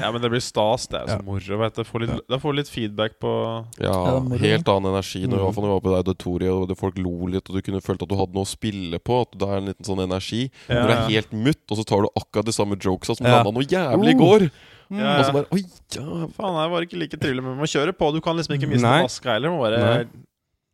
ja, 0.00 0.10
men 0.12 0.20
det 0.22 0.30
blir 0.32 0.40
stas. 0.42 0.86
Det 0.90 1.00
er 1.00 1.06
så 1.06 1.18
Ja. 1.18 1.22
moro. 1.24 1.58
Vet 1.62 1.74
du. 1.78 1.82
Får 1.84 2.00
litt, 2.04 2.20
Da 2.28 2.38
får 2.38 2.52
du 2.52 2.58
litt 2.60 2.68
feedback 2.72 3.18
på 3.20 3.32
Ja, 3.80 3.92
Ja, 3.92 4.20
det 4.30 4.40
helt 4.40 4.68
annen 4.68 4.92
energi. 4.92 5.24
Når, 5.26 5.38
Mm. 5.38 5.54
når 5.54 5.62
vi 5.62 5.72
var 5.74 5.80
på 5.80 5.90
det 5.94 6.00
auditoriet 6.04 6.52
og 6.52 6.68
det 6.68 6.78
folk 6.78 6.98
lo 6.98 7.26
litt, 7.26 7.48
og 7.50 7.56
du 7.56 7.62
kunne 7.62 7.80
følt 7.84 8.02
at 8.02 8.08
du 8.08 8.16
hadde 8.16 8.34
noe 8.34 8.44
å 8.44 8.50
spille 8.54 8.98
på. 8.98 9.20
At 9.22 9.38
det 9.38 9.48
er 9.48 9.56
en 9.56 9.66
liten 9.72 9.84
sånn 9.84 10.02
energi. 10.04 10.50
Ja, 10.68 10.74
Når 10.82 10.86
det 10.88 10.96
er 10.98 11.10
helt 11.16 11.32
mutt, 11.32 11.64
og 11.70 11.78
så 11.78 11.84
tar 11.84 12.02
du 12.02 12.08
akkurat 12.16 12.44
de 12.44 12.52
samme 12.52 12.76
jokesa 12.76 13.16
som 13.16 13.26
Ja. 13.26 13.42
landa 13.42 13.50
noe 13.52 13.64
jævlig 13.64 14.10
i 14.10 14.14
Uh. 14.14 14.20
går. 14.24 14.50
Ja, 14.90 15.18
Og 15.18 15.24
så 15.24 15.32
bare 15.32 15.46
Oi, 15.50 15.62
ja 15.96 16.26
Faen, 16.36 16.54
jeg 16.60 16.70
var 16.70 16.80
ikke 16.84 16.98
like 17.00 17.16
trivelig, 17.16 17.42
men 17.42 17.56
man 17.56 17.64
må 17.64 17.66
kjøre 17.66 17.92
på. 17.96 18.12
Du 18.12 18.20
kan 18.20 18.36
liksom 18.36 18.54
ikke 18.58 18.68
miste 18.68 18.84
maska 18.84 19.32
heller. 19.32 19.48
Du 19.48 19.54
må 19.56 19.62
bare, 19.64 19.78
Nei. 19.80 20.04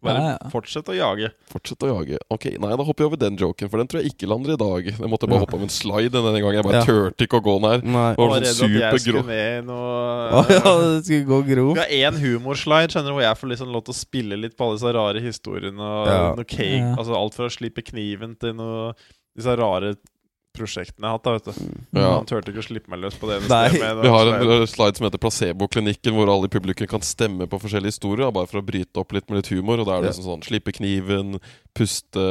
Bare 0.02 0.20
Ja, 0.20 0.31
ja. 0.40 0.48
fortsett 0.51 0.89
å 0.89 0.94
jage. 0.97 1.31
Fortsett 1.52 1.82
å 1.85 1.89
jage. 1.90 2.18
Ok, 2.31 2.44
Nei, 2.59 2.70
da 2.77 2.85
hopper 2.85 3.05
jeg 3.05 3.10
over 3.10 3.16
den 3.20 3.36
joken, 3.36 3.68
for 3.70 3.78
den 3.78 3.86
tror 3.90 4.02
jeg 4.02 4.12
ikke 4.14 4.28
lander 4.28 4.55
i 4.55 4.56
dag. 4.56 4.85
Jeg 4.86 5.10
måtte 5.12 5.28
bare 5.28 5.40
Ja. 5.40 5.44
hoppe 5.47 5.55
av 5.59 5.62
en 5.62 5.68
slide 5.68 6.10
denne 6.12 6.40
gangen. 6.40 6.55
Jeg 6.60 6.64
bare 6.64 6.81
Ja. 6.81 6.85
turte 6.85 7.27
ikke 7.27 7.40
å 7.40 7.44
gå 7.44 7.60
den 7.60 7.70
her. 7.70 7.81
Nei. 7.85 8.10
Det 8.14 8.18
var 8.18 8.36
Jeg 8.40 8.44
var 8.44 8.59
sånn 8.60 8.74
redd 8.74 8.82
at 8.82 8.93
jeg 8.93 9.01
skulle 9.01 9.27
ned 9.27 9.62
i 9.62 9.66
noe 9.66 10.31
Å 10.31 10.40
ja, 10.56 10.72
det 10.81 11.05
skulle 11.05 11.27
gå 11.27 11.40
gro. 11.51 11.66
Vi 11.74 11.81
har 11.81 12.12
én 12.12 12.18
humorslide 12.20 12.89
skjønner 12.90 13.10
du, 13.10 13.14
hvor 13.18 13.22
jeg 13.28 13.36
får 13.40 13.48
liksom 13.55 13.72
lov 13.72 13.85
til 13.85 13.94
å 13.94 14.01
spille 14.01 14.36
litt 14.40 14.56
på 14.56 14.64
alle 14.66 14.77
disse 14.78 14.93
rare 14.94 15.20
historiene. 15.20 15.81
Og 15.81 16.06
Ja. 16.06 16.35
noe 16.35 16.44
cake, 16.44 16.78
Ja. 16.81 16.94
altså 16.97 17.14
Alt 17.16 17.35
fra 17.35 17.47
å 17.47 17.51
slippe 17.52 17.82
kniven 17.85 18.39
til 18.39 18.55
noe 18.55 18.94
disse 19.36 19.56
rare 19.56 19.97
prosjektene 20.56 21.06
jeg 21.06 21.10
har 21.10 21.18
hatt. 21.18 21.24
da, 21.24 21.32
vet 21.36 21.44
du 21.47 21.98
Ja. 22.01 22.10
Han 22.16 22.28
turte 22.28 22.52
ikke 22.52 22.62
å 22.62 22.66
slippe 22.66 22.93
meg 22.93 23.02
løs 23.05 23.16
på 23.20 23.28
det. 23.31 23.40
Nei. 23.51 23.78
med 23.78 24.02
Vi 24.02 24.12
har 24.12 24.31
en 24.31 24.47
uh, 24.48 24.66
slide 24.68 24.98
som 24.98 25.06
heter 25.06 25.22
Placeboklinikken, 25.22 26.14
hvor 26.16 26.32
alle 26.32 26.51
i 26.51 26.52
publikum 26.52 26.89
kan 26.90 27.05
stemme 27.06 27.47
på 27.51 27.60
forskjellige 27.62 27.94
historier. 27.94 28.27
da, 28.27 28.35
Bare 28.35 28.51
for 28.51 28.60
å 28.60 28.66
bryte 28.66 29.02
opp 29.02 29.14
litt 29.16 29.28
med 29.31 29.40
litt 29.40 29.52
humor. 29.55 29.82
Og 29.82 29.89
da 29.89 29.98
er 29.98 30.09
det 30.09 30.14
ja. 30.14 30.24
sånn 30.27 30.44
slippe 30.47 30.74
kniven, 30.77 31.39
puste 31.77 32.27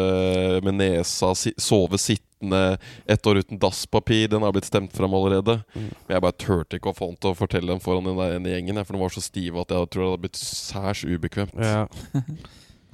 med 0.65 0.79
nesa, 0.81 1.31
si 1.37 1.53
sove 1.59 1.99
sittende, 2.01 2.77
ett 3.07 3.27
år 3.27 3.41
uten 3.43 3.59
dasspapir. 3.59 4.27
Den 4.31 4.43
har 4.43 4.55
blitt 4.55 4.69
stemt 4.69 4.95
fram 4.95 5.15
allerede. 5.15 5.59
Mm. 5.73 5.89
Men 6.05 6.15
jeg 6.17 6.25
bare 6.27 6.39
turte 6.45 6.79
ikke 6.79 6.93
å 6.93 6.97
få 6.97 7.11
han 7.11 7.19
til 7.19 7.33
å 7.33 7.39
fortelle 7.39 7.71
den 7.71 7.83
foran 7.83 8.07
den 8.11 8.19
der 8.19 8.39
gjengen. 8.55 8.75
jeg, 8.75 8.87
For 8.87 8.97
den 8.97 9.03
var 9.03 9.15
så 9.15 9.23
stiv 9.23 9.59
at 9.63 9.75
jeg 9.75 9.91
tror 9.95 10.05
det 10.05 10.11
hadde 10.11 10.23
blitt 10.27 10.41
særs 10.43 11.05
ubekvemt. 11.07 11.55
Ja. 11.59 11.87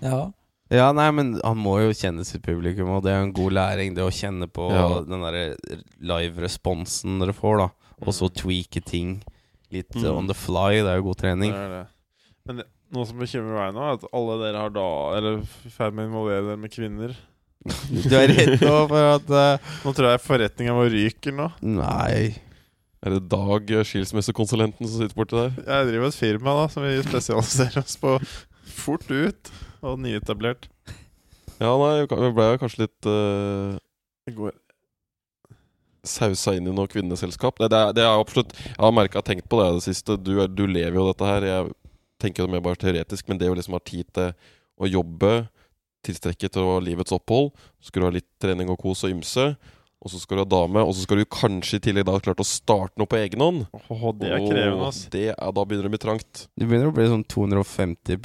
Ja. 0.03 0.25
Ja, 0.73 0.91
nei, 0.97 1.09
men 1.13 1.35
han 1.43 1.57
må 1.61 1.75
jo 1.83 1.91
kjenne 1.93 2.25
sitt 2.25 2.41
publikum, 2.45 2.89
og 2.95 3.03
det 3.05 3.11
er 3.13 3.19
jo 3.21 3.27
en 3.27 3.33
god 3.37 3.53
læring, 3.57 3.95
det 3.95 4.03
å 4.05 4.13
kjenne 4.13 4.47
på 4.49 4.69
Ja. 4.73 5.01
den 5.05 5.21
derre 5.21 5.57
live-responsen 6.01 7.19
dere 7.21 7.35
får, 7.37 7.57
da. 7.65 7.67
Og 8.05 8.13
så 8.15 8.29
tweake 8.33 8.81
ting 8.83 9.21
litt 9.71 9.93
Mm. 9.95 10.05
on 10.17 10.27
the 10.27 10.33
fly. 10.33 10.81
Det 10.81 10.87
er 10.91 10.97
jo 10.97 11.03
god 11.11 11.17
trening. 11.17 11.51
Det 11.51 11.59
er 11.59 11.69
det. 11.69 11.87
Men 12.45 12.57
det, 12.57 12.65
noe 12.93 13.05
som 13.05 13.17
bekymrer 13.17 13.55
meg 13.55 13.73
nå, 13.75 13.81
er 13.85 13.93
at 13.99 14.05
alle 14.13 14.35
dere 14.43 14.57
har 14.61 14.69
da 14.69 14.87
Eller 15.17 15.37
er 15.37 15.41
i 15.65 15.69
ferd 15.69 15.93
med 15.93 16.05
å 16.05 16.09
involvere 16.09 16.45
dere 16.47 16.57
med 16.57 16.71
kvinner. 16.71 17.15
Du 17.65 18.13
er 18.15 18.27
redd 18.29 18.61
nå 18.61 18.87
for 18.87 19.15
at 19.15 19.29
uh, 19.33 19.57
Nå 19.83 19.93
tror 19.95 20.11
jeg 20.11 20.21
forretninga 20.21 20.75
vår 20.77 20.91
ryker 20.93 21.33
nå. 21.33 21.47
Nei. 21.63 22.35
Er 23.05 23.09
det 23.15 23.27
Dag, 23.29 23.71
eh, 23.71 23.83
skilsmissekonsulenten, 23.83 24.85
som 24.87 24.99
sitter 25.01 25.15
borti 25.17 25.33
der? 25.37 25.51
Jeg 25.65 25.87
driver 25.89 26.07
et 26.07 26.13
firma 26.19 26.53
da 26.61 26.67
som 26.73 26.83
vi 26.83 27.01
spesialiserer 27.01 27.81
oss 27.81 27.97
på 27.97 28.19
fort 28.65 29.09
ut 29.09 29.51
og 29.85 30.01
nyetablert. 30.03 30.69
Ja, 31.61 31.71
nei, 31.79 32.03
vi 32.03 32.31
ble 32.35 32.51
jo 32.51 32.61
kanskje 32.61 32.85
litt 32.85 33.07
uh, 33.07 33.77
går 34.35 34.55
sausa 36.05 36.53
inn 36.55 36.67
i 36.69 36.73
noe 36.75 36.89
kvinneselskap. 36.89 37.57
Det, 37.59 37.69
det, 37.73 37.79
er, 37.79 37.95
det 37.97 38.03
er 38.05 38.19
absolutt 38.19 38.53
Jeg 38.57 38.77
har 38.77 38.93
merka 38.93 39.23
tenkt 39.25 39.49
på 39.49 39.59
det 39.59 39.69
i 39.69 39.77
det 39.79 39.85
siste. 39.87 40.17
Du, 40.21 40.35
du 40.47 40.65
lever 40.69 40.99
jo 40.99 41.07
dette 41.09 41.29
her. 41.29 41.47
Jeg 41.49 41.73
tenker 42.21 42.45
jo 42.45 42.51
mer 42.51 42.63
bare 42.65 42.79
teoretisk, 42.81 43.27
men 43.29 43.41
det 43.41 43.49
å 43.51 43.57
liksom 43.57 43.77
ha 43.77 43.81
tid 43.85 44.09
til 44.15 44.33
å 44.75 44.89
jobbe 44.89 45.33
tilstrekkelig 46.05 46.53
til 46.53 46.61
å 46.61 46.75
ha 46.75 46.83
livets 46.85 47.15
opphold, 47.15 47.55
skulle 47.81 48.09
ha 48.09 48.13
litt 48.13 48.27
trening 48.41 48.69
og 48.69 48.77
kos 48.81 49.01
og 49.07 49.15
ymse. 49.15 49.47
Og 50.05 50.11
så 50.13 50.19
skal 50.21 50.37
du 50.37 50.43
ha 50.43 50.49
dame, 50.53 50.83
og 50.85 50.93
så 50.93 51.01
skal 51.01 51.17
du 51.17 51.25
kanskje 51.25 51.79
i 51.79 51.81
tillegg 51.81 52.05
da 52.05 52.13
ha 52.13 52.21
klart 52.21 52.41
å 52.43 52.45
starte 52.45 52.93
noe 53.01 53.09
på 53.09 53.17
egen 53.17 53.41
hånd. 53.41 53.63
Åh, 53.73 54.03
det 54.19 54.27
er 54.29 54.43
krevende, 54.43 54.89
altså. 54.91 55.07
det 55.15 55.23
er, 55.31 55.53
da 55.57 55.63
begynner 55.65 55.87
det 55.87 55.89
å 55.89 55.93
bli 55.95 56.01
trangt. 56.03 56.43
Det 56.53 56.67
begynner 56.69 56.91
å 56.91 56.93
bli 56.93 57.07
sånn 57.09 57.23
250 57.33 58.19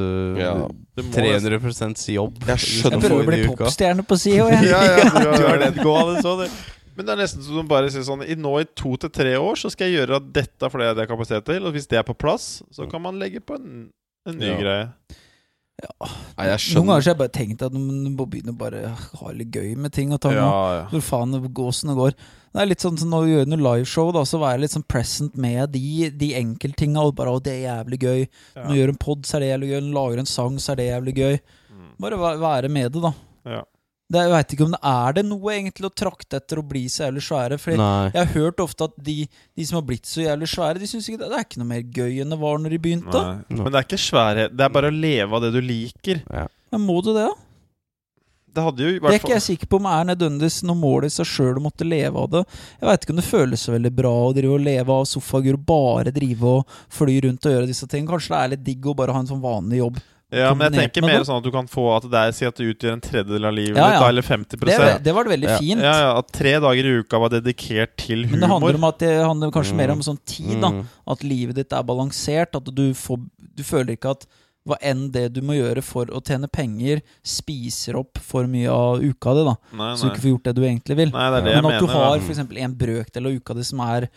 uh, 0.00 0.38
Ja. 0.40 0.54
300% 0.96 2.06
jobb. 2.14 2.38
Jeg 2.40 2.54
Jeg 2.54 2.62
skjønner 2.64 3.04
prøver 3.04 3.20
å 3.20 3.28
bli 3.28 3.42
popstjerne 3.50 4.06
på 4.08 4.16
SIO, 4.22 4.48
jeg. 4.54 4.70
Ja, 4.70 4.80
ja, 4.80 5.10
du, 5.12 5.18
Du 5.28 5.44
har 5.44 5.50
har 5.50 5.60
den 5.66 5.82
gående, 5.84 6.22
så 6.24 6.38
det. 6.40 6.48
Men 6.94 7.08
det 7.08 7.14
er 7.16 7.20
nesten 7.24 7.42
som 7.42 7.58
de 7.58 7.64
bare 7.68 7.90
sier 7.90 8.04
sånn 8.06 8.22
I 8.22 8.36
nå 8.38 8.52
i 8.62 8.66
to 8.78 8.94
til 9.02 9.10
tre 9.12 9.32
år 9.36 9.58
så 9.58 9.70
skal 9.72 9.90
jeg 9.90 9.98
gjøre 9.98 10.20
dette 10.34 10.68
fordi 10.70 10.92
det 10.94 11.04
er 11.04 11.10
kapasitet 11.10 11.48
til. 11.50 11.66
Og 11.66 11.74
hvis 11.74 11.88
det 11.90 11.98
er 12.00 12.06
på 12.06 12.16
plass, 12.16 12.62
så 12.72 12.86
kan 12.90 13.02
man 13.02 13.18
legge 13.20 13.42
på 13.44 13.58
en, 13.58 13.88
en 14.28 14.38
ny 14.40 14.52
Ja. 14.52 14.58
greie. 14.60 15.20
Nei, 16.38 16.46
jeg 16.46 16.76
Noen 16.76 16.86
ganger 16.88 17.02
så 17.02 17.10
har 17.10 17.14
jeg 17.14 17.20
bare 17.20 17.34
tenkt 17.34 17.62
at 17.66 17.74
man 17.74 18.14
må 18.14 18.26
begynne 18.30 18.54
å 18.54 18.58
bare 18.58 18.92
ha 18.94 19.32
litt 19.34 19.54
gøy 19.54 19.74
med 19.80 19.92
ting. 19.94 20.12
Og 20.14 20.20
ta 20.22 20.30
ja, 20.32 20.46
ja. 20.78 20.84
Hvor 20.92 21.02
faen 21.04 21.34
det 21.34 21.50
går 21.50 22.14
det 22.54 22.62
er 22.62 22.68
litt 22.70 22.84
sånn 22.84 22.98
som 23.00 23.10
når 23.10 23.24
vi 23.24 23.32
gjør 23.32 23.48
noe 23.50 23.62
liveshow, 23.64 24.12
da, 24.14 24.20
så 24.30 24.38
være 24.38 24.60
litt 24.62 24.70
sånn 24.76 24.86
present 24.86 25.34
med 25.34 25.72
de, 25.74 26.10
de 26.14 26.28
enkelttinga. 26.38 27.02
Og 27.02 27.16
bare 27.18 27.32
'Å, 27.34 27.42
det 27.42 27.54
er 27.56 27.64
jævlig 27.64 27.98
gøy'. 28.04 28.28
Når 28.54 28.68
du 28.70 28.78
gjør 28.78 28.92
en 28.92 29.00
pod, 29.02 29.26
så 29.26 29.36
er 29.36 29.42
det 29.42 29.48
jævlig 29.50 29.70
gøy. 29.72 29.80
Når 29.80 29.88
du 29.90 29.96
lager 29.98 30.22
en 30.22 30.30
sang, 30.30 30.58
så 30.62 30.72
er 30.72 30.78
det 30.78 30.86
jævlig 30.86 31.14
gøy. 31.18 31.38
Mm. 31.74 31.88
Bare 32.04 32.20
være 32.44 32.70
med 32.70 32.94
det, 32.94 33.02
da. 33.02 33.12
Ja. 33.56 33.62
Det, 34.14 34.24
jeg 34.24 34.32
veit 34.32 34.54
ikke 34.56 34.66
om 34.66 34.74
det 34.74 34.80
er 34.90 35.16
det 35.18 35.24
noe 35.28 35.54
egentlig 35.54 35.88
å 35.90 35.94
trakte 36.02 36.38
etter 36.40 36.60
å 36.60 36.66
bli 36.66 36.84
så 36.92 37.06
jævlig 37.08 37.24
svære. 37.28 37.60
Fordi 37.60 37.78
Nei. 37.80 38.10
jeg 38.14 38.20
har 38.20 38.32
hørt 38.34 38.62
ofte 38.64 38.88
at 38.88 38.98
de, 39.08 39.16
de 39.28 39.66
som 39.68 39.80
har 39.80 39.86
blitt 39.88 40.10
så 40.10 40.22
jævlig 40.24 40.50
svære, 40.52 40.82
De 40.82 40.90
synes 40.90 41.08
ikke 41.10 41.22
det, 41.24 41.32
det 41.32 41.40
er 41.40 41.48
ikke 41.48 41.62
noe 41.62 41.72
mer 41.72 41.82
gøy 41.82 42.20
enn 42.22 42.34
det 42.34 42.40
var 42.44 42.60
når 42.62 42.76
de 42.76 42.82
begynte. 42.86 43.24
Nei. 43.24 43.58
Men 43.58 43.72
det 43.72 43.80
er 43.80 43.88
ikke 43.88 44.04
sværhet. 44.04 44.54
Det 44.54 44.68
er 44.68 44.76
bare 44.78 44.92
å 44.92 44.94
leve 44.94 45.38
av 45.38 45.44
det 45.44 45.54
du 45.56 45.60
liker. 45.64 46.22
Men 46.30 46.86
må 46.86 47.00
du 47.04 47.12
det, 47.14 47.26
da? 47.26 47.34
Det 48.54 48.62
hadde 48.62 48.84
jo 48.84 48.90
Det 49.02 49.10
er 49.10 49.18
ikke 49.18 49.32
jeg 49.32 49.44
sikker 49.48 49.70
på 49.70 49.78
om 49.80 49.86
er 49.90 50.06
nødvendigvis 50.12 50.60
noe 50.68 50.78
mål 50.78 51.08
i 51.08 51.10
seg 51.10 51.26
sjøl 51.26 51.58
å 51.58 51.64
måtte 51.64 51.86
leve 51.86 52.20
av 52.20 52.30
det. 52.30 52.42
Jeg 52.78 52.86
veit 52.86 53.06
ikke 53.06 53.14
om 53.14 53.18
det 53.18 53.26
føles 53.26 53.64
så 53.66 53.74
veldig 53.74 53.90
bra 53.98 54.12
å 54.14 54.32
drive 54.36 54.54
og 54.54 54.62
leve 54.62 54.94
av 54.94 55.06
sofagur 55.10 55.58
og 55.58 55.64
bare 55.66 56.14
drive 56.14 56.52
og 56.60 56.76
fly 56.94 57.16
rundt 57.26 57.48
og 57.48 57.56
gjøre 57.56 57.70
disse 57.70 57.88
tingene. 57.90 58.12
Kanskje 58.12 58.34
det 58.34 58.40
er 58.40 58.52
litt 58.54 58.66
digg 58.68 58.86
å 58.86 58.94
bare 58.94 59.16
ha 59.16 59.24
en 59.24 59.30
sånn 59.30 59.42
vanlig 59.42 59.82
jobb. 59.82 59.98
Ja, 60.34 60.50
men 60.54 60.72
jeg 60.72 60.90
tenker 60.92 61.06
mer 61.06 61.24
sånn 61.24 61.38
at 61.38 61.44
du 61.46 61.50
kan 61.54 61.66
få 61.70 61.84
at 61.96 62.08
det 62.10 62.20
er 62.20 62.32
Si 62.32 62.44
at 62.48 62.54
det 62.58 62.66
utgjør 62.74 62.92
en 62.96 63.00
tredjedel 63.04 63.44
av 63.46 63.54
livet 63.54 63.76
Ja, 63.78 63.86
ja. 63.92 63.98
ditt, 64.00 64.08
eller 64.08 64.22
50 64.22 64.60
Det, 64.64 65.02
det 65.04 65.14
var 65.14 65.24
det 65.24 65.32
veldig 65.38 65.48
Ja. 65.50 65.58
fint. 65.58 65.80
Ja, 65.80 65.94
ja, 66.00 66.18
At 66.18 66.32
tre 66.32 66.52
dager 66.60 66.84
i 66.84 66.94
uka 67.00 67.18
var 67.18 67.28
dedikert 67.30 67.96
til 67.96 68.26
Men 68.26 68.40
det 68.40 68.48
handler 68.48 68.72
humor. 68.72 68.74
om 68.74 68.84
at 68.90 68.98
det 68.98 69.12
handler 69.24 69.50
kanskje 69.50 69.74
mer 69.76 69.90
om 69.90 70.00
sånn 70.02 70.18
tid. 70.26 70.60
da 70.60 70.70
Mm. 70.70 70.84
At 71.06 71.22
livet 71.22 71.54
ditt 71.56 71.72
er 71.72 71.82
balansert. 71.82 72.54
At 72.56 72.64
du, 72.74 72.92
får, 72.94 73.20
du 73.56 73.62
føler 73.62 73.96
ikke 73.96 74.10
at 74.10 74.26
hva 74.66 74.78
enn 74.80 75.10
det 75.12 75.34
du 75.34 75.42
må 75.42 75.52
gjøre 75.52 75.82
for 75.84 76.06
å 76.06 76.22
tjene 76.24 76.48
penger, 76.50 77.02
spiser 77.22 77.96
opp 78.00 78.16
for 78.18 78.46
mye 78.46 78.68
av 78.72 79.02
uka 79.04 79.34
di. 79.36 79.44
da 79.44 79.54
Nei, 79.76 79.94
Så 79.94 80.08
du 80.08 80.10
ikke 80.14 80.22
får 80.24 80.32
gjort 80.32 80.44
det 80.48 80.54
du 80.56 80.62
egentlig 80.62 80.96
vil. 80.96 81.10
nei, 81.12 81.30
det 81.30 81.36
er 81.36 81.44
det 81.44 81.52
jeg 81.54 81.62
Men 81.62 81.72
at 81.74 81.80
du 81.80 81.86
har 81.86 82.18
da. 82.18 82.24
f.eks. 82.24 82.38
en 82.38 82.74
brøkdel 82.74 83.26
av 83.26 83.32
uka 83.36 83.54
di 83.54 83.62
som 83.62 83.80
er 83.80 84.08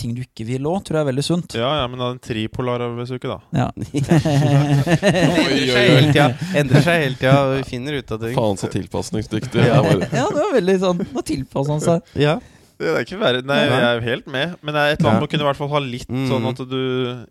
ting 0.00 0.14
du 0.16 0.22
ikke 0.24 0.44
vil 0.48 0.64
òg, 0.66 0.80
tror 0.84 0.98
jeg 0.98 1.04
er 1.04 1.08
veldig 1.12 1.24
sunt. 1.26 1.54
Ja, 1.54 1.68
ja, 1.82 1.86
men 1.86 1.98
da 2.00 2.08
en 2.14 2.18
tripolar 2.22 2.80
arbeidsuke, 2.82 3.28
da. 3.28 3.38
Ja. 3.54 3.68
Endrer 4.72 5.68
seg 5.68 5.90
hele 5.92 6.08
tida. 6.12 6.26
Endrer 6.58 6.82
seg 6.86 7.04
hele 7.04 7.18
tida. 7.20 7.34
og 7.42 7.52
Vi 7.60 7.66
finner 7.68 7.98
ut 8.00 8.14
av 8.16 8.22
ting. 8.24 8.34
Faen 8.38 8.58
så 8.60 8.70
tilpasningsdyktig. 8.72 9.66
ja, 9.70 9.78
det 9.84 10.08
var 10.40 10.52
veldig 10.56 10.76
sånn 10.82 11.04
Nå 11.12 11.24
tilpasser 11.28 11.74
han 11.76 11.84
seg. 11.84 12.12
Ja. 12.18 12.38
Det 12.82 12.88
er 12.90 13.04
ikke 13.06 13.18
verre. 13.20 13.42
Nei, 13.46 13.60
jeg 13.68 13.82
er 13.92 14.00
helt 14.08 14.26
med. 14.32 14.56
Men 14.64 14.74
det 14.74 14.80
er 14.82 14.94
et 14.96 15.00
eller 15.02 15.12
annet 15.12 15.22
med 15.22 15.28
å 15.28 15.32
kunne 15.36 15.44
i 15.44 15.48
hvert 15.52 15.60
fall 15.60 15.72
ha 15.76 15.82
litt 15.84 16.08
Mm. 16.12 16.24
sånn 16.28 16.48
at 16.50 16.62
du 16.68 16.80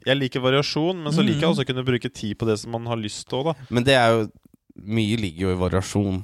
Jeg 0.08 0.16
liker 0.18 0.40
variasjon, 0.46 1.02
men 1.04 1.12
så 1.12 1.22
liker 1.26 1.42
jeg 1.42 1.50
Mm. 1.50 1.54
også 1.56 1.66
å 1.66 1.68
kunne 1.74 1.84
bruke 1.86 2.10
tid 2.14 2.38
på 2.40 2.48
det 2.48 2.58
som 2.62 2.72
man 2.72 2.86
har 2.88 2.96
lyst 3.02 3.28
til 3.28 3.40
òg, 3.42 3.52
da. 3.52 3.54
Men 3.70 3.84
det 3.84 3.96
er 4.00 4.10
jo 4.16 4.30
Mye 4.82 5.18
ligger 5.20 5.50
jo 5.50 5.52
i 5.52 5.60
variasjon. 5.60 6.22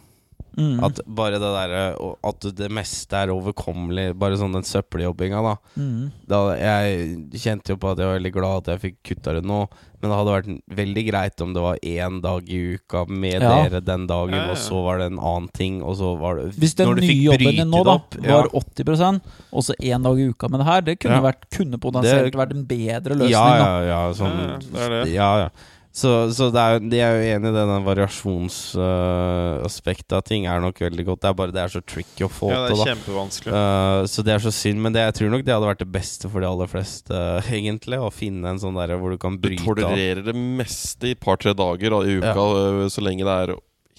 Mm. 0.57 0.79
At 0.83 0.99
bare 1.05 1.37
det 1.37 1.51
derre 1.53 1.81
At 2.25 2.45
det 2.57 2.71
meste 2.73 3.13
er 3.13 3.29
overkommelig. 3.29 4.07
Bare 4.17 4.39
sånn 4.39 4.53
den 4.57 4.63
søppeljobbinga, 4.65 5.41
da. 5.45 5.55
Mm. 5.77 6.07
da. 6.27 6.39
Jeg 6.57 7.29
kjente 7.37 7.69
jo 7.75 7.77
på 7.77 7.91
at 7.91 7.99
jeg 8.01 8.07
var 8.09 8.17
veldig 8.17 8.33
glad 8.33 8.57
at 8.63 8.71
jeg 8.73 8.81
fikk 8.87 8.97
kutta 9.11 9.35
det 9.37 9.43
nå. 9.45 9.67
Men 10.01 10.11
det 10.11 10.17
hadde 10.17 10.33
vært 10.33 10.49
veldig 10.77 11.03
greit 11.07 11.41
om 11.41 11.53
det 11.55 11.61
var 11.61 11.77
én 11.81 12.17
dag 12.21 12.49
i 12.49 12.57
uka 12.77 13.05
med 13.09 13.41
Ja. 13.41 13.63
dere 13.67 13.81
den 13.81 14.05
dagen, 14.09 14.33
Ja, 14.35 14.43
ja. 14.45 14.51
og 14.51 14.57
så 14.57 14.83
var 14.85 14.97
det 14.99 15.07
en 15.11 15.17
annen 15.19 15.47
ting, 15.53 15.81
og 15.81 15.95
så 15.97 16.11
var 16.19 16.35
det 16.37 16.51
Hvis 16.57 16.75
den 16.75 16.87
når 16.87 16.95
du 16.95 17.01
nye 17.01 17.23
jobben 17.23 17.55
din 17.57 17.71
nå 17.71 17.83
da 17.83 17.95
opp, 17.97 18.15
ja. 18.21 18.35
var 18.41 18.49
80% 18.53 19.21
og 19.51 19.63
så 19.63 19.73
én 19.81 20.03
dag 20.03 20.19
i 20.19 20.27
uka 20.29 20.49
med 20.49 20.59
det 20.59 20.67
her, 20.67 20.81
det 20.81 20.99
kunne, 20.99 21.15
Ja. 21.17 21.21
vært, 21.31 21.49
kunne 21.49 21.77
potensielt 21.81 22.31
Det- 22.31 22.37
vært 22.37 22.53
en 22.53 22.65
bedre 22.65 23.15
løsning. 23.17 23.29
Ja, 23.31 23.57
ja, 23.57 23.81
ja. 23.85 24.13
Sånn, 24.13 24.37
Ja, 24.37 24.89
det 24.89 24.89
det. 25.05 25.13
Ja, 25.13 25.37
ja. 25.39 25.49
Så, 25.97 26.09
så 26.29 26.51
det 26.53 26.61
er, 26.61 26.77
de 26.93 26.97
er 27.01 27.15
jo 27.17 27.25
enig 27.33 27.49
i 27.49 27.55
denne 27.55 27.79
variasjonsaspektet 27.81 30.13
uh, 30.13 30.17
av 30.19 30.25
ting 30.27 30.43
er 30.45 30.59
nok 30.61 30.77
veldig 30.83 31.05
godt. 31.07 31.23
Det 31.23 31.29
er 31.31 31.37
bare 31.39 31.53
det 31.55 31.61
er 31.63 31.71
så 31.73 31.79
tricky 31.81 32.21
å 32.27 32.29
få 32.29 32.51
Ja, 32.51 32.59
det 32.67 32.69
til, 32.69 32.75
er 32.75 32.77
da. 32.77 32.85
kjempevanskelig. 32.91 33.53
Eh, 33.57 34.01
så 34.13 34.21
det 34.27 34.33
er 34.35 34.41
så 34.43 34.51
synd, 34.53 34.77
men 34.83 34.93
det, 34.93 35.01
jeg 35.07 35.15
tror 35.17 35.31
nok 35.33 35.41
det 35.47 35.55
hadde 35.55 35.69
vært 35.71 35.81
det 35.81 35.89
beste 35.95 36.29
for 36.29 36.37
de 36.45 36.49
aller 36.51 36.69
fleste, 36.69 37.15
egentlig. 37.59 37.97
Å 37.97 38.11
finne 38.13 38.45
en 38.53 38.61
sånn 38.61 38.77
derre 38.77 38.93
hvor 39.01 39.09
du 39.15 39.19
kan 39.23 39.39
bryte 39.41 39.65
av. 39.65 39.73
Du 39.73 39.81
tolererer 39.87 40.21
det 40.29 40.37
meste 40.37 41.01
i 41.09 41.15
et 41.17 41.21
par-tre 41.23 41.55
dager 41.57 41.89
da, 41.95 41.99
i 42.05 42.13
uka, 42.21 42.41
ja. 42.45 42.85
så 42.93 43.01
lenge 43.07 43.25
det 43.25 43.33
er 43.47 43.55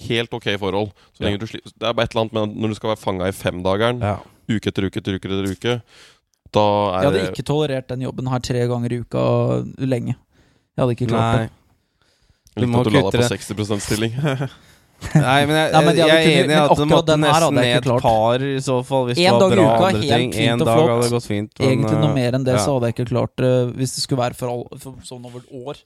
helt 0.06 0.30
ok 0.38 0.46
forhold. 0.62 0.94
Så 1.16 1.20
Ja. 1.24 1.26
lenge 1.26 1.42
du 1.42 1.46
sli 1.50 1.58
det 1.66 1.82
er 1.82 1.90
bare 1.98 2.06
et 2.06 2.14
eller 2.14 2.22
annet 2.28 2.34
med 2.38 2.54
når 2.62 2.68
du 2.70 2.76
skal 2.78 2.94
være 2.94 3.02
fanga 3.02 3.26
i 3.26 3.34
femdageren, 3.34 3.98
Ja. 4.06 4.22
uke 4.46 4.70
etter 4.70 4.86
uke 4.86 5.02
etter 5.02 5.18
uke 5.18 5.26
etter 5.34 5.50
uke, 5.50 5.82
da 6.54 6.62
er 6.94 7.02
Jeg 7.02 7.10
hadde 7.10 7.26
ikke 7.34 7.50
tolerert 7.50 7.90
den 7.90 8.06
jobben 8.06 8.30
her 8.30 8.38
tre 8.38 8.62
ganger 8.70 8.86
i 8.94 9.02
uka 9.02 9.66
lenge. 9.82 10.14
Jeg 10.14 10.78
hadde 10.84 10.94
ikke 10.94 11.10
klart 11.10 11.34
Nei. 11.34 11.42
det. 11.48 11.57
Litt 12.60 12.68
du 12.68 12.74
må 12.74 12.80
at 12.82 12.88
du 12.88 12.94
la 12.96 13.02
deg 13.10 13.20
på 13.22 13.28
60% 13.34 13.84
stilling. 13.86 14.16
Nei, 14.98 15.46
men 15.46 15.54
jeg, 15.54 15.70
Nei, 15.70 15.80
men 15.86 15.94
de 15.94 16.00
jeg 16.02 16.10
er 16.10 16.28
enig 16.42 16.54
i 16.56 16.58
at 16.58 16.72
det 16.74 16.86
måtte 16.90 17.14
her 17.14 17.20
nesten 17.22 17.54
ned 17.54 17.76
et 17.78 18.00
par, 18.02 18.42
i 18.42 18.56
så 18.66 18.80
fall. 18.86 19.04
Hvis 19.06 19.20
En 19.22 19.28
det 19.28 19.30
var 19.30 19.44
dag 19.44 19.52
i 19.52 19.58
bra 19.60 19.66
uka, 19.68 19.90
andre 19.92 20.00
helt 20.02 20.10
ting. 20.18 20.32
fint 20.34 20.48
En 20.50 20.64
og 20.64 20.66
dag 20.66 20.80
flott. 20.80 20.90
hadde 20.90 21.10
gått 21.14 21.28
fint. 21.28 21.52
men, 21.60 21.68
Egentlig 21.68 22.00
noe 22.02 22.08
eh, 22.10 22.16
mer 22.18 22.38
enn 22.38 22.46
det 22.48 22.56
ja. 22.56 22.64
så 22.64 22.74
hadde 22.74 22.90
jeg 22.90 22.96
ikke 22.96 23.06
klart 23.12 23.34
det 23.38 23.52
hvis 23.78 23.94
det 23.94 24.02
skulle 24.02 24.22
være 24.24 24.38
for, 24.40 24.50
all, 24.50 24.80
for 24.82 25.06
sånn 25.06 25.28
over 25.30 25.44
et 25.44 25.54
år. 25.54 25.80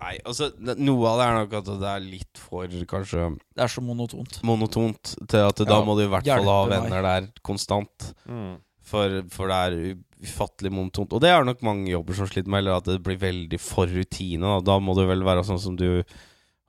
Nei, 0.00 0.14
altså 0.24 0.48
Noe 0.56 1.10
av 1.10 1.18
det 1.20 1.24
er 1.26 1.34
nok 1.36 1.54
at 1.58 1.66
det 1.82 1.88
er 1.92 2.04
litt 2.06 2.40
for 2.40 2.72
kanskje 2.88 3.26
Det 3.36 3.60
er 3.66 3.68
så 3.68 3.82
monotont. 3.84 4.38
monotont 4.48 5.12
til 5.28 5.42
at 5.50 5.60
da 5.60 5.68
Ja, 5.76 5.84
må 5.84 5.98
du 5.98 6.06
i 6.06 6.08
hvert 6.14 6.24
fall 6.24 6.48
ha 6.48 6.56
meg. 6.64 6.78
venner 6.80 7.04
der 7.10 7.28
konstant. 7.44 8.14
Mm. 8.24 8.54
For, 8.86 9.20
for 9.36 9.52
det 9.52 9.60
er 9.66 9.76
ufattelig 10.22 10.72
monotont. 10.72 11.12
Og 11.12 11.22
det 11.22 11.32
er 11.32 11.44
nok 11.44 11.60
mange 11.66 11.90
jobber 11.90 12.16
som 12.18 12.30
sliter 12.30 12.50
med, 12.50 12.64
eller 12.64 12.80
at 12.80 12.88
det 12.88 13.02
blir 13.04 13.18
veldig 13.20 13.60
for 13.62 13.90
rutine. 13.90 14.42
Da, 14.44 14.62
da 14.64 14.78
må 14.82 14.96
det 14.98 15.06
vel 15.10 15.26
være 15.26 15.44
sånn 15.46 15.62
som 15.62 15.76
du 15.78 15.88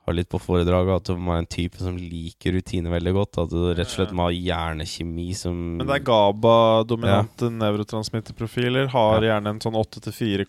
har 0.07 0.15
litt 0.15 0.29
på 0.31 0.39
foredraget, 0.39 1.01
at 1.01 1.09
du 1.09 1.19
må 1.19 1.33
være 1.33 1.43
en 1.43 1.49
type 1.51 1.81
som 1.83 1.97
liker 1.99 2.55
rutine 2.55 2.91
veldig 2.91 3.13
godt. 3.17 3.41
At 3.43 3.51
du 3.51 3.59
rett 3.73 3.89
og 3.89 3.93
slett 3.93 4.13
må 4.15 4.29
ha 4.29 4.35
hjernekjemi 4.35 5.29
som 5.35 5.57
Men 5.81 5.87
det 5.89 5.97
er 5.99 6.05
GABA-dominante 6.07 7.51
nevrotransmitterprofiler. 7.51 8.87
Har 8.93 9.27
gjerne 9.27 9.55
en 9.55 9.63
sånn 9.63 9.79
åtte 9.79 10.03
til 10.05 10.15
fire 10.15 10.47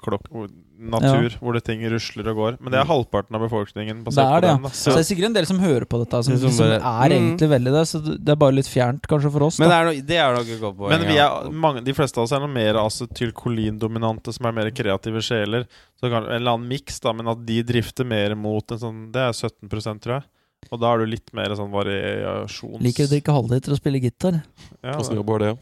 klokk 0.78 1.02
ja. 1.02 1.38
hvor 1.42 1.52
det 1.59 1.64
ting 1.66 1.80
rusler 1.90 2.28
og 2.30 2.36
går. 2.38 2.56
Men 2.62 2.70
det 2.72 2.78
er 2.80 2.86
halvparten 2.86 3.34
av 3.34 3.42
befolkningen 3.42 4.05
Det 4.06 4.14
er 4.14 4.40
det, 4.40 4.48
ja. 4.48 4.55
den. 4.55 4.62
da 4.62 4.68
Så 4.70 4.94
det 4.94 5.00
er 5.02 5.09
sikkert 5.10 5.26
en 5.26 5.36
del 5.38 5.46
som 5.50 5.59
hører 5.59 5.84
på 5.90 5.98
dette, 6.05 6.20
som, 6.24 6.36
Som 6.38 6.50
som 6.55 6.64
bare- 6.66 6.78
er 6.78 7.09
Mm. 7.09 7.16
egentlig 7.18 7.48
veldig 7.50 7.72
det. 7.74 7.82
Så 7.90 8.00
det 8.05 8.28
er 8.28 8.36
bare 8.36 8.52
litt 8.55 8.70
fjernt 8.70 9.02
kanskje 9.10 9.32
for 9.32 9.42
oss. 9.48 9.59
Men 9.59 9.68
det 9.68 9.76
er, 9.78 9.84
noe 9.90 10.06
det 10.12 10.16
er 10.22 10.34
nok 10.38 10.48
et 10.55 10.60
godt 10.62 10.76
poeng. 10.78 10.90
Men 10.94 11.06
vi 11.09 11.16
er, 11.18 11.50
mange, 11.50 11.84
de 11.84 11.92
fleste 11.94 12.18
av 12.18 12.24
oss 12.24 12.32
er 12.32 12.40
noe 12.40 12.48
mer 12.52 12.74
acetylkolindominante, 12.74 14.32
som 14.32 14.46
er 14.46 14.52
mer 14.52 14.70
kreative 14.70 15.20
sjeler. 15.24 15.66
Så 16.00 16.10
kan, 16.10 16.24
en 16.24 16.36
eller 16.38 16.55
annen 16.56 16.68
miks, 16.70 17.00
da, 17.00 17.12
men 17.12 17.28
at 17.28 17.44
de 17.46 17.62
drifter 17.66 18.06
mer 18.06 18.34
mot 18.38 18.70
en 18.72 18.78
sånn 18.78 19.12
Det 19.12 19.20
er 19.20 19.32
17% 19.32 20.00
tror 20.05 20.20
jeg. 20.20 20.24
Og 20.68 20.80
da 20.82 20.90
er 20.93 21.01
du 21.01 21.09
litt 21.09 21.30
mer 21.36 21.55
sånn 21.56 21.70
variasjons... 21.72 22.80
Liker 22.85 23.06
å 23.06 23.10
drikke 23.12 23.32
halvliter 23.32 23.72
og 23.72 23.78
spille 23.80 24.01
gitar. 24.02 24.40
Ja, 24.85 24.98
Åssen 24.98 25.14
det- 25.14 25.20
jobb 25.22 25.30
var 25.32 25.44
det? 25.44 25.52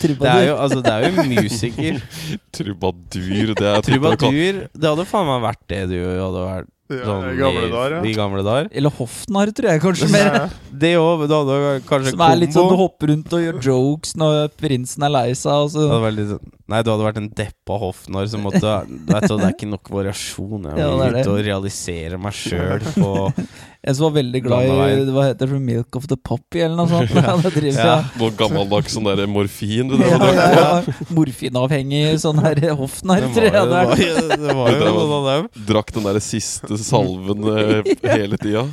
Det 0.00 0.30
er 0.32 0.46
jo, 0.48 0.54
altså, 0.56 0.78
det 0.84 0.92
er 0.94 1.08
jo 1.10 1.26
musiker. 1.28 1.98
Trubadur, 2.56 3.52
det 3.58 3.72
er 3.74 3.84
Trubadur. 3.84 4.62
Det 4.72 4.94
hadde 4.94 5.08
faen 5.10 5.28
meg 5.28 5.42
vært 5.44 5.66
det 5.74 5.82
du 5.92 5.98
hadde 6.00 6.46
vært 6.46 6.70
ja, 6.92 7.04
sånn 7.08 7.26
i 7.30 7.36
gamle 7.38 7.68
der, 7.72 7.94
ja. 7.96 8.00
De 8.04 8.12
gamle 8.16 8.42
dager. 8.44 8.68
Eller 8.76 8.92
Hoffnar, 8.98 9.52
tror 9.56 9.70
jeg 9.70 9.82
kanskje 9.84 10.08
mer. 10.12 10.28
Ja. 10.28 10.42
Det 10.82 10.92
òg. 11.00 11.24
Du 11.28 11.34
hadde 11.36 11.58
kanskje 11.88 12.12
Som 12.14 12.24
er 12.26 12.38
litt 12.40 12.56
sånn 12.56 12.68
du 12.72 12.76
hopper 12.80 13.12
rundt 13.12 13.36
og 13.36 13.44
gjør 13.44 13.60
jokes 13.68 14.16
når 14.20 14.40
prinsen 14.60 15.06
er 15.06 15.12
lei 15.14 15.26
seg. 15.38 15.52
Og 15.68 15.72
Det 15.76 15.86
hadde 15.88 16.02
vært 16.06 16.18
litt 16.20 16.32
sånn 16.34 16.52
Nei, 16.72 16.78
du 16.80 16.88
hadde 16.88 17.04
vært 17.04 17.18
en 17.20 17.28
deppa 17.36 17.76
hoffnarr 17.82 18.28
som 18.32 18.44
måtte 18.46 18.60
du 18.88 18.94
vet, 19.12 19.26
du, 19.28 19.34
Det 19.36 19.48
er 19.48 19.54
ikke 19.56 19.70
nok 19.72 19.92
variasjon. 19.92 20.70
Jeg 20.70 20.80
Ja, 20.80 20.88
må 20.92 21.04
er 21.06 21.18
ut 21.20 21.32
og 21.34 21.42
realisere 21.44 22.20
meg 22.20 22.36
sjøl 22.36 22.86
på 22.96 23.12
En 23.82 23.94
som 23.98 24.04
var 24.06 24.12
veldig 24.22 24.40
glad 24.44 24.62
i 24.62 25.04
Hva 25.10 25.22
heter 25.26 25.48
det? 25.50 25.56
Milk 25.58 25.96
of 25.98 26.04
the 26.06 26.14
Poppy, 26.16 26.60
eller 26.62 26.76
noe 26.78 26.86
sånt. 26.86 27.10
Ja, 27.18 27.32
det 27.42 27.50
driver 27.56 27.86
Ja. 27.88 27.96
Noe 28.20 28.30
gammeldags 28.38 28.94
sånn 28.94 29.08
der 29.10 29.26
morfin 29.26 29.90
du 29.90 29.96
Ja, 29.98 30.18
drev 30.22 30.28
og 30.28 30.36
ja, 30.38 30.46
ja. 30.54 30.94
Morfinavhengig 31.10 32.04
sånn 32.22 32.38
her 32.44 32.60
hoffnarr, 32.78 33.26
Det 33.34 33.50
var, 33.50 33.94
det 33.96 34.06
jo- 34.06 34.28
var, 34.28 34.36
det 34.38 34.54
var 34.54 34.70
jo 34.70 34.78
Det 34.78 34.92
noen 34.92 35.14
av 35.18 35.26
dem. 35.32 35.48
Drakk 35.72 35.90
den 35.98 36.06
der 36.06 36.20
siste 36.22 36.78
salven 36.78 37.42
eh, 37.56 37.82
hele 38.14 38.38
tida. 38.38 38.68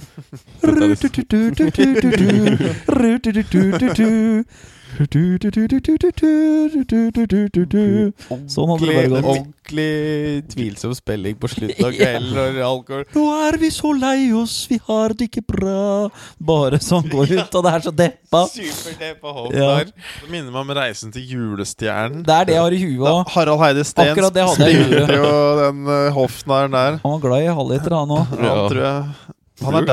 Sånn 8.49 8.67
hadde 8.71 8.87
det 8.89 8.95
bare 8.95 9.09
gått. 9.13 9.27
ordentlig 9.31 9.85
tvilsom 10.51 10.93
spilling 10.97 11.37
på 11.39 11.47
slutten 11.51 11.85
av 11.87 11.93
kvelden 11.99 12.33
når 12.35 12.57
alkohol 12.67 13.05
Nå 13.15 13.23
er 13.47 13.57
vi 13.61 13.69
så 13.73 13.91
lei 13.95 14.31
oss, 14.35 14.55
vi 14.69 14.79
har 14.87 15.13
det 15.15 15.29
ikke 15.29 15.43
bra. 15.53 16.09
Bare 16.51 16.79
sånn 16.83 17.07
går 17.11 17.31
ut, 17.37 17.55
og 17.59 17.63
det 17.67 17.71
er 17.77 17.85
så 17.85 17.93
deppa. 17.95 18.41
Superdeppa 18.51 19.27
Ja. 19.29 19.35
hoffnarr. 19.39 19.93
Det 19.93 20.29
minner 20.33 20.51
meg 20.51 20.61
om 20.65 20.73
Reisen 20.79 21.13
til 21.15 21.23
julestjernen. 21.33 22.23
Det 22.27 22.35
er 22.35 22.49
det 22.49 22.57
jeg 22.57 22.63
har 22.65 22.73
i 22.75 22.81
huet 22.83 23.07
òg. 23.13 23.23
Harald 23.35 23.61
Heide 23.63 23.85
Steen 23.87 24.11
Akkurat 24.13 24.33
det 24.35 24.45
hadde 24.49 24.67
jeg 24.69 24.75
i 24.75 24.83
spilte 24.83 25.19
jo 25.19 25.31
den 25.63 25.79
uh, 25.87 26.09
hoffnaren 26.17 26.71
der. 26.75 26.99
Han 27.05 27.15
var 27.15 27.23
glad 27.27 27.45
i 27.45 27.49
halvliter, 27.61 27.97
han 28.01 28.15
òg. 28.19 28.25
Han 28.35 28.45
Ja. 28.49 28.55
tror 28.69 28.83
Han 29.59 29.73
Han 29.75 29.83
godt 29.83 29.89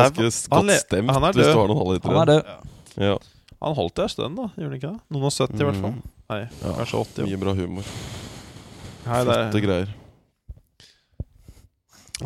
han 1.16 1.24
er 1.24 1.32
død. 1.32 1.54
har. 1.54 2.12
Han 2.14 2.20
er 2.22 2.30
død. 2.32 3.32
Han 3.62 3.74
holdt 3.78 3.94
det 3.96 4.02
en 4.06 4.08
stund, 4.12 4.36
da. 4.36 4.48
Gjorde 4.56 4.68
han 4.68 4.78
ikke 4.78 4.90
det? 4.92 5.00
Noen 5.16 5.28
og 5.28 5.32
70 5.32 5.60
i 5.62 5.68
hvert 5.68 5.80
fall. 5.84 5.94
Mm. 5.96 6.02
Nei, 6.32 6.40
Ja. 6.62 6.72
kanskje 6.80 6.98
80. 7.04 7.28
mye 7.30 7.38
bra 7.44 7.54
humor. 7.56 7.84
Nei, 9.06 9.20
det 9.22 9.36
Flotte 9.36 9.60
er, 9.60 9.64
greier. 9.66 9.94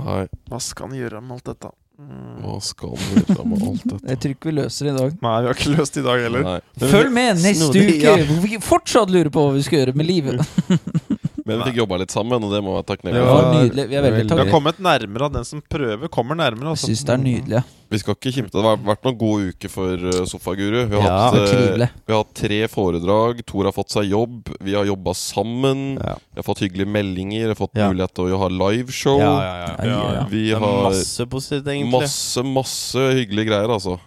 Nei, 0.01 0.25
hva 0.49 0.61
skal 0.63 0.89
han 0.89 0.97
gjøre 1.01 1.21
med 1.23 1.37
alt 1.39 1.45
dette? 1.51 1.71
Mm. 2.01 2.37
hva 2.41 2.55
skal 2.65 2.95
vi 2.97 3.21
gjøre 3.21 3.45
med 3.45 3.63
alt 3.69 3.83
dette? 3.85 4.07
Jeg 4.11 4.21
tror 4.23 4.33
ikke 4.35 4.49
vi 4.49 4.55
løser 4.57 4.87
det 4.87 4.93
i 4.95 4.97
dag. 4.97 5.17
Nei, 5.27 5.35
vi 5.45 5.51
har 5.51 5.59
ikke 5.59 5.73
løst 5.75 5.95
det 5.99 6.01
i 6.01 6.07
dag 6.07 6.23
heller. 6.25 6.47
Nei. 6.47 6.59
Følg 6.95 7.11
med 7.13 7.43
neste 7.43 7.67
Snodig, 7.67 7.83
uke, 7.91 7.99
ja. 8.07 8.29
hvor 8.31 8.41
vi 8.47 8.61
fortsatt 8.65 9.13
lurer 9.13 9.31
på 9.35 9.45
hva 9.45 9.57
vi 9.59 9.65
skal 9.67 9.83
gjøre 9.83 9.97
med 10.01 10.09
livet. 10.09 10.41
Men 11.51 11.59
vi 11.65 11.69
fikk 11.71 11.81
jobba 11.83 11.99
litt 12.05 12.15
sammen, 12.15 12.47
og 12.47 12.55
det 12.55 12.61
må 12.63 12.73
jeg 12.73 12.79
være 12.79 12.81
ned 12.81 12.89
takknemlig 12.93 13.21
Det 13.21 13.27
for. 13.27 13.43
var 13.43 13.53
nydelig. 13.57 13.85
Vi 13.91 13.97
er 13.99 14.03
veldig 14.07 14.23
takknemlige. 14.23 14.45
Vi 14.45 14.51
har 14.51 14.55
kommet 14.55 14.81
nærmere 14.87 15.31
den 15.37 15.45
som 15.51 15.63
prøver, 15.75 16.09
kommer 16.09 16.39
nærmere. 16.39 16.71
Jeg 16.71 16.77
Altså. 16.79 16.87
syns 16.91 17.05
det 17.05 17.15
er 17.17 17.23
nydelig. 17.25 17.63
Vi 17.91 17.99
skal 17.99 18.15
ikke 18.15 18.33
kimte. 18.37 18.53
Det 18.55 18.63
har 18.63 18.77
vært 18.87 19.03
noen 19.03 19.17
gode 19.19 19.49
uker 19.51 19.69
for 19.73 19.95
uh, 19.99 20.25
Sofaguru. 20.31 20.87
Vi 20.87 20.95
har, 21.01 21.09
Ja, 21.11 21.31
hatt, 21.35 21.55
eh, 21.81 21.89
vi 22.07 22.13
har 22.15 22.21
hatt 22.23 22.35
tre 22.39 22.61
foredrag. 22.71 23.41
Tor 23.45 23.65
har 23.67 23.73
fått 23.75 23.91
seg 23.91 24.05
jobb. 24.13 24.47
Vi 24.63 24.75
har 24.79 24.85
jobba 24.87 25.11
sammen. 25.19 25.97
Ja. 25.99 26.15
Vi 26.31 26.39
har 26.39 26.47
fått 26.47 26.63
hyggelige 26.63 26.87
meldinger. 26.87 27.49
Vi 27.51 27.55
har 27.55 27.59
fått 27.59 27.75
Ja. 27.75 27.89
mulighet 27.91 28.15
til 28.15 28.31
å 28.31 28.39
ha 28.39 28.49
liveshow. 28.49 29.19
Ja, 29.19 29.33
ja, 29.43 29.57
ja. 29.67 29.75
Ja, 29.83 29.91
ja, 29.91 30.13
ja. 30.21 30.25
Vi 30.31 30.53
har 30.53 30.61
masse 30.87 31.27
positivt, 31.27 31.67
egentlig. 31.67 31.91
masse, 32.01 32.43
masse 32.47 32.95
hyggelige 33.19 33.47
greier, 33.51 33.69
altså. 33.75 33.99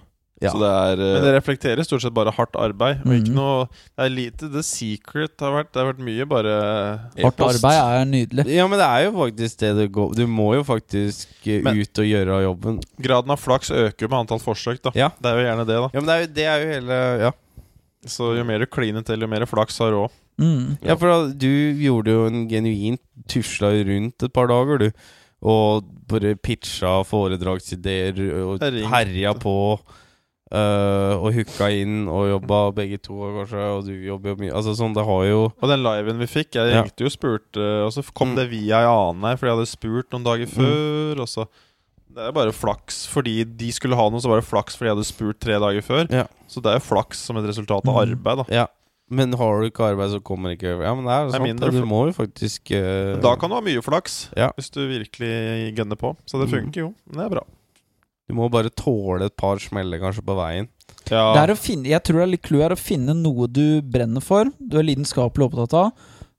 Ja. 0.41 0.49
Så 0.51 0.59
det 0.59 0.67
er 0.69 0.97
Men 0.97 1.15
eh, 1.15 1.21
det 1.23 1.33
reflekterer 1.37 1.85
stort 1.85 2.01
sett 2.03 2.13
bare 2.13 2.31
hardt 2.35 2.55
arbeid. 2.59 2.99
Og 3.05 3.13
ikke 3.15 3.29
Mhm. 3.31 3.35
noe 3.37 3.67
Det 3.95 4.03
er 4.03 4.09
lite 4.09 4.49
The 4.51 4.63
Secret 4.63 5.39
har 5.39 5.51
vært. 5.53 5.71
Det 5.71 5.79
har 5.79 5.93
vært 5.93 6.01
mye 6.03 6.25
bare 6.27 6.55
Hardt 7.21 7.39
e-post. 7.39 7.63
arbeid 7.63 7.79
er 7.79 8.05
nydelig. 8.09 8.45
Ja, 8.51 8.67
men 8.67 8.79
det 8.79 8.87
er 8.89 9.05
jo 9.05 9.11
faktisk 9.13 9.57
det 9.61 9.75
det 9.77 9.91
går 9.93 10.15
Du 10.15 10.25
må 10.27 10.49
jo 10.55 10.63
faktisk 10.63 11.27
eh, 11.47 11.61
Men- 11.63 11.77
ut 11.79 11.99
og 11.99 12.05
gjøre 12.05 12.41
jobben. 12.43 12.81
Graden 12.99 13.31
av 13.31 13.39
flaks 13.39 13.71
øker 13.71 14.09
med 14.09 14.19
antall 14.19 14.39
forsøk, 14.43 14.81
da. 14.81 14.91
Ja. 14.95 15.09
Det 15.21 15.31
er 15.31 15.37
jo 15.39 15.45
gjerne 15.47 15.65
det, 15.67 15.77
da. 15.79 15.89
Ja, 15.93 15.99
men 16.01 16.05
det 16.05 16.13
er 16.17 16.19
jo, 16.19 16.27
det 16.33 16.45
er 16.45 16.59
jo 16.59 16.73
hele 16.73 17.19
Ja, 17.23 17.31
Så 18.05 18.35
jo 18.35 18.43
mer 18.43 18.59
du 18.59 18.65
kliner 18.65 19.05
til, 19.05 19.21
jo 19.21 19.27
mer 19.27 19.45
flaks 19.45 19.77
har 19.79 19.91
du 19.91 19.97
òg. 20.03 20.11
Mm. 20.41 20.77
ja 20.81 20.95
for 20.95 21.07
da, 21.07 21.31
du 21.31 21.47
gjorde 21.77 22.07
jo 22.11 22.25
en 22.25 22.47
genuint 22.49 22.99
Tusla 23.29 23.69
rundt 23.85 24.23
et 24.23 24.33
par 24.33 24.47
dager, 24.47 24.77
du. 24.79 24.91
Og 25.41 25.83
bare 26.09 26.35
pitcha 26.35 27.03
foredragsideer 27.05 28.17
og 28.43 28.59
herja 28.91 29.33
på. 29.39 29.79
Eh, 30.53 31.13
og 31.17 31.33
hooka 31.33 31.67
inn 31.73 32.07
og 32.07 32.27
jobba 32.29 32.59
begge 32.77 32.99
to, 33.01 33.15
kanskje. 33.39 33.63
Og 33.77 33.85
du 33.87 33.93
jobber 34.05 34.29
jo 34.35 34.35
mye 34.43 34.53
Altså 34.53 34.75
sånn, 34.77 34.93
det 34.93 35.03
har 35.05 35.23
jo 35.25 35.41
Og 35.61 35.67
den 35.69 35.81
liven 35.83 36.19
vi 36.21 36.25
fikk, 36.29 36.51
jeg 36.59 36.71
Ja. 36.73 36.83
ringte 36.83 37.01
jo 37.01 37.09
og 37.09 37.15
spurte, 37.17 37.67
og 37.85 37.91
så 37.91 38.03
kom 38.13 38.33
Mm. 38.33 38.35
det 38.35 38.49
via 38.51 38.79
ei 38.81 38.85
annen 38.85 39.23
her, 39.23 39.35
fordi 39.37 39.49
jeg 39.49 39.57
hadde 39.57 39.73
spurt 39.73 40.09
noen 40.11 40.23
dager 40.23 40.47
før, 40.47 41.19
og 41.21 41.27
så 41.27 41.47
Det 42.13 42.21
er 42.27 42.31
bare 42.31 42.51
flaks 42.53 43.07
fordi 43.09 43.43
de 43.43 43.71
skulle 43.71 43.95
ha 43.95 44.07
noe, 44.09 44.19
så 44.21 44.29
var 44.29 44.39
det 44.39 44.45
flaks 44.45 44.75
fordi 44.77 44.85
jeg 44.91 44.95
hadde 44.95 45.09
spurt 45.09 45.39
tre 45.39 45.53
dager 45.57 45.81
før. 45.81 46.05
Ja. 46.11 46.27
Så 46.47 46.61
det 46.61 46.69
er 46.69 46.77
jo 46.79 46.85
flaks 46.93 47.17
som 47.17 47.37
et 47.37 47.45
resultat 47.49 47.81
av 47.87 47.95
Mm. 47.95 48.13
arbeid, 48.13 48.37
da. 48.37 48.45
Ja. 48.53 48.67
Men 49.09 49.33
har 49.33 49.61
du 49.61 49.69
ikke 49.69 49.83
arbeid, 49.93 50.09
så 50.11 50.21
kommer 50.23 50.55
ikke 50.55 50.79
Ja, 50.81 50.93
men 50.95 51.03
det 51.05 51.11
er 51.11 51.25
Det 51.25 51.33
er 51.33 51.37
sant. 51.37 51.43
mindre 51.43 51.71
du 51.71 51.85
må 51.85 52.05
jo 52.07 52.13
faktisk 52.13 52.71
uh... 52.71 53.19
Da 53.19 53.35
kan 53.35 53.49
du 53.49 53.55
ha 53.55 53.61
mye 53.61 53.81
flaks, 53.81 54.29
Ja. 54.37 54.51
hvis 54.57 54.69
du 54.71 54.79
virkelig 54.87 55.75
gønner 55.75 55.97
på. 55.97 56.15
Så 56.25 56.39
det 56.39 56.49
Mm. 56.49 56.71
funker 56.71 56.75
jo. 56.77 56.93
Men 57.09 57.17
det 57.17 57.25
er 57.25 57.35
bra. 57.35 57.43
Du 58.29 58.33
må 58.37 58.47
bare 58.51 58.71
tåle 58.71 59.27
et 59.27 59.35
par 59.37 59.59
smeller 59.59 59.99
kanskje 59.99 60.23
på 60.25 60.35
veien. 60.37 60.69
Ja. 61.11 61.33
Det 61.35 61.41
er 61.43 61.51
å 61.53 61.59
finne, 61.59 61.89
jeg 61.91 62.03
tror 62.07 62.21
det 62.21 62.25
er 62.27 62.31
litt 62.37 62.45
clou 62.47 62.61
er 62.63 62.73
å 62.75 62.79
finne 62.79 63.13
noe 63.17 63.47
du 63.51 63.81
brenner 63.81 64.23
for, 64.23 64.47
du 64.59 64.77
er 64.79 64.85
lidenskapelig 64.87 65.49
opptatt 65.49 65.73
av, 65.75 65.89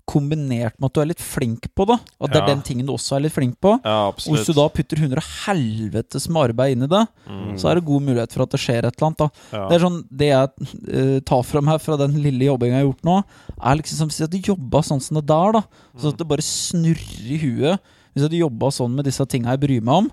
kombinert 0.09 0.75
med 0.77 0.91
at 0.91 0.97
du 0.97 1.01
er 1.01 1.09
litt 1.09 1.23
flink 1.25 1.67
på 1.77 1.87
det. 1.89 1.97
At 2.21 2.33
det 2.33 2.41
er 2.43 2.49
den 2.51 2.63
tingen 2.65 2.85
du 2.89 2.93
også 2.93 3.17
er 3.17 3.23
litt 3.25 3.33
flink 3.33 3.55
på. 3.65 3.71
ja, 3.85 4.09
Og 4.13 4.35
hvis 4.35 4.49
du 4.51 4.53
da 4.57 4.67
putter 4.69 5.01
hundre 5.01 5.23
helvetes 5.47 6.27
med 6.29 6.51
arbeid 6.51 6.75
inn 6.77 6.85
i 6.85 6.91
det, 6.93 7.07
Mm. 7.25 7.55
så 7.61 7.71
er 7.71 7.75
det 7.77 7.87
god 7.87 8.03
mulighet 8.03 8.33
for 8.33 8.43
at 8.45 8.51
det 8.53 8.61
skjer 8.61 8.85
et 8.85 8.97
eller 9.01 9.07
annet. 9.09 9.19
da 9.19 9.29
ja. 9.57 9.69
Det 9.69 9.77
er 9.77 9.85
sånn, 9.87 9.99
det 10.11 10.29
jeg 10.29 10.49
uh, 10.93 11.21
tar 11.21 11.43
fra 11.43 11.63
her 11.71 11.79
fra 11.79 11.97
den 11.97 12.21
lille 12.21 12.45
jobbinga 12.51 12.77
jeg 12.77 12.85
har 12.85 12.91
gjort 12.93 13.09
nå, 13.09 13.17
er 13.63 13.77
liksom 13.81 13.97
som 13.97 14.09
jeg 14.13 14.29
hadde 14.29 14.47
jobba 14.53 14.83
sånn 14.85 15.01
som 15.01 15.15
det 15.21 15.27
der, 15.27 15.53
da. 15.53 15.63
Så 15.97 16.13
at 16.13 16.19
det 16.19 16.29
bare 16.29 16.45
snurrer 16.45 17.25
i 17.25 17.39
huet. 17.41 17.81
Hvis 18.13 18.21
jeg 18.23 18.29
hadde 18.29 18.45
jobba 18.45 18.69
sånn 18.71 18.95
med 18.95 19.05
disse 19.09 19.25
tinga 19.27 19.57
jeg 19.57 19.61
bryr 19.65 19.81
meg 19.83 20.05
om, 20.05 20.11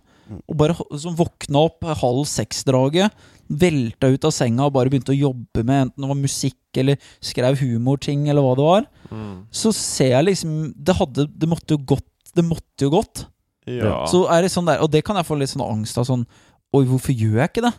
og 0.48 0.56
bare 0.58 0.76
sånn 1.00 1.16
våkna 1.18 1.66
opp 1.68 1.84
halv 2.02 2.26
seks-draget, 2.30 3.12
velta 3.52 4.08
ut 4.14 4.24
av 4.26 4.32
senga 4.32 4.66
og 4.66 4.74
bare 4.74 4.90
begynte 4.90 5.12
å 5.12 5.18
jobbe 5.20 5.64
med 5.68 5.88
enten 5.88 6.02
det 6.06 6.08
var 6.08 6.16
musikk 6.22 6.56
eller 6.80 6.96
skrev 7.20 7.58
humorting 7.60 8.30
eller 8.30 8.42
hva 8.46 8.56
det 8.56 8.64
var, 8.70 8.86
Mm. 9.12 9.46
så 9.52 9.74
ser 9.76 10.14
jeg 10.14 10.24
liksom 10.26 10.74
Det 10.82 10.96
hadde 10.96 11.26
Det 11.38 11.50
måtte 11.50 11.76
jo 11.76 11.78
gått. 11.84 12.08
Det 12.34 12.46
måtte 12.48 12.80
jo 12.80 12.90
gått. 12.90 13.26
ja. 13.68 14.06
Så 14.08 14.24
er 14.32 14.42
det 14.44 14.52
sånn 14.52 14.66
der 14.66 14.80
Og 14.80 14.90
det 14.90 15.04
kan 15.04 15.18
jeg 15.18 15.26
få 15.28 15.38
litt 15.38 15.50
sånn 15.50 15.68
angst 15.68 15.98
av. 15.98 16.06
Sånn 16.08 16.26
Oi, 16.74 16.86
hvorfor 16.86 17.12
gjør 17.12 17.42
jeg 17.42 17.50
ikke 17.52 17.66
det? 17.68 17.74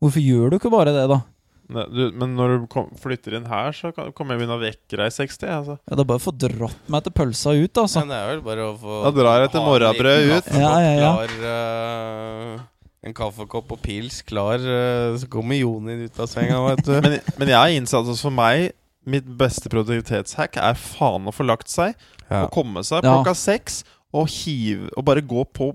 Hvorfor 0.00 0.22
gjør 0.22 0.50
du 0.50 0.56
ikke 0.60 0.70
bare 0.70 0.92
det, 0.94 1.08
da? 1.10 1.22
Du, 1.68 1.98
men 2.16 2.30
når 2.32 2.52
du 2.54 2.66
kom, 2.72 2.86
flytter 2.96 3.34
inn 3.36 3.44
her, 3.50 3.74
så 3.76 3.90
kan, 3.92 4.08
kommer 4.16 4.34
jeg 4.34 4.40
begynne 4.40 4.56
å 4.56 4.62
vekke 4.62 4.96
deg 4.96 5.10
i 5.10 5.12
60. 5.12 5.50
Altså. 5.52 5.74
Ja, 5.84 5.96
Det 5.98 6.00
er 6.00 6.08
bare 6.08 6.20
å 6.22 6.24
få 6.24 6.32
dratt 6.32 6.88
meg 6.94 7.04
til 7.04 7.12
pølsa 7.18 7.52
ut, 7.58 7.80
altså. 7.82 8.00
Men 8.00 8.08
det 8.14 8.20
er 8.22 8.30
vel 8.32 8.40
bare 8.46 8.64
å 8.70 8.74
få 8.80 8.96
Da 9.04 9.12
drar 9.18 9.42
jeg 9.44 9.50
en 9.52 9.66
morrabrød 9.66 10.30
ut. 10.32 10.48
Ja, 10.56 10.72
ja, 10.80 10.94
ja. 10.96 11.10
Klar, 11.18 11.34
uh, 11.44 12.64
en 13.08 13.14
kaffekopp 13.14 13.76
og 13.76 13.82
pils 13.84 14.22
klar, 14.26 14.64
uh, 14.64 15.18
så 15.20 15.28
kommer 15.30 15.60
Jonin 15.60 16.06
ut 16.08 16.18
av 16.24 16.30
senga, 16.32 16.56
vet 16.70 16.82
du. 16.88 16.94
Men, 17.04 17.18
men 17.38 17.52
jeg 17.52 17.58
har 17.60 17.76
innsett 17.76 18.08
at 18.14 18.22
for 18.24 18.34
meg 18.34 18.70
Mitt 19.08 19.24
beste 19.40 19.70
produktivitetshack 19.72 20.58
er 20.60 20.74
faen 20.76 21.28
å 21.30 21.32
få 21.32 21.46
lagt 21.46 21.70
seg. 21.72 21.94
ja. 22.28 22.42
Å 22.44 22.50
komme 22.52 22.82
seg 22.84 23.04
Ja. 23.06 23.14
klokka 23.14 23.32
seks 23.38 23.78
og 24.12 24.26
hive 24.28 24.90
Og 24.98 25.04
bare 25.06 25.22
gå 25.24 25.44
på 25.56 25.70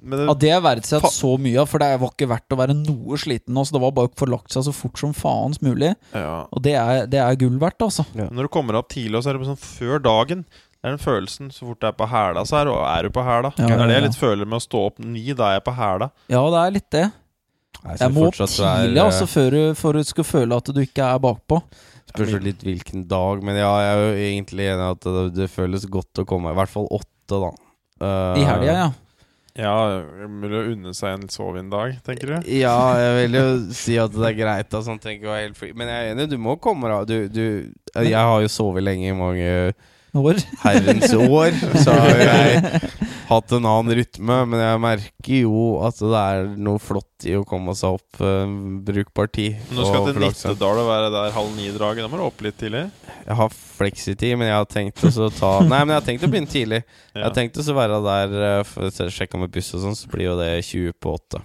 det. 0.00 0.26
Ja, 0.28 0.34
Det 0.34 0.54
verdsatt 0.64 1.08
så 1.12 1.34
mye 1.40 1.58
av, 1.62 1.68
for 1.70 1.82
det 1.82 1.90
var 2.00 2.12
ikke 2.12 2.30
verdt 2.30 2.54
å 2.54 2.60
være 2.60 2.76
noe 2.78 3.18
sliten 3.20 3.56
nå. 3.56 3.64
Så 3.66 3.76
det 3.76 3.82
var 3.82 3.94
bare 3.96 4.10
å 4.10 4.16
få 4.18 4.28
lagt 4.30 4.54
seg 4.54 4.66
så 4.66 4.74
fort 4.74 5.00
som 5.00 5.14
faens 5.16 5.60
mulig. 5.64 5.92
Ja. 6.12 6.46
Og 6.52 6.64
det 6.64 6.74
er, 6.78 7.04
det 7.10 7.20
er 7.24 7.38
gull 7.40 7.58
verdt, 7.60 7.82
altså. 7.84 8.06
Når 8.14 8.48
du 8.48 8.52
kommer 8.54 8.78
opp 8.78 8.90
tidlig, 8.92 9.22
så 9.24 9.32
er 9.32 9.38
det 9.38 9.50
sånn 9.50 9.60
før 9.60 10.02
dagen 10.04 10.46
Det 10.48 10.86
er 10.86 10.94
den 10.94 11.02
følelsen 11.02 11.48
så 11.50 11.66
fort 11.66 11.80
du 11.82 11.88
er 11.88 11.96
på 11.98 12.06
hæla, 12.06 12.44
så 12.46 12.60
er 12.60 12.68
du, 12.68 12.74
er 12.78 13.08
du 13.08 13.14
på 13.14 13.24
hæla. 13.26 13.50
Ja, 13.58 13.66
det 13.66 13.74
er 13.74 13.86
det 13.90 13.96
jeg 13.96 14.04
ja. 14.04 14.08
litt 14.08 14.20
føler 14.20 14.46
med 14.46 14.60
å 14.60 14.66
stå 14.68 14.84
opp 14.92 15.00
ni. 15.02 15.24
Da 15.34 15.50
er 15.50 15.58
jeg 15.58 15.66
på 15.66 15.74
hæla. 15.74 16.12
Ja, 16.30 16.44
det 16.54 16.60
er 16.62 16.76
litt 16.76 16.90
det. 16.94 17.08
Jeg, 17.78 17.98
Jeg 18.00 18.14
må 18.14 18.26
opp 18.26 18.34
fortsatt 18.34 18.54
er, 18.58 18.86
tidlig 18.86 19.00
eh, 19.00 19.04
altså 19.04 19.26
før 19.30 19.54
du, 19.54 19.60
for 19.78 19.98
du 19.98 20.06
skal 20.06 20.26
føle 20.26 20.56
at 20.58 20.70
du 20.74 20.80
ikke 20.82 21.10
er 21.14 21.20
bakpå. 21.22 21.60
Spørs 22.08 22.32
jo 22.32 22.40
litt 22.42 22.62
hvilken 22.64 23.04
dag, 23.10 23.42
men 23.44 23.58
ja, 23.58 23.68
jeg 23.84 23.90
er 23.90 24.00
jo 24.00 24.22
egentlig 24.28 24.70
enig 24.70 24.86
i 24.86 24.92
at 24.94 25.04
det, 25.04 25.24
det 25.36 25.50
føles 25.52 25.84
godt 25.92 26.22
å 26.22 26.24
komme. 26.28 26.54
I 26.54 26.58
hvert 26.58 26.72
fall 26.72 26.88
åtte, 26.94 27.42
da. 27.42 27.50
Uh, 27.98 28.38
I 28.38 28.46
helga, 28.46 28.78
ja. 28.78 28.88
Ja, 29.58 29.74
mulig 30.30 30.54
å 30.54 30.66
unne 30.70 30.92
seg 30.94 31.16
en 31.16 31.30
sove-inn-dag, 31.32 31.96
tenker 32.06 32.30
du? 32.30 32.50
Ja, 32.54 32.76
jeg 33.00 33.14
vil 33.16 33.38
jo 33.40 33.46
si 33.74 33.96
at 33.98 34.14
det 34.14 34.28
er 34.30 34.36
greit. 34.38 34.68
Da, 34.70 34.82
sånn, 34.86 35.00
tenker 35.02 35.32
jeg 35.32 35.48
helt 35.48 35.58
fri. 35.58 35.72
Men 35.74 35.90
jeg 35.90 36.04
er 36.04 36.12
enig, 36.14 36.28
du 36.30 36.36
må 36.38 36.54
komme 36.62 36.90
deg 36.92 37.08
du, 37.10 37.16
du, 37.34 37.46
Jeg 38.06 38.14
har 38.14 38.38
jo 38.44 38.52
sovet 38.52 38.86
lenge 38.86 39.10
i 39.10 39.16
mange 39.18 39.48
År. 40.16 40.38
herrens 40.64 41.12
år, 41.12 41.56
så 41.84 41.92
har 41.92 42.22
jeg 42.22 42.80
hatt 43.28 43.52
en 43.52 43.66
annen 43.68 43.92
rytme. 43.98 44.38
Men 44.48 44.62
jeg 44.62 44.80
merker 44.82 45.42
jo 45.42 45.64
at 45.84 46.00
det 46.00 46.22
er 46.22 46.48
noe 46.56 46.80
flott 46.82 47.26
i 47.28 47.34
å 47.36 47.44
komme 47.48 47.74
seg 47.76 47.98
opp 47.98 48.22
uh, 48.22 48.46
brukbar 48.86 49.28
tid. 49.34 49.58
Nå 49.74 49.84
skal 49.88 50.08
til. 50.08 50.22
Nittedal 50.24 50.82
og 50.82 50.88
være 50.88 51.12
der 51.14 51.36
halv 51.36 51.52
ni-draget, 51.58 52.06
da 52.06 52.12
må 52.12 52.20
du 52.20 52.24
opp 52.28 52.40
litt 52.46 52.58
tidlig. 52.60 52.86
Jeg 53.28 53.38
har 53.42 53.52
fleksitid, 53.52 54.34
men 54.40 54.48
jeg 54.48 54.56
har 54.56 54.70
tenkt 54.72 55.04
å 55.04 55.28
ta 55.34 55.52
Nei, 55.68 55.82
men 55.82 55.92
jeg 55.92 56.00
har 56.00 56.08
tenkt 56.08 56.24
å 56.24 56.32
begynne 56.32 56.52
tidlig. 56.52 56.82
Jeg 57.12 57.26
har 57.26 57.36
tenkt 57.36 57.60
å 57.60 57.76
være 57.76 58.00
der 58.08 58.34
uh, 58.64 59.12
sjekke 59.12 59.40
med 59.40 59.52
buss 59.52 59.74
og 59.76 59.84
sånn, 59.84 59.98
så 59.98 60.10
blir 60.12 60.30
jo 60.30 60.40
det 60.40 60.52
20 60.62 60.96
på 60.96 61.16
8. 61.18 61.44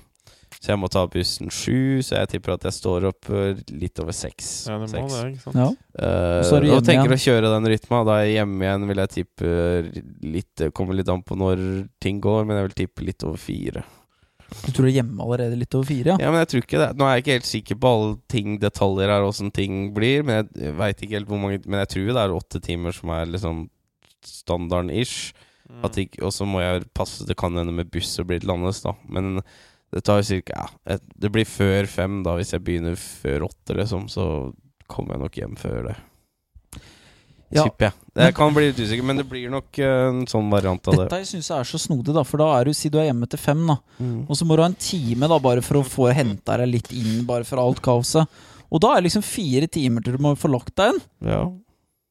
Så 0.64 0.72
jeg 0.72 0.80
må 0.80 0.88
ta 0.88 1.02
bussen 1.12 1.50
sju, 1.52 2.00
så 2.08 2.22
jeg 2.22 2.30
tipper 2.38 2.54
at 2.54 2.64
jeg 2.70 2.76
står 2.78 3.10
opp 3.10 3.28
eh, 3.36 3.58
litt 3.76 4.00
over 4.00 4.16
seks. 4.16 4.52
Ja, 4.70 4.78
det 4.80 4.86
må 4.86 4.92
Seks. 4.94 5.16
det, 5.18 5.24
ikke 5.34 5.44
sant? 5.44 5.58
Ja. 5.60 5.66
Uh, 6.00 6.38
Og 6.38 6.46
så 6.48 6.56
er 6.56 6.64
du 6.64 6.70
og 6.72 6.86
tenker 6.88 7.12
igjen. 7.12 7.18
å 7.18 7.24
kjøre 7.26 7.50
den 7.52 7.68
rytma. 7.74 8.00
Da 8.08 8.14
er 8.22 8.30
jeg 8.30 8.38
hjemme 8.38 8.64
igjen, 8.64 8.86
vil 8.88 9.02
jeg 9.04 9.12
tippe 9.18 9.50
litt 10.38 10.64
kommer 10.78 10.96
litt 10.96 11.12
an 11.12 11.26
på 11.28 11.36
når 11.36 11.66
ting 12.00 12.22
går, 12.24 12.48
men 12.48 12.62
jeg 12.62 12.70
vil 12.70 12.78
tippe 12.80 13.10
litt 13.10 13.28
over 13.28 13.44
fire. 13.44 13.84
Du 14.54 14.70
tror 14.70 14.86
du 14.86 14.90
er 14.92 14.96
hjemme 15.02 15.26
allerede 15.26 15.58
litt 15.60 15.76
over 15.76 15.90
fire? 15.90 16.14
Ja. 16.14 16.18
Ja, 16.22 16.32
men 16.32 16.44
jeg 16.46 16.50
tror 16.54 16.64
ikke 16.64 16.80
det. 16.80 16.90
Nå 16.96 17.10
er 17.10 17.18
jeg 17.18 17.26
ikke 17.26 17.38
helt 17.40 17.50
sikker 17.50 17.80
på 17.84 17.92
alle 17.98 18.16
ting, 18.32 18.56
detaljer 18.62 19.12
her, 19.12 19.28
åssen 19.28 19.52
ting 19.52 19.90
blir. 19.96 20.24
Men 20.24 20.48
jeg 20.56 20.78
veit 20.80 21.04
ikke 21.04 21.18
helt 21.18 21.32
hvor 21.32 21.42
mange 21.42 21.60
Men 21.66 21.84
jeg 21.84 21.92
tror 21.98 22.08
det 22.14 22.24
er 22.24 22.38
åtte 22.38 22.64
timer 22.64 22.96
som 22.96 23.12
er 23.18 23.28
liksom 23.34 23.66
standarden 24.24 24.94
ish. 24.96 25.34
Mm. 25.68 25.84
Og 26.22 26.32
så 26.36 26.46
må 26.48 26.60
jeg 26.62 26.84
passe 26.94 27.26
Det 27.28 27.36
kan 27.40 27.56
hende 27.56 27.74
med 27.74 27.90
buss 27.92 28.12
og 28.22 28.28
blir 28.30 28.40
litt 28.40 28.52
annerledes, 28.52 28.84
da. 28.86 28.94
Men 29.12 29.42
det 29.94 30.02
tar 30.08 30.20
jo 30.22 30.26
cirka 30.28 30.56
ja, 30.58 30.66
et- 30.96 31.04
Det 31.20 31.30
blir 31.32 31.46
før 31.48 31.88
fem, 31.88 32.22
da. 32.26 32.34
Hvis 32.40 32.52
jeg 32.56 32.64
begynner 32.66 32.98
før 32.98 33.46
åtte, 33.50 33.76
liksom, 33.78 34.08
så 34.12 34.26
kommer 34.90 35.16
jeg 35.16 35.24
nok 35.24 35.38
hjem 35.40 35.56
før 35.60 35.88
det. 35.92 35.96
Ja. 37.54 37.68
Tipper 37.68 37.86
jeg. 37.92 37.94
Jeg 38.18 38.34
kan 38.34 38.54
bli 38.56 38.64
litt 38.72 38.80
usikker, 38.82 39.06
men 39.06 39.20
det 39.20 39.28
blir 39.30 39.52
nok 39.54 39.78
eh, 39.78 40.08
en 40.10 40.24
sånn 40.30 40.48
variant 40.50 40.88
av 40.90 40.96
det. 40.98 41.04
Dette 41.12 41.28
syns 41.30 41.52
jeg 41.52 41.60
er 41.62 41.68
så 41.70 41.78
snodig, 41.82 42.14
da. 42.16 42.24
For 42.26 42.42
da 42.42 42.48
er 42.58 42.66
du, 42.66 42.74
si 42.74 42.90
du 42.90 42.98
er 42.98 43.12
hjemme 43.12 43.28
til 43.30 43.42
fem, 43.42 43.62
da. 43.70 43.76
Mm. 44.00 44.24
Og 44.26 44.40
så 44.40 44.48
må 44.50 44.58
du 44.58 44.64
ha 44.66 44.70
en 44.72 44.78
time 44.82 45.30
da 45.30 45.38
bare 45.44 45.62
for 45.66 45.78
å 45.78 45.86
få 45.86 46.08
henta 46.18 46.58
deg 46.64 46.72
litt 46.72 46.90
inn, 46.98 47.22
bare 47.30 47.46
fra 47.46 47.62
alt 47.62 47.82
kaoset. 47.86 48.26
Og 48.74 48.82
da 48.82 48.96
er 48.96 49.04
det 49.04 49.12
liksom 49.12 49.26
fire 49.28 49.70
timer 49.70 50.02
til 50.02 50.18
du 50.18 50.24
må 50.26 50.34
få 50.40 50.50
lagt 50.50 50.74
deg 50.82 50.96
inn. 50.96 51.04
Ja. 51.30 51.44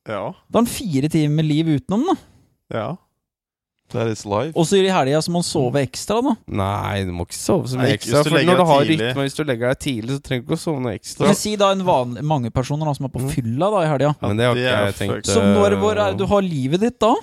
Ja. 0.06 0.22
Da 0.50 0.62
er 0.62 0.68
det 0.68 0.76
fire 0.76 1.10
timer 1.10 1.34
med 1.40 1.48
liv 1.50 1.72
utenom, 1.74 2.06
da. 2.12 2.16
ja. 2.78 2.86
That 3.92 4.08
is 4.08 4.24
life. 4.24 4.52
Og 4.56 4.64
så 4.66 4.78
i 4.80 4.88
helga 4.88 5.20
så 5.22 5.28
må 5.32 5.40
man 5.42 5.46
sove 5.46 5.82
ekstra, 5.82 6.20
da. 6.24 6.34
Nei, 6.48 7.04
du 7.04 7.12
må 7.12 7.26
ikke 7.28 7.36
sove 7.36 7.68
så 7.68 7.76
mye 7.76 7.88
Nei, 7.90 7.96
ekstra. 7.98 8.22
For 8.24 8.36
når 8.38 8.56
du 8.56 8.64
har 8.72 8.84
tidlig. 8.86 8.98
rytme, 9.10 9.26
hvis 9.26 9.36
du 9.36 9.42
legger 9.44 9.68
deg 9.72 9.78
tidlig, 9.84 10.16
så 10.16 10.22
trenger 10.28 10.42
du 10.42 10.48
ikke 10.48 10.58
å 10.58 10.62
sove 10.62 10.80
noe 10.86 10.94
ekstra. 10.96 11.26
Men 11.28 11.38
si 11.42 11.52
da 11.60 11.70
en 11.76 11.84
vanlig, 11.86 12.24
mange 12.24 12.50
personer 12.54 12.88
da 12.88 12.94
som 12.96 13.06
er 13.06 13.12
på 13.12 13.20
Mm. 13.22 13.30
fylla 13.30 13.70
da 13.70 13.82
i 13.84 13.90
helga. 13.92 14.14
Ja. 14.62 14.90
Så 15.22 15.40
når, 15.44 15.76
hvor 15.78 15.92
er 15.96 16.10
det 16.12 16.18
du 16.18 16.26
har 16.26 16.42
livet 16.42 16.80
ditt 16.80 16.98
da? 16.98 17.14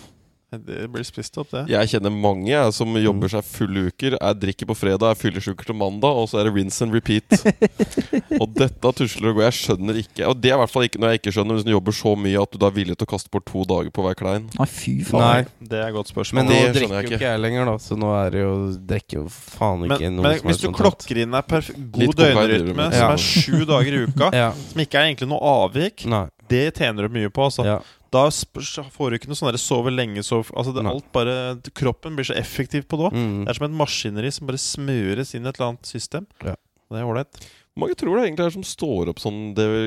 Det 0.52 0.88
blir 0.90 1.04
spist 1.06 1.38
opp, 1.38 1.52
det. 1.54 1.68
Jeg 1.70 1.90
kjenner 1.92 2.10
mange 2.10 2.48
jeg, 2.50 2.74
som 2.74 2.88
Mm. 2.90 3.04
jobber 3.04 3.30
seg 3.30 3.44
fulle 3.46 3.84
uker, 3.92 4.16
Jeg 4.20 4.40
drikker 4.42 4.66
på 4.66 4.76
fredag, 4.76 5.12
er 5.12 5.14
fyllesyk 5.20 5.64
til 5.64 5.76
mandag, 5.78 6.10
og 6.10 6.26
så 6.28 6.40
er 6.40 6.46
det 6.50 6.56
rinse 6.56 6.82
and 6.82 6.92
repeat. 6.92 7.30
og 8.42 8.48
dette 8.58 8.92
tusler 8.98 9.30
og 9.30 9.36
går. 9.38 9.44
Jeg 9.50 9.58
skjønner 9.60 10.00
ikke 10.02 10.26
Og 10.28 10.40
det 10.42 10.50
er 10.52 10.56
i 10.56 10.60
hvert 10.64 10.72
fall 10.74 10.88
ikke 10.88 11.00
noe 11.00 11.12
jeg 11.14 11.22
ikke 11.22 11.34
skjønner, 11.36 11.54
hvis 11.60 11.68
du 11.68 11.72
jobber 11.76 11.94
så 11.94 12.16
mye 12.18 12.42
at 12.42 12.50
du 12.52 12.58
da 12.58 12.66
er 12.72 12.76
villig 12.80 12.98
til 12.98 13.06
å 13.06 13.12
kaste 13.14 13.30
bort 13.30 13.46
to 13.46 13.62
dager 13.70 13.92
på 13.94 14.02
hver 14.08 14.18
klein. 14.18 14.50
Nei, 14.58 14.66
fy 14.66 14.96
faen. 15.06 15.22
Nei. 15.22 15.46
Det 15.70 15.78
er 15.84 15.88
et 15.92 15.94
godt 16.00 16.10
spørsmål. 16.10 16.40
Men 16.42 16.50
nå 16.50 16.58
Det 16.58 16.74
drikker 16.80 16.96
jeg 16.98 17.06
jo 17.06 17.18
ikke. 17.20 17.30
jeg 17.30 17.40
lenger, 17.46 17.66
da. 17.70 17.76
Så 17.86 18.00
nå 18.02 18.10
er 18.26 18.30
det 18.34 18.42
jo 18.42 18.56
Drikker 18.90 19.14
jo 19.22 19.26
faen 19.30 19.80
men, 19.86 19.92
ikke 20.00 20.10
noe 20.16 20.24
men 20.26 20.40
som 20.40 20.50
hvis 20.50 20.62
du 20.66 20.68
klokker 20.82 21.22
inn 21.22 21.32
deg 21.38 21.46
perf 21.48 21.70
god 21.94 22.16
døgnrytme, 22.16 22.90
som 22.90 23.00
Ja. 23.06 23.12
er 23.14 23.18
sju 23.22 23.66
dager 23.70 23.94
i 23.94 24.04
uka, 24.10 24.30
Ja. 24.42 24.52
som 24.52 24.82
ikke 24.82 24.98
er 24.98 25.06
egentlig 25.14 25.30
noe 25.30 25.40
avvik, 25.46 26.06
Nei. 26.10 26.26
det 26.50 26.74
tjener 26.76 27.06
du 27.08 27.10
mye 27.14 27.30
på. 27.30 27.46
Altså. 27.46 27.64
Ja. 27.66 27.80
Da 28.14 28.26
får 28.30 29.12
du 29.12 29.20
ikke 29.20 29.30
noe 29.30 29.38
sånn 29.38 29.52
der 29.52 29.62
sove 29.62 29.94
lenge, 29.94 30.24
sove 30.26 30.50
Altså 30.58 30.74
det, 30.74 30.86
alt 30.90 31.08
bare 31.16 31.38
Kroppen 31.78 32.18
blir 32.18 32.28
så 32.30 32.38
effektiv 32.40 32.88
på 32.90 32.98
det. 33.04 33.14
Mm. 33.14 33.44
Det 33.44 33.54
er 33.54 33.60
som 33.60 33.68
et 33.70 33.78
maskineri 33.84 34.34
som 34.34 34.50
bare 34.50 34.62
smøres 34.62 35.36
inn 35.38 35.46
i 35.46 35.52
et 35.52 35.60
eller 35.60 35.74
annet 35.74 35.90
system. 35.90 36.28
Ja. 36.46 36.58
Det 36.90 36.98
er 36.98 37.06
ålreit. 37.06 37.42
Hvor 37.80 37.86
mange 37.86 37.96
tror 37.96 38.18
det 38.18 38.24
egentlig 38.26 38.46
er 38.48 38.54
som 38.58 38.64
står 38.66 39.12
opp 39.12 39.22
sånn 39.22 39.42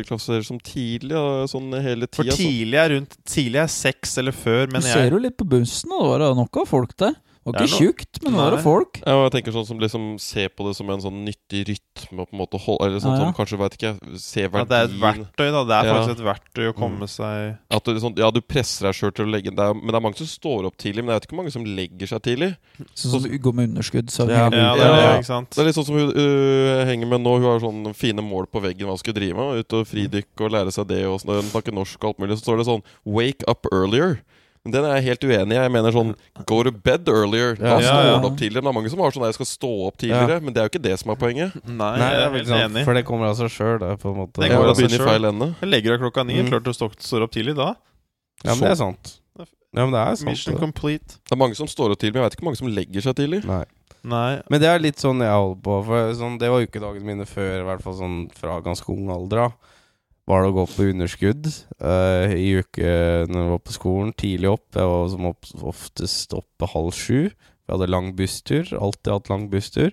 klasserer 0.08 0.44
som 0.46 0.60
tidlig? 0.62 1.18
Sånn 1.50 1.74
hele 1.82 2.06
For 2.14 2.30
tidlig 2.30 2.78
er 2.80 2.94
rundt 2.94 3.18
Tidlig 3.28 3.60
er 3.60 3.72
seks 3.74 4.14
eller 4.22 4.32
før, 4.32 4.70
Du 4.70 4.78
ser 4.86 5.12
jo 5.12 5.20
litt 5.20 5.36
på 5.36 5.48
bussen, 5.50 5.92
og 5.92 6.14
det 6.14 6.30
var 6.30 6.38
nok 6.38 6.62
av 6.62 6.70
folk 6.70 6.94
der. 7.02 7.18
Det 7.44 7.52
var 7.58 7.66
ikke 7.66 7.78
tjukt, 7.82 8.22
men 8.22 8.32
nå 8.36 8.40
er 8.46 8.50
det 8.54 8.62
folk. 8.62 8.98
Ja, 9.04 9.14
og 9.18 9.24
jeg 9.26 9.32
tenker 9.42 9.52
sånn 9.56 9.66
som 9.66 9.78
liksom 9.82 10.02
Se 10.22 10.44
på 10.48 10.62
det 10.68 10.76
som 10.78 10.88
en 10.94 11.00
sånn 11.02 11.24
nyttig 11.26 11.64
rytme 11.66 12.22
på 12.22 12.32
en 12.32 12.38
måte 12.38 12.60
holde 12.62 12.86
Eller 12.86 13.00
sånn 13.02 13.16
Ja, 13.18 13.24
ja. 13.24 13.32
som 13.32 13.34
kanskje, 13.34 13.58
vet 13.58 13.74
ikke 13.74 14.18
Se 14.22 14.44
verdien. 14.46 14.62
at 14.62 14.68
det 14.68 14.78
er 14.78 14.84
et 14.84 15.00
verktøy, 15.02 15.48
da. 15.50 15.64
Det 15.64 15.74
er 15.74 15.84
Ja. 15.88 15.94
faktisk 15.96 16.20
et 16.20 16.26
verktøy 16.28 16.70
å 16.70 16.74
komme 16.78 17.00
Mm. 17.02 17.08
seg 17.10 17.58
At 17.68 17.82
du, 17.84 17.98
sånn, 17.98 18.16
Ja, 18.16 18.30
du 18.30 18.40
presser 18.40 18.86
deg 18.86 18.94
sjøl 18.94 19.12
til 19.12 19.26
å 19.26 19.30
legge 19.34 19.50
det 19.50 19.58
er, 19.58 19.74
Men 19.74 19.86
det 19.88 19.94
er 19.96 20.00
mange 20.06 20.16
som 20.16 20.26
står 20.26 20.66
opp 20.66 20.76
tidlig, 20.76 21.02
men 21.02 21.08
jeg 21.10 21.20
vet 21.20 21.26
ikke 21.26 21.34
hvor 21.34 21.42
mange 21.42 21.52
som 21.52 21.64
legger 21.64 22.06
seg 22.06 22.22
tidlig. 22.22 22.56
Sånn 22.94 23.20
som 23.22 23.22
går 23.24 23.52
med 23.54 23.68
underskudd. 23.70 24.06
Så 24.06 24.28
Ja. 24.28 24.44
Ja, 24.46 24.50
det 24.50 24.58
er 24.58 24.76
det, 24.76 25.02
Ja. 25.02 25.18
ikke 25.18 25.24
sant? 25.26 25.50
Det 25.50 25.58
er 25.58 25.64
litt 25.66 25.74
sånn 25.74 25.86
som 25.86 25.96
hun 25.98 26.10
uh, 26.14 26.84
henger 26.86 27.08
med 27.08 27.20
nå. 27.22 27.40
Hun 27.40 27.42
har 27.42 27.58
sånne 27.58 27.94
fine 27.96 28.22
mål 28.22 28.46
på 28.52 28.62
veggen 28.62 28.86
hva 28.86 28.94
hun 28.94 28.98
skal 28.98 29.14
drive 29.14 29.34
med. 29.34 29.58
Ut 29.66 29.72
og 29.72 29.86
fridykke 29.88 30.40
og 30.46 30.50
lære 30.52 30.70
seg 30.72 30.86
det 30.86 31.04
og 31.06 31.18
sånn, 31.20 31.42
snakke 31.50 31.74
norsk 31.74 31.98
og 32.04 32.14
alt 32.14 32.18
mulig. 32.20 32.38
Så 32.38 32.44
står 32.46 32.58
det 32.58 32.66
sånn 32.66 32.82
'Wake 33.04 33.42
up 33.48 33.66
earlier'. 33.72 34.20
Men 34.64 34.72
Den 34.72 34.84
er 34.86 34.94
jeg 35.00 35.04
helt 35.10 35.24
uenig 35.26 35.56
i. 35.56 35.58
Jeg 35.58 35.72
mener 35.74 35.90
sånn 35.90 36.14
'Go 36.46 36.62
to 36.62 36.70
bed 36.70 37.04
earlier'. 37.10 37.56
Da 37.58 37.66
Ja. 37.66 37.78
står 37.80 37.82
Ja, 37.82 38.12
ja. 38.12 38.18
du 38.20 38.26
opp 38.28 38.36
tidligere. 38.38 38.62
Det 38.62 38.70
er 38.70 38.72
mange 38.78 38.90
som 38.90 38.98
har 39.00 39.10
sånn 39.10 39.24
'Jeg 39.26 39.34
skal 39.34 39.46
stå 39.46 39.70
opp 39.88 39.96
tidligere', 39.98 40.40
men 40.42 40.52
det 40.54 40.60
er 40.62 40.68
jo 40.68 40.70
ikke 40.78 40.82
det 40.82 40.98
som 41.00 41.10
er 41.10 41.16
poenget. 41.16 41.52
Nei, 41.66 41.98
Nei, 41.98 41.98
jeg 41.98 42.14
er 42.14 42.22
helt 42.22 42.32
veldig 42.32 42.46
sant, 42.46 42.72
enig. 42.72 42.84
For 42.84 42.94
det 42.94 43.04
kommer 43.04 43.26
av 43.26 43.36
seg 43.36 43.50
sjøl, 43.50 43.78
det, 43.80 43.98
på 43.98 44.10
en 44.12 44.16
måte. 44.22 44.38
Det 44.40 44.50
går 44.50 44.74
seg 44.74 44.76
begynt 44.84 44.94
i 44.94 44.98
selv. 44.98 45.08
feil 45.08 45.24
ende. 45.26 45.54
Jeg 45.60 45.68
legger 45.70 45.90
deg 45.98 46.00
klokka 46.00 46.26
ni. 46.26 46.34
Mm. 46.42 46.48
Klart 46.48 46.62
du 46.62 46.70
står, 46.72 46.90
står 46.98 47.22
opp 47.22 47.30
tidlig 47.32 47.56
da. 47.56 47.74
Ja, 48.44 48.54
men 48.54 48.60
det 48.60 48.70
er 48.70 48.74
sant. 48.76 49.18
Ja, 49.74 49.86
men 49.86 49.90
det 49.92 50.00
er 50.06 50.14
sant. 50.16 50.28
Mission 50.30 50.54
det. 50.54 50.60
complete. 50.60 51.08
Det 51.26 51.32
er 51.32 51.36
mange 51.36 51.56
som 51.56 51.66
står 51.66 51.90
opp 51.90 51.98
tidlig, 51.98 52.14
men 52.14 52.22
jeg 52.22 52.30
vet 52.30 52.34
ikke 52.36 52.42
hvor 52.44 52.50
mange 52.52 52.58
som 52.62 52.68
legger 52.68 53.00
seg 53.02 53.14
tidlig. 53.16 53.44
Nei. 53.44 53.64
Nei. 54.04 54.42
Men 54.50 54.60
det 54.60 54.68
er 54.68 54.78
litt 54.78 54.96
sånn 54.98 55.18
jeg 55.22 55.30
holder 55.30 55.62
på. 55.62 55.84
For 55.86 56.12
sånn, 56.14 56.38
Det 56.38 56.48
var 56.50 56.60
ukedagene 56.66 57.02
mine 57.04 57.24
før, 57.24 57.60
i 57.60 57.64
hvert 57.64 57.82
fall 57.82 57.94
sånn 57.94 58.30
fra 58.34 58.60
ganske 58.60 58.88
ung 58.90 59.08
alder. 59.10 59.36
da 59.48 59.52
Var 60.30 60.42
det 60.42 60.50
å 60.52 60.54
gå 60.54 60.64
på 60.70 60.88
underskudd 60.92 61.48
uh, 61.82 62.30
i 62.30 62.52
uke 62.62 62.90
når 63.26 63.40
jeg 63.40 63.52
var 63.52 63.62
på 63.66 63.74
skolen. 63.74 64.12
Tidlig 64.14 64.52
opp. 64.52 64.68
Jeg 64.78 64.90
var 64.92 65.08
som 65.10 65.30
oftest 65.72 66.36
oppe 66.38 66.68
halv 66.70 66.92
sju. 66.94 67.32
Vi 67.32 67.74
hadde 67.74 67.90
lang 67.90 68.12
busstur. 68.18 68.70
Alltid 68.78 69.12
hatt 69.16 69.32
lang 69.32 69.48
busstur. 69.50 69.90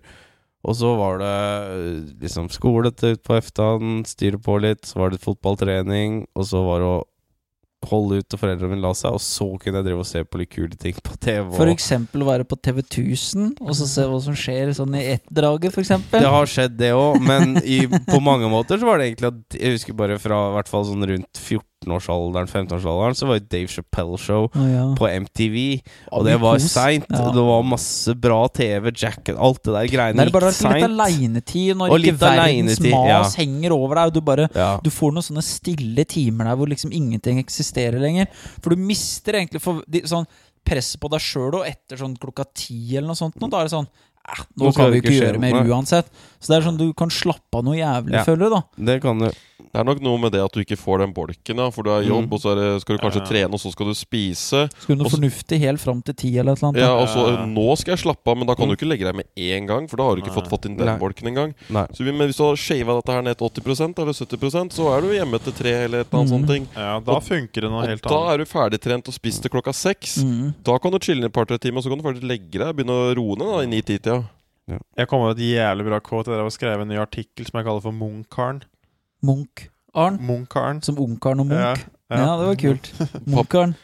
Og 0.68 0.76
så 0.76 0.92
var 1.00 1.22
det 1.22 1.36
eh, 1.72 2.00
liksom 2.20 2.50
skole 2.52 2.92
til 2.92 3.16
ut 3.16 3.22
på 3.24 3.38
eftan, 3.38 4.02
styre 4.08 4.42
på 4.44 4.58
litt. 4.60 4.84
Så 4.86 5.00
var 5.00 5.14
det 5.14 5.22
fotballtrening, 5.24 6.26
og 6.36 6.48
så 6.50 6.64
var 6.66 6.84
det 6.84 6.90
å 6.90 6.98
holde 7.88 8.18
ut 8.20 8.28
til 8.30 8.40
foreldrene 8.42 8.74
mine 8.74 8.84
la 8.84 8.92
seg, 8.94 9.14
og 9.16 9.22
så 9.24 9.46
kunne 9.62 9.80
jeg 9.80 9.86
drive 9.88 10.00
og 10.04 10.06
se 10.10 10.24
på 10.28 10.38
litt 10.42 10.50
kule 10.52 10.76
ting 10.78 10.94
på 11.02 11.16
TV. 11.20 11.46
og- 11.48 11.56
For 11.56 11.72
eksempel 11.72 12.26
være 12.28 12.44
på 12.46 12.58
TV 12.62 12.82
1000 12.84 13.56
og 13.62 13.72
så 13.78 13.88
se 13.88 14.02
hva 14.02 14.22
som 14.22 14.36
skjer 14.36 14.74
sånn 14.76 14.96
i 15.00 15.06
ett-draget, 15.16 15.72
f.eks. 15.72 15.94
Det 16.12 16.22
har 16.28 16.46
skjedd, 16.46 16.76
det 16.78 16.92
òg, 16.92 17.22
men 17.22 17.58
i, 17.64 17.86
på 17.88 18.20
mange 18.22 18.50
måter 18.52 18.78
så 18.78 18.86
var 18.86 18.98
det 19.00 19.10
egentlig 19.16 19.28
at 19.32 19.60
Jeg 19.62 19.72
husker 19.78 19.94
bare 19.96 20.20
fra 20.20 20.50
i 20.50 20.54
hvert 20.58 20.68
fall 20.68 20.84
sånn 20.86 21.08
rundt 21.08 21.38
14-årsalderen, 21.80 22.48
15-årsalderen, 22.48 23.16
så 23.16 23.26
var 23.26 23.40
det 23.40 23.50
Dave 23.50 23.68
Chappelle 23.68 24.18
Show 24.18 24.50
oh, 24.56 24.72
ja. 24.72 24.96
på 24.98 25.08
MTV. 25.08 25.80
Og 26.12 26.26
det 26.26 26.36
var 26.42 26.60
seint. 26.60 27.06
Ja. 27.10 27.32
Det 27.32 27.46
var 27.46 27.64
masse 27.64 28.16
bra 28.16 28.48
TV, 28.48 28.92
Jack 28.96 29.30
Alt 29.30 29.64
det 29.64 29.74
der 29.74 29.88
greiene 29.92 30.26
Det 30.26 30.30
er 30.30 30.36
bare 30.36 30.52
litt 30.52 30.90
aleinetid, 30.90 31.78
når 31.78 31.94
Og 31.94 32.04
ikke 32.04 32.18
verdens 32.20 32.80
mas 32.84 33.10
ja. 33.10 33.22
henger 33.40 33.76
over 33.76 33.96
deg, 34.02 34.12
og 34.12 34.18
du 34.18 34.22
bare. 34.26 34.50
Du 34.84 34.92
får 34.94 35.16
noen 35.16 35.30
sånne 35.30 35.46
stille 35.46 36.06
timer 36.10 36.52
der 36.52 36.60
hvor 36.60 36.70
liksom 36.70 36.94
ingenting 36.96 37.40
eksisterer 37.42 38.00
lenger. 38.02 38.30
For 38.60 38.76
du 38.76 38.84
mister 38.90 39.40
egentlig 39.40 39.64
for, 39.64 39.84
de, 39.88 40.04
sånn 40.10 40.28
presset 40.70 41.00
på 41.02 41.10
deg 41.12 41.24
sjøl, 41.24 41.62
og 41.62 41.66
etter 41.68 42.00
sånn 42.02 42.18
klokka 42.20 42.46
ti 42.52 42.82
eller 42.92 43.10
noe 43.10 43.18
sånt, 43.18 43.40
nå, 43.40 43.48
da 43.50 43.62
er 43.62 43.70
det 43.70 43.74
sånn 43.78 43.90
eh, 44.38 44.44
Nå 44.58 44.66
Nå 44.70 44.76
kan 44.76 44.92
vi 44.92 45.02
ikke 45.02 45.14
skje 45.16 45.32
gjøre 45.34 45.40
mer 45.40 45.64
uansett. 45.66 46.06
Så 46.40 46.48
det 46.54 46.58
er 46.64 46.70
sånn 46.70 46.78
du 46.80 46.94
kan 46.94 47.10
slappe 47.10 47.58
av 47.58 47.64
noe 47.66 47.76
jævlig, 47.76 48.14
Ja. 48.14 48.24
føler 48.24 48.48
du, 48.48 48.50
da. 48.50 48.62
Det 48.78 49.02
kan 49.02 49.20
du. 49.20 49.26
Det 49.70 49.76
er 49.82 49.84
nok 49.84 50.00
noe 50.02 50.18
med 50.18 50.32
det 50.32 50.40
at 50.42 50.52
du 50.56 50.62
ikke 50.64 50.78
får 50.80 51.00
den 51.00 51.12
bolken, 51.14 51.58
da, 51.58 51.70
for 51.70 51.84
du 51.84 51.90
har 51.92 52.02
jobb, 52.02 52.26
Mm. 52.30 52.34
og 52.34 52.40
så 52.42 52.56
det, 52.56 52.82
skal 52.82 52.98
du 52.98 53.04
kanskje 53.04 53.20
Ja. 53.22 53.26
trene, 53.28 53.54
og 53.54 53.60
så 53.60 53.72
skal 53.72 53.86
du 53.86 53.94
spise. 53.94 54.70
Skal 54.82 54.96
du 54.96 55.04
noe 55.04 55.06
Og 55.06 55.12
fornuftig 55.12 55.60
helt 55.60 55.80
fram 55.80 56.02
til 56.02 56.14
ti 56.16 56.38
eller 56.40 56.54
et 56.54 56.64
eller 56.64 56.70
annet. 56.72 56.82
Ja, 56.82 56.94
og 56.96 57.08
så 57.10 57.28
Ja. 57.38 57.46
Nå 57.46 57.78
skal 57.78 57.96
jeg 57.96 58.00
slappe 58.06 58.26
av, 58.32 58.38
men 58.38 58.48
da 58.48 58.56
kan 58.56 58.66
Mm. 58.68 58.70
du 58.72 58.76
ikke 58.78 58.90
legge 58.90 59.04
deg 59.06 59.16
med 59.16 59.26
én 59.38 59.68
gang, 59.68 59.88
for 59.88 59.98
da 59.98 60.04
har 60.04 60.16
du 60.16 60.22
ikke 60.22 60.34
Nei. 60.34 60.42
fått, 60.42 60.48
fått 60.50 60.66
inn 60.66 60.78
den 60.78 60.88
Nei. 60.88 60.98
bolken 60.98 61.28
engang. 61.28 61.54
Så 61.94 61.98
vi, 62.04 62.12
men 62.12 62.28
hvis 62.30 62.38
du 62.38 62.44
har 62.46 62.56
shava 62.56 62.96
dette 62.96 63.12
her 63.14 63.22
ned 63.22 63.38
til 63.38 63.46
80% 63.50 64.00
eller 64.00 64.14
70% 64.14 64.72
så 64.74 64.98
er 64.98 65.02
du 65.02 65.08
hjemme 65.10 65.40
til 65.44 65.54
tre 65.54 65.72
eller 65.86 66.00
et 66.02 66.08
eller 66.08 66.24
annet 66.24 66.32
Mm. 66.32 66.40
sånt 66.40 66.48
ting. 66.48 66.68
Ja, 66.76 67.00
da 67.00 67.12
Og- 67.12 67.24
funker 67.24 67.62
det 67.62 67.70
noe 67.70 67.84
Og 67.84 67.88
helt 67.90 68.02
da 68.02 68.34
er 68.34 68.38
du 68.38 68.46
ferdigtrent 68.46 69.08
og 69.08 69.14
spist 69.14 69.42
til 69.42 69.52
klokka 69.52 69.74
seks. 69.76 70.24
Mm. 70.24 70.56
Da 70.64 70.78
kan 70.80 70.92
du 70.92 70.98
chille 71.00 71.26
et 71.26 71.34
par-tre 71.34 71.60
timer, 71.60 71.78
og 71.78 71.84
så 71.84 71.90
kan 71.90 71.98
du 72.00 72.04
faktisk 72.04 72.24
legge 72.24 72.52
deg 72.58 72.76
begynne 72.76 72.90
å 72.96 73.16
roe 73.16 73.36
ned 73.36 73.68
i 73.68 73.76
ni-ti-tida. 73.82 74.19
Jeg 74.98 75.08
kom 75.08 75.22
med 75.26 75.38
et 75.40 75.44
jævlig 75.56 75.86
bra 75.90 76.00
quote. 76.00 76.32
Jeg 76.32 76.52
skrev 76.56 76.82
en 76.82 76.88
ny 76.91 76.98
artikkel 77.02 77.46
som 77.48 77.58
jeg 77.60 77.66
kaller 77.68 77.82
for 77.82 77.91
Munkaren. 77.96 78.64
Munch-Arn. 79.26 80.20
Munkaren. 80.24 80.82
Som 80.86 81.00
Ungkaren 81.02 81.40
og 81.44 81.48
Munch. 81.52 81.86
Ja, 82.10 82.18
Ja, 82.24 82.32
det 82.40 82.48
var 82.48 82.56
kult. 82.62 82.91
Munch-Arn. 83.30 83.76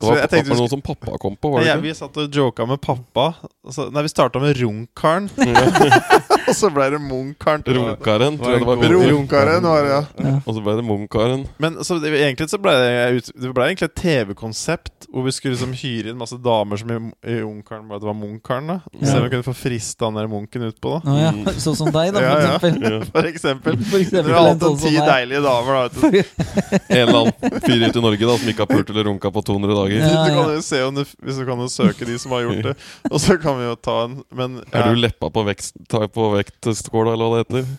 Det 0.00 0.08
var, 0.08 0.16
jeg 0.16 0.30
tenkte 0.32 0.54
var 0.54 0.60
noe 0.62 0.70
som 0.72 0.80
pappa 0.80 1.18
kom 1.20 1.34
på, 1.36 1.50
var 1.52 1.60
det 1.60 1.66
Ja, 1.68 1.74
ikke? 1.76 1.84
vi 1.84 1.92
satt 1.98 2.14
og 2.16 2.30
joka 2.32 2.64
med 2.66 2.80
pappa. 2.80 3.26
og 3.64 3.74
så- 3.76 3.90
nei, 3.92 4.00
vi 4.06 4.08
starta 4.08 4.40
med 4.40 4.56
Runkaren, 4.56 5.26
og 6.50 6.56
så 6.58 6.70
ble 6.74 6.88
det 6.94 7.00
Munkaren. 7.02 7.62
Runkaren, 7.66 8.38
tror 8.40 8.54
jeg 8.56 8.62
det 8.62 8.68
var. 8.68 8.84
Runkaren 9.10 9.68
var 9.70 9.86
det, 9.86 9.92
ja. 10.24 10.34
Og 10.44 10.56
så 10.56 10.62
ble 10.64 10.76
det 10.80 10.84
Munkaren. 10.86 11.44
Men 11.62 11.78
så 11.86 11.98
det, 12.02 12.12
egentlig 12.18 12.50
så 12.50 12.60
ble 12.62 12.74
det, 12.76 13.30
det 13.30 13.52
ble 13.56 13.68
egentlig 13.70 13.88
et 13.90 13.96
TV-konsept 14.00 15.08
hvor 15.10 15.24
vi 15.26 15.32
skulle 15.34 15.56
liksom 15.56 15.72
hyre 15.74 16.12
inn 16.12 16.18
masse 16.20 16.36
damer 16.42 16.78
som 16.80 16.90
i, 16.94 16.98
i 17.32 17.38
Ungkaren 17.42 17.88
bare 17.90 18.02
det 18.02 18.08
var 18.10 18.18
Munkaren. 18.18 18.68
da 18.70 18.78
Se 19.00 19.16
om 19.18 19.24
vi 19.24 19.30
kunne 19.32 19.46
få 19.46 19.54
frista 19.56 20.06
han 20.06 20.18
der 20.18 20.28
munken 20.30 20.66
utpå, 20.68 20.98
da. 21.04 21.16
Ja. 21.24 21.32
Sånn 21.64 21.78
som 21.78 21.90
deg, 21.94 22.12
da, 22.14 22.22
for 22.22 22.68
eksempel. 22.68 22.78
Ja. 22.90 23.00
For 23.20 23.26
eksempel. 23.28 23.76
For 23.90 24.00
eksempel 24.00 24.34
har 24.34 24.46
hatt 24.52 24.62
sånn 24.62 24.76
ti 24.80 24.92
deilige 24.96 25.40
damer, 25.44 25.76
da. 25.76 25.82
Vet 25.88 26.00
du. 26.00 26.20
En 26.90 27.00
eller 27.00 27.18
annen 27.18 27.60
fyr 27.64 27.82
ute 27.86 27.98
i 27.98 28.02
Norge 28.02 28.26
da 28.28 28.34
som 28.40 28.50
ikke 28.52 28.64
har 28.64 28.70
pult 28.70 28.90
eller 28.92 29.06
runka 29.08 29.30
på 29.34 29.42
200 29.46 29.76
dager. 29.78 30.04
Ja. 30.04 30.22
kan 30.30 30.52
jo 30.54 30.62
se 30.64 30.80
om 30.86 30.94
du, 30.96 31.02
Hvis 31.24 31.38
du 31.40 31.44
kan 31.48 31.62
jo 31.62 31.68
søke 31.70 32.06
de 32.08 32.16
som 32.20 32.34
har 32.34 32.44
gjort 32.46 32.68
det. 32.70 32.74
Og 33.10 33.22
så 33.22 33.36
kan 33.42 33.58
vi 33.58 33.66
jo 33.68 33.74
ta 33.78 33.96
en 34.06 34.16
Men 34.36 34.58
Er 34.70 34.90
du 34.90 35.00
leppa 35.00 35.30
på, 35.32 35.44
vekst, 35.46 35.76
ta 35.90 36.06
på 36.10 36.28
overvektskåla, 36.40 37.12
eller 37.12 37.24
hva 37.30 37.38
det 37.38 37.46
heter. 37.46 37.70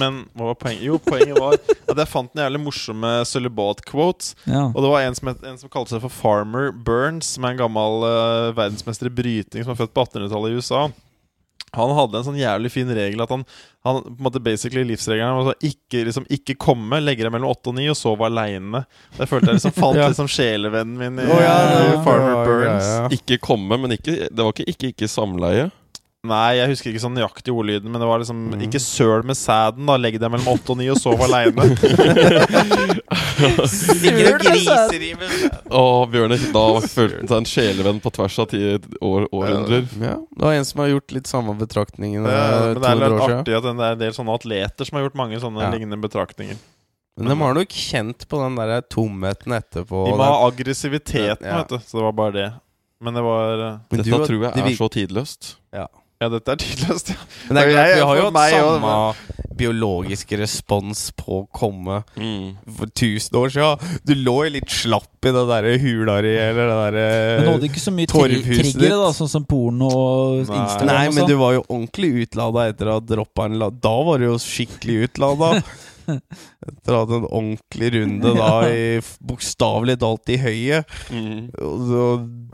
Men 0.00 0.22
hva 0.32 0.46
var 0.48 0.54
poenget? 0.56 0.84
Jo, 0.86 0.98
poenget 0.98 1.36
var 1.38 1.58
at 1.58 1.98
jeg 1.98 2.08
fant 2.08 2.30
en 2.32 2.40
jævlig 2.40 2.60
morsomme 2.64 3.10
sølibat-quotes. 3.28 4.32
Ja. 4.48 4.70
Og 4.70 4.80
det 4.80 4.90
var 4.90 5.02
en 5.04 5.14
som, 5.18 5.28
het, 5.28 5.42
en 5.44 5.58
som 5.60 5.68
kalte 5.72 5.92
seg 5.92 6.00
for 6.00 6.12
Farmer 6.12 6.70
Burns, 6.72 7.34
som 7.36 7.44
er 7.44 7.52
en 7.52 7.60
gammel 7.66 8.06
uh, 8.06 8.52
verdensmester 8.56 9.10
i 9.10 9.12
bryting 9.12 9.64
som 9.64 9.74
er 9.74 9.82
født 9.82 9.92
på 9.92 10.06
1800-tallet 10.06 10.54
i 10.54 10.56
USA. 10.56 10.86
Han 11.74 11.90
hadde 11.90 12.20
en 12.20 12.26
sånn 12.28 12.38
jævlig 12.38 12.70
fin 12.70 12.90
regel 12.94 13.20
at 13.24 13.32
han, 13.34 13.42
han 13.82 13.96
på 14.06 14.12
en 14.14 14.24
måte 14.28 14.40
basically 14.40 14.84
livsregelen 14.86 15.34
var 15.40 15.48
sånn 15.50 15.68
ikke, 15.68 16.04
liksom, 16.06 16.26
ikke 16.32 16.54
komme, 16.54 17.00
legge 17.02 17.26
deg 17.26 17.34
mellom 17.34 17.50
åtte 17.50 17.72
og 17.72 17.76
ni, 17.76 17.88
og 17.90 17.98
sove 17.98 18.28
aleine. 18.28 18.84
Jeg 19.18 19.26
følte 19.28 19.50
jeg 19.50 19.58
liksom 19.58 19.74
falt 19.76 19.98
Ja. 20.00 20.06
liksom 20.08 20.30
sjelevennen 20.30 20.96
min 20.96 21.18
i 21.18 21.28
oh, 21.28 21.40
ja, 21.42 21.56
i 21.90 21.96
Farmer 22.06 22.46
Burns. 22.46 22.92
Ikke 23.18 23.40
komme, 23.42 23.76
men 23.82 23.98
ikke 23.98 24.30
Det 24.30 24.38
var 24.38 24.54
ikke 24.54 24.70
ikke 24.70 24.94
ikke 24.94 25.10
samleie. 25.10 25.68
Nei, 26.24 26.54
jeg 26.56 26.70
husker 26.70 26.88
ikke 26.88 27.02
sånn 27.02 27.12
nøyaktig 27.18 27.52
ordlyden, 27.52 27.90
men 27.92 28.00
det 28.00 28.06
var 28.08 28.18
liksom 28.22 28.38
Mm. 28.54 28.62
Ikke 28.64 28.80
søl 28.80 29.22
med 29.28 29.36
sæden, 29.36 29.84
da. 29.86 29.96
Legg 30.00 30.16
deg 30.20 30.30
mellom 30.32 30.54
åtte 30.54 30.72
og 30.72 30.78
ni 30.80 30.86
og 30.88 30.96
sov 30.96 31.20
aleine. 31.20 31.66
Ligger 34.00 34.30
og 34.32 34.40
griser 34.44 35.04
i 35.04 35.10
Å, 35.74 35.82
Bjørner, 36.10 36.40
da 36.54 36.64
følte 36.80 37.18
han 37.20 37.28
seg 37.28 37.36
en 37.42 37.48
sjelevenn 37.50 38.00
på 38.04 38.12
tvers 38.14 38.38
av 38.42 38.48
ti 38.52 38.60
år, 38.74 39.26
århundrer. 39.34 39.86
Ja, 40.00 40.16
det 40.22 40.44
var 40.46 40.56
en 40.58 40.64
som 40.68 40.80
har 40.84 40.92
gjort 40.94 41.14
litt 41.16 41.28
samme 41.30 41.54
betraktningen 41.60 42.24
Ja, 42.24 42.34
eh, 42.34 42.68
men 42.72 42.80
det 42.80 42.90
er 42.90 43.00
litt 43.02 43.24
artig 43.28 43.56
at 43.58 43.66
det 43.66 43.74
er 43.74 43.90
en 43.92 43.98
del 44.04 44.14
sånne 44.16 44.36
atleter 44.38 44.88
som 44.88 44.98
har 44.98 45.06
gjort 45.08 45.18
mange 45.20 45.40
sånne 45.42 45.64
Ja. 45.66 45.70
lignende 45.74 46.00
betraktninger. 46.00 46.56
Men 47.16 47.28
de 47.30 47.36
har 47.44 47.54
nok 47.54 47.68
kjent 47.70 48.24
på 48.28 48.40
den 48.42 48.56
der 48.58 48.80
tomheten 48.90 49.52
etterpå. 49.54 50.06
De 50.08 50.16
må 50.18 50.24
ha 50.24 50.46
aggressiviteten, 50.48 51.44
Ja. 51.46 51.60
vet 51.62 51.68
du. 51.68 51.78
Så 51.78 51.98
det 52.00 52.02
var 52.08 52.12
bare 52.12 52.32
det. 52.32 52.52
Men 53.00 53.14
det 53.14 53.22
var 53.22 53.52
eh, 53.58 53.78
Men 53.90 54.00
Dette 54.00 54.10
du 54.10 54.26
tror 54.26 54.40
jeg 54.42 54.64
er 54.64 54.76
så 54.78 54.88
tidløst. 54.90 55.54
Ja, 55.72 55.86
dette 56.32 56.48
er 56.52 56.56
tidløst, 56.56 57.08
ja. 57.10 57.16
Men 57.48 57.54
det 57.56 57.62
er 57.64 57.70
klart, 57.74 57.86
jeg- 57.88 57.94
vi 57.96 58.06
har 58.08 58.16
jo 58.16 58.24
hatt 58.30 58.50
samme 58.50 58.64
og- 58.64 59.16
samme 59.16 59.56
biologiske 59.56 60.38
respons 60.40 61.12
på 61.16 61.44
å 61.44 61.48
komme 61.54 62.02
Mm. 62.16 62.56
for 62.76 62.86
tusen 62.86 63.36
år 63.38 63.50
siden. 63.54 64.00
Du 64.04 64.14
lå 64.14 64.44
jo 64.44 64.50
litt 64.50 64.68
slapp 64.68 65.06
i 65.24 65.30
det 65.30 65.44
derre 65.48 65.78
hula 65.78 66.20
di, 66.22 66.34
eller 66.36 66.66
det 66.66 66.78
derre 66.82 67.36
Men 67.38 67.44
du 67.44 67.52
hadde 67.52 67.68
ikke 67.70 67.84
så 67.84 67.92
mye 67.94 68.06
tri 68.10 68.42
triggere, 68.42 68.90
da, 68.90 69.12
sånn 69.14 69.28
som 69.30 69.44
porno 69.44 69.88
og 69.90 70.40
Instagram 70.46 70.86
Nei, 70.86 71.06
og 71.08 71.14
men 71.14 71.24
sånn. 71.24 71.28
du 71.28 71.36
var 71.38 71.52
jo 71.54 71.62
ordentlig 71.70 72.10
utlada 72.28 72.68
etter 72.72 72.86
å 72.86 72.92
ha 72.98 73.00
droppa 73.00 73.44
en 73.46 73.58
Da 73.80 74.02
var 74.02 74.18
du 74.18 74.24
jo 74.26 74.34
skikkelig 74.38 75.08
utlada. 75.08 75.62
Etter 76.08 76.94
å 76.94 76.98
ha 76.98 77.02
hatt 77.04 77.14
en 77.16 77.26
ordentlig 77.28 77.90
runde 77.96 78.34
da 78.36 78.50
i 78.72 78.84
bokstavelig 79.24 79.96
talt 80.02 80.32
i 80.34 80.38
høyet. 80.40 80.94
Mm. 81.14 81.48
Og 81.64 81.86
så 81.88 82.04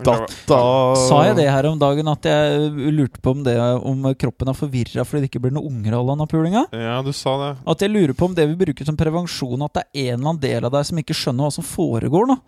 datt 0.07 0.55
av 0.57 0.97
Sa 1.07 1.21
jeg 1.29 1.39
det 1.41 1.49
her 1.51 1.69
om 1.71 1.81
dagen, 1.81 2.11
at 2.13 2.31
jeg 2.31 2.71
lurte 2.95 3.21
på 3.23 3.35
om 3.35 3.43
det 3.47 3.57
Om 3.61 4.09
kroppen 4.21 4.51
er 4.51 4.57
forvirra 4.57 5.05
fordi 5.07 5.25
det 5.25 5.31
ikke 5.33 5.45
blir 5.45 5.55
noen 5.57 5.81
unger 5.81 5.99
av 5.99 6.09
denne 6.13 6.29
pulinga? 6.31 6.65
Ja, 6.75 7.01
du 7.05 7.13
sa 7.17 7.37
det. 7.43 7.53
At 7.71 7.85
jeg 7.85 7.93
lurer 7.93 8.17
på 8.17 8.31
om 8.31 8.37
det 8.37 8.49
vi 8.51 8.59
bruker 8.65 8.89
som 8.89 8.99
prevensjon, 8.99 9.67
at 9.67 9.81
det 9.81 9.87
er 9.91 10.15
en 10.15 10.21
eller 10.21 10.33
annen 10.33 10.43
del 10.43 10.67
av 10.69 10.75
deg 10.75 10.89
som 10.89 11.01
ikke 11.03 11.17
skjønner 11.17 11.47
hva 11.47 11.55
som 11.55 11.67
foregår. 11.67 12.31
nå 12.31 12.41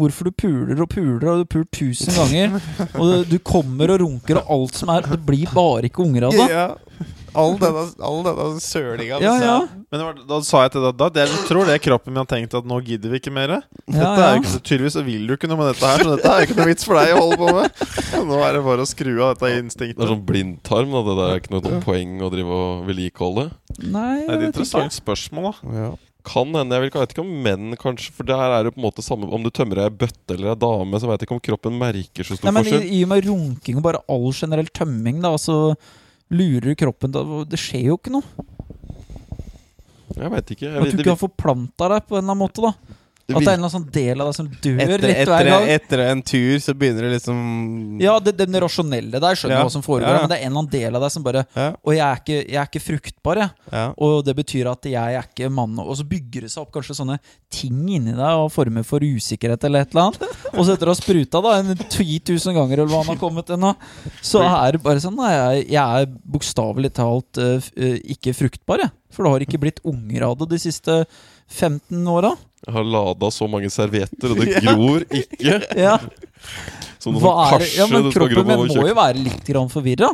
Hvorfor 0.00 0.30
du 0.30 0.32
puler 0.32 0.78
og 0.80 0.88
puler, 0.88 1.26
og 1.28 1.42
du 1.42 1.48
puler 1.50 1.66
tusen 1.74 2.14
ganger. 2.14 2.54
Og 2.96 3.26
du 3.28 3.36
kommer 3.44 3.90
og 3.92 4.00
runker, 4.04 4.38
og 4.40 4.52
alt 4.54 4.78
som 4.78 4.92
er 4.94 5.04
Det 5.10 5.18
blir 5.26 5.50
bare 5.52 5.90
ikke 5.90 6.06
unger 6.06 6.30
av 6.30 6.38
det. 6.38 7.08
Ja. 7.32 7.40
All 7.40 7.56
denne, 7.60 7.82
all 8.02 8.22
denne 8.26 8.60
sølinga. 8.60 9.20
Ja, 9.22 9.34
ja. 9.40 9.56
Men 9.90 10.00
det 10.00 10.06
var, 10.06 10.14
da 10.28 10.40
sa 10.46 10.62
jeg 10.66 10.72
til 10.74 10.82
deg 10.82 10.96
da 10.98 11.08
det, 11.14 11.28
Jeg 11.30 11.44
tror 11.48 11.64
det 11.68 11.74
er 11.76 11.82
kroppen 11.84 12.12
min 12.12 12.20
har 12.24 12.26
tenkt 12.26 12.54
at 12.58 12.66
nå 12.66 12.80
gidder 12.84 13.10
vi 13.14 13.20
ikke 13.22 13.32
mer. 13.32 13.48
Ja, 13.54 13.62
Dette 13.86 14.24
er 14.26 14.34
jo 14.34 14.42
ikke 14.42 14.52
så 14.56 14.60
Tydeligvis 14.66 14.96
så 14.98 15.04
vil 15.06 15.26
du 15.30 15.34
ikke 15.36 15.48
noe 15.50 15.60
med 15.62 15.70
dette 15.72 15.86
her, 15.86 16.04
så 16.04 16.16
dette 16.16 16.26
er 16.34 16.42
jo 16.42 16.48
ikke 16.50 16.58
noe 16.60 16.68
vits 16.72 16.84
for 16.88 16.98
deg 17.00 17.14
å 17.14 17.22
holde 17.22 17.38
på 17.40 17.54
med. 17.54 18.26
Nå 18.30 18.42
er 18.46 18.52
det 18.58 18.64
bare 18.66 18.82
å 18.84 18.90
skru 18.90 19.12
av 19.22 19.34
dette 19.38 19.52
instinktet. 19.62 19.96
Det 20.00 20.06
er 20.08 20.14
sånn 20.14 20.26
blindtarm. 20.26 20.90
Da. 20.96 21.02
Det 21.06 21.16
der 21.22 21.32
er 21.36 21.40
ikke 21.44 21.54
noe 21.54 21.64
sånn 21.70 21.82
poeng 21.86 22.14
å 22.26 22.30
drive 22.34 22.60
og 22.60 22.86
vedlikeholde. 22.90 23.48
Nei, 23.86 24.14
Det 24.26 24.30
er 24.34 24.38
et 24.40 24.48
interessant 24.50 24.96
spørsmål, 24.98 25.50
da. 25.52 25.74
Ja. 25.84 25.90
Kan 26.26 26.50
hende. 26.52 26.74
Jeg 26.76 26.82
vet 26.82 26.90
ikke- 26.90 26.98
jeg 27.00 27.06
vet 27.08 27.14
ikke 27.14 27.22
om 27.24 27.42
menn, 27.42 27.76
kanskje. 27.80 28.10
For 28.12 28.24
der 28.28 28.36
er 28.58 28.64
det 28.64 28.74
på 28.74 28.82
en 28.82 28.84
måte 28.90 29.00
samme 29.02 29.24
Om 29.32 29.42
du 29.42 29.48
tømmer 29.50 29.78
ei 29.86 29.88
bøtte 29.88 30.34
eller 30.36 30.50
ei 30.50 30.54
dame, 30.60 31.00
så 31.00 31.08
vet 31.08 31.20
jeg 31.22 31.28
ikke 31.30 31.38
om 31.38 31.40
kroppen 31.40 31.78
merker 31.80 32.22
så 32.28 32.36
stor 32.36 32.44
Nei, 32.44 32.52
men 32.58 32.64
forskjell. 32.64 32.90
i 32.92 33.02
og 33.04 33.08
med 33.08 33.24
runking 33.24 33.76
og 33.78 33.82
bare 33.86 34.02
all 34.06 34.30
generell 34.32 34.68
tømming, 34.68 35.22
da, 35.22 35.32
så 35.40 35.74
lurer 36.30 36.76
kroppen 36.78 37.12
Det 37.48 37.58
skjer 37.60 37.90
jo 37.90 37.98
ikke 37.98 38.14
noe. 38.14 38.46
Jeg 40.20 40.30
veit 40.34 40.50
ikke. 40.52 40.66
Jeg, 40.66 40.80
At 40.80 40.96
du 40.96 41.02
ikke 41.04 41.14
har 41.14 41.20
forplanta 41.20 41.88
deg 41.94 42.08
på 42.08 42.18
en 42.18 42.22
eller 42.24 42.34
annen 42.34 42.42
måte. 42.42 42.64
da 42.64 42.98
At 43.36 43.44
det 43.44 43.48
er 43.48 43.56
en 43.56 43.60
eller 43.60 43.68
annen 43.68 43.74
sånn 43.74 43.90
del 43.94 44.20
av 44.20 44.28
deg 44.30 44.36
som 44.36 44.48
dør 44.48 44.80
Etter, 44.84 45.04
litt 45.08 45.28
hver 45.30 45.48
gang. 45.50 45.68
etter 45.76 46.02
en 46.06 46.22
tur 46.22 46.58
så 46.64 46.74
begynner 46.74 47.06
det 47.06 47.12
liksom 47.18 48.00
Ja, 48.02 48.14
det, 48.20 48.36
den 48.38 48.58
rasjonelle 48.64 49.20
der 49.22 49.38
skjønner 49.38 49.56
Ja. 49.58 49.64
hva 49.64 49.70
som 49.70 49.82
foregår, 49.82 50.08
Ja, 50.10 50.20
men 50.24 50.28
det 50.32 50.38
er 50.38 50.46
en 50.46 50.52
eller 50.52 50.62
annen 50.64 50.70
del 50.72 50.96
av 50.96 51.02
deg 51.06 51.10
som 51.14 51.22
bare 51.26 51.46
Ja. 51.56 51.68
Og 51.84 51.92
jeg 51.94 52.04
er 52.06 52.16
ikke, 52.22 52.38
jeg 52.50 52.60
er 52.62 52.66
ikke 52.70 52.84
fruktbar, 52.84 53.36
jeg. 53.44 53.50
ja. 53.72 53.84
Og 53.98 54.24
det 54.24 54.36
betyr 54.36 54.70
at 54.72 54.82
jeg 54.90 55.14
er 55.20 55.22
ikke 55.28 55.50
mann. 55.50 55.78
Og 55.78 55.96
så 55.96 56.04
bygger 56.08 56.42
det 56.46 56.50
seg 56.50 56.62
opp 56.62 56.72
kanskje 56.72 56.96
sånne 57.00 57.18
ting 57.50 57.88
inni 57.88 58.12
deg 58.12 58.42
og 58.44 58.50
former 58.52 58.82
for 58.86 59.00
usikkerhet 59.00 59.64
eller 59.64 59.80
et 59.86 59.90
eller 59.94 60.08
annet. 60.10 60.22
Og 60.54 60.64
så 60.66 60.74
etter 60.74 60.86
å 60.90 60.94
ha 60.94 60.98
spruta 60.98 61.40
da 61.42 61.56
en 61.60 61.74
10 61.76 62.20
000 62.30 62.54
ganger, 62.54 62.78
eller 62.82 62.90
hva 62.92 63.02
han 63.04 63.14
har 63.14 63.20
kommet 63.20 63.50
ennå, 63.50 63.74
så 64.22 64.42
er 64.44 64.72
det 64.72 64.82
bare 64.82 65.00
sånn 65.02 65.16
Nei, 65.20 65.32
jeg, 65.34 65.66
jeg 65.74 66.02
er 66.02 66.06
bokstavelig 66.24 66.92
talt 66.96 67.38
uh, 67.42 67.58
ikke 68.14 68.32
fruktbar, 68.36 68.78
jeg. 68.86 68.90
For 69.10 69.26
det 69.26 69.32
har 69.32 69.40
ikke 69.44 69.58
blitt 69.60 69.80
unger 69.84 70.22
av 70.28 70.36
det 70.38 70.46
de 70.52 70.58
siste 70.62 70.94
15 71.50 72.08
åra. 72.08 72.34
Jeg 72.66 72.74
har 72.76 72.84
lada 72.84 73.30
så 73.32 73.48
mange 73.50 73.70
servietter, 73.72 74.32
og 74.32 74.40
det 74.40 74.60
gror 74.64 75.04
ikke. 75.08 75.60
Ja. 75.86 75.98
Som 77.00 77.16
noe 77.16 77.22
Hva 77.24 77.50
sånn 77.50 77.62
det? 77.62 77.68
ja, 77.76 77.86
men 77.90 78.08
kroppen 78.12 78.46
min 78.48 78.62
må 78.64 78.88
jo 78.88 78.96
være 78.96 79.20
litt 79.20 79.50
forvirra. 79.72 80.08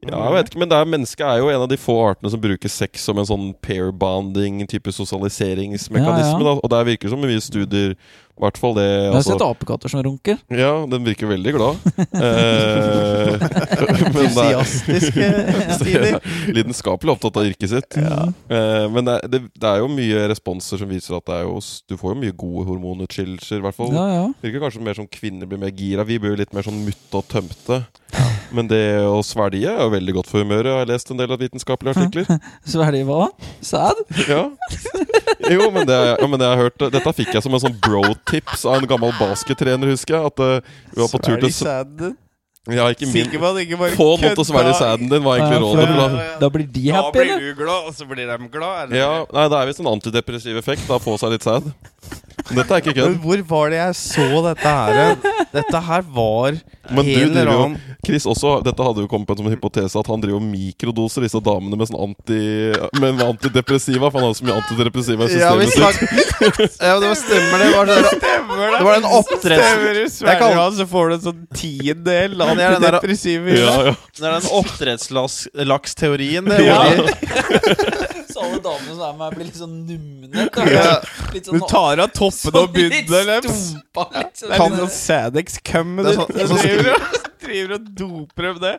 Ja, 0.00 0.16
jeg 0.16 0.32
vet 0.32 0.48
ikke, 0.48 0.60
men 0.62 0.72
er, 0.72 0.86
Mennesket 0.88 1.26
er 1.26 1.40
jo 1.42 1.50
en 1.52 1.64
av 1.66 1.68
de 1.68 1.76
få 1.76 1.94
artene 2.08 2.30
som 2.32 2.40
bruker 2.40 2.72
sex 2.72 3.02
som 3.04 3.18
en 3.20 3.28
sånn 3.28 3.50
pair 3.60 3.90
bonding, 3.92 4.62
type 4.70 4.92
sosialiseringsmekanisme. 4.96 6.40
Ja, 6.40 6.54
ja. 6.54 6.56
Og 6.56 6.72
der 6.72 6.86
virker 6.88 7.08
det 7.08 7.12
som 7.12 7.20
mye 7.20 7.42
studier 7.44 7.92
I 8.40 8.42
hvert 8.46 8.56
fall 8.60 8.72
det 8.78 8.84
Jeg 8.86 9.08
har 9.10 9.16
altså, 9.18 9.34
sett 9.34 9.42
apekatter 9.44 9.92
som 9.92 10.02
runker. 10.06 10.38
Ja, 10.48 10.70
den 10.88 11.04
virker 11.04 11.28
veldig 11.28 11.52
glad. 11.58 11.76
eh, 12.16 13.34
Entusiastiske 14.00 15.26
stiler. 15.76 16.18
lidenskapelig 16.56 17.14
opptatt 17.16 17.36
av 17.36 17.50
yrket 17.50 17.72
sitt. 17.74 17.98
Eh, 18.00 18.86
men 18.94 19.04
det, 19.04 19.18
det, 19.28 19.42
det 19.52 19.68
er 19.74 19.82
jo 19.82 19.90
mye 19.92 20.24
responser 20.32 20.80
som 20.80 20.88
viser 20.90 21.18
at 21.18 21.26
det 21.28 21.40
er 21.40 21.48
jo, 21.48 21.58
du 21.60 21.96
får 22.00 22.14
jo 22.14 22.20
mye 22.22 22.36
gode 22.44 22.66
hormonutskillelser. 22.70 23.60
I 23.60 23.74
Ja, 23.92 24.06
ja. 24.14 24.24
Virker 24.40 24.64
kanskje 24.64 24.84
mer 24.88 24.96
som 24.96 25.10
kvinner 25.10 25.50
blir 25.50 25.60
mer 25.60 25.74
gira. 25.76 26.06
Vi 26.08 26.18
blir 26.22 26.32
jo 26.34 26.40
litt 26.40 26.56
mer 26.56 26.64
sånn 26.64 26.80
mutte 26.86 27.20
og 27.20 27.28
tømte. 27.28 27.82
Men 28.50 28.66
det 28.70 28.82
å 29.06 29.20
svelge 29.26 29.68
er 29.70 29.84
jo 29.84 29.92
veldig 29.92 30.16
godt 30.16 30.30
for 30.30 30.42
humøret. 30.42 30.70
Jeg 30.72 30.80
har 30.82 30.88
lest 30.90 31.12
en 31.12 31.20
del 31.20 31.30
av 31.30 31.40
vitenskapelige 31.42 31.94
artikler. 31.98 32.40
Svelge 32.72 33.04
hva? 33.06 33.28
Sæd? 33.62 34.00
Ja. 34.26 34.42
Jo, 35.50 35.70
men 35.74 35.86
det, 35.88 35.96
ja, 35.96 36.26
men 36.26 36.38
det 36.38 36.46
jeg 36.46 36.56
har 36.58 36.60
hørt 36.66 36.82
Dette 36.92 37.12
fikk 37.16 37.32
jeg 37.34 37.42
som 37.42 37.54
en 37.56 37.62
sånn 37.62 37.78
bro-tips 38.24 38.64
av 38.64 38.74
en 38.80 38.86
gammel 38.86 39.12
baskettrener, 39.18 39.90
husker 39.90 40.16
jeg. 40.16 40.26
At 40.26 40.40
uh, 40.40 40.60
vi 40.94 41.00
var 41.00 41.08
på 41.08 41.22
tur 41.24 41.40
til 41.40 41.52
sæden. 41.52 42.16
Ja, 42.68 42.84
ikke 42.92 43.06
min 43.08 43.30
Få 43.96 44.06
noen 44.20 44.34
til 44.36 44.42
å 44.42 44.44
svelge 44.44 44.74
sæden 44.76 45.08
din, 45.08 45.22
var 45.24 45.38
egentlig 45.40 45.62
rådet. 45.64 45.88
da- 45.96 46.38
Da 46.40 46.48
blir 46.50 46.66
de 46.70 46.90
happy, 46.92 47.18
Da 47.18 47.24
blir 47.24 47.40
du 47.40 47.54
glad, 47.56 47.86
og 47.88 47.94
så 47.94 48.06
blir 48.06 48.26
de 48.28 48.48
glad. 48.48 48.90
Eller? 48.92 48.96
Ja, 48.96 49.24
nei, 49.32 49.48
Det 49.48 49.58
er 49.58 49.66
visst 49.66 49.80
en 49.80 49.86
antidepressiv 49.86 50.56
effekt 50.58 50.86
da, 50.86 50.94
å 50.94 51.00
få 51.00 51.16
seg 51.18 51.32
litt 51.32 51.42
sæd. 51.42 51.72
Dette 52.50 52.74
er 52.74 52.82
ikke 52.82 52.94
kødd. 52.96 53.16
hvor 53.22 53.42
var 53.50 53.70
det 53.72 53.78
jeg 53.80 53.94
så 54.00 54.26
dette 54.48 54.74
her? 54.74 55.16
Dette 55.54 55.80
her 55.86 56.02
var 56.14 56.58
Men 56.90 57.04
du 57.06 57.10
en 57.10 57.22
eller 57.30 57.44
driver 57.46 57.54
jo 57.54 57.96
Chris 58.06 58.24
også, 58.26 58.52
dette 58.64 58.82
hadde 58.82 59.02
jo 59.04 59.08
kommet 59.10 59.28
som 59.36 59.46
en 59.46 59.52
hypotese 59.52 59.98
at 60.00 60.08
han 60.08 60.22
driver 60.22 60.38
og 60.40 60.46
mikrodoser 60.48 61.26
disse 61.26 61.40
damene 61.44 61.76
med 61.76 61.90
sånn 61.90 62.00
anti, 62.00 62.38
med 62.96 63.20
antidepressiva. 63.26 64.08
For 64.08 64.16
han 64.18 64.30
har 64.30 64.38
så 64.38 64.46
mye 64.48 64.56
antidepressiva 64.56 65.28
i 65.28 65.36
Ja, 65.36 65.50
vi 65.60 65.68
systemet 65.68 65.94
sitt. 66.00 66.78
Ja, 66.80 66.94
det 67.02 67.10
var 67.10 67.18
stemmer 67.20 67.60
det. 67.60 67.68
Var 67.76 67.90
det, 67.90 67.98
det 68.16 68.84
var 68.86 68.96
den 68.96 69.08
oppdretts... 69.10 70.18
Du 70.20 70.26
Jeg 70.26 70.40
kaller 70.40 70.62
han, 70.62 70.74
så 70.78 70.86
får 70.88 71.04
du 71.12 71.16
en 71.18 71.24
sånn 71.28 71.42
tiendedel 71.60 72.40
Ja, 72.40 72.48
antidepressive. 72.56 73.58
Ja, 73.60 73.76
ja. 73.90 73.94
Det 74.16 74.24
er 74.26 74.38
den 74.38 74.48
oppdrettslaksteorien, 74.62 76.44
det. 76.50 76.64
Ja. 76.64 76.80
Så 78.30 78.40
alle 78.46 78.60
damene 78.62 78.94
som 78.94 79.02
er 79.08 79.14
med, 79.18 79.34
blir 79.34 79.46
litt 79.48 79.58
sånn 79.58 79.72
numne. 79.88 80.44
Ja. 80.70 81.00
Litt 81.34 81.48
sånn 81.48 81.58
Du 81.58 81.66
tar 81.66 81.98
av 82.04 82.12
toppen 82.14 82.30
og 82.48 82.72
bunnen 82.74 83.06
deres. 83.10 83.58
stumpa, 83.70 84.04
liksom. 84.14 84.48
Det 84.48 84.56
er 84.56 85.30
litt 85.36 85.52
sånn 85.52 85.96
du 85.96 86.12
sånn- 86.14 86.32
du 86.32 86.46
sånn 86.46 86.60
driver 87.40 87.72
og- 87.74 87.88
doper 87.96 88.50
om 88.50 88.58
det. 88.60 88.74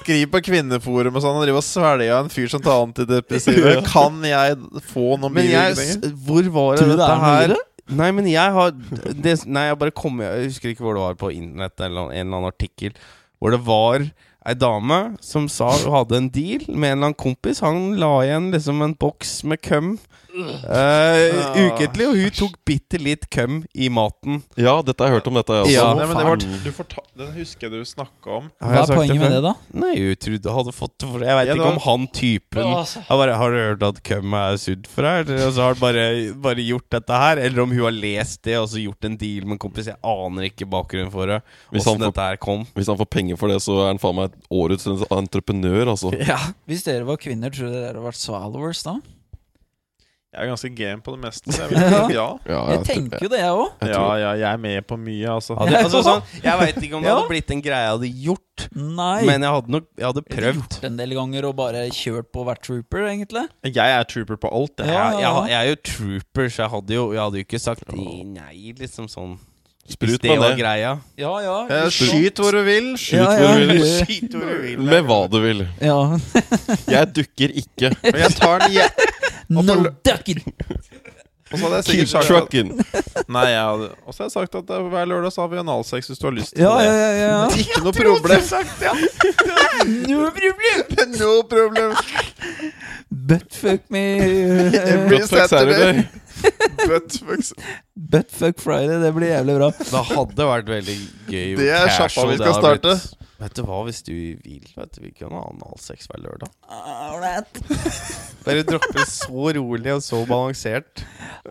Skriv 0.00 0.26
på 0.30 0.40
kvinneforum 0.44 1.14
og 1.16 1.22
sånn 1.22 1.38
og 1.38 1.44
driver 1.46 1.62
og 1.62 1.66
svelger 1.66 2.18
en 2.20 2.28
fyr 2.32 2.48
som 2.52 2.60
tar 2.62 2.82
antidepressiva. 2.86 3.76
Kan 3.86 4.20
jeg 4.26 4.56
få 4.92 5.16
noen 5.18 5.32
Men 5.32 5.46
bivirkninger? 5.46 6.12
hvor 6.26 6.50
var 6.52 6.76
det 6.76 6.82
Tror 6.84 6.90
du 6.90 6.96
det 6.96 6.98
dette 6.98 7.10
er 7.10 7.16
noe 7.16 7.56
her? 7.56 7.56
Nei, 7.88 8.10
men 8.10 8.26
jeg 8.26 8.50
har 8.52 8.70
det, 8.72 9.46
Nei, 9.46 9.68
jeg 9.68 9.78
bare 9.78 9.92
kom 9.94 10.18
Jeg 10.20 10.48
husker 10.48 10.72
ikke 10.74 10.82
hvor 10.82 10.94
det 10.98 11.02
var 11.04 11.14
på 11.20 11.28
internett, 11.32 11.78
eller 11.80 12.10
en 12.10 12.26
eller 12.26 12.36
annen 12.40 12.50
artikkel, 12.50 12.92
hvor 13.40 13.50
det 13.54 13.60
var 13.64 14.10
ei 14.46 14.54
dame 14.54 15.16
som 15.20 15.48
sa 15.50 15.70
hun 15.76 15.92
hadde 15.92 16.16
en 16.18 16.28
deal 16.28 16.64
med 16.68 16.92
en 16.92 16.98
eller 16.98 17.06
annen 17.10 17.14
kompis. 17.18 17.60
Han 17.60 17.96
la 17.98 18.12
igjen 18.22 18.52
liksom 18.52 18.82
en 18.82 18.94
boks 18.94 19.42
med 19.44 19.60
køm 19.62 19.98
eh, 20.36 21.48
ukentlig, 21.66 22.06
og 22.10 22.16
hun 22.20 22.30
tok 22.36 22.54
bitte 22.68 22.98
litt 23.00 23.26
køm 23.32 23.62
i 23.74 23.88
maten. 23.92 24.42
Ja, 24.60 24.74
dette 24.84 25.02
har 25.04 25.10
jeg 25.12 25.20
hørt 25.20 25.30
om 25.30 25.38
dette, 25.38 25.56
Altså. 25.56 25.72
Ja. 25.72 25.86
Nei, 25.96 26.06
men 26.10 26.18
det 26.20 26.26
var, 26.28 26.42
du 26.66 26.70
forta 26.76 27.02
den 27.16 27.30
husker 27.36 27.66
jeg 27.70 27.72
du 27.72 27.88
snakka 27.88 28.34
om. 28.40 28.48
Hva 28.60 28.82
er 28.82 28.90
poenget 28.92 29.20
med 29.22 29.32
det, 29.32 29.40
da? 29.46 29.52
Nei, 29.72 29.94
hun 29.96 30.18
trodde 30.20 30.52
hun 30.52 30.58
hadde 30.60 30.74
fått 30.76 30.94
det 31.00 31.08
for 31.10 31.24
Jeg 31.24 31.38
vet 31.38 31.48
Ja, 31.48 31.54
ikke 31.56 31.70
om 31.72 31.80
han 31.86 32.06
typen 32.12 32.66
Altså. 32.76 33.02
bare, 33.08 33.36
Har 33.40 33.50
du 33.54 33.56
hørt 33.62 33.82
at 33.88 34.02
køm 34.04 34.34
er 34.36 34.56
sudd 34.60 34.86
for 34.92 35.08
her? 35.08 35.24
Og 35.46 35.52
så 35.56 35.64
har 35.64 35.74
han 35.74 35.80
bare, 35.80 36.04
bare 36.48 36.66
gjort 36.66 36.88
dette 36.92 37.20
her? 37.22 37.40
Eller 37.46 37.62
om 37.64 37.72
hun 37.72 37.84
har 37.86 37.96
lest 37.96 38.42
det 38.44 38.58
og 38.60 38.68
så 38.68 38.82
gjort 38.82 39.08
en 39.08 39.16
deal 39.16 39.46
med 39.48 39.56
en 39.56 39.62
kompis. 39.64 39.88
Jeg 39.88 39.96
aner 40.04 40.48
ikke 40.50 40.68
bakgrunnen 40.68 41.10
for 41.12 41.26
det. 41.32 41.40
Hvis 41.72 41.84
han 41.88 41.96
får- 41.98 42.06
dette 42.10 42.28
her 42.28 42.36
kom. 42.36 42.66
Hvis 42.76 42.86
han 42.92 42.98
får 43.00 43.10
penger 43.10 43.36
for 43.40 43.48
det, 43.48 43.60
så 43.64 43.80
er 43.84 43.92
han 43.94 43.98
faen 44.02 44.16
meg 44.20 44.36
årets 44.52 44.86
entreprenør, 45.10 45.86
altså. 45.96 46.12
Ja. 46.26 46.38
Hvis 46.68 46.82
dere 46.84 47.06
var 47.06 47.16
kvinner, 47.22 47.50
tror 47.54 47.70
dere 47.70 47.80
dere 47.86 47.92
hadde 47.94 48.04
vært 48.10 48.20
swallowers 48.20 48.82
da? 48.84 48.96
Jeg 50.36 50.44
er 50.44 50.50
ganske 50.52 50.68
game 50.76 51.00
på 51.00 51.14
det 51.14 51.20
meste, 51.22 51.48
så 51.56 51.62
jeg 51.64 51.70
vil 51.72 51.78
si 51.80 52.14
ja. 52.16 52.26
Ja, 52.44 52.58
Jeg 52.74 52.82
tenker 52.84 53.22
jo 53.24 53.28
det, 53.32 53.38
jeg 53.40 53.54
òg. 53.56 53.70
jeg 53.80 53.94
Ja, 53.94 54.02
ja, 54.20 54.32
jeg 54.36 54.48
er 54.52 54.58
med 54.60 54.86
på 54.86 54.98
mye, 55.00 55.30
altså. 55.32 55.56
Hadde, 55.56 55.78
altså, 55.80 56.02
sånn, 56.04 56.20
jeg 56.44 56.58
veit 56.60 56.76
ikke 56.82 56.98
om 56.98 57.02
det 57.06 57.08
Ja. 57.08 57.14
hadde 57.16 57.30
blitt 57.32 57.54
en 57.56 57.62
greie 57.64 57.86
jeg 57.86 57.94
hadde 57.96 58.10
gjort, 58.26 58.66
Nei. 58.76 59.22
men 59.24 59.46
jeg 59.48 59.54
hadde 59.56 59.72
nok 59.78 59.88
Jeg 59.96 60.06
hadde 60.10 60.22
Jeg 60.26 60.36
prøvd. 60.36 60.60
gjort 60.60 60.84
en 60.90 60.96
del 61.00 61.16
ganger 61.16 61.48
og 61.48 61.56
bare 61.56 61.86
kjørt 61.88 62.28
på 62.36 62.44
hvert 62.44 62.62
trooper, 62.68 63.08
egentlig. 63.08 63.46
Jeg 63.64 63.96
er 63.96 64.04
trooper 64.12 64.36
på 64.44 64.52
alt. 64.52 64.76
Jeg. 64.84 64.92
Jeg, 64.92 65.20
jeg, 65.24 65.50
jeg 65.50 65.58
er 65.62 65.68
jo 65.72 65.80
trooper, 65.90 66.48
så 66.52 66.62
jeg 66.66 66.70
hadde 66.76 66.94
jo, 67.00 67.04
jeg 67.16 67.22
hadde 67.24 67.40
jo 67.40 67.46
ikke 67.48 67.62
sagt 67.64 67.92
nei, 67.96 68.72
liksom 68.76 69.08
sånn. 69.08 69.38
Sprut 69.88 70.22
med 70.26 70.40
det 70.42 70.52
greia. 70.58 70.98
Ja, 71.16 71.32
ja. 71.44 71.56
Eh, 71.70 71.88
Skyt 71.94 72.40
hvor 72.42 72.52
du 72.56 72.62
vil. 72.66 72.88
Skyt 72.98 73.18
Ja, 73.20 73.28
hvor 73.38 73.60
du 73.60 73.66
vil. 73.70 73.84
Skyt 74.02 74.34
hvor 74.34 74.48
du 74.50 74.56
vil. 74.64 74.80
Med 74.82 75.04
hva 75.06 75.20
du 75.30 75.38
vil. 75.44 75.62
ja. 75.80 75.98
Jeg 76.96 77.12
dukker 77.14 77.54
ikke. 77.62 77.92
Men 78.02 78.20
jeg 78.24 78.34
tar 78.40 78.58
den 78.66 78.72
je- 78.80 78.90
No 79.48 79.62
ducking! 80.02 80.42
Og 81.52 81.60
så 81.60 81.68
hadde 81.68 81.76
jeg 81.76 81.84
Keep 81.86 82.08
sikkert 82.10 82.26
sagt 82.26 82.54
at. 82.58 83.28
Nei, 83.30 83.44
jeg 83.52 83.60
hadde, 83.62 83.84
Og 84.02 84.14
så 84.14 84.24
har 84.24 84.26
jeg 84.26 84.32
sagt 84.34 84.56
at 84.58 84.66
det- 84.66 84.80
hver 84.90 85.04
lørdag 85.06 85.30
så 85.32 85.44
har 85.44 85.48
vi 85.52 85.60
analsex 85.62 86.08
hvis 86.10 86.18
du 86.18 86.26
har 86.26 86.34
lyst 86.34 86.54
til 86.56 86.64
Ja, 86.64 86.72
det. 86.80 86.86
ja, 86.88 86.94
ja. 86.96 87.28
ja. 87.30 87.44
Ikke 87.62 87.82
noe 87.84 87.92
problem. 87.94 88.42
No 90.10 90.26
problem! 90.34 91.12
no 91.20 91.42
problem. 91.46 91.94
Buttfuck 93.10 93.80
me 93.90 94.02
Every 94.18 95.08
Buttfuck 95.18 95.48
Saturday. 95.48 95.92
Buttfucks. 96.02 96.25
Buttfuck 97.96 98.60
Friday, 98.60 98.98
det 99.02 99.12
blir 99.16 99.30
jævlig 99.32 99.54
bra. 99.58 99.70
Det 99.78 100.02
hadde 100.10 100.46
vært 100.50 100.68
veldig 100.70 100.96
gøy. 101.30 101.54
Det 101.58 101.68
er 101.72 101.88
sjappa 101.96 102.26
vi 102.30 102.36
skal 102.40 102.58
starte. 102.60 102.96
blitt- 102.96 103.22
Vet 103.36 103.52
du 103.58 103.62
hva, 103.68 103.82
hvis 103.84 103.98
du 104.06 104.12
vil, 104.16 104.62
vet 104.78 104.94
du, 104.96 105.00
vi 105.04 105.10
kan 105.12 105.28
ha 105.36 105.42
analsex 105.50 106.06
hver 106.08 106.22
lørdag. 106.24 106.48
Bare 108.46 108.62
droppe 108.64 109.04
så 109.12 109.50
rolig 109.58 109.92
og 109.92 110.00
så 110.06 110.22
balansert. 110.28 111.02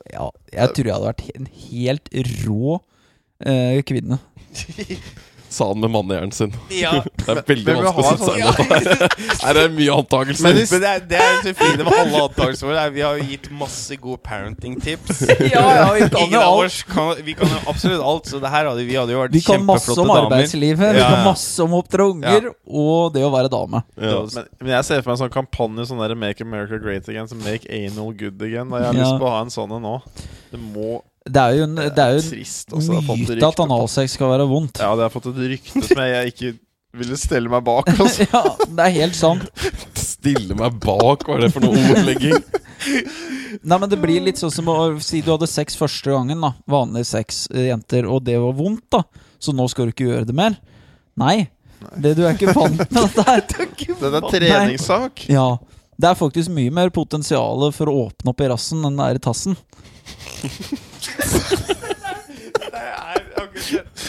Ja, 0.10 0.32
jeg 0.50 0.74
tror 0.74 0.90
jeg 0.90 0.96
hadde 0.96 1.12
vært 1.12 1.30
en 1.36 1.50
helt 1.68 2.10
rå 2.42 2.80
uh, 2.80 3.78
kvinne. 3.86 4.18
Sa 5.56 5.70
han 5.70 5.80
med 5.80 5.92
mannehjernen 5.94 6.34
sin. 6.36 6.52
Ja. 6.76 6.92
Det 7.26 7.32
er 7.32 7.40
veldig 7.48 7.66
Men 7.66 7.86
vanskelig 7.86 8.06
å 8.06 8.10
sette 8.12 8.26
seg 8.28 8.40
inn 8.42 8.48
i 8.50 9.54
Det 9.56 9.62
er 9.64 9.70
mye 9.76 9.94
antakelser. 9.96 10.44
Men, 10.44 10.58
det 10.84 10.90
er, 10.90 11.04
det 11.10 11.20
er 11.24 11.38
så 11.46 11.54
fine 11.58 11.86
med 11.88 11.94
alle 11.96 12.24
antakelsene 12.26 12.68
våre. 12.70 12.82
er 12.90 12.92
Vi 12.96 13.04
har 13.06 13.20
jo 13.22 13.28
gitt 13.30 13.48
masse 13.56 13.98
gode 14.04 14.20
parenting-tips. 14.26 15.22
Ja, 15.56 15.64
ja, 15.78 15.86
vi 15.96 16.10
kan 16.12 16.34
jo 16.34 16.42
alt. 16.44 16.82
kan, 16.90 17.14
Vi 17.26 17.36
kan 17.40 17.48
jo 17.54 17.62
absolutt 17.72 18.04
alt, 18.04 18.28
så 18.34 18.42
det 18.44 18.52
her 18.52 18.68
hadde 18.70 18.84
vi 18.88 18.98
hadde 19.00 19.16
jo 19.16 19.22
vært 19.24 19.36
Vi 19.38 19.42
kan 19.46 19.64
masse 19.66 19.96
om 19.96 20.04
damer. 20.10 20.26
arbeidslivet, 20.28 20.96
vi 21.00 21.04
kan 21.06 21.24
masse 21.30 21.64
om 21.64 21.76
å 21.78 21.82
oppdra 21.84 22.08
unger, 22.12 22.50
og 22.68 23.14
det 23.16 23.24
å 23.26 23.32
være 23.34 23.52
dame. 23.54 23.82
Ja. 23.96 24.22
Men, 24.36 24.50
men 24.60 24.74
jeg 24.76 24.88
ser 24.90 25.02
for 25.06 25.12
meg 25.14 25.18
en 25.18 25.24
sånn 25.24 25.34
kampanje 25.40 25.88
sånn 25.90 26.02
der 26.04 26.16
Make 26.20 26.44
America 26.46 26.80
Great 26.82 27.08
Again, 27.12 27.30
så 27.32 27.40
Make 27.40 27.70
Anal 27.72 28.12
Good 28.20 28.42
Again. 28.44 28.74
Og 28.74 28.82
jeg 28.82 28.90
har 28.92 28.96
Ja. 29.00 29.02
lyst 29.06 29.22
på 29.24 29.30
å 29.30 29.36
ha 29.38 29.42
en 29.46 29.54
sånn 29.54 29.76
en 29.80 29.86
nå. 29.88 29.96
Det 30.52 30.60
må 30.62 31.00
Det 31.26 31.42
er 31.42 31.56
jo 31.58 31.64
en, 31.66 31.76
det 31.80 32.02
er 32.04 32.12
jo 32.20 32.22
trist. 32.22 32.70
også. 32.70 33.00
Myte 33.02 33.48
at 33.48 33.62
analsex 33.64 34.14
skal 34.14 34.30
være 34.36 34.46
vondt. 34.50 34.78
Ja, 34.84 34.92
det 34.98 35.08
har 35.08 35.14
fått 35.14 35.32
et 35.32 35.40
rykte 35.56 35.82
som 35.88 36.02
jeg, 36.04 36.12
jeg 36.14 36.34
ikke 36.34 36.52
ville 37.02 37.18
stelle 37.20 37.50
meg 37.52 37.64
bak. 37.66 37.90
Altså. 38.06 38.28
Ja, 38.30 38.44
det 38.70 38.86
er 38.86 38.94
helt 39.00 39.18
sant. 39.18 39.48
Stille 40.00 40.58
meg 40.58 40.78
bak, 40.84 41.26
hva 41.26 41.40
er 41.40 41.48
det 41.48 41.52
for 41.56 41.66
noe 41.66 41.82
ordlegging? 41.96 42.38
Nei, 43.66 43.78
men 43.80 43.90
det 43.90 43.98
blir 44.02 44.22
litt 44.22 44.38
sånn 44.42 44.54
som 44.54 44.70
å 44.70 44.78
si 45.04 45.22
du 45.26 45.32
hadde 45.34 45.50
sex 45.50 45.78
første 45.80 46.14
gangen, 46.14 46.42
da. 46.44 46.54
Vanlig 46.70 47.06
sex, 47.10 47.46
eh, 47.54 47.70
jenter, 47.72 48.06
og 48.12 48.22
det 48.28 48.38
var 48.42 48.54
vondt, 48.58 48.86
da. 48.94 49.02
Så 49.42 49.54
nå 49.56 49.66
skal 49.72 49.90
du 49.90 49.96
ikke 49.96 50.10
gjøre 50.12 50.30
det 50.30 50.36
mer. 50.38 50.58
Nei. 51.20 51.48
Det, 52.02 52.16
du 52.18 52.24
er 52.26 52.36
ikke 52.36 52.54
vant 52.56 52.80
med 52.82 52.96
dette 52.96 53.26
her. 53.28 53.44
Det 53.46 54.10
er 54.10 54.18
en 54.22 54.30
treningssak. 54.30 55.26
Ja. 55.32 55.48
Det 55.96 56.10
er 56.10 56.18
faktisk 56.20 56.52
mye 56.52 56.74
mer 56.76 56.90
potensial 56.94 57.70
for 57.76 57.90
å 57.90 58.00
åpne 58.08 58.34
opp 58.34 58.42
i 58.44 58.50
rassen 58.52 58.84
enn 58.86 58.98
det 59.00 59.06
er 59.10 59.20
i 59.20 59.24
tassen. 59.24 59.56
Det 61.06 62.82
er 62.82 63.20
akkurat 63.40 64.06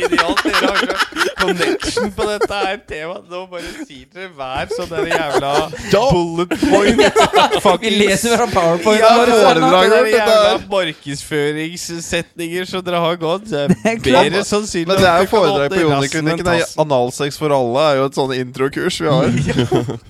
genialt. 0.00 0.42
Dere 0.44 0.68
har 0.68 0.82
ikke 0.82 1.34
connection 1.42 2.12
på 2.16 2.26
dette 2.28 2.58
her 2.58 2.78
temaet. 2.88 3.24
Nå 3.30 3.42
bare 3.50 3.72
sier 3.86 4.06
dere 4.12 4.30
hver 4.36 4.72
sånn 4.76 4.90
der 4.90 5.10
jævla 5.10 5.52
bullet 5.92 6.54
point. 6.62 7.82
Vi 7.84 7.92
leser 7.94 8.36
fra 8.36 8.48
powerpoint. 8.52 9.02
Ja, 9.02 9.10
foredrag 9.18 9.88
Sarna. 9.88 10.00
jævla 10.12 10.54
markedsføringssetninger 10.72 12.70
som 12.70 12.86
dere 12.86 13.02
har 13.06 13.20
gått. 13.22 13.50
Det 13.52 13.98
bedre 14.06 14.44
sannsynlig 14.46 14.88
Men 14.92 15.02
det 15.02 15.10
er 15.10 15.26
jo 15.26 15.30
foredrag 15.32 15.76
på 15.76 15.84
Joniklinikken. 15.84 16.66
Analsex 16.86 17.38
for 17.40 17.54
alle 17.56 17.86
er 17.90 18.00
jo 18.00 18.08
et 18.10 18.18
sånn 18.18 18.34
introkurs 18.40 19.02
vi 19.02 19.12
har. 19.12 19.30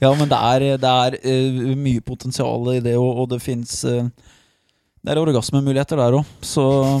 Ja, 0.00 0.08
men 0.16 0.30
det 0.30 0.36
er, 0.40 0.62
det 0.80 0.88
er 0.88 1.14
uh, 1.20 1.72
mye 1.76 2.00
potensial 2.00 2.70
i 2.72 2.78
det, 2.80 2.94
og, 2.96 3.18
og 3.20 3.26
det 3.34 3.42
fins 3.44 3.82
Det 5.00 5.14
er 5.14 5.20
orgasmemuligheter 5.22 5.96
der 5.96 6.12
òg, 6.20 6.24
så 6.44 6.64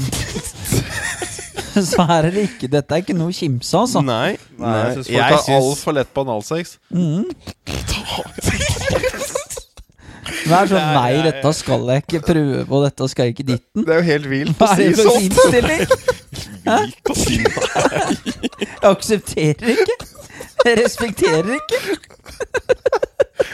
Så 1.80 2.02
her 2.08 2.26
er 2.26 2.30
det 2.34 2.42
ikke 2.48 2.68
Dette 2.72 2.96
er 2.96 3.02
ikke 3.04 3.14
noe 3.14 3.30
å 3.30 3.34
kimse 3.36 3.76
av, 3.76 3.84
altså. 3.86 4.00
Nei, 4.02 4.32
Nei, 4.58 4.72
jeg 4.80 4.94
syns 4.96 5.06
folk 5.06 5.16
jeg 5.16 5.30
tar 5.30 5.42
syns- 5.44 5.58
altfor 5.60 5.92
lett 5.98 6.10
på 6.16 6.24
analsex. 6.24 6.72
Mm. 6.90 7.24
Sånn 7.90 8.34
Det 10.40 10.56
er- 10.56 10.94
Nei, 10.96 11.12
er- 11.14 11.22
dette 11.30 11.52
skal 11.54 11.86
jeg 11.92 12.02
ikke 12.06 12.20
prøve, 12.26 12.64
på, 12.66 12.80
dette 12.84 13.08
skal 13.12 13.24
jeg 13.28 13.34
ikke 13.36 13.46
ditten. 13.52 13.84
Det 13.86 13.92
er 13.94 13.98
jo 14.00 14.06
helt 14.08 14.26
vilt 14.30 14.56
Hva 14.58 14.66
å 14.66 14.72
er 14.72 14.76
si 14.76 14.82
det 14.88 14.94
for 14.96 15.04
sånn. 15.10 15.22
innstilling? 15.28 15.82
Vilt 16.70 17.06
å 17.10 17.14
si 17.16 17.36
nei. 17.38 18.12
Jeg 18.60 18.68
aksepterer 18.90 19.70
ikke. 19.74 19.96
Jeg 20.66 20.76
respekterer 20.82 21.54
ikke. 21.56 21.80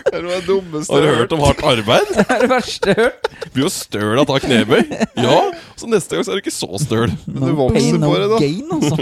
Det 0.07 0.15
er 0.19 0.23
noe 0.25 0.35
av 0.35 0.41
det 0.43 0.47
dummeste 0.49 0.93
Har 0.95 1.03
du 1.05 1.09
hørt 1.15 1.33
om 1.37 1.43
hardt 1.45 1.63
arbeid? 1.67 2.09
Det 2.17 2.25
er 2.27 2.41
det 2.43 2.49
verste 2.51 2.91
jeg 2.91 2.97
har 2.99 3.05
hørt. 3.11 3.29
Blir 3.55 3.65
jo 3.67 3.71
støl 3.73 4.17
av 4.19 4.25
å 4.25 4.27
ta 4.33 4.39
knebøy. 4.43 4.83
Ja, 5.23 5.37
så 5.79 5.89
neste 5.91 6.17
gang 6.19 6.27
så 6.27 6.35
er 6.35 6.41
du 6.41 6.43
ikke 6.45 6.55
så 6.57 6.71
støl. 6.83 7.13
Men 7.27 7.41
du 7.41 7.47
No 7.53 7.55
vokser 7.61 7.79
pain, 7.79 8.01
no 8.03 8.11
på 8.11 8.19
det, 8.19 8.29
da. 8.33 8.39
gain, 8.43 8.69
altså. 8.77 8.95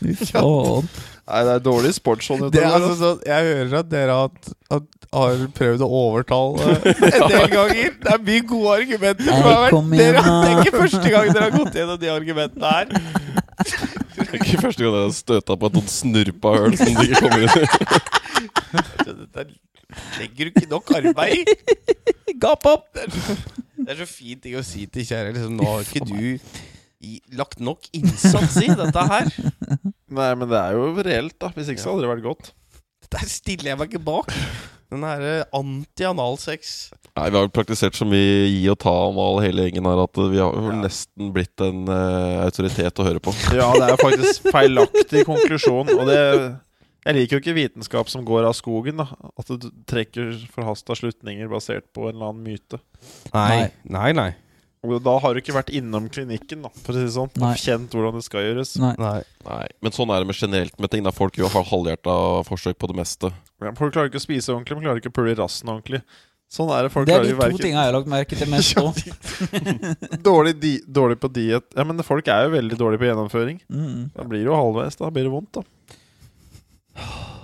Fy 0.00 0.16
faen. 0.32 0.88
Nei, 1.28 1.40
det 1.44 1.52
er 1.52 1.60
dårlig 1.60 1.90
sportsånd 1.92 2.46
Det, 2.54 2.62
er 2.62 2.70
altså, 2.72 2.88
altså. 2.94 3.00
sånn, 3.02 3.18
jeg 3.28 3.48
hører 3.52 3.74
at 3.82 3.88
dere 3.92 4.14
har, 4.16 4.30
at- 4.78 4.94
har 5.12 5.42
prøvd 5.56 5.82
å 5.84 5.88
overtale 5.98 6.70
en 6.88 7.28
del 7.32 7.50
ganger. 7.52 7.90
Det 8.00 8.14
er 8.14 8.22
mye 8.30 8.44
gode 8.48 8.72
argumenter. 8.78 9.28
som 9.28 9.42
har 9.44 9.60
vært- 9.66 9.74
kom 9.76 9.92
igjen, 9.92 10.00
dere, 10.00 10.22
det 10.22 10.24
er 10.24 10.54
da. 10.54 10.62
ikke 10.64 10.80
første 10.86 11.12
gang 11.12 11.28
dere 11.34 11.44
har 11.50 11.54
gått 11.58 11.76
gjennom 11.82 12.00
de 12.00 12.10
argumentene 12.12 12.72
her. 12.72 12.86
Det 14.28 14.36
er 14.38 14.44
ikke 14.44 14.62
første 14.66 14.84
gang 14.84 14.94
jeg 14.94 15.06
har 15.06 15.14
støta 15.16 15.56
på 15.56 15.70
et 15.70 15.78
sånt 15.80 15.94
snurpa 15.94 16.54
høl 16.56 16.76
som 16.78 16.92
de 16.92 17.06
ikke 17.08 17.22
kommer 17.24 17.44
inn 17.44 17.52
i. 17.56 17.66
Dette 19.08 19.46
legger 20.18 20.48
du 20.48 20.50
ikke 20.52 20.70
nok 20.70 20.90
arbeid 20.98 21.48
i. 21.48 22.34
Gap 22.38 22.66
opp! 22.68 22.90
Det 22.92 23.94
er 23.94 24.02
så 24.02 24.08
fint 24.10 24.42
ting 24.44 24.58
å 24.58 24.64
si 24.66 24.84
til 24.92 25.06
kjære. 25.08 25.32
Liksom, 25.36 25.54
nå 25.56 25.68
har 25.70 25.86
ikke 25.86 26.04
du 26.04 26.20
i, 27.00 27.18
lagt 27.38 27.62
nok 27.64 27.88
innsats 27.96 28.58
i 28.60 28.68
dette 28.68 29.04
her. 29.14 29.30
Nei, 30.12 30.30
men 30.36 30.48
det 30.50 30.60
er 30.60 30.76
jo 30.76 30.90
reelt, 31.06 31.38
da. 31.40 31.50
Hvis 31.56 31.72
ikke 31.72 31.84
så 31.84 31.94
hadde 31.94 32.04
det 32.04 32.12
vært 32.12 32.26
godt. 32.26 32.52
Der 33.08 33.30
stiller 33.30 33.72
jeg 33.72 33.80
meg 33.80 33.88
ikke 33.92 34.04
bak. 34.04 34.34
Den 34.90 35.02
her 35.04 35.44
anti-analsex. 35.52 36.90
Nei, 37.16 37.26
Vi 37.30 37.36
har 37.36 37.48
praktisert 37.52 37.96
så 37.98 38.06
mye 38.08 38.46
gi 38.48 38.62
og 38.72 38.78
ta 38.80 38.92
om 39.08 39.18
all 39.20 39.40
hele 39.44 39.66
gjengen 39.66 39.84
her 39.88 40.00
at 40.04 40.16
vi 40.32 40.38
har 40.40 40.54
vel 40.54 40.78
Ja. 40.78 40.82
nesten 40.86 41.32
blitt 41.34 41.60
en 41.64 41.82
uh, 41.90 42.44
autoritet 42.46 42.98
å 43.02 43.04
høre 43.08 43.20
på. 43.20 43.34
Ja, 43.58 43.68
det 43.76 43.90
er 43.92 44.00
faktisk 44.00 44.48
feilaktig 44.54 45.24
konklusjon. 45.28 45.92
Og 45.98 46.06
det 46.08 46.18
Jeg 47.08 47.14
liker 47.16 47.36
jo 47.36 47.40
ikke 47.42 47.56
vitenskap 47.56 48.08
som 48.12 48.24
går 48.24 48.44
av 48.48 48.56
skogen. 48.56 48.96
da 49.00 49.06
At 49.38 49.46
du 49.48 49.68
trekker 49.88 50.34
forhasta 50.52 50.96
slutninger 50.98 51.48
basert 51.48 51.86
på 51.92 52.08
en 52.08 52.16
eller 52.16 52.32
annen 52.32 52.44
myte. 52.44 52.80
Nei, 53.34 53.70
nei, 53.84 54.12
nei. 54.12 54.30
Og 54.86 55.02
da 55.02 55.14
har 55.18 55.34
du 55.34 55.40
ikke 55.40 55.54
vært 55.56 55.72
innom 55.74 56.06
klinikken, 56.08 56.62
da 56.62 56.68
for 56.70 56.92
å 56.92 57.00
si 57.00 57.02
det 57.08 57.14
sånn. 57.16 57.30
Nei. 57.42 57.50
Og 57.56 57.58
kjent 57.58 57.90
hvordan 57.96 58.14
det 58.14 58.24
skal 58.24 58.44
gjøres. 58.46 58.76
Nei. 58.78 58.94
nei. 58.98 59.22
Nei, 59.48 59.66
Men 59.82 59.92
sånn 59.96 60.12
er 60.14 60.22
det 60.22 60.28
med 60.30 60.38
generelt 60.38 60.78
med 60.78 60.90
ting. 60.92 61.02
Da 61.02 61.10
Folk 61.10 61.34
gjør 61.34 61.50
ha- 61.56 61.64
halvhjerta 61.66 62.14
forsøk 62.46 62.78
på 62.78 62.86
det 62.92 62.96
meste. 63.00 63.32
Ja, 63.60 63.72
Folk 63.74 63.92
klarer 63.96 64.06
ikke 64.12 64.20
å 64.22 64.26
spise 64.28 64.54
ordentlig, 64.54 64.76
men 64.78 64.86
klarer 64.86 65.02
ikke 65.02 65.10
å 65.10 65.16
pule 65.18 65.34
i 65.34 65.38
rassen 65.40 65.68
ordentlig. 65.72 66.02
Sånn 66.48 66.70
er 66.72 66.86
det. 66.86 66.92
Folk 66.94 67.06
Det 67.10 67.14
er 67.16 67.26
de 67.26 67.34
to 67.34 67.40
verken- 67.42 67.58
tinga 67.60 67.82
jeg 67.82 67.92
har 67.92 67.96
lagt 67.98 68.08
merke 68.08 68.38
til 68.38 68.48
mest 68.48 68.78
òg. 68.80 70.22
dårlig, 70.24 70.54
di 70.62 70.72
dårlig 70.86 71.18
på 71.20 71.28
diet. 71.32 71.66
Ja, 71.76 71.84
men 71.84 71.98
folk 72.06 72.26
er 72.32 72.46
jo 72.46 72.54
veldig 72.54 72.78
dårlige 72.78 73.02
på 73.02 73.08
gjennomføring. 73.10 73.58
Mm. 73.68 74.10
Da 74.14 74.24
blir 74.24 74.44
det 74.44 74.48
jo 74.48 74.56
halvveis. 74.56 74.96
Da 74.96 75.10
blir 75.10 75.26
det 75.28 75.34
vondt, 75.34 75.58
da. 75.58 75.62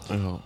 Ja. 0.09 0.39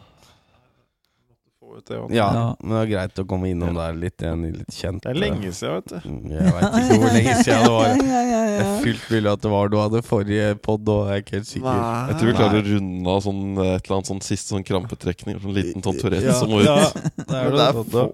Få 1.78 2.08
du. 2.08 2.14
Ja, 2.16 2.26
Ja. 2.34 2.56
men 2.62 2.74
det 2.74 2.80
er 2.82 2.90
greit 2.96 3.20
å 3.22 3.24
komme 3.28 3.50
innom 3.52 3.74
der 3.78 3.92
litt 3.94 4.18
igjen, 4.24 4.42
litt 4.56 4.74
kjent 4.74 5.02
Det 5.04 5.10
er 5.12 5.20
lenge 5.20 5.52
siden, 5.54 5.74
vet 5.78 5.86
du. 5.92 6.08
Mm, 6.08 6.30
Jeg 6.32 6.52
veit 6.56 6.78
ikke 6.80 6.98
hvor 6.98 7.12
lenge 7.14 7.36
siden 7.44 7.62
det 7.62 7.70
var. 7.76 7.94
Det 8.58 8.64
er 8.66 8.82
fullt 8.82 9.04
mulig 9.12 9.30
at 9.32 9.40
det 9.44 9.50
var 9.52 9.68
du 9.70 9.76
hadde 9.78 10.02
forrige 10.02 10.48
pod, 10.64 10.88
og 10.88 11.06
jeg 11.08 11.14
er 11.14 11.22
ikke 11.22 11.36
helt 11.38 11.46
sikker. 11.52 11.78
Jeg 12.08 12.18
tror 12.18 12.30
vi 12.32 12.36
klarer 12.40 12.58
å 12.58 12.66
runde 12.72 13.14
av 13.14 13.20
sånn, 13.22 13.42
et 13.62 13.86
eller 13.86 13.96
annet 13.98 14.10
sånn 14.10 14.22
siste 14.26 14.54
sånn 14.54 14.64
krampetrekning. 14.66 15.38
Sånn 15.42 15.54
liten 15.54 15.84
sånn 15.84 15.98
Tourette 16.00 16.26
Ja, 16.26 16.34
som 16.40 16.50
må 16.50 16.58
ut. 16.60 16.66
ja, 16.66 16.90
det 16.90 17.38
er 17.38 17.50
det 17.52 17.58
det 17.58 17.68
er 17.68 17.82
få 17.94 18.06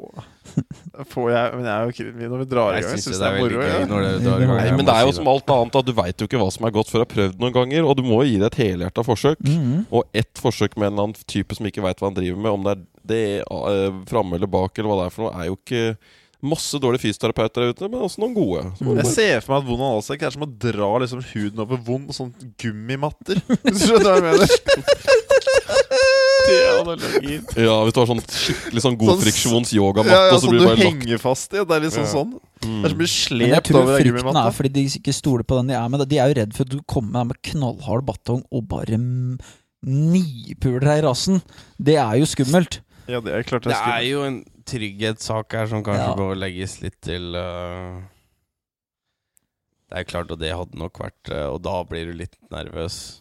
Får 1.10 1.30
jeg 1.32 1.58
Men 1.58 1.66
jeg 1.66 1.74
er 1.74 1.84
jo 1.84 1.92
ikke 1.94 2.28
Når 2.30 2.42
vi 2.42 2.46
drar 2.50 2.78
i 2.78 2.80
gang, 2.84 2.94
syns 2.94 3.06
syns 3.08 3.20
det 3.20 3.28
er 3.28 3.38
moro. 3.40 3.60
ja. 3.64 4.38
Nei, 4.54 4.70
men 4.78 4.86
det 4.86 4.94
er 4.94 5.06
jo 5.08 5.14
som 5.18 5.30
alt 5.32 5.54
annet, 5.56 5.78
at 5.80 5.88
du 5.88 5.94
veit 5.96 6.24
jo 6.24 6.28
ikke 6.30 6.40
hva 6.40 6.48
som 6.54 6.66
er 6.68 6.74
godt 6.74 6.92
før 6.92 7.02
du 7.02 7.04
har 7.04 7.12
prøvd 7.14 7.44
noen 7.44 7.56
ganger. 7.56 7.86
Og 7.88 7.96
du 7.98 8.04
må 8.06 8.22
jo 8.22 8.30
gi 8.30 8.40
det 8.42 8.50
et 8.52 8.60
helhjerta 8.62 9.06
forsøk. 9.06 9.44
Mhm. 9.44 9.86
Og 9.94 10.04
ett 10.16 10.42
forsøk 10.42 10.76
med 10.78 10.88
en 10.88 10.92
eller 10.92 11.08
annen 11.08 11.30
type 11.30 11.56
som 11.56 11.68
ikke 11.68 11.84
veit 11.84 12.02
hva 12.02 12.10
han 12.10 12.18
driver 12.18 12.40
med, 12.40 12.52
om 12.54 12.66
det 12.66 12.76
er 12.76 12.84
det 13.04 13.24
eh, 13.44 14.02
framme 14.08 14.38
eller 14.38 14.48
bak, 14.50 14.78
eller 14.78 14.90
hva 14.90 15.00
det 15.02 15.08
er 15.08 15.16
for 15.16 15.26
noe, 15.26 15.34
er 15.36 15.50
jo 15.50 15.58
ikke 15.58 15.96
masse 16.44 16.76
dårlige 16.80 17.06
fysioterapeuter 17.06 17.62
der 17.62 17.72
ute, 17.72 17.88
men 17.88 18.04
også 18.04 18.20
noen 18.20 18.34
gode. 18.36 18.64
Mm. 18.80 18.98
Jeg 19.00 19.12
ser 19.12 19.44
for 19.44 19.54
meg 19.54 19.62
at 19.62 19.68
vond 19.70 19.84
analsekk 19.86 20.26
er 20.26 20.34
som 20.34 20.44
å 20.44 20.50
dra 20.66 20.90
liksom 21.00 21.24
huden 21.30 21.64
over 21.64 21.80
vond 21.86 22.12
sånn 22.16 22.34
gummimatter. 22.60 23.40
Hvis 23.64 23.80
du 23.80 23.86
skjønner 23.88 24.10
hva 24.10 24.16
jeg 24.20 24.26
mener? 24.28 24.48
Ja, 26.44 27.76
hvis 27.84 27.94
du 27.94 28.00
har 28.00 28.08
sånn 28.10 28.20
skikkelig 28.24 28.82
sånn 28.84 28.96
god 29.00 29.10
Sånn 29.12 29.22
friksjons-yogamatte, 29.22 30.14
Ja, 30.14 30.30
ja, 30.32 30.38
sånn 30.42 30.58
du 30.58 30.66
henger 30.82 31.20
fast 31.22 31.54
i. 31.54 31.62
Det 31.64 31.76
er 31.76 31.84
liksom 31.86 32.04
Ja. 32.04 32.12
sånn. 32.12 32.32
Det 32.64 32.84
er 32.84 32.92
som 32.92 32.98
blir 32.98 33.10
mm. 33.10 33.16
slept 33.16 33.68
tror 33.68 33.82
over 33.82 34.00
frykten 34.00 34.40
er 34.40 34.56
fordi 34.56 34.72
de 34.72 34.84
ikke 35.00 35.14
stoler 35.16 35.44
på 35.44 35.58
den 35.60 35.72
de 35.72 35.76
er 35.78 35.88
med. 35.88 36.08
De 36.08 36.18
er 36.18 36.32
jo 36.32 36.38
redd 36.40 36.56
for 36.56 36.64
at 36.64 36.72
du 36.72 36.80
kommer 36.82 37.12
med, 37.12 37.32
med 37.32 37.42
knallhard 37.50 38.06
batong 38.08 38.42
og 38.50 38.68
bare 38.68 38.98
nipuler 39.84 40.80
deg 40.80 41.02
i 41.02 41.06
rassen. 41.06 41.42
Det 41.78 41.96
er 42.00 42.16
jo 42.20 42.28
skummelt. 42.28 42.80
Ja, 43.08 43.20
det 43.20 43.32
er 43.32 43.44
klart 43.44 43.64
det 43.64 43.72
er 43.72 43.80
skummelt. 43.80 43.92
Det 43.92 44.00
er 44.00 44.04
er 44.04 44.10
jo 44.10 44.24
en 44.24 44.40
trygghetssak 44.64 45.52
her 45.52 45.66
som 45.68 45.84
kanskje 45.84 46.08
Ja. 46.08 46.16
bør 46.16 46.34
legges 46.36 46.80
litt 46.80 47.00
til 47.04 47.36
uh... 47.36 48.00
Det 49.90 50.00
er 50.00 50.04
klart, 50.08 50.30
og 50.32 50.40
det 50.40 50.50
hadde 50.50 50.78
nok 50.80 50.98
vært 50.98 51.28
øh, 51.30 51.52
Og 51.54 51.60
da 51.62 51.76
blir 51.86 52.08
du 52.08 52.16
litt 52.18 52.34
nervøs. 52.50 53.20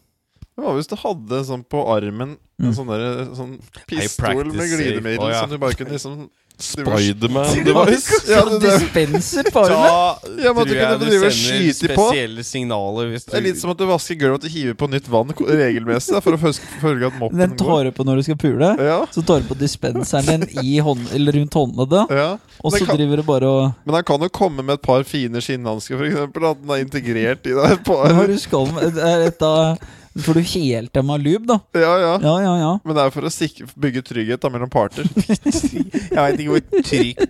Hva 0.58 0.74
hvis 0.78 0.90
du 0.90 0.96
hadde 0.98 1.44
sånn 1.46 1.66
på 1.66 1.82
armen 1.90 2.38
en 2.64 2.72
Mm. 2.72 2.78
sånn, 2.78 2.94
der, 2.94 3.36
sånn 3.36 3.54
pistol 3.90 4.46
med 4.54 4.72
glidemiddel 4.72 5.20
oh, 5.28 5.30
ja. 5.34 5.42
som 5.44 5.50
du 5.52 5.58
bare 5.62 5.76
kunne 5.78 5.92
liksom 5.98 6.30
Spiderman-device. 6.64 8.14
Ja, 8.34 8.44
Dispenser 8.62 9.44
på 9.52 9.60
armen! 9.66 10.38
Ja, 10.44 10.54
men 10.54 10.62
at 10.62 10.70
du 10.70 10.74
kunne 10.78 11.00
drive 11.02 11.30
og 11.30 11.34
skyte 11.36 11.96
på. 11.98 12.06
signaler 12.46 13.10
hvis 13.12 13.26
du 13.26 13.32
det 13.34 13.40
er 13.40 13.46
litt 13.48 13.60
som 13.62 13.72
at 13.74 13.80
du 13.82 13.86
vasker 13.90 14.20
gulvet 14.20 14.38
og 14.38 14.44
at 14.44 14.46
du 14.46 14.54
hiver 14.54 14.78
på 14.78 14.90
nytt 14.92 15.10
vann 15.12 15.34
regelmessig 15.34 16.22
for 16.24 16.38
å 16.38 16.40
følge 16.44 17.10
at 17.10 17.18
moppen 17.20 17.42
Den 17.42 17.56
tar 17.60 17.90
du 17.90 17.92
på 17.98 18.06
når 18.08 18.22
du 18.22 18.28
skal 18.30 18.40
pule. 18.40 18.70
Ja, 18.80 19.00
Så 19.14 19.26
tar 19.26 19.42
du 19.42 19.50
på 19.50 19.58
dispenseren 19.60 20.46
din 20.46 20.64
i 20.64 20.78
hånd, 20.84 21.10
eller 21.18 21.40
rundt 21.40 21.58
hånda, 21.58 22.06
ja. 22.14 22.30
og 22.62 22.72
så 22.76 22.86
kan- 22.86 22.98
driver 22.98 23.18
du 23.18 23.24
bare 23.28 23.50
og 23.50 23.74
Men 23.86 23.96
han 23.98 24.04
kan 24.08 24.22
jo 24.22 24.30
komme 24.30 24.64
med 24.64 24.76
et 24.78 24.86
par 24.86 25.04
fine 25.04 25.42
skinnhansker, 25.42 25.98
f.eks. 25.98 26.22
At 26.22 26.62
den 26.62 26.70
er 26.70 26.86
integrert 26.86 27.50
i 27.50 27.58
deg. 27.58 27.84
Par... 27.84 28.14
Hva 28.14 28.28
du 28.30 28.38
skal 28.38 28.70
med 28.72 28.94
det 28.94 29.04
er 29.04 29.28
et 29.32 29.42
av 29.42 29.78
Får 30.14 30.38
du 30.38 30.42
helt 30.46 30.94
dem 30.94 31.10
av 31.10 31.20
lube, 31.20 31.48
da? 31.50 31.56
ja, 31.74 31.94
ja. 32.00 32.12
Ja, 32.22 32.34
ja, 32.44 32.54
ja. 32.62 32.72
Men 32.86 32.96
det 32.98 33.02
er 33.08 33.14
for 33.16 33.26
å 33.26 33.32
sikre, 33.34 33.66
bygge 33.82 34.04
trygghet 34.06 34.44
da, 34.44 34.52
mellom 34.54 34.70
parter. 34.70 35.08
Jeg 35.10 36.14
veit 36.14 36.44
ikke 36.44 36.52
hvor 36.52 36.84
trygg, 36.86 37.24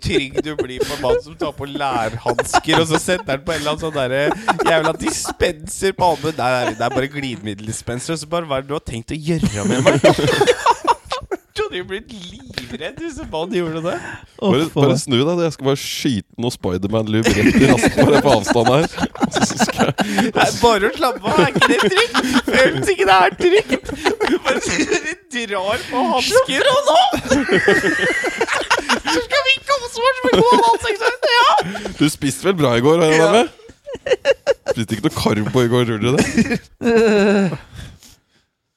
trygg 0.00 0.38
du 0.46 0.54
blir 0.56 0.80
på 0.80 0.94
en 0.96 1.02
mann 1.04 1.20
som 1.24 1.36
tar 1.36 1.52
på 1.58 1.68
lærhansker, 1.68 2.80
og 2.80 2.88
så 2.88 3.00
setter 3.02 3.34
han 3.36 3.44
på 3.44 3.52
en 3.52 3.60
eller 3.60 3.74
annen 3.74 3.84
sånn 3.84 3.96
derre 3.98 4.22
jævla 4.70 4.94
dispenser 5.02 5.92
på 5.98 6.08
albuen. 6.14 6.38
Nei, 6.40 6.72
det 6.78 6.86
er 6.88 6.96
bare 6.96 7.12
glidemiddeldispenser. 7.12 8.16
Og 8.16 8.22
så 8.24 8.30
bare 8.32 8.48
hva 8.48 8.60
er 8.60 8.64
det 8.64 8.72
du 8.72 8.76
har 8.78 8.86
tenkt 8.88 9.12
å 9.12 9.20
gjøre 9.20 9.68
med 9.68 9.84
meg? 9.84 10.00
Du 11.50 11.64
hadde 11.64 11.80
jo 11.80 11.86
blitt 11.88 12.12
livredd 12.14 13.00
hvis 13.02 13.16
en 13.22 13.30
mann 13.32 13.54
gjorde 13.54 13.80
det. 13.82 13.94
Bare, 14.38 14.66
bare 14.74 14.96
snu 15.00 15.16
deg. 15.18 15.40
Jeg 15.42 15.54
skal 15.56 15.66
bare 15.66 15.80
skyte 15.82 16.42
noe 16.42 16.54
Spiderman-lub 16.54 17.26
rett 17.26 17.56
i 17.58 17.70
rassen 17.70 17.96
bare 17.98 18.20
på 18.22 18.34
avstand 18.36 18.70
her. 18.70 18.86
Jeg 19.80 20.32
Nei, 20.36 20.46
bare 20.60 20.90
å 20.90 20.92
slappe 20.94 21.30
av, 21.30 21.40
er 21.40 21.50
ikke 21.54 21.68
det 21.70 21.78
trygt? 21.86 22.16
Føles 22.46 22.90
ikke 22.92 23.06
det 23.08 23.16
er 23.16 23.36
trygt? 23.40 23.90
Bare 24.44 24.60
drar 25.30 25.84
på 25.86 26.02
hansker 26.10 26.70
og 26.70 26.90
nå! 26.90 26.98
Så 29.10 29.22
skal 29.24 29.46
vi 29.46 29.54
kose 29.70 30.04
oss 30.10 30.20
med 30.26 30.36
god 30.38 30.68
ansiktsøyne, 30.72 31.34
ja! 31.36 31.48
Du 31.98 32.04
spiste 32.12 32.50
vel 32.50 32.58
bra 32.60 32.74
i 32.78 32.84
går? 32.84 33.04
Spiste 34.70 34.96
ikke 34.98 35.08
noe 35.08 35.16
karbo 35.16 35.64
i 35.64 35.72
går, 35.72 35.94
gjorde 35.94 36.04
du 36.04 36.10
det? 36.18 37.58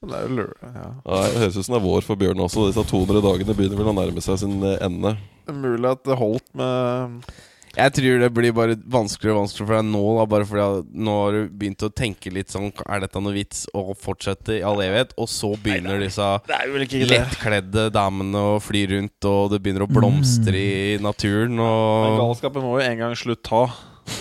Det 0.03 0.17
er 0.17 0.27
jo 0.27 0.35
lørdag, 0.41 0.75
ja. 0.75 0.89
Nei, 1.05 1.23
Det 1.31 1.39
høres 1.45 1.55
ut 1.57 1.65
som 1.65 1.75
det 1.75 1.79
er 1.79 1.87
vår 1.87 2.05
for 2.05 2.19
Bjørn 2.19 2.43
også. 2.43 2.67
Disse 2.67 2.83
200 2.89 3.23
dagene 3.23 3.55
begynner 3.55 3.79
vel 3.79 3.93
å 3.93 3.95
nærme 3.95 4.23
seg 4.23 4.41
sin 4.41 4.59
eh, 4.67 4.77
ende. 4.83 5.15
Det 5.45 5.53
er 5.53 5.59
mulig 5.63 5.89
at 5.89 6.03
det 6.07 6.17
holdt 6.19 6.45
med 6.59 7.31
Jeg 7.73 7.93
tror 7.97 8.19
det 8.21 8.29
blir 8.35 8.53
bare 8.55 8.75
vanskeligere 8.77 9.35
og 9.35 9.41
vanskeligere 9.43 9.69
for 9.71 9.79
deg 9.79 9.89
nå, 9.89 10.03
da, 10.19 10.25
bare 10.33 10.47
fordi 10.49 10.65
at 10.65 10.91
nå 11.07 11.15
har 11.19 11.35
du 11.35 11.55
begynt 11.63 11.87
å 11.87 11.91
tenke 11.91 12.31
litt 12.35 12.53
sånn 12.53 12.69
Er 12.85 13.03
dette 13.03 13.23
noe 13.23 13.35
vits 13.35 13.65
å 13.75 13.85
fortsette 13.97 14.59
i 14.59 14.61
all 14.67 14.83
evighet? 14.83 15.15
Og 15.17 15.31
så 15.31 15.53
begynner 15.63 16.03
disse 16.03 16.29
Det 16.47 16.59
er 16.59 17.09
lettkledde 17.15 17.89
damene 17.95 18.45
å 18.53 18.61
fly 18.63 18.85
rundt, 18.93 19.19
og 19.29 19.51
det 19.55 19.63
begynner 19.63 19.87
å 19.87 19.91
blomstre 19.91 20.63
i 20.63 21.01
naturen, 21.03 21.59
Og... 21.59 22.07
Men 22.07 22.21
galskapen 22.21 22.67
må 22.67 22.77
jo 22.77 22.87
en 22.87 23.03
gang 23.05 23.19
slutt 23.19 23.43
ta. 23.47 23.65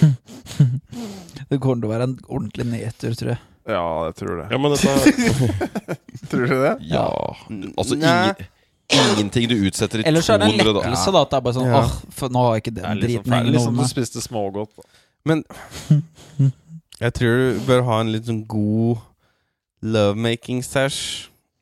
Det 1.52 1.58
kommer 1.60 1.82
til 1.82 1.90
å 1.90 1.92
være 1.92 2.06
en 2.08 2.20
ordentlig 2.30 2.68
nedtur, 2.70 3.16
tror 3.18 3.34
jeg. 3.34 3.42
Ja, 3.68 4.06
jeg 4.08 4.14
tror 4.18 4.40
det. 4.40 4.46
Ja, 4.50 4.58
men 4.58 4.72
dette 4.74 4.88
Tror 6.30 6.46
du 6.46 6.54
det? 6.64 6.72
Ja. 6.90 7.04
Altså, 7.76 7.94
ingen, 7.94 8.46
ingenting 8.90 9.46
du 9.50 9.54
utsetter 9.68 10.02
i 10.02 10.06
Ellers 10.10 10.28
er 10.32 10.40
det 10.42 10.48
en 10.50 10.58
lettelse, 10.58 11.12
da. 11.14 11.22
At 11.22 11.30
det 11.30 11.38
er 11.38 11.44
bare 11.46 11.56
sånn 11.58 11.70
Ja. 11.70 11.82
Åh, 11.84 11.94
for 12.18 12.34
nå 12.34 12.42
har 12.46 12.56
jeg 12.56 12.64
ikke 12.64 12.74
Det 12.78 12.82
er 12.82 12.88
den 12.88 12.98
sånn 12.98 13.06
driten 13.06 13.22
ferdig, 13.22 13.36
hengende 13.38 13.58
Liksom 13.58 13.78
over 13.78 13.86
du 13.86 13.94
spiste 13.94 14.24
smågodt. 14.24 14.86
Men 15.28 15.44
jeg 17.04 17.14
tror 17.18 17.38
du 17.38 17.60
bør 17.68 17.84
ha 17.86 18.00
en 18.02 18.12
litt 18.14 18.26
sånn 18.30 18.42
god 18.50 19.04
lovemaking-stæsj 19.82 20.98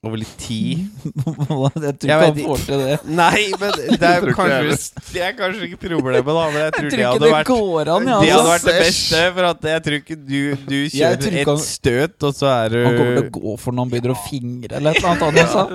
over 0.02 0.16
litt 0.16 0.32
tid. 0.40 0.86
jeg 1.04 1.12
tror 1.12 1.92
ikke 1.92 2.24
han 2.24 2.38
får 2.40 2.56
til 2.64 2.78
det. 2.80 2.94
Nei, 3.20 3.52
men 3.60 3.68
det 4.00 4.08
er 4.08 4.24
kanskje 4.32 4.72
Det 5.12 5.20
er 5.26 5.34
kanskje 5.36 5.66
ikke 5.68 5.76
problemet, 5.82 6.24
da. 6.24 6.32
Men 6.54 6.62
jeg 6.62 6.72
tror, 6.72 6.86
Jeg 6.86 6.92
tror 6.94 6.96
det 6.96 7.04
hadde 7.10 7.20
det 7.26 7.32
vært 7.34 7.50
går 7.50 7.84
an, 7.96 8.08
ja. 8.08 8.16
Det 8.24 8.30
hadde 8.32 8.40
Altså. 8.40 8.54
vært 8.54 8.64
det 8.70 8.78
beste, 8.86 9.20
for 9.36 9.44
at 9.50 9.60
jeg 9.72 9.80
tror 9.86 9.96
ikke 10.00 10.16
du, 10.22 10.40
du 10.70 10.78
kjører 10.94 11.36
et 11.42 11.50
han- 11.52 11.60
støt, 11.66 12.16
og 12.30 12.34
så 12.40 12.46
er 12.54 12.66
du 12.72 12.78
Han 12.86 12.96
kommer 12.96 13.12
til 13.20 13.28
å 13.28 13.34
gå 13.36 13.52
for 13.60 13.68
når 13.76 13.80
han 13.84 13.92
begynner 13.92 14.14
å 14.16 14.24
fingre 14.24 14.72
eller 14.80 14.96
et 14.96 15.04
eller 15.04 15.28
annet. 15.28 15.52
Sa. 15.52 15.68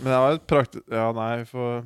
Men 0.00 0.08
det 0.12 0.20
var 0.24 0.32
et 0.38 0.46
praktisk 0.50 0.84
Ja, 0.92 1.06
nei, 1.16 1.36
for 1.48 1.60
å, 1.60 1.84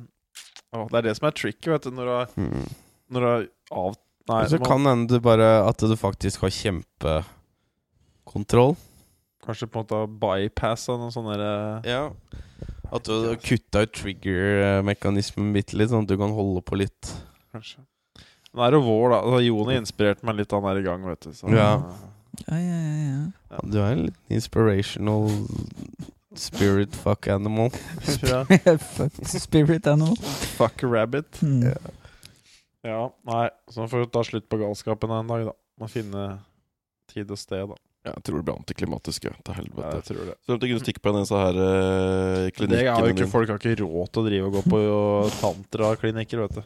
Det 0.91 0.97
er 0.99 1.03
det 1.09 1.15
som 1.19 1.27
er 1.27 1.33
tricky, 1.35 1.67
vet 1.75 1.83
du. 1.87 1.91
Når 1.95 2.05
du 2.07 2.11
har, 2.15 2.27
Mm. 2.39 2.65
når 3.11 3.19
du 3.19 3.27
har 3.33 3.41
av... 3.83 3.91
Nei, 4.31 4.43
så 4.49 4.55
må- 4.59 4.67
kan 4.71 4.81
hende 4.89 5.07
du 5.11 5.17
bare 5.23 5.49
at 5.67 5.77
du 5.83 5.95
faktisk 5.99 6.37
har 6.47 6.51
kjempekontroll. 6.55 8.73
Kanskje 9.45 9.67
på 9.71 9.79
en 9.79 9.85
måte 9.85 9.99
ha 10.01 10.07
bypassa 10.07 10.95
noen 10.99 11.13
sånne 11.13 11.35
der, 11.37 11.45
eh, 11.85 11.91
Ja. 11.91 12.11
At 12.93 13.03
du 13.07 13.11
har 13.27 13.35
kutta 13.41 13.81
ut 13.81 13.91
trigger-mekanismen 13.97 15.51
bitte 15.55 15.73
litt, 15.77 15.89
sånn 15.89 16.03
at 16.05 16.11
du 16.11 16.17
kan 16.17 16.31
holde 16.31 16.61
på 16.61 16.77
litt. 16.77 17.13
Kanskje. 17.53 17.81
Nå 18.53 18.61
er 18.63 18.71
det 18.71 18.79
jo 18.79 18.85
vår, 18.85 19.09
da. 19.11 19.17
Altså, 19.25 19.39
Joni 19.43 19.75
inspirerte 19.81 20.23
meg 20.23 20.37
litt. 20.37 20.51
Han 20.55 20.63
er 20.69 20.79
i 20.79 20.83
gang, 20.85 21.03
vet 21.03 21.19
du. 21.25 21.31
Så, 21.33 21.49
Ja. 21.51 21.71
Ja, 22.47 22.57
ja, 22.59 22.79
ja, 22.83 23.31
ja. 23.49 23.59
Du 23.63 23.77
er 23.79 23.91
en 23.93 24.05
litt 24.05 24.17
inspirational 24.29 25.29
spirit 26.35 26.93
fuck 26.95 27.27
animal. 27.31 27.69
Fuck 28.95 29.13
spirit 29.39 29.87
animal. 29.87 30.15
Fuck 30.59 30.83
rabbit. 30.83 31.39
Mm. 31.41 31.73
Ja, 32.83 33.09
nei. 33.25 33.49
Så 33.71 33.87
får 33.89 34.03
vi 34.05 34.11
ta 34.11 34.23
slutt 34.23 34.47
på 34.51 34.59
galskapen 34.61 35.11
en 35.15 35.27
dag, 35.31 35.45
da. 35.47 35.55
Må 35.79 35.89
finne 35.91 36.25
tid 37.11 37.31
og 37.31 37.39
sted, 37.39 37.67
da. 37.71 37.79
Ja, 38.05 38.11
Jeg 38.13 38.23
tror 38.27 38.37
det 38.37 38.45
blir 38.45 38.57
antiklimatisk. 38.59 39.23
Ja. 39.25 39.31
Til 39.41 39.49
Ja, 39.49 39.57
helvete. 39.59 39.93
jeg 39.95 40.03
tror 40.11 40.25
det. 40.29 40.35
Så 40.45 40.57
du 40.61 40.65
kunne 40.67 40.83
stikke 40.83 41.01
på 41.01 41.09
en 41.09 41.17
disse 41.23 41.39
her 41.41 41.55
eh, 41.57 41.63
Det 41.65 42.37
er 42.37 42.45
jo 42.45 42.51
klinikkene 42.59 43.07
ikke, 43.09 43.15
dine. 43.17 43.31
folk 43.31 43.49
har 43.49 43.57
ikke 43.57 43.79
råd 43.81 44.11
til 44.13 44.21
å 44.21 44.25
drive 44.27 44.45
og 44.45 44.53
gå 44.53 44.61
på 44.69 44.81
tantraklinikker, 45.41 46.43
vet 46.45 46.53
du. 46.59 46.61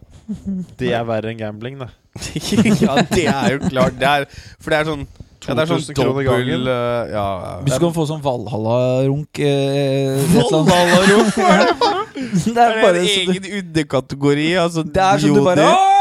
Det 0.81 0.91
er 0.99 1.07
verre 1.07 1.31
enn 1.31 1.39
gambling, 1.39 1.79
det. 1.79 1.89
ja, 2.83 2.95
det 3.07 3.25
er 3.31 3.55
jo 3.55 3.59
klart. 3.69 3.95
Det 4.01 4.09
er, 4.11 4.25
for 4.59 4.73
det 4.75 4.79
er 4.81 4.89
sånn 4.91 5.07
ja, 5.47 5.53
det 5.55 5.63
er 5.63 5.69
sånn 5.71 5.83
2000 5.87 5.95
kroner 5.95 6.25
gangen. 6.27 6.49
dobbel 6.51 6.67
uh, 6.67 7.11
Ja, 7.13 7.27
Hvis 7.63 7.71
ja. 7.71 7.77
du 7.79 7.85
kan 7.85 7.93
få 7.95 8.03
sånn 8.09 8.19
Valhalla-runk 8.25 9.39
eh, 9.39 10.19
Valhalla-runk? 10.35 11.31
Hva 11.39 11.53
er 11.55 11.63
det 11.63 11.77
for 11.79 11.95
noe? 11.95 12.03
Det 12.59 12.59
er 12.65 12.81
bare 12.83 12.99
en 12.99 13.07
egen 13.07 13.45
underkategori. 13.61 14.49
Altså, 14.59 14.83
Det 14.83 14.99
er 15.05 15.23
sånn 15.23 15.39
du 15.39 15.45
bare. 15.47 15.69
«Åh!» 15.71 15.95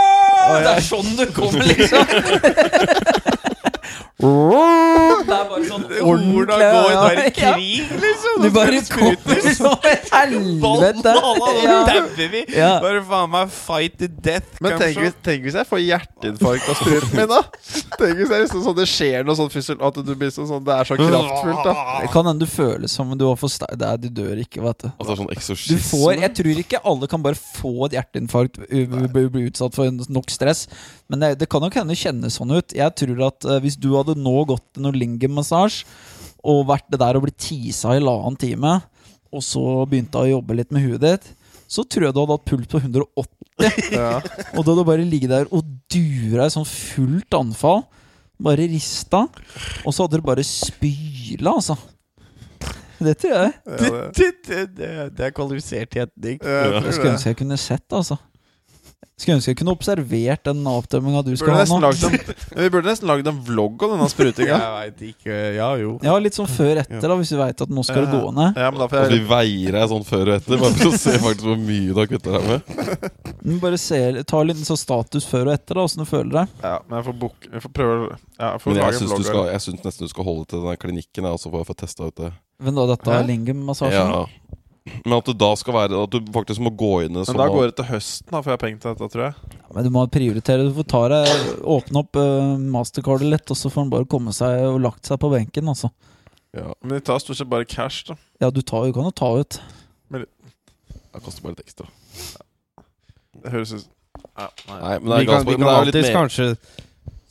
Det 0.49 0.71
er 0.73 0.81
sånn 0.83 1.09
du 1.19 1.25
kommer, 1.37 1.63
liksom. 1.69 2.03
Det 4.19 5.31
er 5.31 5.45
bare 5.47 5.67
sånn 5.69 5.85
Hvordan 6.03 6.63
går 6.75 7.15
det 7.19 7.27
i 7.29 7.33
krig, 7.37 7.91
liksom? 8.03 8.41
Du 8.43 8.49
bare 8.51 8.81
kommer 8.91 9.45
som 9.55 9.85
et 9.87 10.09
helvete! 10.11 11.13
Nå 11.23 11.35
dauer 11.87 12.33
vi! 12.33 12.41
Bare 12.83 13.03
faen 13.07 13.31
meg 13.31 13.53
fight 13.55 13.95
to 14.01 14.09
death. 14.11 14.59
Men 14.65 14.75
tenk 14.81 14.99
hvis, 15.05 15.15
tenk 15.23 15.47
hvis 15.47 15.59
jeg 15.61 15.69
får 15.71 15.83
hjerteinfarkt 15.85 16.67
av 16.67 16.81
spruten 16.81 17.15
min, 17.15 17.31
da? 17.31 17.41
Tenk 17.95 18.19
hvis 18.19 18.35
er 18.35 18.43
liksom 18.43 18.65
sånn, 18.67 18.77
det 18.81 18.89
skjer 18.91 19.29
noe 19.29 19.39
sånn 19.39 19.53
fysisk 19.55 19.87
At 19.87 20.03
du 20.03 20.13
blir 20.19 20.35
sånn, 20.35 20.49
sånn 20.51 20.67
Det 20.67 20.75
er 20.75 20.91
så 20.91 20.99
kraftfullt, 20.99 21.63
da. 21.69 21.77
Det 22.03 22.11
kan 22.17 22.27
hende 22.33 22.43
du 22.43 22.51
føler 22.51 22.91
som 22.91 23.15
du 23.19 23.27
har 23.29 23.39
for 23.39 23.55
sterk 23.55 23.79
Det 23.79 23.87
er, 23.93 24.03
du 24.03 24.11
dør 24.19 24.43
ikke, 24.43 24.65
vet 24.67 24.83
du. 24.83 24.91
Altså 24.99 25.19
sånn 25.23 25.63
Du 25.63 25.79
får, 25.93 26.19
jeg 26.25 26.35
tror 26.41 26.63
ikke 26.65 26.83
alle 26.83 27.11
kan 27.15 27.23
bare 27.23 27.39
få 27.39 27.87
et 27.87 27.99
hjerteinfarkt 28.01 28.59
bli 28.67 29.47
utsatt 29.47 29.79
for 29.79 29.95
nok 30.11 30.35
stress. 30.35 30.67
Men 31.09 31.23
det, 31.25 31.31
det 31.41 31.49
kan 31.49 31.63
nok 31.65 31.77
hende 31.79 31.97
kjennes 31.97 32.37
sånn 32.37 32.53
ut. 32.53 32.75
Jeg 32.77 32.93
tror 33.01 33.23
at 33.31 33.47
eh, 33.49 33.61
hvis 33.65 33.79
du 33.81 33.91
hadde 33.97 34.17
nå 34.21 34.35
gått 34.51 34.65
til 34.77 34.85
noe 34.85 34.93
lingemassasje 34.97 35.87
og 36.49 36.67
vært 36.69 36.87
det 36.93 37.01
der 37.01 37.17
og 37.19 37.25
blitt 37.25 37.39
tisa 37.41 37.95
i 37.97 37.99
halvannen 38.01 38.37
time, 38.39 38.75
og 39.35 39.43
så 39.45 39.63
begynte 39.89 40.21
å 40.21 40.29
jobbe 40.29 40.55
litt 40.57 40.71
med 40.73 40.85
huet 40.87 41.03
ditt, 41.03 41.27
så 41.69 41.83
tror 41.85 42.07
jeg 42.07 42.15
du 42.17 42.21
hadde 42.23 42.37
hatt 42.39 42.47
puls 42.49 42.69
på 42.73 42.81
180. 42.85 43.35
Ja. 43.91 44.21
Og 44.55 44.61
da 44.63 44.71
hadde 44.71 44.75
du 44.79 44.87
bare 44.87 45.03
ligget 45.09 45.33
der 45.33 45.49
og 45.51 45.67
dura 45.91 46.45
i 46.47 46.53
sånn 46.55 46.69
fullt 46.69 47.35
anfall. 47.35 47.83
Bare 48.39 48.69
rista. 48.71 49.25
Og 49.83 49.91
så 49.97 50.05
hadde 50.07 50.21
du 50.21 50.27
bare 50.29 50.45
spyla, 50.47 51.57
altså. 51.57 51.75
Det 53.03 53.17
tror 53.19 53.35
jeg. 53.35 53.51
Ja, 53.67 53.77
det, 53.81 53.91
Det, 54.15 54.29
det, 54.47 54.63
det, 54.79 54.91
det 55.19 55.27
er 55.29 55.35
kvalifisert 55.35 55.97
gjetning. 55.99 56.39
jeg 56.39 56.47
Jeg 56.47 56.71
tror 56.85 56.93
skulle 56.95 57.11
det. 57.11 57.17
ønske 57.17 57.33
jeg 57.33 57.41
kunne 57.43 57.59
sett 57.63 57.97
altså. 57.99 58.17
Skulle 59.19 59.35
ønske 59.41 59.51
jeg 59.51 59.59
kunne 59.59 59.73
observert 59.75 60.45
den 60.47 60.61
avtømminga 60.71 61.25
du 61.27 61.33
skal 61.39 61.57
ha 61.57 61.65
nå. 61.67 61.89
en, 61.91 62.13
vi 62.55 62.69
burde 62.71 62.87
nesten 62.87 63.09
lagd 63.11 63.27
en 63.27 63.41
vlogg 63.43 63.83
om 63.83 63.97
denne 63.97 64.07
sprutinga. 64.13 64.59
Jeg 64.59 64.75
veit 64.77 65.01
ikke. 65.09 65.39
Ja, 65.57 65.69
jo. 65.81 65.97
Ja, 66.07 66.15
litt 66.23 66.39
sånn 66.39 66.47
før 66.51 66.79
etter, 66.85 67.03
da, 67.03 67.17
hvis 67.19 67.33
vi 67.35 67.39
veit 67.41 67.65
at 67.65 67.73
nå 67.75 67.83
skal 67.87 68.07
det 68.07 68.13
gå 68.15 68.31
ned. 68.37 68.59
Ja, 68.59 68.69
men 68.71 68.79
da 68.79 68.87
får 68.87 69.01
Altså, 69.01 69.17
jeg 69.17 69.25
vi 69.25 69.31
veier 69.33 69.75
deg 69.75 69.89
sånn 69.91 70.07
før 70.07 70.23
og 70.31 70.35
etter, 70.37 70.63
bare 70.63 70.77
for 70.79 70.91
å 70.93 71.01
se 71.03 71.15
faktisk 71.25 71.49
hvor 71.49 71.59
mye 71.65 71.89
du 71.91 71.99
har 71.99 72.11
kutta 72.13 72.37
deg 72.37 72.47
med. 72.53 73.09
Men 73.43 73.59
Bare 73.63 73.81
se, 73.83 74.01
ta 74.31 74.43
litt 74.47 74.63
sånn 74.71 74.81
status 74.85 75.27
før 75.27 75.51
og 75.51 75.57
etter, 75.57 75.79
da, 75.79 75.87
åssen 75.91 76.05
du 76.05 76.09
føler 76.11 76.33
deg. 76.39 76.55
Ja, 76.63 76.77
men 76.87 77.01
jeg 77.01 77.09
får 77.11 77.19
bok, 77.27 77.51
jeg 77.51 77.65
får 77.67 77.75
prøve 77.81 77.99
Ja, 78.13 78.53
jeg 78.53 78.63
får 78.63 78.71
Men 78.71 78.79
jeg 78.79 78.85
lage 78.87 78.95
en 78.95 79.03
syns, 79.03 79.11
du 79.11 79.17
vlogg. 79.19 79.29
skal, 79.33 79.51
jeg 79.51 79.67
syns 79.67 79.85
nesten 79.89 80.07
du 80.07 80.15
skal 80.15 80.31
holde 80.31 80.47
til 80.47 80.63
den 80.63 80.71
der 80.71 80.81
klinikken, 80.87 81.27
jeg, 81.27 81.41
også 81.41 81.51
for 81.51 81.67
å 81.67 81.69
få 81.69 81.79
testa 81.83 82.07
ut 82.07 82.23
det. 82.23 82.31
Men 82.63 82.79
da 82.79 82.87
dette 82.95 83.11
Hæ? 83.11 83.19
er 83.19 83.29
lingem-massasjen. 83.35 84.15
Ja. 84.15 84.58
Men 85.05 85.17
at 85.19 85.29
du 85.29 85.35
da 85.37 85.49
skal 85.59 85.75
være 85.77 86.03
At 86.05 86.13
du 86.15 86.31
faktisk 86.35 86.63
må 86.65 86.73
gå 86.79 86.93
inn 87.07 87.17
i 87.17 87.25
Men 87.25 87.41
da 87.41 87.49
går 87.53 87.71
det 87.71 87.77
til 87.81 87.89
høsten, 87.91 88.29
da 88.33 88.43
får 88.45 88.55
jeg 88.55 88.61
penger 88.63 88.79
til 88.83 88.95
dette, 88.95 89.09
tror 89.15 89.25
jeg. 89.27 89.59
Men 89.75 89.87
du 89.87 89.91
må 89.95 90.05
prioritere. 90.13 90.69
Du 90.69 90.73
får 90.79 90.89
ta 90.93 91.03
deg, 91.13 91.33
åpne 91.77 92.03
opp 92.05 92.21
uh, 92.21 92.55
mastercardet 92.77 93.33
litt, 93.35 93.53
og 93.53 93.61
så 93.61 93.73
får 93.73 93.85
han 93.85 93.93
bare 93.93 94.09
komme 94.11 94.35
seg 94.37 94.65
og 94.69 94.81
lagt 94.85 95.11
seg 95.11 95.21
på 95.23 95.33
benken, 95.33 95.69
altså. 95.75 95.93
ja, 96.57 96.71
Men 96.81 96.97
de 96.97 97.05
tar 97.11 97.21
stort 97.23 97.41
sett 97.41 97.51
bare 97.51 97.69
cash, 97.69 98.09
da. 98.09 98.19
Ja, 98.43 98.51
du, 98.55 98.63
tar, 98.63 98.89
du 98.89 98.97
kan 98.97 99.09
jo 99.09 99.15
ta 99.15 99.31
ut. 99.39 99.61
Men 100.09 100.25
Det 100.25 101.23
koster 101.25 101.45
bare 101.45 101.57
litt 101.57 101.67
ekstra. 101.67 101.89
Det 103.39 103.55
høres 103.55 103.77
ut 103.77 103.89
ja, 104.39 104.49
nei. 104.69 104.79
Nei, 104.79 104.93
men 104.99 105.11
det 105.11 105.17
er, 105.17 105.21
Vi 105.21 105.27
kan, 105.29 105.47
vi 105.47 105.55
kan 105.55 105.65
det 105.65 105.73
jo 105.75 105.89
litt 105.89 105.99
mer 106.07 106.17
kanskje 106.17 106.47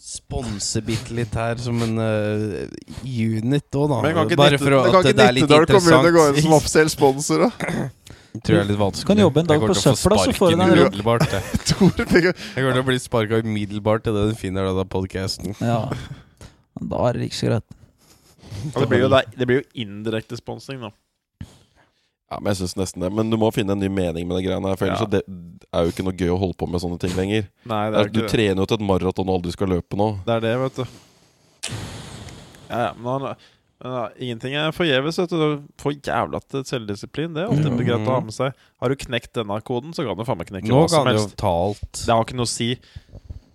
sponse 0.07 0.81
bitte 0.87 1.15
litt 1.15 1.33
her 1.35 1.59
som 1.59 1.81
en 1.83 1.99
uh, 1.99 2.61
unit 3.03 3.75
òg, 3.75 3.89
da. 3.91 3.97
Men 4.05 4.13
kan 4.15 4.29
ikke 4.29 4.39
Bare 4.39 4.59
for 4.61 4.75
å, 4.77 4.83
men 4.85 4.93
kan 4.93 5.01
at 5.01 5.09
ikke 5.09 5.19
det 5.19 5.25
er 5.25 5.35
litt 5.35 5.49
Nittedal 5.49 5.67
kommune 5.73 6.11
gå 6.15 6.27
inn 6.31 6.37
som 6.45 6.53
offisiell 6.57 6.91
sponsor, 6.93 7.47
da? 7.47 7.87
Tror 8.45 8.53
jeg 8.53 8.61
er 8.61 8.69
litt 8.69 8.79
vanskelig. 8.79 9.07
Kan 9.09 9.19
jobbe 9.23 9.41
en 9.41 9.49
dag 9.49 9.63
på 9.65 9.75
søpla, 9.75 10.19
så 10.21 10.33
får 10.37 10.53
du 10.53 10.59
deg 10.61 10.71
en 10.75 10.81
jobb. 10.83 11.25
jeg. 11.33 11.63
Kommer 11.73 12.75
til 12.77 12.81
å 12.83 12.85
bli 12.85 12.99
sparka 13.01 13.41
umiddelbart 13.41 14.07
idet 14.11 14.27
du 14.29 14.35
finner 14.37 14.69
denne 14.69 14.85
podkasten. 14.93 15.57
Ja. 15.57 15.79
Da 16.77 17.01
er 17.09 17.17
det 17.17 17.31
ikke 17.31 17.39
så 17.39 17.49
greit. 17.49 17.77
Det, 18.77 18.85
blir 18.89 19.03
jo, 19.03 19.09
det 19.09 19.49
blir 19.49 19.59
jo 19.59 19.65
indirekte 19.83 20.37
sponsing, 20.39 20.79
da. 20.85 20.93
Ja, 22.27 22.39
men 22.41 22.51
jeg 22.51 22.57
synes 22.59 22.75
nesten 22.75 23.03
det 23.05 23.09
Men 23.15 23.29
du 23.31 23.37
må 23.39 23.47
finne 23.55 23.71
en 23.71 23.79
ny 23.79 23.87
mening 23.87 24.27
med 24.27 24.39
det 24.41 24.47
greiene 24.49 24.67
her. 24.67 24.75
For 24.79 24.87
ellers 24.89 24.99
Ja. 24.99 25.05
så 25.05 25.11
det 25.13 25.21
er 25.71 25.83
jo 25.85 25.93
ikke 25.93 26.03
noe 26.03 26.17
gøy 26.19 26.31
å 26.33 26.39
holde 26.41 26.57
på 26.59 26.67
med 26.67 26.81
sånne 26.83 26.99
ting 26.99 27.13
lenger. 27.15 27.47
Nei, 27.63 27.83
det 27.91 27.99
er 27.99 28.01
er, 28.03 28.09
du 28.11 28.19
ikke 28.21 28.33
trener 28.35 28.63
jo 28.63 28.65
til 28.67 28.79
et 28.81 28.87
maraton 28.89 29.29
og 29.29 29.37
aldri 29.39 29.53
skal 29.55 29.71
løpe 29.71 29.99
nå. 29.99 30.09
Det 30.27 30.33
er 30.35 30.43
det, 30.43 30.55
vet 30.65 30.81
du. 30.81 30.83
Ja, 32.67 32.79
ja, 32.89 32.89
men, 32.99 33.07
han, 33.07 33.35
men 33.83 33.93
ja, 33.95 34.03
ingenting 34.19 34.55
er 34.59 34.73
forgjeves, 34.75 35.19
får 35.79 35.95
jævla 36.03 36.41
til 36.51 36.65
selvdisiplin. 36.67 37.31
Det 37.35 37.45
er 37.45 37.53
alltid 37.53 37.79
greit 37.87 38.03
å 38.07 38.17
ha 38.17 38.19
med 38.25 38.35
seg. 38.35 38.51
Har 38.81 38.91
du 38.91 38.99
knekt 39.07 39.31
denne 39.39 39.61
koden, 39.63 39.95
så 39.95 40.03
kan 40.07 40.19
du 40.19 40.25
faen 40.27 40.41
meg 40.41 40.51
knekke 40.51 40.67
Nå 40.67 40.83
hva 40.83 40.89
som 40.91 41.07
kan 41.07 41.15
du 41.15 41.21
jo 41.21 41.29
ta 41.39 41.53
alt. 41.69 41.91
Det 42.03 42.11
har 42.11 42.27
ikke 42.27 42.39
noe 42.39 42.49
å 42.49 42.51
si. 42.51 42.73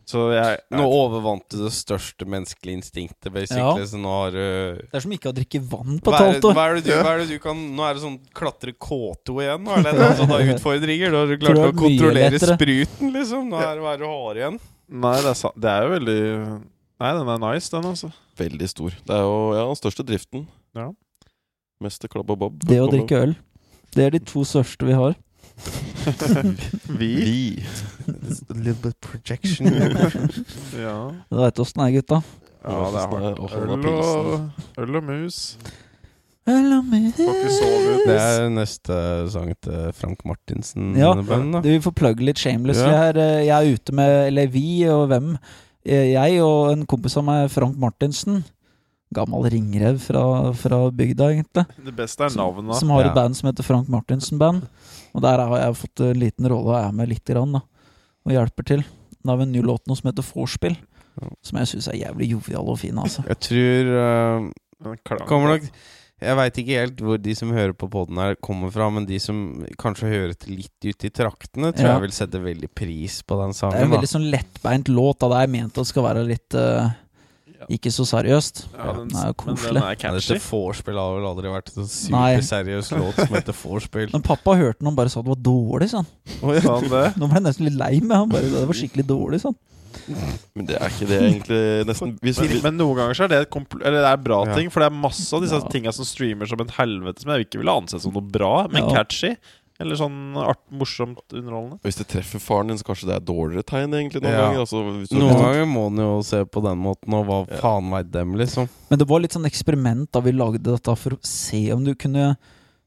Så 0.09 0.23
jeg 0.35 0.59
Nå 0.75 0.85
overvant 0.91 1.45
du 1.53 1.61
det 1.63 1.71
største 1.75 2.27
menneskelige 2.29 2.81
instinktet, 2.81 3.29
basically. 3.33 3.83
Ja. 3.83 3.87
Så 3.87 4.01
nå 4.01 4.11
har 4.11 4.35
du 4.35 4.41
Det 4.81 4.99
er 4.99 5.05
som 5.05 5.15
ikke 5.15 5.31
å 5.31 5.37
drikke 5.37 5.61
vann 5.63 6.01
på 6.03 6.13
et 6.13 6.19
halvt 6.19 6.49
år. 6.49 6.57
hva, 6.59 6.65
er 6.67 6.79
det 6.81 6.85
du, 6.89 6.93
hva 6.97 7.13
er 7.15 7.23
det 7.23 7.29
du 7.31 7.39
kan 7.43 7.63
Nå 7.77 7.87
er 7.87 7.97
det 7.97 8.05
sånn 8.05 8.19
klatre 8.37 8.75
K2 8.75 9.37
igjen. 9.47 9.63
Nå 9.67 9.77
er 9.77 9.87
det 9.87 9.95
noen 10.01 10.19
sånne 10.19 10.41
utfordringer. 10.57 11.15
Da 11.15 11.23
har 11.23 11.33
du 11.33 11.37
klart 11.45 11.63
å 11.63 11.69
er 11.69 11.79
kontrollere 11.79 12.35
lettere. 12.35 12.59
spruten, 12.59 13.15
liksom. 13.15 13.47
Nå 13.53 13.63
er 13.63 13.79
det 13.79 13.87
bare 13.87 14.11
hår 14.13 14.43
igjen. 14.43 14.59
Nei, 14.93 15.15
det 15.25 15.33
er, 15.33 15.57
det 15.65 15.73
er 15.73 15.87
jo 15.87 15.95
veldig 15.95 16.21
Nei, 17.03 17.13
den 17.19 17.31
er 17.33 17.41
nice, 17.43 17.71
den, 17.73 17.87
altså. 17.89 18.13
Veldig 18.39 18.69
stor. 18.71 18.99
Det 19.07 19.15
er 19.17 19.25
jo 19.27 19.39
ja, 19.57 19.65
den 19.67 19.79
største 19.81 20.05
driften. 20.07 20.45
Ja. 20.79 20.93
Mester 21.83 22.11
klabb 22.11 22.31
og 22.31 22.39
bob. 22.39 22.61
Det 22.63 22.79
å 22.79 22.87
drikke 22.91 23.25
øl. 23.27 23.33
Det 23.93 24.05
er 24.07 24.15
de 24.15 24.21
to 24.25 24.45
største 24.47 24.87
vi 24.87 24.95
har. 24.97 25.17
Vi? 26.99 27.15
Vi. 27.17 27.65
A 28.09 28.55
little 28.55 28.75
bit 28.83 29.01
projection. 29.01 29.67
Ja. 30.83 30.97
Du 31.31 31.37
veit 31.39 31.59
åssen 31.63 31.83
det 31.83 31.89
er, 31.89 31.95
gutta. 32.01 32.19
ja, 32.65 32.79
det 32.91 33.01
er 33.01 33.09
hardt. 33.13 33.15
Øl 33.23 33.87
og, 33.87 34.51
øl 34.83 34.97
og 34.99 35.05
mus. 35.07 35.41
Øl 36.49 36.73
og 36.79 36.85
mus. 36.89 37.19
Det 38.07 38.17
er 38.19 38.49
neste 38.51 38.97
sang 39.31 39.53
til 39.63 39.93
Frank 39.95 40.25
Martinsen. 40.27 40.95
Ja. 40.99 41.13
band. 41.15 41.61
Du, 41.63 41.69
Vi 41.71 41.79
får 41.85 41.95
plugge 42.01 42.27
litt 42.27 42.41
shameless. 42.43 42.81
Ja. 42.83 42.97
her. 43.05 43.21
Eh, 43.23 43.45
Jeg 43.47 43.55
er 43.55 43.77
ute 43.77 43.93
med 43.95 44.27
Eller 44.27 44.47
vi 44.51 44.65
og 44.91 45.07
hvem? 45.13 45.37
Eh, 45.87 46.13
Jeg 46.17 46.43
og 46.43 46.73
en 46.73 46.87
kompis 46.87 47.17
av 47.17 47.25
meg, 47.29 47.51
Frank 47.51 47.77
Martinsen. 47.79 48.43
Gammel 49.15 49.45
ringrev 49.53 49.99
fra, 50.01 50.53
fra 50.57 50.79
bygda, 50.91 51.27
egentlig. 51.35 51.67
Det 51.85 51.93
beste 51.95 52.25
er 52.25 52.37
navnet. 52.39 52.75
Som 52.81 52.91
har 52.91 53.03
Ja. 53.05 53.09
et 53.11 53.15
band 53.15 53.37
som 53.37 53.51
heter 53.51 53.63
Frank 53.63 53.89
Martinsen 53.93 54.39
Band. 54.41 54.63
Og 55.13 55.23
der 55.25 55.43
har 55.45 55.59
jeg 55.61 55.79
fått 55.83 56.01
en 56.07 56.21
liten 56.23 56.49
rolle 56.49 56.73
og 56.73 56.79
er 56.81 56.93
med 56.97 57.11
lite 57.13 57.35
grann, 57.35 57.53
da. 57.59 57.63
Og 58.27 58.33
hjelper 58.37 58.65
til. 58.65 58.85
Da 59.23 59.33
har 59.35 59.41
vi 59.43 59.49
en 59.49 59.53
ny 59.53 59.63
låt 59.67 59.85
nå 59.87 59.97
som 59.99 60.09
heter 60.11 60.25
Vorspiel. 60.25 60.77
Ja. 61.21 61.29
Som 61.45 61.59
jeg 61.61 61.69
syns 61.75 61.89
er 61.93 61.99
jævlig 62.01 62.31
jovial 62.33 62.71
og 62.73 62.79
fin, 62.81 62.97
altså. 62.99 63.25
Jeg 63.29 63.41
tror 63.45 63.91
uh. 63.93 64.53
Kommer 65.29 65.53
nok 65.53 65.67
Jeg 66.23 66.37
veit 66.39 66.59
ikke 66.59 66.79
helt 66.81 67.01
hvor 67.03 67.19
de 67.19 67.35
som 67.39 67.51
hører 67.55 67.75
på 67.75 67.89
poden 67.91 68.19
her, 68.19 68.35
kommer 68.43 68.71
fra, 68.75 68.89
men 68.95 69.05
de 69.07 69.19
som 69.23 69.37
kanskje 69.79 70.11
hører 70.11 70.35
til 70.39 70.57
litt 70.61 70.87
ute 70.87 71.09
i 71.09 71.11
traktene, 71.15 71.73
tror 71.75 71.87
Ja. 71.89 71.93
jeg 71.99 72.05
vil 72.07 72.15
sette 72.15 72.41
veldig 72.43 72.71
pris 72.79 73.21
på 73.27 73.39
den 73.41 73.51
Det 73.53 73.63
er 73.63 73.77
en 73.77 73.83
en 73.83 73.91
da. 73.91 73.97
veldig 73.97 74.11
sånn 74.11 74.31
lettbeint 74.31 74.89
låt. 74.89 75.19
Da. 75.19 75.29
Det 75.35 75.41
er 75.43 75.53
ment 75.55 75.73
at 75.73 75.83
det 75.83 75.87
skal 75.91 76.07
være 76.07 76.25
litt 76.27 76.55
eh, 76.55 76.91
Ikke 77.71 77.91
så 77.93 78.05
seriøst. 78.09 78.65
Ja, 78.77 78.93
den, 78.93 79.09
Den 79.09 79.17
er 79.19 79.27
jo 79.31 79.35
men 79.47 79.57
koselig. 79.57 79.75
den 79.75 79.83
er 79.83 79.89
Ja, 79.91 79.95
catchy. 79.95 80.35
dette 80.35 80.51
vorspiel 80.51 80.97
har 80.97 81.15
vel 81.19 81.27
aldri 81.31 81.53
vært 81.53 81.77
en 81.77 81.87
superseriøs 81.87 82.91
låt 82.99 83.15
som 83.15 83.35
heter 83.37 83.53
vorspiel. 83.53 84.13
Men 84.13 84.23
pappa 84.23 84.55
hørte 84.59 84.79
den 84.81 84.89
og 84.89 84.97
bare 84.97 85.09
sa 85.13 85.23
det 85.23 85.29
var 85.29 85.43
dårlig, 85.43 85.91
sånn. 85.93 86.07
Sa 86.41 86.79
han 86.79 86.89
det? 86.89 87.05
Nå 87.17 87.29
ble 87.29 87.35
jeg 87.41 87.47
nesten 87.49 87.65
litt 87.69 87.79
lei 87.79 88.01
meg. 88.01 88.17
Han 88.17 88.29
bare, 88.33 88.43
det 88.43 88.67
var 88.67 88.75
skikkelig 88.75 89.07
dårlig, 89.07 89.41
sånn. 89.45 89.55
Men 90.57 90.67
det 90.67 90.79
er 90.81 90.89
ikke 90.89 91.07
det 91.07 91.19
egentlig 91.21 91.87
nesten 91.87 92.15
hvis, 92.25 92.39
vi- 92.41 92.63
Men 92.65 92.79
noen 92.79 92.97
ganger 92.97 93.15
så 93.15 93.25
er 93.25 93.29
det, 93.29 93.41
et 93.43 93.51
kompl- 93.51 93.85
eller 93.85 94.01
det 94.01 94.09
er 94.13 94.17
bra 94.17 94.45
Ja. 94.47 94.55
ting, 94.57 94.71
for 94.71 94.81
det 94.81 94.87
er 94.91 94.97
masse 94.97 95.33
av 95.35 95.43
disse 95.43 95.53
Ja. 95.61 95.69
tinga 95.69 95.93
som 95.93 96.05
streamer 96.05 96.47
som 96.49 96.61
en 96.61 96.69
helvete, 96.69 97.21
som 97.21 97.31
jeg 97.31 97.47
ikke 97.47 97.59
ville 97.61 97.71
ansett 97.77 98.01
som 98.01 98.13
noe 98.13 98.23
bra, 98.23 98.67
men 98.69 98.89
Ja. 98.89 98.95
catchy. 99.05 99.37
Eller 99.83 99.99
sånn 100.01 100.17
art, 100.39 100.61
morsomt 100.71 101.21
underholdende. 101.35 101.81
Hvis 101.85 101.99
det 102.01 102.07
treffer 102.13 102.41
faren 102.43 102.69
din, 102.73 102.79
så 102.81 102.87
kanskje 102.89 103.09
det 103.11 103.17
er 103.19 103.27
dårligere 103.29 103.67
tegn 103.69 103.93
egentlig 103.99 104.23
noen 104.23 104.33
Ja. 104.33 104.47
ganger. 104.47 104.61
Altså, 104.65 104.83
hvis 105.01 105.11
du, 105.13 105.19
Noen 105.19 105.37
ganger 105.43 105.67
må 105.69 105.87
en 105.91 105.97
jo 106.05 106.23
se 106.23 106.45
på 106.47 106.63
den 106.65 106.79
måten, 106.79 107.13
og 107.19 107.27
hva 107.27 107.39
Ja. 107.51 107.61
faen 107.61 107.91
veit 107.91 108.11
dem, 108.11 108.35
liksom. 108.35 108.69
Men 108.91 108.99
det 108.99 109.09
var 109.09 109.21
litt 109.21 109.33
sånn 109.37 109.47
eksperiment 109.51 110.11
da 110.13 110.21
vi 110.21 110.33
lagde 110.33 110.63
dette, 110.63 110.97
for 110.97 111.11
å 111.19 111.25
se 111.25 111.73
om 111.73 111.85
du 111.85 111.95
kunne 111.95 112.37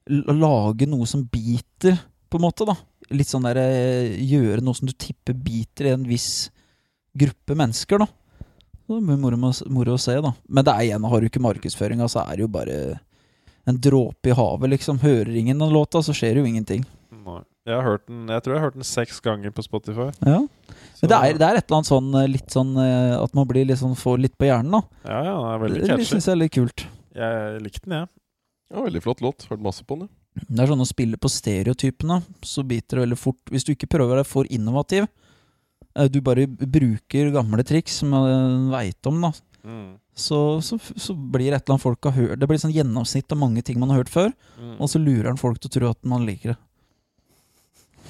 lage 0.07 0.85
noe 0.87 1.05
som 1.05 1.23
biter, 1.25 1.97
på 2.29 2.37
en 2.39 2.41
måte, 2.41 2.65
da. 2.65 2.75
Litt 3.11 3.27
sånn 3.29 3.43
der 3.45 3.57
eh, 3.57 4.17
Gjøre 4.17 4.61
noe 4.65 4.73
som 4.73 4.87
du 4.87 4.93
tipper 4.93 5.33
biter 5.37 5.85
i 5.85 5.93
en 5.93 6.03
viss 6.05 6.49
gruppe 7.15 7.55
mennesker, 7.55 7.99
da. 7.99 8.07
Det 8.87 9.01
blir 9.01 9.17
moro, 9.17 9.37
moro 9.69 9.95
å 9.95 9.99
se, 9.99 10.13
da. 10.21 10.33
Men 10.47 10.63
det 10.65 10.73
er 10.73 10.81
igjen, 10.91 11.07
har 11.09 11.19
du 11.21 11.27
ikke 11.29 11.41
markedsføringa, 11.41 12.05
så 12.09 12.21
er 12.25 12.35
det 12.37 12.45
jo 12.45 12.47
bare 12.53 12.99
en 13.65 13.77
dråpe 13.81 14.29
i 14.31 14.35
havet, 14.37 14.69
liksom. 14.75 14.99
Hører 15.01 15.33
ingen 15.35 15.59
den 15.61 15.73
låta, 15.73 16.01
så 16.05 16.13
skjer 16.15 16.39
jo 16.41 16.45
ingenting. 16.47 16.85
Nei. 17.25 17.41
Jeg, 17.65 17.73
har 17.73 17.81
hørt 17.87 18.03
den, 18.05 18.27
jeg 18.29 18.43
tror 18.45 18.53
jeg 18.53 18.59
har 18.61 18.67
hørt 18.67 18.75
den 18.77 18.85
seks 18.85 19.17
ganger 19.25 19.49
på 19.57 19.63
Spotify. 19.65 20.11
Ja. 20.21 20.43
Men 21.01 21.09
det 21.09 21.17
er, 21.17 21.37
det 21.39 21.47
er 21.47 21.57
et 21.57 21.65
eller 21.65 21.79
annet 21.79 21.89
sånn 21.89 22.11
eh, 22.19 22.27
litt 22.29 22.53
sånn 22.53 22.75
eh, 22.77 23.15
at 23.17 23.33
man 23.33 23.47
blir 23.49 23.65
litt 23.65 23.79
sånn, 23.81 23.95
får 23.97 24.19
litt 24.21 24.35
på 24.37 24.45
hjernen, 24.45 24.75
da. 24.77 24.81
Ja, 25.09 25.21
ja, 25.25 25.33
den 25.39 25.49
er 25.55 25.63
veldig 25.63 25.79
catchy. 25.81 25.97
det 26.03 26.09
syns 26.11 26.27
jeg 26.29 26.35
er 26.35 26.39
litt 26.43 26.53
kult. 26.53 26.83
Jeg 27.17 27.63
likte 27.65 27.89
den, 27.89 27.95
jeg. 28.03 28.11
ja, 28.69 28.83
Veldig 28.85 29.01
flott 29.07 29.23
låt. 29.25 29.47
Hørt 29.49 29.65
masse 29.65 29.81
på 29.87 29.97
den. 30.03 30.11
ja. 30.37 30.45
Det 30.45 30.61
er 30.61 30.69
sånn 30.69 30.83
å 30.83 30.87
spille 30.89 31.17
på 31.25 31.31
stereotypene, 31.31 32.19
så 32.45 32.61
biter 32.67 32.99
det 32.99 33.05
veldig 33.07 33.17
fort. 33.17 33.41
Hvis 33.49 33.65
du 33.65 33.73
ikke 33.73 33.89
prøver 33.95 34.19
deg 34.21 34.29
for 34.29 34.45
innovativ, 34.53 35.09
eh, 35.97 36.05
du 36.11 36.21
bare 36.21 36.45
bruker 36.45 37.33
gamle 37.33 37.65
triks 37.65 37.97
som 38.03 38.13
man 38.13 38.69
veit 38.75 39.09
om, 39.09 39.25
da. 39.25 39.33
Mm. 39.65 39.95
så, 40.13 40.61
så, 40.61 40.77
så 40.77 41.15
blir 41.17 41.49
et 41.55 41.63
eller 41.63 41.73
annet 41.73 41.81
folk 41.81 42.05
har 42.05 42.13
hørt 42.13 42.37
Det 42.39 42.45
blir 42.51 42.59
sånn 42.61 42.73
gjennomsnitt 42.75 43.31
av 43.33 43.39
mange 43.41 43.63
ting 43.65 43.79
man 43.81 43.89
har 43.89 44.03
hørt 44.03 44.11
før, 44.13 44.29
Mm. 44.61 44.75
og 44.79 44.87
så 44.91 44.99
lurer 45.01 45.31
han 45.31 45.41
folk 45.41 45.57
til 45.59 45.71
å 45.71 45.73
tro 45.79 45.89
at 45.89 46.05
man 46.05 46.25
liker 46.27 46.53
det. 46.53 46.57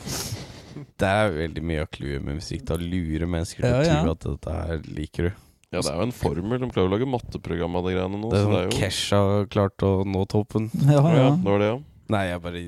Det 0.99 1.07
er 1.07 1.31
veldig 1.35 1.63
mye 1.63 1.83
av 1.85 1.89
clouet 1.91 2.23
med 2.23 2.37
musikk. 2.39 2.65
Da 2.67 2.75
lurer 2.79 3.27
mennesker 3.27 3.63
til 3.63 3.71
Ja, 3.71 3.79
å 3.79 3.87
ja. 3.87 3.97
tro 4.03 4.11
at 4.15 4.25
dette 4.27 4.55
her 4.59 4.81
liker 4.97 5.29
du. 5.29 5.31
Ja, 5.73 5.81
det 5.81 5.91
er 5.91 5.97
jo 5.99 6.05
en 6.05 6.13
formel. 6.15 6.59
De 6.61 6.69
klarer 6.71 6.87
å 6.87 6.93
lage 6.93 7.07
matteprogram 7.09 7.75
av 7.79 7.87
de 7.87 7.95
greiene 7.95 8.19
nå. 8.21 8.29
Det 8.31 8.37
er 8.39 8.43
så 8.43 8.47
sånn 8.47 8.55
det 8.55 8.61
er 8.61 8.67
jo 8.69 8.77
Kesha 8.79 9.19
klarte 9.51 9.89
å 9.89 10.05
nå 10.07 10.21
toppen. 10.31 10.69
Ja, 10.91 11.01
ja, 11.01 11.15
ja. 11.19 11.29
det 11.39 11.49
var 11.51 11.63
det, 11.63 11.69
ja. 11.73 11.79
Nei, 12.15 12.23
jeg 12.29 12.41
bare 12.45 12.61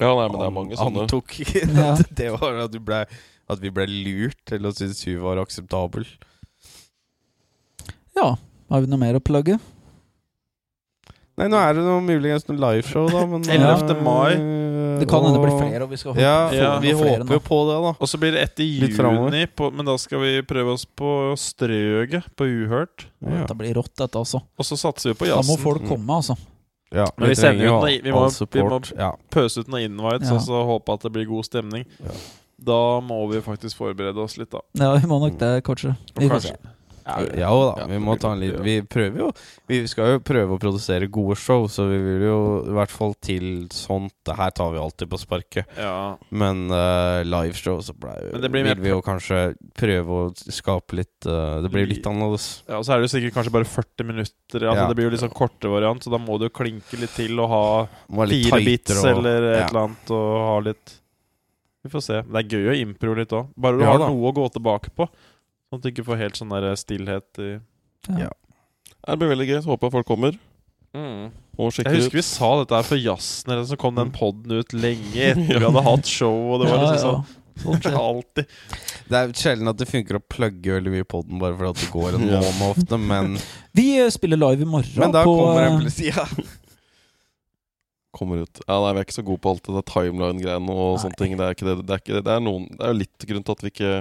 Ja, 0.00 0.10
nei, 0.18 0.26
men 0.26 0.38
det 0.40 0.46
er 0.48 0.54
mange 0.58 0.76
sånne. 0.80 1.04
antok 1.06 1.36
at 1.94 2.14
det 2.18 2.30
var 2.34 2.58
at, 2.66 2.72
du 2.74 2.80
ble, 2.82 3.04
at 3.54 3.62
vi 3.62 3.70
ble 3.76 3.86
lurt 3.92 4.40
til 4.50 4.66
å 4.68 4.72
synes 4.76 5.04
hun 5.08 5.20
var 5.24 5.40
akseptabel. 5.44 6.08
Ja. 8.16 8.36
Har 8.70 8.80
vi 8.80 8.86
noe 8.90 8.98
mer 8.98 9.14
å 9.18 9.20
plugge? 9.22 9.58
Nei, 11.34 11.48
nå 11.50 11.58
er 11.58 11.74
det 11.74 11.82
noe, 11.82 11.98
muligens 12.04 12.44
noe 12.46 12.56
liveshow, 12.62 13.08
da. 13.10 13.24
Men, 13.26 13.42
11. 13.50 13.96
mai. 14.06 14.34
eh, 14.38 15.00
Det 15.00 15.08
kan 15.10 15.24
hende 15.24 15.40
det 15.40 15.42
blir 15.48 15.56
flere, 15.58 15.80
og 15.82 15.90
vi 15.90 15.98
skal 15.98 16.14
Ja, 16.22 16.34
få 16.48 16.54
Ja, 16.54 16.68
vi 16.78 16.92
flere 16.94 17.24
håper 17.24 17.34
jo 17.34 17.42
på 17.42 17.58
det, 17.66 17.78
da. 17.82 17.90
Og 17.98 18.10
så 18.12 18.20
blir 18.22 18.36
det 18.36 18.42
ett 18.46 18.60
i 18.62 18.68
juni, 18.78 19.40
på, 19.58 19.70
men 19.74 19.88
da 19.88 19.96
skal 19.98 20.22
vi 20.22 20.30
prøve 20.46 20.76
oss 20.76 20.84
på 20.86 21.10
Strøget 21.42 22.28
på 22.38 22.46
Uhørt. 22.46 23.08
Ja. 23.18 23.40
Dette 23.42 23.56
blir 23.58 23.74
rått, 23.80 23.90
dette, 23.98 24.14
altså. 24.22 24.44
Og 24.58 24.68
så 24.68 24.78
satser 24.78 25.10
vi 25.10 25.16
på 25.24 25.26
Da 25.32 25.40
må 25.42 25.58
folk 25.58 25.82
komme, 25.90 26.20
altså. 26.22 26.38
Ja, 26.94 27.08
Men 27.18 27.32
vi 27.32 27.34
ut 27.34 27.42
noe- 27.42 27.58
vi 27.58 28.12
må- 28.14 28.30
vi 28.54 28.62
må- 28.62 29.16
Pøse 29.34 29.58
ut 29.58 29.66
noen 29.74 29.82
invites 29.90 30.30
Ja. 30.30 30.36
og 30.36 30.40
så 30.46 30.62
håpe 30.70 30.94
at 30.94 31.00
det 31.02 31.12
blir 31.12 31.26
god 31.26 31.42
stemning. 31.44 31.84
Ja. 31.98 32.12
Da 32.64 33.00
må 33.02 33.18
vi 33.32 33.40
faktisk 33.42 33.74
forberede 33.76 34.16
oss 34.22 34.38
litt, 34.38 34.50
da. 34.54 34.60
Ja, 34.78 34.94
vi 34.94 35.06
må 35.10 35.18
nok 35.18 35.36
det, 35.36 35.64
kanskje. 35.64 35.96
Vi 36.14 36.28
får 37.06 37.26
se. 37.30 37.40
Ja 37.40 37.50
da, 37.76 37.86
vi 37.90 37.98
må 38.00 38.14
ta 38.20 38.32
en 38.32 38.40
liten. 38.40 38.62
Vi 38.64 38.74
prøver 38.88 39.18
jo 39.20 39.28
Vi 39.70 39.80
skal 39.90 40.14
jo 40.14 40.20
prøve 40.24 40.56
å 40.56 40.60
produsere 40.62 41.08
gode 41.12 41.36
show, 41.40 41.66
så 41.68 41.86
vi 41.90 41.98
vil 42.00 42.24
jo 42.26 42.38
i 42.64 42.74
hvert 42.76 42.92
fall 42.94 43.14
til 43.24 43.66
sånt 43.74 44.14
Det 44.24 44.36
her 44.38 44.50
tar 44.56 44.72
vi 44.72 44.80
alltid 44.80 45.10
på 45.12 45.20
sparket. 45.20 45.68
Ja. 45.78 46.16
Men 46.30 46.64
uh, 46.72 47.20
liveshow 47.26 47.80
så 47.84 47.92
ble, 47.96 48.14
blir 48.48 48.68
vil 48.70 48.82
vi 48.84 48.92
jo 48.94 49.02
kanskje 49.04 49.42
prøve 49.76 50.20
å 50.24 50.32
skape 50.34 50.96
litt 51.00 51.28
uh, 51.28 51.60
Det 51.64 51.72
blir 51.74 51.88
litt 51.90 52.06
annerledes. 52.08 52.48
ja, 52.68 52.78
og 52.80 52.86
så 52.88 52.94
er 52.96 53.02
det 53.02 53.08
jo 53.10 53.14
sikkert 53.18 53.38
kanskje 53.38 53.54
bare 53.58 53.68
40 53.68 54.10
minutter. 54.10 54.64
Altså 54.64 54.82
Ja. 54.84 54.88
Det 54.88 54.96
blir 54.98 55.10
jo 55.10 55.14
litt 55.14 55.24
sånn 55.24 55.34
korte 55.36 55.70
variant, 55.72 56.02
så 56.04 56.12
da 56.12 56.20
må 56.22 56.38
du 56.40 56.48
jo 56.48 56.54
klinke 56.54 56.98
litt 57.00 57.14
til 57.16 57.38
og 57.40 57.48
ha 57.52 57.62
fire 58.08 58.60
bits 58.64 58.96
og- 59.00 59.10
eller 59.12 59.48
et 59.52 59.60
ja. 59.60 59.68
eller 59.68 59.80
annet 59.88 60.10
og 60.14 60.34
ha 60.48 60.58
litt 60.70 61.00
Vi 61.84 61.90
får 61.92 62.00
se. 62.00 62.22
Det 62.24 62.40
er 62.40 62.48
gøy 62.48 62.68
å 62.72 62.74
impro 62.80 63.12
litt 63.14 63.32
òg. 63.36 63.50
Bare 63.60 63.76
du 63.76 63.82
Ja 63.84 63.90
har 63.92 63.98
noe 64.08 64.30
å 64.30 64.32
gå 64.32 64.46
tilbake 64.54 64.88
på. 64.96 65.04
Sånn 65.74 65.82
at 65.82 65.86
du 65.86 65.90
ikke 65.90 66.06
får 66.06 66.20
helt 66.22 66.38
sånn 66.38 66.54
der 66.54 66.70
stillhet 66.78 67.42
i 67.42 67.52
Ja. 68.20 68.30
Det 69.04 69.18
blir 69.20 69.34
veldig 69.34 69.46
gøy. 69.50 69.62
Håper 69.66 69.90
folk 69.92 70.06
kommer 70.06 70.38
og 70.94 71.74
Jeg 71.74 71.90
husker 71.90 72.06
ut. 72.06 72.14
vi 72.14 72.22
sa 72.22 72.48
dette 72.60 72.74
her 72.78 72.84
for 72.86 72.96
jazzen, 72.98 73.50
eller 73.50 73.64
så 73.66 73.76
kom 73.78 73.96
den 73.98 74.12
poden 74.14 74.52
ut 74.60 74.72
lenge 74.72 75.18
etter 75.32 75.58
vi 75.58 75.64
hadde 75.66 75.82
hatt 75.82 76.06
show, 76.06 76.52
og 76.54 76.62
det 76.62 76.68
var 76.70 76.78
Ja, 76.78 76.92
liksom 76.92 77.24
sånn 77.24 77.80
Det 77.82 77.90
er 77.90 77.98
alltid 77.98 78.46
Det 79.10 79.18
er 79.18 79.32
sjelden 79.38 79.70
at 79.72 79.78
det 79.80 79.88
funker 79.90 80.18
å 80.18 80.22
plugge 80.22 80.76
veldig 80.76 80.92
mye 80.94 81.06
på 81.10 81.22
den 81.26 81.42
bare 81.42 81.56
fordi 81.58 81.82
det 81.82 81.90
går 81.94 82.18
en 82.20 82.28
Ja. 82.36 82.40
måned 82.46 82.66
ofte, 82.78 82.98
men, 83.10 83.34
Vi 83.74 83.88
eh, 83.98 84.10
spiller 84.14 84.38
live 84.38 84.62
i 84.62 84.70
morgen 84.70 85.02
men 85.02 85.14
da 85.14 85.24
på 85.26 85.34
kommer 85.34 85.62
eh, 85.64 85.72
en 85.72 85.80
plutselig 85.82 86.14
ja. 86.14 86.26
Kommer 88.14 88.44
ut. 88.46 88.60
Ja, 88.68 88.76
nei, 88.78 88.92
Vi 88.94 89.00
er 89.02 89.06
ikke 89.08 89.16
så 89.18 89.26
gode 89.26 89.42
på 89.42 89.50
alt 89.50 89.64
det 89.66 89.74
der 89.74 89.86
timeline-greiene 89.90 90.70
og 90.70 90.92
Nei. 90.94 91.00
sånne 91.02 91.18
ting. 91.18 91.32
Det 91.34 91.46
er 91.48 91.56
ikke 91.56 91.66
det. 91.66 91.72
Det 91.82 91.94
er, 91.96 92.02
ikke 92.04 92.14
det. 92.14 92.20
Det 92.28 92.34
er, 92.36 92.42
noen, 92.46 92.68
det 92.70 92.84
er 92.86 92.92
jo 92.92 92.98
litt 93.00 93.26
grunn 93.26 93.42
til 93.48 93.56
at 93.56 93.64
vi 93.66 93.72
ikke 93.72 93.94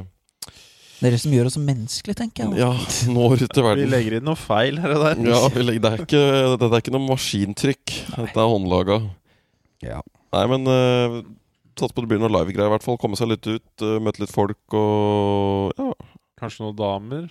Dere 1.04 1.20
som 1.20 1.34
gjør 1.36 1.50
oss 1.50 1.60
menneskelige, 1.60 2.16
tenker 2.22 2.46
jeg. 2.46 2.62
ja, 2.62 2.72
når 3.12 3.44
ut 3.44 3.52
til 3.52 3.70
Vi 3.76 3.88
legger 3.92 4.18
inn 4.20 4.28
noe 4.28 4.40
feil 4.40 4.80
her 4.80 4.96
og 4.96 5.04
der. 5.04 5.24
Ja, 5.28 5.42
vi 5.52 5.66
legger, 5.68 5.84
det, 5.84 5.92
er 5.92 6.04
ikke, 6.06 6.26
det 6.62 6.70
er 6.70 6.80
ikke 6.80 6.96
noe 6.96 7.08
maskintrykk. 7.10 7.96
Dette 8.16 8.34
er 8.46 8.52
håndlaga. 8.56 9.00
ja. 9.84 10.02
Nei, 10.34 10.48
men 10.50 10.66
uh, 10.66 11.20
Satser 11.78 11.94
på 11.94 12.04
det 12.04 12.10
blir 12.10 12.22
noe 12.22 12.32
live-greier, 12.32 12.70
i 12.70 12.74
hvert 12.74 12.86
fall. 12.86 12.98
Komme 13.02 13.18
seg 13.18 13.30
litt 13.34 13.46
ut, 13.46 13.70
uh, 13.84 14.00
møte 14.02 14.24
litt 14.24 14.34
folk 14.34 14.78
og 14.78 15.74
Ja. 15.78 15.92
Kanskje 16.42 16.66
noen 16.66 16.78
damer. 16.80 17.28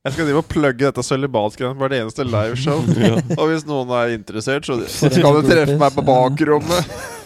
Jeg 0.00 0.14
skal 0.14 0.28
drive 0.28 0.40
og 0.40 0.48
plugge 0.48 0.86
dette 0.86 1.02
sølibatgreiene 1.04 1.76
på 1.76 1.84
hvert 1.84 1.96
eneste 1.98 2.24
liveshow. 2.24 2.84
ja. 3.04 3.16
og 3.36 3.50
hvis 3.50 3.66
noen 3.68 3.90
er 3.98 4.14
interessert, 4.16 4.68
så 4.68 4.78
så 4.84 5.10
skal 5.12 5.40
en 5.40 5.44
du 5.44 5.50
treffe 5.50 5.76
meg 5.80 5.96
på 5.96 6.04
bakrommet. 6.08 6.94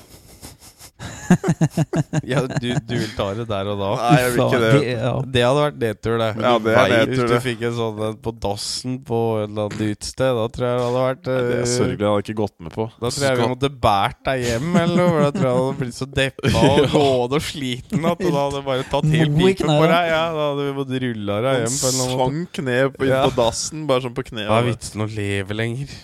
ja 2.32 2.42
du, 2.46 2.68
du 2.74 2.94
vil 2.94 3.10
ta 3.16 3.26
det 3.36 3.46
der 3.48 3.70
og 3.72 3.80
da? 3.80 3.90
Nei, 4.01 4.12
jeg 4.20 4.32
vil 4.34 4.42
ikke 4.44 4.60
det. 4.62 4.72
Ja. 4.94 5.12
Det 5.34 5.42
hadde 5.44 5.62
vært 5.64 5.78
nedtur, 5.80 6.14
det. 6.20 6.28
Ja, 6.38 6.52
det 6.62 6.74
er 6.74 6.92
nedtur, 6.92 7.22
Hvis 7.24 7.32
du 7.32 7.44
fikk 7.44 7.64
en 7.68 7.74
sånn 7.76 8.02
en 8.09 8.18
på 8.24 8.32
dassen 8.44 8.98
på 9.06 9.20
et 9.40 9.48
eller 9.48 9.66
annet 9.68 9.82
utested, 9.94 10.38
da 10.38 10.46
tror 10.55 10.66
jeg 10.68 10.78
det 10.78 10.84
hadde 10.84 11.02
vært 11.05 11.22
Det 11.26 11.36
er 11.40 11.51
eh, 11.56 11.66
sørgelig 11.72 12.05
jeg 12.05 12.10
hadde 12.12 12.24
ikke 12.24 12.36
gått 12.40 12.56
med 12.66 12.76
på. 12.76 12.86
Da 13.01 13.10
tror 13.10 13.26
jeg 13.28 13.40
vi 13.40 13.51
måtte 13.55 13.72
båret 13.88 14.22
deg 14.28 14.44
hjem, 14.44 14.70
eller 14.84 15.01
noe. 15.01 15.10
For 15.14 15.26
da 15.26 15.32
tror 15.34 15.48
jeg 15.48 15.59
du 15.59 15.64
hadde 15.64 15.82
blitt 15.82 15.98
så 15.98 16.10
deppa 16.20 16.55
og 16.55 16.88
gående 16.94 17.40
og 17.40 17.46
sliten 17.51 18.09
at 18.12 18.24
du 18.24 18.30
hadde 18.38 18.64
bare 18.70 18.88
tatt 18.94 19.12
helt 19.16 19.36
pipen 19.40 19.74
på 19.74 19.84
deg. 19.90 20.10
Ja, 20.14 20.24
da 20.36 20.48
hadde 20.51 20.66
vi 20.68 20.74
måttet 20.80 21.06
rulla 21.09 21.38
deg 21.48 21.62
hjem 21.64 21.78
Han 21.84 22.02
annen 22.09 22.66
ned 22.70 22.96
på, 22.96 23.06
inn 23.09 23.20
på 23.28 23.36
dassen, 23.38 23.86
bare 23.90 24.06
sånn 24.06 24.16
på 24.16 24.26
kneet. 24.30 24.51
Hva 24.51 24.62
er 24.62 24.68
vitsen 24.72 25.05
å 25.05 25.10
leve 25.10 25.56
lenger? 25.59 25.94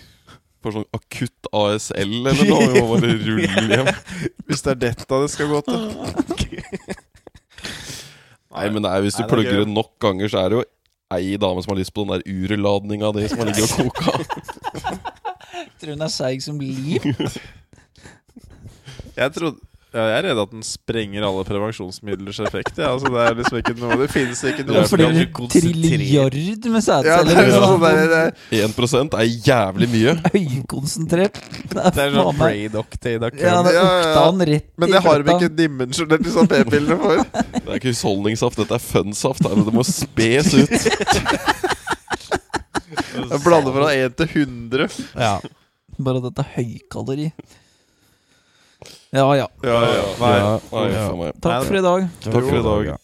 For 0.61 0.75
sånn 0.75 0.85
akutt 0.93 1.49
ASL 1.57 2.11
eller 2.29 2.43
noe. 2.51 2.67
Vi 2.69 2.81
må 2.81 2.87
bare 2.95 3.15
rulle 3.17 3.47
hjem. 3.75 3.89
Hvis 4.49 4.61
det 4.65 4.75
er 4.75 4.81
dette 4.87 5.21
det 5.23 5.29
skal 5.33 5.49
gå 5.49 5.61
til. 5.65 5.81
Nei, 8.51 8.67
men 8.67 8.83
det 8.83 8.89
er, 8.91 8.99
hvis 9.05 9.15
du 9.15 9.21
Nei, 9.21 9.25
det 9.25 9.31
er 9.31 9.31
plugger 9.31 9.59
det 9.63 9.71
nok 9.71 9.91
ganger, 10.03 10.27
så 10.27 10.41
er 10.41 10.51
det 10.51 10.57
jo 10.57 10.63
ei 11.15 11.37
dame 11.39 11.61
som 11.63 11.71
har 11.71 11.77
lyst 11.79 11.93
på 11.95 12.03
den 12.03 12.11
der 12.17 12.23
urladninga 12.27 13.11
di 13.15 13.23
som 13.31 13.39
har 13.39 13.47
ligget 13.47 13.63
og 13.63 13.95
koka. 13.95 14.11
Tror 15.79 15.93
hun 15.93 16.03
er 16.03 16.11
seig 16.11 16.43
som 16.43 16.59
liv. 16.59 16.99
Jeg 19.15 19.31
trodde 19.37 19.55
ja, 19.91 20.03
jeg 20.07 20.17
er 20.21 20.25
redd 20.29 20.39
at 20.39 20.51
den 20.53 20.61
sprenger 20.63 21.25
alle 21.27 21.43
prevensjonsmidlers 21.43 22.37
effekt. 22.45 22.77
Ja. 22.79 22.93
Altså, 22.93 23.09
det 23.11 23.23
er 23.25 23.33
liksom 23.41 23.57
ikke 23.59 23.73
noe 23.75 23.97
Det 23.99 24.07
finnes 24.13 24.43
ikke 24.47 24.63
noe 24.67 24.77
Ja, 24.77 24.83
For 24.87 25.01
det 25.01 25.07
er 25.09 25.17
en 25.19 25.49
trilliard 25.51 26.67
med 26.71 26.85
sædceller. 26.85 27.41
Ja, 27.43 27.59
sånn 27.59 27.83
det, 27.83 29.01
1 29.01 29.17
er 29.19 29.27
jævlig 29.49 29.89
mye. 29.91 30.13
Høykonsentrert. 30.37 31.41
Det 31.43 31.75
er 31.75 31.97
Det 31.97 32.05
er 32.05 32.15
sånn 32.15 32.39
Ja, 33.43 33.57
det 33.67 34.47
rett 34.47 34.69
men 34.79 34.95
det 34.95 35.01
har 35.03 35.25
vi 35.27 35.35
ikke 35.35 35.51
dimensjonert 35.59 36.23
disse 36.23 36.45
p-pillene 36.49 36.97
for. 37.01 37.25
Det 37.61 37.67
er 37.67 37.77
ikke 37.77 37.91
husholdningssaft, 37.91 38.57
dette 38.63 38.75
er 38.77 38.83
fun-saft. 38.83 39.43
Det 39.43 39.73
må 39.75 39.83
spes 39.85 40.53
ut. 40.55 40.71
Jeg 43.11 43.41
blander 43.43 43.75
fra 43.75 43.91
1 43.93 44.15
til 44.23 44.31
100. 44.45 44.87
Ja. 45.19 45.35
Bare 46.01 46.23
dette 46.23 46.43
er 46.47 46.55
høykalori. 46.55 47.27
Ja 49.13 49.35
ja. 49.35 49.49
Ja, 49.61 49.81
ja. 49.93 50.03
Nei. 50.19 50.39
nei, 50.71 50.91
Nei. 51.15 51.31
Takk 51.41 51.65
for 51.65 51.75
i 51.75 51.81
dag. 51.81 52.07
Takk 52.23 52.45
for 52.47 52.55
i 52.55 52.63
dag. 52.63 52.95